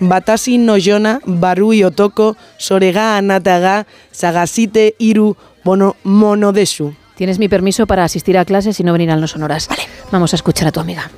Batasi 0.00 0.56
no 0.56 0.78
yona, 0.78 1.20
baru 1.26 1.74
yotoko, 1.74 2.34
sorega 2.56 3.18
anata 3.18 3.58
ga, 3.58 3.86
sagasite 4.10 4.94
iru, 4.98 5.36
Mono, 5.64 5.96
Monodesu. 6.04 6.94
Tienes 7.14 7.38
mi 7.38 7.48
permiso 7.48 7.86
para 7.86 8.04
asistir 8.04 8.38
a 8.38 8.44
clases 8.44 8.80
y 8.80 8.84
no 8.84 8.92
venir 8.92 9.10
a 9.10 9.16
los 9.16 9.32
sonoras. 9.32 9.68
Vale. 9.68 9.82
Vamos 10.10 10.32
a 10.32 10.36
escuchar 10.36 10.68
a 10.68 10.72
tu 10.72 10.80
amiga. 10.80 11.10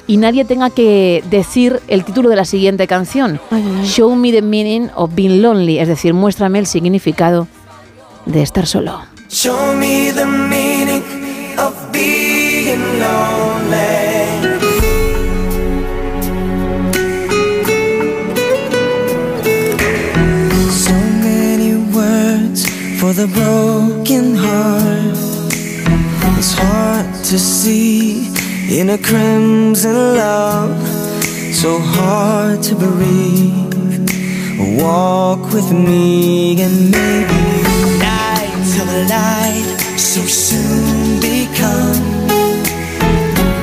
y 0.06 0.16
nadie 0.16 0.44
tenga 0.44 0.70
que 0.70 1.22
decir 1.30 1.80
el 1.88 2.04
título 2.04 2.28
de 2.28 2.36
la 2.36 2.44
siguiente 2.44 2.86
canción. 2.86 3.40
Show 3.84 4.14
me 4.16 4.32
the 4.32 4.42
meaning 4.42 4.88
of 4.94 5.14
being 5.14 5.42
lonely, 5.42 5.78
es 5.78 5.88
decir, 5.88 6.14
muéstrame 6.14 6.58
el 6.58 6.66
significado 6.66 7.46
de 8.26 8.42
estar 8.42 8.66
solo. 8.66 9.00
Show 9.30 9.74
me 9.76 10.12
the 10.12 10.24
the 23.16 23.28
broken 23.28 24.34
heart. 24.34 25.16
It's 26.36 26.52
hard 26.52 27.06
to 27.26 27.38
see 27.38 28.26
in 28.68 28.90
a 28.90 28.98
crimson 28.98 29.94
love. 30.16 30.74
So 31.52 31.78
hard 31.78 32.60
to 32.64 32.74
breathe. 32.74 34.10
Walk 34.82 35.52
with 35.52 35.70
me 35.70 36.60
and 36.60 36.90
maybe 36.90 37.40
night 38.02 38.54
till 38.72 38.86
the 38.86 39.06
light 39.08 39.78
so 39.96 40.20
soon 40.22 41.20
become 41.20 42.02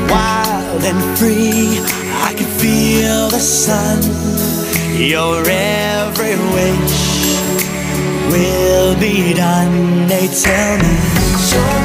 wild 0.08 0.82
and 0.92 1.18
free. 1.18 1.80
I 2.28 2.34
can 2.38 2.48
feel 2.58 3.30
the 3.30 3.40
sun, 3.40 4.00
You're 4.98 5.42
wish 6.54 6.91
will 8.32 8.96
be 9.00 9.34
done. 9.34 10.08
They 10.08 10.28
tell 10.28 10.78
me, 10.78 11.81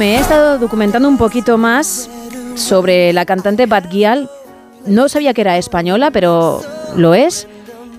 me 0.00 0.14
he 0.14 0.18
estado 0.18 0.58
documentando 0.58 1.10
un 1.10 1.18
poquito 1.18 1.58
más 1.58 2.08
sobre 2.54 3.12
la 3.12 3.26
cantante 3.26 3.66
Bad 3.66 3.90
Gyal. 3.90 4.30
No 4.86 5.10
sabía 5.10 5.34
que 5.34 5.42
era 5.42 5.58
española, 5.58 6.10
pero 6.10 6.62
lo 6.96 7.12
es. 7.12 7.46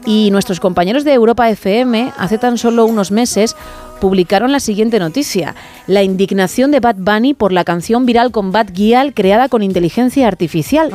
Y 0.08 0.32
nuestros 0.32 0.60
compañeros 0.60 1.04
de 1.04 1.14
Europa 1.14 1.48
FM 1.48 2.12
hace 2.18 2.40
tan 2.40 2.58
solo 2.58 2.88
unos 2.88 3.12
meses 3.12 3.56
publicaron 4.00 4.52
la 4.52 4.60
siguiente 4.60 4.98
noticia. 4.98 5.54
La 5.86 6.02
indignación 6.02 6.72
de 6.72 6.80
Bad 6.80 6.96
Bunny 6.98 7.36
por 7.36 7.52
la 7.52 7.64
canción 7.64 8.08
viral 8.08 8.32
con 8.32 8.52
Bad 8.52 8.74
Gyal 8.74 9.14
creada 9.14 9.48
con 9.48 9.62
inteligencia 9.62 10.28
artificial. 10.28 10.90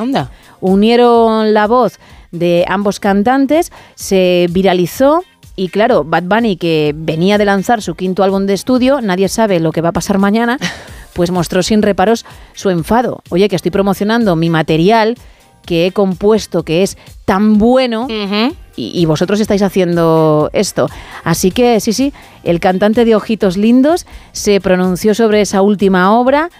Unieron 0.59 1.53
la 1.53 1.67
voz 1.67 2.01
de 2.33 2.65
ambos 2.67 2.99
cantantes, 2.99 3.71
se 3.95 4.47
viralizó 4.49 5.23
y 5.59 5.69
claro, 5.69 6.03
Bad 6.03 6.23
Bunny, 6.23 6.55
que 6.55 6.93
venía 6.95 7.39
de 7.39 7.45
lanzar 7.45 7.81
su 7.81 7.95
quinto 7.95 8.23
álbum 8.23 8.45
de 8.45 8.53
estudio, 8.53 9.01
nadie 9.01 9.27
sabe 9.27 9.59
lo 9.59 9.71
que 9.71 9.81
va 9.81 9.89
a 9.89 9.91
pasar 9.91 10.19
mañana, 10.19 10.59
pues 11.17 11.31
mostró 11.31 11.63
sin 11.63 11.81
reparos 11.81 12.25
su 12.53 12.69
enfado. 12.69 13.23
Oye, 13.29 13.49
que 13.49 13.55
estoy 13.55 13.71
promocionando 13.71 14.35
mi 14.35 14.51
material 14.51 15.17
que 15.65 15.87
he 15.87 15.91
compuesto, 15.91 16.61
que 16.63 16.83
es 16.83 16.95
tan 17.25 17.57
bueno, 17.57 18.07
y, 18.09 18.91
y 18.93 19.05
vosotros 19.05 19.39
estáis 19.39 19.63
haciendo 19.63 20.51
esto. 20.53 20.87
Así 21.23 21.49
que 21.49 21.79
sí, 21.79 21.91
sí, 21.91 22.13
el 22.43 22.59
cantante 22.59 23.03
de 23.03 23.15
Ojitos 23.15 23.57
Lindos 23.57 24.05
se 24.31 24.61
pronunció 24.61 25.15
sobre 25.15 25.41
esa 25.41 25.63
última 25.63 26.13
obra 26.17 26.51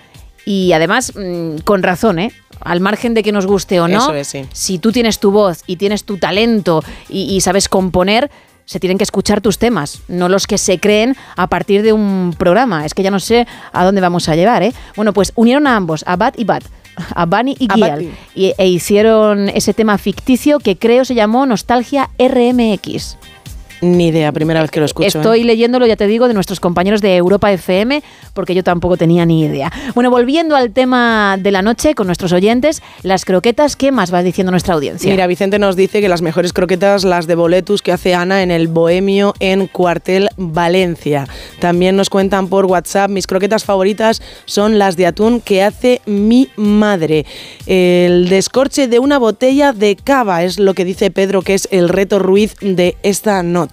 y 0.43 0.73
además 0.73 1.13
mm, 1.15 1.59
con 1.63 1.83
razón, 1.83 2.17
¿eh? 2.17 2.31
Al 2.59 2.79
margen 2.81 3.13
de 3.13 3.21
que 3.21 3.31
nos 3.31 3.45
guste 3.45 3.79
o 3.79 3.87
no, 3.87 3.99
Eso 3.99 4.15
es, 4.15 4.27
sí. 4.27 4.45
si 4.51 4.79
tú 4.79 4.91
tienes 4.91 5.19
tu 5.19 5.29
voz 5.29 5.61
y 5.67 5.75
tienes 5.75 6.03
tu 6.03 6.17
talento 6.17 6.83
y, 7.07 7.33
y 7.35 7.41
sabes 7.41 7.69
componer, 7.69 8.31
se 8.67 8.79
tienen 8.79 8.97
que 8.97 9.05
escuchar 9.05 9.41
tus 9.41 9.57
temas, 9.57 10.01
no 10.09 10.29
los 10.29 10.45
que 10.45 10.57
se 10.57 10.79
creen 10.79 11.15
a 11.37 11.47
partir 11.47 11.81
de 11.81 11.93
un 11.93 12.35
programa. 12.37 12.85
Es 12.85 12.93
que 12.93 13.01
ya 13.01 13.09
no 13.09 13.19
sé 13.19 13.47
a 13.71 13.85
dónde 13.85 14.01
vamos 14.01 14.29
a 14.29 14.35
llevar, 14.35 14.61
¿eh? 14.61 14.73
Bueno, 14.95 15.13
pues 15.13 15.31
unieron 15.35 15.65
a 15.67 15.75
ambos, 15.75 16.03
a 16.05 16.17
Bat 16.17 16.37
y 16.37 16.43
Bat, 16.43 16.63
a 17.15 17.25
Bunny 17.25 17.55
y 17.57 17.67
Gial, 17.73 18.11
e 18.35 18.67
hicieron 18.67 19.49
ese 19.49 19.73
tema 19.73 19.97
ficticio 19.97 20.59
que 20.59 20.77
creo 20.77 21.05
se 21.05 21.15
llamó 21.15 21.45
Nostalgia 21.45 22.09
RMX. 22.19 23.17
Ni 23.81 24.07
idea, 24.07 24.31
primera 24.31 24.61
vez 24.61 24.71
que 24.71 24.79
lo 24.79 24.85
escucho. 24.85 25.05
¿eh? 25.05 25.21
Estoy 25.21 25.43
leyéndolo, 25.43 25.85
ya 25.85 25.95
te 25.95 26.07
digo, 26.07 26.27
de 26.27 26.33
nuestros 26.33 26.59
compañeros 26.59 27.01
de 27.01 27.15
Europa 27.15 27.51
FM, 27.51 28.01
porque 28.33 28.55
yo 28.55 28.63
tampoco 28.63 28.97
tenía 28.97 29.25
ni 29.25 29.41
idea. 29.41 29.71
Bueno, 29.93 30.09
volviendo 30.09 30.55
al 30.55 30.71
tema 30.71 31.37
de 31.39 31.51
la 31.51 31.61
noche 31.61 31.93
con 31.93 32.07
nuestros 32.07 32.31
oyentes, 32.31 32.81
las 33.03 33.25
croquetas, 33.25 33.75
¿qué 33.75 33.91
más 33.91 34.13
va 34.13 34.23
diciendo 34.23 34.51
nuestra 34.51 34.73
audiencia? 34.73 35.11
Mira, 35.11 35.27
Vicente 35.27 35.59
nos 35.59 35.75
dice 35.75 36.01
que 36.01 36.09
las 36.09 36.21
mejores 36.21 36.53
croquetas, 36.53 37.03
las 37.03 37.27
de 37.27 37.35
boletus 37.35 37.81
que 37.81 37.91
hace 37.91 38.15
Ana 38.15 38.41
en 38.41 38.51
el 38.51 38.67
Bohemio 38.67 39.33
en 39.39 39.67
Cuartel 39.67 40.29
Valencia. 40.37 41.27
También 41.59 41.95
nos 41.95 42.09
cuentan 42.09 42.47
por 42.47 42.65
WhatsApp, 42.65 43.11
mis 43.11 43.27
croquetas 43.27 43.63
favoritas 43.63 44.21
son 44.45 44.79
las 44.79 44.97
de 44.97 45.05
atún 45.05 45.41
que 45.41 45.63
hace 45.63 46.01
mi 46.05 46.49
madre. 46.55 47.25
El 47.65 48.29
descorche 48.29 48.87
de 48.87 48.99
una 48.99 49.19
botella 49.19 49.73
de 49.73 49.95
cava 49.95 50.43
es 50.43 50.59
lo 50.59 50.73
que 50.73 50.85
dice 50.85 51.11
Pedro 51.11 51.41
que 51.41 51.53
es 51.53 51.67
el 51.71 51.89
reto 51.89 52.19
Ruiz 52.19 52.55
de 52.61 52.97
esta 53.03 53.43
noche. 53.43 53.66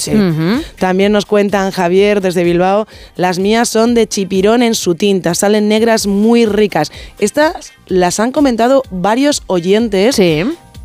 También 0.79 1.13
nos 1.13 1.27
cuentan 1.27 1.71
Javier 1.71 2.21
desde 2.21 2.45
Bilbao, 2.45 2.87
las 3.17 3.39
mías 3.39 3.69
son 3.69 3.95
de 3.95 4.07
chipirón 4.07 4.63
en 4.63 4.75
su 4.75 4.95
tinta, 4.95 5.35
salen 5.35 5.69
negras 5.69 6.07
muy 6.07 6.47
ricas. 6.47 6.91
Estas 7.19 7.73
las 7.87 8.21
han 8.21 8.33
comentado 8.33 8.83
varios 8.91 9.43
oyentes. 9.47 10.17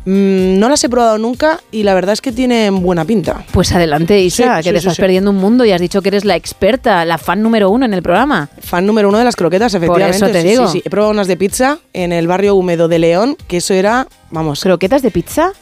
Mm, 0.06 0.58
no 0.58 0.70
las 0.70 0.82
he 0.82 0.88
probado 0.88 1.18
nunca 1.18 1.60
y 1.70 1.82
la 1.82 1.92
verdad 1.92 2.14
es 2.14 2.22
que 2.22 2.32
tienen 2.32 2.80
buena 2.82 3.04
pinta. 3.04 3.44
Pues 3.52 3.70
adelante, 3.72 4.18
Isa, 4.18 4.56
Sí, 4.56 4.62
que 4.62 4.62
sí, 4.62 4.68
te 4.70 4.70
sí, 4.70 4.76
estás 4.78 4.96
sí. 4.96 5.02
perdiendo 5.02 5.30
un 5.30 5.36
mundo 5.36 5.62
y 5.66 5.72
has 5.72 5.80
dicho 5.80 6.00
que 6.00 6.08
eres 6.08 6.24
la 6.24 6.36
experta, 6.36 7.04
la 7.04 7.18
fan 7.18 7.42
número 7.42 7.68
uno 7.68 7.84
en 7.84 7.92
el 7.92 8.02
programa. 8.02 8.48
Fan 8.62 8.86
número 8.86 9.10
uno 9.10 9.18
de 9.18 9.24
las 9.24 9.36
croquetas, 9.36 9.74
efectivamente. 9.74 10.16
eso 10.16 10.28
te 10.28 10.40
Sí, 10.40 10.48
digo. 10.48 10.66
Sí, 10.68 10.78
sí. 10.78 10.82
He 10.86 10.90
probado 10.90 11.12
unas 11.12 11.26
de 11.26 11.36
pizza 11.36 11.78
en 11.92 12.12
el 12.12 12.26
barrio 12.26 12.54
húmedo 12.54 12.88
de 12.88 12.98
León, 12.98 13.36
que 13.46 13.58
eso 13.58 13.74
era, 13.74 14.08
vamos. 14.30 14.62
¿Croquetas 14.62 15.02
de 15.02 15.10
pizza? 15.10 15.52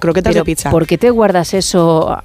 croquetas 0.00 0.32
Pero, 0.32 0.40
de 0.40 0.44
pizza. 0.44 0.70
¿Por 0.70 0.84
qué 0.88 0.98
te 0.98 1.10
guardas 1.10 1.54
eso 1.54 2.20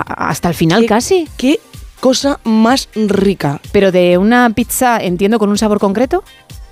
a- 0.00 0.28
hasta 0.28 0.48
el 0.48 0.54
final 0.54 0.86
casi? 0.86 1.28
¿Qué 1.36 1.60
cosa 2.00 2.40
más 2.44 2.88
rica? 2.94 3.60
Pero 3.72 3.92
de 3.92 4.18
una 4.18 4.50
pizza, 4.50 4.98
entiendo, 4.98 5.38
con 5.38 5.50
un 5.50 5.58
sabor 5.58 5.78
concreto. 5.78 6.22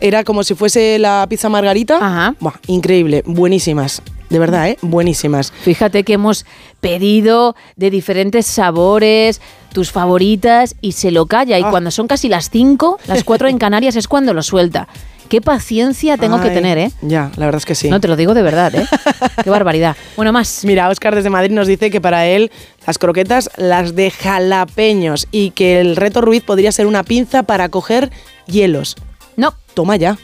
Era 0.00 0.24
como 0.24 0.42
si 0.44 0.54
fuese 0.54 0.98
la 0.98 1.26
pizza 1.28 1.48
margarita. 1.48 1.96
Ajá. 1.96 2.34
Buah, 2.40 2.54
increíble, 2.66 3.22
buenísimas. 3.26 4.02
De 4.28 4.38
verdad, 4.38 4.68
¿eh? 4.68 4.78
Buenísimas. 4.82 5.52
Fíjate 5.62 6.02
que 6.02 6.14
hemos 6.14 6.44
pedido 6.80 7.54
de 7.76 7.90
diferentes 7.90 8.46
sabores, 8.46 9.40
tus 9.72 9.92
favoritas, 9.92 10.74
y 10.80 10.92
se 10.92 11.10
lo 11.10 11.26
calla. 11.26 11.58
Y 11.58 11.62
Ah. 11.62 11.70
cuando 11.70 11.90
son 11.90 12.06
casi 12.08 12.28
las 12.28 12.50
5, 12.50 12.98
las 13.06 13.22
4 13.24 13.48
en 13.48 13.58
Canarias 13.58 13.96
es 13.96 14.08
cuando 14.08 14.34
lo 14.34 14.42
suelta. 14.42 14.88
Qué 15.28 15.40
paciencia 15.40 16.16
tengo 16.16 16.40
que 16.40 16.50
tener, 16.50 16.78
¿eh? 16.78 16.90
Ya, 17.02 17.30
la 17.36 17.46
verdad 17.46 17.58
es 17.58 17.66
que 17.66 17.74
sí. 17.74 17.88
No 17.88 18.00
te 18.00 18.08
lo 18.08 18.16
digo 18.16 18.34
de 18.34 18.42
verdad, 18.42 18.74
¿eh? 18.74 18.86
Qué 19.44 19.50
barbaridad. 19.50 19.96
Bueno, 20.16 20.32
más. 20.32 20.64
Mira, 20.64 20.88
Oscar 20.88 21.14
desde 21.14 21.30
Madrid 21.30 21.50
nos 21.50 21.66
dice 21.66 21.90
que 21.90 22.00
para 22.00 22.26
él 22.26 22.50
las 22.86 22.98
croquetas 22.98 23.50
las 23.56 23.94
de 23.96 24.10
jalapeños 24.10 25.26
y 25.30 25.50
que 25.50 25.80
el 25.80 25.96
reto 25.96 26.20
Ruiz 26.20 26.42
podría 26.42 26.72
ser 26.72 26.86
una 26.86 27.02
pinza 27.02 27.42
para 27.42 27.68
coger 27.68 28.10
hielos. 28.46 28.96
No. 29.36 29.54
Toma 29.74 29.96
ya. 29.96 30.18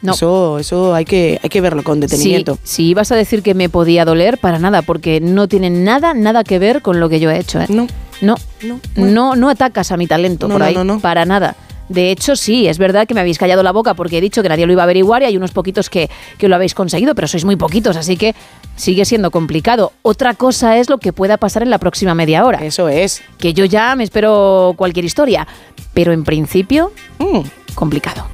No. 0.00 0.14
Eso, 0.14 0.58
eso 0.58 0.94
hay 0.94 1.04
que, 1.04 1.40
hay 1.42 1.48
que 1.48 1.60
verlo 1.60 1.82
con 1.82 2.00
detenimiento. 2.00 2.56
Si, 2.62 2.74
si 2.76 2.88
ibas 2.90 3.10
a 3.12 3.16
decir 3.16 3.42
que 3.42 3.54
me 3.54 3.68
podía 3.68 4.04
doler, 4.04 4.38
para 4.38 4.58
nada, 4.58 4.82
porque 4.82 5.20
no 5.20 5.48
tiene 5.48 5.70
nada, 5.70 6.14
nada 6.14 6.44
que 6.44 6.58
ver 6.58 6.82
con 6.82 7.00
lo 7.00 7.08
que 7.08 7.20
yo 7.20 7.30
he 7.30 7.38
hecho. 7.38 7.60
¿eh? 7.60 7.66
No. 7.68 7.86
No, 8.20 8.34
no, 8.96 9.36
no, 9.36 9.48
atacas 9.48 9.92
a 9.92 9.96
mi 9.96 10.08
talento 10.08 10.48
No, 10.48 10.54
por 10.54 10.60
no, 10.60 10.66
ahí, 10.66 10.74
no, 10.74 10.82
no. 10.82 10.98
para 11.00 11.24
nada. 11.24 11.54
De 11.88 12.10
hecho, 12.10 12.36
sí, 12.36 12.68
es 12.68 12.78
verdad 12.78 13.06
que 13.06 13.14
me 13.14 13.20
habéis 13.20 13.38
callado 13.38 13.62
la 13.62 13.72
boca 13.72 13.94
porque 13.94 14.18
he 14.18 14.20
dicho 14.20 14.42
que 14.42 14.48
nadie 14.48 14.66
lo 14.66 14.72
iba 14.72 14.82
a 14.82 14.84
averiguar 14.84 15.22
y 15.22 15.26
hay 15.26 15.36
unos 15.36 15.52
poquitos 15.52 15.88
que, 15.88 16.10
que 16.36 16.48
lo 16.48 16.54
habéis 16.54 16.74
conseguido, 16.74 17.14
pero 17.14 17.26
sois 17.28 17.44
muy 17.44 17.56
poquitos, 17.56 17.96
así 17.96 18.16
que 18.16 18.34
sigue 18.76 19.04
siendo 19.04 19.30
complicado. 19.30 19.92
Otra 20.02 20.34
cosa 20.34 20.76
es 20.78 20.90
lo 20.90 20.98
que 20.98 21.12
pueda 21.12 21.36
pasar 21.38 21.62
en 21.62 21.70
la 21.70 21.78
próxima 21.78 22.14
media 22.14 22.44
hora. 22.44 22.64
Eso 22.64 22.88
es. 22.88 23.22
Que 23.38 23.54
yo 23.54 23.64
ya 23.64 23.94
me 23.96 24.04
espero 24.04 24.74
cualquier 24.76 25.04
historia, 25.04 25.46
pero 25.94 26.12
en 26.12 26.24
principio, 26.24 26.92
Mm. 27.18 27.40
complicado. 27.74 28.26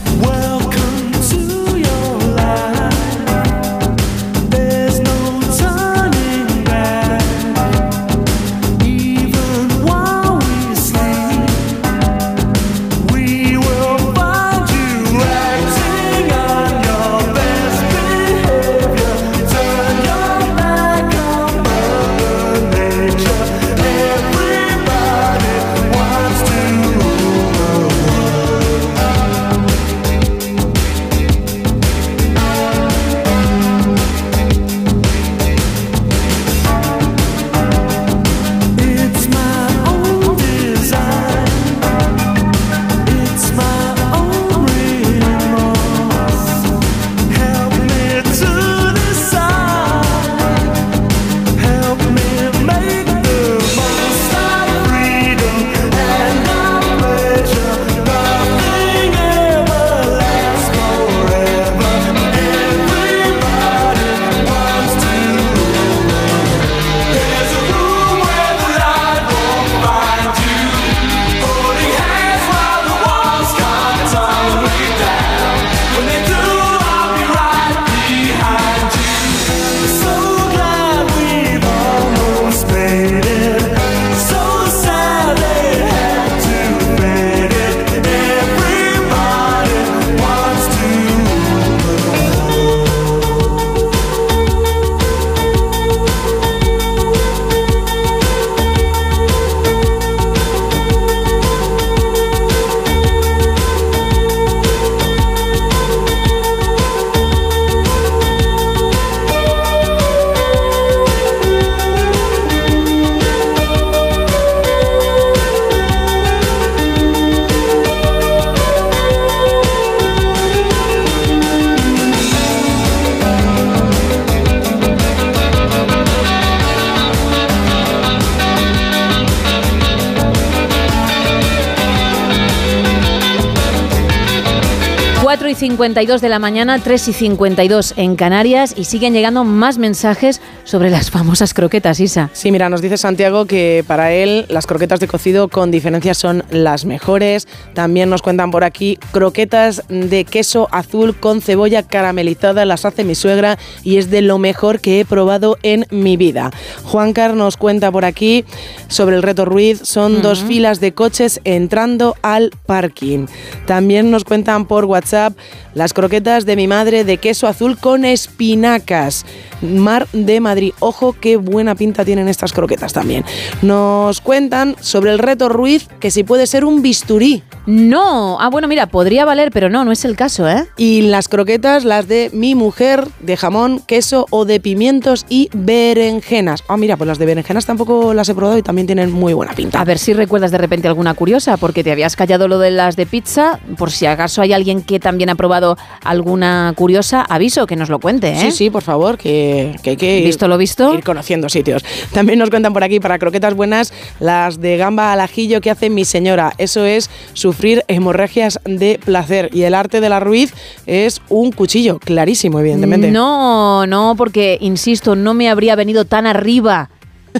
52 135.81 136.21
de 136.21 136.29
la 136.29 136.37
mañana, 136.37 136.77
3 136.77 137.07
y 137.07 137.13
52 137.13 137.95
en 137.97 138.15
Canarias 138.15 138.75
y 138.77 138.83
siguen 138.83 139.13
llegando 139.13 139.43
más 139.43 139.79
mensajes 139.79 140.39
sobre 140.71 140.89
las 140.89 141.11
famosas 141.11 141.53
croquetas, 141.53 141.99
Isa. 141.99 142.29
Sí, 142.31 142.49
mira, 142.49 142.69
nos 142.69 142.81
dice 142.81 142.95
Santiago 142.95 143.45
que 143.45 143.83
para 143.85 144.13
él 144.13 144.45
las 144.47 144.65
croquetas 144.65 145.01
de 145.01 145.07
cocido 145.09 145.49
con 145.49 145.69
diferencia 145.69 146.13
son 146.13 146.45
las 146.49 146.85
mejores. 146.85 147.45
También 147.73 148.09
nos 148.09 148.21
cuentan 148.21 148.51
por 148.51 148.63
aquí 148.63 148.97
croquetas 149.11 149.83
de 149.89 150.23
queso 150.23 150.69
azul 150.71 151.13
con 151.13 151.41
cebolla 151.41 151.83
caramelizada, 151.83 152.63
las 152.63 152.85
hace 152.85 153.03
mi 153.03 153.15
suegra 153.15 153.57
y 153.83 153.97
es 153.97 154.09
de 154.09 154.21
lo 154.21 154.37
mejor 154.37 154.79
que 154.79 155.01
he 155.01 155.05
probado 155.05 155.57
en 155.61 155.87
mi 155.91 156.15
vida. 156.15 156.51
Juan 156.85 157.11
Car 157.11 157.33
nos 157.33 157.57
cuenta 157.57 157.91
por 157.91 158.05
aquí 158.05 158.45
sobre 158.87 159.17
el 159.17 159.23
reto 159.23 159.43
Ruiz, 159.43 159.81
son 159.83 160.21
dos 160.21 160.41
filas 160.41 160.79
de 160.79 160.93
coches 160.93 161.41
entrando 161.43 162.15
al 162.21 162.49
parking. 162.65 163.25
También 163.67 164.09
nos 164.09 164.23
cuentan 164.23 164.65
por 164.65 164.85
WhatsApp 164.85 165.33
las 165.73 165.91
croquetas 165.91 166.45
de 166.45 166.55
mi 166.55 166.67
madre 166.67 167.03
de 167.03 167.17
queso 167.17 167.47
azul 167.47 167.77
con 167.77 168.05
espinacas. 168.05 169.25
Mar 169.61 170.07
de 170.13 170.39
Madrid. 170.39 170.60
Ojo, 170.79 171.15
qué 171.19 171.37
buena 171.37 171.75
pinta 171.75 172.05
tienen 172.05 172.27
estas 172.27 172.53
croquetas 172.53 172.93
también. 172.93 173.25
Nos 173.61 174.21
cuentan 174.21 174.75
sobre 174.79 175.11
el 175.11 175.19
reto 175.19 175.49
Ruiz, 175.49 175.87
que 175.99 176.11
si 176.11 176.23
puede 176.23 176.47
ser 176.47 176.65
un 176.65 176.81
bisturí. 176.81 177.43
No, 177.65 178.39
ah 178.39 178.49
bueno, 178.49 178.67
mira, 178.67 178.87
podría 178.87 179.25
valer, 179.25 179.51
pero 179.51 179.69
no, 179.69 179.85
no 179.85 179.91
es 179.91 180.03
el 180.05 180.15
caso, 180.15 180.47
¿eh? 180.49 180.65
Y 180.77 181.03
las 181.03 181.27
croquetas, 181.27 181.85
las 181.85 182.07
de 182.07 182.29
mi 182.33 182.55
mujer, 182.55 183.07
de 183.19 183.37
jamón, 183.37 183.81
queso 183.85 184.25
o 184.29 184.45
de 184.45 184.59
pimientos 184.59 185.25
y 185.29 185.49
berenjenas. 185.53 186.63
Ah, 186.67 186.77
mira, 186.77 186.97
pues 186.97 187.07
las 187.07 187.19
de 187.19 187.25
berenjenas 187.25 187.65
tampoco 187.65 188.13
las 188.13 188.29
he 188.29 188.35
probado 188.35 188.57
y 188.57 188.63
también 188.63 188.87
tienen 188.87 189.11
muy 189.11 189.33
buena 189.33 189.53
pinta. 189.53 189.79
A 189.79 189.85
ver 189.85 189.99
si 189.99 190.13
recuerdas 190.13 190.51
de 190.51 190.57
repente 190.57 190.87
alguna 190.87 191.13
curiosa, 191.13 191.57
porque 191.57 191.83
te 191.83 191.91
habías 191.91 192.15
callado 192.15 192.47
lo 192.47 192.59
de 192.59 192.71
las 192.71 192.95
de 192.95 193.05
pizza. 193.05 193.59
Por 193.77 193.91
si 193.91 194.05
acaso 194.05 194.41
hay 194.41 194.53
alguien 194.53 194.81
que 194.81 194.99
también 194.99 195.29
ha 195.29 195.35
probado 195.35 195.77
alguna 196.03 196.73
curiosa, 196.75 197.21
aviso 197.21 197.67
que 197.67 197.75
nos 197.75 197.89
lo 197.89 197.99
cuente, 197.99 198.31
¿eh? 198.31 198.39
Sí, 198.39 198.51
sí, 198.51 198.69
por 198.69 198.81
favor, 198.81 199.17
que, 199.17 199.75
que 199.83 199.91
hay 199.91 199.97
que 199.97 200.21
¿Visto 200.21 200.47
lo 200.51 200.57
visto? 200.57 200.93
ir 200.93 201.03
conociendo 201.03 201.49
sitios. 201.49 201.83
También 202.13 202.37
nos 202.37 202.49
cuentan 202.49 202.73
por 202.73 202.83
aquí 202.83 202.99
para 202.99 203.17
croquetas 203.17 203.55
buenas 203.55 203.93
las 204.19 204.61
de 204.61 204.77
gamba 204.77 205.11
al 205.11 205.21
ajillo 205.21 205.61
que 205.61 205.71
hace 205.71 205.89
mi 205.89 206.05
señora. 206.05 206.53
Eso 206.59 206.85
es 206.85 207.09
sufrir 207.33 207.83
hemorragias 207.87 208.59
de 208.65 208.99
placer. 209.03 209.49
Y 209.51 209.63
el 209.63 209.73
arte 209.73 210.01
de 210.01 210.09
la 210.09 210.19
Ruiz 210.19 210.53
es 210.85 211.21
un 211.29 211.51
cuchillo, 211.51 211.97
clarísimo, 211.99 212.59
evidentemente. 212.59 213.11
No, 213.11 213.87
no, 213.87 214.15
porque, 214.15 214.57
insisto, 214.61 215.15
no 215.15 215.33
me 215.33 215.49
habría 215.49 215.75
venido 215.75 216.05
tan 216.05 216.27
arriba. 216.27 216.89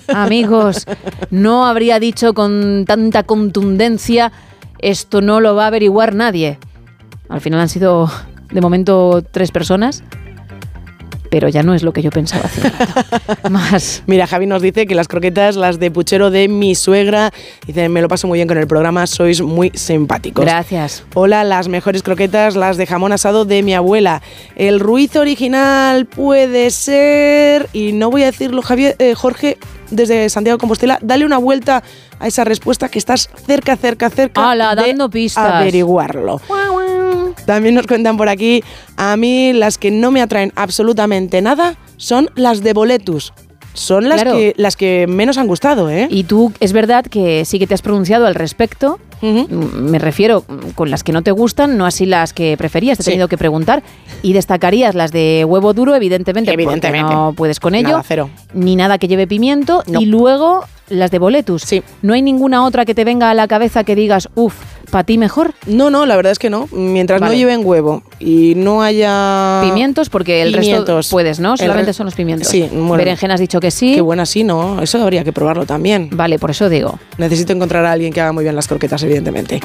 Amigos, 0.08 0.86
no 1.30 1.66
habría 1.66 2.00
dicho 2.00 2.34
con 2.34 2.86
tanta 2.86 3.24
contundencia, 3.24 4.32
esto 4.80 5.22
no 5.22 5.42
lo 5.42 5.56
va 5.56 5.66
a 5.66 5.68
averiguar 5.68 6.16
nadie. 6.16 6.58
Al 7.30 7.42
final 7.42 7.60
han 7.60 7.70
sido, 7.70 8.10
de 8.52 8.62
momento, 8.62 9.22
tres 9.32 9.52
personas, 9.52 10.04
pero 11.32 11.48
ya 11.48 11.64
no 11.64 11.74
es 11.74 11.82
lo 11.82 11.94
que 11.94 12.02
yo 12.02 12.12
pensaba 12.12 12.44
hace 12.44 12.70
rato. 12.70 13.50
Más. 13.50 14.04
Mira, 14.06 14.28
Javi 14.28 14.46
nos 14.48 14.62
dice 14.62 14.86
que 14.86 14.96
las 14.96 15.08
croquetas, 15.08 15.56
las 15.56 15.80
de 15.80 15.90
puchero 15.90 16.30
de 16.30 16.50
mi 16.50 16.76
suegra, 16.76 17.32
dice, 17.66 17.88
me 17.88 18.02
lo 18.02 18.10
paso 18.10 18.28
muy 18.28 18.38
bien 18.38 18.50
con 18.50 18.58
el 18.58 18.68
programa, 18.68 19.08
sois 19.08 19.42
muy 19.42 19.72
simpáticos. 19.74 20.44
Gracias. 20.44 21.06
Hola, 21.14 21.46
las 21.46 21.70
mejores 21.70 22.04
croquetas, 22.04 22.58
las 22.58 22.76
de 22.76 22.86
jamón 22.86 23.14
asado 23.14 23.46
de 23.46 23.64
mi 23.64 23.74
abuela. 23.74 24.22
El 24.58 24.82
ruiz 24.82 25.16
original 25.16 26.06
puede 26.06 26.70
ser, 26.70 27.70
y 27.72 27.94
no 27.94 28.12
voy 28.12 28.24
a 28.24 28.26
decirlo, 28.26 28.62
Javier, 28.62 28.98
eh, 29.00 29.16
Jorge, 29.16 29.58
desde 29.90 30.30
Santiago 30.30 30.58
de 30.58 30.60
Compostela, 30.60 31.00
dale 31.02 31.26
una 31.26 31.38
vuelta 31.38 31.82
a 32.22 32.28
esa 32.28 32.44
respuesta 32.44 32.88
que 32.90 33.00
estás 33.00 33.30
cerca, 33.46 33.76
cerca, 33.76 34.10
cerca 34.10 34.52
Ala, 34.52 34.76
de 34.76 34.88
dando 34.88 35.10
pistas. 35.10 35.52
averiguarlo. 35.54 36.40
También 37.46 37.76
nos 37.76 37.88
cuentan 37.88 38.18
por 38.18 38.30
aquí, 38.30 38.64
a 38.98 39.18
mí 39.18 39.52
las 39.54 39.78
que 39.78 39.90
no 39.92 40.12
me 40.12 40.22
atraen 40.22 40.54
absolutamente 40.56 41.42
nada 41.42 41.76
son 41.98 42.30
las 42.36 42.62
de 42.62 42.74
boletus. 42.74 43.34
Son 43.74 44.10
las, 44.10 44.22
Claro. 44.22 44.38
que, 44.38 44.54
las 44.58 44.76
que 44.76 45.06
menos 45.08 45.38
han 45.38 45.48
gustado, 45.48 45.90
¿eh? 45.90 46.08
Y 46.12 46.26
tú, 46.26 46.52
es 46.60 46.74
verdad 46.74 47.06
que 47.06 47.46
sí 47.46 47.58
que 47.58 47.68
te 47.68 47.74
has 47.74 47.82
pronunciado 47.82 48.28
al 48.28 48.36
respecto, 48.36 49.00
Me 49.22 50.00
refiero 50.00 50.44
con 50.76 50.90
las 50.90 51.04
que 51.04 51.12
no 51.12 51.22
te 51.22 51.32
gustan, 51.32 51.78
no 51.78 51.86
así 51.86 52.06
las 52.06 52.34
que 52.34 52.56
preferías. 52.58 52.98
Te 52.98 53.04
he 53.04 53.06
Sí. 53.06 53.12
tenido 53.12 53.28
que 53.28 53.38
preguntar. 53.38 53.84
Y 54.24 54.34
destacarías 54.34 54.96
las 54.96 55.12
de 55.12 55.46
huevo 55.48 55.74
duro, 55.74 55.96
evidentemente, 55.96 56.52
porque 56.64 57.02
no 57.02 57.34
puedes 57.36 57.60
con 57.60 57.76
ello. 57.76 57.90
Nada, 57.90 58.04
cero. 58.08 58.30
Ni 58.54 58.76
nada 58.76 58.98
que 58.98 59.08
lleve 59.08 59.28
pimiento. 59.28 59.84
Y 59.88 60.06
luego 60.06 60.66
las 60.90 61.10
de 61.12 61.20
boletus. 61.20 61.66
No 62.02 62.14
hay 62.14 62.22
ninguna 62.22 62.66
otra 62.66 62.86
que 62.86 62.94
te 62.94 63.04
venga 63.06 63.30
a 63.30 63.34
la 63.34 63.48
cabeza 63.48 63.84
que 63.86 63.96
digas, 63.96 64.28
uff, 64.36 64.56
¿para 64.90 65.06
ti 65.06 65.18
mejor? 65.18 65.54
No, 65.66 65.90
no, 65.90 66.06
la 66.06 66.18
verdad 66.18 66.34
es 66.34 66.40
que 66.40 66.50
no. 66.50 66.68
Mientras 66.74 67.22
Vale. 67.22 67.32
no 67.34 67.38
lleven 67.38 67.62
huevo 67.64 68.04
y 68.20 68.56
no 68.58 68.82
haya... 68.84 69.62
Pimientos, 69.64 70.10
porque 70.10 70.42
el 70.42 70.52
Pimientos. 70.52 70.98
resto 71.06 71.12
puedes, 71.16 71.40
¿no? 71.40 71.56
Solamente 71.56 71.92
re- 71.92 71.94
son 71.94 72.08
los 72.08 72.16
pimientos. 72.16 72.50
Sí, 72.50 72.68
bueno. 72.74 72.98
Berenjena 72.98 73.36
has 73.36 73.40
dicho 73.40 73.62
que 73.62 73.72
sí. 73.72 73.94
Qué 73.96 74.02
buena, 74.02 74.26
sí, 74.26 74.44
¿no? 74.44 74.82
Eso 74.82 75.02
habría 75.02 75.24
que 75.24 75.32
probarlo 75.32 75.66
también. 75.66 76.10
Vale, 76.12 76.38
por 76.40 76.52
eso 76.52 76.68
digo. 76.68 77.00
Necesito 77.18 77.54
encontrar 77.54 77.86
a 77.86 77.94
alguien 77.94 78.12
que 78.12 78.20
haga 78.20 78.34
muy 78.34 78.44
bien 78.44 78.56
las 78.56 78.68
croquetas, 78.68 79.02
evidentemente. 79.04 79.11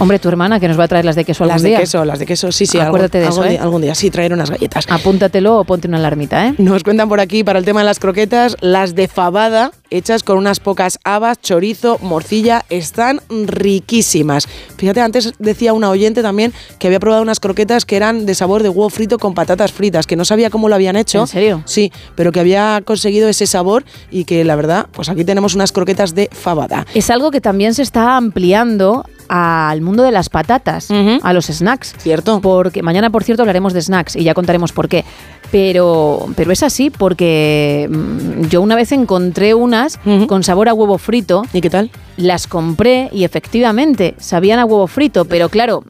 Hombre, 0.00 0.18
tu 0.18 0.28
hermana 0.28 0.58
que 0.60 0.68
nos 0.68 0.78
va 0.78 0.84
a 0.84 0.88
traer 0.88 1.04
las 1.04 1.16
de 1.16 1.24
queso 1.24 1.44
algún 1.44 1.54
Las 1.54 1.62
de 1.62 1.68
día. 1.70 1.78
queso, 1.80 2.04
las 2.04 2.18
de 2.18 2.26
queso, 2.26 2.50
sí, 2.52 2.66
sí. 2.66 2.78
algún- 2.78 2.88
Acuérdate 2.88 3.18
de 3.18 3.24
eso, 3.24 3.34
algún 3.34 3.46
¿eh? 3.46 3.50
día- 3.50 3.62
algún 3.62 3.82
día, 3.82 3.94
sí, 3.94 4.10
traer 4.10 4.32
unas 4.32 4.50
galletas. 4.50 4.86
Apúntatelo 4.88 5.58
o 5.58 5.64
ponte 5.64 5.88
una 5.88 5.98
alarmita, 5.98 6.46
¿eh? 6.48 6.54
Nos 6.58 6.82
cuentan 6.82 7.08
por 7.08 7.20
aquí 7.20 7.44
para 7.44 7.58
el 7.58 7.64
tema 7.64 7.80
de 7.80 7.86
las 7.86 7.98
croquetas, 7.98 8.56
las 8.60 8.94
de 8.94 9.08
fabada, 9.08 9.70
hechas 9.90 10.22
con 10.22 10.38
unas 10.38 10.60
pocas 10.60 10.98
habas, 11.04 11.40
chorizo, 11.40 11.98
morcilla, 12.00 12.64
están 12.70 13.20
riquísimas. 13.28 14.48
Fíjate, 14.76 15.00
antes 15.00 15.32
decía 15.38 15.72
una 15.72 15.90
oyente 15.90 16.22
también 16.22 16.52
que 16.78 16.86
había 16.86 17.00
probado 17.00 17.22
unas 17.22 17.40
croquetas 17.40 17.84
que 17.84 17.96
eran 17.96 18.26
de 18.26 18.34
sabor 18.34 18.62
de 18.62 18.68
huevo 18.68 18.90
frito 18.90 19.18
con 19.18 19.34
patatas 19.34 19.72
fritas, 19.72 20.06
que 20.06 20.16
no 20.16 20.24
sabía 20.24 20.50
cómo 20.50 20.68
lo 20.68 20.74
habían 20.74 20.96
hecho. 20.96 21.20
¿En 21.20 21.26
serio? 21.26 21.62
Sí, 21.66 21.92
pero 22.14 22.32
que 22.32 22.40
había 22.40 22.82
conseguido 22.84 23.28
ese 23.28 23.46
sabor 23.46 23.84
y 24.10 24.24
que 24.24 24.44
la 24.44 24.56
verdad, 24.56 24.86
pues 24.92 25.08
aquí 25.08 25.24
tenemos 25.24 25.54
unas 25.54 25.72
croquetas 25.72 26.14
de 26.14 26.28
fabada. 26.32 26.86
Es 26.94 27.10
algo 27.10 27.30
que 27.30 27.40
también 27.40 27.74
se 27.74 27.82
está 27.82 28.16
ampliando 28.16 29.04
al 29.28 29.80
mundo 29.80 30.02
de 30.02 30.12
las 30.12 30.28
patatas, 30.28 30.88
a 30.90 31.32
los 31.32 31.46
snacks. 31.46 31.94
Cierto. 31.98 32.40
Porque 32.40 32.82
mañana, 32.82 33.10
por 33.10 33.24
cierto, 33.24 33.42
hablaremos 33.42 33.72
de 33.72 33.82
snacks 33.82 34.16
y 34.16 34.24
ya 34.24 34.34
contaremos 34.34 34.72
por 34.72 34.88
qué. 34.88 35.04
Pero, 35.50 36.26
pero 36.36 36.52
es 36.52 36.62
así 36.62 36.90
porque 36.90 37.88
mm, 37.90 38.48
yo 38.48 38.60
una 38.62 38.74
vez 38.74 38.90
encontré 38.90 39.54
unas 39.76 39.98
con 40.28 40.42
sabor 40.42 40.68
a 40.68 40.74
huevo 40.74 40.98
frito. 40.98 41.42
¿Y 41.52 41.60
qué 41.60 41.70
tal? 41.70 41.90
Las 42.16 42.46
compré 42.46 43.08
y 43.12 43.24
efectivamente 43.24 44.14
sabían 44.18 44.58
a 44.58 44.64
huevo 44.64 44.86
frito, 44.86 45.24
pero 45.26 45.48
claro, 45.48 45.84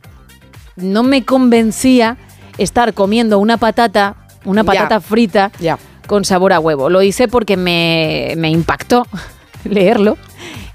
no 0.76 1.02
me 1.02 1.24
convencía 1.24 2.16
estar 2.58 2.94
comiendo 2.94 3.38
una 3.38 3.56
patata, 3.58 4.16
una 4.44 4.62
Ya. 4.62 4.66
patata 4.66 5.00
frita 5.00 5.52
Ya. 5.60 5.78
con 6.06 6.24
sabor 6.24 6.52
a 6.52 6.60
huevo. 6.60 6.90
Lo 6.90 7.02
hice 7.02 7.28
porque 7.28 7.56
me, 7.56 8.34
me 8.36 8.50
impactó 8.50 9.06
leerlo 9.64 10.16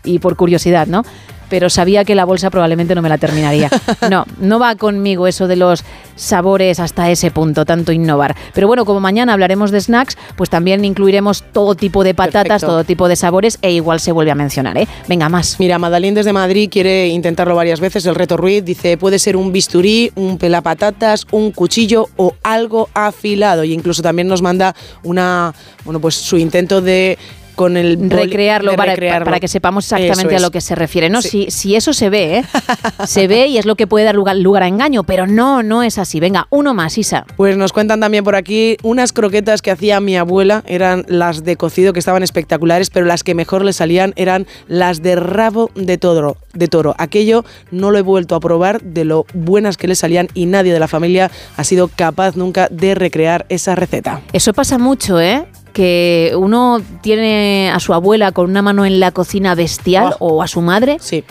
y 0.04 0.20
por 0.20 0.36
curiosidad, 0.36 0.88
¿no? 0.88 1.04
Pero 1.52 1.70
sabía 1.70 2.06
que 2.06 2.16
la 2.16 2.24
bolsa 2.24 2.50
probablemente 2.50 2.96
no 2.96 3.02
me 3.02 3.10
la 3.10 3.18
terminaría. 3.18 3.70
No, 4.10 4.26
no 4.40 4.58
va 4.58 4.76
conmigo 4.76 5.28
eso 5.28 5.48
de 5.48 5.56
los 5.56 5.84
sabores 6.16 6.80
hasta 6.80 7.12
ese 7.12 7.30
punto, 7.30 7.66
tanto 7.66 7.92
innovar. 7.92 8.36
Pero 8.54 8.68
bueno, 8.68 8.86
como 8.86 9.00
mañana 9.00 9.34
hablaremos 9.34 9.70
de 9.72 9.82
snacks, 9.82 10.18
pues 10.36 10.50
también 10.50 10.84
incluiremos 10.86 11.44
todo 11.52 11.76
tipo 11.76 12.04
de 12.04 12.14
patatas, 12.14 12.44
Perfecto. 12.44 12.68
todo 12.68 12.84
tipo 12.84 13.08
de 13.08 13.16
sabores 13.16 13.60
e 13.62 13.72
igual 13.72 14.00
se 14.00 14.12
vuelve 14.12 14.32
a 14.32 14.36
mencionar, 14.36 14.78
¿eh? 14.78 14.88
Venga, 15.08 15.30
más. 15.30 15.60
Mira, 15.60 15.78
Madalín 15.78 16.14
desde 16.14 16.34
Madrid 16.34 16.70
quiere 16.72 17.08
intentarlo 17.08 17.56
varias 17.56 17.80
veces. 17.80 18.06
El 18.06 18.16
reto 18.16 18.38
Ruiz 18.38 18.64
dice, 18.64 18.98
puede 18.98 19.20
ser 19.20 19.36
un 19.36 19.52
bisturí, 19.52 20.12
un 20.16 20.38
pelapatatas, 20.38 21.28
un 21.32 21.52
cuchillo 21.52 22.08
o 22.16 22.34
algo 22.44 22.90
afilado. 22.94 23.64
Y 23.64 23.74
incluso 23.74 24.02
también 24.02 24.28
nos 24.28 24.42
manda 24.42 24.74
una, 25.04 25.54
bueno, 25.84 26.00
pues 26.00 26.16
su 26.16 26.38
intento 26.38 26.82
de 26.82 27.18
con 27.56 27.78
el 27.78 28.10
recrearlo, 28.10 28.76
para, 28.76 28.92
recrearlo. 28.94 29.26
para 29.26 29.40
que 29.40 29.48
sepamos 29.48 29.86
exactamente 29.92 30.36
a 30.36 30.40
lo 30.40 30.52
que 30.52 30.62
se 30.62 30.76
refiere. 30.76 31.10
No, 31.10 31.22
Sí. 31.22 31.48
si, 31.50 31.52
si 31.52 31.76
eso 31.76 31.94
se 31.94 32.10
ve, 32.10 32.38
¿eh? 32.40 32.44
se 33.08 33.28
ve 33.28 33.48
y 33.48 33.58
es 33.58 33.66
lo 33.66 33.76
que 33.76 33.88
puede 33.88 34.06
dar 34.06 34.16
lugar, 34.16 34.36
lugar 34.38 34.64
a 34.64 34.68
engaño, 34.68 35.04
pero 35.04 35.28
no, 35.28 35.64
no 35.64 35.84
es 35.84 35.98
así. 35.98 36.20
Venga, 36.20 36.48
uno 36.50 36.74
más, 36.74 36.98
Isa. 36.98 37.26
Pues 37.38 37.58
nos 37.58 37.74
cuentan 37.74 38.00
también 38.00 38.24
por 38.24 38.36
aquí 38.36 38.78
unas 38.84 39.14
croquetas 39.14 39.62
que 39.62 39.72
hacía 39.72 40.00
mi 40.00 40.18
abuela, 40.18 40.64
eran 40.68 41.06
las 41.08 41.44
de 41.44 41.56
cocido 41.56 41.94
que 41.94 42.00
estaban 42.00 42.24
espectaculares, 42.24 42.90
pero 42.90 43.06
las 43.06 43.24
que 43.24 43.36
mejor 43.36 43.64
le 43.64 43.74
salían 43.74 44.14
eran 44.16 44.48
las 44.68 45.02
de 45.02 45.16
rabo 45.16 45.70
de 45.76 45.98
toro, 45.98 46.38
de 46.54 46.68
toro. 46.68 46.96
Aquello 46.98 47.44
no 47.72 47.92
lo 47.92 47.98
he 47.98 48.02
vuelto 48.02 48.36
a 48.36 48.40
probar 48.40 48.82
de 48.82 49.06
lo 49.06 49.26
buenas 49.34 49.78
que 49.78 49.88
le 49.88 49.96
salían 49.96 50.28
y 50.34 50.46
nadie 50.46 50.74
de 50.74 50.80
la 50.80 50.88
familia 50.88 51.32
ha 51.58 51.64
sido 51.64 51.88
capaz 51.88 52.36
nunca 52.36 52.68
de 52.70 52.96
recrear 52.96 53.46
esa 53.50 53.76
receta. 53.76 54.22
Eso 54.34 54.54
pasa 54.54 54.78
mucho, 54.78 55.20
¿eh? 55.20 55.46
Que 55.74 56.34
uno 56.38 56.82
tiene 57.02 57.72
a 57.74 57.80
su 57.80 57.94
abuela 57.94 58.32
con 58.32 58.50
una 58.50 58.62
mano 58.62 58.86
en 58.86 59.00
la 59.00 59.12
cocina 59.12 59.56
bestial 59.56 60.16
o 60.20 60.44
a 60.44 60.48
su 60.48 60.62
madre. 60.62 60.98
Sí. 61.00 61.24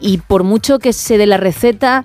Y 0.00 0.18
por 0.18 0.44
mucho 0.44 0.78
que 0.78 0.92
se 0.92 1.18
dé 1.18 1.26
la 1.26 1.36
receta, 1.36 2.04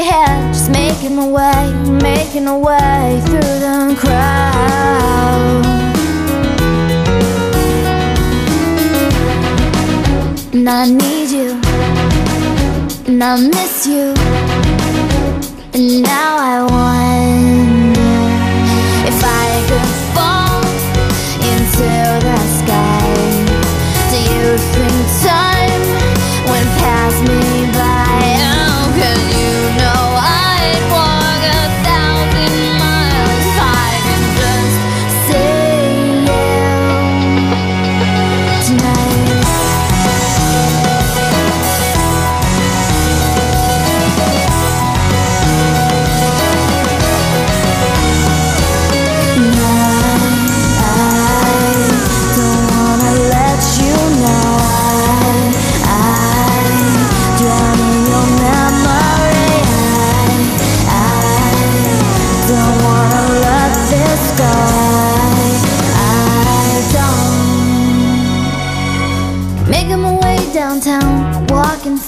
Ahead, 0.05 0.53
just 0.53 0.69
making 0.69 1.15
my 1.15 1.27
way, 1.27 1.73
making 2.01 2.45
my 2.45 2.57
way 2.57 3.21
through 3.25 3.59
the 3.65 3.95
crowd. 3.99 5.65
And 10.53 10.69
I 10.69 10.85
need 10.85 11.29
you, 11.31 11.51
and 13.07 13.23
I 13.23 13.35
miss 13.37 13.87
you. 13.87 14.13
And 15.73 16.03
now 16.03 16.37
I 16.37 16.61
wonder 16.61 17.24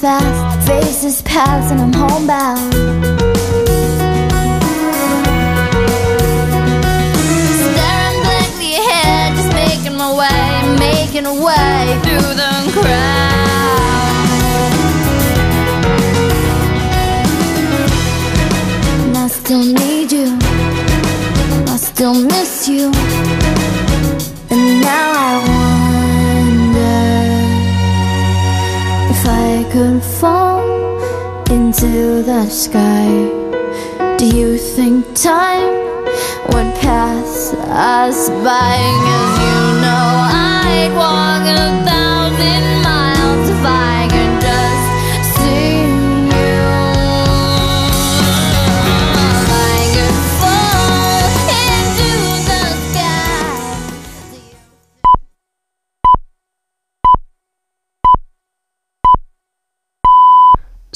fast, 0.02 0.68
faces 0.68 1.22
pass, 1.24 1.72
and 1.72 1.82
I'm 1.82 1.94
homebound. 1.94 2.74
Staring 7.62 8.20
blankly 8.26 8.72
ahead, 8.82 9.36
just 9.38 9.52
making 9.54 9.96
my 9.98 10.12
way, 10.22 10.78
making 10.80 11.26
a 11.26 11.34
way 11.34 12.00
through 12.04 12.34
the 12.42 12.52
crowd. 12.74 13.26
I 19.16 19.28
still 19.30 19.64
need 19.64 20.12
you, 20.12 20.38
I 21.74 21.78
still 21.78 22.14
miss 22.14 22.68
you, 22.68 22.92
and 24.52 24.82
now 24.82 25.12
I 25.16 25.34
wonder 25.50 26.98
if 29.12 29.26
I 29.26 29.57
could 29.78 30.02
fall 30.02 30.98
into 31.52 32.24
the 32.24 32.44
sky. 32.50 33.06
Do 34.18 34.26
you 34.26 34.58
think 34.58 35.06
time 35.14 35.70
would 36.50 36.72
pass 36.82 37.54
us 37.54 38.30
by? 38.48 38.78
Cause 39.06 39.36
you 39.46 39.60
know 39.84 40.08
I'd 40.34 40.92
walk 40.98 41.46
a 41.46 41.66
thousand 41.90 42.66
miles 42.88 43.50
if 43.54 43.64
I 43.64 44.08
could 44.14 44.27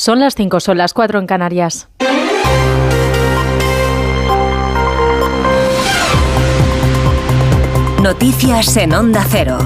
Son 0.01 0.19
las 0.19 0.33
5, 0.33 0.59
son 0.61 0.79
las 0.79 0.95
4 0.95 1.19
en 1.19 1.27
Canarias. 1.27 1.87
Noticias 8.01 8.77
en 8.77 8.95
Onda 8.95 9.23
Cero. 9.29 9.59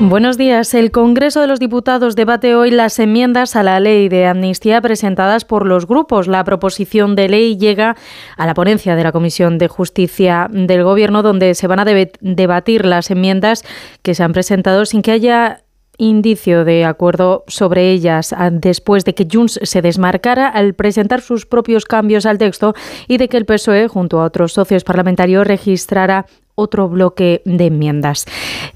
Buenos 0.00 0.36
días. 0.36 0.74
El 0.74 0.90
Congreso 0.90 1.40
de 1.40 1.46
los 1.46 1.60
Diputados 1.60 2.16
debate 2.16 2.56
hoy 2.56 2.72
las 2.72 2.98
enmiendas 2.98 3.54
a 3.54 3.62
la 3.62 3.78
ley 3.78 4.08
de 4.08 4.26
amnistía 4.26 4.80
presentadas 4.80 5.44
por 5.44 5.64
los 5.64 5.86
grupos. 5.86 6.26
La 6.26 6.42
proposición 6.42 7.14
de 7.14 7.28
ley 7.28 7.56
llega 7.56 7.94
a 8.36 8.44
la 8.44 8.54
ponencia 8.54 8.96
de 8.96 9.04
la 9.04 9.12
Comisión 9.12 9.56
de 9.56 9.68
Justicia 9.68 10.48
del 10.50 10.82
Gobierno, 10.82 11.22
donde 11.22 11.54
se 11.54 11.68
van 11.68 11.78
a 11.78 11.84
debatir 11.84 12.86
las 12.86 13.12
enmiendas 13.12 13.62
que 14.02 14.16
se 14.16 14.24
han 14.24 14.32
presentado 14.32 14.84
sin 14.84 15.00
que 15.00 15.12
haya 15.12 15.63
indicio 15.98 16.64
de 16.64 16.84
acuerdo 16.84 17.44
sobre 17.46 17.90
ellas 17.90 18.32
ah, 18.32 18.50
después 18.50 19.04
de 19.04 19.14
que 19.14 19.26
Junts 19.30 19.60
se 19.62 19.82
desmarcara 19.82 20.48
al 20.48 20.74
presentar 20.74 21.20
sus 21.20 21.46
propios 21.46 21.84
cambios 21.84 22.26
al 22.26 22.38
texto 22.38 22.74
y 23.08 23.18
de 23.18 23.28
que 23.28 23.36
el 23.36 23.46
PSOE, 23.46 23.88
junto 23.88 24.20
a 24.20 24.24
otros 24.24 24.52
socios 24.52 24.84
parlamentarios, 24.84 25.46
registrara 25.46 26.26
otro 26.54 26.88
bloque 26.88 27.42
de 27.44 27.66
enmiendas. 27.66 28.26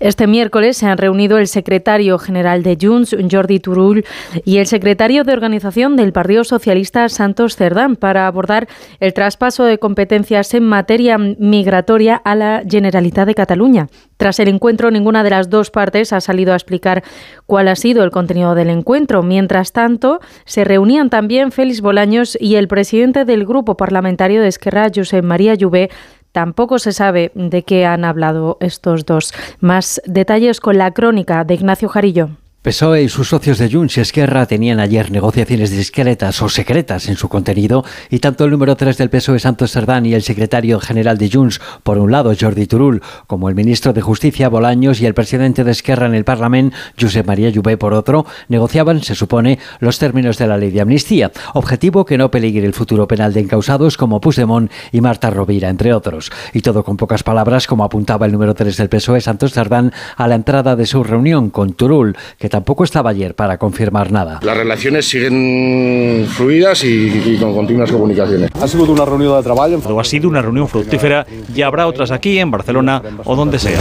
Este 0.01 0.27
miércoles 0.27 0.77
se 0.77 0.87
han 0.87 0.99
reunido 0.99 1.39
el 1.39 1.47
secretario 1.47 2.19
general 2.19 2.63
de 2.63 2.77
Junts, 2.81 3.17
Jordi 3.31 3.61
Turull, 3.61 4.05
y 4.45 4.59
el 4.59 4.67
secretario 4.67 5.25
de 5.25 5.33
organización 5.33 5.97
del 5.97 6.13
Partido 6.13 6.45
Socialista, 6.45 7.09
Santos 7.09 7.57
Cerdán, 7.57 7.97
para 7.97 8.27
abordar 8.27 8.69
el 9.01 9.13
traspaso 9.13 9.65
de 9.65 9.79
competencias 9.79 10.55
en 10.55 10.65
materia 10.65 11.19
migratoria 11.19 12.17
a 12.17 12.35
la 12.35 12.63
Generalitat 12.69 13.27
de 13.27 13.35
Cataluña. 13.35 13.89
Tras 14.17 14.41
el 14.41 14.49
encuentro, 14.49 14.91
ninguna 14.91 15.23
de 15.23 15.31
las 15.31 15.49
dos 15.49 15.71
partes 15.71 16.13
ha 16.13 16.21
salido 16.21 16.53
a 16.53 16.57
explicar 16.57 17.05
cuál 17.47 17.69
ha 17.69 17.77
sido 17.77 18.03
el 18.03 18.11
contenido 18.11 18.57
del 18.57 18.69
encuentro. 18.69 19.23
Mientras 19.23 19.73
tanto, 19.73 20.21
se 20.45 20.65
reunían 20.65 21.09
también 21.09 21.53
Félix 21.53 21.81
Bolaños 21.81 22.37
y 22.41 22.57
el 22.57 22.67
presidente 22.67 23.25
del 23.25 23.47
grupo 23.47 23.77
parlamentario 23.77 24.43
de 24.43 24.49
Esquerra, 24.49 24.89
Josep 24.93 25.25
María 25.25 25.55
Lluvé, 25.55 25.91
Tampoco 26.39 26.79
se 26.79 26.93
sabe 26.93 27.33
de 27.35 27.65
qué 27.65 27.85
han 27.85 28.05
hablado 28.05 28.59
estos 28.61 29.05
dos. 29.05 29.35
Más 29.59 30.01
detalles 30.07 30.61
con 30.61 30.79
la 30.79 30.93
crónica 30.93 31.43
de 31.43 31.55
Ignacio 31.55 31.89
Jarillo. 31.89 32.29
PSOE 32.61 33.05
y 33.05 33.09
sus 33.09 33.29
socios 33.29 33.59
de 33.59 33.71
Junts 33.71 33.99
y 33.99 34.01
Esquerra 34.01 34.45
tenían 34.45 34.81
ayer 34.81 35.13
negociaciones 35.13 35.71
discretas 35.71 36.43
o 36.43 36.49
secretas 36.49 37.07
en 37.07 37.15
su 37.15 37.29
contenido 37.29 37.85
y 38.11 38.19
tanto 38.19 38.45
el 38.45 38.51
número 38.51 38.75
3 38.75 38.99
del 38.99 39.11
PSOE 39.11 39.39
Santos 39.39 39.71
Cerdán 39.71 40.07
y 40.07 40.15
el 40.15 40.25
secretario 40.25 40.81
general 40.81 41.19
de 41.19 41.31
Junts, 41.31 41.61
por 41.85 41.99
un 41.99 42.11
lado 42.11 42.33
Jordi 42.39 42.67
Turull, 42.67 43.01
como 43.29 43.49
el 43.49 43.55
ministro 43.55 43.93
de 43.93 44.01
Justicia 44.01 44.49
Bolaños 44.49 45.01
y 45.01 45.07
el 45.07 45.15
presidente 45.15 45.63
de 45.63 45.71
Esquerra 45.71 46.07
en 46.07 46.17
el 46.17 46.25
Parlamento, 46.25 46.77
Josep 47.01 47.29
María 47.29 47.51
Lluvé, 47.51 47.77
por 47.77 47.95
otro, 47.95 48.27
negociaban, 48.49 49.05
se 49.05 49.15
supone, 49.15 49.61
los 49.79 50.01
términos 50.01 50.37
de 50.37 50.49
la 50.49 50.57
ley 50.57 50.73
de 50.73 50.81
amnistía, 50.81 51.31
objetivo 51.55 52.05
que 52.05 52.19
no 52.19 52.33
peligre 52.33 52.67
el 52.67 52.75
futuro 52.75 53.07
penal 53.07 53.33
de 53.33 53.39
encausados 53.39 53.97
como 53.97 54.21
Puigdemont 54.21 54.73
y 54.91 55.01
Marta 55.01 55.31
Rovira, 55.31 55.69
entre 55.69 55.95
otros. 55.95 56.33
Y 56.53 56.63
todo 56.63 56.83
con 56.83 56.97
pocas 56.97 57.23
palabras, 57.23 57.69
como 57.69 57.85
apuntaba 57.85 58.27
el 58.27 58.33
número 58.33 58.55
3 58.55 58.77
del 58.77 58.89
PSOE 58.89 59.21
Santos 59.21 59.53
Cerdán 59.53 59.93
a 60.17 60.27
la 60.27 60.35
entrada 60.35 60.75
de 60.75 60.87
su 60.87 61.05
reunión 61.05 61.51
con 61.51 61.75
Turull, 61.75 62.17
que 62.37 62.48
tampoco 62.49 62.85
estaba 62.85 63.11
ayer 63.11 63.35
para 63.35 63.59
confirmar 63.59 64.11
nada. 64.11 64.41
Las 64.43 64.57
relaciones 64.57 65.09
siguen 65.09 66.27
fluidas 66.29 66.85
y, 66.85 67.09
y 67.35 67.37
con 67.39 67.55
continuas 67.55 67.91
comunicaciones. 67.91 68.51
Ha 68.61 68.67
sido 68.67 68.85
una 68.85 69.05
reunión 69.05 69.37
de 69.37 69.43
trabajo. 69.43 69.59
Ha 70.01 70.05
sido 70.05 70.29
una 70.29 70.41
reunión 70.41 70.69
fructífera 70.69 71.27
y 71.55 71.63
habrá 71.63 71.87
otras 71.87 72.11
aquí, 72.11 72.39
en 72.39 72.51
Barcelona 72.51 73.03
o 73.25 73.35
donde 73.37 73.59
sea. 73.59 73.81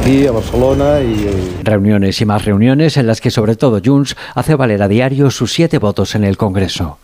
Aquí, 0.00 0.26
a 0.26 0.32
Barcelona 0.32 1.00
y... 1.00 1.62
Reuniones 1.62 2.20
y 2.20 2.24
más 2.24 2.44
reuniones 2.44 2.96
en 2.96 3.06
las 3.06 3.20
que 3.20 3.30
sobre 3.30 3.56
todo 3.56 3.80
Junts 3.84 4.16
hace 4.34 4.54
valer 4.54 4.82
a 4.82 4.88
diario 4.88 5.30
sus 5.30 5.52
siete 5.52 5.78
votos 5.78 6.14
en 6.14 6.24
el 6.24 6.36
Congreso. 6.36 6.98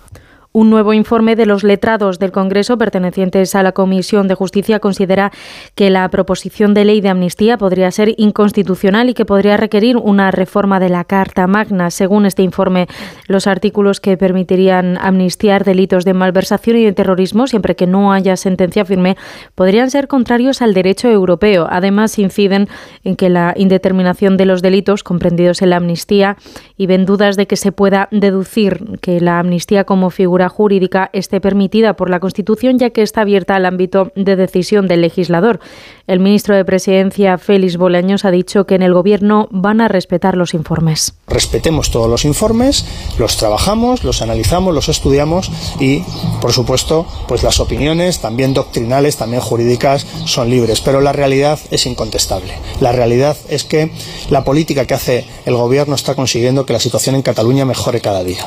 Un 0.52 0.70
nuevo 0.70 0.94
informe 0.94 1.36
de 1.36 1.44
los 1.44 1.65
letrados 1.65 2.18
del 2.18 2.33
Congreso 2.33 2.78
pertenecientes 2.78 3.55
a 3.55 3.62
la 3.62 3.73
Comisión 3.73 4.26
de 4.28 4.34
Justicia 4.34 4.81
considera 4.81 5.31
que 5.75 5.91
la 5.91 6.08
proposición 6.08 6.73
de 6.73 6.84
ley 6.84 7.00
de 7.00 7.10
amnistía 7.10 7.58
podría 7.58 7.91
ser 7.91 8.15
inconstitucional 8.16 9.10
y 9.10 9.15
que 9.15 9.25
podría 9.25 9.57
requerir 9.57 9.97
una 9.97 10.31
reforma 10.31 10.81
de 10.81 10.89
la 10.89 11.05
Carta 11.05 11.47
Magna. 11.47 11.91
Según 11.91 12.26
este 12.26 12.42
informe, 12.42 12.86
los 13.28 13.47
artículos 13.47 14.00
que 14.00 14.16
permitirían 14.16 14.99
amnistiar 14.99 15.65
delitos 15.65 16.05
de 16.05 16.15
malversación 16.15 16.76
y 16.76 16.84
de 16.84 16.92
terrorismo, 16.92 17.47
siempre 17.47 17.76
que 17.76 17.86
no 17.86 18.12
haya 18.12 18.36
sentencia 18.36 18.84
firme, 18.84 19.16
podrían 19.55 19.91
ser 19.91 20.08
contrarios 20.08 20.62
al 20.62 20.75
derecho 20.75 21.08
europeo. 21.08 21.66
Además, 21.70 22.18
inciden 22.18 22.68
en 23.05 23.16
que 23.16 23.28
la 23.28 23.52
indeterminación 23.57 24.36
de 24.36 24.47
los 24.47 24.62
delitos 24.62 25.02
comprendidos 25.02 25.62
en 25.62 25.70
la 25.70 25.76
amnistía 25.76 26.36
y 26.76 26.86
ven 26.86 27.05
dudas 27.05 27.36
de 27.36 27.47
que 27.47 27.57
se 27.57 27.73
pueda 27.73 28.08
deducir 28.10 28.99
que 29.00 29.20
la 29.20 29.39
amnistía 29.39 29.84
como 29.84 30.10
figura 30.10 30.45
jurídica 30.49 31.10
esté 31.12 31.41
permitida 31.41 31.94
por 31.94 32.10
la 32.10 32.20
Constitución, 32.20 32.78
ya 32.78 32.91
que 32.91 33.02
está 33.02 33.23
abierta 33.23 33.57
al 33.57 33.66
ámbito 33.66 34.12
de 34.15 34.36
decisión 34.36 34.89
del 34.89 35.00
legislador. 35.00 35.60
El 36.07 36.20
ministro 36.20 36.55
de 36.55 36.65
Presidencia, 36.65 37.36
Félix 37.39 37.76
Bolaños, 37.76 38.25
ha 38.25 38.31
dicho 38.31 38.65
que 38.66 38.76
en 38.76 38.83
el 38.83 38.94
Gobierno 38.94 39.49
van 39.50 39.81
a 39.81 39.89
respetar 39.89 40.36
los 40.36 40.55
informes. 40.55 41.15
Respetemos 41.26 41.91
todos 41.91 42.08
los 42.08 42.25
informes, 42.25 42.86
los 43.18 43.36
trabajamos, 43.36 44.05
los 44.05 44.23
analizamos, 44.23 44.75
los 44.75 44.89
estudiamos 44.89 45.50
y, 45.81 46.02
por 46.41 46.52
supuesto, 46.52 47.07
pues 47.26 47.42
las 47.42 47.58
opiniones, 47.60 48.20
también 48.20 48.55
doctrinales, 48.55 49.16
también 49.16 49.42
jurídicas, 49.42 50.07
son 50.26 50.49
libres. 50.49 50.81
Pero 50.81 51.00
la 51.00 51.12
realidad 51.12 51.58
es 51.70 51.86
incontestable. 51.86 52.52
La 52.81 52.92
realidad 52.92 53.36
es 53.49 53.65
que 53.65 53.91
la 54.31 54.44
política 54.44 54.86
que 54.86 54.94
hace 54.94 55.25
el 55.44 55.57
Gobierno 55.57 55.94
está 55.94 56.15
consiguiendo 56.15 56.66
que 56.66 56.73
la 56.73 56.81
situación 56.81 57.16
en 57.16 57.23
Cataluña 57.23 57.65
mejore 57.65 58.00
cada 58.00 58.23
día. 58.23 58.47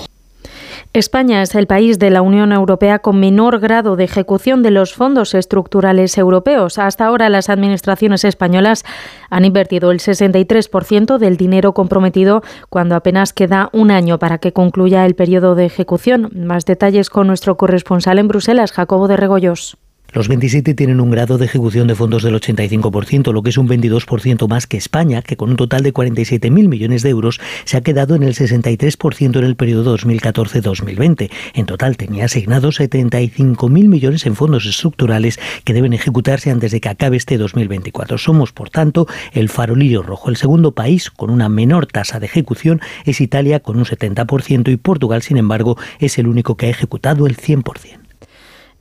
España 0.92 1.44
es 1.44 1.54
el 1.54 1.68
país 1.68 2.00
de 2.00 2.10
la 2.10 2.24
Unión 2.24 2.52
Europea 2.52 2.98
con 2.98 3.20
menor 3.20 3.60
grado 3.60 3.96
de 3.96 4.06
ejecución 4.06 4.64
de 4.64 4.72
los 4.72 4.96
fondos 4.96 5.36
estructurales 5.36 6.18
europeos. 6.18 6.80
Hasta 6.80 7.06
ahora 7.06 7.30
las 7.30 7.50
administraciones 7.50 8.26
españolas 8.26 8.84
han 9.30 9.46
invertido 9.46 9.92
el 9.92 10.00
63% 10.00 11.20
del 11.20 11.38
dinero 11.38 11.76
comprometido 11.76 12.42
cuando 12.70 12.96
apenas 12.96 13.34
queda 13.34 13.70
un 13.72 13.92
año 13.92 14.18
para 14.18 14.40
que 14.40 14.52
concluya 14.52 15.06
el 15.06 15.14
periodo 15.14 15.54
de 15.54 15.66
ejecución. 15.66 16.32
Más 16.34 16.66
detalles 16.66 17.12
con 17.12 17.28
nuestro 17.28 17.56
corresponsal 17.56 18.18
en 18.18 18.28
Bruselas, 18.28 18.72
Jacobo 18.72 19.08
de 19.08 19.18
Regoyos. 19.18 19.78
Los 20.12 20.28
27 20.28 20.74
tienen 20.74 21.02
un 21.02 21.12
grado 21.12 21.38
de 21.38 21.46
ejecución 21.46 21.88
de 21.88 21.94
fondos 21.94 22.24
del 22.24 22.34
85%, 22.34 23.32
lo 23.32 23.44
que 23.44 23.52
es 23.52 23.60
un 23.60 23.68
22% 23.68 24.48
más 24.48 24.66
que 24.66 24.78
España, 24.78 25.22
que 25.22 25.38
con 25.38 25.52
un 25.52 25.56
total 25.56 25.84
de 25.84 25.94
47.000 25.94 26.50
millones 26.68 27.04
de 27.04 27.10
euros 27.10 27.40
se 27.66 27.78
ha 27.78 27.82
quedado 27.82 28.16
en 28.16 28.24
el 28.24 28.34
63% 28.34 29.38
en 29.38 29.44
el 29.44 29.56
periodo 29.56 29.96
2014-2020. 29.96 31.30
En 31.54 31.66
total 31.68 31.96
tenía 31.96 32.26
asignados 32.26 32.80
75.000 32.80 33.70
millones 33.88 34.26
en 34.26 34.36
fondos 34.36 34.66
estructurales 34.66 35.40
que 35.64 35.74
deben 35.74 35.94
ejecutarse 35.94 36.50
antes 36.50 36.72
de 36.72 36.82
que 36.82 36.90
acabe 36.90 37.16
este 37.16 37.38
2024. 37.38 38.18
Somos, 38.18 38.52
por 38.52 38.72
tanto, 38.72 39.06
el 39.34 39.50
farolillo 39.50 40.02
rojo. 40.02 40.30
El 40.30 40.38
segundo 40.38 40.72
país 40.72 41.12
con 41.12 41.30
una 41.30 41.50
menor 41.50 41.86
tasa 41.86 42.20
de 42.20 42.26
ejecución 42.26 42.82
es 43.06 43.22
Italia 43.22 43.60
con 43.60 43.78
un 43.78 43.86
70% 43.86 44.72
y 44.72 44.78
Portugal, 44.78 45.22
sin 45.22 45.38
embargo, 45.38 45.78
es 46.00 46.18
el 46.18 46.28
único 46.28 46.58
que 46.58 46.66
ha 46.66 46.70
ejecutado 46.70 47.28
el 47.28 47.38
100%. 47.38 48.09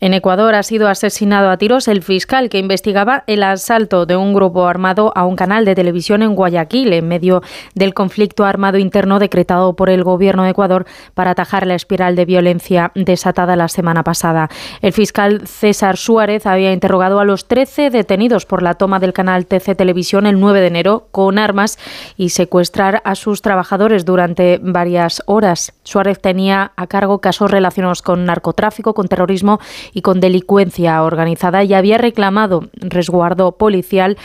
En 0.01 0.15
Ecuador 0.15 0.55
ha 0.55 0.63
sido 0.63 0.87
asesinado 0.87 1.51
a 1.51 1.57
tiros 1.57 1.89
el 1.89 2.03
fiscal 2.03 2.51
que 2.51 2.61
investigaba 2.61 3.25
el 3.27 3.43
asalto 3.43 4.07
de 4.07 4.15
un 4.15 4.33
grupo 4.33 4.69
armado 4.69 5.13
a 5.17 5.25
un 5.27 5.35
canal 5.35 5.65
de 5.65 5.75
televisión 5.75 6.23
en 6.23 6.37
Guayaquil 6.37 6.93
en 6.93 7.09
medio 7.09 7.43
del 7.75 7.95
conflicto 7.95 8.45
armado 8.45 8.79
interno 8.79 9.19
decretado 9.19 9.75
por 9.75 9.91
el 9.91 10.05
gobierno 10.05 10.45
de 10.45 10.51
Ecuador 10.51 10.87
para 11.15 11.33
atajar 11.33 11.67
la 11.67 11.75
espiral 11.75 12.15
de 12.15 12.27
violencia 12.27 12.93
desatada 12.95 13.57
la 13.57 13.67
semana 13.67 14.05
pasada. 14.05 14.49
El 14.83 14.93
fiscal 14.93 15.49
César 15.49 15.97
Suárez 15.97 16.47
había 16.47 16.73
interrogado 16.73 17.19
a 17.19 17.25
los 17.25 17.49
13 17.49 17.91
detenidos 17.91 18.47
por 18.47 18.63
la 18.63 18.75
toma 18.75 19.01
del 19.01 19.13
canal 19.13 19.47
TC 19.47 19.75
Televisión 19.77 20.27
el 20.27 20.39
9 20.39 20.61
de 20.61 20.67
enero 20.69 21.09
con 21.11 21.41
armas 21.41 21.77
y 22.17 22.29
secuestrar 22.29 23.03
a 23.05 23.17
sus 23.17 23.43
trabajadores 23.43 24.05
durante 24.05 24.61
varias 24.63 25.25
horas. 25.27 25.73
Suárez 25.83 26.21
tenía 26.21 26.71
a 26.77 26.87
cargo 26.87 27.21
casos 27.21 27.51
relacionados 27.51 28.01
con 28.01 28.25
narcotráfico, 28.27 28.95
con 28.95 29.09
terrorismo 29.09 29.59
y 29.93 30.03
con 30.03 30.21
delincuencia 30.21 31.03
organizada 31.03 31.65
y 31.65 31.75
había 31.75 31.99
reclamado 31.99 32.69
resguardo 32.75 33.53
policial 33.53 34.17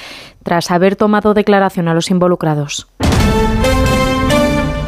tras 0.44 0.72
haber 0.72 0.96
tomado 0.96 1.34
declaración 1.34 1.88
a 1.88 1.94
los 1.94 2.12
involucrados. 2.12 2.88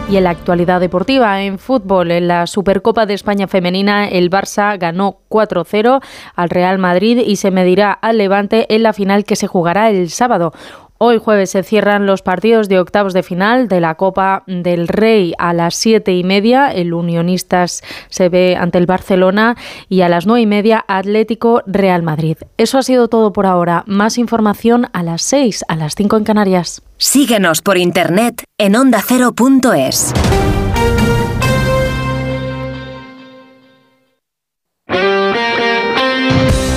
Y 0.07 0.17
en 0.17 0.25
la 0.25 0.29
actualidad 0.29 0.79
deportiva, 0.79 1.41
en 1.41 1.57
fútbol, 1.57 2.11
en 2.11 2.27
la 2.27 2.45
Supercopa 2.45 3.07
de 3.07 3.15
España 3.15 3.47
femenina, 3.47 4.07
el 4.07 4.29
Barça 4.29 4.77
ganó 4.77 5.17
4-0 5.29 5.99
al 6.35 6.49
Real 6.49 6.77
Madrid 6.77 7.23
y 7.25 7.37
se 7.37 7.49
medirá 7.49 7.91
al 7.91 8.19
Levante 8.19 8.73
en 8.73 8.83
la 8.83 8.93
final 8.93 9.23
que 9.23 9.35
se 9.35 9.47
jugará 9.47 9.89
el 9.89 10.11
sábado. 10.11 10.53
Hoy 10.97 11.19
jueves 11.19 11.49
se 11.49 11.63
cierran 11.63 12.05
los 12.05 12.21
partidos 12.21 12.69
de 12.69 12.79
octavos 12.79 13.13
de 13.13 13.21
final 13.21 13.67
de 13.67 13.81
la 13.81 13.95
Copa 13.95 14.43
del 14.47 14.87
Rey 14.87 15.33
a 15.37 15.53
las 15.53 15.75
siete 15.75 16.13
y 16.13 16.23
media. 16.23 16.71
El 16.71 16.93
Unionistas 16.93 17.83
se 18.09 18.29
ve 18.29 18.55
ante 18.55 18.77
el 18.77 18.85
Barcelona 18.85 19.57
y 19.89 20.01
a 20.01 20.09
las 20.09 20.25
nueve 20.25 20.41
y 20.41 20.45
media 20.45 20.85
Atlético 20.87 21.61
Real 21.65 22.01
Madrid. 22.01 22.37
Eso 22.55 22.77
ha 22.77 22.83
sido 22.83 23.09
todo 23.09 23.33
por 23.33 23.45
ahora. 23.45 23.83
Más 23.87 24.17
información 24.17 24.87
a 24.93 25.03
las 25.03 25.21
seis, 25.21 25.65
a 25.67 25.75
las 25.75 25.95
cinco 25.95 26.15
en 26.15 26.23
Canarias. 26.23 26.81
Síguenos 26.97 27.61
por 27.61 27.77
internet 27.77 28.45
en 28.57 28.77
ondacero.es. 28.77 30.13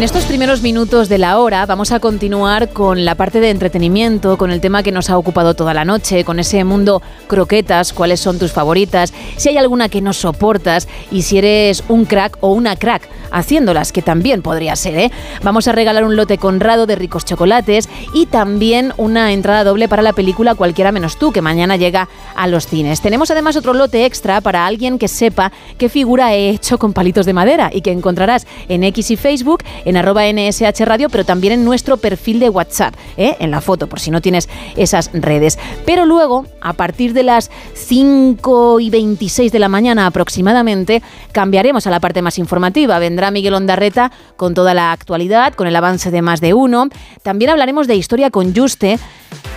En 0.00 0.04
estos 0.04 0.24
primeros 0.24 0.62
minutos 0.62 1.10
de 1.10 1.18
la 1.18 1.38
hora 1.38 1.66
vamos 1.66 1.92
a 1.92 2.00
continuar 2.00 2.70
con 2.70 3.04
la 3.04 3.16
parte 3.16 3.38
de 3.38 3.50
entretenimiento, 3.50 4.38
con 4.38 4.50
el 4.50 4.62
tema 4.62 4.82
que 4.82 4.92
nos 4.92 5.10
ha 5.10 5.18
ocupado 5.18 5.52
toda 5.52 5.74
la 5.74 5.84
noche, 5.84 6.24
con 6.24 6.38
ese 6.38 6.64
mundo 6.64 7.02
croquetas, 7.30 7.92
cuáles 7.92 8.18
son 8.18 8.38
tus 8.38 8.50
favoritas, 8.52 9.14
si 9.36 9.48
hay 9.48 9.56
alguna 9.56 9.88
que 9.88 10.02
no 10.02 10.12
soportas 10.12 10.88
y 11.12 11.22
si 11.22 11.38
eres 11.38 11.84
un 11.88 12.04
crack 12.04 12.36
o 12.40 12.52
una 12.52 12.74
crack 12.74 13.08
haciéndolas, 13.30 13.92
que 13.92 14.02
también 14.02 14.42
podría 14.42 14.74
ser, 14.74 14.98
¿eh? 14.98 15.12
Vamos 15.44 15.68
a 15.68 15.72
regalar 15.72 16.04
un 16.04 16.16
lote 16.16 16.36
conrado 16.36 16.86
de 16.86 16.96
ricos 16.96 17.24
chocolates 17.24 17.88
y 18.12 18.26
también 18.26 18.92
una 18.96 19.32
entrada 19.32 19.62
doble 19.62 19.88
para 19.88 20.02
la 20.02 20.12
película 20.12 20.56
Cualquiera 20.56 20.90
menos 20.90 21.16
tú, 21.16 21.30
que 21.30 21.40
mañana 21.40 21.76
llega 21.76 22.08
a 22.34 22.48
los 22.48 22.66
cines. 22.66 23.00
Tenemos 23.00 23.30
además 23.30 23.56
otro 23.56 23.72
lote 23.72 24.04
extra 24.04 24.40
para 24.40 24.66
alguien 24.66 24.98
que 24.98 25.06
sepa 25.06 25.52
qué 25.78 25.88
figura 25.88 26.34
he 26.34 26.50
hecho 26.50 26.78
con 26.78 26.92
palitos 26.92 27.26
de 27.26 27.32
madera 27.32 27.70
y 27.72 27.82
que 27.82 27.92
encontrarás 27.92 28.46
en 28.68 28.82
X 28.82 29.12
y 29.12 29.16
Facebook, 29.16 29.62
en 29.84 29.96
arroba 29.96 30.24
NSH 30.24 30.84
Radio, 30.84 31.08
pero 31.08 31.24
también 31.24 31.52
en 31.52 31.64
nuestro 31.64 31.98
perfil 31.98 32.40
de 32.40 32.48
WhatsApp, 32.48 32.94
¿eh? 33.16 33.36
en 33.38 33.52
la 33.52 33.60
foto, 33.60 33.86
por 33.86 34.00
si 34.00 34.10
no 34.10 34.20
tienes 34.20 34.48
esas 34.76 35.10
redes. 35.12 35.58
Pero 35.86 36.04
luego, 36.04 36.46
a 36.60 36.72
partir 36.72 37.12
de 37.12 37.19
las 37.22 37.50
5 37.74 38.80
y 38.80 38.90
26 38.90 39.52
de 39.52 39.58
la 39.58 39.68
mañana 39.68 40.06
aproximadamente, 40.06 41.02
cambiaremos 41.32 41.86
a 41.86 41.90
la 41.90 42.00
parte 42.00 42.22
más 42.22 42.38
informativa. 42.38 42.98
Vendrá 42.98 43.30
Miguel 43.30 43.54
Ondarreta 43.54 44.12
con 44.36 44.54
toda 44.54 44.74
la 44.74 44.92
actualidad, 44.92 45.54
con 45.54 45.66
el 45.66 45.76
avance 45.76 46.10
de 46.10 46.22
más 46.22 46.40
de 46.40 46.54
uno. 46.54 46.88
También 47.22 47.50
hablaremos 47.50 47.86
de 47.86 47.96
historia 47.96 48.30
con 48.30 48.54
Juste. 48.54 48.98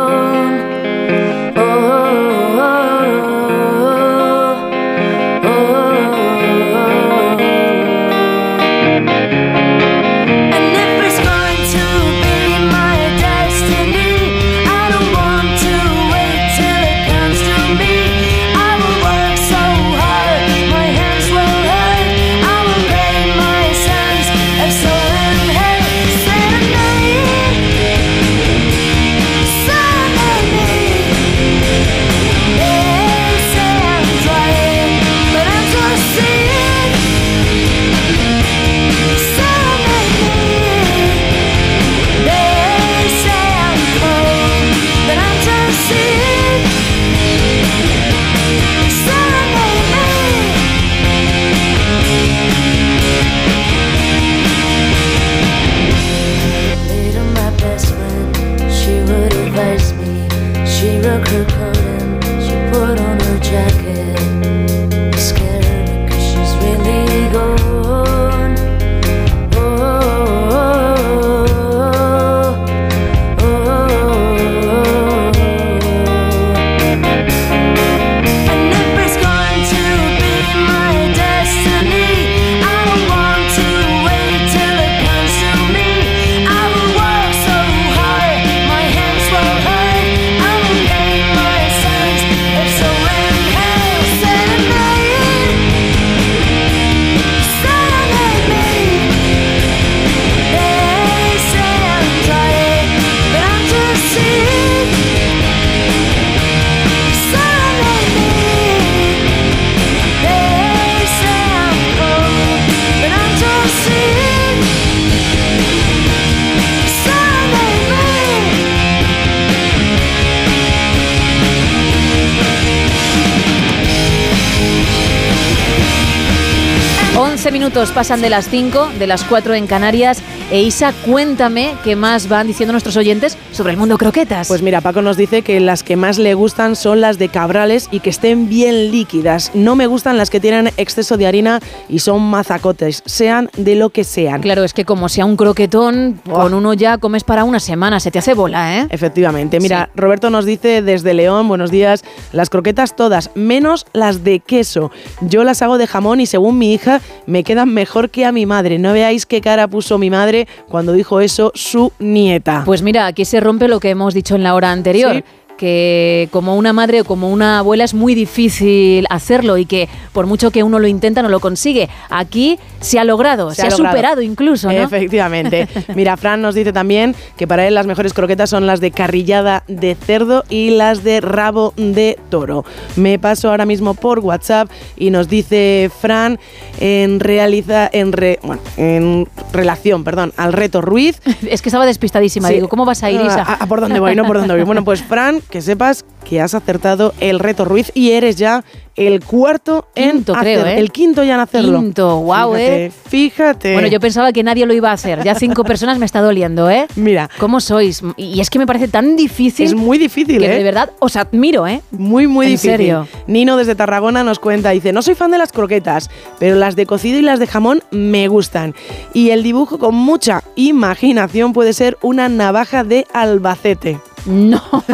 Pasan 127.97 128.21
de 128.21 128.29
las 128.29 128.51
5, 128.51 128.91
de 128.99 129.07
las 129.07 129.25
4 129.25 129.55
en 129.55 129.67
Canarias. 129.67 130.23
E 130.49 130.63
Isa, 130.63 130.95
cuéntame 131.05 131.75
qué 131.83 131.97
más 131.97 132.29
van 132.29 132.47
diciendo 132.47 132.71
nuestros 132.71 132.97
oyentes 132.97 133.37
sobre 133.51 133.73
el 133.73 133.79
mundo 133.79 133.99
croquetas. 133.99 134.47
Pues 134.47 134.63
mira, 134.63 134.81
Paco 134.81 135.03
nos 135.03 135.17
dice 135.17 135.43
que 135.43 135.59
las 135.59 135.83
que 135.83 135.97
más 135.97 136.19
le 136.19 136.35
gustan 136.35 136.77
son 136.77 137.01
las 137.01 137.19
de 137.19 137.29
cabrales 137.29 137.89
y 137.91 137.99
que 137.99 138.11
estén 138.11 138.49
bien 138.49 138.93
líquidas. 138.93 139.51
No 139.55 139.75
me 139.75 139.89
gustan 139.89 140.17
las 140.17 140.31
que 140.31 140.39
tienen 140.39 140.71
exceso 140.77 141.17
de 141.17 141.27
harina 141.27 141.59
y 141.89 141.99
son 141.99 142.23
mazacotes, 142.23 143.03
sean 143.07 143.51
de 143.57 143.75
lo 143.75 143.91
que 143.91 144.05
sean. 144.05 144.41
Claro, 144.41 144.63
es 144.63 144.73
que 144.73 144.85
como 144.85 145.09
sea 145.09 145.25
un 145.25 145.37
croquetón, 145.37 146.21
con 146.31 146.55
uno 146.55 146.75
ya 146.75 146.99
comes 146.99 147.25
para 147.25 147.43
una 147.43 147.59
semana, 147.59 147.99
se 147.99 148.13
te 148.13 148.21
hace 148.21 148.35
bola, 148.35 148.79
¿eh? 148.79 148.87
Efectivamente. 148.91 149.59
Mira, 149.59 149.91
Roberto 149.97 150.31
nos 150.31 150.45
dice 150.45 150.81
desde 150.81 151.13
León, 151.13 151.49
buenos 151.49 151.73
días, 151.73 152.05
las 152.31 152.51
croquetas 152.51 152.95
todas, 152.95 153.33
menos 153.35 153.85
las 153.93 154.23
de 154.23 154.39
queso. 154.39 154.93
Yo 155.23 155.43
las 155.43 155.61
hago 155.63 155.77
de 155.77 155.89
jamón 155.89 156.21
y 156.21 156.27
según 156.27 156.57
mi 156.57 156.73
hija 156.73 157.01
me 157.27 157.43
quedan 157.43 157.75
mejor 157.75 158.11
que 158.11 158.25
a 158.25 158.31
mi 158.31 158.47
madre. 158.47 158.79
No 158.79 158.93
veáis 158.93 159.27
qué 159.27 159.41
cara 159.41 159.67
puso 159.67 159.99
mi 159.99 160.09
madre 160.09 160.36
cuando 160.69 160.93
dijo 160.93 161.21
eso 161.21 161.53
su 161.55 161.93
nieta. 161.99 162.63
Pues 162.65 162.83
mira, 162.83 163.07
aquí 163.07 163.25
se 163.25 163.41
rompe 163.41 163.69
lo 163.69 163.81
que 163.81 163.91
hemos 163.91 164.13
dicho 164.13 164.35
en 164.35 164.43
la 164.43 164.55
hora 164.55 164.73
anterior. 164.73 165.15
Sí. 165.17 165.25
Que 165.57 166.29
como 166.31 166.57
una 166.57 166.73
madre 166.73 167.01
o 167.01 167.05
como 167.05 167.31
una 167.31 167.59
abuela 167.59 167.85
es 167.85 167.95
muy 167.95 168.15
difícil 168.15 169.07
hacerlo 169.11 169.57
y 169.59 169.67
que 169.67 169.89
por 170.13 170.27
mucho 170.27 170.51
que 170.51 170.63
uno 170.63 170.79
lo 170.79 170.87
intenta 170.87 171.23
no 171.23 171.29
lo 171.29 171.41
consigue. 171.41 171.89
Aquí 172.11 172.59
se 172.81 172.99
ha 172.99 173.05
logrado, 173.05 173.53
se, 173.53 173.63
ha, 173.63 173.71
logrado. 173.71 173.91
superado 173.91 174.23
incluso, 174.23 174.71
¿no? 174.71 174.79
Efectivamente. 174.79 175.69
Mira, 175.95 176.17
Fran 176.17 176.43
nos 176.43 176.55
dice 176.55 176.73
también 176.73 177.15
que 177.37 177.47
para 177.47 177.67
él 177.67 177.75
las 177.75 177.87
mejores 177.87 178.13
croquetas 178.13 178.51
son 178.51 178.67
las 178.67 178.81
de 178.81 178.91
carrillada 178.91 179.65
de 179.67 179.95
cerdo 179.95 180.45
y 180.49 180.71
las 180.71 181.03
de 181.03 181.21
rabo 181.21 181.73
de 181.77 182.19
toro. 182.31 182.65
Me 182.97 183.19
paso 183.19 183.51
ahora 183.51 183.67
mismo 183.67 183.95
por 183.95 184.21
WhatsApp 184.21 184.71
y 184.97 185.11
nos 185.11 185.29
dice 185.29 185.91
Fran 186.01 186.39
en 186.81 187.21
realiza 187.21 187.89
en 187.93 188.13
re- 188.13 188.39
bueno, 188.43 188.63
en 188.77 189.29
relación, 189.53 190.05
perdón, 190.05 190.33
al 190.37 190.53
reto 190.53 190.81
Ruiz. 190.81 191.21
Es 191.51 191.63
que 191.63 191.69
estaba 191.69 191.87
despistadísima, 191.87 192.49
digo, 192.49 192.69
¿cómo 192.69 192.85
vas 192.85 193.03
a 193.03 193.11
ir, 193.11 193.21
Isa? 193.21 193.45
Ah, 193.47 193.59
ah, 193.61 193.67
¿Por 193.67 193.81
dónde 193.81 194.01
voy? 194.01 194.15
No, 194.17 194.25
¿por 194.25 194.39
dónde 194.39 194.55
voy? 194.55 194.65
Bueno, 194.65 194.85
pues 194.85 195.03
Fran, 195.03 195.41
que 195.51 195.63
sepas 195.63 196.05
que 196.29 196.41
has 196.41 196.55
acertado 196.55 197.15
el 197.21 197.39
reto 197.39 197.65
Ruiz 197.65 197.93
y 197.95 198.11
eres 198.11 198.35
ya 198.37 198.65
el 198.97 199.23
cuarto 199.23 199.87
Quinto, 199.95 200.33
en 200.35 200.41
creo, 200.41 200.61
hacer- 200.63 200.79
¿eh? 200.79 200.81
el 200.81 200.91
quinto 200.91 201.23
ya 201.23 201.35
en 201.35 201.41
hacerlo. 201.41 201.79
Quinto, 201.79 202.19
guau, 202.21 202.55
Fíjate, 202.55 202.85
¿eh? 202.87 202.93
Fíjate. 203.09 203.73
Bueno, 203.75 203.89
yo 203.89 204.01
pensaba 204.01 204.33
que 204.33 204.43
nadie 204.43 204.65
lo 204.67 204.73
iba 204.73 204.91
a 204.91 204.95
hacer. 204.95 205.23
Ya 205.23 205.35
cinco 205.37 205.63
personas 205.65 205.99
me 205.99 206.07
está 206.07 206.21
doliendo, 206.21 206.69
¿eh? 206.71 206.87
Mira. 206.97 207.29
¿Cómo 207.39 207.61
sois? 207.61 208.03
Y 208.17 208.41
es 208.41 208.49
que 208.51 208.59
me 208.59 208.67
parece 208.67 208.89
tan 208.89 209.15
difícil. 209.15 209.67
Es 209.67 209.75
muy 209.75 209.99
difícil, 209.99 210.39
que 210.39 210.47
¿eh? 210.47 210.57
de 210.59 210.65
verdad 210.65 210.91
os 210.99 211.15
admiro, 211.17 211.67
¿eh? 211.67 211.83
Muy, 211.93 212.27
muy 212.27 212.47
En 212.47 212.53
difícil. 212.53 212.71
serio. 212.73 213.07
Nino 213.27 213.57
desde 213.57 213.75
Tarragona 213.77 214.25
nos 214.25 214.39
cuenta, 214.41 214.71
dice, 214.71 214.93
no 214.93 215.03
soy 215.03 215.15
fan 215.15 215.31
de 215.31 215.39
las 215.39 215.53
croquetas, 215.53 216.11
pero 216.41 216.57
las 216.57 216.75
de 216.75 216.87
cocido 216.87 217.19
y 217.19 217.23
las 217.23 217.39
de 217.39 217.47
jamón 217.47 217.83
me 217.93 218.27
gustan. 218.29 218.75
Y 219.13 219.31
el 219.31 219.43
dibujo 219.45 219.79
con 219.79 219.95
mucha 219.95 220.43
imaginación 220.57 221.53
puede 221.53 221.73
ser 221.75 221.99
una 222.03 222.29
navaja 222.31 222.83
de 222.83 223.07
Albacete. 223.13 224.01
No. 224.27 224.63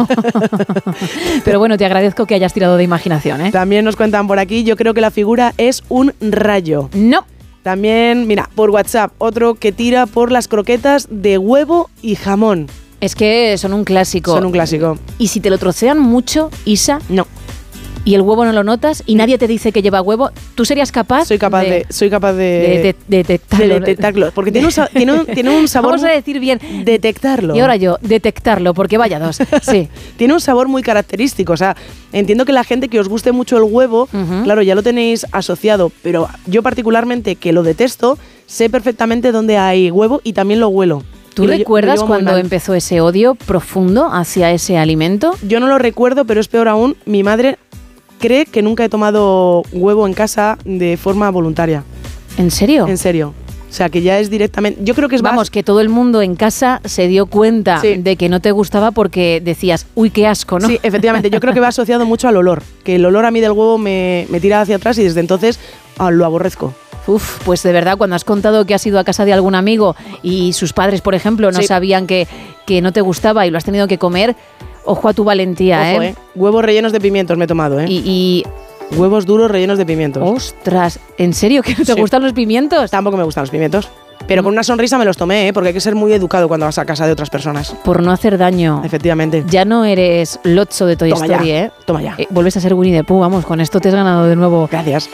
Pero 1.45 1.59
bueno, 1.59 1.77
te 1.77 1.85
agradezco 1.85 2.25
que 2.25 2.35
hayas 2.35 2.53
tirado 2.53 2.77
de 2.77 2.83
imaginación, 2.83 3.41
¿eh? 3.41 3.51
También 3.51 3.83
nos 3.85 3.95
cuentan 3.95 4.27
por 4.27 4.39
aquí, 4.39 4.63
yo 4.63 4.75
creo 4.75 4.93
que 4.93 5.01
la 5.01 5.11
figura 5.11 5.53
es 5.57 5.83
un 5.89 6.13
rayo. 6.21 6.89
No. 6.93 7.25
También, 7.63 8.27
mira, 8.27 8.49
por 8.55 8.69
WhatsApp, 8.71 9.13
otro 9.19 9.55
que 9.55 9.71
tira 9.71 10.05
por 10.05 10.31
las 10.31 10.47
croquetas 10.47 11.07
de 11.09 11.37
huevo 11.37 11.89
y 12.01 12.15
jamón. 12.15 12.67
Es 12.99 13.15
que 13.15 13.57
son 13.57 13.73
un 13.73 13.83
clásico. 13.83 14.33
Son 14.33 14.45
un 14.45 14.51
clásico. 14.51 14.97
Y 15.17 15.27
si 15.27 15.39
te 15.39 15.49
lo 15.49 15.57
trocean 15.57 15.99
mucho, 15.99 16.49
Isa. 16.65 16.99
No. 17.09 17.27
Y 18.05 18.15
el 18.15 18.21
huevo 18.21 18.43
no 18.43 18.51
lo 18.51 18.63
notas 18.65 19.01
y 19.05 19.15
nadie 19.15 19.37
te 19.37 19.47
dice 19.47 19.71
que 19.71 19.81
lleva 19.81 20.01
huevo, 20.01 20.29
¿tú 20.55 20.65
serías 20.65 20.91
capaz? 20.91 21.25
Soy 21.25 21.37
capaz 21.39 21.61
de, 21.63 21.85
soy 21.89 22.09
capaz 22.09 22.33
de, 22.33 22.43
de- 22.43 22.67
de- 22.67 22.95
de 23.07 23.17
detectarlo. 23.17 23.67
de 23.67 23.79
detectarlo. 23.79 24.31
Porque 24.33 24.51
tiene 24.51 24.67
un, 24.67 24.73
tiene 24.93 25.13
un- 25.13 25.25
tiene 25.25 25.49
un 25.57 25.67
sabor. 25.69 25.91
Vamos 25.91 26.05
a 26.05 26.09
decir 26.09 26.39
bien. 26.41 26.59
Detectarlo. 26.83 27.55
Y 27.55 27.61
ahora 27.61 27.77
yo, 27.77 27.97
detectarlo, 28.01 28.73
porque 28.73 28.97
vaya 28.97 29.19
dos. 29.19 29.39
Sí. 29.61 29.87
tiene 30.17 30.33
un 30.33 30.41
sabor 30.41 30.67
muy 30.67 30.83
característico. 30.83 31.53
O 31.53 31.57
sea, 31.57 31.77
entiendo 32.11 32.43
que 32.45 32.51
la 32.51 32.63
gente 32.65 32.89
que 32.89 32.99
os 32.99 33.07
guste 33.07 33.31
mucho 33.31 33.55
el 33.57 33.63
huevo, 33.63 34.09
claro, 34.43 34.61
ya 34.61 34.75
lo 34.75 34.83
tenéis 34.83 35.25
asociado. 35.31 35.91
Pero 36.01 36.27
yo, 36.45 36.61
particularmente, 36.61 37.35
que 37.37 37.53
lo 37.53 37.63
detesto, 37.63 38.17
sé 38.47 38.69
perfectamente 38.69 39.31
dónde 39.31 39.57
hay 39.57 39.91
huevo 39.91 40.19
y 40.25 40.33
también 40.33 40.59
lo 40.59 40.67
huelo. 40.67 41.03
¿Tú 41.33 41.43
lo 41.43 41.53
lo 41.53 41.57
recuerdas 41.57 42.03
cuando 42.03 42.37
empezó 42.37 42.75
ese 42.75 42.99
odio 43.01 43.33
profundo 43.35 44.09
hacia 44.11 44.51
ese 44.51 44.77
alimento? 44.77 45.35
Yo 45.47 45.59
no 45.59 45.67
lo 45.67 45.77
recuerdo, 45.79 46.25
pero 46.25 46.41
es 46.41 46.47
peor 46.49 46.67
aún. 46.67 46.95
Mi 47.05 47.23
madre 47.23 47.57
cree 48.27 48.45
que 48.45 48.61
nunca 48.61 48.85
he 48.85 48.89
tomado 48.89 49.63
huevo 49.73 50.07
en 50.07 50.13
casa 50.13 50.57
de 50.63 50.95
forma 50.97 51.29
voluntaria. 51.29 51.83
¿En 52.37 52.51
serio? 52.51 52.87
En 52.87 52.97
serio. 52.97 53.33
O 53.69 53.75
sea, 53.75 53.89
que 53.89 54.01
ya 54.01 54.19
es 54.19 54.29
directamente. 54.29 54.79
Yo 54.83 54.93
creo 54.95 55.09
que 55.09 55.15
es 55.15 55.21
más- 55.23 55.31
Vamos, 55.31 55.49
que 55.49 55.61
todo 55.63 55.81
el 55.81 55.89
mundo 55.89 56.21
en 56.21 56.35
casa 56.35 56.79
se 56.85 57.07
dio 57.07 57.25
cuenta 57.25 57.81
de 57.81 58.15
que 58.15 58.29
no 58.29 58.39
te 58.39 58.51
gustaba 58.51 58.91
porque 58.91 59.41
decías, 59.43 59.87
uy, 59.95 60.09
qué 60.11 60.25
asco, 60.27 60.59
¿no? 60.59 60.67
Sí, 60.67 60.79
efectivamente. 60.83 61.29
Yo 61.29 61.39
creo 61.39 61.53
que 61.53 61.59
va 61.59 61.67
asociado 61.69 62.05
mucho 62.05 62.27
al 62.27 62.37
olor. 62.37 62.61
Que 62.83 62.95
el 62.95 63.05
olor 63.05 63.25
a 63.25 63.31
mí 63.31 63.41
del 63.41 63.51
huevo 63.51 63.77
me, 63.77 64.25
me 64.29 64.39
tira 64.39 64.61
hacia 64.61 64.75
atrás 64.77 64.97
y 64.99 65.03
desde 65.03 65.19
entonces 65.19 65.59
ah, 65.97 66.11
lo 66.11 66.23
aborrezco. 66.25 66.73
Uf, 67.07 67.39
pues 67.43 67.61
de 67.63 67.71
verdad, 67.73 67.97
cuando 67.97 68.15
has 68.15 68.23
contado 68.23 68.65
que 68.65 68.73
has 68.75 68.85
ido 68.85 68.97
a 68.99 69.03
casa 69.03 69.25
de 69.25 69.33
algún 69.33 69.55
amigo 69.55 69.95
y 70.21 70.53
sus 70.53 70.71
padres, 70.71 71.01
por 71.01 71.15
ejemplo, 71.15 71.51
no 71.51 71.59
Sí. 71.59 71.65
sabían 71.67 72.07
que, 72.07 72.27
que 72.65 72.79
no 72.81 72.93
te 72.93 73.01
gustaba 73.01 73.45
y 73.45 73.51
lo 73.51 73.57
has 73.57 73.65
tenido 73.65 73.87
que 73.87 73.97
comer, 73.97 74.35
ojo 74.85 75.09
a 75.09 75.13
tu 75.13 75.23
valentía, 75.23 75.93
Ojo, 75.93 76.01
¿eh? 76.01 76.07
¿eh? 76.09 76.15
Huevos 76.35 76.63
rellenos 76.63 76.91
de 76.91 76.99
pimientos 76.99 77.37
me 77.37 77.45
he 77.45 77.47
tomado, 77.47 77.79
¿eh? 77.79 77.85
Y, 77.89 78.43
Huevos 78.97 79.25
duros 79.25 79.49
rellenos 79.49 79.77
de 79.79 79.85
pimientos. 79.85 80.21
Ostras, 80.23 80.99
¿en 81.17 81.33
serio 81.33 81.63
que 81.63 81.71
no 81.71 81.77
te 81.85 81.93
Sí. 81.93 81.99
gustan 81.99 82.21
los 82.21 82.33
pimientos? 82.33 82.91
Tampoco 82.91 83.17
me 83.17 83.23
gustan 83.23 83.43
los 83.43 83.49
pimientos. 83.49 83.89
Pero 84.27 84.43
con 84.43 84.53
una 84.53 84.63
sonrisa 84.63 84.97
me 84.97 85.05
los 85.05 85.17
tomé, 85.17 85.47
¿eh? 85.47 85.53
Porque 85.53 85.69
hay 85.69 85.73
que 85.73 85.81
ser 85.81 85.95
muy 85.95 86.13
educado 86.13 86.47
cuando 86.47 86.65
vas 86.65 86.77
a 86.77 86.85
casa 86.85 87.05
de 87.05 87.11
otras 87.11 87.29
personas. 87.29 87.75
Por 87.83 88.03
no 88.03 88.11
hacer 88.11 88.37
daño. 88.37 88.81
Efectivamente. 88.85 89.43
Ya 89.49 89.65
no 89.65 89.83
eres 89.83 90.39
Lotso 90.43 90.85
de 90.85 90.95
Toy 90.95 91.09
Toma 91.09 91.25
Story, 91.25 91.47
ya, 91.47 91.63
¿eh? 91.65 91.71
Toma 91.85 92.01
ya. 92.01 92.15
Eh, 92.17 92.27
Vuelves 92.29 92.55
a 92.57 92.61
ser 92.61 92.73
Winnie 92.73 92.95
the 92.99 93.03
Pooh, 93.03 93.19
vamos, 93.19 93.45
con 93.45 93.59
esto 93.59 93.79
te 93.79 93.89
has 93.89 93.95
ganado 93.95 94.25
de 94.25 94.35
nuevo. 94.35 94.67
Gracias. 94.71 95.09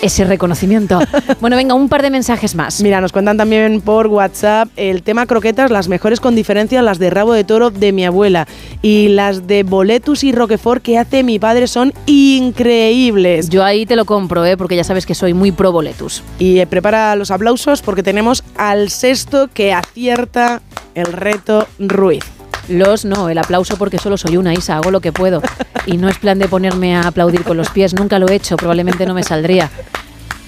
Ese 0.00 0.24
reconocimiento. 0.24 1.00
bueno, 1.40 1.56
venga, 1.56 1.74
un 1.74 1.88
par 1.88 2.02
de 2.02 2.10
mensajes 2.10 2.54
más. 2.54 2.80
Mira, 2.82 3.00
nos 3.00 3.10
cuentan 3.10 3.36
también 3.36 3.80
por 3.80 4.06
WhatsApp 4.06 4.68
el 4.76 5.02
tema 5.02 5.26
croquetas, 5.26 5.70
las 5.70 5.88
mejores 5.88 6.20
con 6.20 6.36
diferencia, 6.36 6.82
las 6.82 6.98
de 6.98 7.10
rabo 7.10 7.32
de 7.32 7.42
toro 7.42 7.70
de 7.70 7.92
mi 7.92 8.04
abuela. 8.04 8.46
Y 8.80 9.08
las 9.08 9.46
de 9.48 9.64
boletus 9.64 10.22
y 10.22 10.32
roquefort 10.32 10.82
que 10.82 10.98
hace 10.98 11.24
mi 11.24 11.38
padre 11.38 11.66
son 11.66 11.92
increíbles. 12.06 13.48
Yo 13.48 13.64
ahí 13.64 13.86
te 13.86 13.96
lo 13.96 14.04
compro, 14.04 14.44
¿eh? 14.44 14.56
Porque 14.56 14.76
ya 14.76 14.84
sabes 14.84 15.04
que 15.04 15.16
soy 15.16 15.34
muy 15.34 15.50
pro 15.50 15.72
boletus. 15.72 16.22
Y 16.38 16.60
eh, 16.60 16.66
prepara 16.66 17.16
los 17.16 17.32
aplausos 17.32 17.82
porque 17.82 18.04
tenemos 18.04 18.44
al 18.56 18.90
sexto 18.90 19.48
que 19.52 19.72
acierta 19.72 20.62
el 20.94 21.12
reto 21.12 21.66
Ruiz. 21.78 22.37
Los 22.68 23.04
no, 23.04 23.28
el 23.28 23.38
aplauso 23.38 23.76
porque 23.76 23.98
solo 23.98 24.16
soy 24.18 24.36
una 24.36 24.52
Isa, 24.52 24.76
hago 24.76 24.90
lo 24.90 25.00
que 25.00 25.12
puedo. 25.12 25.40
Y 25.86 25.96
no 25.96 26.08
es 26.08 26.18
plan 26.18 26.38
de 26.38 26.48
ponerme 26.48 26.96
a 26.96 27.08
aplaudir 27.08 27.42
con 27.44 27.56
los 27.56 27.70
pies, 27.70 27.94
nunca 27.94 28.18
lo 28.18 28.28
he 28.28 28.34
hecho, 28.34 28.56
probablemente 28.56 29.06
no 29.06 29.14
me 29.14 29.22
saldría. 29.22 29.70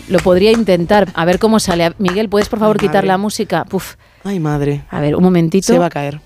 Lo 0.08 0.18
podría 0.18 0.50
intentar, 0.50 1.08
a 1.14 1.24
ver 1.24 1.38
cómo 1.38 1.60
sale. 1.60 1.92
Miguel, 1.98 2.28
¿puedes 2.28 2.48
por 2.48 2.58
favor 2.58 2.76
Ay, 2.78 2.80
quitar 2.88 2.96
madre. 3.04 3.06
la 3.08 3.18
música? 3.18 3.64
Puf. 3.64 3.94
Ay, 4.24 4.38
madre. 4.40 4.82
A 4.90 5.00
ver, 5.00 5.14
un 5.16 5.22
momentito. 5.22 5.66
Se 5.68 5.78
va 5.78 5.86
a 5.86 5.90
caer. 5.90 6.20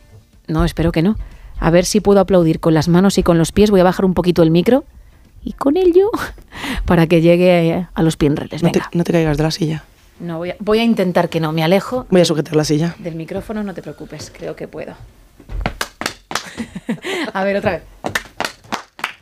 No, 0.49 0.65
espero 0.65 0.91
que 0.91 1.03
no. 1.03 1.17
A 1.61 1.71
ver 1.71 1.85
si 1.85 2.01
puedo 2.01 2.19
aplaudir 2.21 2.61
con 2.61 2.75
las 2.75 2.89
manos 2.89 3.19
y 3.19 3.23
con 3.23 3.39
los 3.39 3.53
pies. 3.53 3.71
Voy 3.71 3.81
a 3.81 3.85
bajar 3.85 4.05
un 4.05 4.15
poquito 4.15 4.43
el 4.43 4.51
micro 4.51 4.85
y 5.45 5.53
con 5.53 5.77
ello 5.77 6.11
para 6.87 7.07
que 7.07 7.21
llegue 7.21 7.87
a 7.93 8.03
los 8.03 8.17
pinreles. 8.17 8.63
No 8.63 8.71
no 8.93 9.05
te 9.05 9.13
caigas 9.13 9.37
de 9.37 9.43
la 9.43 9.51
silla. 9.51 9.85
No, 10.19 10.39
voy 10.39 10.51
a, 10.51 10.57
voy 10.61 10.79
a 10.79 10.85
intentar 10.85 11.29
que 11.29 11.39
no. 11.41 11.53
Me 11.53 11.63
alejo 11.63 12.07
Voy 12.11 12.21
a 12.23 12.25
sujetar 12.25 12.57
la 12.57 12.65
silla. 12.65 12.97
del 12.99 13.15
micrófono, 13.15 13.63
no 13.63 13.75
te 13.75 13.83
preocupes. 13.83 14.33
Creo 14.37 14.57
que 14.57 14.67
puedo. 14.67 14.95
a 17.33 17.45
ver, 17.45 17.57
otra 17.57 17.73
vez. 17.73 17.83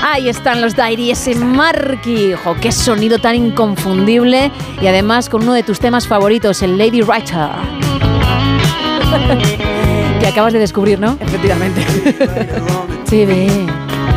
Ahí 0.03 0.29
están 0.29 0.61
los 0.61 0.75
Diary 0.75 1.11
ese 1.11 1.35
Marky. 1.35 2.33
Jo, 2.43 2.55
qué 2.59 2.71
sonido 2.71 3.19
tan 3.19 3.35
inconfundible. 3.35 4.51
Y 4.81 4.87
además 4.87 5.29
con 5.29 5.43
uno 5.43 5.53
de 5.53 5.63
tus 5.63 5.79
temas 5.79 6.07
favoritos, 6.07 6.61
el 6.61 6.77
Lady 6.77 7.01
Writer. 7.01 7.49
que 10.19 10.27
acabas 10.27 10.53
de 10.53 10.59
descubrir, 10.59 10.99
¿no? 10.99 11.17
Efectivamente. 11.19 11.85
Sí, 13.07 13.23
ve. 13.23 13.47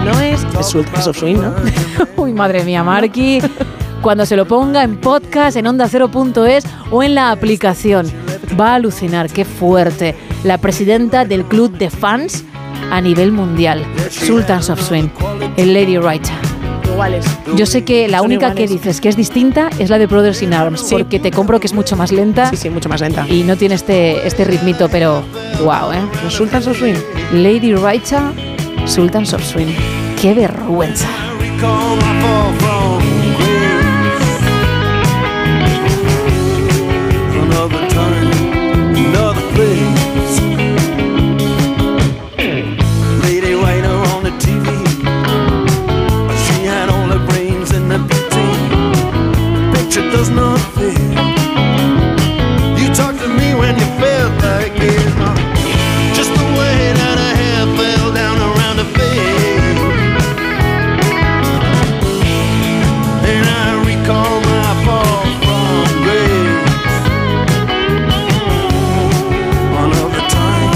No 0.05 0.21
es. 0.21 0.45
Es, 0.59 0.75
of 0.75 1.17
Swing, 1.17 1.37
¿no? 1.37 1.55
Uy, 2.17 2.33
madre 2.33 2.65
mía, 2.65 2.83
Marky. 2.83 3.39
Cuando 4.03 4.27
se 4.27 4.35
lo 4.35 4.47
ponga 4.47 4.83
en 4.83 4.97
podcast, 4.97 5.57
en 5.57 5.67
onda0.es 5.67 6.65
o 6.91 7.05
en 7.05 7.15
la 7.15 7.31
aplicación. 7.31 8.11
Va 8.61 8.73
a 8.73 8.75
alucinar, 8.75 9.31
qué 9.31 9.45
fuerte. 9.45 10.17
La 10.43 10.59
presidenta 10.59 11.25
del 11.25 11.45
club 11.45 11.71
de 11.79 11.89
fans 11.89 12.45
a 12.91 13.01
nivel 13.01 13.31
mundial, 13.31 13.85
Sultans 14.11 14.71
of 14.71 14.81
Swing, 14.81 15.09
el 15.57 15.73
Lady 15.73 15.99
Writer. 15.99 16.35
Iguales. 17.01 17.25
Yo 17.57 17.65
sé 17.65 17.83
que 17.83 18.09
la 18.09 18.19
Son 18.19 18.27
única 18.27 18.49
iguales. 18.49 18.69
que 18.69 18.75
dices 18.77 19.01
que 19.01 19.09
es 19.09 19.17
distinta 19.17 19.71
es 19.79 19.89
la 19.89 19.97
de 19.99 20.05
Brothers 20.07 20.43
in 20.43 20.53
Arms, 20.53 20.83
Sí. 20.83 20.97
porque 20.97 21.19
te 21.19 21.31
compro 21.31 21.59
que 21.59 21.67
es 21.67 21.73
mucho 21.73 21.97
más 21.97 22.13
lenta. 22.13 22.51
Sí, 22.51 22.59
sí, 22.59 22.69
mucho 22.69 22.91
más 22.91 23.01
lenta. 23.01 23.27
Y 23.27 23.43
no 23.43 23.57
tiene 23.57 23.75
este, 23.75 24.27
este 24.27 24.45
ritmito, 24.45 24.87
pero 24.91 25.23
wow, 25.65 25.93
¿eh? 25.93 26.03
Sultans 26.29 26.67
of 26.67 26.77
Swing. 26.79 26.97
Lady 27.33 27.73
Writer, 27.75 28.21
Sultans 28.85 29.33
of 29.33 29.43
Swing. 29.43 29.69
¡Qué 30.21 30.35
vergüenza! 30.35 31.09
Another 37.43 37.89
time, 37.89 38.31
does 50.13 50.31
not 50.31 50.59
fit. 50.75 50.99
You 52.81 52.89
talked 52.95 53.21
to 53.21 53.29
me 53.29 53.55
when 53.55 53.79
you 53.79 53.87
felt 54.03 54.33
like 54.43 54.73
it. 54.77 55.11
Just 56.17 56.33
the 56.35 56.47
way 56.59 56.93
that 56.99 57.17
her 57.23 57.35
hair 57.43 57.67
fell 57.79 58.13
down 58.13 58.37
around 58.49 58.77
her 58.83 58.91
face. 58.99 59.81
And 63.31 63.47
I 63.65 63.69
recall 63.91 64.41
my 64.51 64.71
fall 64.85 65.23
from 65.45 65.87
grace. 66.05 67.01
Another 69.85 70.25
time, 70.39 70.73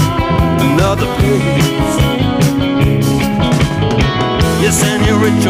another 0.69 1.09
place. 1.17 1.93
Yes, 4.61 4.83
and 4.83 5.05
your 5.05 5.19
rich 5.19 5.45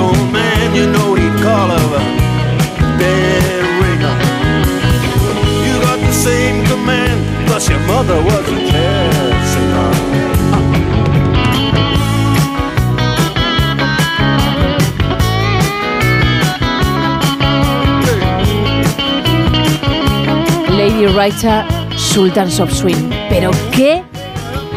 Lady 20.78 21.08
Writer, 21.08 21.66
Sultans 21.98 22.60
of 22.60 22.72
Swing. 22.72 23.10
Pero 23.30 23.52
qué, 23.72 24.04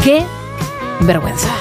qué 0.03 0.25
vergüenza. 1.01 1.58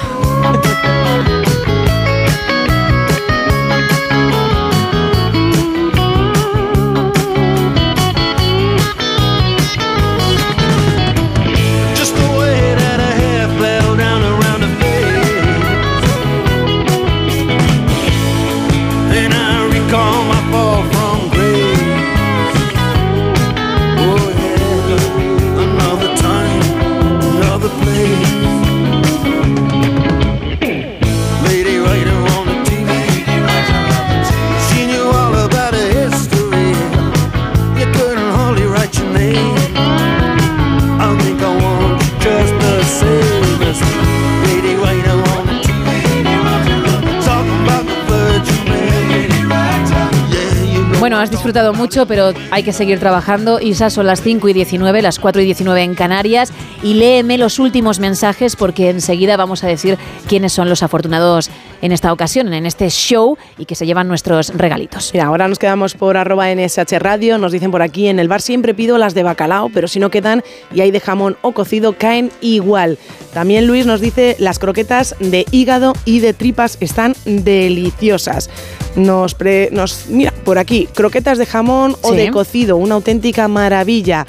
Bueno, 51.08 51.22
has 51.22 51.30
disfrutado 51.30 51.72
mucho, 51.72 52.04
pero 52.04 52.34
hay 52.50 52.62
que 52.62 52.74
seguir 52.74 52.98
trabajando. 52.98 53.60
Isa, 53.60 53.88
son 53.88 54.06
las 54.06 54.20
5 54.20 54.46
y 54.50 54.52
19, 54.52 55.00
las 55.00 55.18
4 55.18 55.40
y 55.40 55.46
19 55.46 55.82
en 55.82 55.94
Canarias. 55.94 56.52
Y 56.82 56.92
léeme 56.92 57.38
los 57.38 57.58
últimos 57.58 57.98
mensajes 57.98 58.56
porque 58.56 58.90
enseguida 58.90 59.38
vamos 59.38 59.64
a 59.64 59.68
decir 59.68 59.96
quiénes 60.28 60.52
son 60.52 60.68
los 60.68 60.82
afortunados 60.82 61.48
en 61.82 61.92
esta 61.92 62.12
ocasión, 62.12 62.52
en 62.52 62.66
este 62.66 62.88
show, 62.90 63.36
y 63.58 63.64
que 63.64 63.74
se 63.74 63.86
llevan 63.86 64.08
nuestros 64.08 64.48
regalitos. 64.56 65.10
Mira, 65.12 65.26
ahora 65.26 65.48
nos 65.48 65.58
quedamos 65.58 65.94
por 65.94 66.16
arroba 66.16 66.52
NSH 66.54 66.98
Radio. 66.98 67.38
Nos 67.38 67.52
dicen 67.52 67.70
por 67.70 67.82
aquí, 67.82 68.08
en 68.08 68.18
el 68.18 68.28
bar 68.28 68.42
siempre 68.42 68.74
pido 68.74 68.98
las 68.98 69.14
de 69.14 69.22
bacalao, 69.22 69.70
pero 69.72 69.88
si 69.88 70.00
no 70.00 70.10
quedan 70.10 70.42
y 70.74 70.80
hay 70.80 70.90
de 70.90 71.00
jamón 71.00 71.36
o 71.42 71.52
cocido, 71.52 71.94
caen 71.96 72.30
igual. 72.40 72.98
También 73.32 73.66
Luis 73.66 73.86
nos 73.86 74.00
dice, 74.00 74.36
las 74.38 74.58
croquetas 74.58 75.14
de 75.20 75.44
hígado 75.50 75.92
y 76.04 76.20
de 76.20 76.32
tripas 76.34 76.78
están 76.80 77.14
deliciosas. 77.24 78.50
Nos, 78.96 79.34
pre- 79.34 79.68
nos 79.70 80.06
mira, 80.08 80.32
por 80.44 80.58
aquí, 80.58 80.88
croquetas 80.94 81.38
de 81.38 81.46
jamón 81.46 81.94
o 82.02 82.12
de 82.12 82.30
cocido, 82.30 82.76
una 82.76 82.94
auténtica 82.96 83.46
maravilla. 83.48 84.26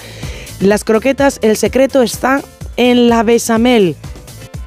Las 0.59 0.83
croquetas, 0.83 1.39
el 1.41 1.55
secreto 1.57 2.03
está 2.03 2.41
en 2.77 3.09
la 3.09 3.23
besamel. 3.23 3.95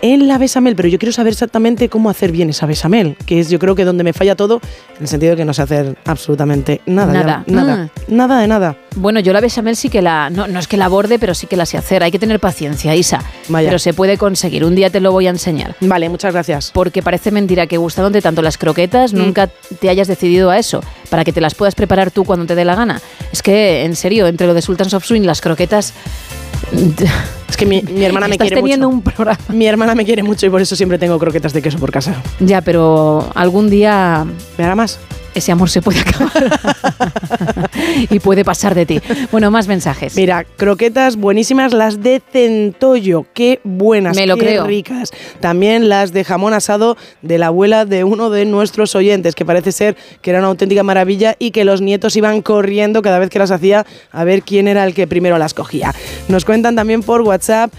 En 0.03 0.29
la 0.29 0.37
besamel, 0.37 0.77
pero 0.77 0.89
yo 0.89 0.99
quiero 0.99 1.13
saber 1.13 1.33
exactamente 1.33 1.89
cómo 1.89 2.11
hacer 2.11 2.33
bien 2.33 2.51
esa 2.51 2.67
besamel, 2.67 3.17
que 3.25 3.41
es 3.41 3.49
yo 3.49 3.59
creo 3.59 3.75
que 3.75 3.85
donde 3.85 4.05
me 4.05 4.13
falla 4.13 4.35
todo, 4.37 4.61
en 4.97 5.03
el 5.03 5.09
sentido 5.09 5.31
de 5.31 5.37
que 5.39 5.45
no 5.45 5.55
sé 5.55 5.63
hacer 5.63 5.97
absolutamente 6.05 6.81
nada. 6.87 7.13
Nada. 7.13 7.45
ya, 7.47 7.53
nada. 7.55 7.89
Nada 8.09 8.41
de 8.41 8.49
nada. 8.49 8.77
Bueno, 8.97 9.21
yo 9.21 9.33
la 9.33 9.41
bechamel 9.41 9.77
sí 9.77 9.89
que 9.89 10.03
la. 10.03 10.29
No, 10.29 10.47
no 10.49 10.59
es 10.59 10.67
que 10.69 10.77
la 10.77 10.89
borde, 10.89 11.19
pero 11.19 11.35
sí 11.35 11.47
que 11.47 11.57
la 11.57 11.65
sé 11.67 11.79
hacer. 11.79 12.03
Hay 12.03 12.11
que 12.11 12.19
tener 12.19 12.41
paciencia, 12.41 12.95
Isa. 12.95 13.23
Vaya. 13.49 13.69
Pero 13.69 13.79
se 13.79 13.95
puede 13.95 14.19
conseguir. 14.19 14.65
Un 14.65 14.75
día 14.75 14.91
te 14.91 15.01
lo 15.01 15.13
voy 15.13 15.27
a 15.29 15.31
enseñar. 15.31 15.77
Vale, 15.81 16.09
muchas 16.09 16.33
gracias. 16.35 16.71
Porque 16.75 17.03
parece 17.03 17.31
mentira 17.31 17.67
que 17.67 17.77
gustándote 17.79 18.21
tanto 18.21 18.43
las 18.43 18.59
croquetas, 18.59 19.13
Mm. 19.15 19.19
nunca 19.19 19.47
te 19.81 19.89
hayas 19.89 20.09
decidido 20.09 20.51
a 20.51 20.59
eso. 20.59 20.83
Para 21.11 21.25
que 21.25 21.33
te 21.33 21.41
las 21.41 21.55
puedas 21.55 21.75
preparar 21.75 22.11
tú 22.11 22.25
cuando 22.25 22.45
te 22.47 22.55
dé 22.55 22.65
la 22.65 22.75
gana. 22.75 23.01
Es 23.33 23.43
que, 23.43 23.85
en 23.85 23.95
serio, 23.97 24.27
entre 24.27 24.47
lo 24.47 24.55
de 24.55 24.63
Sultans 24.63 24.93
of 24.95 25.05
Swing, 25.05 25.23
las 25.23 25.41
croquetas. 25.41 25.95
Es 27.49 27.57
que 27.59 27.67
mi, 27.67 27.83
mi 27.83 28.02
hermana 28.02 28.28
me 28.28 28.34
Estás 28.36 28.47
quiere 28.49 28.62
teniendo 28.62 28.89
mucho. 28.89 28.97
un 29.09 29.15
programa. 29.15 29.39
Mi 29.51 29.67
hermana 29.67 29.94
me 29.94 30.07
quiere 30.07 30.23
mucho 30.23 30.47
y 30.47 30.49
por 30.51 30.62
eso 30.62 30.75
siempre 30.75 30.99
tengo 30.99 31.18
croquetas 31.18 31.52
de 31.52 31.60
queso 31.60 31.78
por 31.78 31.92
casa. 31.92 32.15
Ya, 32.41 32.62
pero 32.62 33.31
algún 33.34 33.68
día. 33.68 34.25
¿Me 34.57 34.65
hará 34.65 34.75
más? 34.75 34.99
Ese 35.35 35.52
amor 35.52 35.70
se 35.70 35.81
puede 35.83 36.01
acabar. 36.01 36.61
y 38.11 38.19
puede 38.20 38.44
pasar 38.44 38.75
de 38.75 38.86
ti. 38.86 39.01
Bueno, 39.31 39.51
más 39.51 39.67
mensajes. 39.69 40.15
Mira, 40.17 40.44
croquetas 40.44 41.17
buenísimas 41.17 41.73
las 41.73 42.02
de 42.02 42.23
centollo, 42.33 43.27
qué 43.35 43.61
buenas, 43.65 44.17
Me 44.17 44.27
lo 44.27 44.36
qué 44.36 44.43
creo. 44.47 44.67
ricas. 44.67 45.11
También 45.41 45.89
las 45.89 46.12
de 46.12 46.25
jamón 46.25 46.55
asado 46.55 46.97
de 47.23 47.39
la 47.39 47.47
abuela 47.47 47.85
de 47.85 48.05
uno 48.05 48.31
de 48.31 48.44
nuestros 48.44 48.94
oyentes, 48.94 49.35
que 49.35 49.44
parece 49.44 49.73
ser 49.73 49.97
que 50.20 50.31
era 50.31 50.39
una 50.41 50.49
auténtica 50.49 50.83
maravilla 50.83 51.36
y 51.39 51.51
que 51.51 51.65
los 51.65 51.81
nietos 51.81 52.17
iban 52.17 52.43
corriendo 52.43 53.02
cada 53.02 53.19
vez 53.19 53.31
que 53.31 53.39
las 53.39 53.51
hacía 53.51 53.86
a 54.11 54.25
ver 54.25 54.43
quién 54.43 54.69
era 54.69 54.85
el 54.85 54.94
que 54.94 55.07
primero 55.07 55.39
las 55.39 55.55
cogía. 55.55 55.94
Nos 56.28 56.44
cuentan 56.44 56.77
también 56.77 57.02
por 57.02 57.23
WhatsApp 57.23 57.73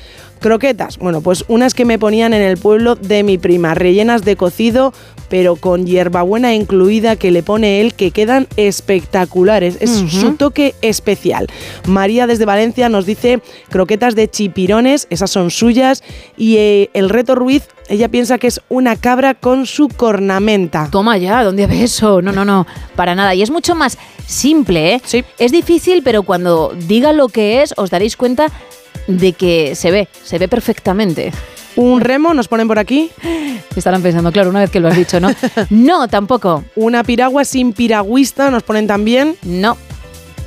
Croquetas, 0.44 0.98
bueno, 0.98 1.22
pues 1.22 1.46
unas 1.48 1.74
que 1.74 1.86
me 1.86 1.98
ponían 1.98 2.34
en 2.34 2.42
el 2.42 2.58
pueblo 2.58 2.96
de 2.96 3.24
mi 3.24 3.38
prima, 3.38 3.76
rellenas 3.76 4.26
de 4.26 4.36
cocido, 4.36 4.92
pero 5.30 5.56
con 5.56 5.88
hierbabuena 5.88 6.54
incluida 6.54 7.16
que 7.16 7.32
le 7.32 7.44
pone 7.44 7.80
él, 7.80 7.94
que 7.94 8.12
quedan 8.12 8.48
espectaculares. 8.58 9.78
Es 9.80 10.04
su 10.10 10.34
toque 10.36 10.76
especial. 10.82 11.48
María 11.88 12.28
desde 12.28 12.44
Valencia 12.44 12.90
nos 12.90 13.06
dice 13.06 13.40
croquetas 13.70 14.16
de 14.16 14.30
chipirones, 14.30 15.08
esas 15.10 15.32
son 15.32 15.50
suyas, 15.50 16.04
y 16.36 16.58
eh, 16.58 16.90
el 16.94 17.10
reto 17.10 17.36
Ruiz, 17.36 17.64
ella 17.88 18.10
piensa 18.10 18.38
que 18.38 18.48
es 18.48 18.60
una 18.68 18.98
cabra 18.98 19.36
con 19.36 19.66
su 19.66 19.88
cornamenta. 19.88 20.90
Toma 20.92 21.18
ya, 21.18 21.42
¿dónde 21.42 21.68
ves 21.68 21.84
eso? 21.84 22.22
No, 22.22 22.34
no, 22.34 22.44
no, 22.44 22.68
para 22.98 23.16
nada. 23.16 23.34
Y 23.34 23.44
es 23.44 23.50
mucho 23.50 23.76
más 23.76 23.98
simple, 24.28 24.96
¿eh? 24.96 25.02
Sí. 25.06 25.24
Es 25.40 25.54
difícil, 25.54 26.04
pero 26.04 26.24
cuando 26.24 26.74
diga 26.86 27.14
lo 27.14 27.30
que 27.30 27.62
es, 27.62 27.74
os 27.78 27.90
daréis 27.90 28.18
cuenta 28.18 28.52
de 29.08 29.34
que 29.34 29.76
se 29.76 29.92
ve, 29.92 30.08
se 30.24 30.38
ve 30.40 30.48
perfectamente. 30.48 31.32
Un 31.76 32.02
remo, 32.02 32.34
nos 32.34 32.48
ponen 32.48 32.68
por 32.68 32.80
aquí. 32.80 33.10
Estarán 33.76 34.02
pensando, 34.02 34.32
claro, 34.32 34.50
una 34.50 34.60
vez 34.60 34.70
que 34.70 34.80
lo 34.80 34.88
has 34.88 34.98
dicho, 34.98 35.20
¿no? 35.20 35.30
no, 35.70 36.08
tampoco. 36.08 36.64
Una 36.76 37.04
piragua 37.04 37.46
sin 37.46 37.74
piragüista, 37.74 38.52
nos 38.52 38.64
ponen 38.64 38.88
también. 38.88 39.36
No. 39.44 39.78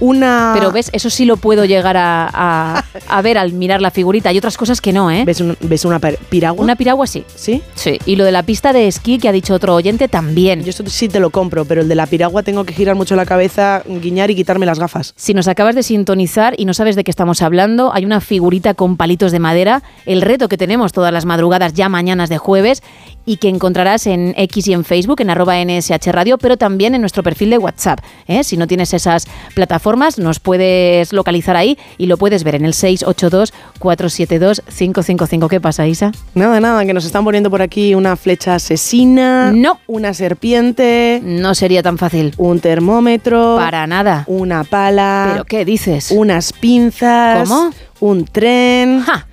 Una. 0.00 0.52
Pero 0.54 0.72
ves, 0.72 0.90
eso 0.92 1.10
sí 1.10 1.24
lo 1.24 1.36
puedo 1.36 1.64
llegar 1.64 1.96
a, 1.96 2.28
a- 2.32 2.84
a 3.08 3.22
ver 3.22 3.38
al 3.38 3.52
mirar 3.52 3.80
la 3.80 3.90
figurita. 3.90 4.28
Hay 4.30 4.38
otras 4.38 4.56
cosas 4.56 4.80
que 4.80 4.92
no, 4.92 5.10
¿eh? 5.10 5.24
¿Ves, 5.24 5.40
un- 5.40 5.56
ves 5.60 5.84
una 5.84 5.98
piragua? 5.98 6.62
Una 6.62 6.76
piragua 6.76 7.06
sí. 7.06 7.24
¿Sí? 7.34 7.62
Sí. 7.74 7.98
Y 8.06 8.16
lo 8.16 8.24
de 8.24 8.32
la 8.32 8.42
pista 8.42 8.72
de 8.72 8.86
esquí 8.88 9.18
que 9.18 9.28
ha 9.28 9.32
dicho 9.32 9.54
otro 9.54 9.74
oyente 9.74 10.08
también. 10.08 10.62
Yo 10.62 10.70
esto 10.70 10.84
sí 10.88 11.08
te 11.08 11.20
lo 11.20 11.30
compro, 11.30 11.64
pero 11.64 11.80
el 11.82 11.88
de 11.88 11.94
la 11.94 12.06
piragua 12.06 12.42
tengo 12.42 12.64
que 12.64 12.74
girar 12.74 12.94
mucho 12.96 13.16
la 13.16 13.26
cabeza, 13.26 13.82
guiñar 13.86 14.30
y 14.30 14.34
quitarme 14.36 14.66
las 14.66 14.78
gafas. 14.78 15.14
Si 15.16 15.34
nos 15.34 15.48
acabas 15.48 15.74
de 15.74 15.82
sintonizar 15.82 16.54
y 16.58 16.64
no 16.64 16.74
sabes 16.74 16.96
de 16.96 17.04
qué 17.04 17.10
estamos 17.10 17.42
hablando, 17.42 17.92
hay 17.94 18.04
una 18.04 18.20
figurita 18.20 18.74
con 18.74 18.96
palitos 18.96 19.32
de 19.32 19.38
madera, 19.38 19.82
el 20.04 20.22
reto 20.22 20.48
que 20.48 20.58
tenemos 20.58 20.92
todas 20.92 21.12
las 21.12 21.24
madrugadas 21.24 21.72
ya 21.74 21.88
mañanas 21.88 22.28
de 22.28 22.38
jueves 22.38 22.82
y 23.26 23.36
que 23.36 23.48
encontrarás 23.48 24.06
en 24.06 24.32
X 24.36 24.68
y 24.68 24.72
en 24.72 24.84
Facebook, 24.84 25.20
en 25.20 25.30
arroba 25.30 25.56
NSH 25.62 26.12
Radio, 26.12 26.38
pero 26.38 26.56
también 26.56 26.94
en 26.94 27.02
nuestro 27.02 27.24
perfil 27.24 27.50
de 27.50 27.58
WhatsApp. 27.58 28.00
¿eh? 28.28 28.44
Si 28.44 28.56
no 28.56 28.66
tienes 28.66 28.94
esas 28.94 29.26
plataformas, 29.54 30.18
nos 30.18 30.40
puedes 30.40 31.12
localizar 31.12 31.54
ahí 31.56 31.76
y 31.98 32.06
lo 32.06 32.16
puedes 32.16 32.42
ver 32.44 32.54
en 32.54 32.64
el 32.64 32.72
682-472-555. 32.72 35.48
¿Qué 35.48 35.60
pasa, 35.60 35.86
Isa? 35.86 36.12
Nada, 36.34 36.58
nada, 36.60 36.86
que 36.86 36.94
nos 36.94 37.04
están 37.04 37.24
poniendo 37.24 37.50
por 37.50 37.60
aquí 37.62 37.94
una 37.94 38.16
flecha 38.16 38.54
asesina. 38.54 39.52
No. 39.52 39.80
Una 39.88 40.14
serpiente. 40.14 41.20
No 41.22 41.56
sería 41.56 41.82
tan 41.82 41.98
fácil. 41.98 42.32
Un 42.36 42.60
termómetro. 42.60 43.56
Para 43.56 43.88
nada. 43.88 44.24
Una 44.28 44.62
pala. 44.64 45.30
¿Pero 45.32 45.44
qué 45.44 45.64
dices? 45.64 46.12
Unas 46.12 46.52
pinzas. 46.52 47.48
¿Cómo? 47.48 47.70
Un 48.00 48.24
tren. 48.24 49.02
Ja. 49.02 49.26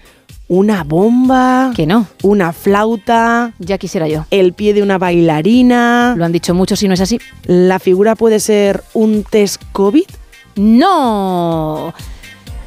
Una 0.55 0.83
bomba. 0.83 1.71
Que 1.75 1.87
no. 1.87 2.05
Una 2.21 2.53
flauta. 2.53 3.53
Ya 3.57 3.79
quisiera 3.79 4.07
yo. 4.07 4.27
El 4.29 4.53
pie 4.53 4.75
de 4.75 4.83
una 4.83 4.99
bailarina. 4.99 6.13
Lo 6.15 6.25
han 6.25 6.31
dicho 6.31 6.53
muchos 6.53 6.77
si 6.77 6.87
no 6.87 6.93
es 6.93 7.01
así. 7.01 7.19
La 7.45 7.79
figura 7.79 8.15
puede 8.15 8.39
ser 8.39 8.83
un 8.93 9.23
test 9.23 9.63
COVID. 9.71 10.05
¡No! 10.57 11.91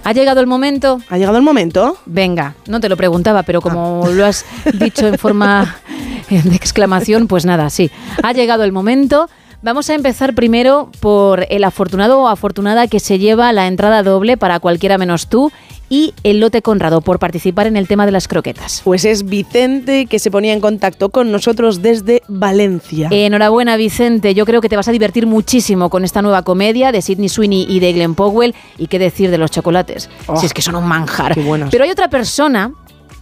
¿Ha 0.02 0.12
llegado 0.12 0.40
el 0.40 0.48
momento? 0.48 1.00
¿Ha 1.08 1.16
llegado 1.16 1.36
el 1.38 1.44
momento? 1.44 1.96
Venga, 2.06 2.56
no 2.66 2.80
te 2.80 2.88
lo 2.88 2.96
preguntaba, 2.96 3.44
pero 3.44 3.60
como 3.60 4.08
lo 4.08 4.26
has 4.26 4.44
dicho 4.80 5.06
en 5.06 5.16
forma 5.16 5.76
de 6.28 6.56
exclamación, 6.56 7.28
pues 7.28 7.44
nada, 7.44 7.70
sí. 7.70 7.92
Ha 8.20 8.32
llegado 8.32 8.64
el 8.64 8.72
momento. 8.72 9.30
Vamos 9.62 9.88
a 9.90 9.94
empezar 9.94 10.34
primero 10.34 10.90
por 10.98 11.46
el 11.50 11.62
afortunado 11.62 12.20
o 12.20 12.28
afortunada 12.28 12.88
que 12.88 12.98
se 12.98 13.20
lleva 13.20 13.52
la 13.52 13.68
entrada 13.68 14.02
doble 14.02 14.36
para 14.36 14.58
cualquiera 14.58 14.98
menos 14.98 15.28
tú 15.28 15.52
y 15.88 16.14
el 16.22 16.40
lote 16.40 16.62
Conrado 16.62 17.00
por 17.00 17.18
participar 17.18 17.66
en 17.66 17.76
el 17.76 17.86
tema 17.88 18.06
de 18.06 18.12
las 18.12 18.28
croquetas. 18.28 18.82
Pues 18.84 19.04
es 19.04 19.24
Vicente 19.24 20.06
que 20.06 20.18
se 20.18 20.30
ponía 20.30 20.52
en 20.52 20.60
contacto 20.60 21.10
con 21.10 21.30
nosotros 21.30 21.82
desde 21.82 22.22
Valencia. 22.28 23.08
Enhorabuena, 23.10 23.76
Vicente. 23.76 24.34
Yo 24.34 24.44
creo 24.46 24.60
que 24.60 24.68
te 24.68 24.76
vas 24.76 24.88
a 24.88 24.92
divertir 24.92 25.26
muchísimo 25.26 25.90
con 25.90 26.04
esta 26.04 26.22
nueva 26.22 26.42
comedia 26.42 26.92
de 26.92 27.02
Sidney 27.02 27.28
Sweeney 27.28 27.66
y 27.68 27.80
de 27.80 27.92
Glenn 27.92 28.14
Powell. 28.14 28.54
Y 28.78 28.88
qué 28.88 28.98
decir 28.98 29.30
de 29.30 29.38
los 29.38 29.50
chocolates. 29.50 30.10
Oh, 30.26 30.36
si 30.36 30.46
es 30.46 30.54
que 30.54 30.62
son 30.62 30.76
un 30.76 30.86
manjar. 30.86 31.34
qué 31.34 31.42
buenos. 31.42 31.70
Pero 31.70 31.84
hay 31.84 31.90
otra 31.90 32.08
persona 32.08 32.72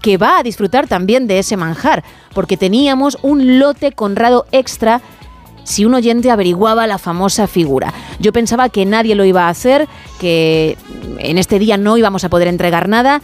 que 0.01 0.18
va 0.18 0.39
a 0.39 0.43
disfrutar 0.43 0.86
también 0.86 1.26
de 1.26 1.39
ese 1.39 1.57
manjar, 1.57 2.05
porque 2.34 2.59
teníamos 2.59 3.17
un 3.23 3.59
lote 3.59 3.93
Conrado 3.93 4.44
extra 4.52 5.01
si 5.65 5.84
un 5.84 5.94
oyente 5.94 6.31
averiguaba 6.31 6.86
la 6.86 6.99
famosa 6.99 7.47
figura. 7.47 7.93
Yo 8.20 8.33
pensaba 8.33 8.68
que 8.68 8.84
nadie 8.84 9.15
lo 9.15 9.25
iba 9.25 9.47
a 9.47 9.49
hacer, 9.49 9.89
que 10.20 10.76
en 11.18 11.39
este 11.39 11.59
día 11.59 11.76
no 11.76 11.97
íbamos 11.97 12.25
a 12.25 12.28
poder 12.28 12.49
entregar 12.49 12.89
nada. 12.89 13.20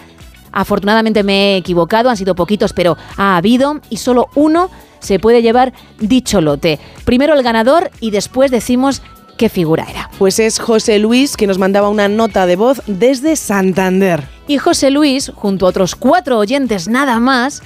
Afortunadamente 0.52 1.22
me 1.22 1.54
he 1.54 1.56
equivocado, 1.58 2.10
han 2.10 2.16
sido 2.16 2.34
poquitos, 2.34 2.72
pero 2.72 2.96
ha 3.16 3.36
habido 3.36 3.80
y 3.88 3.98
solo 3.98 4.28
uno 4.34 4.68
se 4.98 5.18
puede 5.18 5.42
llevar 5.42 5.72
dicho 6.00 6.40
lote. 6.40 6.78
Primero 7.04 7.34
el 7.34 7.42
ganador 7.42 7.90
y 8.00 8.10
después 8.10 8.50
decimos 8.50 9.02
qué 9.38 9.48
figura 9.48 9.86
era. 9.88 10.10
Pues 10.18 10.38
es 10.38 10.58
José 10.58 10.98
Luis 10.98 11.36
que 11.36 11.46
nos 11.46 11.58
mandaba 11.58 11.88
una 11.88 12.08
nota 12.08 12.46
de 12.46 12.56
voz 12.56 12.82
desde 12.86 13.36
Santander. 13.36 14.28
Y 14.46 14.58
José 14.58 14.90
Luis, 14.90 15.32
junto 15.34 15.66
a 15.66 15.70
otros 15.70 15.94
cuatro 15.94 16.38
oyentes 16.38 16.88
nada 16.88 17.20
más, 17.20 17.62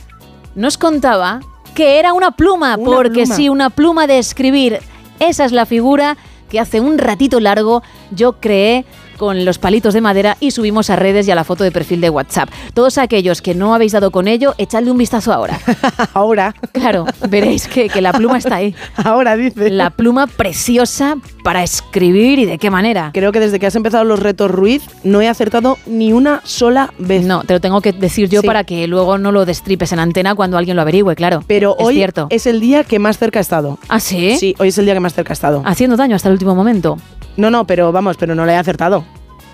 nos 0.54 0.78
contaba 0.78 1.40
que 1.74 1.98
era 1.98 2.12
una 2.12 2.30
pluma, 2.30 2.76
Una 2.76 2.84
porque 2.84 3.22
pluma. 3.22 3.34
sí, 3.36 3.48
una 3.48 3.70
pluma 3.70 4.06
de 4.06 4.18
escribir. 4.18 4.78
Esa 5.20 5.44
es 5.44 5.52
la 5.52 5.66
figura 5.66 6.16
que 6.48 6.60
hace 6.60 6.80
un 6.80 6.98
ratito 6.98 7.40
largo 7.40 7.82
yo 8.10 8.34
creé 8.40 8.84
con 9.16 9.44
los 9.44 9.58
palitos 9.58 9.94
de 9.94 10.00
madera 10.00 10.36
y 10.40 10.50
subimos 10.50 10.90
a 10.90 10.96
redes 10.96 11.26
y 11.26 11.30
a 11.30 11.34
la 11.34 11.44
foto 11.44 11.64
de 11.64 11.70
perfil 11.72 12.00
de 12.00 12.10
WhatsApp. 12.10 12.48
Todos 12.74 12.98
aquellos 12.98 13.42
que 13.42 13.54
no 13.54 13.74
habéis 13.74 13.92
dado 13.92 14.10
con 14.10 14.28
ello, 14.28 14.54
echadle 14.58 14.90
un 14.90 14.98
vistazo 14.98 15.32
ahora. 15.32 15.58
Ahora, 16.14 16.54
Claro, 16.72 17.06
veréis 17.28 17.66
que, 17.68 17.88
que 17.88 18.00
la 18.00 18.12
pluma 18.12 18.38
está 18.38 18.56
ahí. 18.56 18.74
ahora 19.04 19.36
dice. 19.36 19.70
La 19.70 19.90
pluma 19.90 20.26
preciosa 20.26 21.16
para 21.42 21.62
escribir 21.62 22.38
y 22.38 22.44
de 22.46 22.58
qué 22.58 22.70
manera. 22.70 23.10
Creo 23.12 23.32
que 23.32 23.40
desde 23.40 23.58
que 23.58 23.66
has 23.66 23.74
empezado 23.76 24.04
los 24.04 24.18
retos 24.20 24.50
Ruiz 24.50 24.82
no 25.02 25.20
he 25.20 25.28
acertado 25.28 25.78
ni 25.86 26.12
una 26.12 26.40
sola 26.44 26.92
vez. 26.98 27.24
No, 27.24 27.42
te 27.44 27.54
lo 27.54 27.60
tengo 27.60 27.80
que 27.80 27.92
decir 27.92 28.28
yo 28.28 28.40
Sí. 28.40 28.46
para 28.46 28.64
que 28.64 28.86
luego 28.86 29.18
no 29.18 29.32
lo 29.32 29.44
destripes 29.44 29.92
en 29.92 29.98
antena 29.98 30.34
cuando 30.34 30.58
alguien 30.58 30.76
lo 30.76 30.82
averigüe, 30.82 31.14
claro. 31.14 31.42
Pero 31.46 31.76
es 31.78 31.86
hoy 31.86 31.94
cierto. 31.94 32.26
es 32.30 32.46
el 32.46 32.60
día 32.60 32.84
que 32.84 32.98
más 32.98 33.18
cerca 33.18 33.38
he 33.38 33.42
estado. 33.42 33.78
¿Ah, 33.88 34.00
sí? 34.00 34.36
Sí, 34.38 34.54
hoy 34.58 34.68
es 34.68 34.78
el 34.78 34.84
día 34.84 34.94
que 34.94 35.00
más 35.00 35.14
cerca 35.14 35.32
he 35.32 35.34
estado. 35.34 35.62
Haciendo 35.64 35.96
daño 35.96 36.16
hasta 36.16 36.28
el 36.28 36.32
último 36.34 36.54
momento. 36.54 36.98
No, 37.36 37.50
no, 37.50 37.66
pero 37.66 37.92
vamos, 37.92 38.16
pero 38.16 38.34
no 38.34 38.44
le 38.46 38.52
he 38.52 38.56
acertado. 38.56 39.04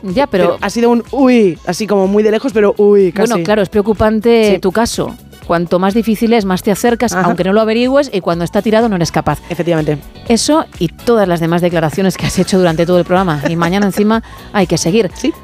Ya, 0.03 0.27
pero, 0.27 0.57
ha 0.63 0.71
sido 0.71 0.91
un 0.91 1.05
uy, 1.11 1.59
así 1.67 1.87
como 1.87 2.07
muy 2.07 2.23
de 2.23 2.31
lejos, 2.31 2.53
pero 2.55 2.75
uy, 2.79 3.13
casi. 3.13 3.29
bueno, 3.31 3.45
claro, 3.45 3.61
es 3.63 3.69
preocupante 3.69 4.53
Sí. 4.55 4.59
tu 4.59 4.73
caso. 4.73 5.15
Cuanto 5.47 5.79
más 5.79 5.93
difícil 5.95 6.33
es, 6.33 6.45
más 6.45 6.63
te 6.63 6.71
acercas, 6.71 7.13
Ajá. 7.13 7.27
aunque 7.27 7.45
no 7.45 7.53
lo 7.53 7.61
averigües, 7.61 8.09
y 8.13 8.21
cuando 8.21 8.45
está 8.45 8.63
tirado 8.63 8.89
no 8.89 8.97
eres 8.97 9.13
capaz. 9.13 9.41
Efectivamente. 9.51 9.99
Eso 10.29 10.65
y 10.79 10.89
todas 10.89 11.27
las 11.29 11.41
demás 11.41 11.61
declaraciones 11.61 12.17
que 12.17 12.25
has 12.27 12.39
hecho 12.39 12.57
durante 12.59 12.87
todo 12.87 12.99
el 12.99 13.05
programa. 13.05 13.43
Y 13.49 13.57
mañana 13.57 13.85
encima 13.87 14.23
hay 14.53 14.67
que 14.67 14.79
seguir. 14.79 15.11
Sí. 15.15 15.35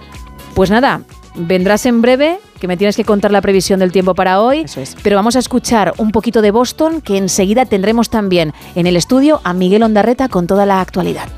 Pues 0.55 0.71
nada, 0.71 1.03
vendrás 1.35 1.85
en 1.85 2.01
breve, 2.01 2.39
que 2.61 2.69
me 2.69 2.79
tienes 2.79 2.97
que 2.97 3.05
contar 3.05 3.33
la 3.33 3.43
previsión 3.43 3.81
del 3.81 3.93
tiempo 3.93 4.15
para 4.15 4.41
hoy. 4.41 4.61
Eso 4.61 4.81
es. 4.81 4.97
Pero 5.03 5.17
vamos 5.17 5.37
a 5.37 5.41
escuchar 5.41 5.93
un 5.99 6.13
poquito 6.13 6.41
de 6.41 6.51
Boston, 6.53 7.03
que 7.03 7.19
enseguida 7.19 7.67
tendremos 7.67 8.09
también 8.09 8.55
en 8.75 8.87
el 8.87 8.97
estudio 8.97 9.41
a 9.45 9.53
Miguel 9.53 9.83
Ondarreta 9.83 10.29
con 10.29 10.47
toda 10.47 10.65
la 10.65 10.81
actualidad. 10.81 11.29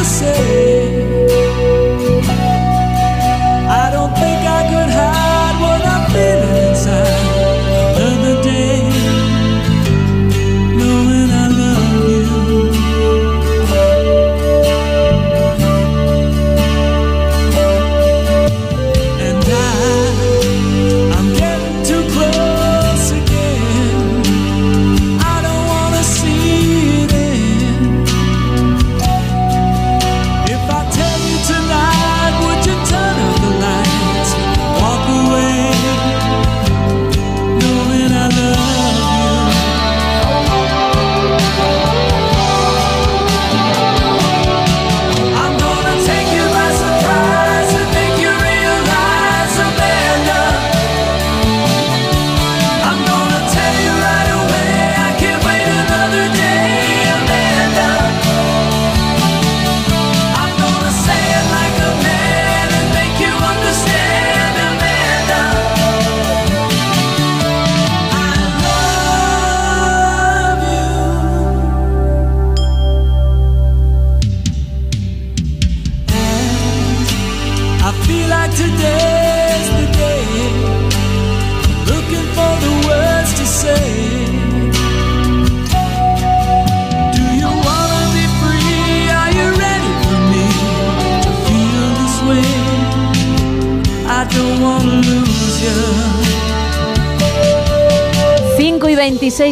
To 0.00 0.06
say. 0.06 0.59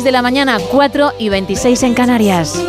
de 0.05 0.13
la 0.13 0.23
mañana, 0.23 0.59
4 0.71 1.15
y 1.19 1.29
26 1.29 1.83
en 1.83 1.95
Canarias. 1.95 2.63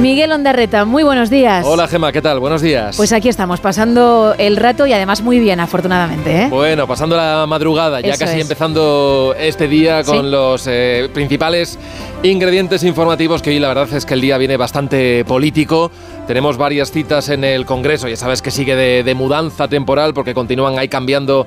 Miguel 0.00 0.32
Ondarreta, 0.32 0.86
muy 0.86 1.02
buenos 1.02 1.28
días. 1.28 1.64
Hola 1.66 1.86
Gema, 1.86 2.10
¿qué 2.10 2.22
tal? 2.22 2.40
Buenos 2.40 2.62
días. 2.62 2.96
Pues 2.96 3.12
aquí 3.12 3.28
estamos, 3.28 3.60
pasando 3.60 4.34
el 4.38 4.56
rato 4.56 4.86
y 4.86 4.92
además 4.94 5.20
muy 5.20 5.38
bien, 5.38 5.60
afortunadamente. 5.60 6.44
¿eh? 6.44 6.48
Bueno, 6.48 6.86
pasando 6.86 7.16
la 7.16 7.44
madrugada, 7.46 8.00
ya 8.00 8.16
casi 8.16 8.40
empezando 8.40 9.34
este 9.38 9.68
día 9.68 10.02
con 10.02 10.30
los 10.30 10.66
eh, 10.66 11.10
principales 11.12 11.78
ingredientes 12.22 12.82
informativos 12.82 13.42
que 13.42 13.50
hoy 13.50 13.58
la 13.58 13.68
verdad 13.68 13.92
es 13.92 14.06
que 14.06 14.14
el 14.14 14.22
día 14.22 14.38
viene 14.38 14.56
bastante 14.56 15.24
político. 15.26 15.90
Tenemos 16.26 16.56
varias 16.56 16.90
citas 16.90 17.28
en 17.28 17.44
el 17.44 17.66
Congreso, 17.66 18.08
ya 18.08 18.16
sabes 18.16 18.40
que 18.40 18.50
sigue 18.50 18.76
de 18.76 19.14
mudanza 19.14 19.68
temporal 19.68 20.14
porque 20.14 20.32
continúan 20.32 20.78
ahí 20.78 20.88
cambiando 20.88 21.46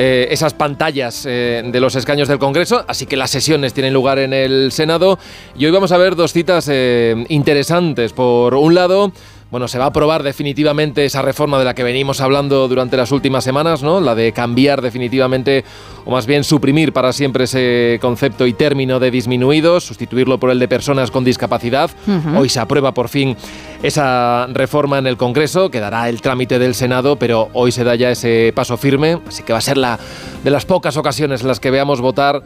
eh, 0.00 0.28
esas 0.30 0.54
pantallas 0.54 1.26
eh, 1.26 1.60
de 1.64 1.80
los 1.80 1.96
escaños 1.96 2.28
del 2.28 2.38
Congreso, 2.38 2.84
así 2.86 3.04
que 3.04 3.16
las 3.16 3.32
sesiones 3.32 3.74
tienen 3.74 3.92
lugar 3.92 4.20
en 4.20 4.32
el 4.32 4.70
Senado. 4.70 5.18
Y 5.56 5.66
hoy 5.66 5.72
vamos 5.72 5.90
a 5.90 5.98
ver 5.98 6.14
dos 6.14 6.32
citas 6.32 6.68
eh, 6.70 7.24
interesantes. 7.28 8.12
Por 8.12 8.54
un 8.54 8.76
lado, 8.76 9.10
bueno, 9.50 9.66
se 9.66 9.78
va 9.78 9.86
a 9.86 9.88
aprobar 9.88 10.22
definitivamente 10.22 11.04
esa 11.04 11.22
reforma 11.22 11.58
de 11.58 11.64
la 11.64 11.74
que 11.74 11.82
venimos 11.82 12.20
hablando 12.20 12.68
durante 12.68 12.96
las 12.96 13.12
últimas 13.12 13.44
semanas, 13.44 13.82
¿no? 13.82 14.00
La 14.00 14.14
de 14.14 14.32
cambiar 14.32 14.82
definitivamente, 14.82 15.64
o 16.04 16.10
más 16.10 16.26
bien 16.26 16.44
suprimir 16.44 16.92
para 16.92 17.14
siempre 17.14 17.44
ese 17.44 17.98
concepto 18.02 18.46
y 18.46 18.52
término 18.52 19.00
de 19.00 19.10
disminuidos, 19.10 19.84
sustituirlo 19.84 20.38
por 20.38 20.50
el 20.50 20.58
de 20.58 20.68
personas 20.68 21.10
con 21.10 21.24
discapacidad. 21.24 21.90
Hoy 22.36 22.50
se 22.50 22.60
aprueba 22.60 22.92
por 22.92 23.08
fin 23.08 23.36
esa 23.82 24.46
reforma 24.48 24.98
en 24.98 25.06
el 25.06 25.16
Congreso, 25.16 25.70
quedará 25.70 26.08
el 26.08 26.20
trámite 26.20 26.58
del 26.58 26.74
Senado, 26.74 27.16
pero 27.16 27.48
hoy 27.54 27.72
se 27.72 27.84
da 27.84 27.94
ya 27.94 28.10
ese 28.10 28.52
paso 28.54 28.76
firme, 28.76 29.20
así 29.26 29.42
que 29.42 29.52
va 29.52 29.58
a 29.58 29.62
ser 29.62 29.78
la 29.78 29.98
de 30.44 30.50
las 30.50 30.66
pocas 30.66 30.96
ocasiones 30.96 31.40
en 31.40 31.48
las 31.48 31.58
que 31.58 31.70
veamos 31.70 32.00
votar 32.00 32.42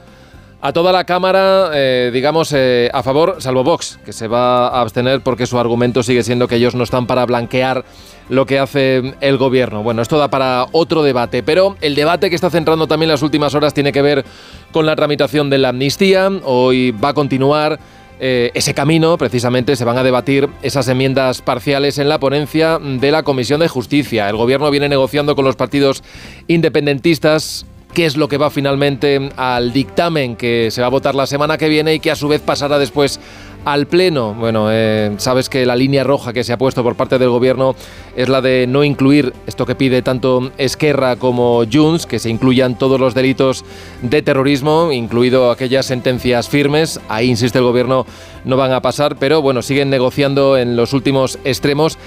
a 0.65 0.73
toda 0.73 0.93
la 0.93 1.03
Cámara, 1.03 1.71
eh, 1.75 2.11
digamos, 2.15 2.53
eh, 2.55 2.89
a 2.95 3.03
favor, 3.03 3.37
salvo 3.41 3.65
Vox, 3.65 3.99
que 4.05 4.13
se 4.13 4.29
va 4.29 4.69
a 4.69 4.81
abstener 4.81 5.21
porque 5.21 5.45
su 5.45 5.59
argumento 5.59 6.05
sigue 6.05 6.23
siendo 6.23 6.47
que 6.47 6.55
ellos 6.55 6.77
no 6.77 6.85
están 6.85 7.09
para 7.09 7.27
blanquear 7.27 7.85
lo 8.29 8.47
que 8.47 8.61
hace 8.61 9.15
el 9.21 9.39
gobierno. 9.39 9.83
Bueno, 9.83 10.03
esto 10.03 10.19
da 10.19 10.29
para 10.29 10.67
otro 10.71 11.03
debate, 11.03 11.43
pero 11.43 11.77
el 11.81 11.97
debate 11.97 12.31
que 12.31 12.37
está 12.37 12.49
centrando 12.49 12.87
también 12.87 13.11
las 13.11 13.23
últimas 13.23 13.57
horas 13.57 13.75
tiene 13.75 13.91
que 13.91 14.03
ver 14.03 14.25
con 14.71 14.87
la 14.87 14.95
tramitación 14.95 15.51
de 15.51 15.59
la 15.59 15.71
amnistía. 15.71 16.31
Hoy 16.45 16.93
va 16.93 17.09
a 17.09 17.15
continuar 17.15 17.81
eh, 18.21 18.53
ese 18.55 18.73
camino, 18.73 19.19
precisamente 19.19 19.75
se 19.75 19.85
van 19.85 19.99
a 19.99 20.05
debatir 20.05 20.49
esas 20.63 20.87
enmiendas 20.87 21.43
parciales 21.43 21.99
en 21.99 22.09
la 22.09 22.21
ponencia 22.21 22.79
de 22.79 23.11
la 23.11 23.25
Comisión 23.25 23.59
de 23.59 23.67
Justicia. 23.67 24.29
El 24.29 24.37
gobierno 24.37 24.71
viene 24.71 24.89
negociando 24.89 25.35
con 25.35 25.45
los 25.45 25.57
partidos 25.57 26.05
independentistas 26.47 27.67
qué 27.93 28.07
es 28.07 28.17
lo 28.17 28.29
que 28.29 28.39
va 28.39 28.51
finalmente 28.51 29.31
al 29.37 29.73
dictamen 29.73 30.37
que 30.37 30.71
se 30.71 30.81
va 30.81 30.87
a 30.87 30.91
votar 30.91 31.15
la 31.15 31.27
semana 31.27 31.59
que 31.59 31.69
viene 31.69 31.95
y 31.95 32.01
que 32.01 32.11
a 32.11 32.17
su 32.17 32.29
vez 32.29 32.41
pasará 32.41 32.79
después 32.79 33.21
al 33.65 33.87
Pleno. 33.87 34.35
Bueno, 34.35 34.69
eh, 34.71 35.13
sabes 35.19 35.49
que 35.49 35.65
la 35.67 35.77
línea 35.77 36.05
roja 36.05 36.33
que 36.33 36.45
se 36.45 36.53
ha 36.53 36.59
puesto 36.59 36.83
por 36.83 36.97
parte 36.97 37.19
del 37.19 37.29
Gobierno 37.29 37.75
es 38.17 38.29
la 38.29 38.41
de 38.41 38.67
no 38.67 38.85
incluir 38.85 39.33
esto 39.47 39.67
que 39.67 39.75
pide 39.75 40.03
tanto 40.03 40.51
Esquerra 40.59 41.17
como 41.17 41.63
Junts, 41.71 42.07
que 42.07 42.19
se 42.19 42.31
incluyan 42.31 42.77
todos 42.77 42.99
los 42.99 43.15
delitos 43.15 43.65
de 44.03 44.23
terrorismo, 44.23 44.91
incluido 44.93 45.51
aquellas 45.51 45.87
sentencias 45.87 46.49
firmes. 46.49 47.01
Ahí, 47.09 47.29
insiste 47.29 47.59
el 47.59 47.65
Gobierno, 47.65 48.07
no 48.45 48.57
van 48.57 48.73
a 48.73 48.83
pasar, 48.83 49.17
pero 49.17 49.43
bueno, 49.43 49.63
siguen 49.63 49.91
negociando 49.91 50.57
en 50.57 50.77
los 50.77 50.93
últimos 50.93 51.39
extremos 51.45 51.99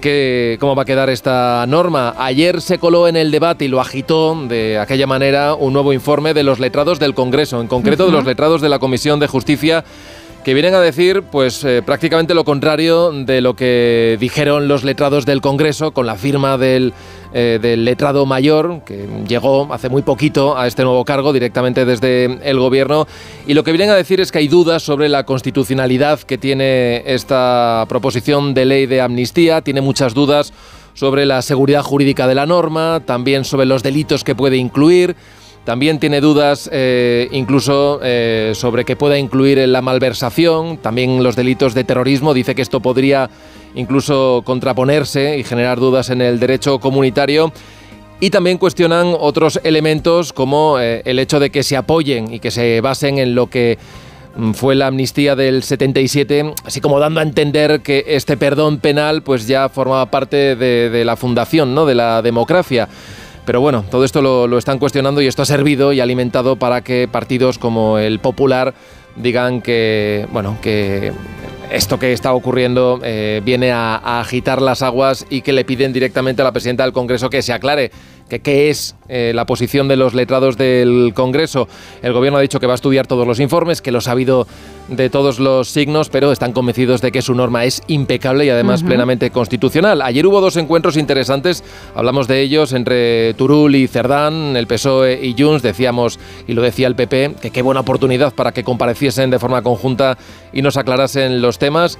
que, 0.00 0.56
cómo 0.60 0.74
va 0.74 0.82
a 0.82 0.84
quedar 0.84 1.10
esta 1.10 1.64
norma. 1.66 2.14
Ayer 2.18 2.60
se 2.60 2.78
coló 2.78 3.08
en 3.08 3.16
el 3.16 3.30
debate 3.30 3.64
y 3.64 3.68
lo 3.68 3.80
agitó 3.80 4.36
de 4.48 4.78
aquella 4.78 5.06
manera 5.06 5.54
un 5.54 5.72
nuevo 5.72 5.92
informe 5.92 6.34
de 6.34 6.42
los 6.42 6.60
letrados 6.60 6.98
del 6.98 7.14
Congreso, 7.14 7.60
en 7.60 7.68
concreto 7.68 8.06
de 8.06 8.12
los 8.12 8.24
letrados 8.24 8.60
de 8.60 8.68
la 8.68 8.78
Comisión 8.78 9.20
de 9.20 9.26
Justicia 9.26 9.84
que 10.44 10.52
vienen 10.52 10.74
a 10.74 10.80
decir 10.80 11.22
pues 11.22 11.64
eh, 11.64 11.82
prácticamente 11.84 12.34
lo 12.34 12.44
contrario 12.44 13.10
de 13.10 13.40
lo 13.40 13.56
que 13.56 14.18
dijeron 14.20 14.68
los 14.68 14.84
letrados 14.84 15.24
del 15.24 15.40
Congreso 15.40 15.92
con 15.92 16.04
la 16.04 16.16
firma 16.16 16.58
del, 16.58 16.92
eh, 17.32 17.58
del 17.60 17.86
letrado 17.86 18.26
mayor 18.26 18.82
que 18.84 19.08
llegó 19.26 19.72
hace 19.72 19.88
muy 19.88 20.02
poquito 20.02 20.56
a 20.56 20.66
este 20.66 20.84
nuevo 20.84 21.04
cargo 21.06 21.32
directamente 21.32 21.86
desde 21.86 22.26
el 22.48 22.58
gobierno 22.58 23.06
y 23.46 23.54
lo 23.54 23.64
que 23.64 23.72
vienen 23.72 23.88
a 23.88 23.94
decir 23.94 24.20
es 24.20 24.30
que 24.30 24.38
hay 24.38 24.48
dudas 24.48 24.82
sobre 24.82 25.08
la 25.08 25.24
constitucionalidad 25.24 26.20
que 26.20 26.36
tiene 26.36 27.02
esta 27.06 27.86
proposición 27.88 28.52
de 28.52 28.66
ley 28.66 28.86
de 28.86 29.00
amnistía, 29.00 29.62
tiene 29.62 29.80
muchas 29.80 30.12
dudas 30.12 30.52
sobre 30.92 31.24
la 31.24 31.40
seguridad 31.40 31.82
jurídica 31.82 32.28
de 32.28 32.34
la 32.34 32.46
norma, 32.46 33.02
también 33.04 33.44
sobre 33.44 33.66
los 33.66 33.82
delitos 33.82 34.24
que 34.24 34.34
puede 34.34 34.56
incluir. 34.58 35.16
También 35.64 35.98
tiene 35.98 36.20
dudas 36.20 36.68
eh, 36.72 37.28
incluso 37.32 37.98
eh, 38.02 38.52
sobre 38.54 38.84
que 38.84 38.96
pueda 38.96 39.18
incluir 39.18 39.58
la 39.66 39.80
malversación, 39.80 40.76
también 40.76 41.22
los 41.22 41.36
delitos 41.36 41.72
de 41.72 41.84
terrorismo. 41.84 42.34
Dice 42.34 42.54
que 42.54 42.60
esto 42.60 42.80
podría 42.80 43.30
incluso 43.74 44.42
contraponerse 44.44 45.38
y 45.38 45.44
generar 45.44 45.80
dudas 45.80 46.10
en 46.10 46.20
el 46.20 46.38
derecho 46.38 46.78
comunitario. 46.80 47.50
Y 48.20 48.28
también 48.28 48.58
cuestionan 48.58 49.14
otros 49.18 49.58
elementos 49.64 50.34
como 50.34 50.78
eh, 50.78 51.02
el 51.06 51.18
hecho 51.18 51.40
de 51.40 51.50
que 51.50 51.62
se 51.62 51.76
apoyen 51.76 52.32
y 52.32 52.40
que 52.40 52.50
se 52.50 52.82
basen 52.82 53.18
en 53.18 53.34
lo 53.34 53.48
que 53.48 53.78
mm, 54.36 54.52
fue 54.52 54.74
la 54.74 54.88
amnistía 54.88 55.34
del 55.34 55.62
77, 55.62 56.54
así 56.64 56.82
como 56.82 57.00
dando 57.00 57.20
a 57.20 57.22
entender 57.22 57.80
que 57.80 58.04
este 58.08 58.36
perdón 58.36 58.78
penal 58.78 59.22
pues 59.22 59.48
ya 59.48 59.70
formaba 59.70 60.10
parte 60.10 60.56
de, 60.56 60.90
de 60.90 61.04
la 61.06 61.16
fundación 61.16 61.74
¿no? 61.74 61.86
de 61.86 61.94
la 61.94 62.20
democracia. 62.20 62.88
Pero 63.44 63.60
bueno, 63.60 63.84
todo 63.90 64.04
esto 64.04 64.22
lo, 64.22 64.46
lo 64.46 64.58
están 64.58 64.78
cuestionando 64.78 65.20
y 65.20 65.26
esto 65.26 65.42
ha 65.42 65.46
servido 65.46 65.92
y 65.92 66.00
alimentado 66.00 66.56
para 66.56 66.82
que 66.82 67.08
partidos 67.10 67.58
como 67.58 67.98
el 67.98 68.18
Popular 68.18 68.74
digan 69.16 69.60
que, 69.60 70.26
bueno, 70.32 70.56
que 70.62 71.12
esto 71.70 71.98
que 71.98 72.12
está 72.12 72.32
ocurriendo 72.32 73.00
eh, 73.02 73.42
viene 73.44 73.72
a, 73.72 73.96
a 73.96 74.20
agitar 74.20 74.62
las 74.62 74.82
aguas 74.82 75.26
y 75.28 75.42
que 75.42 75.52
le 75.52 75.64
piden 75.64 75.92
directamente 75.92 76.42
a 76.42 76.44
la 76.44 76.52
presidenta 76.52 76.84
del 76.84 76.92
Congreso 76.92 77.30
que 77.30 77.42
se 77.42 77.52
aclare 77.52 77.90
que 78.28 78.40
qué 78.40 78.70
es 78.70 78.96
eh, 79.08 79.32
la 79.34 79.44
posición 79.44 79.86
de 79.88 79.96
los 79.96 80.14
letrados 80.14 80.56
del 80.56 81.12
Congreso. 81.14 81.68
El 82.02 82.12
gobierno 82.12 82.38
ha 82.38 82.42
dicho 82.42 82.60
que 82.60 82.66
va 82.66 82.72
a 82.72 82.76
estudiar 82.76 83.06
todos 83.06 83.26
los 83.26 83.40
informes, 83.40 83.82
que 83.82 83.92
los 83.92 84.08
ha 84.08 84.12
habido 84.12 84.46
de 84.88 85.10
todos 85.10 85.38
los 85.38 85.68
signos, 85.68 86.08
pero 86.08 86.32
están 86.32 86.52
convencidos 86.52 87.00
de 87.00 87.12
que 87.12 87.22
su 87.22 87.34
norma 87.34 87.64
es 87.64 87.82
impecable 87.86 88.44
y 88.44 88.50
además 88.50 88.82
plenamente 88.82 89.30
constitucional. 89.30 90.02
Ayer 90.02 90.26
hubo 90.26 90.40
dos 90.40 90.56
encuentros 90.56 90.96
interesantes, 90.96 91.64
hablamos 91.94 92.28
de 92.28 92.40
ellos 92.40 92.72
entre 92.72 93.34
Turul 93.34 93.74
y 93.76 93.88
Cerdán, 93.88 94.56
el 94.56 94.66
PSOE 94.66 95.24
y 95.24 95.34
Junts, 95.38 95.62
decíamos, 95.62 96.18
y 96.46 96.52
lo 96.52 96.62
decía 96.62 96.86
el 96.86 96.96
PP, 96.96 97.36
que 97.40 97.50
qué 97.50 97.62
buena 97.62 97.80
oportunidad 97.80 98.34
para 98.34 98.52
que 98.52 98.64
compareciesen 98.64 99.30
de 99.30 99.38
forma 99.38 99.62
conjunta 99.62 100.18
y 100.52 100.62
nos 100.62 100.76
aclarasen 100.76 101.40
los 101.40 101.58
temas. 101.58 101.98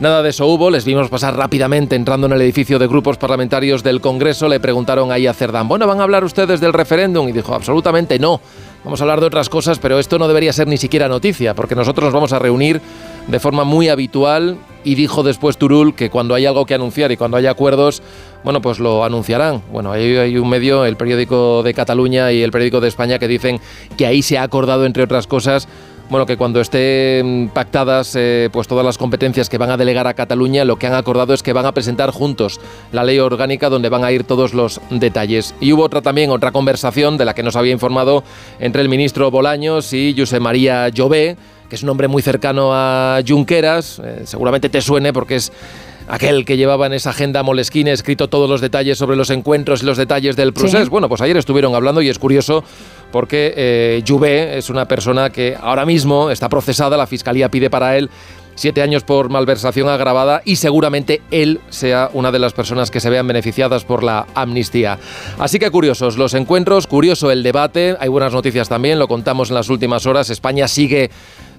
Nada 0.00 0.22
de 0.22 0.30
eso 0.30 0.46
hubo, 0.46 0.70
les 0.70 0.84
vimos 0.84 1.08
pasar 1.10 1.36
rápidamente 1.36 1.94
entrando 1.94 2.26
en 2.26 2.32
el 2.32 2.40
edificio 2.40 2.78
de 2.78 2.88
grupos 2.88 3.18
parlamentarios 3.18 3.82
del 3.84 4.00
Congreso, 4.00 4.48
le 4.48 4.58
preguntaron 4.58 5.12
ahí 5.12 5.26
a 5.26 5.34
Cerdán, 5.34 5.68
bueno, 5.68 5.86
¿van 5.86 6.00
a 6.00 6.02
hablar 6.02 6.24
ustedes 6.24 6.60
del 6.60 6.72
referéndum? 6.72 7.28
Y 7.28 7.32
dijo, 7.32 7.54
absolutamente 7.54 8.18
no, 8.18 8.40
vamos 8.84 9.00
a 9.00 9.04
hablar 9.04 9.20
de 9.20 9.26
otras 9.26 9.48
cosas, 9.48 9.78
pero 9.78 10.00
esto 10.00 10.18
no 10.18 10.26
debería 10.26 10.52
ser 10.52 10.66
ni 10.66 10.76
siquiera 10.76 11.08
noticia, 11.08 11.54
porque 11.54 11.76
nosotros 11.76 12.06
nos 12.06 12.14
vamos 12.14 12.32
a 12.32 12.40
reunir 12.40 12.80
de 13.28 13.38
forma 13.38 13.62
muy 13.62 13.90
habitual 13.90 14.56
y 14.82 14.96
dijo 14.96 15.22
después 15.22 15.56
Turul 15.56 15.94
que 15.94 16.10
cuando 16.10 16.34
hay 16.34 16.46
algo 16.46 16.66
que 16.66 16.74
anunciar 16.74 17.12
y 17.12 17.16
cuando 17.16 17.36
hay 17.36 17.46
acuerdos, 17.46 18.02
bueno, 18.42 18.60
pues 18.60 18.80
lo 18.80 19.04
anunciarán. 19.04 19.62
Bueno, 19.70 19.92
ahí 19.92 20.16
hay 20.16 20.36
un 20.36 20.48
medio, 20.48 20.84
el 20.84 20.96
periódico 20.96 21.62
de 21.62 21.74
Cataluña 21.74 22.32
y 22.32 22.42
el 22.42 22.50
periódico 22.50 22.80
de 22.80 22.88
España, 22.88 23.20
que 23.20 23.28
dicen 23.28 23.60
que 23.96 24.06
ahí 24.06 24.22
se 24.22 24.38
ha 24.38 24.42
acordado, 24.42 24.84
entre 24.84 25.04
otras 25.04 25.28
cosas, 25.28 25.68
bueno, 26.12 26.26
que 26.26 26.36
cuando 26.36 26.60
estén 26.60 27.50
pactadas 27.54 28.14
eh, 28.16 28.50
pues 28.52 28.68
todas 28.68 28.84
las 28.84 28.98
competencias 28.98 29.48
que 29.48 29.56
van 29.56 29.70
a 29.70 29.78
delegar 29.78 30.06
a 30.06 30.12
Cataluña, 30.12 30.66
lo 30.66 30.76
que 30.76 30.86
han 30.86 30.92
acordado 30.92 31.32
es 31.32 31.42
que 31.42 31.54
van 31.54 31.64
a 31.64 31.72
presentar 31.72 32.10
juntos 32.10 32.60
la 32.92 33.02
ley 33.02 33.18
orgánica 33.18 33.70
donde 33.70 33.88
van 33.88 34.04
a 34.04 34.12
ir 34.12 34.24
todos 34.24 34.52
los 34.52 34.78
detalles. 34.90 35.54
Y 35.58 35.72
hubo 35.72 35.84
otra 35.84 36.02
también, 36.02 36.30
otra 36.30 36.52
conversación 36.52 37.16
de 37.16 37.24
la 37.24 37.34
que 37.34 37.42
nos 37.42 37.56
había 37.56 37.72
informado 37.72 38.24
entre 38.60 38.82
el 38.82 38.90
ministro 38.90 39.30
Bolaños 39.30 39.94
y 39.94 40.14
José 40.14 40.38
María 40.38 40.90
Llobé, 40.90 41.38
que 41.70 41.76
es 41.76 41.82
un 41.82 41.88
hombre 41.88 42.08
muy 42.08 42.20
cercano 42.20 42.74
a 42.74 43.20
Junqueras, 43.26 43.98
eh, 44.04 44.20
seguramente 44.24 44.68
te 44.68 44.82
suene 44.82 45.14
porque 45.14 45.36
es 45.36 45.50
aquel 46.12 46.44
que 46.44 46.58
llevaba 46.58 46.86
en 46.86 46.92
esa 46.92 47.10
agenda 47.10 47.42
Moleskine 47.42 47.90
escrito 47.90 48.28
todos 48.28 48.48
los 48.48 48.60
detalles 48.60 48.98
sobre 48.98 49.16
los 49.16 49.30
encuentros 49.30 49.82
y 49.82 49.86
los 49.86 49.96
detalles 49.96 50.36
del 50.36 50.52
proceso. 50.52 50.84
Sí. 50.84 50.90
Bueno, 50.90 51.08
pues 51.08 51.22
ayer 51.22 51.38
estuvieron 51.38 51.74
hablando 51.74 52.02
y 52.02 52.10
es 52.10 52.18
curioso 52.18 52.62
porque 53.10 53.54
eh, 53.56 54.04
Juvé 54.06 54.58
es 54.58 54.68
una 54.68 54.86
persona 54.86 55.30
que 55.30 55.56
ahora 55.58 55.86
mismo 55.86 56.30
está 56.30 56.50
procesada, 56.50 56.98
la 56.98 57.06
fiscalía 57.06 57.48
pide 57.48 57.70
para 57.70 57.96
él 57.96 58.10
siete 58.54 58.82
años 58.82 59.04
por 59.04 59.30
malversación 59.30 59.88
agravada 59.88 60.42
y 60.44 60.56
seguramente 60.56 61.22
él 61.30 61.60
sea 61.70 62.10
una 62.12 62.30
de 62.30 62.38
las 62.38 62.52
personas 62.52 62.90
que 62.90 63.00
se 63.00 63.08
vean 63.08 63.26
beneficiadas 63.26 63.84
por 63.84 64.02
la 64.02 64.26
amnistía. 64.34 64.98
Así 65.38 65.58
que 65.58 65.70
curiosos 65.70 66.18
los 66.18 66.34
encuentros, 66.34 66.86
curioso 66.86 67.30
el 67.30 67.42
debate, 67.42 67.96
hay 67.98 68.08
buenas 68.08 68.34
noticias 68.34 68.68
también, 68.68 68.98
lo 68.98 69.08
contamos 69.08 69.48
en 69.48 69.54
las 69.54 69.70
últimas 69.70 70.04
horas, 70.04 70.28
España 70.28 70.68
sigue 70.68 71.10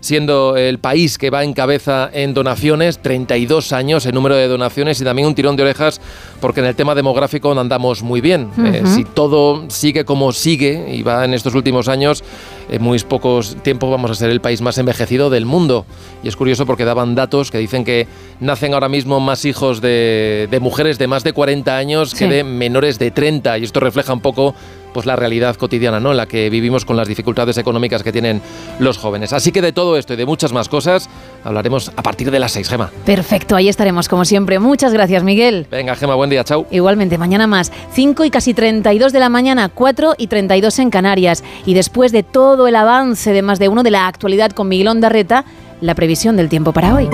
siendo 0.04 0.58
el 0.58 0.80
país 0.80 1.18
que 1.18 1.30
va 1.30 1.46
en 1.46 1.54
cabeza 1.54 2.10
en 2.12 2.34
donaciones, 2.34 3.00
32 3.00 3.72
años 3.72 4.06
en 4.06 4.14
número 4.14 4.36
de 4.36 4.50
donaciones 4.50 5.00
y 5.00 5.06
también 5.06 5.30
un 5.30 5.34
tirón 5.34 5.56
de 5.56 5.64
orejas 5.64 6.02
porque 6.42 6.60
en 6.60 6.66
el 6.66 6.76
tema 6.76 6.94
demográfico 6.94 7.56
no 7.56 7.62
andamos 7.62 8.04
muy 8.04 8.20
bien. 8.20 8.50
Eh, 8.66 8.84
si 8.86 9.06
todo 9.06 9.70
sigue 9.70 10.04
como 10.04 10.34
sigue 10.34 10.94
y 10.94 11.04
va 11.04 11.24
en 11.24 11.34
estos 11.34 11.56
últimos 11.56 11.88
años, 11.88 12.22
en 12.70 12.82
muy 12.84 13.00
pocos 13.00 13.56
tiempos 13.64 13.90
vamos 13.90 14.12
a 14.12 14.16
ser 14.16 14.30
el 14.30 14.42
país 14.42 14.62
más 14.62 14.78
envejecido 14.78 15.30
del 15.30 15.46
mundo. 15.46 15.86
Y 16.22 16.28
es 16.28 16.36
curioso 16.36 16.66
porque 16.66 16.84
daban 16.84 17.16
datos 17.16 17.50
que 17.50 17.60
dicen 17.60 17.86
que 17.86 18.06
nacen 18.42 18.74
ahora 18.74 18.90
mismo 18.90 19.22
más 19.22 19.46
hijos 19.46 19.80
de, 19.80 20.50
de 20.52 20.60
mujeres 20.60 20.98
de 21.00 21.08
más 21.08 21.24
de 21.24 21.32
40 21.32 21.78
años 21.78 22.10
Sí. 22.12 22.18
que 22.18 22.28
de 22.28 22.44
menores 22.44 23.00
de 23.00 23.10
30 23.12 23.58
y 23.60 23.64
esto 23.64 23.80
refleja 23.80 24.12
un 24.12 24.20
poco 24.20 24.54
pues 24.94 25.06
la 25.06 25.16
realidad 25.16 25.56
cotidiana, 25.56 26.00
¿no? 26.00 26.12
En 26.12 26.18
la 26.18 26.28
que 26.28 26.50
vivimos 26.50 26.86
con 26.86 26.96
las 26.96 27.08
dificultades 27.08 27.58
económicas 27.58 28.04
que 28.04 28.12
tienen 28.12 28.42
los 28.80 28.98
jóvenes. 28.98 29.34
Así 29.34 29.52
que 29.52 29.62
de 29.62 29.74
todo 29.74 29.98
esto 29.98 30.14
y 30.14 30.16
de 30.16 30.26
muchas 30.26 30.54
más 30.54 30.70
cosas 30.70 31.10
hablaremos 31.44 31.92
a 31.96 32.04
partir 32.04 32.32
de 32.32 32.40
las 32.40 32.52
6, 32.54 32.70
Gema. 32.70 32.92
Perfecto, 33.06 33.56
ahí 33.56 33.70
estaremos 33.70 34.08
como 34.08 34.26
siempre. 34.26 34.60
Muchas 34.60 34.94
gracias, 34.94 35.24
Miguel. 35.24 35.68
Venga, 35.70 35.96
Gema, 35.96 36.16
buen 36.16 36.30
día, 36.30 36.44
chao. 36.44 36.68
Igualmente, 36.72 37.18
mañana 37.18 37.48
más. 37.48 37.72
5 37.94 38.24
y 38.26 38.30
casi 38.30 38.54
32 38.54 39.12
de 39.12 39.20
la 39.20 39.30
mañana, 39.30 39.70
4 39.70 40.16
y 40.18 40.28
32 40.28 40.80
en 40.80 40.90
Canarias. 40.90 41.44
Y 41.66 41.74
después 41.74 42.12
de 42.12 42.24
todo 42.24 42.68
el 42.68 42.76
avance 42.76 43.34
de 43.34 43.42
más 43.42 43.60
de 43.60 43.70
uno 43.70 43.84
de 43.84 43.92
la 43.92 44.08
actualidad 44.08 44.52
con 44.52 44.68
Miguel 44.68 44.88
Ondarreta, 44.88 45.46
la 45.82 45.96
previsión 45.96 46.38
del 46.38 46.50
tiempo 46.50 46.72
para 46.72 46.94
hoy. 46.94 47.10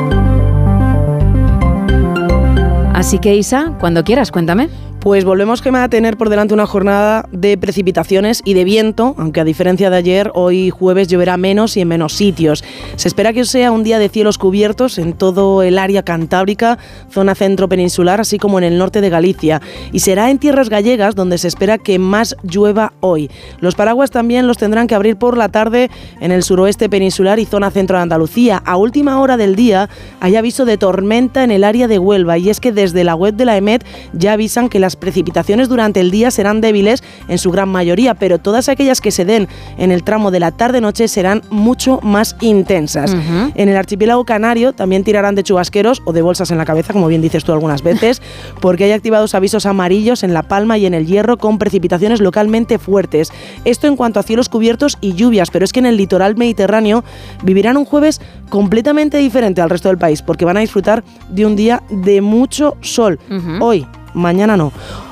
Así 3.00 3.18
que 3.18 3.34
Isa, 3.34 3.78
cuando 3.80 4.04
quieras, 4.04 4.30
cuéntame. 4.30 4.68
Pues 5.00 5.24
volvemos 5.24 5.62
Gemma, 5.62 5.86
a 5.86 5.90
tener 5.90 6.18
por 6.18 6.28
delante 6.28 6.54
una 6.54 6.66
jornada 6.66 7.26
de 7.32 7.58
precipitaciones 7.58 8.42
y 8.44 8.54
de 8.54 8.66
viento, 8.66 9.16
aunque 9.18 9.40
a 9.40 9.46
diferencia 9.46 9.90
de 9.90 9.96
ayer, 9.96 10.30
hoy 10.34 10.72
jueves 10.72 11.08
lloverá 11.08 11.38
menos 11.38 11.78
y 11.78 11.82
en 11.82 11.88
menos 11.88 12.12
sitios. 12.12 12.66
Se 12.98 13.08
espera 13.08 13.32
que 13.32 13.46
sea 13.46 13.72
un 13.72 13.84
día 13.84 13.98
de 13.98 14.10
cielos 14.10 14.38
cubiertos 14.38 14.98
en 14.98 15.14
todo 15.14 15.64
el 15.64 15.78
área 15.78 16.04
cantábrica, 16.04 16.80
zona 17.10 17.34
centro 17.34 17.70
peninsular, 17.70 18.20
así 18.20 18.38
como 18.38 18.58
en 18.58 18.66
el 18.66 18.78
norte 18.78 19.00
de 19.00 19.10
Galicia. 19.10 19.62
Y 19.94 20.00
será 20.00 20.32
en 20.32 20.38
tierras 20.38 20.68
gallegas 20.68 21.16
donde 21.16 21.38
se 21.38 21.48
espera 21.48 21.78
que 21.78 21.98
más 21.98 22.36
llueva 22.44 22.92
hoy. 23.00 23.32
Los 23.62 23.76
paraguas 23.76 24.12
también 24.12 24.48
los 24.48 24.58
tendrán 24.58 24.88
que 24.88 24.96
abrir 24.96 25.16
por 25.16 25.38
la 25.38 25.48
tarde 25.48 25.90
en 26.20 26.34
el 26.34 26.44
suroeste 26.44 26.90
peninsular 26.90 27.40
y 27.40 27.46
zona 27.46 27.72
centro 27.72 27.96
de 27.96 28.04
Andalucía. 28.04 28.62
A 28.66 28.76
última 28.76 29.22
hora 29.22 29.38
del 29.38 29.56
día 29.56 29.88
hay 30.20 30.36
aviso 30.36 30.66
de 30.66 30.78
tormenta 30.78 31.46
en 31.46 31.52
el 31.52 31.64
área 31.64 31.88
de 31.88 32.00
Huelva 32.00 32.38
y 32.38 32.50
es 32.50 32.60
que 32.60 32.74
desde 32.74 32.89
la 33.04 33.16
web 33.16 33.36
de 33.36 33.46
la 33.46 33.58
EMET 33.58 33.86
ya 34.14 34.34
avisan 34.34 34.70
que 34.70 34.80
las 34.80 34.96
precipitaciones 34.96 35.70
durante 35.70 36.00
el 36.00 36.12
día 36.12 36.32
serán 36.32 36.62
débiles 36.62 37.04
en 37.28 37.38
su 37.38 37.52
gran 37.52 37.70
mayoría, 37.70 38.16
pero 38.16 38.40
todas 38.40 38.70
aquellas 38.70 39.02
que 39.02 39.12
se 39.12 39.26
den 39.26 39.48
en 39.78 39.92
el 39.92 40.04
tramo 40.04 40.32
de 40.32 40.40
la 40.40 40.52
tarde-noche 40.52 41.08
serán 41.08 41.42
mucho 41.50 42.00
más 42.02 42.36
intensas. 42.42 43.16
En 43.56 43.70
el 43.70 43.78
archipiélago 43.78 44.26
canario 44.26 44.74
también 44.74 45.04
tirarán 45.04 45.36
de 45.36 45.44
chubasqueros 45.44 46.02
o 46.06 46.14
de 46.14 46.22
bolsas 46.22 46.52
en 46.52 46.58
la 46.58 46.66
cabeza, 46.66 46.94
como 46.94 47.08
bien 47.08 47.22
dices 47.22 47.44
tú 47.44 47.52
algunas 47.52 47.84
veces, 47.84 48.22
porque 48.62 48.86
hay 48.86 48.92
activados 48.92 49.36
avisos 49.36 49.66
amarillos 49.66 50.24
en 50.24 50.34
La 50.34 50.44
Palma 50.44 50.78
y 50.78 50.86
en 50.86 50.94
el 50.94 51.06
Hierro 51.06 51.38
con 51.38 51.58
precipitaciones 51.58 52.22
localmente 52.22 52.78
fuertes. 52.78 53.32
Esto 53.66 53.88
en 53.88 53.96
cuanto 53.96 54.20
a 54.20 54.24
cielos 54.24 54.50
cubiertos 54.50 54.98
y 55.02 55.14
lluvias, 55.14 55.52
pero 55.52 55.66
es 55.66 55.74
que 55.74 55.80
en 55.80 55.86
el 55.86 55.98
litoral 55.98 56.36
mediterráneo 56.36 57.04
vivirán 57.44 57.78
un 57.78 57.86
jueves 57.86 58.22
completamente 58.50 59.18
diferente 59.18 59.62
al 59.62 59.70
resto 59.70 59.90
del 59.90 59.98
país, 59.98 60.22
porque 60.22 60.46
van 60.46 60.58
a 60.58 60.62
disfrutar 60.62 61.04
de 61.30 61.46
un 61.46 61.56
día 61.56 61.84
de 61.90 62.22
mucho 62.22 62.78
sol. 62.82 63.20
Hoy, 63.60 63.86
mañana 64.20 64.58
no. 64.58 64.72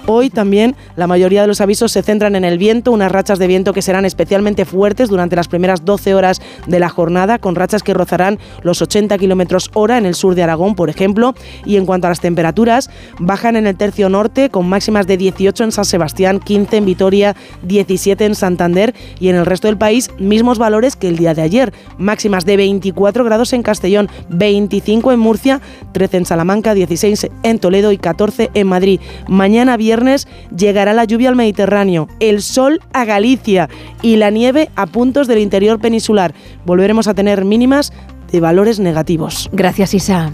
Hoy 0.10 0.30
también 0.30 0.74
la 0.96 1.06
mayoría 1.06 1.42
de 1.42 1.48
los 1.48 1.60
avisos 1.60 1.92
se 1.92 2.02
centran 2.02 2.38
en 2.38 2.46
el 2.46 2.58
viento, 2.58 2.94
unas 2.94 3.12
rachas 3.12 3.40
de 3.40 3.48
viento 3.48 3.74
que 3.74 3.82
serán 3.82 4.06
especialmente 4.06 4.64
fuertes 4.64 5.10
durante 5.10 5.36
las 5.36 5.50
primeras 5.50 5.84
12 5.84 6.16
horas 6.16 6.42
de 6.66 6.80
la 6.80 6.88
jornada, 6.88 7.40
con 7.40 7.56
rachas 7.56 7.84
que 7.84 7.94
rozarán 7.94 8.40
los 8.64 8.82
80 8.82 9.18
kilómetros 9.18 9.70
hora 9.74 9.98
en 9.98 10.06
el 10.06 10.16
sur 10.16 10.34
de 10.34 10.44
Aragón, 10.44 10.76
por 10.76 10.90
ejemplo. 10.90 11.36
Y 11.66 11.76
en 11.76 11.86
cuanto 11.86 12.08
a 12.08 12.10
las 12.10 12.22
temperaturas, 12.22 12.90
bajan 13.20 13.58
en 13.58 13.68
el 13.68 13.76
tercio 13.76 14.08
norte, 14.08 14.50
con 14.50 14.70
máximas 14.70 15.08
de 15.08 15.18
18 15.18 15.66
en 15.66 15.72
San 15.74 15.84
Sebastián, 15.84 16.40
15 16.40 16.78
en 16.78 16.86
Vitoria, 16.86 17.36
17 17.64 18.24
en 18.24 18.36
Santander 18.36 18.96
y 19.20 19.28
en 19.28 19.36
el 19.36 19.46
resto 19.46 19.68
del 19.68 19.78
país, 19.78 20.10
mismos 20.20 20.58
valores 20.58 20.96
que 20.96 21.10
el 21.10 21.18
día 21.18 21.34
de 21.34 21.42
ayer. 21.42 21.74
Máximas 21.98 22.46
de 22.46 22.56
24 22.56 23.26
grados 23.26 23.52
en 23.52 23.62
Castellón, 23.62 24.08
25 24.30 25.12
en 25.12 25.20
Murcia, 25.20 25.60
13 25.92 26.18
en 26.18 26.26
Salamanca, 26.26 26.74
16 26.74 27.28
en 27.44 27.60
Toledo 27.60 27.92
y 27.92 27.98
14 27.98 28.52
en 28.54 28.68
Madrid. 28.68 28.97
Mañana 29.28 29.78
viernes 29.78 30.28
llegará 30.56 30.94
la 30.94 31.06
lluvia 31.06 31.30
al 31.30 31.36
Mediterráneo, 31.36 32.08
el 32.20 32.42
sol 32.42 32.80
a 32.94 33.06
Galicia 33.06 33.70
y 34.02 34.18
la 34.18 34.30
nieve 34.30 34.70
a 34.76 34.86
puntos 34.86 35.28
del 35.28 35.40
interior 35.40 35.80
peninsular. 35.80 36.34
Volveremos 36.66 37.08
a 37.08 37.14
tener 37.14 37.46
mínimas 37.46 37.94
de 38.32 38.40
valores 38.40 38.80
negativos. 38.80 39.50
Gracias, 39.52 39.94
Isa. 39.94 40.34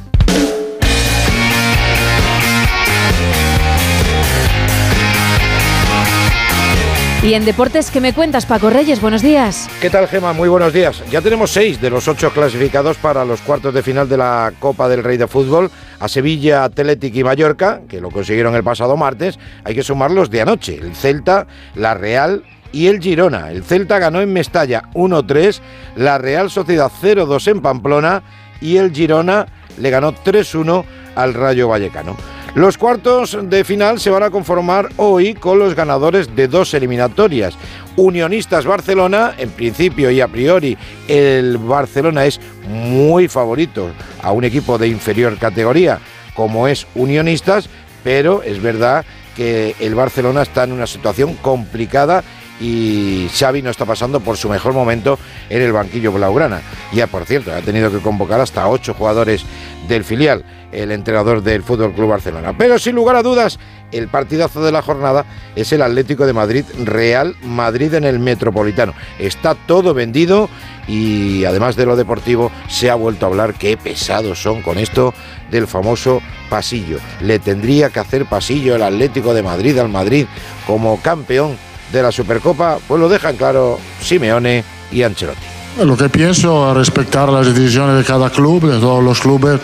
Y 7.24 7.36
en 7.36 7.46
deportes, 7.46 7.90
¿qué 7.90 8.02
me 8.02 8.14
cuentas, 8.14 8.46
Paco 8.46 8.70
Reyes? 8.70 9.00
Buenos 9.00 9.22
días. 9.22 9.70
¿Qué 9.80 9.90
tal, 9.90 10.10
Gema? 10.10 10.34
Muy 10.34 10.50
buenos 10.50 10.74
días. 10.74 11.02
Ya 11.10 11.22
tenemos 11.22 11.52
seis 11.52 11.80
de 11.80 11.90
los 11.90 12.10
ocho 12.10 12.32
clasificados 12.32 12.98
para 12.98 13.24
los 13.24 13.40
cuartos 13.40 13.74
de 13.74 13.82
final 13.82 14.10
de 14.10 14.18
la 14.18 14.52
Copa 14.60 14.90
del 14.90 15.06
Rey 15.06 15.16
de 15.16 15.28
Fútbol. 15.28 15.72
A 16.04 16.10
Sevilla, 16.10 16.66
Atlético 16.66 17.20
y 17.20 17.24
Mallorca, 17.24 17.80
que 17.88 18.02
lo 18.02 18.12
consiguieron 18.12 18.56
el 18.56 18.64
pasado 18.64 18.98
martes. 18.98 19.40
Hay 19.64 19.74
que 19.74 19.84
sumarlos 19.84 20.30
de 20.30 20.42
anoche. 20.42 20.76
El 20.76 20.94
Celta, 20.96 21.48
la 21.76 21.94
Real 21.94 22.44
y 22.74 22.88
el 22.88 23.02
Girona. 23.02 23.52
El 23.52 23.64
Celta 23.64 24.00
ganó 24.00 24.20
en 24.20 24.34
Mestalla 24.34 24.84
1-3, 24.96 25.62
la 25.96 26.18
Real 26.18 26.50
Sociedad 26.50 26.92
0-2 27.02 27.48
en 27.48 27.62
Pamplona 27.62 28.22
y 28.60 28.76
el 28.76 28.92
Girona 28.92 29.48
le 29.78 29.90
ganó 29.92 30.14
3-1 30.14 30.84
al 31.16 31.34
Rayo 31.34 31.70
Vallecano. 31.70 32.18
Los 32.56 32.78
cuartos 32.78 33.36
de 33.42 33.64
final 33.64 34.00
se 34.00 34.12
van 34.12 34.22
a 34.22 34.30
conformar 34.30 34.90
hoy 34.98 35.34
con 35.34 35.58
los 35.58 35.74
ganadores 35.74 36.36
de 36.36 36.48
dos 36.48 36.76
eliminatorias. 36.76 37.58
Unionistas 37.96 38.68
Barcelona, 38.68 39.34
en 39.40 39.50
principio 39.50 40.12
y 40.12 40.22
a 40.22 40.28
priori 40.28 40.78
el 41.08 41.58
Barcelona 41.58 42.26
es 42.26 42.40
muy 42.68 43.28
favorito 43.28 43.90
a 44.22 44.32
un 44.32 44.44
equipo 44.44 44.78
de 44.78 44.88
inferior 44.88 45.36
categoría 45.40 46.00
como 46.36 46.68
es 46.68 46.86
Unionistas, 46.94 47.70
pero 48.04 48.44
es 48.44 48.62
verdad 48.62 49.04
que 49.36 49.76
el 49.80 49.96
Barcelona 49.96 50.44
está 50.44 50.64
en 50.64 50.74
una 50.74 50.86
situación 50.86 51.34
complicada 51.36 52.24
y 52.60 53.28
Xavi 53.34 53.62
no 53.62 53.70
está 53.70 53.86
pasando 53.86 54.20
por 54.20 54.38
su 54.38 54.50
mejor 54.50 54.74
momento 54.74 55.18
en 55.50 55.62
el 55.62 55.74
banquillo 55.74 56.12
blaugrana. 56.12 56.62
Ya 56.94 57.08
por 57.08 57.26
cierto, 57.26 57.54
ha 57.54 57.62
tenido 57.62 57.92
que 57.92 58.00
convocar 58.00 58.40
hasta 58.40 58.68
ocho 58.68 58.94
jugadores 58.94 59.44
del 59.88 60.04
filial, 60.04 60.46
el 60.72 60.92
entrenador 60.92 61.42
del 61.42 61.64
Fútbol 61.64 61.94
Club 61.94 62.10
Barcelona. 62.10 62.56
Pero 62.58 62.80
sin 62.80 62.96
lugar 62.96 63.16
a 63.16 63.24
dudas, 63.24 63.60
el 63.92 64.08
partidazo 64.08 64.64
de 64.64 64.72
la 64.72 64.82
jornada 64.82 65.26
es 65.56 65.72
el 65.72 65.82
Atlético 65.82 66.26
de 66.26 66.34
Madrid 66.34 66.66
Real 66.84 67.36
Madrid 67.44 67.94
en 67.94 68.06
el 68.06 68.20
Metropolitano. 68.20 68.94
Está 69.20 69.56
todo 69.56 69.94
vendido 69.94 70.50
y 70.88 71.46
además 71.46 71.76
de 71.76 71.86
lo 71.86 71.96
deportivo 71.96 72.52
se 72.68 72.90
ha 72.90 72.96
vuelto 72.96 73.26
a 73.26 73.30
hablar 73.30 73.54
qué 73.54 73.78
pesados 73.78 74.42
son 74.42 74.62
con 74.62 74.78
esto 74.78 75.14
del 75.52 75.68
famoso 75.68 76.22
pasillo. 76.50 76.98
Le 77.22 77.40
tendría 77.40 77.90
que 77.90 78.00
hacer 78.00 78.26
pasillo 78.26 78.76
el 78.76 78.84
Atlético 78.84 79.34
de 79.34 79.44
Madrid 79.44 79.78
al 79.78 79.90
Madrid 79.90 80.26
como 80.66 81.02
campeón 81.02 81.58
de 81.94 82.02
la 82.02 82.12
Supercopa, 82.12 82.80
pues 82.88 83.00
lo 83.00 83.08
dejan 83.08 83.38
claro 83.38 83.80
Simeone 84.02 84.64
y 84.92 85.04
Ancelotti. 85.04 85.40
Lo 85.82 85.98
que 85.98 86.08
pienso 86.08 86.70
es 86.70 86.78
respetar 86.78 87.30
las 87.30 87.48
decisiones 87.48 87.98
de 87.98 88.04
cada 88.04 88.30
club, 88.30 88.70
de 88.70 88.80
todos 88.80 89.04
los 89.04 89.20
clubes. 89.20 89.60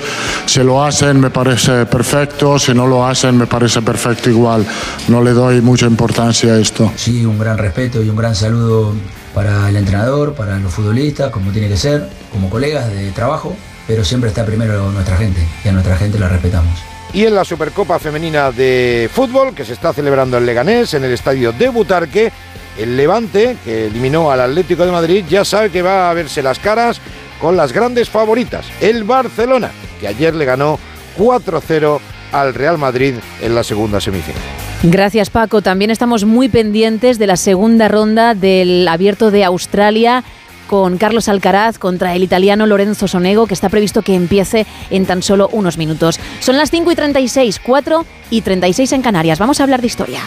Si 0.48 0.64
lo 0.64 0.83
hacen 0.83 1.19
me 1.19 1.30
parece 1.30 1.85
perfecto, 1.85 2.58
si 2.58 2.74
no 2.74 2.88
lo 2.88 3.06
hacen 3.06 3.38
me 3.38 3.45
parece 3.45 3.82
perfecto 3.82 4.30
igual. 4.30 4.66
No 5.08 5.24
le 5.24 5.33
doy 5.33 5.61
mucha 5.61 5.85
importancia 5.85 6.53
a 6.53 6.59
esto. 6.59 6.91
Sí, 6.95 7.25
un 7.25 7.38
gran 7.38 7.58
respeto 7.58 8.01
y 8.01 8.09
un 8.09 8.16
gran 8.16 8.33
saludo 8.33 8.93
para 9.35 9.69
el 9.69 9.75
entrenador, 9.75 10.33
para 10.33 10.58
los 10.58 10.74
futbolistas, 10.74 11.30
como 11.32 11.51
tiene 11.51 11.67
que 11.67 11.77
ser, 11.77 12.09
como 12.32 12.49
colegas 12.49 12.91
de 12.91 13.11
trabajo, 13.11 13.56
pero 13.88 14.03
siempre 14.03 14.30
está 14.30 14.45
primero 14.45 14.91
nuestra 14.91 15.16
gente 15.16 15.48
y 15.64 15.67
a 15.67 15.72
nuestra 15.72 15.95
gente 15.95 16.17
la 16.17 16.27
respetamos. 16.27 16.74
Y 17.13 17.25
en 17.25 17.33
la 17.33 17.43
Supercopa 17.43 17.97
Femenina 17.97 18.51
de 18.51 19.09
Fútbol, 19.11 19.55
que 19.55 19.65
se 19.65 19.73
está 19.73 19.93
celebrando 19.93 20.38
en 20.38 20.45
Leganés, 20.45 20.93
en 20.93 21.03
el 21.03 21.11
estadio 21.11 21.51
de 21.51 21.69
Butarque, 21.69 22.31
el 22.77 22.95
Levante, 22.95 23.57
que 23.65 23.88
eliminó 23.88 24.29
al 24.29 24.41
Atlético 24.41 24.85
de 24.85 24.91
Madrid, 24.91 25.25
ya 25.27 25.43
sabe 25.43 25.71
que 25.71 25.81
va 25.81 26.09
a 26.09 26.13
verse 26.13 26.43
las 26.43 26.59
caras 26.59 27.01
con 27.41 27.57
las 27.57 27.73
grandes 27.73 28.09
favoritas. 28.09 28.67
El 28.79 29.03
Barcelona, 29.05 29.71
que 29.99 30.07
ayer 30.07 30.35
le 30.35 30.45
ganó 30.45 30.77
4-0 31.17 31.99
al 32.31 32.53
Real 32.53 32.77
Madrid 32.77 33.15
en 33.41 33.55
la 33.55 33.63
segunda 33.63 33.99
semifinal. 33.99 34.41
Gracias, 34.83 35.29
Paco. 35.29 35.61
También 35.61 35.91
estamos 35.91 36.25
muy 36.25 36.47
pendientes 36.47 37.19
de 37.19 37.27
la 37.27 37.38
segunda 37.38 37.88
ronda 37.88 38.35
del 38.35 38.88
Abierto 38.88 39.31
de 39.31 39.43
Australia 39.43 40.23
con 40.69 40.99
Carlos 40.99 41.27
Alcaraz 41.27 41.80
contra 41.80 42.15
el 42.15 42.22
italiano 42.22 42.67
Lorenzo 42.67 43.07
Sonego, 43.07 43.48
que 43.48 43.56
está 43.56 43.69
previsto 43.69 44.03
que 44.03 44.14
empiece 44.14 44.67
en 44.91 45.07
tan 45.07 45.23
solo 45.23 45.49
unos 45.51 45.80
minutos. 45.80 46.19
Son 46.41 46.57
las 46.57 46.69
5 46.69 46.91
y 46.91 46.95
36, 46.95 47.59
4 47.59 48.06
y 48.30 48.41
36 48.41 48.91
en 48.91 49.01
Canarias. 49.01 49.39
Vamos 49.39 49.59
a 49.59 49.64
hablar 49.64 49.81
de 49.81 49.88
historia. 49.88 50.22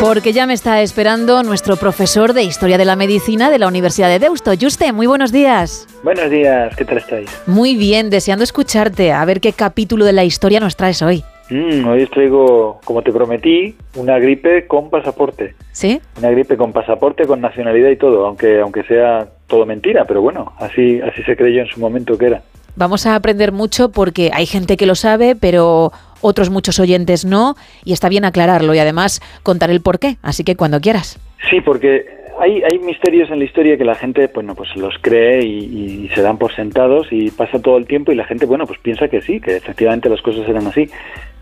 Porque 0.00 0.32
ya 0.32 0.46
me 0.46 0.54
está 0.54 0.82
esperando 0.82 1.44
nuestro 1.44 1.76
profesor 1.76 2.32
de 2.32 2.42
Historia 2.42 2.78
de 2.78 2.84
la 2.84 2.96
Medicina 2.96 3.48
de 3.50 3.60
la 3.60 3.68
Universidad 3.68 4.08
de 4.08 4.18
Deusto. 4.18 4.52
Juste, 4.60 4.92
muy 4.92 5.06
buenos 5.06 5.30
días. 5.30 5.86
Buenos 6.02 6.28
días, 6.30 6.74
¿qué 6.74 6.84
tal 6.84 6.98
estáis? 6.98 7.30
Muy 7.46 7.76
bien, 7.76 8.10
deseando 8.10 8.42
escucharte. 8.42 9.12
A 9.12 9.24
ver 9.24 9.40
qué 9.40 9.52
capítulo 9.52 10.04
de 10.04 10.14
la 10.14 10.24
historia 10.24 10.58
nos 10.58 10.74
traes 10.74 11.00
hoy. 11.02 11.22
Mm, 11.50 11.86
hoy 11.86 12.02
os 12.02 12.10
traigo, 12.10 12.80
como 12.84 13.02
te 13.02 13.12
prometí, 13.12 13.74
una 13.96 14.18
gripe 14.18 14.66
con 14.66 14.90
pasaporte. 14.90 15.54
¿Sí? 15.72 16.00
Una 16.18 16.30
gripe 16.30 16.56
con 16.56 16.72
pasaporte, 16.72 17.26
con 17.26 17.40
nacionalidad 17.40 17.90
y 17.90 17.96
todo, 17.96 18.26
aunque 18.26 18.60
aunque 18.60 18.82
sea 18.84 19.28
todo 19.46 19.64
mentira, 19.64 20.04
pero 20.04 20.20
bueno, 20.20 20.52
así 20.58 21.00
así 21.00 21.22
se 21.22 21.36
creyó 21.36 21.62
en 21.62 21.68
su 21.68 21.80
momento 21.80 22.18
que 22.18 22.26
era. 22.26 22.42
Vamos 22.76 23.06
a 23.06 23.16
aprender 23.16 23.50
mucho 23.50 23.90
porque 23.90 24.30
hay 24.32 24.46
gente 24.46 24.76
que 24.76 24.86
lo 24.86 24.94
sabe, 24.94 25.34
pero 25.34 25.90
otros 26.20 26.50
muchos 26.50 26.78
oyentes 26.78 27.24
no, 27.24 27.56
y 27.84 27.92
está 27.92 28.08
bien 28.08 28.24
aclararlo 28.24 28.74
y 28.74 28.78
además 28.78 29.20
contar 29.42 29.70
el 29.70 29.80
porqué. 29.80 30.16
Así 30.22 30.44
que 30.44 30.54
cuando 30.54 30.80
quieras. 30.80 31.18
Sí, 31.50 31.60
porque 31.60 32.17
hay, 32.40 32.62
hay 32.62 32.78
misterios 32.78 33.30
en 33.30 33.38
la 33.38 33.44
historia 33.44 33.76
que 33.76 33.84
la 33.84 33.94
gente 33.94 34.30
bueno, 34.32 34.54
pues 34.54 34.74
los 34.76 34.96
cree 35.00 35.44
y, 35.44 36.08
se 36.14 36.22
dan 36.22 36.38
por 36.38 36.54
sentados 36.54 37.08
y 37.10 37.30
pasa 37.30 37.60
todo 37.60 37.76
el 37.76 37.86
tiempo 37.86 38.12
y 38.12 38.14
la 38.14 38.24
gente 38.24 38.46
bueno, 38.46 38.66
pues 38.66 38.78
piensa 38.80 39.08
que 39.08 39.20
sí, 39.20 39.40
que 39.40 39.56
efectivamente 39.56 40.08
las 40.08 40.22
cosas 40.22 40.48
eran 40.48 40.66
así. 40.66 40.88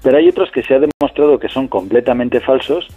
Pero 0.02 0.18
hay 0.18 0.28
otros 0.28 0.50
que 0.50 0.62
se 0.62 0.75
ha 0.75 0.81
demostrado 0.81 1.39
que 1.39 1.49
son 1.49 1.68
completamente 1.68 2.41
falsos 2.41 2.89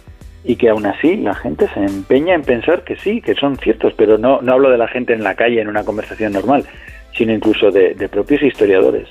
y 0.44 0.56
que 0.56 0.68
aún 0.68 0.86
así 0.86 1.16
la 1.16 1.34
gente 1.34 1.68
se 1.68 1.80
empeña 1.80 2.34
en 2.34 2.42
pensar 2.42 2.82
que 2.84 2.96
sí, 2.96 3.20
que 3.20 3.34
son 3.34 3.56
ciertos, 3.56 3.92
pero 3.94 4.18
no, 4.18 4.40
no 4.40 4.52
hablo 4.52 4.70
de 4.70 4.78
la 4.78 4.88
gente 4.88 5.12
en 5.12 5.22
la 5.22 5.34
calle 5.34 5.60
en 5.60 5.68
una 5.68 5.84
conversación 5.84 6.32
normal, 6.32 6.64
sino 7.12 7.32
incluso 7.32 7.70
de, 7.70 7.94
de 7.94 8.08
propios 8.08 8.42
historiadores. 8.42 9.08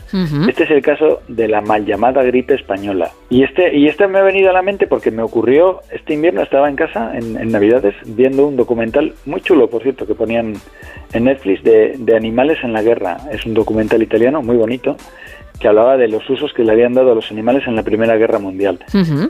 Este 0.48 0.64
es 0.64 0.72
el 0.72 0.82
caso 0.82 1.22
de 1.28 1.48
la 1.48 1.62
mal 1.62 1.86
llamada 1.86 2.24
gripe 2.24 2.56
española. 2.56 3.12
Y 3.30 3.44
este, 3.44 3.76
y 3.78 3.88
este 3.88 4.08
me 4.08 4.20
ha 4.20 4.24
venido 4.24 4.50
a 4.50 4.54
la 4.54 4.62
mente 4.62 4.88
porque 4.88 5.12
me 5.12 5.22
ocurrió 5.22 5.82
este 5.92 6.14
invierno, 6.14 6.42
estaba 6.42 6.70
en 6.70 6.76
casa 6.76 7.12
en, 7.16 7.38
en 7.38 7.52
Navidades 7.52 7.96
viendo 8.06 8.48
un 8.48 8.56
documental 8.56 9.14
muy 9.26 9.42
chulo, 9.42 9.70
por 9.70 9.84
cierto, 9.84 10.08
que 10.08 10.16
ponían 10.16 10.54
en 11.14 11.24
Netflix 11.24 11.64
de, 11.64 11.96
de 11.98 12.16
animales 12.16 12.58
en 12.64 12.74
la 12.74 12.82
guerra. 12.82 13.18
Es 13.32 13.46
un 13.46 13.54
documental 13.54 14.02
italiano 14.02 14.42
muy 14.42 14.56
bonito 14.56 14.96
que 15.60 15.68
hablaba 15.68 15.98
de 15.98 16.08
los 16.08 16.28
usos 16.30 16.54
que 16.54 16.64
le 16.64 16.72
habían 16.72 16.94
dado 16.94 17.12
a 17.12 17.16
los 17.16 17.32
animales 17.32 17.68
en 17.68 17.76
la 17.76 17.84
Primera 17.84 18.16
Guerra 18.16 18.40
Mundial. 18.40 18.80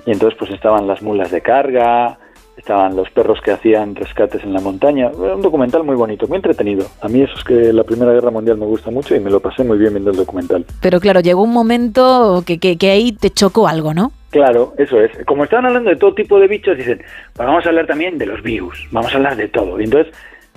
Y 0.05 0.11
entonces 0.11 0.37
pues 0.37 0.51
estaban 0.51 0.85
las 0.85 1.01
mulas 1.01 1.31
de 1.31 1.41
carga, 1.41 2.19
estaban 2.59 2.95
los 2.95 3.09
perros 3.09 3.39
que 3.41 3.51
hacían 3.51 3.95
rescates 3.95 4.43
en 4.43 4.53
la 4.53 4.59
montaña. 4.59 5.09
Era 5.23 5.35
un 5.35 5.41
documental 5.41 5.83
muy 5.83 5.95
bonito, 5.95 6.27
muy 6.27 6.35
entretenido. 6.35 6.85
A 7.01 7.07
mí 7.07 7.21
eso 7.21 7.33
es 7.35 7.43
que 7.43 7.73
la 7.73 7.83
Primera 7.83 8.11
Guerra 8.13 8.31
Mundial 8.31 8.57
me 8.57 8.65
gusta 8.65 8.91
mucho 8.91 9.15
y 9.15 9.19
me 9.19 9.31
lo 9.31 9.39
pasé 9.39 9.63
muy 9.63 9.77
bien 9.77 9.93
viendo 9.93 10.11
el 10.11 10.17
documental. 10.17 10.65
Pero 10.81 10.99
claro, 10.99 11.21
llegó 11.21 11.41
un 11.41 11.53
momento 11.53 12.43
que, 12.45 12.59
que, 12.59 12.77
que 12.77 12.91
ahí 12.91 13.11
te 13.13 13.29
chocó 13.31 13.67
algo, 13.67 13.93
¿no? 13.93 14.11
Claro, 14.29 14.73
eso 14.77 14.99
es. 15.01 15.11
Como 15.25 15.43
estaban 15.43 15.65
hablando 15.65 15.89
de 15.89 15.95
todo 15.95 16.13
tipo 16.13 16.39
de 16.39 16.47
bichos, 16.47 16.77
dicen, 16.77 17.01
pues 17.33 17.47
vamos 17.47 17.65
a 17.65 17.69
hablar 17.69 17.87
también 17.87 18.17
de 18.17 18.27
los 18.27 18.43
virus, 18.43 18.87
vamos 18.91 19.11
a 19.13 19.17
hablar 19.17 19.35
de 19.35 19.47
todo. 19.47 19.79
Y 19.79 19.85
entonces 19.85 20.13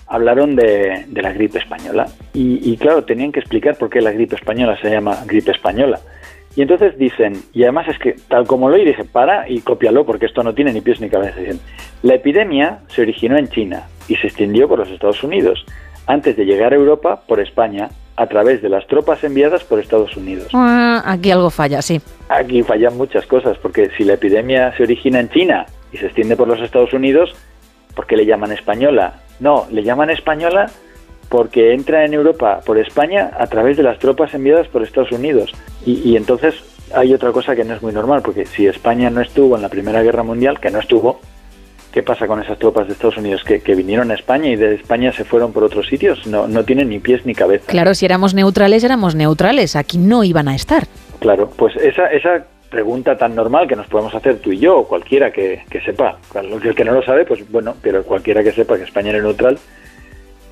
hablaron 0.08 0.56
de, 0.56 1.04
de 1.06 1.22
la 1.22 1.32
gripe 1.32 1.58
española. 1.58 2.06
Y, 2.34 2.70
y, 2.70 2.76
claro, 2.76 3.04
tenían 3.04 3.32
que 3.32 3.40
explicar 3.40 3.76
por 3.78 3.88
qué 3.88 4.00
la 4.00 4.12
gripe 4.12 4.36
española 4.36 4.76
se 4.82 4.90
llama 4.90 5.16
gripe 5.26 5.52
española. 5.52 6.00
Y 6.54 6.62
entonces 6.62 6.98
dicen, 6.98 7.42
y 7.52 7.62
además 7.62 7.88
es 7.88 7.98
que 7.98 8.16
tal 8.28 8.46
como 8.46 8.68
lo 8.68 8.76
oí, 8.76 8.84
dije, 8.84 9.04
para 9.04 9.48
y 9.48 9.60
cópialo 9.60 10.04
porque 10.04 10.26
esto 10.26 10.42
no 10.42 10.54
tiene 10.54 10.72
ni 10.72 10.80
pies 10.80 11.00
ni 11.00 11.08
cabeza. 11.08 11.40
Dicen, 11.40 11.60
la 12.02 12.14
epidemia 12.14 12.80
se 12.88 13.02
originó 13.02 13.38
en 13.38 13.48
China 13.48 13.86
y 14.08 14.16
se 14.16 14.26
extendió 14.26 14.68
por 14.68 14.78
los 14.78 14.90
Estados 14.90 15.22
Unidos, 15.22 15.64
antes 16.06 16.36
de 16.36 16.44
llegar 16.44 16.72
a 16.72 16.76
Europa 16.76 17.22
por 17.26 17.40
España, 17.40 17.88
a 18.16 18.26
través 18.26 18.60
de 18.60 18.68
las 18.68 18.86
tropas 18.86 19.24
enviadas 19.24 19.64
por 19.64 19.78
Estados 19.78 20.16
Unidos. 20.16 20.48
Ah, 20.52 21.02
aquí 21.06 21.30
algo 21.30 21.48
falla, 21.48 21.80
sí. 21.80 22.00
Aquí 22.28 22.62
fallan 22.62 22.96
muchas 22.96 23.26
cosas, 23.26 23.56
porque 23.58 23.90
si 23.96 24.04
la 24.04 24.14
epidemia 24.14 24.76
se 24.76 24.82
origina 24.82 25.20
en 25.20 25.30
China 25.30 25.66
y 25.92 25.96
se 25.96 26.06
extiende 26.06 26.36
por 26.36 26.48
los 26.48 26.60
Estados 26.60 26.92
Unidos, 26.92 27.34
¿por 27.94 28.06
qué 28.06 28.16
le 28.16 28.26
llaman 28.26 28.52
española? 28.52 29.20
No, 29.40 29.66
le 29.70 29.82
llaman 29.82 30.10
española 30.10 30.70
porque 31.32 31.72
entra 31.72 32.04
en 32.04 32.12
Europa 32.12 32.60
por 32.62 32.76
España 32.76 33.30
a 33.38 33.46
través 33.46 33.78
de 33.78 33.82
las 33.82 33.98
tropas 33.98 34.34
enviadas 34.34 34.68
por 34.68 34.82
Estados 34.82 35.12
Unidos. 35.12 35.50
Y, 35.86 36.10
y, 36.10 36.16
entonces 36.18 36.54
hay 36.94 37.14
otra 37.14 37.32
cosa 37.32 37.56
que 37.56 37.64
no 37.64 37.72
es 37.72 37.80
muy 37.80 37.90
normal, 37.90 38.20
porque 38.22 38.44
si 38.44 38.66
España 38.66 39.08
no 39.08 39.22
estuvo 39.22 39.56
en 39.56 39.62
la 39.62 39.70
Primera 39.70 40.02
Guerra 40.02 40.22
Mundial, 40.22 40.60
que 40.60 40.70
no 40.70 40.78
estuvo, 40.78 41.20
¿qué 41.90 42.02
pasa 42.02 42.26
con 42.26 42.42
esas 42.42 42.58
tropas 42.58 42.86
de 42.86 42.92
Estados 42.92 43.16
Unidos 43.16 43.44
que, 43.44 43.62
que 43.62 43.74
vinieron 43.74 44.10
a 44.10 44.14
España 44.14 44.50
y 44.50 44.56
de 44.56 44.74
España 44.74 45.10
se 45.10 45.24
fueron 45.24 45.54
por 45.54 45.64
otros 45.64 45.86
sitios? 45.86 46.26
No, 46.26 46.46
no 46.46 46.64
tienen 46.64 46.90
ni 46.90 46.98
pies 46.98 47.24
ni 47.24 47.34
cabeza. 47.34 47.64
Claro, 47.66 47.94
si 47.94 48.04
éramos 48.04 48.34
neutrales, 48.34 48.84
éramos 48.84 49.14
neutrales. 49.14 49.74
Aquí 49.74 49.96
no 49.96 50.24
iban 50.24 50.48
a 50.48 50.54
estar. 50.54 50.86
Claro, 51.18 51.48
pues 51.56 51.74
esa, 51.76 52.08
esa 52.08 52.44
pregunta 52.68 53.16
tan 53.16 53.34
normal 53.34 53.66
que 53.66 53.76
nos 53.76 53.86
podemos 53.86 54.14
hacer 54.14 54.36
tú 54.40 54.52
y 54.52 54.58
yo, 54.58 54.80
o 54.80 54.86
cualquiera 54.86 55.30
que, 55.30 55.62
que 55.70 55.80
sepa, 55.80 56.18
el 56.34 56.74
que 56.74 56.84
no 56.84 56.92
lo 56.92 57.02
sabe, 57.02 57.24
pues 57.24 57.50
bueno, 57.50 57.74
pero 57.80 58.02
cualquiera 58.02 58.42
que 58.42 58.52
sepa 58.52 58.76
que 58.76 58.82
España 58.82 59.08
era 59.08 59.22
neutral, 59.22 59.58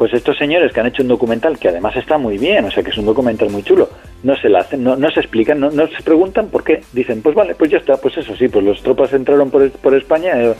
pues 0.01 0.15
estos 0.15 0.39
señores 0.39 0.73
que 0.73 0.81
han 0.81 0.87
hecho 0.87 1.03
un 1.03 1.11
documental 1.11 1.59
que 1.59 1.69
además 1.69 1.95
está 1.95 2.17
muy 2.17 2.39
bien, 2.39 2.65
o 2.65 2.71
sea 2.71 2.83
que 2.83 2.89
es 2.89 2.97
un 2.97 3.05
documental 3.05 3.51
muy 3.51 3.63
chulo, 3.63 3.91
no 4.23 4.35
se 4.35 4.49
la 4.49 4.61
hacen, 4.61 4.83
no, 4.83 4.97
no 4.97 5.11
se 5.11 5.21
explican, 5.21 5.61
no, 5.61 5.71
no, 5.71 5.87
se 5.89 6.03
preguntan 6.03 6.49
por 6.49 6.65
qué. 6.65 6.83
Dicen, 6.95 7.21
pues 7.21 7.35
vale, 7.35 7.55
pues 7.55 7.71
ya 7.71 7.77
está, 7.77 7.99
pues 7.99 8.17
eso 8.17 8.35
sí, 8.35 8.49
pues 8.49 8.65
los 8.65 8.83
tropas 8.83 9.13
entraron 9.13 9.51
por, 9.51 9.71
por 9.73 9.95
España 9.95 10.43
eh, 10.43 10.55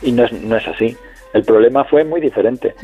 y 0.00 0.12
no 0.12 0.26
es, 0.26 0.32
no 0.32 0.56
es 0.56 0.68
así. 0.68 0.96
El 1.34 1.42
problema 1.42 1.86
fue 1.86 2.04
muy 2.04 2.20
diferente. 2.20 2.76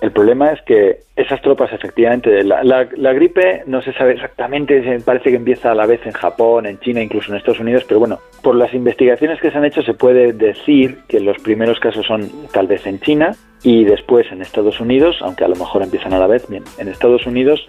El 0.00 0.12
problema 0.12 0.50
es 0.50 0.62
que 0.62 1.00
esas 1.14 1.42
tropas, 1.42 1.72
efectivamente, 1.72 2.42
la, 2.42 2.64
la, 2.64 2.88
la, 2.96 3.12
gripe 3.12 3.64
no 3.66 3.82
se 3.82 3.92
sabe 3.92 4.12
exactamente, 4.12 4.82
parece 5.04 5.30
que 5.30 5.36
empieza 5.36 5.72
a 5.72 5.74
la 5.74 5.84
vez 5.84 6.00
en 6.06 6.12
Japón, 6.12 6.64
en 6.64 6.80
China, 6.80 7.02
incluso 7.02 7.30
en 7.30 7.36
Estados 7.36 7.60
Unidos, 7.60 7.84
pero 7.86 8.00
bueno, 8.00 8.18
por 8.42 8.54
las 8.54 8.72
investigaciones 8.72 9.38
que 9.40 9.50
se 9.50 9.58
han 9.58 9.66
hecho 9.66 9.82
se 9.82 9.92
puede 9.92 10.32
decir 10.32 11.00
que 11.06 11.20
los 11.20 11.36
primeros 11.42 11.78
casos 11.80 12.06
son 12.06 12.30
tal 12.52 12.66
vez 12.66 12.86
en 12.86 12.98
China 13.00 13.36
y 13.62 13.84
después 13.84 14.26
en 14.32 14.40
Estados 14.40 14.80
Unidos, 14.80 15.18
aunque 15.20 15.44
a 15.44 15.48
lo 15.48 15.56
mejor 15.56 15.82
empiezan 15.82 16.14
a 16.14 16.18
la 16.18 16.26
vez, 16.26 16.48
bien, 16.48 16.64
en 16.78 16.88
Estados 16.88 17.26
Unidos 17.26 17.66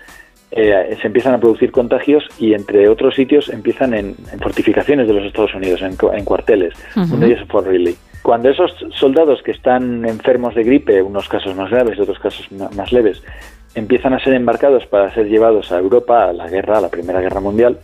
eh, 0.51 0.98
se 1.01 1.08
empiezan 1.08 1.34
a 1.34 1.40
producir 1.40 1.72
contagios 1.72 2.24
y 2.40 2.53
entre 2.53 2.88
otros 2.88 3.16
sitios 3.16 3.50
empiezan 3.50 3.93
en, 3.93 4.16
en 4.32 4.40
fortificaciones 4.40 5.08
de 5.08 5.14
los 5.14 5.26
Estados 5.26 5.53
Unidos, 5.53 5.82
en, 5.82 5.98
en 6.14 6.26
cuarteles. 6.26 6.74
Uh 6.95 7.00
-huh. 7.00 7.14
Uno 7.14 7.26
de 7.26 7.34
ellos 7.34 7.48
fue 7.50 7.61
Riley. 7.61 7.95
Cuando 8.22 8.50
esos 8.50 8.72
soldados 9.00 9.41
que 9.43 9.51
están 9.51 10.06
enfermos 10.06 10.53
de 10.53 10.64
gripe, 10.64 11.01
unos 11.01 11.27
casos 11.27 11.56
más 11.56 11.69
graves, 11.72 12.00
otros 12.00 12.19
casos 12.19 12.51
más 12.51 12.91
leves, 12.91 13.22
empiezan 13.74 14.14
a 14.14 14.19
ser 14.19 14.33
embarcados 14.33 14.85
para 14.85 15.14
ser 15.14 15.27
llevados 15.27 15.72
a 15.72 15.80
Europa, 15.80 16.25
a 16.25 16.33
la 16.33 16.48
guerra, 16.48 16.77
a 16.77 16.82
la 16.82 16.90
Primera 16.90 17.22
Guerra 17.22 17.40
Mundial, 17.40 17.80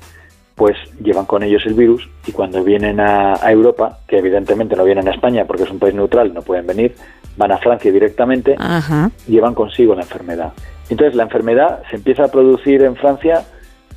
pues 0.56 0.76
llevan 1.02 1.26
con 1.26 1.44
ellos 1.44 1.64
el 1.66 1.76
virus 1.76 2.10
y 2.26 2.32
cuando 2.32 2.64
vienen 2.64 3.00
a, 3.00 3.36
a, 3.36 3.52
Europa, 3.52 4.00
que 4.08 4.18
evidentemente 4.18 4.76
no 4.76 4.84
vienen 4.84 5.08
a 5.08 5.12
España 5.12 5.46
porque 5.46 5.64
es 5.64 5.72
un 5.72 5.80
país 5.80 5.94
neutral, 5.94 6.34
no 6.34 6.42
pueden 6.42 6.66
venir, 6.66 6.96
van 7.38 7.52
a 7.52 7.58
Francia 7.60 7.92
directamente, 7.92 8.56
Ajá. 8.58 9.12
llevan 9.28 9.54
consigo 9.54 9.96
la 9.96 10.02
enfermedad. 10.02 10.54
Entonces 10.90 11.16
la 11.16 11.24
enfermedad 11.24 11.84
se 11.90 11.98
empieza 11.98 12.26
a 12.26 12.28
producir 12.30 12.82
en 12.82 12.96
Francia, 12.96 13.44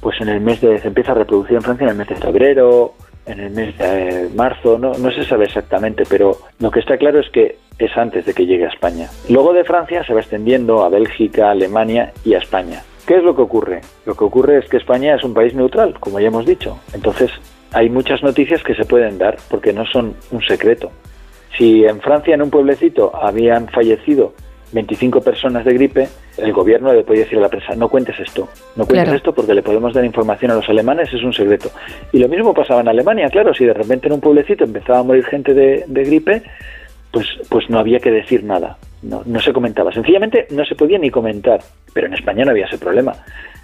pues 0.00 0.20
en 0.20 0.28
el 0.28 0.40
mes 0.40 0.60
de, 0.60 0.78
se 0.78 0.88
empieza 0.88 1.12
a 1.12 1.14
reproducir 1.14 1.56
en 1.56 1.62
Francia 1.62 1.84
en 1.84 1.90
el 1.90 1.96
mes 1.96 2.08
de 2.08 2.16
febrero, 2.16 2.94
en 3.26 3.40
el 3.40 3.50
mes 3.50 3.76
de 3.78 4.30
marzo, 4.34 4.78
no, 4.78 4.94
se 4.94 5.24
sabe 5.24 5.44
exactamente, 5.44 6.04
pero 6.08 6.36
lo 6.58 6.70
que 6.70 6.80
está 6.80 6.96
claro 6.96 7.20
es 7.20 7.28
que 7.30 7.58
es 7.78 7.96
antes 7.96 8.26
de 8.26 8.34
que 8.34 8.46
llegue 8.46 8.66
a 8.66 8.68
España. 8.68 9.08
Luego 9.28 9.52
de 9.52 9.64
Francia 9.64 10.04
se 10.04 10.12
va 10.12 10.20
extendiendo 10.20 10.84
a 10.84 10.88
Bélgica, 10.88 11.50
Alemania 11.50 12.12
y 12.24 12.34
a 12.34 12.38
España. 12.38 12.82
¿Qué 13.06 13.16
es 13.16 13.22
lo 13.22 13.34
que 13.34 13.42
ocurre? 13.42 13.80
Lo 14.04 14.14
que 14.14 14.24
ocurre 14.24 14.58
es 14.58 14.68
que 14.68 14.76
España 14.76 15.16
es 15.16 15.24
un 15.24 15.34
país 15.34 15.54
neutral, 15.54 15.98
como 15.98 16.20
ya 16.20 16.28
hemos 16.28 16.46
dicho. 16.46 16.78
Entonces 16.92 17.30
hay 17.72 17.88
muchas 17.88 18.22
noticias 18.22 18.62
que 18.62 18.74
se 18.74 18.84
pueden 18.84 19.18
dar 19.18 19.36
porque 19.48 19.72
no 19.72 19.86
son 19.86 20.14
un 20.30 20.42
secreto. 20.42 20.90
Si 21.56 21.84
en 21.84 22.00
Francia, 22.00 22.34
en 22.34 22.42
un 22.42 22.50
pueblecito, 22.50 23.14
habían 23.14 23.68
fallecido 23.68 24.34
25 24.72 25.20
personas 25.20 25.64
de 25.64 25.74
gripe, 25.74 26.08
el 26.38 26.52
gobierno 26.52 26.92
le 26.92 27.02
podía 27.02 27.22
decir 27.22 27.38
a 27.38 27.42
la 27.42 27.48
prensa, 27.48 27.74
no 27.74 27.88
cuentes 27.88 28.18
esto, 28.20 28.48
no 28.76 28.84
cuentes 28.86 29.04
claro. 29.04 29.16
esto 29.16 29.34
porque 29.34 29.54
le 29.54 29.62
podemos 29.62 29.92
dar 29.92 30.04
información 30.04 30.52
a 30.52 30.54
los 30.54 30.68
alemanes, 30.68 31.12
es 31.12 31.22
un 31.22 31.32
secreto. 31.32 31.70
Y 32.12 32.18
lo 32.18 32.28
mismo 32.28 32.54
pasaba 32.54 32.80
en 32.80 32.88
Alemania, 32.88 33.28
claro, 33.28 33.52
si 33.52 33.64
de 33.64 33.74
repente 33.74 34.06
en 34.06 34.14
un 34.14 34.20
pueblecito 34.20 34.64
empezaba 34.64 35.00
a 35.00 35.02
morir 35.02 35.24
gente 35.24 35.54
de, 35.54 35.84
de 35.86 36.04
gripe, 36.04 36.42
pues, 37.10 37.26
pues 37.48 37.68
no 37.68 37.78
había 37.78 37.98
que 37.98 38.10
decir 38.10 38.44
nada, 38.44 38.78
no, 39.02 39.22
no 39.26 39.40
se 39.40 39.52
comentaba, 39.52 39.92
sencillamente 39.92 40.46
no 40.50 40.64
se 40.64 40.74
podía 40.74 40.98
ni 40.98 41.10
comentar, 41.10 41.60
pero 41.92 42.06
en 42.06 42.14
España 42.14 42.44
no 42.44 42.52
había 42.52 42.66
ese 42.66 42.78
problema. 42.78 43.12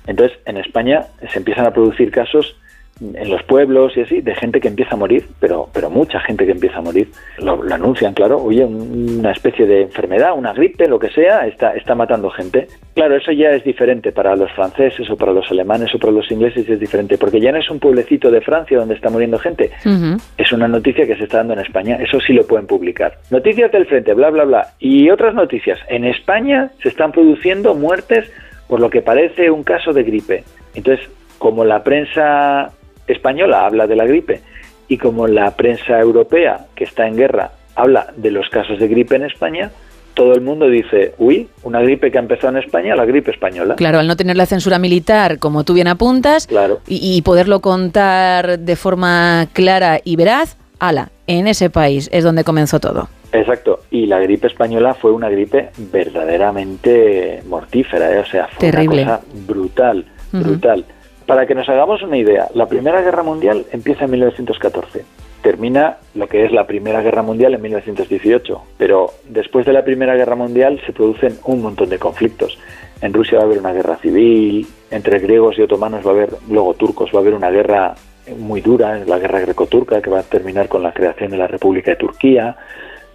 Entonces, 0.06 0.38
en 0.44 0.56
España 0.56 1.06
se 1.32 1.38
empiezan 1.38 1.66
a 1.66 1.72
producir 1.72 2.10
casos 2.10 2.56
en 3.00 3.30
los 3.30 3.42
pueblos 3.42 3.96
y 3.96 4.00
así, 4.00 4.20
de 4.22 4.34
gente 4.34 4.60
que 4.60 4.68
empieza 4.68 4.94
a 4.94 4.96
morir, 4.96 5.26
pero, 5.38 5.68
pero 5.72 5.90
mucha 5.90 6.18
gente 6.20 6.46
que 6.46 6.52
empieza 6.52 6.78
a 6.78 6.82
morir. 6.82 7.08
Lo, 7.38 7.62
lo, 7.62 7.74
anuncian, 7.74 8.14
claro, 8.14 8.42
oye, 8.42 8.64
una 8.64 9.32
especie 9.32 9.66
de 9.66 9.82
enfermedad, 9.82 10.32
una 10.36 10.54
gripe, 10.54 10.88
lo 10.88 10.98
que 10.98 11.10
sea, 11.10 11.46
está, 11.46 11.74
está 11.74 11.94
matando 11.94 12.30
gente. 12.30 12.68
Claro, 12.94 13.16
eso 13.16 13.32
ya 13.32 13.50
es 13.50 13.62
diferente 13.64 14.12
para 14.12 14.34
los 14.34 14.50
franceses 14.52 15.10
o 15.10 15.16
para 15.16 15.32
los 15.32 15.50
alemanes 15.50 15.94
o 15.94 15.98
para 15.98 16.12
los 16.12 16.30
ingleses, 16.30 16.68
es 16.68 16.80
diferente, 16.80 17.18
porque 17.18 17.40
ya 17.40 17.52
no 17.52 17.58
es 17.58 17.70
un 17.70 17.78
pueblecito 17.78 18.30
de 18.30 18.40
Francia 18.40 18.78
donde 18.78 18.94
está 18.94 19.10
muriendo 19.10 19.38
gente, 19.38 19.70
uh 19.84 19.88
-huh. 19.88 20.20
es 20.38 20.52
una 20.52 20.66
noticia 20.66 21.06
que 21.06 21.16
se 21.16 21.24
está 21.24 21.38
dando 21.38 21.52
en 21.52 21.60
España, 21.60 21.96
eso 22.00 22.18
sí 22.20 22.32
lo 22.32 22.46
pueden 22.46 22.66
publicar. 22.66 23.18
Noticias 23.30 23.70
del 23.72 23.86
frente, 23.86 24.14
bla, 24.14 24.30
bla, 24.30 24.44
bla. 24.44 24.68
Y 24.78 25.10
otras 25.10 25.34
noticias, 25.34 25.78
en 25.88 26.04
España 26.04 26.70
se 26.82 26.88
están 26.88 27.12
produciendo 27.12 27.74
muertes 27.74 28.30
por 28.68 28.80
lo 28.80 28.88
que 28.88 29.02
parece 29.02 29.50
un 29.50 29.62
caso 29.62 29.92
de 29.92 30.02
gripe. 30.02 30.44
Entonces, 30.74 31.08
como 31.38 31.64
la 31.64 31.84
prensa 31.84 32.72
española 33.06 33.66
habla 33.66 33.86
de 33.86 33.96
la 33.96 34.04
gripe 34.06 34.40
y 34.88 34.98
como 34.98 35.26
la 35.26 35.50
prensa 35.56 35.98
europea 36.00 36.66
que 36.74 36.84
está 36.84 37.06
en 37.06 37.16
guerra 37.16 37.52
habla 37.74 38.12
de 38.16 38.30
los 38.30 38.48
casos 38.48 38.78
de 38.78 38.88
gripe 38.88 39.16
en 39.16 39.24
España, 39.24 39.70
todo 40.14 40.32
el 40.34 40.40
mundo 40.40 40.66
dice, 40.70 41.12
uy, 41.18 41.48
una 41.62 41.80
gripe 41.82 42.10
que 42.10 42.16
ha 42.16 42.22
empezado 42.22 42.56
en 42.56 42.64
España, 42.64 42.96
la 42.96 43.04
gripe 43.04 43.30
española. 43.32 43.74
Claro, 43.74 43.98
al 43.98 44.06
no 44.06 44.16
tener 44.16 44.36
la 44.36 44.46
censura 44.46 44.78
militar, 44.78 45.38
como 45.38 45.62
tú 45.62 45.74
bien 45.74 45.88
apuntas, 45.88 46.46
Claro. 46.46 46.80
y, 46.86 47.16
y 47.16 47.20
poderlo 47.20 47.60
contar 47.60 48.58
de 48.58 48.76
forma 48.76 49.46
clara 49.52 50.00
y 50.02 50.16
veraz, 50.16 50.56
ala, 50.78 51.10
en 51.26 51.46
ese 51.48 51.68
país 51.68 52.08
es 52.12 52.24
donde 52.24 52.44
comenzó 52.44 52.80
todo. 52.80 53.08
Exacto, 53.32 53.80
y 53.90 54.06
la 54.06 54.20
gripe 54.20 54.46
española 54.46 54.94
fue 54.94 55.12
una 55.12 55.28
gripe 55.28 55.68
verdaderamente 55.92 57.42
mortífera, 57.46 58.12
¿eh? 58.14 58.18
o 58.20 58.24
sea, 58.26 58.48
fue 58.48 58.70
Terrible. 58.70 59.02
una 59.02 59.16
cosa 59.18 59.26
brutal, 59.46 60.04
brutal. 60.32 60.84
Para 61.26 61.44
que 61.46 61.56
nos 61.56 61.68
hagamos 61.68 62.02
una 62.02 62.16
idea, 62.16 62.48
la 62.54 62.66
Primera 62.66 63.02
Guerra 63.02 63.24
Mundial 63.24 63.66
empieza 63.72 64.04
en 64.04 64.12
1914, 64.12 65.04
termina 65.42 65.96
lo 66.14 66.28
que 66.28 66.44
es 66.44 66.52
la 66.52 66.68
Primera 66.68 67.02
Guerra 67.02 67.22
Mundial 67.22 67.54
en 67.54 67.62
1918, 67.62 68.62
pero 68.78 69.10
después 69.28 69.66
de 69.66 69.72
la 69.72 69.84
Primera 69.84 70.14
Guerra 70.14 70.36
Mundial 70.36 70.80
se 70.86 70.92
producen 70.92 71.36
un 71.44 71.62
montón 71.62 71.88
de 71.88 71.98
conflictos. 71.98 72.56
En 73.00 73.12
Rusia 73.12 73.38
va 73.38 73.44
a 73.44 73.46
haber 73.46 73.58
una 73.58 73.72
guerra 73.72 73.96
civil, 73.96 74.68
entre 74.92 75.18
griegos 75.18 75.58
y 75.58 75.62
otomanos 75.62 76.06
va 76.06 76.10
a 76.10 76.14
haber, 76.14 76.30
luego 76.48 76.74
turcos, 76.74 77.10
va 77.12 77.18
a 77.18 77.22
haber 77.22 77.34
una 77.34 77.50
guerra 77.50 77.94
muy 78.38 78.60
dura, 78.60 78.98
la 79.04 79.18
guerra 79.18 79.40
greco-turca, 79.40 80.00
que 80.00 80.10
va 80.10 80.20
a 80.20 80.22
terminar 80.22 80.68
con 80.68 80.82
la 80.82 80.92
creación 80.92 81.32
de 81.32 81.38
la 81.38 81.48
República 81.48 81.90
de 81.90 81.96
Turquía, 81.96 82.56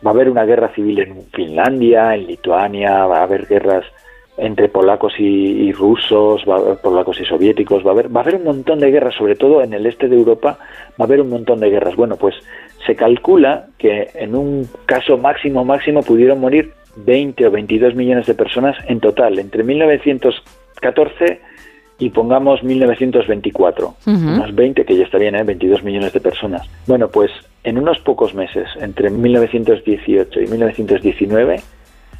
va 0.05 0.11
a 0.11 0.13
haber 0.13 0.29
una 0.29 0.43
guerra 0.43 0.69
civil 0.75 0.99
en 0.99 1.23
Finlandia, 1.31 2.13
en 2.13 2.27
Lituania, 2.27 3.05
va 3.05 3.19
a 3.19 3.23
haber 3.23 3.47
guerras 3.47 3.85
entre 4.37 4.69
polacos 4.69 5.13
y, 5.19 5.23
y 5.23 5.71
rusos, 5.71 6.43
va 6.47 6.55
a 6.55 6.59
haber 6.59 6.77
polacos 6.77 7.19
y 7.19 7.25
soviéticos, 7.25 7.85
va 7.85 7.89
a 7.89 7.93
haber, 7.93 8.15
va 8.15 8.21
a 8.21 8.23
haber 8.23 8.35
un 8.35 8.43
montón 8.43 8.79
de 8.79 8.89
guerras, 8.89 9.15
sobre 9.15 9.35
todo 9.35 9.61
en 9.61 9.73
el 9.73 9.85
este 9.85 10.07
de 10.07 10.15
Europa, 10.15 10.57
va 10.59 11.03
a 11.03 11.03
haber 11.03 11.21
un 11.21 11.29
montón 11.29 11.59
de 11.59 11.69
guerras. 11.69 11.95
Bueno, 11.95 12.15
pues 12.15 12.35
se 12.85 12.95
calcula 12.95 13.67
que 13.77 14.09
en 14.15 14.35
un 14.35 14.67
caso 14.85 15.17
máximo 15.17 15.63
máximo 15.65 16.01
pudieron 16.01 16.39
morir 16.39 16.71
20 16.95 17.47
o 17.47 17.51
22 17.51 17.95
millones 17.95 18.25
de 18.25 18.33
personas 18.33 18.77
en 18.87 18.99
total, 18.99 19.39
entre 19.39 19.63
1914 19.63 21.39
y 21.99 22.09
pongamos 22.09 22.63
1924 22.63 23.95
Ujú. 24.07 24.11
unos 24.11 24.55
20, 24.55 24.85
que 24.85 24.97
ya 24.97 25.03
está 25.03 25.19
bien, 25.19 25.35
¿eh? 25.35 25.43
22 25.43 25.83
millones 25.83 26.13
de 26.13 26.19
personas. 26.19 26.67
Bueno, 26.87 27.09
pues 27.09 27.29
en 27.63 27.77
unos 27.77 27.99
pocos 27.99 28.33
meses, 28.33 28.67
entre 28.79 29.11
1918 29.11 30.41
y 30.41 30.47
1919, 30.47 31.61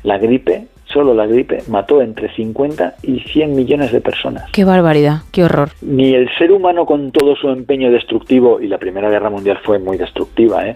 la 0.04 0.18
gripe, 0.18 0.68
solo 0.86 1.14
la 1.14 1.26
gripe, 1.26 1.64
mató 1.68 2.02
entre 2.02 2.34
50 2.34 2.96
y 3.04 3.20
100 3.20 3.56
millones 3.56 3.92
de 3.92 4.02
personas. 4.02 4.50
Qué 4.52 4.64
barbaridad, 4.64 5.22
qué 5.32 5.44
horror. 5.44 5.70
Ni 5.82 6.14
el 6.14 6.30
ser 6.38 6.52
humano 6.52 6.86
con 6.86 7.12
todo 7.12 7.36
su 7.36 7.50
empeño 7.50 7.92
destructivo, 7.92 8.60
y 8.60 8.68
la 8.68 8.78
Primera 8.78 9.10
Guerra 9.10 9.30
Mundial 9.30 9.60
fue 9.64 9.80
muy 9.80 9.98
destructiva, 9.98 10.68
¿eh? 10.68 10.76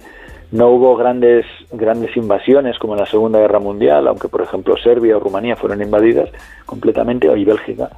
no 0.52 0.70
hubo 0.70 0.96
grandes, 0.96 1.46
grandes 1.72 2.16
invasiones 2.16 2.78
como 2.80 2.94
en 2.94 3.02
la 3.02 3.06
Segunda 3.06 3.40
Guerra 3.40 3.60
Mundial, 3.60 4.08
aunque 4.08 4.28
por 4.28 4.42
ejemplo 4.42 4.78
Serbia 4.78 5.18
o 5.18 5.20
Rumanía 5.20 5.56
fueron 5.56 5.82
invadidas 5.82 6.30
completamente, 6.66 7.28
y 7.36 7.44
Bélgica, 7.44 7.90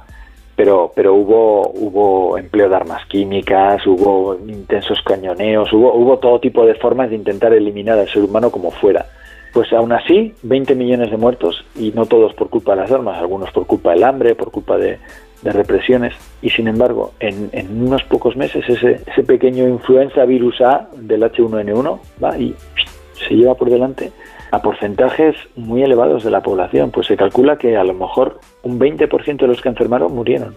pero, 0.56 0.90
pero 0.94 1.14
hubo, 1.14 1.70
hubo 1.70 2.36
empleo 2.36 2.68
de 2.68 2.74
armas 2.74 3.06
químicas, 3.06 3.86
hubo 3.86 4.36
intensos 4.48 5.00
cañoneos, 5.04 5.72
hubo, 5.72 5.94
hubo 5.94 6.18
todo 6.18 6.40
tipo 6.40 6.66
de 6.66 6.74
formas 6.74 7.10
de 7.10 7.16
intentar 7.16 7.52
eliminar 7.52 7.96
al 7.98 8.08
ser 8.08 8.24
humano 8.24 8.50
como 8.50 8.72
fuera. 8.72 9.06
Pues 9.52 9.72
aún 9.72 9.92
así, 9.92 10.34
20 10.42 10.74
millones 10.74 11.10
de 11.10 11.16
muertos 11.16 11.64
y 11.76 11.90
no 11.92 12.06
todos 12.06 12.34
por 12.34 12.50
culpa 12.50 12.72
de 12.72 12.82
las 12.82 12.92
armas, 12.92 13.18
algunos 13.18 13.50
por 13.50 13.66
culpa 13.66 13.92
del 13.92 14.04
hambre, 14.04 14.34
por 14.34 14.50
culpa 14.50 14.76
de, 14.76 14.98
represiones. 15.42 16.14
Y 16.42 16.50
sin 16.50 16.66
embargo, 16.66 17.12
en, 17.20 17.48
en 17.52 17.82
unos 17.82 18.02
pocos 18.04 18.36
meses 18.36 18.68
ese, 18.68 19.00
ese 19.06 19.22
pequeño 19.22 19.68
influenza 19.68 20.24
virus 20.24 20.60
A 20.60 20.88
del 20.96 21.22
H1N1 21.22 22.00
va 22.22 22.36
y 22.36 22.54
se 23.14 23.34
lleva 23.34 23.54
por 23.54 23.70
delante 23.70 24.10
a 24.50 24.62
porcentajes 24.62 25.36
muy 25.56 25.82
elevados 25.82 26.24
de 26.24 26.30
la 26.30 26.40
población. 26.42 26.90
Pues 26.90 27.06
se 27.06 27.16
calcula 27.16 27.56
que 27.58 27.76
a 27.76 27.84
lo 27.84 27.94
mejor 27.94 28.40
un 28.62 28.78
20% 28.78 29.36
de 29.38 29.46
los 29.46 29.60
que 29.60 29.68
enfermaron 29.68 30.14
murieron. 30.14 30.56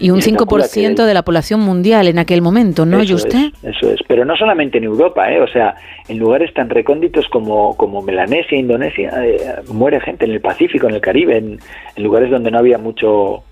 Y 0.00 0.10
un 0.10 0.18
Y 0.18 0.22
se 0.22 0.32
calcula 0.32 0.64
5% 0.66 0.96
que- 0.96 1.02
de 1.08 1.14
la 1.14 1.22
población 1.22 1.60
mundial 1.60 2.08
en 2.08 2.18
aquel 2.18 2.42
momento, 2.42 2.84
¿no, 2.84 3.00
Eso 3.00 3.14
usted? 3.14 3.50
es, 3.62 3.76
eso 3.76 3.90
es. 3.92 4.00
Pero 4.08 4.24
no 4.24 4.36
solamente 4.36 4.78
en 4.78 4.84
Europa, 4.84 5.30
¿eh? 5.32 5.40
o 5.40 5.46
sea, 5.48 5.74
en 6.08 6.18
lugares 6.18 6.52
tan 6.52 6.68
recónditos 6.68 7.28
como, 7.28 7.76
como 7.76 8.02
Melanesia, 8.02 8.58
Indonesia, 8.58 9.12
eh, 9.24 9.38
muere 9.72 10.00
gente 10.00 10.24
en 10.24 10.32
el 10.32 10.40
Pacífico, 10.40 10.88
en 10.88 10.94
el 10.96 11.00
Caribe, 11.00 11.36
en, 11.36 11.58
en 11.96 12.02
lugares 12.02 12.30
donde 12.30 12.50
no 12.50 12.58
había 12.58 12.78
mucho, 12.78 13.42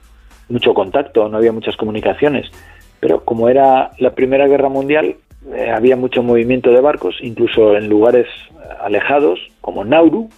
mucho 0.48 0.74
contacto, 0.74 1.28
no 1.28 1.36
había 1.36 1.52
muchas 1.52 1.76
comunicaciones. 1.76 2.50
Pero 2.98 3.24
como 3.24 3.48
era 3.48 3.92
la 3.98 4.10
Primera 4.14 4.46
Guerra 4.48 4.68
Mundial, 4.68 5.14
eh, 5.54 5.70
había 5.74 5.96
mucho 5.96 6.22
movimiento 6.22 6.70
de 6.70 6.80
barcos, 6.80 7.16
incluso 7.22 7.76
en 7.76 7.88
lugares 7.88 8.26
alejados, 8.80 9.40
como 9.60 9.84
Nauru, 9.84 10.28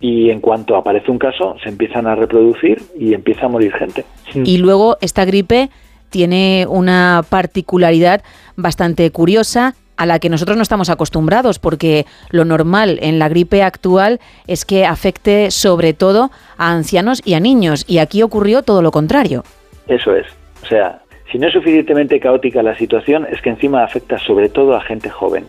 y 0.00 0.30
en 0.30 0.40
cuanto 0.40 0.76
aparece 0.76 1.10
un 1.10 1.18
caso, 1.18 1.56
se 1.62 1.68
empiezan 1.68 2.06
a 2.06 2.14
reproducir 2.14 2.82
y 2.98 3.14
empieza 3.14 3.46
a 3.46 3.48
morir 3.48 3.72
gente. 3.72 4.04
Y 4.34 4.58
luego 4.58 4.98
esta 5.00 5.24
gripe 5.24 5.70
tiene 6.10 6.66
una 6.68 7.24
particularidad 7.28 8.22
bastante 8.56 9.10
curiosa 9.10 9.74
a 9.96 10.06
la 10.06 10.18
que 10.18 10.28
nosotros 10.28 10.56
no 10.56 10.62
estamos 10.62 10.90
acostumbrados, 10.90 11.58
porque 11.58 12.04
lo 12.30 12.44
normal 12.44 12.98
en 13.00 13.18
la 13.18 13.28
gripe 13.28 13.62
actual 13.62 14.20
es 14.46 14.64
que 14.64 14.86
afecte 14.86 15.50
sobre 15.50 15.94
todo 15.94 16.30
a 16.58 16.72
ancianos 16.72 17.22
y 17.24 17.34
a 17.34 17.40
niños, 17.40 17.84
y 17.86 17.98
aquí 17.98 18.22
ocurrió 18.22 18.62
todo 18.62 18.82
lo 18.82 18.90
contrario. 18.90 19.44
Eso 19.86 20.14
es. 20.14 20.26
O 20.62 20.66
sea, 20.66 21.00
si 21.32 21.38
no 21.38 21.48
es 21.48 21.52
suficientemente 21.52 22.20
caótica 22.20 22.62
la 22.62 22.76
situación, 22.76 23.26
es 23.30 23.40
que 23.42 23.50
encima 23.50 23.82
afecta 23.82 24.18
sobre 24.18 24.48
todo 24.48 24.76
a 24.76 24.80
gente 24.82 25.10
joven. 25.10 25.44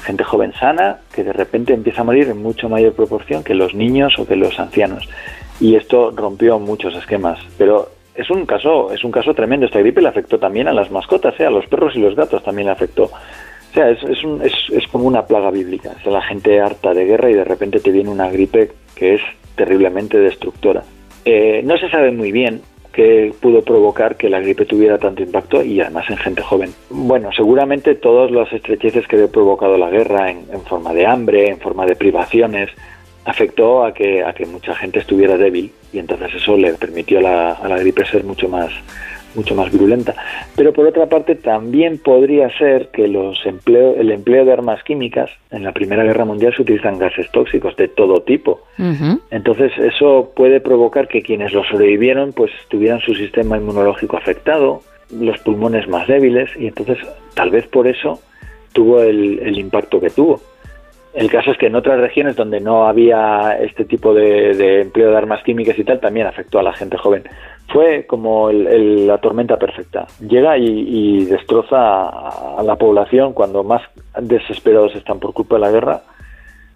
Gente 0.00 0.24
joven 0.24 0.52
sana 0.54 0.98
que 1.14 1.22
de 1.22 1.32
repente 1.32 1.72
empieza 1.74 2.00
a 2.00 2.04
morir 2.04 2.28
en 2.28 2.42
mucho 2.42 2.68
mayor 2.68 2.92
proporción 2.94 3.44
que 3.44 3.54
los 3.54 3.74
niños 3.74 4.18
o 4.18 4.26
que 4.26 4.36
los 4.36 4.58
ancianos. 4.58 5.08
Y 5.60 5.76
esto 5.76 6.10
rompió 6.16 6.58
muchos 6.58 6.94
esquemas. 6.96 7.38
Pero 7.56 7.88
es 8.16 8.28
un 8.30 8.46
caso, 8.46 8.92
es 8.92 9.04
un 9.04 9.12
caso 9.12 9.32
tremendo. 9.34 9.66
Esta 9.66 9.78
gripe 9.78 10.00
le 10.02 10.08
afectó 10.08 10.38
también 10.38 10.66
a 10.66 10.72
las 10.72 10.90
mascotas, 10.90 11.38
¿eh? 11.38 11.46
a 11.46 11.50
los 11.50 11.66
perros 11.66 11.94
y 11.94 12.00
los 12.00 12.16
gatos 12.16 12.42
también 12.42 12.66
le 12.66 12.72
afectó. 12.72 13.04
O 13.04 13.74
sea, 13.74 13.88
es, 13.90 14.02
es, 14.02 14.24
un- 14.24 14.42
es, 14.42 14.52
es 14.72 14.86
como 14.88 15.04
una 15.06 15.24
plaga 15.26 15.50
bíblica. 15.50 15.92
Es 16.00 16.04
la 16.10 16.22
gente 16.22 16.60
harta 16.60 16.92
de 16.94 17.04
guerra 17.04 17.30
y 17.30 17.34
de 17.34 17.44
repente 17.44 17.78
te 17.80 17.92
viene 17.92 18.10
una 18.10 18.28
gripe 18.30 18.72
que 18.96 19.14
es 19.14 19.20
terriblemente 19.54 20.18
destructora. 20.18 20.82
Eh, 21.24 21.62
no 21.64 21.76
se 21.78 21.88
sabe 21.90 22.10
muy 22.10 22.32
bien 22.32 22.60
qué 22.92 23.32
pudo 23.40 23.62
provocar 23.62 24.16
que 24.16 24.28
la 24.28 24.40
gripe 24.40 24.64
tuviera 24.64 24.98
tanto 24.98 25.22
impacto 25.22 25.62
y 25.62 25.80
además 25.80 26.08
en 26.10 26.18
gente 26.18 26.42
joven. 26.42 26.72
Bueno, 26.90 27.30
seguramente 27.34 27.94
todas 27.94 28.30
las 28.30 28.52
estrecheces 28.52 29.06
que 29.06 29.16
había 29.16 29.28
provocado 29.28 29.76
la 29.78 29.90
guerra 29.90 30.30
en, 30.30 30.44
en 30.52 30.62
forma 30.62 30.92
de 30.92 31.06
hambre, 31.06 31.48
en 31.48 31.58
forma 31.58 31.86
de 31.86 31.96
privaciones, 31.96 32.70
afectó 33.24 33.84
a 33.84 33.94
que, 33.94 34.22
a 34.22 34.32
que 34.32 34.46
mucha 34.46 34.74
gente 34.74 34.98
estuviera 34.98 35.36
débil 35.36 35.72
y 35.92 35.98
entonces 35.98 36.34
eso 36.34 36.56
le 36.56 36.74
permitió 36.74 37.20
la, 37.20 37.52
a 37.52 37.68
la 37.68 37.78
gripe 37.78 38.04
ser 38.04 38.24
mucho 38.24 38.48
más 38.48 38.70
mucho 39.34 39.54
más 39.54 39.70
virulenta. 39.72 40.14
Pero 40.56 40.72
por 40.72 40.86
otra 40.86 41.06
parte 41.06 41.34
también 41.34 41.98
podría 41.98 42.48
ser 42.58 42.88
que 42.88 43.08
los 43.08 43.44
empleo, 43.46 43.94
el 43.96 44.10
empleo 44.10 44.44
de 44.44 44.52
armas 44.52 44.82
químicas 44.84 45.30
en 45.50 45.64
la 45.64 45.72
Primera 45.72 46.04
Guerra 46.04 46.24
Mundial 46.24 46.54
se 46.54 46.62
utilizan 46.62 46.98
gases 46.98 47.30
tóxicos 47.30 47.76
de 47.76 47.88
todo 47.88 48.22
tipo. 48.22 48.62
Entonces 49.30 49.72
eso 49.78 50.32
puede 50.34 50.60
provocar 50.60 51.08
que 51.08 51.22
quienes 51.22 51.52
lo 51.52 51.64
sobrevivieron 51.64 52.32
pues 52.32 52.50
tuvieran 52.68 53.00
su 53.00 53.14
sistema 53.14 53.56
inmunológico 53.56 54.16
afectado, 54.16 54.82
los 55.10 55.38
pulmones 55.40 55.88
más 55.88 56.06
débiles 56.06 56.50
y 56.58 56.66
entonces 56.66 56.98
tal 57.34 57.50
vez 57.50 57.66
por 57.68 57.86
eso 57.86 58.20
tuvo 58.72 59.02
el, 59.02 59.38
el 59.40 59.58
impacto 59.58 60.00
que 60.00 60.10
tuvo. 60.10 60.40
El 61.14 61.30
caso 61.30 61.50
es 61.50 61.58
que 61.58 61.66
en 61.66 61.74
otras 61.74 62.00
regiones 62.00 62.36
donde 62.36 62.58
no 62.60 62.86
había 62.88 63.58
este 63.60 63.84
tipo 63.84 64.14
de, 64.14 64.54
de 64.54 64.80
empleo 64.80 65.10
de 65.10 65.16
armas 65.16 65.42
químicas 65.42 65.78
y 65.78 65.84
tal, 65.84 66.00
también 66.00 66.26
afectó 66.26 66.58
a 66.58 66.62
la 66.62 66.72
gente 66.72 66.96
joven. 66.96 67.24
Fue 67.68 68.06
como 68.06 68.50
el- 68.50 68.66
el- 68.66 69.06
la 69.06 69.18
tormenta 69.18 69.56
perfecta. 69.58 70.06
Llega 70.20 70.58
y, 70.58 70.64
y 70.66 71.24
destroza 71.24 71.76
a, 71.78 72.62
la 72.62 72.76
población 72.76 73.32
cuando 73.32 73.64
más 73.64 73.82
desesperados 74.20 74.94
están 74.94 75.18
por 75.18 75.32
culpa 75.32 75.54
de 75.56 75.60
la 75.62 75.70
guerra. 75.70 76.00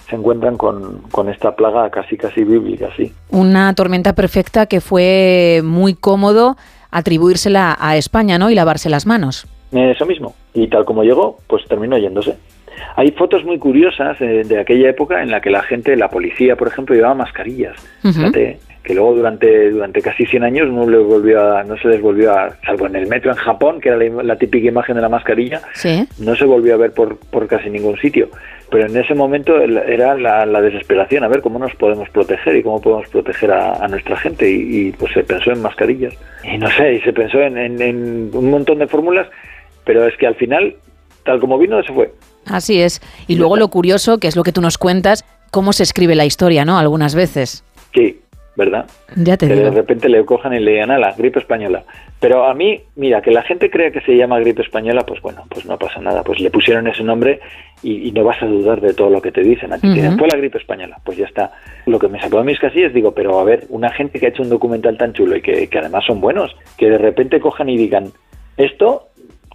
Se 0.09 0.17
encuentran 0.17 0.57
con, 0.57 1.03
con 1.11 1.29
esta 1.29 1.55
plaga 1.57 1.91
casi 1.91 2.17
casi 2.17 2.45
bíblica, 2.45 2.89
sí. 2.97 3.13
Una 3.31 3.75
tormenta 3.75 4.15
perfecta 4.15 4.67
que 4.67 4.81
fue 4.81 5.61
muy 5.65 5.95
cómodo 5.95 6.57
atribuírsela 6.91 7.77
a 7.79 7.97
España, 7.97 8.39
¿no? 8.39 8.49
Y 8.51 8.55
lavarse 8.55 8.89
las 8.89 9.05
manos. 9.07 9.47
Eso 9.73 10.07
mismo. 10.07 10.35
Y 10.55 10.69
tal 10.69 10.85
como 10.85 11.03
llegó, 11.03 11.39
pues 11.49 11.65
terminó 11.69 11.99
yéndose. 11.99 12.37
Hay 12.95 13.11
fotos 13.11 13.45
muy 13.45 13.59
curiosas 13.59 14.17
eh, 14.21 14.43
de 14.47 14.61
aquella 14.61 14.89
época 14.91 15.23
en 15.23 15.31
la 15.31 15.41
que 15.41 15.51
la 15.51 15.63
gente, 15.63 15.97
la 15.97 16.09
policía, 16.09 16.57
por 16.57 16.69
ejemplo, 16.69 16.95
llevaba 16.95 17.15
mascarillas. 17.15 17.77
Fíjate, 18.03 18.61
que 18.87 18.95
luego 18.95 19.15
durante 19.17 19.71
durante 19.71 20.01
casi 20.01 20.25
100 20.25 20.45
años 20.45 20.69
no, 20.71 20.89
le 20.89 20.99
volvió 20.99 21.57
a- 21.57 21.65
no 21.65 21.77
se 21.77 21.89
les 21.89 22.01
volvió 22.01 22.33
a, 22.33 22.57
salvo 22.65 22.87
en 22.87 22.95
el 22.97 23.09
metro 23.09 23.33
en 23.33 23.37
Japón, 23.37 23.81
que 23.81 23.89
era 23.89 23.99
la, 23.99 24.23
la 24.23 24.37
típica 24.37 24.69
imagen 24.69 24.95
de 24.95 25.03
la 25.03 25.09
mascarilla, 25.09 25.61
Sí. 25.75 26.07
no 26.19 26.37
se 26.37 26.45
volvió 26.45 26.75
a 26.75 26.77
ver 26.79 26.93
por, 26.93 27.17
por 27.19 27.49
casi 27.49 27.69
ningún 27.69 27.99
sitio. 27.99 28.29
Pero 28.71 28.87
en 28.87 28.97
ese 28.97 29.15
momento 29.15 29.61
era 29.61 30.17
la, 30.17 30.47
la 30.47 30.61
desesperación, 30.61 31.23
a 31.25 31.29
ver 31.29 31.41
cómo 31.41 31.59
nos 31.59 31.75
podemos 31.75 32.09
proteger 32.11 32.57
y 32.57 32.63
cómo 32.63 32.81
podemos 32.81 33.09
proteger 33.09 33.51
a, 33.53 33.75
a 33.85 33.89
nuestra 33.89 34.17
gente. 34.17 34.51
Y, 34.51 34.89
y, 34.89 34.93
pues 34.93 35.13
se 35.13 35.23
pensó 35.25 35.51
en 35.53 35.63
mascarillas. 35.63 36.15
Y 36.45 36.57
no 36.59 36.69
sé, 36.71 36.95
y 36.95 37.01
se 37.01 37.13
pensó 37.13 37.41
en, 37.41 37.59
en- 37.59 37.81
en 37.83 38.31
un 38.33 38.51
montón 38.51 38.79
de 38.79 38.87
fórmulas, 38.89 39.27
pero 39.85 40.07
es 40.07 40.17
que 40.17 40.27
al 40.27 40.35
final 40.37 40.77
tal 41.25 41.41
como 41.41 41.59
vino, 41.59 41.83
se 41.83 41.93
fue. 41.93 42.13
Así 42.47 42.81
es. 42.81 43.01
Y 43.27 43.35
luego 43.37 43.57
lo 43.57 43.67
curioso, 43.69 44.19
que 44.19 44.29
es 44.29 44.37
lo 44.37 44.45
que 44.45 44.53
tú 44.53 44.61
nos 44.61 44.79
cuentas, 44.79 45.25
cómo 45.51 45.73
se 45.73 45.83
escribe 45.83 46.15
la 46.15 46.25
historia, 46.25 46.65
¿no? 46.65 46.79
Algunas 46.79 47.15
veces. 47.17 47.65
Sí, 47.95 48.21
¿verdad? 48.57 48.87
Ya 49.15 49.37
te 49.37 49.47
que 49.47 49.55
de 49.55 49.71
repente 49.71 50.09
le 50.09 50.25
cojan 50.25 50.55
y 50.55 50.61
le 50.61 50.73
digan 50.73 50.91
a 50.91 50.99
la 50.99 51.13
gripe 51.13 51.39
española. 51.39 51.85
Pero 52.19 52.47
a 52.47 52.55
mí, 52.55 52.81
mira, 52.97 53.21
que 53.21 53.31
la 53.31 53.43
gente 53.43 53.71
crea 53.71 53.91
que 53.91 54.01
se 54.01 54.17
llama 54.17 54.41
gripe 54.41 54.63
española, 54.63 55.05
pues 55.07 55.21
bueno, 55.21 55.45
pues 55.49 55.67
no 55.67 55.79
pasa 55.79 56.01
nada. 56.01 56.23
Pues 56.23 56.41
le 56.41 56.51
pusieron 56.51 56.89
ese 56.89 57.05
nombre 57.05 57.41
y, 57.83 58.09
y 58.09 58.13
no 58.13 58.25
vas 58.25 58.43
a 58.43 58.47
dudar 58.47 58.81
de 58.81 58.95
todo 58.95 59.11
lo 59.11 59.21
que 59.21 59.31
te 59.31 59.43
dicen. 59.43 59.73
A 59.73 59.79
ti 59.79 59.89
Ujú. 59.89 60.19
fue 60.19 60.29
la 60.29 60.37
gripe 60.37 60.59
española. 60.59 60.99
Pues 61.05 61.19
ya 61.19 61.27
está. 61.27 61.53
Lo 61.85 61.99
que 61.99 62.09
me 62.09 62.21
sacó 62.21 62.39
de 62.39 62.45
mis 62.45 62.59
casillas, 62.59 62.95
digo, 62.95 63.13
pero 63.13 63.39
a 63.39 63.45
ver, 63.45 63.67
una 63.69 63.91
gente 63.91 64.19
que 64.19 64.27
ha 64.27 64.29
hecho 64.31 64.43
un 64.43 64.49
documental 64.49 64.97
tan 64.97 65.13
chulo 65.13 65.37
y 65.37 65.43
que, 65.43 65.69
que 65.69 65.79
además 65.79 66.05
son 66.07 66.21
buenos, 66.21 66.57
que 66.79 66.89
de 66.89 66.99
repente 66.99 67.41
cojan 67.41 67.69
y 67.69 67.77
digan, 67.77 68.11
esto 68.57 69.09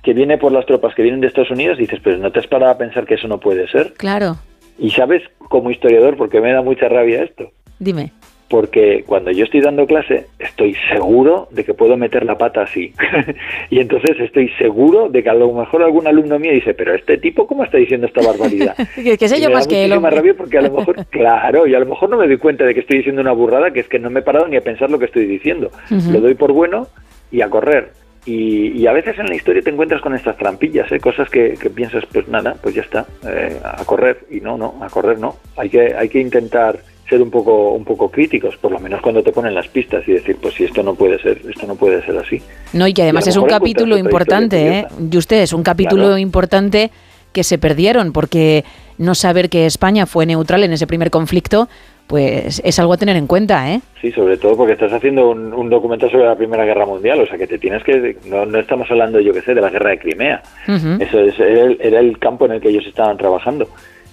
que 0.03 0.13
viene 0.13 0.37
por 0.37 0.51
las 0.51 0.65
tropas 0.65 0.95
que 0.95 1.03
vienen 1.03 1.21
de 1.21 1.27
Estados 1.27 1.51
Unidos, 1.51 1.77
dices, 1.77 1.99
pero 2.03 2.17
no 2.17 2.31
te 2.31 2.39
has 2.39 2.47
parado 2.47 2.71
a 2.71 2.77
pensar 2.77 3.05
que 3.05 3.15
eso 3.15 3.27
no 3.27 3.39
puede 3.39 3.67
ser. 3.67 3.93
Claro. 3.93 4.37
Y 4.79 4.89
sabes, 4.91 5.21
como 5.37 5.69
historiador, 5.69 6.17
porque 6.17 6.41
me 6.41 6.51
da 6.51 6.63
mucha 6.63 6.87
rabia 6.87 7.23
esto 7.23 7.51
Dime. 7.81 8.11
Porque 8.51 9.05
cuando 9.07 9.31
yo 9.31 9.45
estoy 9.45 9.61
dando 9.61 9.87
clase 9.87 10.25
estoy 10.37 10.75
seguro 10.91 11.47
de 11.51 11.63
que 11.63 11.73
puedo 11.73 11.95
meter 11.95 12.25
la 12.25 12.37
pata 12.37 12.63
así. 12.63 12.93
y 13.69 13.79
entonces 13.79 14.19
estoy 14.19 14.49
seguro 14.59 15.07
de 15.07 15.23
que 15.23 15.29
a 15.29 15.33
lo 15.33 15.53
mejor 15.53 15.81
algún 15.81 16.05
alumno 16.05 16.37
mío 16.37 16.51
dice, 16.51 16.73
pero 16.73 16.93
este 16.93 17.17
tipo, 17.17 17.47
¿cómo 17.47 17.63
está 17.63 17.77
diciendo 17.77 18.07
esta 18.07 18.21
barbaridad? 18.21 18.75
que, 18.95 19.27
sé 19.29 19.39
yo 19.39 19.49
más 19.49 19.67
que 19.67 19.85
él. 19.85 19.91
rabia 20.01 20.33
porque 20.35 20.57
a 20.57 20.63
lo 20.63 20.71
mejor, 20.71 21.05
claro, 21.09 21.65
y 21.65 21.73
a 21.73 21.79
lo 21.79 21.85
mejor 21.85 22.09
no 22.09 22.17
me 22.17 22.27
doy 22.27 22.37
cuenta 22.37 22.65
de 22.65 22.73
que 22.73 22.81
estoy 22.81 22.97
diciendo 22.97 23.21
una 23.21 23.31
burrada, 23.31 23.71
que 23.71 23.79
es 23.79 23.87
que 23.87 23.99
no 23.99 24.09
me 24.09 24.19
he 24.19 24.23
parado 24.23 24.45
ni 24.49 24.57
a 24.57 24.61
pensar 24.61 24.91
lo 24.91 24.99
que 24.99 25.05
estoy 25.05 25.25
diciendo. 25.25 25.71
Lo 25.89 26.19
doy 26.19 26.35
por 26.35 26.51
bueno 26.51 26.87
y 27.31 27.39
a 27.39 27.49
correr. 27.49 27.91
Y, 28.25 28.77
y 28.77 28.85
a 28.85 28.91
veces 28.91 29.17
en 29.17 29.27
la 29.27 29.35
historia 29.35 29.61
te 29.61 29.69
encuentras 29.69 30.01
con 30.01 30.13
estas 30.13 30.37
trampillas, 30.37 30.91
¿eh? 30.91 30.99
cosas 30.99 31.29
que, 31.29 31.53
que 31.53 31.69
piensas, 31.69 32.03
pues 32.11 32.27
nada, 32.27 32.55
pues 32.61 32.75
ya 32.75 32.81
está, 32.81 33.05
eh, 33.25 33.57
a 33.63 33.83
correr. 33.85 34.25
Y 34.29 34.41
no, 34.41 34.57
no, 34.57 34.75
a 34.81 34.89
correr 34.89 35.17
no. 35.17 35.37
Hay 35.55 35.69
que, 35.69 35.95
hay 35.95 36.09
que 36.09 36.19
intentar 36.19 36.79
ser 37.11 37.21
un 37.21 37.29
poco, 37.29 37.73
un 37.73 37.83
poco 37.83 38.09
críticos, 38.09 38.55
por 38.55 38.71
lo 38.71 38.79
menos 38.79 39.01
cuando 39.01 39.21
te 39.21 39.33
ponen 39.33 39.53
las 39.53 39.67
pistas 39.67 40.07
y 40.07 40.13
decir, 40.13 40.37
pues 40.41 40.53
si 40.55 40.63
esto 40.63 40.81
no 40.81 40.95
puede 40.95 41.19
ser, 41.19 41.41
esto 41.47 41.67
no 41.67 41.75
puede 41.75 42.01
ser 42.05 42.17
así. 42.17 42.41
No, 42.71 42.87
y 42.87 42.93
que 42.93 43.03
además 43.03 43.25
Y 43.27 43.29
a 43.29 43.31
es 43.31 43.37
un 43.37 43.47
capítulo 43.47 43.97
importante, 43.97 44.79
¿eh? 44.79 44.87
Y 45.11 45.17
usted 45.17 45.41
es 45.41 45.51
un 45.51 45.61
capítulo 45.61 46.03
Claro. 46.03 46.17
importante 46.17 46.89
que 47.33 47.43
se 47.43 47.57
perdieron, 47.57 48.13
porque 48.13 48.63
no 48.97 49.13
saber 49.13 49.49
que 49.49 49.65
España 49.65 50.05
fue 50.05 50.25
neutral 50.25 50.63
en 50.63 50.71
ese 50.71 50.87
primer 50.87 51.11
conflicto, 51.11 51.67
pues 52.07 52.61
es 52.63 52.79
algo 52.79 52.93
a 52.93 52.97
tener 52.97 53.15
en 53.17 53.27
cuenta, 53.27 53.71
¿eh? 53.71 53.81
Sí, 54.01 54.11
sobre 54.11 54.37
todo 54.37 54.55
porque 54.55 54.73
estás 54.73 54.91
haciendo 54.93 55.29
un, 55.29 55.53
un 55.53 55.69
documental 55.69 56.09
sobre 56.11 56.25
la 56.25 56.35
Primera 56.35 56.63
Guerra 56.65 56.85
Mundial, 56.85 57.19
o 57.21 57.27
sea 57.27 57.37
que 57.37 57.47
te 57.47 57.57
tienes 57.57 57.83
que... 57.83 58.17
No, 58.25 58.45
no 58.45 58.59
estamos 58.59 58.89
hablando, 58.89 59.19
yo 59.19 59.33
que 59.33 59.41
sé, 59.41 59.53
de 59.53 59.61
la 59.61 59.69
Guerra 59.69 59.91
de 59.91 59.99
Crimea. 59.99 60.41
Ujú. 60.67 61.03
Eso 61.03 61.19
es, 61.19 61.39
era, 61.39 61.63
el, 61.63 61.77
era 61.81 61.99
el 61.99 62.17
campo 62.19 62.45
en 62.45 62.53
el 62.53 62.61
que 62.61 62.69
ellos 62.69 62.85
estaban 62.87 63.17
trabajando. 63.17 63.67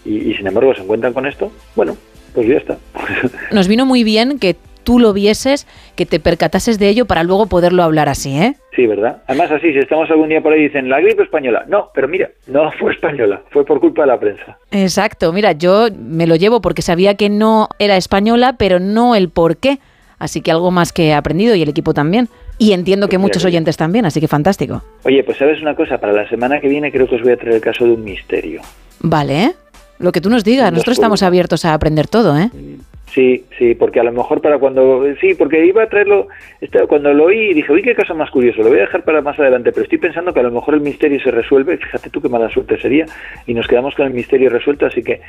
Y, 0.04 0.30
y 0.30 0.34
sin 0.34 0.46
embargo 0.46 0.72
se 0.74 0.82
encuentran 0.82 1.12
con 1.12 1.26
esto, 1.26 1.50
bueno, 1.74 1.96
pues 2.34 2.48
ya 2.48 2.56
está. 2.56 2.76
Nos 3.52 3.68
vino 3.68 3.86
muy 3.86 4.04
bien 4.04 4.38
que 4.38 4.56
tú 4.84 4.98
lo 4.98 5.12
vieses, 5.12 5.66
que 5.96 6.06
te 6.06 6.18
percatases 6.18 6.78
de 6.78 6.88
ello 6.88 7.04
para 7.04 7.22
luego 7.22 7.46
poderlo 7.46 7.82
hablar 7.82 8.08
así, 8.08 8.34
¿eh? 8.38 8.56
Sí, 8.74 8.86
¿verdad? 8.86 9.22
Además 9.26 9.50
así, 9.50 9.70
si 9.72 9.78
estamos 9.78 10.08
algún 10.10 10.30
día 10.30 10.40
por 10.40 10.52
ahí 10.54 10.60
y 10.60 10.62
dicen, 10.68 10.88
la 10.88 11.00
gripe 11.00 11.22
española. 11.24 11.64
No, 11.68 11.90
pero 11.94 12.08
mira, 12.08 12.30
no 12.46 12.70
fue 12.78 12.92
española, 12.92 13.42
fue 13.50 13.64
por 13.66 13.80
culpa 13.80 14.02
de 14.02 14.08
la 14.08 14.18
prensa. 14.18 14.56
Exacto, 14.70 15.30
mira, 15.32 15.52
yo 15.52 15.88
me 15.98 16.26
lo 16.26 16.36
llevo 16.36 16.60
porque 16.62 16.80
sabía 16.80 17.14
que 17.16 17.28
no 17.28 17.68
era 17.78 17.96
española, 17.98 18.54
pero 18.58 18.78
no 18.80 19.14
el 19.14 19.28
por 19.28 19.58
qué. 19.58 19.78
Así 20.18 20.40
que 20.40 20.50
algo 20.50 20.70
más 20.72 20.92
que 20.92 21.08
he 21.08 21.14
aprendido 21.14 21.54
y 21.54 21.62
el 21.62 21.68
equipo 21.68 21.92
también. 21.94 22.28
Y 22.56 22.72
entiendo 22.72 23.06
que 23.06 23.10
Pues 23.10 23.18
mira 23.20 23.28
muchos 23.28 23.42
que- 23.42 23.48
oyentes 23.48 23.76
también, 23.76 24.04
así 24.06 24.20
que 24.20 24.26
fantástico. 24.26 24.82
Oye, 25.04 25.22
pues 25.22 25.36
sabes 25.38 25.60
una 25.62 25.76
cosa, 25.76 25.98
para 25.98 26.12
la 26.12 26.28
semana 26.28 26.60
que 26.60 26.66
viene 26.66 26.90
creo 26.90 27.06
que 27.08 27.14
os 27.16 27.22
voy 27.22 27.32
a 27.32 27.36
traer 27.36 27.56
el 27.56 27.60
caso 27.60 27.84
de 27.84 27.92
un 27.92 28.02
misterio. 28.02 28.62
Vale, 29.00 29.44
¿eh? 29.44 29.52
Lo 29.98 30.12
que 30.12 30.20
tú 30.20 30.30
nos 30.30 30.44
digas, 30.44 30.72
nosotros 30.72 30.96
estamos 30.96 31.22
abiertos 31.22 31.64
a 31.64 31.74
aprender 31.74 32.06
todo, 32.06 32.38
¿eh? 32.38 32.50
Sí, 33.14 33.44
sí, 33.58 33.74
porque 33.74 34.00
a 34.00 34.04
lo 34.04 34.12
mejor 34.12 34.40
para 34.42 34.58
cuando... 34.58 35.02
Sí, 35.20 35.34
porque 35.34 35.64
iba 35.66 35.82
a 35.82 35.88
traerlo... 35.88 36.28
este, 36.60 36.86
Cuando 36.86 37.12
lo 37.12 37.24
oí 37.24 37.54
dije, 37.54 37.72
uy, 37.72 37.82
qué 37.82 37.94
caso 37.94 38.14
más 38.14 38.30
curioso, 38.30 38.62
lo 38.62 38.68
voy 38.68 38.78
a 38.78 38.82
dejar 38.82 39.02
para 39.02 39.22
más 39.22 39.38
adelante, 39.38 39.72
pero 39.72 39.84
estoy 39.84 39.98
pensando 39.98 40.32
que 40.32 40.40
a 40.40 40.42
lo 40.42 40.50
mejor 40.50 40.74
el 40.74 40.82
misterio 40.82 41.18
se 41.20 41.30
resuelve, 41.30 41.78
fíjate 41.78 42.10
tú 42.10 42.20
qué 42.20 42.28
mala 42.28 42.50
suerte 42.50 42.78
sería, 42.78 43.06
y 43.46 43.54
nos 43.54 43.66
quedamos 43.66 43.94
con 43.94 44.06
el 44.06 44.12
misterio 44.12 44.50
resuelto, 44.50 44.86
así 44.86 45.02
que 45.02 45.22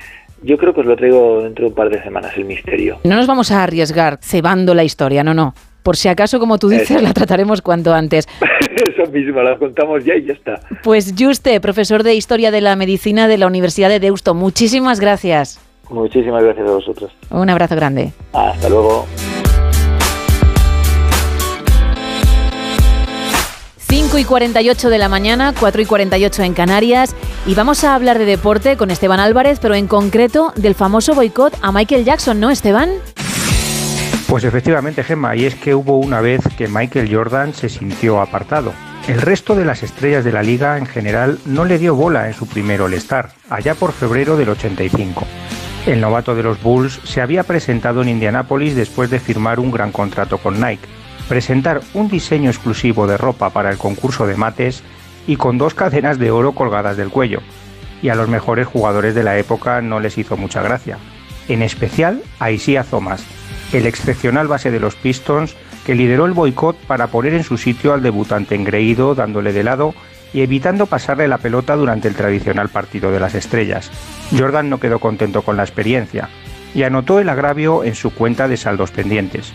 yo 0.43 0.57
creo 0.57 0.73
que 0.73 0.81
os 0.81 0.85
lo 0.85 0.95
traigo 0.97 1.41
dentro 1.41 1.65
de 1.65 1.69
un 1.69 1.75
par 1.75 1.89
de 1.89 2.03
semanas, 2.03 2.35
el 2.35 2.45
misterio. 2.45 2.99
No 3.05 3.15
nos 3.15 3.27
vamos 3.27 3.51
a 3.51 3.63
arriesgar 3.63 4.19
cebando 4.21 4.75
la 4.75 4.83
historia, 4.83 5.23
no, 5.23 5.33
no. 5.33 5.53
Por 5.83 5.95
si 5.95 6.07
acaso, 6.09 6.39
como 6.39 6.57
tú 6.57 6.69
dices, 6.69 6.91
Eso. 6.91 7.01
la 7.01 7.13
trataremos 7.13 7.61
cuanto 7.61 7.93
antes. 7.93 8.27
Eso 8.75 9.09
mismo, 9.11 9.41
la 9.41 9.57
contamos 9.57 10.03
ya 10.03 10.15
y 10.15 10.25
ya 10.25 10.33
está. 10.33 10.59
Pues 10.83 11.13
Juste, 11.17 11.59
profesor 11.61 12.03
de 12.03 12.15
Historia 12.15 12.51
de 12.51 12.61
la 12.61 12.75
Medicina 12.75 13.27
de 13.27 13.37
la 13.37 13.47
Universidad 13.47 13.89
de 13.89 13.99
Deusto, 13.99 14.33
muchísimas 14.33 14.99
gracias. 14.99 15.59
Muchísimas 15.89 16.43
gracias 16.43 16.67
a 16.67 16.71
vosotros. 16.71 17.11
Un 17.31 17.49
abrazo 17.49 17.75
grande. 17.75 18.11
Hasta 18.33 18.69
luego. 18.69 19.07
5 23.89 24.19
y 24.19 24.23
48 24.23 24.89
de 24.89 24.97
la 24.99 25.09
mañana, 25.09 25.53
4 25.59 25.81
y 25.81 25.85
48 25.85 26.43
en 26.43 26.53
Canarias, 26.53 27.15
y 27.47 27.55
vamos 27.55 27.83
a 27.83 27.95
hablar 27.95 28.19
de 28.19 28.25
deporte 28.25 28.77
con 28.77 28.91
Esteban 28.91 29.19
Álvarez, 29.19 29.57
pero 29.59 29.73
en 29.73 29.87
concreto 29.87 30.53
del 30.55 30.75
famoso 30.75 31.15
boicot 31.15 31.57
a 31.63 31.71
Michael 31.71 32.05
Jackson, 32.05 32.39
¿no, 32.39 32.51
Esteban? 32.51 32.89
Pues 34.29 34.43
efectivamente, 34.43 35.03
Gemma, 35.03 35.35
y 35.35 35.45
es 35.45 35.55
que 35.55 35.73
hubo 35.73 35.97
una 35.97 36.21
vez 36.21 36.41
que 36.55 36.67
Michael 36.67 37.11
Jordan 37.11 37.55
se 37.55 37.67
sintió 37.67 38.21
apartado. 38.21 38.73
El 39.07 39.21
resto 39.21 39.55
de 39.55 39.65
las 39.65 39.81
estrellas 39.81 40.23
de 40.23 40.31
la 40.31 40.43
liga 40.43 40.77
en 40.77 40.85
general 40.85 41.39
no 41.45 41.65
le 41.65 41.79
dio 41.79 41.95
bola 41.95 42.27
en 42.27 42.35
su 42.35 42.45
primer 42.45 42.79
All-Star, 42.79 43.31
allá 43.49 43.73
por 43.73 43.91
febrero 43.91 44.37
del 44.37 44.49
85. 44.49 45.25
El 45.87 45.99
novato 45.99 46.35
de 46.35 46.43
los 46.43 46.61
Bulls 46.61 47.01
se 47.05 47.21
había 47.21 47.41
presentado 47.41 48.03
en 48.03 48.09
Indianápolis 48.09 48.75
después 48.75 49.09
de 49.09 49.19
firmar 49.19 49.59
un 49.59 49.71
gran 49.71 49.91
contrato 49.91 50.37
con 50.37 50.61
Nike, 50.61 50.87
presentar 51.27 51.81
un 51.95 52.07
diseño 52.07 52.51
exclusivo 52.51 53.07
de 53.07 53.17
ropa 53.17 53.49
para 53.49 53.71
el 53.71 53.79
concurso 53.79 54.27
de 54.27 54.35
mates 54.35 54.83
y 55.25 55.37
con 55.37 55.57
dos 55.57 55.73
cadenas 55.73 56.19
de 56.19 56.29
oro 56.29 56.51
colgadas 56.51 56.97
del 56.97 57.09
cuello. 57.09 57.41
Y 58.03 58.09
a 58.09 58.15
los 58.15 58.29
mejores 58.29 58.67
jugadores 58.67 59.15
de 59.15 59.23
la 59.23 59.39
época 59.39 59.81
no 59.81 59.99
les 59.99 60.19
hizo 60.19 60.37
mucha 60.37 60.61
gracia. 60.61 60.99
En 61.47 61.63
especial 61.63 62.21
a 62.39 62.51
Isaiah 62.51 62.83
Thomas, 62.83 63.25
el 63.73 63.85
excepcional 63.85 64.47
base 64.47 64.71
de 64.71 64.79
los 64.79 64.95
Pistons 64.95 65.55
que 65.85 65.95
lideró 65.95 66.25
el 66.25 66.33
boicot 66.33 66.77
para 66.87 67.07
poner 67.07 67.33
en 67.33 67.43
su 67.43 67.57
sitio 67.57 67.93
al 67.93 68.03
debutante 68.03 68.55
engreído 68.55 69.15
dándole 69.15 69.53
de 69.53 69.63
lado 69.63 69.93
y 70.33 70.41
evitando 70.41 70.85
pasarle 70.85 71.27
la 71.27 71.37
pelota 71.37 71.75
durante 71.75 72.07
el 72.07 72.15
tradicional 72.15 72.69
partido 72.69 73.11
de 73.11 73.19
las 73.19 73.35
estrellas. 73.35 73.91
Jordan 74.37 74.69
no 74.69 74.79
quedó 74.79 74.99
contento 74.99 75.41
con 75.41 75.57
la 75.57 75.63
experiencia 75.63 76.29
y 76.73 76.83
anotó 76.83 77.19
el 77.19 77.29
agravio 77.29 77.83
en 77.83 77.95
su 77.95 78.13
cuenta 78.13 78.47
de 78.47 78.57
saldos 78.57 78.91
pendientes. 78.91 79.53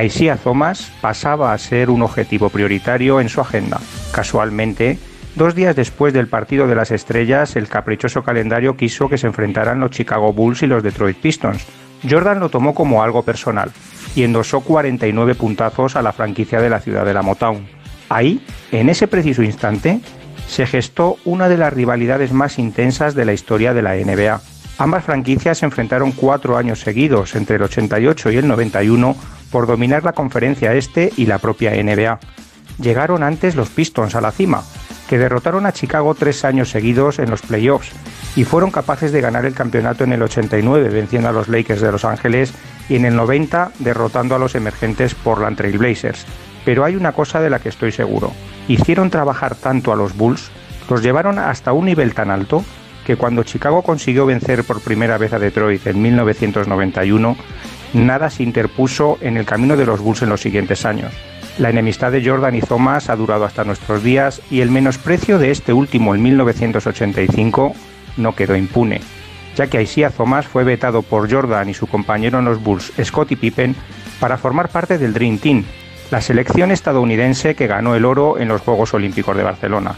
Isaiah 0.00 0.36
Thomas 0.36 0.92
pasaba 1.00 1.52
a 1.52 1.58
ser 1.58 1.90
un 1.90 2.02
objetivo 2.02 2.50
prioritario 2.50 3.20
en 3.20 3.28
su 3.28 3.40
agenda. 3.40 3.80
Casualmente, 4.12 4.98
dos 5.34 5.54
días 5.54 5.74
después 5.74 6.12
del 6.12 6.28
partido 6.28 6.66
de 6.68 6.76
las 6.76 6.92
estrellas, 6.92 7.56
el 7.56 7.68
caprichoso 7.68 8.22
calendario 8.22 8.76
quiso 8.76 9.08
que 9.08 9.18
se 9.18 9.26
enfrentaran 9.26 9.80
los 9.80 9.90
Chicago 9.90 10.32
Bulls 10.32 10.62
y 10.62 10.68
los 10.68 10.82
Detroit 10.82 11.16
Pistons. 11.16 11.66
Jordan 12.08 12.40
lo 12.40 12.48
tomó 12.48 12.74
como 12.74 13.02
algo 13.02 13.22
personal 13.22 13.70
y 14.14 14.24
endosó 14.24 14.60
49 14.60 15.34
puntazos 15.34 15.96
a 15.96 16.02
la 16.02 16.12
franquicia 16.12 16.60
de 16.60 16.70
la 16.70 16.80
ciudad 16.80 17.04
de 17.04 17.14
la 17.14 17.22
Motown. 17.22 17.66
Ahí, 18.08 18.44
en 18.72 18.88
ese 18.88 19.08
preciso 19.08 19.42
instante, 19.42 20.00
se 20.48 20.66
gestó 20.66 21.16
una 21.24 21.48
de 21.48 21.56
las 21.56 21.72
rivalidades 21.72 22.32
más 22.32 22.58
intensas 22.58 23.14
de 23.14 23.24
la 23.24 23.32
historia 23.32 23.72
de 23.72 23.82
la 23.82 23.94
NBA. 23.94 24.40
Ambas 24.78 25.04
franquicias 25.04 25.58
se 25.58 25.64
enfrentaron 25.64 26.12
cuatro 26.12 26.56
años 26.56 26.80
seguidos, 26.80 27.34
entre 27.36 27.56
el 27.56 27.62
88 27.62 28.32
y 28.32 28.36
el 28.36 28.48
91, 28.48 29.16
por 29.50 29.66
dominar 29.66 30.04
la 30.04 30.12
conferencia 30.12 30.74
este 30.74 31.12
y 31.16 31.26
la 31.26 31.38
propia 31.38 31.72
NBA. 31.72 32.18
Llegaron 32.80 33.22
antes 33.22 33.54
los 33.54 33.70
Pistons 33.70 34.14
a 34.14 34.20
la 34.20 34.32
cima, 34.32 34.62
que 35.08 35.18
derrotaron 35.18 35.66
a 35.66 35.72
Chicago 35.72 36.14
tres 36.14 36.44
años 36.44 36.70
seguidos 36.70 37.18
en 37.18 37.30
los 37.30 37.42
playoffs 37.42 37.92
y 38.34 38.44
fueron 38.44 38.70
capaces 38.70 39.12
de 39.12 39.20
ganar 39.20 39.44
el 39.44 39.54
campeonato 39.54 40.04
en 40.04 40.12
el 40.12 40.22
89 40.22 40.88
venciendo 40.88 41.28
a 41.28 41.32
los 41.32 41.48
Lakers 41.48 41.80
de 41.80 41.92
Los 41.92 42.04
Ángeles 42.04 42.54
y 42.88 42.96
en 42.96 43.04
el 43.04 43.16
90 43.16 43.72
derrotando 43.78 44.34
a 44.34 44.38
los 44.38 44.54
emergentes 44.54 45.14
Portland 45.14 45.56
Trail 45.56 45.78
Blazers. 45.78 46.24
Pero 46.64 46.84
hay 46.84 46.96
una 46.96 47.12
cosa 47.12 47.40
de 47.40 47.50
la 47.50 47.58
que 47.58 47.68
estoy 47.68 47.92
seguro. 47.92 48.32
Hicieron 48.68 49.10
trabajar 49.10 49.54
tanto 49.54 49.92
a 49.92 49.96
los 49.96 50.16
Bulls, 50.16 50.50
los 50.88 51.02
llevaron 51.02 51.38
hasta 51.38 51.72
un 51.72 51.86
nivel 51.86 52.14
tan 52.14 52.30
alto 52.30 52.64
que 53.04 53.16
cuando 53.16 53.42
Chicago 53.42 53.82
consiguió 53.82 54.26
vencer 54.26 54.64
por 54.64 54.80
primera 54.80 55.18
vez 55.18 55.32
a 55.32 55.38
Detroit 55.38 55.86
en 55.86 56.00
1991, 56.00 57.36
nada 57.94 58.30
se 58.30 58.44
interpuso 58.44 59.18
en 59.20 59.36
el 59.36 59.44
camino 59.44 59.76
de 59.76 59.86
los 59.86 60.00
Bulls 60.00 60.22
en 60.22 60.28
los 60.28 60.40
siguientes 60.40 60.84
años. 60.84 61.12
La 61.58 61.70
enemistad 61.70 62.12
de 62.12 62.26
Jordan 62.26 62.54
y 62.54 62.62
Thomas 62.62 63.10
ha 63.10 63.16
durado 63.16 63.44
hasta 63.44 63.64
nuestros 63.64 64.02
días 64.02 64.40
y 64.50 64.60
el 64.60 64.70
menosprecio 64.70 65.38
de 65.38 65.50
este 65.50 65.72
último 65.72 66.14
en 66.14 66.22
1985 66.22 67.74
no 68.16 68.34
quedó 68.34 68.56
impune, 68.56 69.00
ya 69.56 69.66
que 69.66 69.82
Isaiah 69.82 70.10
Thomas 70.10 70.46
fue 70.46 70.64
vetado 70.64 71.02
por 71.02 71.30
Jordan 71.30 71.68
y 71.68 71.74
su 71.74 71.86
compañero 71.86 72.38
en 72.38 72.44
los 72.44 72.62
Bulls, 72.62 72.92
Scottie 73.02 73.36
Pippen, 73.36 73.74
para 74.20 74.38
formar 74.38 74.68
parte 74.68 74.98
del 74.98 75.12
Dream 75.12 75.38
Team, 75.38 75.64
la 76.10 76.20
selección 76.20 76.70
estadounidense 76.70 77.54
que 77.54 77.66
ganó 77.66 77.94
el 77.94 78.04
oro 78.04 78.38
en 78.38 78.48
los 78.48 78.60
Juegos 78.60 78.94
Olímpicos 78.94 79.36
de 79.36 79.42
Barcelona. 79.42 79.94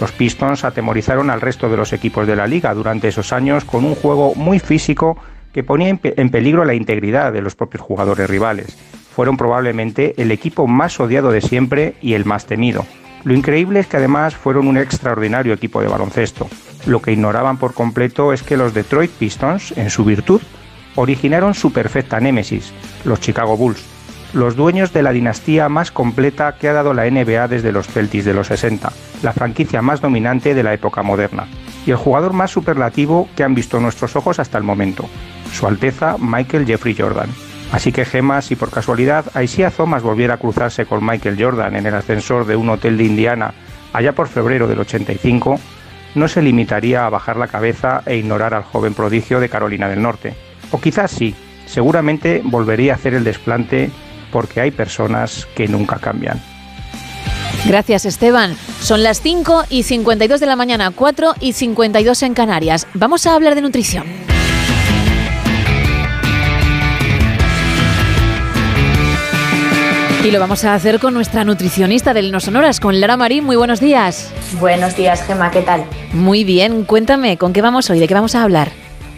Los 0.00 0.12
Pistons 0.12 0.64
atemorizaron 0.64 1.28
al 1.28 1.40
resto 1.40 1.68
de 1.68 1.76
los 1.76 1.92
equipos 1.92 2.26
de 2.26 2.36
la 2.36 2.46
liga 2.46 2.72
durante 2.72 3.08
esos 3.08 3.32
años 3.32 3.64
con 3.64 3.84
un 3.84 3.94
juego 3.94 4.34
muy 4.34 4.58
físico 4.60 5.18
que 5.52 5.64
ponía 5.64 5.88
en, 5.88 5.98
pe- 5.98 6.14
en 6.16 6.30
peligro 6.30 6.64
la 6.64 6.74
integridad 6.74 7.32
de 7.32 7.42
los 7.42 7.56
propios 7.56 7.82
jugadores 7.82 8.30
rivales. 8.30 8.78
Fueron 9.14 9.36
probablemente 9.36 10.14
el 10.16 10.30
equipo 10.30 10.66
más 10.68 11.00
odiado 11.00 11.32
de 11.32 11.40
siempre 11.40 11.94
y 12.00 12.14
el 12.14 12.24
más 12.24 12.46
temido. 12.46 12.86
Lo 13.24 13.34
increíble 13.34 13.80
es 13.80 13.86
que 13.86 13.96
además 13.96 14.36
fueron 14.36 14.68
un 14.68 14.78
extraordinario 14.78 15.52
equipo 15.52 15.80
de 15.80 15.88
baloncesto. 15.88 16.48
Lo 16.86 17.02
que 17.02 17.12
ignoraban 17.12 17.58
por 17.58 17.74
completo 17.74 18.32
es 18.32 18.42
que 18.42 18.56
los 18.56 18.74
Detroit 18.74 19.10
Pistons, 19.10 19.76
en 19.76 19.90
su 19.90 20.04
virtud, 20.04 20.40
originaron 20.94 21.54
su 21.54 21.72
perfecta 21.72 22.20
némesis, 22.20 22.72
los 23.04 23.20
Chicago 23.20 23.56
Bulls, 23.56 23.84
los 24.32 24.56
dueños 24.56 24.92
de 24.92 25.02
la 25.02 25.12
dinastía 25.12 25.68
más 25.68 25.90
completa 25.90 26.56
que 26.56 26.68
ha 26.68 26.72
dado 26.72 26.92
la 26.94 27.08
NBA 27.10 27.48
desde 27.48 27.72
los 27.72 27.86
Celtics 27.86 28.24
de 28.24 28.34
los 28.34 28.48
60, 28.48 28.92
la 29.22 29.32
franquicia 29.32 29.82
más 29.82 30.00
dominante 30.00 30.54
de 30.54 30.62
la 30.62 30.74
época 30.74 31.02
moderna, 31.02 31.46
y 31.86 31.90
el 31.90 31.96
jugador 31.96 32.32
más 32.32 32.50
superlativo 32.50 33.28
que 33.36 33.44
han 33.44 33.54
visto 33.54 33.80
nuestros 33.80 34.16
ojos 34.16 34.38
hasta 34.38 34.58
el 34.58 34.64
momento, 34.64 35.08
Su 35.52 35.66
Alteza 35.66 36.16
Michael 36.18 36.66
Jeffrey 36.66 36.94
Jordan. 36.98 37.30
Así 37.72 37.92
que 37.92 38.04
Gemma, 38.04 38.40
si 38.40 38.56
por 38.56 38.70
casualidad 38.70 39.26
Aisia 39.34 39.70
Thomas 39.70 40.02
volviera 40.02 40.34
a 40.34 40.38
cruzarse 40.38 40.86
con 40.86 41.04
Michael 41.04 41.36
Jordan 41.38 41.76
en 41.76 41.86
el 41.86 41.94
ascensor 41.94 42.46
de 42.46 42.56
un 42.56 42.70
hotel 42.70 42.96
de 42.96 43.04
Indiana 43.04 43.52
allá 43.92 44.12
por 44.12 44.28
febrero 44.28 44.66
del 44.66 44.80
85, 44.80 45.60
no 46.14 46.28
se 46.28 46.42
limitaría 46.42 47.04
a 47.04 47.10
bajar 47.10 47.36
la 47.36 47.48
cabeza 47.48 48.02
e 48.06 48.16
ignorar 48.16 48.54
al 48.54 48.64
joven 48.64 48.94
prodigio 48.94 49.40
de 49.40 49.48
Carolina 49.48 49.88
del 49.88 50.02
Norte. 50.02 50.34
O 50.70 50.80
quizás 50.80 51.10
sí, 51.10 51.34
seguramente 51.66 52.40
volvería 52.44 52.92
a 52.92 52.96
hacer 52.96 53.14
el 53.14 53.24
desplante 53.24 53.90
porque 54.32 54.60
hay 54.60 54.70
personas 54.70 55.46
que 55.54 55.68
nunca 55.68 55.96
cambian. 55.96 56.40
Gracias, 57.66 58.04
Esteban. 58.04 58.56
Son 58.80 59.02
las 59.02 59.20
5 59.20 59.64
y 59.68 59.82
52 59.82 60.40
de 60.40 60.46
la 60.46 60.56
mañana, 60.56 60.90
4 60.90 61.34
y 61.40 61.52
52 61.52 62.22
en 62.22 62.34
Canarias. 62.34 62.86
Vamos 62.94 63.26
a 63.26 63.34
hablar 63.34 63.54
de 63.54 63.62
nutrición. 63.62 64.37
Y 70.24 70.32
lo 70.32 70.40
vamos 70.40 70.64
a 70.64 70.74
hacer 70.74 70.98
con 70.98 71.14
nuestra 71.14 71.44
nutricionista 71.44 72.12
del 72.12 72.32
No 72.32 72.40
Sonoras, 72.40 72.80
con 72.80 73.00
Lara 73.00 73.16
Marín. 73.16 73.44
Muy 73.44 73.54
buenos 73.54 73.78
días. 73.78 74.30
Buenos 74.58 74.96
días, 74.96 75.22
Gema, 75.22 75.50
¿qué 75.52 75.62
tal? 75.62 75.84
Muy 76.12 76.42
bien, 76.42 76.84
cuéntame, 76.84 77.38
¿con 77.38 77.52
qué 77.52 77.62
vamos 77.62 77.88
hoy? 77.88 78.00
¿De 78.00 78.08
qué 78.08 78.14
vamos 78.14 78.34
a 78.34 78.42
hablar? 78.42 78.72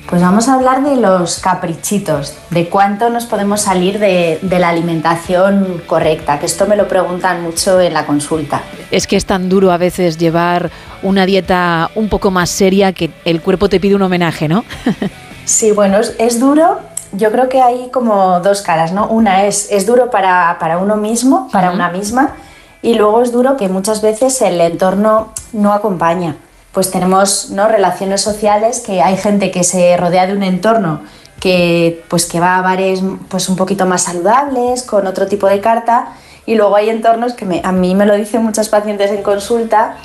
Pues 0.09 0.20
vamos 0.20 0.49
a 0.49 0.55
hablar 0.55 0.83
de 0.83 0.97
los 0.97 1.39
caprichitos, 1.39 2.37
de 2.51 2.69
cuánto 2.69 3.09
nos 3.09 3.25
podemos 3.25 3.62
salir 3.62 3.99
de, 3.99 4.39
de 4.43 4.59
la 4.59 4.69
alimentación 4.69 5.83
correcta, 5.87 6.39
que 6.39 6.47
esto 6.47 6.67
me 6.67 6.77
lo 6.77 6.87
preguntan 6.87 7.43
mucho 7.43 7.81
en 7.81 7.95
la 7.95 8.05
consulta. 8.05 8.62
Es 8.91 9.07
que 9.07 9.17
es 9.17 9.25
tan 9.25 9.49
duro 9.49 9.73
a 9.73 9.79
veces 9.79 10.19
llevar 10.19 10.70
una 11.03 11.25
dieta 11.25 11.91
un 11.95 12.09
poco 12.09 12.31
más 12.31 12.51
seria 12.51 12.93
que 12.93 13.11
el 13.25 13.41
cuerpo 13.41 13.69
te 13.69 13.81
pide 13.81 13.95
un 13.95 14.03
homenaje, 14.03 14.49
¿no? 14.49 14.65
Sí, 15.51 15.73
bueno, 15.73 15.99
es, 15.99 16.15
es 16.19 16.39
duro. 16.39 16.79
Yo 17.13 17.33
creo 17.33 17.49
que 17.49 17.61
hay 17.61 17.91
como 17.91 18.41
dos 18.41 18.63
caras, 18.63 18.93
¿no? 18.93 19.07
Una 19.09 19.45
es, 19.47 19.71
es 19.71 19.87
duro 19.87 20.11
para, 20.11 20.57
para 20.61 20.79
uno 20.79 20.97
mismo, 20.97 21.49
para 21.53 21.69
Ujú. 21.69 21.77
una 21.77 21.91
misma, 21.91 22.37
y 22.83 22.95
luego 22.95 23.21
es 23.23 23.33
duro 23.33 23.57
que 23.57 23.69
muchas 23.69 24.01
veces 24.01 24.41
el 24.43 24.61
entorno 24.61 25.33
no 25.53 25.73
acompaña. 25.73 26.37
Pues 26.73 26.91
tenemos 26.91 27.51
¿no? 27.51 27.67
relaciones 27.67 28.21
sociales 28.23 28.81
que 28.81 29.03
hay 29.03 29.17
gente 29.17 29.51
que 29.51 29.65
se 29.65 29.97
rodea 29.97 30.27
de 30.29 30.35
un 30.35 30.43
entorno 30.45 31.01
que, 31.41 32.05
pues, 32.09 32.27
que 32.27 32.39
va 32.39 32.59
a 32.59 32.63
bares 32.63 33.01
pues, 33.29 33.49
un 33.49 33.57
poquito 33.57 33.87
más 33.87 34.03
saludables, 34.03 34.83
con 34.85 35.07
otro 35.07 35.27
tipo 35.27 35.47
de 35.49 35.61
carta, 35.61 36.13
y 36.47 36.55
luego 36.55 36.77
hay 36.77 36.91
entornos 36.91 37.33
que 37.33 37.45
me- 37.45 37.61
a 37.65 37.73
mí 37.73 37.95
me 37.95 38.07
lo 38.07 38.15
dicen 38.15 38.43
muchas 38.45 38.69
pacientes 38.69 39.11
en 39.11 39.23
consulta, 39.23 39.97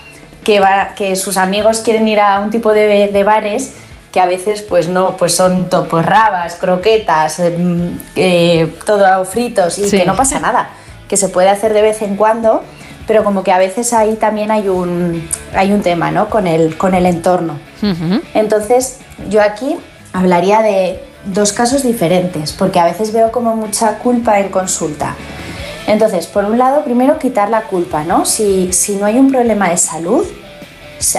que, 0.43 0.59
va, 0.59 0.90
que 0.95 1.16
sus 1.16 1.38
amigos 1.38 1.80
quieren 1.80 2.08
ir 2.08 2.19
a 2.19 2.40
un 2.40 2.51
tipo 2.51 2.72
de, 2.72 3.09
de 3.11 3.24
bares 3.24 3.74
que 4.15 4.21
a 4.21 4.25
veces 4.27 4.61
pues 4.61 4.87
no, 4.87 5.17
pues 5.17 5.35
son 5.35 5.69
to- 5.69 5.89
pues, 5.89 6.05
rabas, 6.05 6.55
croquetas, 6.55 7.37
em, 7.39 7.99
eh, 8.15 8.73
todo 8.85 9.25
fritos 9.25 9.77
y 9.77 9.89
Sí. 9.89 9.97
que 9.97 10.05
no 10.05 10.15
pasa 10.15 10.39
nada, 10.39 10.69
que 11.09 11.17
se 11.17 11.27
puede 11.27 11.49
hacer 11.49 11.73
de 11.73 11.81
vez 11.81 12.01
en 12.01 12.15
cuando, 12.15 12.63
pero 13.07 13.25
como 13.25 13.43
que 13.43 13.51
a 13.51 13.57
veces 13.57 13.91
ahí 13.91 14.13
también 14.15 14.51
hay 14.51 14.69
un, 14.69 15.27
hay 15.53 15.73
un 15.73 15.81
tema 15.81 16.11
¿no? 16.11 16.29
con, 16.29 16.47
el, 16.47 16.77
con 16.77 16.93
el 16.95 17.05
entorno. 17.05 17.59
Entonces 18.33 18.99
yo 19.29 19.41
aquí 19.41 19.75
hablaría 20.13 20.61
de 20.61 21.03
dos 21.25 21.51
casos 21.51 21.83
diferentes, 21.83 22.53
porque 22.53 22.79
a 22.79 22.85
veces 22.85 23.11
veo 23.11 23.33
como 23.33 23.53
mucha 23.57 23.97
culpa 23.99 24.39
en 24.39 24.47
consulta. 24.47 25.13
Entonces, 25.87 26.25
por 26.25 26.45
un 26.45 26.57
lado, 26.57 26.85
primero 26.85 27.19
quitar 27.19 27.49
la 27.49 27.63
culpa, 27.63 28.05
¿no? 28.05 28.23
Si, 28.25 28.71
si 28.71 28.95
no 28.95 29.05
hay 29.05 29.17
un 29.19 29.29
problema 29.29 29.69
de 29.69 29.77
salud, 29.77 30.25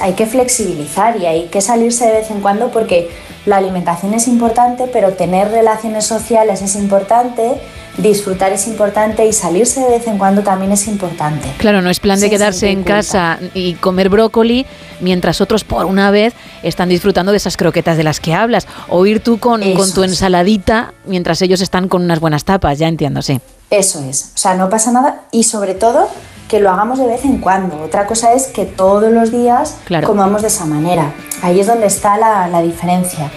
hay 0.01 0.15
que 0.15 0.27
flexibilizar 0.27 1.17
y 1.17 1.27
hay 1.27 1.47
que 1.47 1.61
salirse 1.61 2.07
de 2.07 2.13
vez 2.13 2.31
en 2.31 2.41
cuando 2.41 2.71
porque 2.71 3.11
la 3.47 3.59
alimentación 3.59 4.13
es 4.15 4.27
importante, 4.27 4.89
pero 4.93 5.13
tener 5.13 5.51
relaciones 5.51 6.05
sociales 6.05 6.63
es 6.63 6.75
importante, 6.75 7.61
disfrutar 7.97 8.53
es 8.53 8.67
importante 8.67 9.25
y 9.27 9.33
salirse 9.33 9.81
de 9.81 9.89
vez 9.89 10.07
en 10.07 10.19
cuando 10.19 10.43
también 10.43 10.73
es 10.73 10.89
importante. 10.89 11.49
Claro, 11.59 11.81
no 11.81 11.89
es 11.89 12.01
plan 12.01 12.19
de 12.19 12.29
quedarse 12.29 12.71
en 12.71 12.83
casa 12.83 13.39
y 13.55 13.75
comer 13.75 14.09
brócoli 14.09 14.67
mientras 15.01 15.41
otros 15.41 15.63
por 15.63 15.87
una 15.87 16.11
vez 16.11 16.35
están 16.63 16.89
disfrutando 16.89 17.31
de 17.31 17.39
esas 17.39 17.57
croquetas 17.57 17.97
de 17.97 18.03
las 18.03 18.19
que 18.19 18.35
hablas. 18.35 18.67
O 18.89 19.07
ir 19.07 19.21
tú 19.21 19.39
con, 19.39 19.63
con 19.75 19.93
tu 19.93 20.03
ensaladita 20.03 20.93
mientras 21.05 21.41
ellos 21.41 21.61
están 21.61 21.89
con 21.89 22.03
unas 22.03 22.21
buenas 22.21 22.45
tapas, 22.45 22.79
ya 22.79 22.89
entiendo, 22.89 23.23
sí. 23.23 23.41
Eso 23.71 24.03
es, 24.03 24.33
o 24.35 24.39
sea, 24.39 24.55
no 24.55 24.69
pasa 24.69 24.93
nada 24.93 25.23
y 25.31 25.45
sobre 25.45 25.75
todo 25.75 26.09
que 26.49 26.61
lo 26.61 26.71
hagamos 26.71 26.99
de 26.99 27.07
vez 27.07 27.25
en 27.25 27.39
cuando. 27.39 27.81
Otra 27.83 28.07
cosa 28.07 28.33
es 28.33 28.47
que 28.47 28.65
todos 28.67 29.11
los 29.13 29.31
días 29.33 29.77
Claro. 29.85 30.07
comamos 30.07 30.43
de 30.43 30.49
esa 30.49 30.65
manera. 30.65 31.13
Ahí 31.43 31.61
es 31.61 31.67
donde 31.67 31.87
está 31.87 32.17
la, 32.19 32.49
la 32.49 32.63
diferencia. 32.63 33.31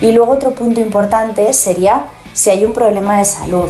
Y 0.00 0.10
luego 0.10 0.32
otro 0.32 0.50
punto 0.50 0.80
importante 0.80 1.52
sería 1.52 2.06
si 2.32 2.50
hay 2.50 2.64
un 2.64 2.72
problema 2.72 3.18
de 3.18 3.24
salud, 3.24 3.68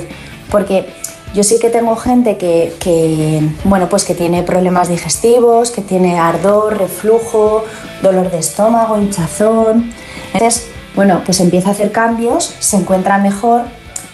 porque 0.51 0.89
yo 1.35 1.45
sí 1.45 1.59
que 1.61 1.69
tengo 1.69 1.95
gente 1.95 2.39
que, 2.39 2.75
que, 2.81 3.47
bueno, 3.65 3.87
pues 3.91 4.05
que 4.05 4.15
tiene 4.15 4.43
problemas 4.43 4.89
digestivos, 4.89 5.71
que 5.71 5.83
tiene 5.83 6.19
ardor, 6.19 6.79
reflujo, 6.79 7.65
dolor 8.03 8.31
de 8.31 8.39
estómago, 8.39 8.97
hinchazón. 8.97 9.93
Entonces, 10.33 10.69
bueno, 10.97 11.21
pues 11.27 11.41
empieza 11.41 11.69
a 11.69 11.73
hacer 11.73 11.93
cambios, 11.93 12.55
se 12.61 12.79
encuentra 12.79 13.19
mejor 13.19 13.65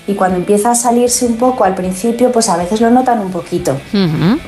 y 0.07 0.15
cuando 0.15 0.37
empieza 0.37 0.71
a 0.71 0.75
salirse 0.75 1.27
un 1.27 1.37
poco 1.37 1.65
al 1.65 1.75
principio, 1.75 2.31
pues 2.31 2.49
a 2.49 2.57
veces 2.57 2.81
lo 2.81 2.91
notan 2.91 3.21
un 3.21 3.33
poquito. 3.33 3.77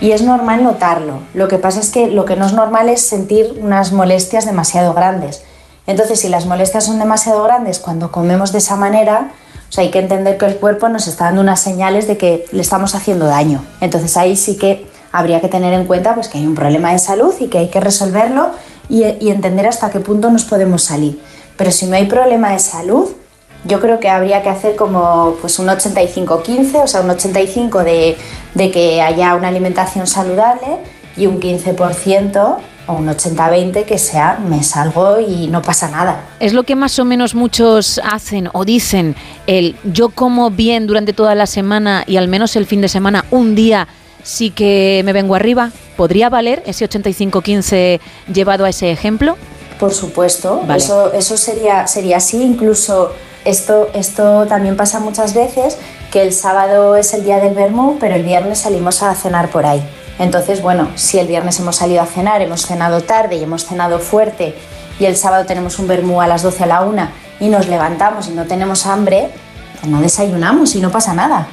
Y 0.00 0.12
es 0.12 0.22
normal 0.22 0.62
notarlo. 0.62 1.20
Lo 1.34 1.48
que 1.48 1.58
pasa 1.58 1.80
es 1.80 1.90
que 1.90 2.06
lo 2.08 2.24
que 2.24 2.36
no 2.36 2.46
es 2.46 2.52
normal 2.52 2.88
es 2.88 3.00
sentir 3.00 3.58
unas 3.60 3.92
molestias 3.92 4.46
demasiado 4.46 4.94
grandes. 4.94 5.42
Entonces, 5.86 6.20
si 6.20 6.28
las 6.28 6.46
molestias 6.46 6.84
son 6.84 6.98
demasiado 6.98 7.42
grandes 7.42 7.78
cuando 7.78 8.12
comemos 8.12 8.52
de 8.52 8.58
esa 8.58 8.76
manera, 8.76 9.32
o 9.68 9.72
sea, 9.72 9.84
hay 9.84 9.90
que 9.90 9.98
entender 9.98 10.38
que 10.38 10.46
el 10.46 10.56
cuerpo 10.56 10.88
nos 10.88 11.08
está 11.08 11.24
dando 11.24 11.40
unas 11.40 11.60
señales 11.60 12.06
de 12.06 12.16
que 12.16 12.46
le 12.52 12.60
estamos 12.60 12.94
haciendo 12.94 13.26
daño. 13.26 13.64
Entonces 13.80 14.16
ahí 14.16 14.36
sí 14.36 14.56
que 14.56 14.86
habría 15.12 15.40
que 15.40 15.48
tener 15.48 15.74
en 15.74 15.86
cuenta 15.86 16.14
pues, 16.14 16.28
que 16.28 16.38
hay 16.38 16.46
un 16.46 16.54
problema 16.54 16.92
de 16.92 16.98
salud 16.98 17.34
y 17.40 17.48
que 17.48 17.58
hay 17.58 17.68
que 17.68 17.80
resolverlo 17.80 18.50
y, 18.88 19.04
y 19.20 19.30
entender 19.30 19.66
hasta 19.66 19.90
qué 19.90 20.00
punto 20.00 20.30
nos 20.30 20.44
podemos 20.44 20.84
salir. 20.84 21.20
Pero 21.56 21.70
si 21.70 21.86
no 21.86 21.96
hay 21.96 22.06
problema 22.06 22.52
de 22.52 22.60
salud, 22.60 23.10
yo 23.64 23.80
creo 23.80 24.00
que 24.00 24.08
habría 24.08 24.42
que 24.42 24.48
hacer 24.48 24.76
como 24.76 25.36
pues 25.40 25.58
un 25.58 25.68
85-15, 25.68 26.82
o 26.82 26.86
sea, 26.86 27.00
un 27.00 27.10
85 27.10 27.84
de, 27.84 28.16
de 28.54 28.70
que 28.70 29.02
haya 29.02 29.34
una 29.34 29.48
alimentación 29.48 30.06
saludable 30.06 30.78
y 31.16 31.26
un 31.26 31.40
15% 31.40 32.56
o 32.86 32.92
un 32.92 33.06
80-20 33.06 33.84
que 33.84 33.98
sea 33.98 34.38
me 34.38 34.62
salgo 34.62 35.20
y 35.20 35.48
no 35.48 35.60
pasa 35.62 35.90
nada. 35.90 36.24
Es 36.40 36.52
lo 36.52 36.62
que 36.62 36.74
más 36.74 36.98
o 36.98 37.04
menos 37.04 37.34
muchos 37.34 38.00
hacen 38.04 38.48
o 38.52 38.64
dicen, 38.64 39.14
el 39.46 39.76
yo 39.84 40.08
como 40.08 40.50
bien 40.50 40.86
durante 40.86 41.12
toda 41.12 41.34
la 41.34 41.46
semana 41.46 42.04
y 42.06 42.16
al 42.16 42.28
menos 42.28 42.56
el 42.56 42.66
fin 42.66 42.80
de 42.80 42.88
semana, 42.88 43.24
un 43.30 43.54
día 43.54 43.88
sí 44.22 44.50
que 44.50 45.02
me 45.04 45.12
vengo 45.12 45.34
arriba. 45.34 45.70
¿Podría 45.96 46.30
valer 46.30 46.62
ese 46.64 46.88
85-15 46.88 48.00
llevado 48.32 48.64
a 48.64 48.68
ese 48.68 48.90
ejemplo? 48.90 49.36
Por 49.80 49.92
supuesto, 49.92 50.62
Vale. 50.66 50.82
eso, 50.82 51.12
eso 51.12 51.36
sería, 51.36 51.86
sería 51.86 52.16
así. 52.18 52.42
Incluso 52.42 53.12
esto, 53.44 53.88
esto 53.94 54.46
también 54.46 54.76
pasa 54.76 55.00
muchas 55.00 55.34
veces, 55.34 55.78
que 56.10 56.22
el 56.22 56.32
sábado 56.32 56.96
es 56.96 57.14
el 57.14 57.24
día 57.24 57.38
del 57.38 57.54
vermú, 57.54 57.96
pero 58.00 58.14
el 58.14 58.22
viernes 58.22 58.60
salimos 58.60 59.02
a 59.02 59.14
cenar 59.14 59.50
por 59.50 59.66
ahí. 59.66 59.82
Entonces, 60.18 60.62
bueno, 60.62 60.88
si 60.96 61.18
el 61.18 61.26
viernes 61.26 61.58
hemos 61.60 61.76
salido 61.76 62.02
a 62.02 62.06
cenar, 62.06 62.42
hemos 62.42 62.66
cenado 62.66 63.02
tarde 63.02 63.36
y 63.36 63.42
hemos 63.42 63.66
cenado 63.66 63.98
fuerte, 63.98 64.54
y 64.98 65.04
el 65.06 65.16
sábado 65.16 65.46
tenemos 65.46 65.78
un 65.78 65.86
vermú 65.86 66.20
a 66.20 66.26
las 66.26 66.42
12 66.42 66.64
a 66.64 66.66
la 66.66 66.80
1 66.82 67.08
y 67.40 67.48
nos 67.48 67.68
levantamos 67.68 68.28
y 68.28 68.32
no 68.32 68.46
tenemos 68.46 68.84
hambre, 68.86 69.30
pues 69.80 69.92
no 69.92 70.00
desayunamos 70.00 70.74
y 70.74 70.80
no 70.80 70.90
pasa 70.90 71.14
nada. 71.14 71.46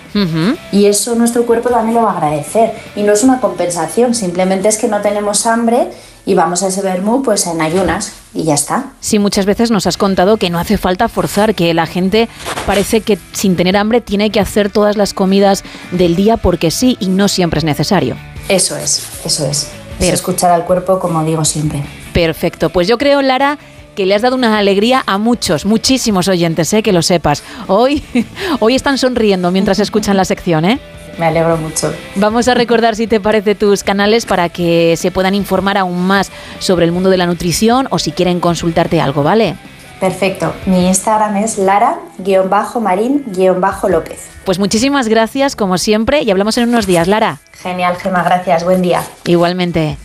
Y 0.72 0.86
eso 0.88 1.14
nuestro 1.16 1.46
cuerpo 1.46 1.70
también 1.70 1.96
lo 1.96 2.04
va 2.04 2.14
a 2.14 2.18
agradecer. 2.18 2.74
Y 2.96 3.04
no 3.04 3.14
es 3.14 3.24
una 3.24 3.40
compensación, 3.40 4.16
simplemente 4.16 4.68
es 4.68 4.78
que 4.78 4.88
no 4.88 5.02
tenemos 5.02 5.46
hambre 5.46 5.90
y 6.26 6.34
vamos 6.34 6.64
a 6.64 6.68
ese 6.68 6.82
vermú 6.82 7.22
pues 7.22 7.46
en 7.48 7.62
ayunas 7.62 8.14
y 8.34 8.44
ya 8.44 8.56
está. 8.56 8.92
Sí, 9.00 9.20
muchas 9.20 9.46
veces 9.46 9.72
nos 9.72 9.88
has 9.88 9.98
contado 9.98 10.38
que 10.38 10.50
no 10.50 10.60
hace 10.60 10.78
falta 10.78 11.08
forzar, 11.08 11.56
que 11.56 11.74
la 11.74 11.86
gente 11.86 12.28
parece 12.66 13.02
que 13.02 13.18
sin 13.32 13.56
tener 13.56 13.78
hambre 13.78 14.02
tiene 14.02 14.30
que 14.32 14.40
hacer 14.40 14.70
todas 14.70 14.98
las 14.98 15.14
comidas 15.14 15.64
del 15.92 16.16
día 16.16 16.38
porque 16.38 16.72
sí 16.72 16.98
y 17.00 17.08
no 17.08 17.28
siempre 17.28 17.60
es 17.60 17.64
necesario. 17.64 18.18
Eso 18.50 18.76
es, 18.76 19.08
eso 19.24 19.46
es. 19.46 19.70
Es 20.00 20.10
escuchar 20.10 20.52
al 20.52 20.66
cuerpo, 20.66 21.00
como 21.00 21.24
digo 21.24 21.46
siempre. 21.46 21.84
Perfecto. 22.14 22.70
Pues 22.70 22.88
yo 22.88 22.98
creo, 22.98 23.22
Lara, 23.22 23.58
que 23.96 24.06
le 24.06 24.14
has 24.14 24.22
dado 24.22 24.36
una 24.36 24.58
alegría 24.58 25.04
a 25.08 25.18
muchos, 25.18 25.66
muchísimos 25.66 26.28
oyentes, 26.28 26.74
¿eh? 26.74 26.84
que 26.84 26.92
lo 26.92 27.02
sepas. 27.02 27.44
Hoy, 27.68 28.04
hoy 28.60 28.76
están 28.76 28.98
sonriendo 28.98 29.52
mientras 29.52 29.80
escuchan 29.80 30.18
la 30.18 30.26
sección, 30.26 30.66
¿eh? 30.66 30.80
Me 31.18 31.28
alegro 31.28 31.58
mucho. 31.58 31.94
Vamos 32.16 32.48
a 32.48 32.54
recordar, 32.54 32.96
si 32.96 33.08
te 33.08 33.20
parece, 33.20 33.56
tus 33.56 33.84
canales 33.84 34.26
para 34.26 34.50
que 34.50 34.96
se 34.98 35.12
puedan 35.12 35.36
informar 35.36 35.78
aún 35.78 36.06
más 36.06 36.32
sobre 36.60 36.86
el 36.86 36.92
mundo 36.92 37.10
de 37.10 37.18
la 37.18 37.26
nutrición 37.26 37.88
o 37.90 38.00
si 38.00 38.12
quieren 38.12 38.40
consultarte 38.40 39.02
algo, 39.02 39.24
¿vale? 39.24 39.56
Perfecto. 40.00 40.54
Mi 40.66 40.88
Instagram 40.88 41.36
es 41.38 41.58
lara-marín-lópez. 41.58 44.20
Pues 44.44 44.60
muchísimas 44.60 45.08
gracias, 45.08 45.56
como 45.56 45.78
siempre, 45.78 46.22
y 46.22 46.32
hablamos 46.32 46.58
en 46.58 46.68
unos 46.70 46.86
días, 46.86 47.08
Lara. 47.08 47.40
Genial, 47.64 47.96
Gema, 47.96 48.24
gracias. 48.24 48.66
Buen 48.66 48.82
día. 48.82 49.02
Igualmente. 49.26 49.98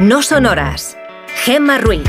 No 0.00 0.22
son 0.22 0.46
horas. 0.46 0.96
Gemma 1.44 1.76
Ruiz. 1.78 2.08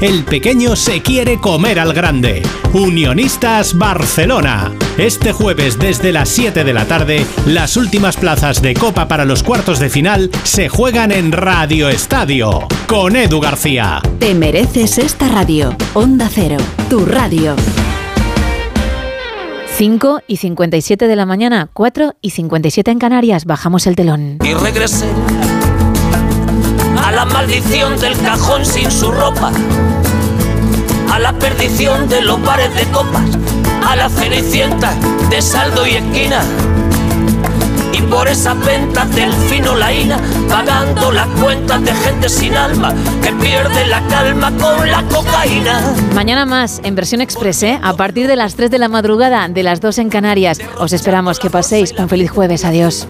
el 0.00 0.24
pequeño 0.24 0.76
se 0.76 1.02
quiere 1.02 1.38
comer 1.40 1.78
al 1.78 1.92
grande. 1.92 2.42
Unionistas 2.72 3.76
Barcelona. 3.76 4.72
Este 4.98 5.32
jueves 5.32 5.78
desde 5.78 6.12
las 6.12 6.28
7 6.28 6.64
de 6.64 6.72
la 6.72 6.86
tarde, 6.86 7.26
las 7.46 7.76
últimas 7.76 8.16
plazas 8.16 8.62
de 8.62 8.74
Copa 8.74 9.08
para 9.08 9.24
los 9.24 9.42
cuartos 9.42 9.78
de 9.78 9.90
final 9.90 10.30
se 10.42 10.68
juegan 10.68 11.12
en 11.12 11.32
Radio 11.32 11.88
Estadio. 11.88 12.66
Con 12.86 13.16
Edu 13.16 13.40
García. 13.40 14.02
Te 14.18 14.34
mereces 14.34 14.98
esta 14.98 15.28
radio. 15.28 15.76
Onda 15.94 16.28
Cero, 16.32 16.58
tu 16.88 17.04
radio. 17.04 17.56
5 19.76 20.20
y 20.28 20.36
57 20.36 21.08
de 21.08 21.16
la 21.16 21.26
mañana, 21.26 21.68
4 21.72 22.14
y 22.20 22.30
57 22.30 22.90
en 22.92 22.98
Canarias. 22.98 23.44
Bajamos 23.44 23.86
el 23.86 23.96
telón. 23.96 24.38
y 24.44 24.54
regresé 24.54 25.06
la 27.14 27.24
maldición 27.26 27.98
del 28.00 28.18
cajón 28.18 28.66
sin 28.66 28.90
su 28.90 29.12
ropa, 29.12 29.52
a 31.12 31.18
la 31.20 31.32
perdición 31.34 32.08
de 32.08 32.20
los 32.22 32.42
bares 32.42 32.74
de 32.74 32.84
copas, 32.90 33.22
a 33.86 33.94
la 33.94 34.08
cenicienta 34.08 34.92
de 35.30 35.40
saldo 35.40 35.86
y 35.86 35.92
esquina. 35.92 36.42
Y 37.92 38.02
por 38.02 38.26
esas 38.26 38.58
ventas 38.64 39.14
del 39.14 39.32
fino 39.32 39.76
laína, 39.76 40.18
pagando 40.48 41.12
las 41.12 41.28
cuentas 41.40 41.84
de 41.84 41.94
gente 41.94 42.28
sin 42.28 42.56
alma 42.56 42.92
que 43.22 43.30
pierde 43.32 43.86
la 43.86 44.02
calma 44.08 44.50
con 44.50 44.90
la 44.90 45.02
cocaína. 45.04 45.94
Mañana 46.14 46.44
más, 46.44 46.80
en 46.82 46.96
versión 46.96 47.20
express, 47.20 47.62
¿eh? 47.62 47.78
a 47.80 47.94
partir 47.94 48.26
de 48.26 48.34
las 48.34 48.56
3 48.56 48.72
de 48.72 48.78
la 48.80 48.88
madrugada, 48.88 49.48
de 49.48 49.62
las 49.62 49.80
2 49.80 49.98
en 49.98 50.08
Canarias. 50.10 50.58
Os 50.78 50.92
esperamos 50.92 51.38
que 51.38 51.48
paséis 51.48 51.94
un 51.96 52.08
feliz 52.08 52.30
jueves. 52.30 52.64
Adiós. 52.64 53.06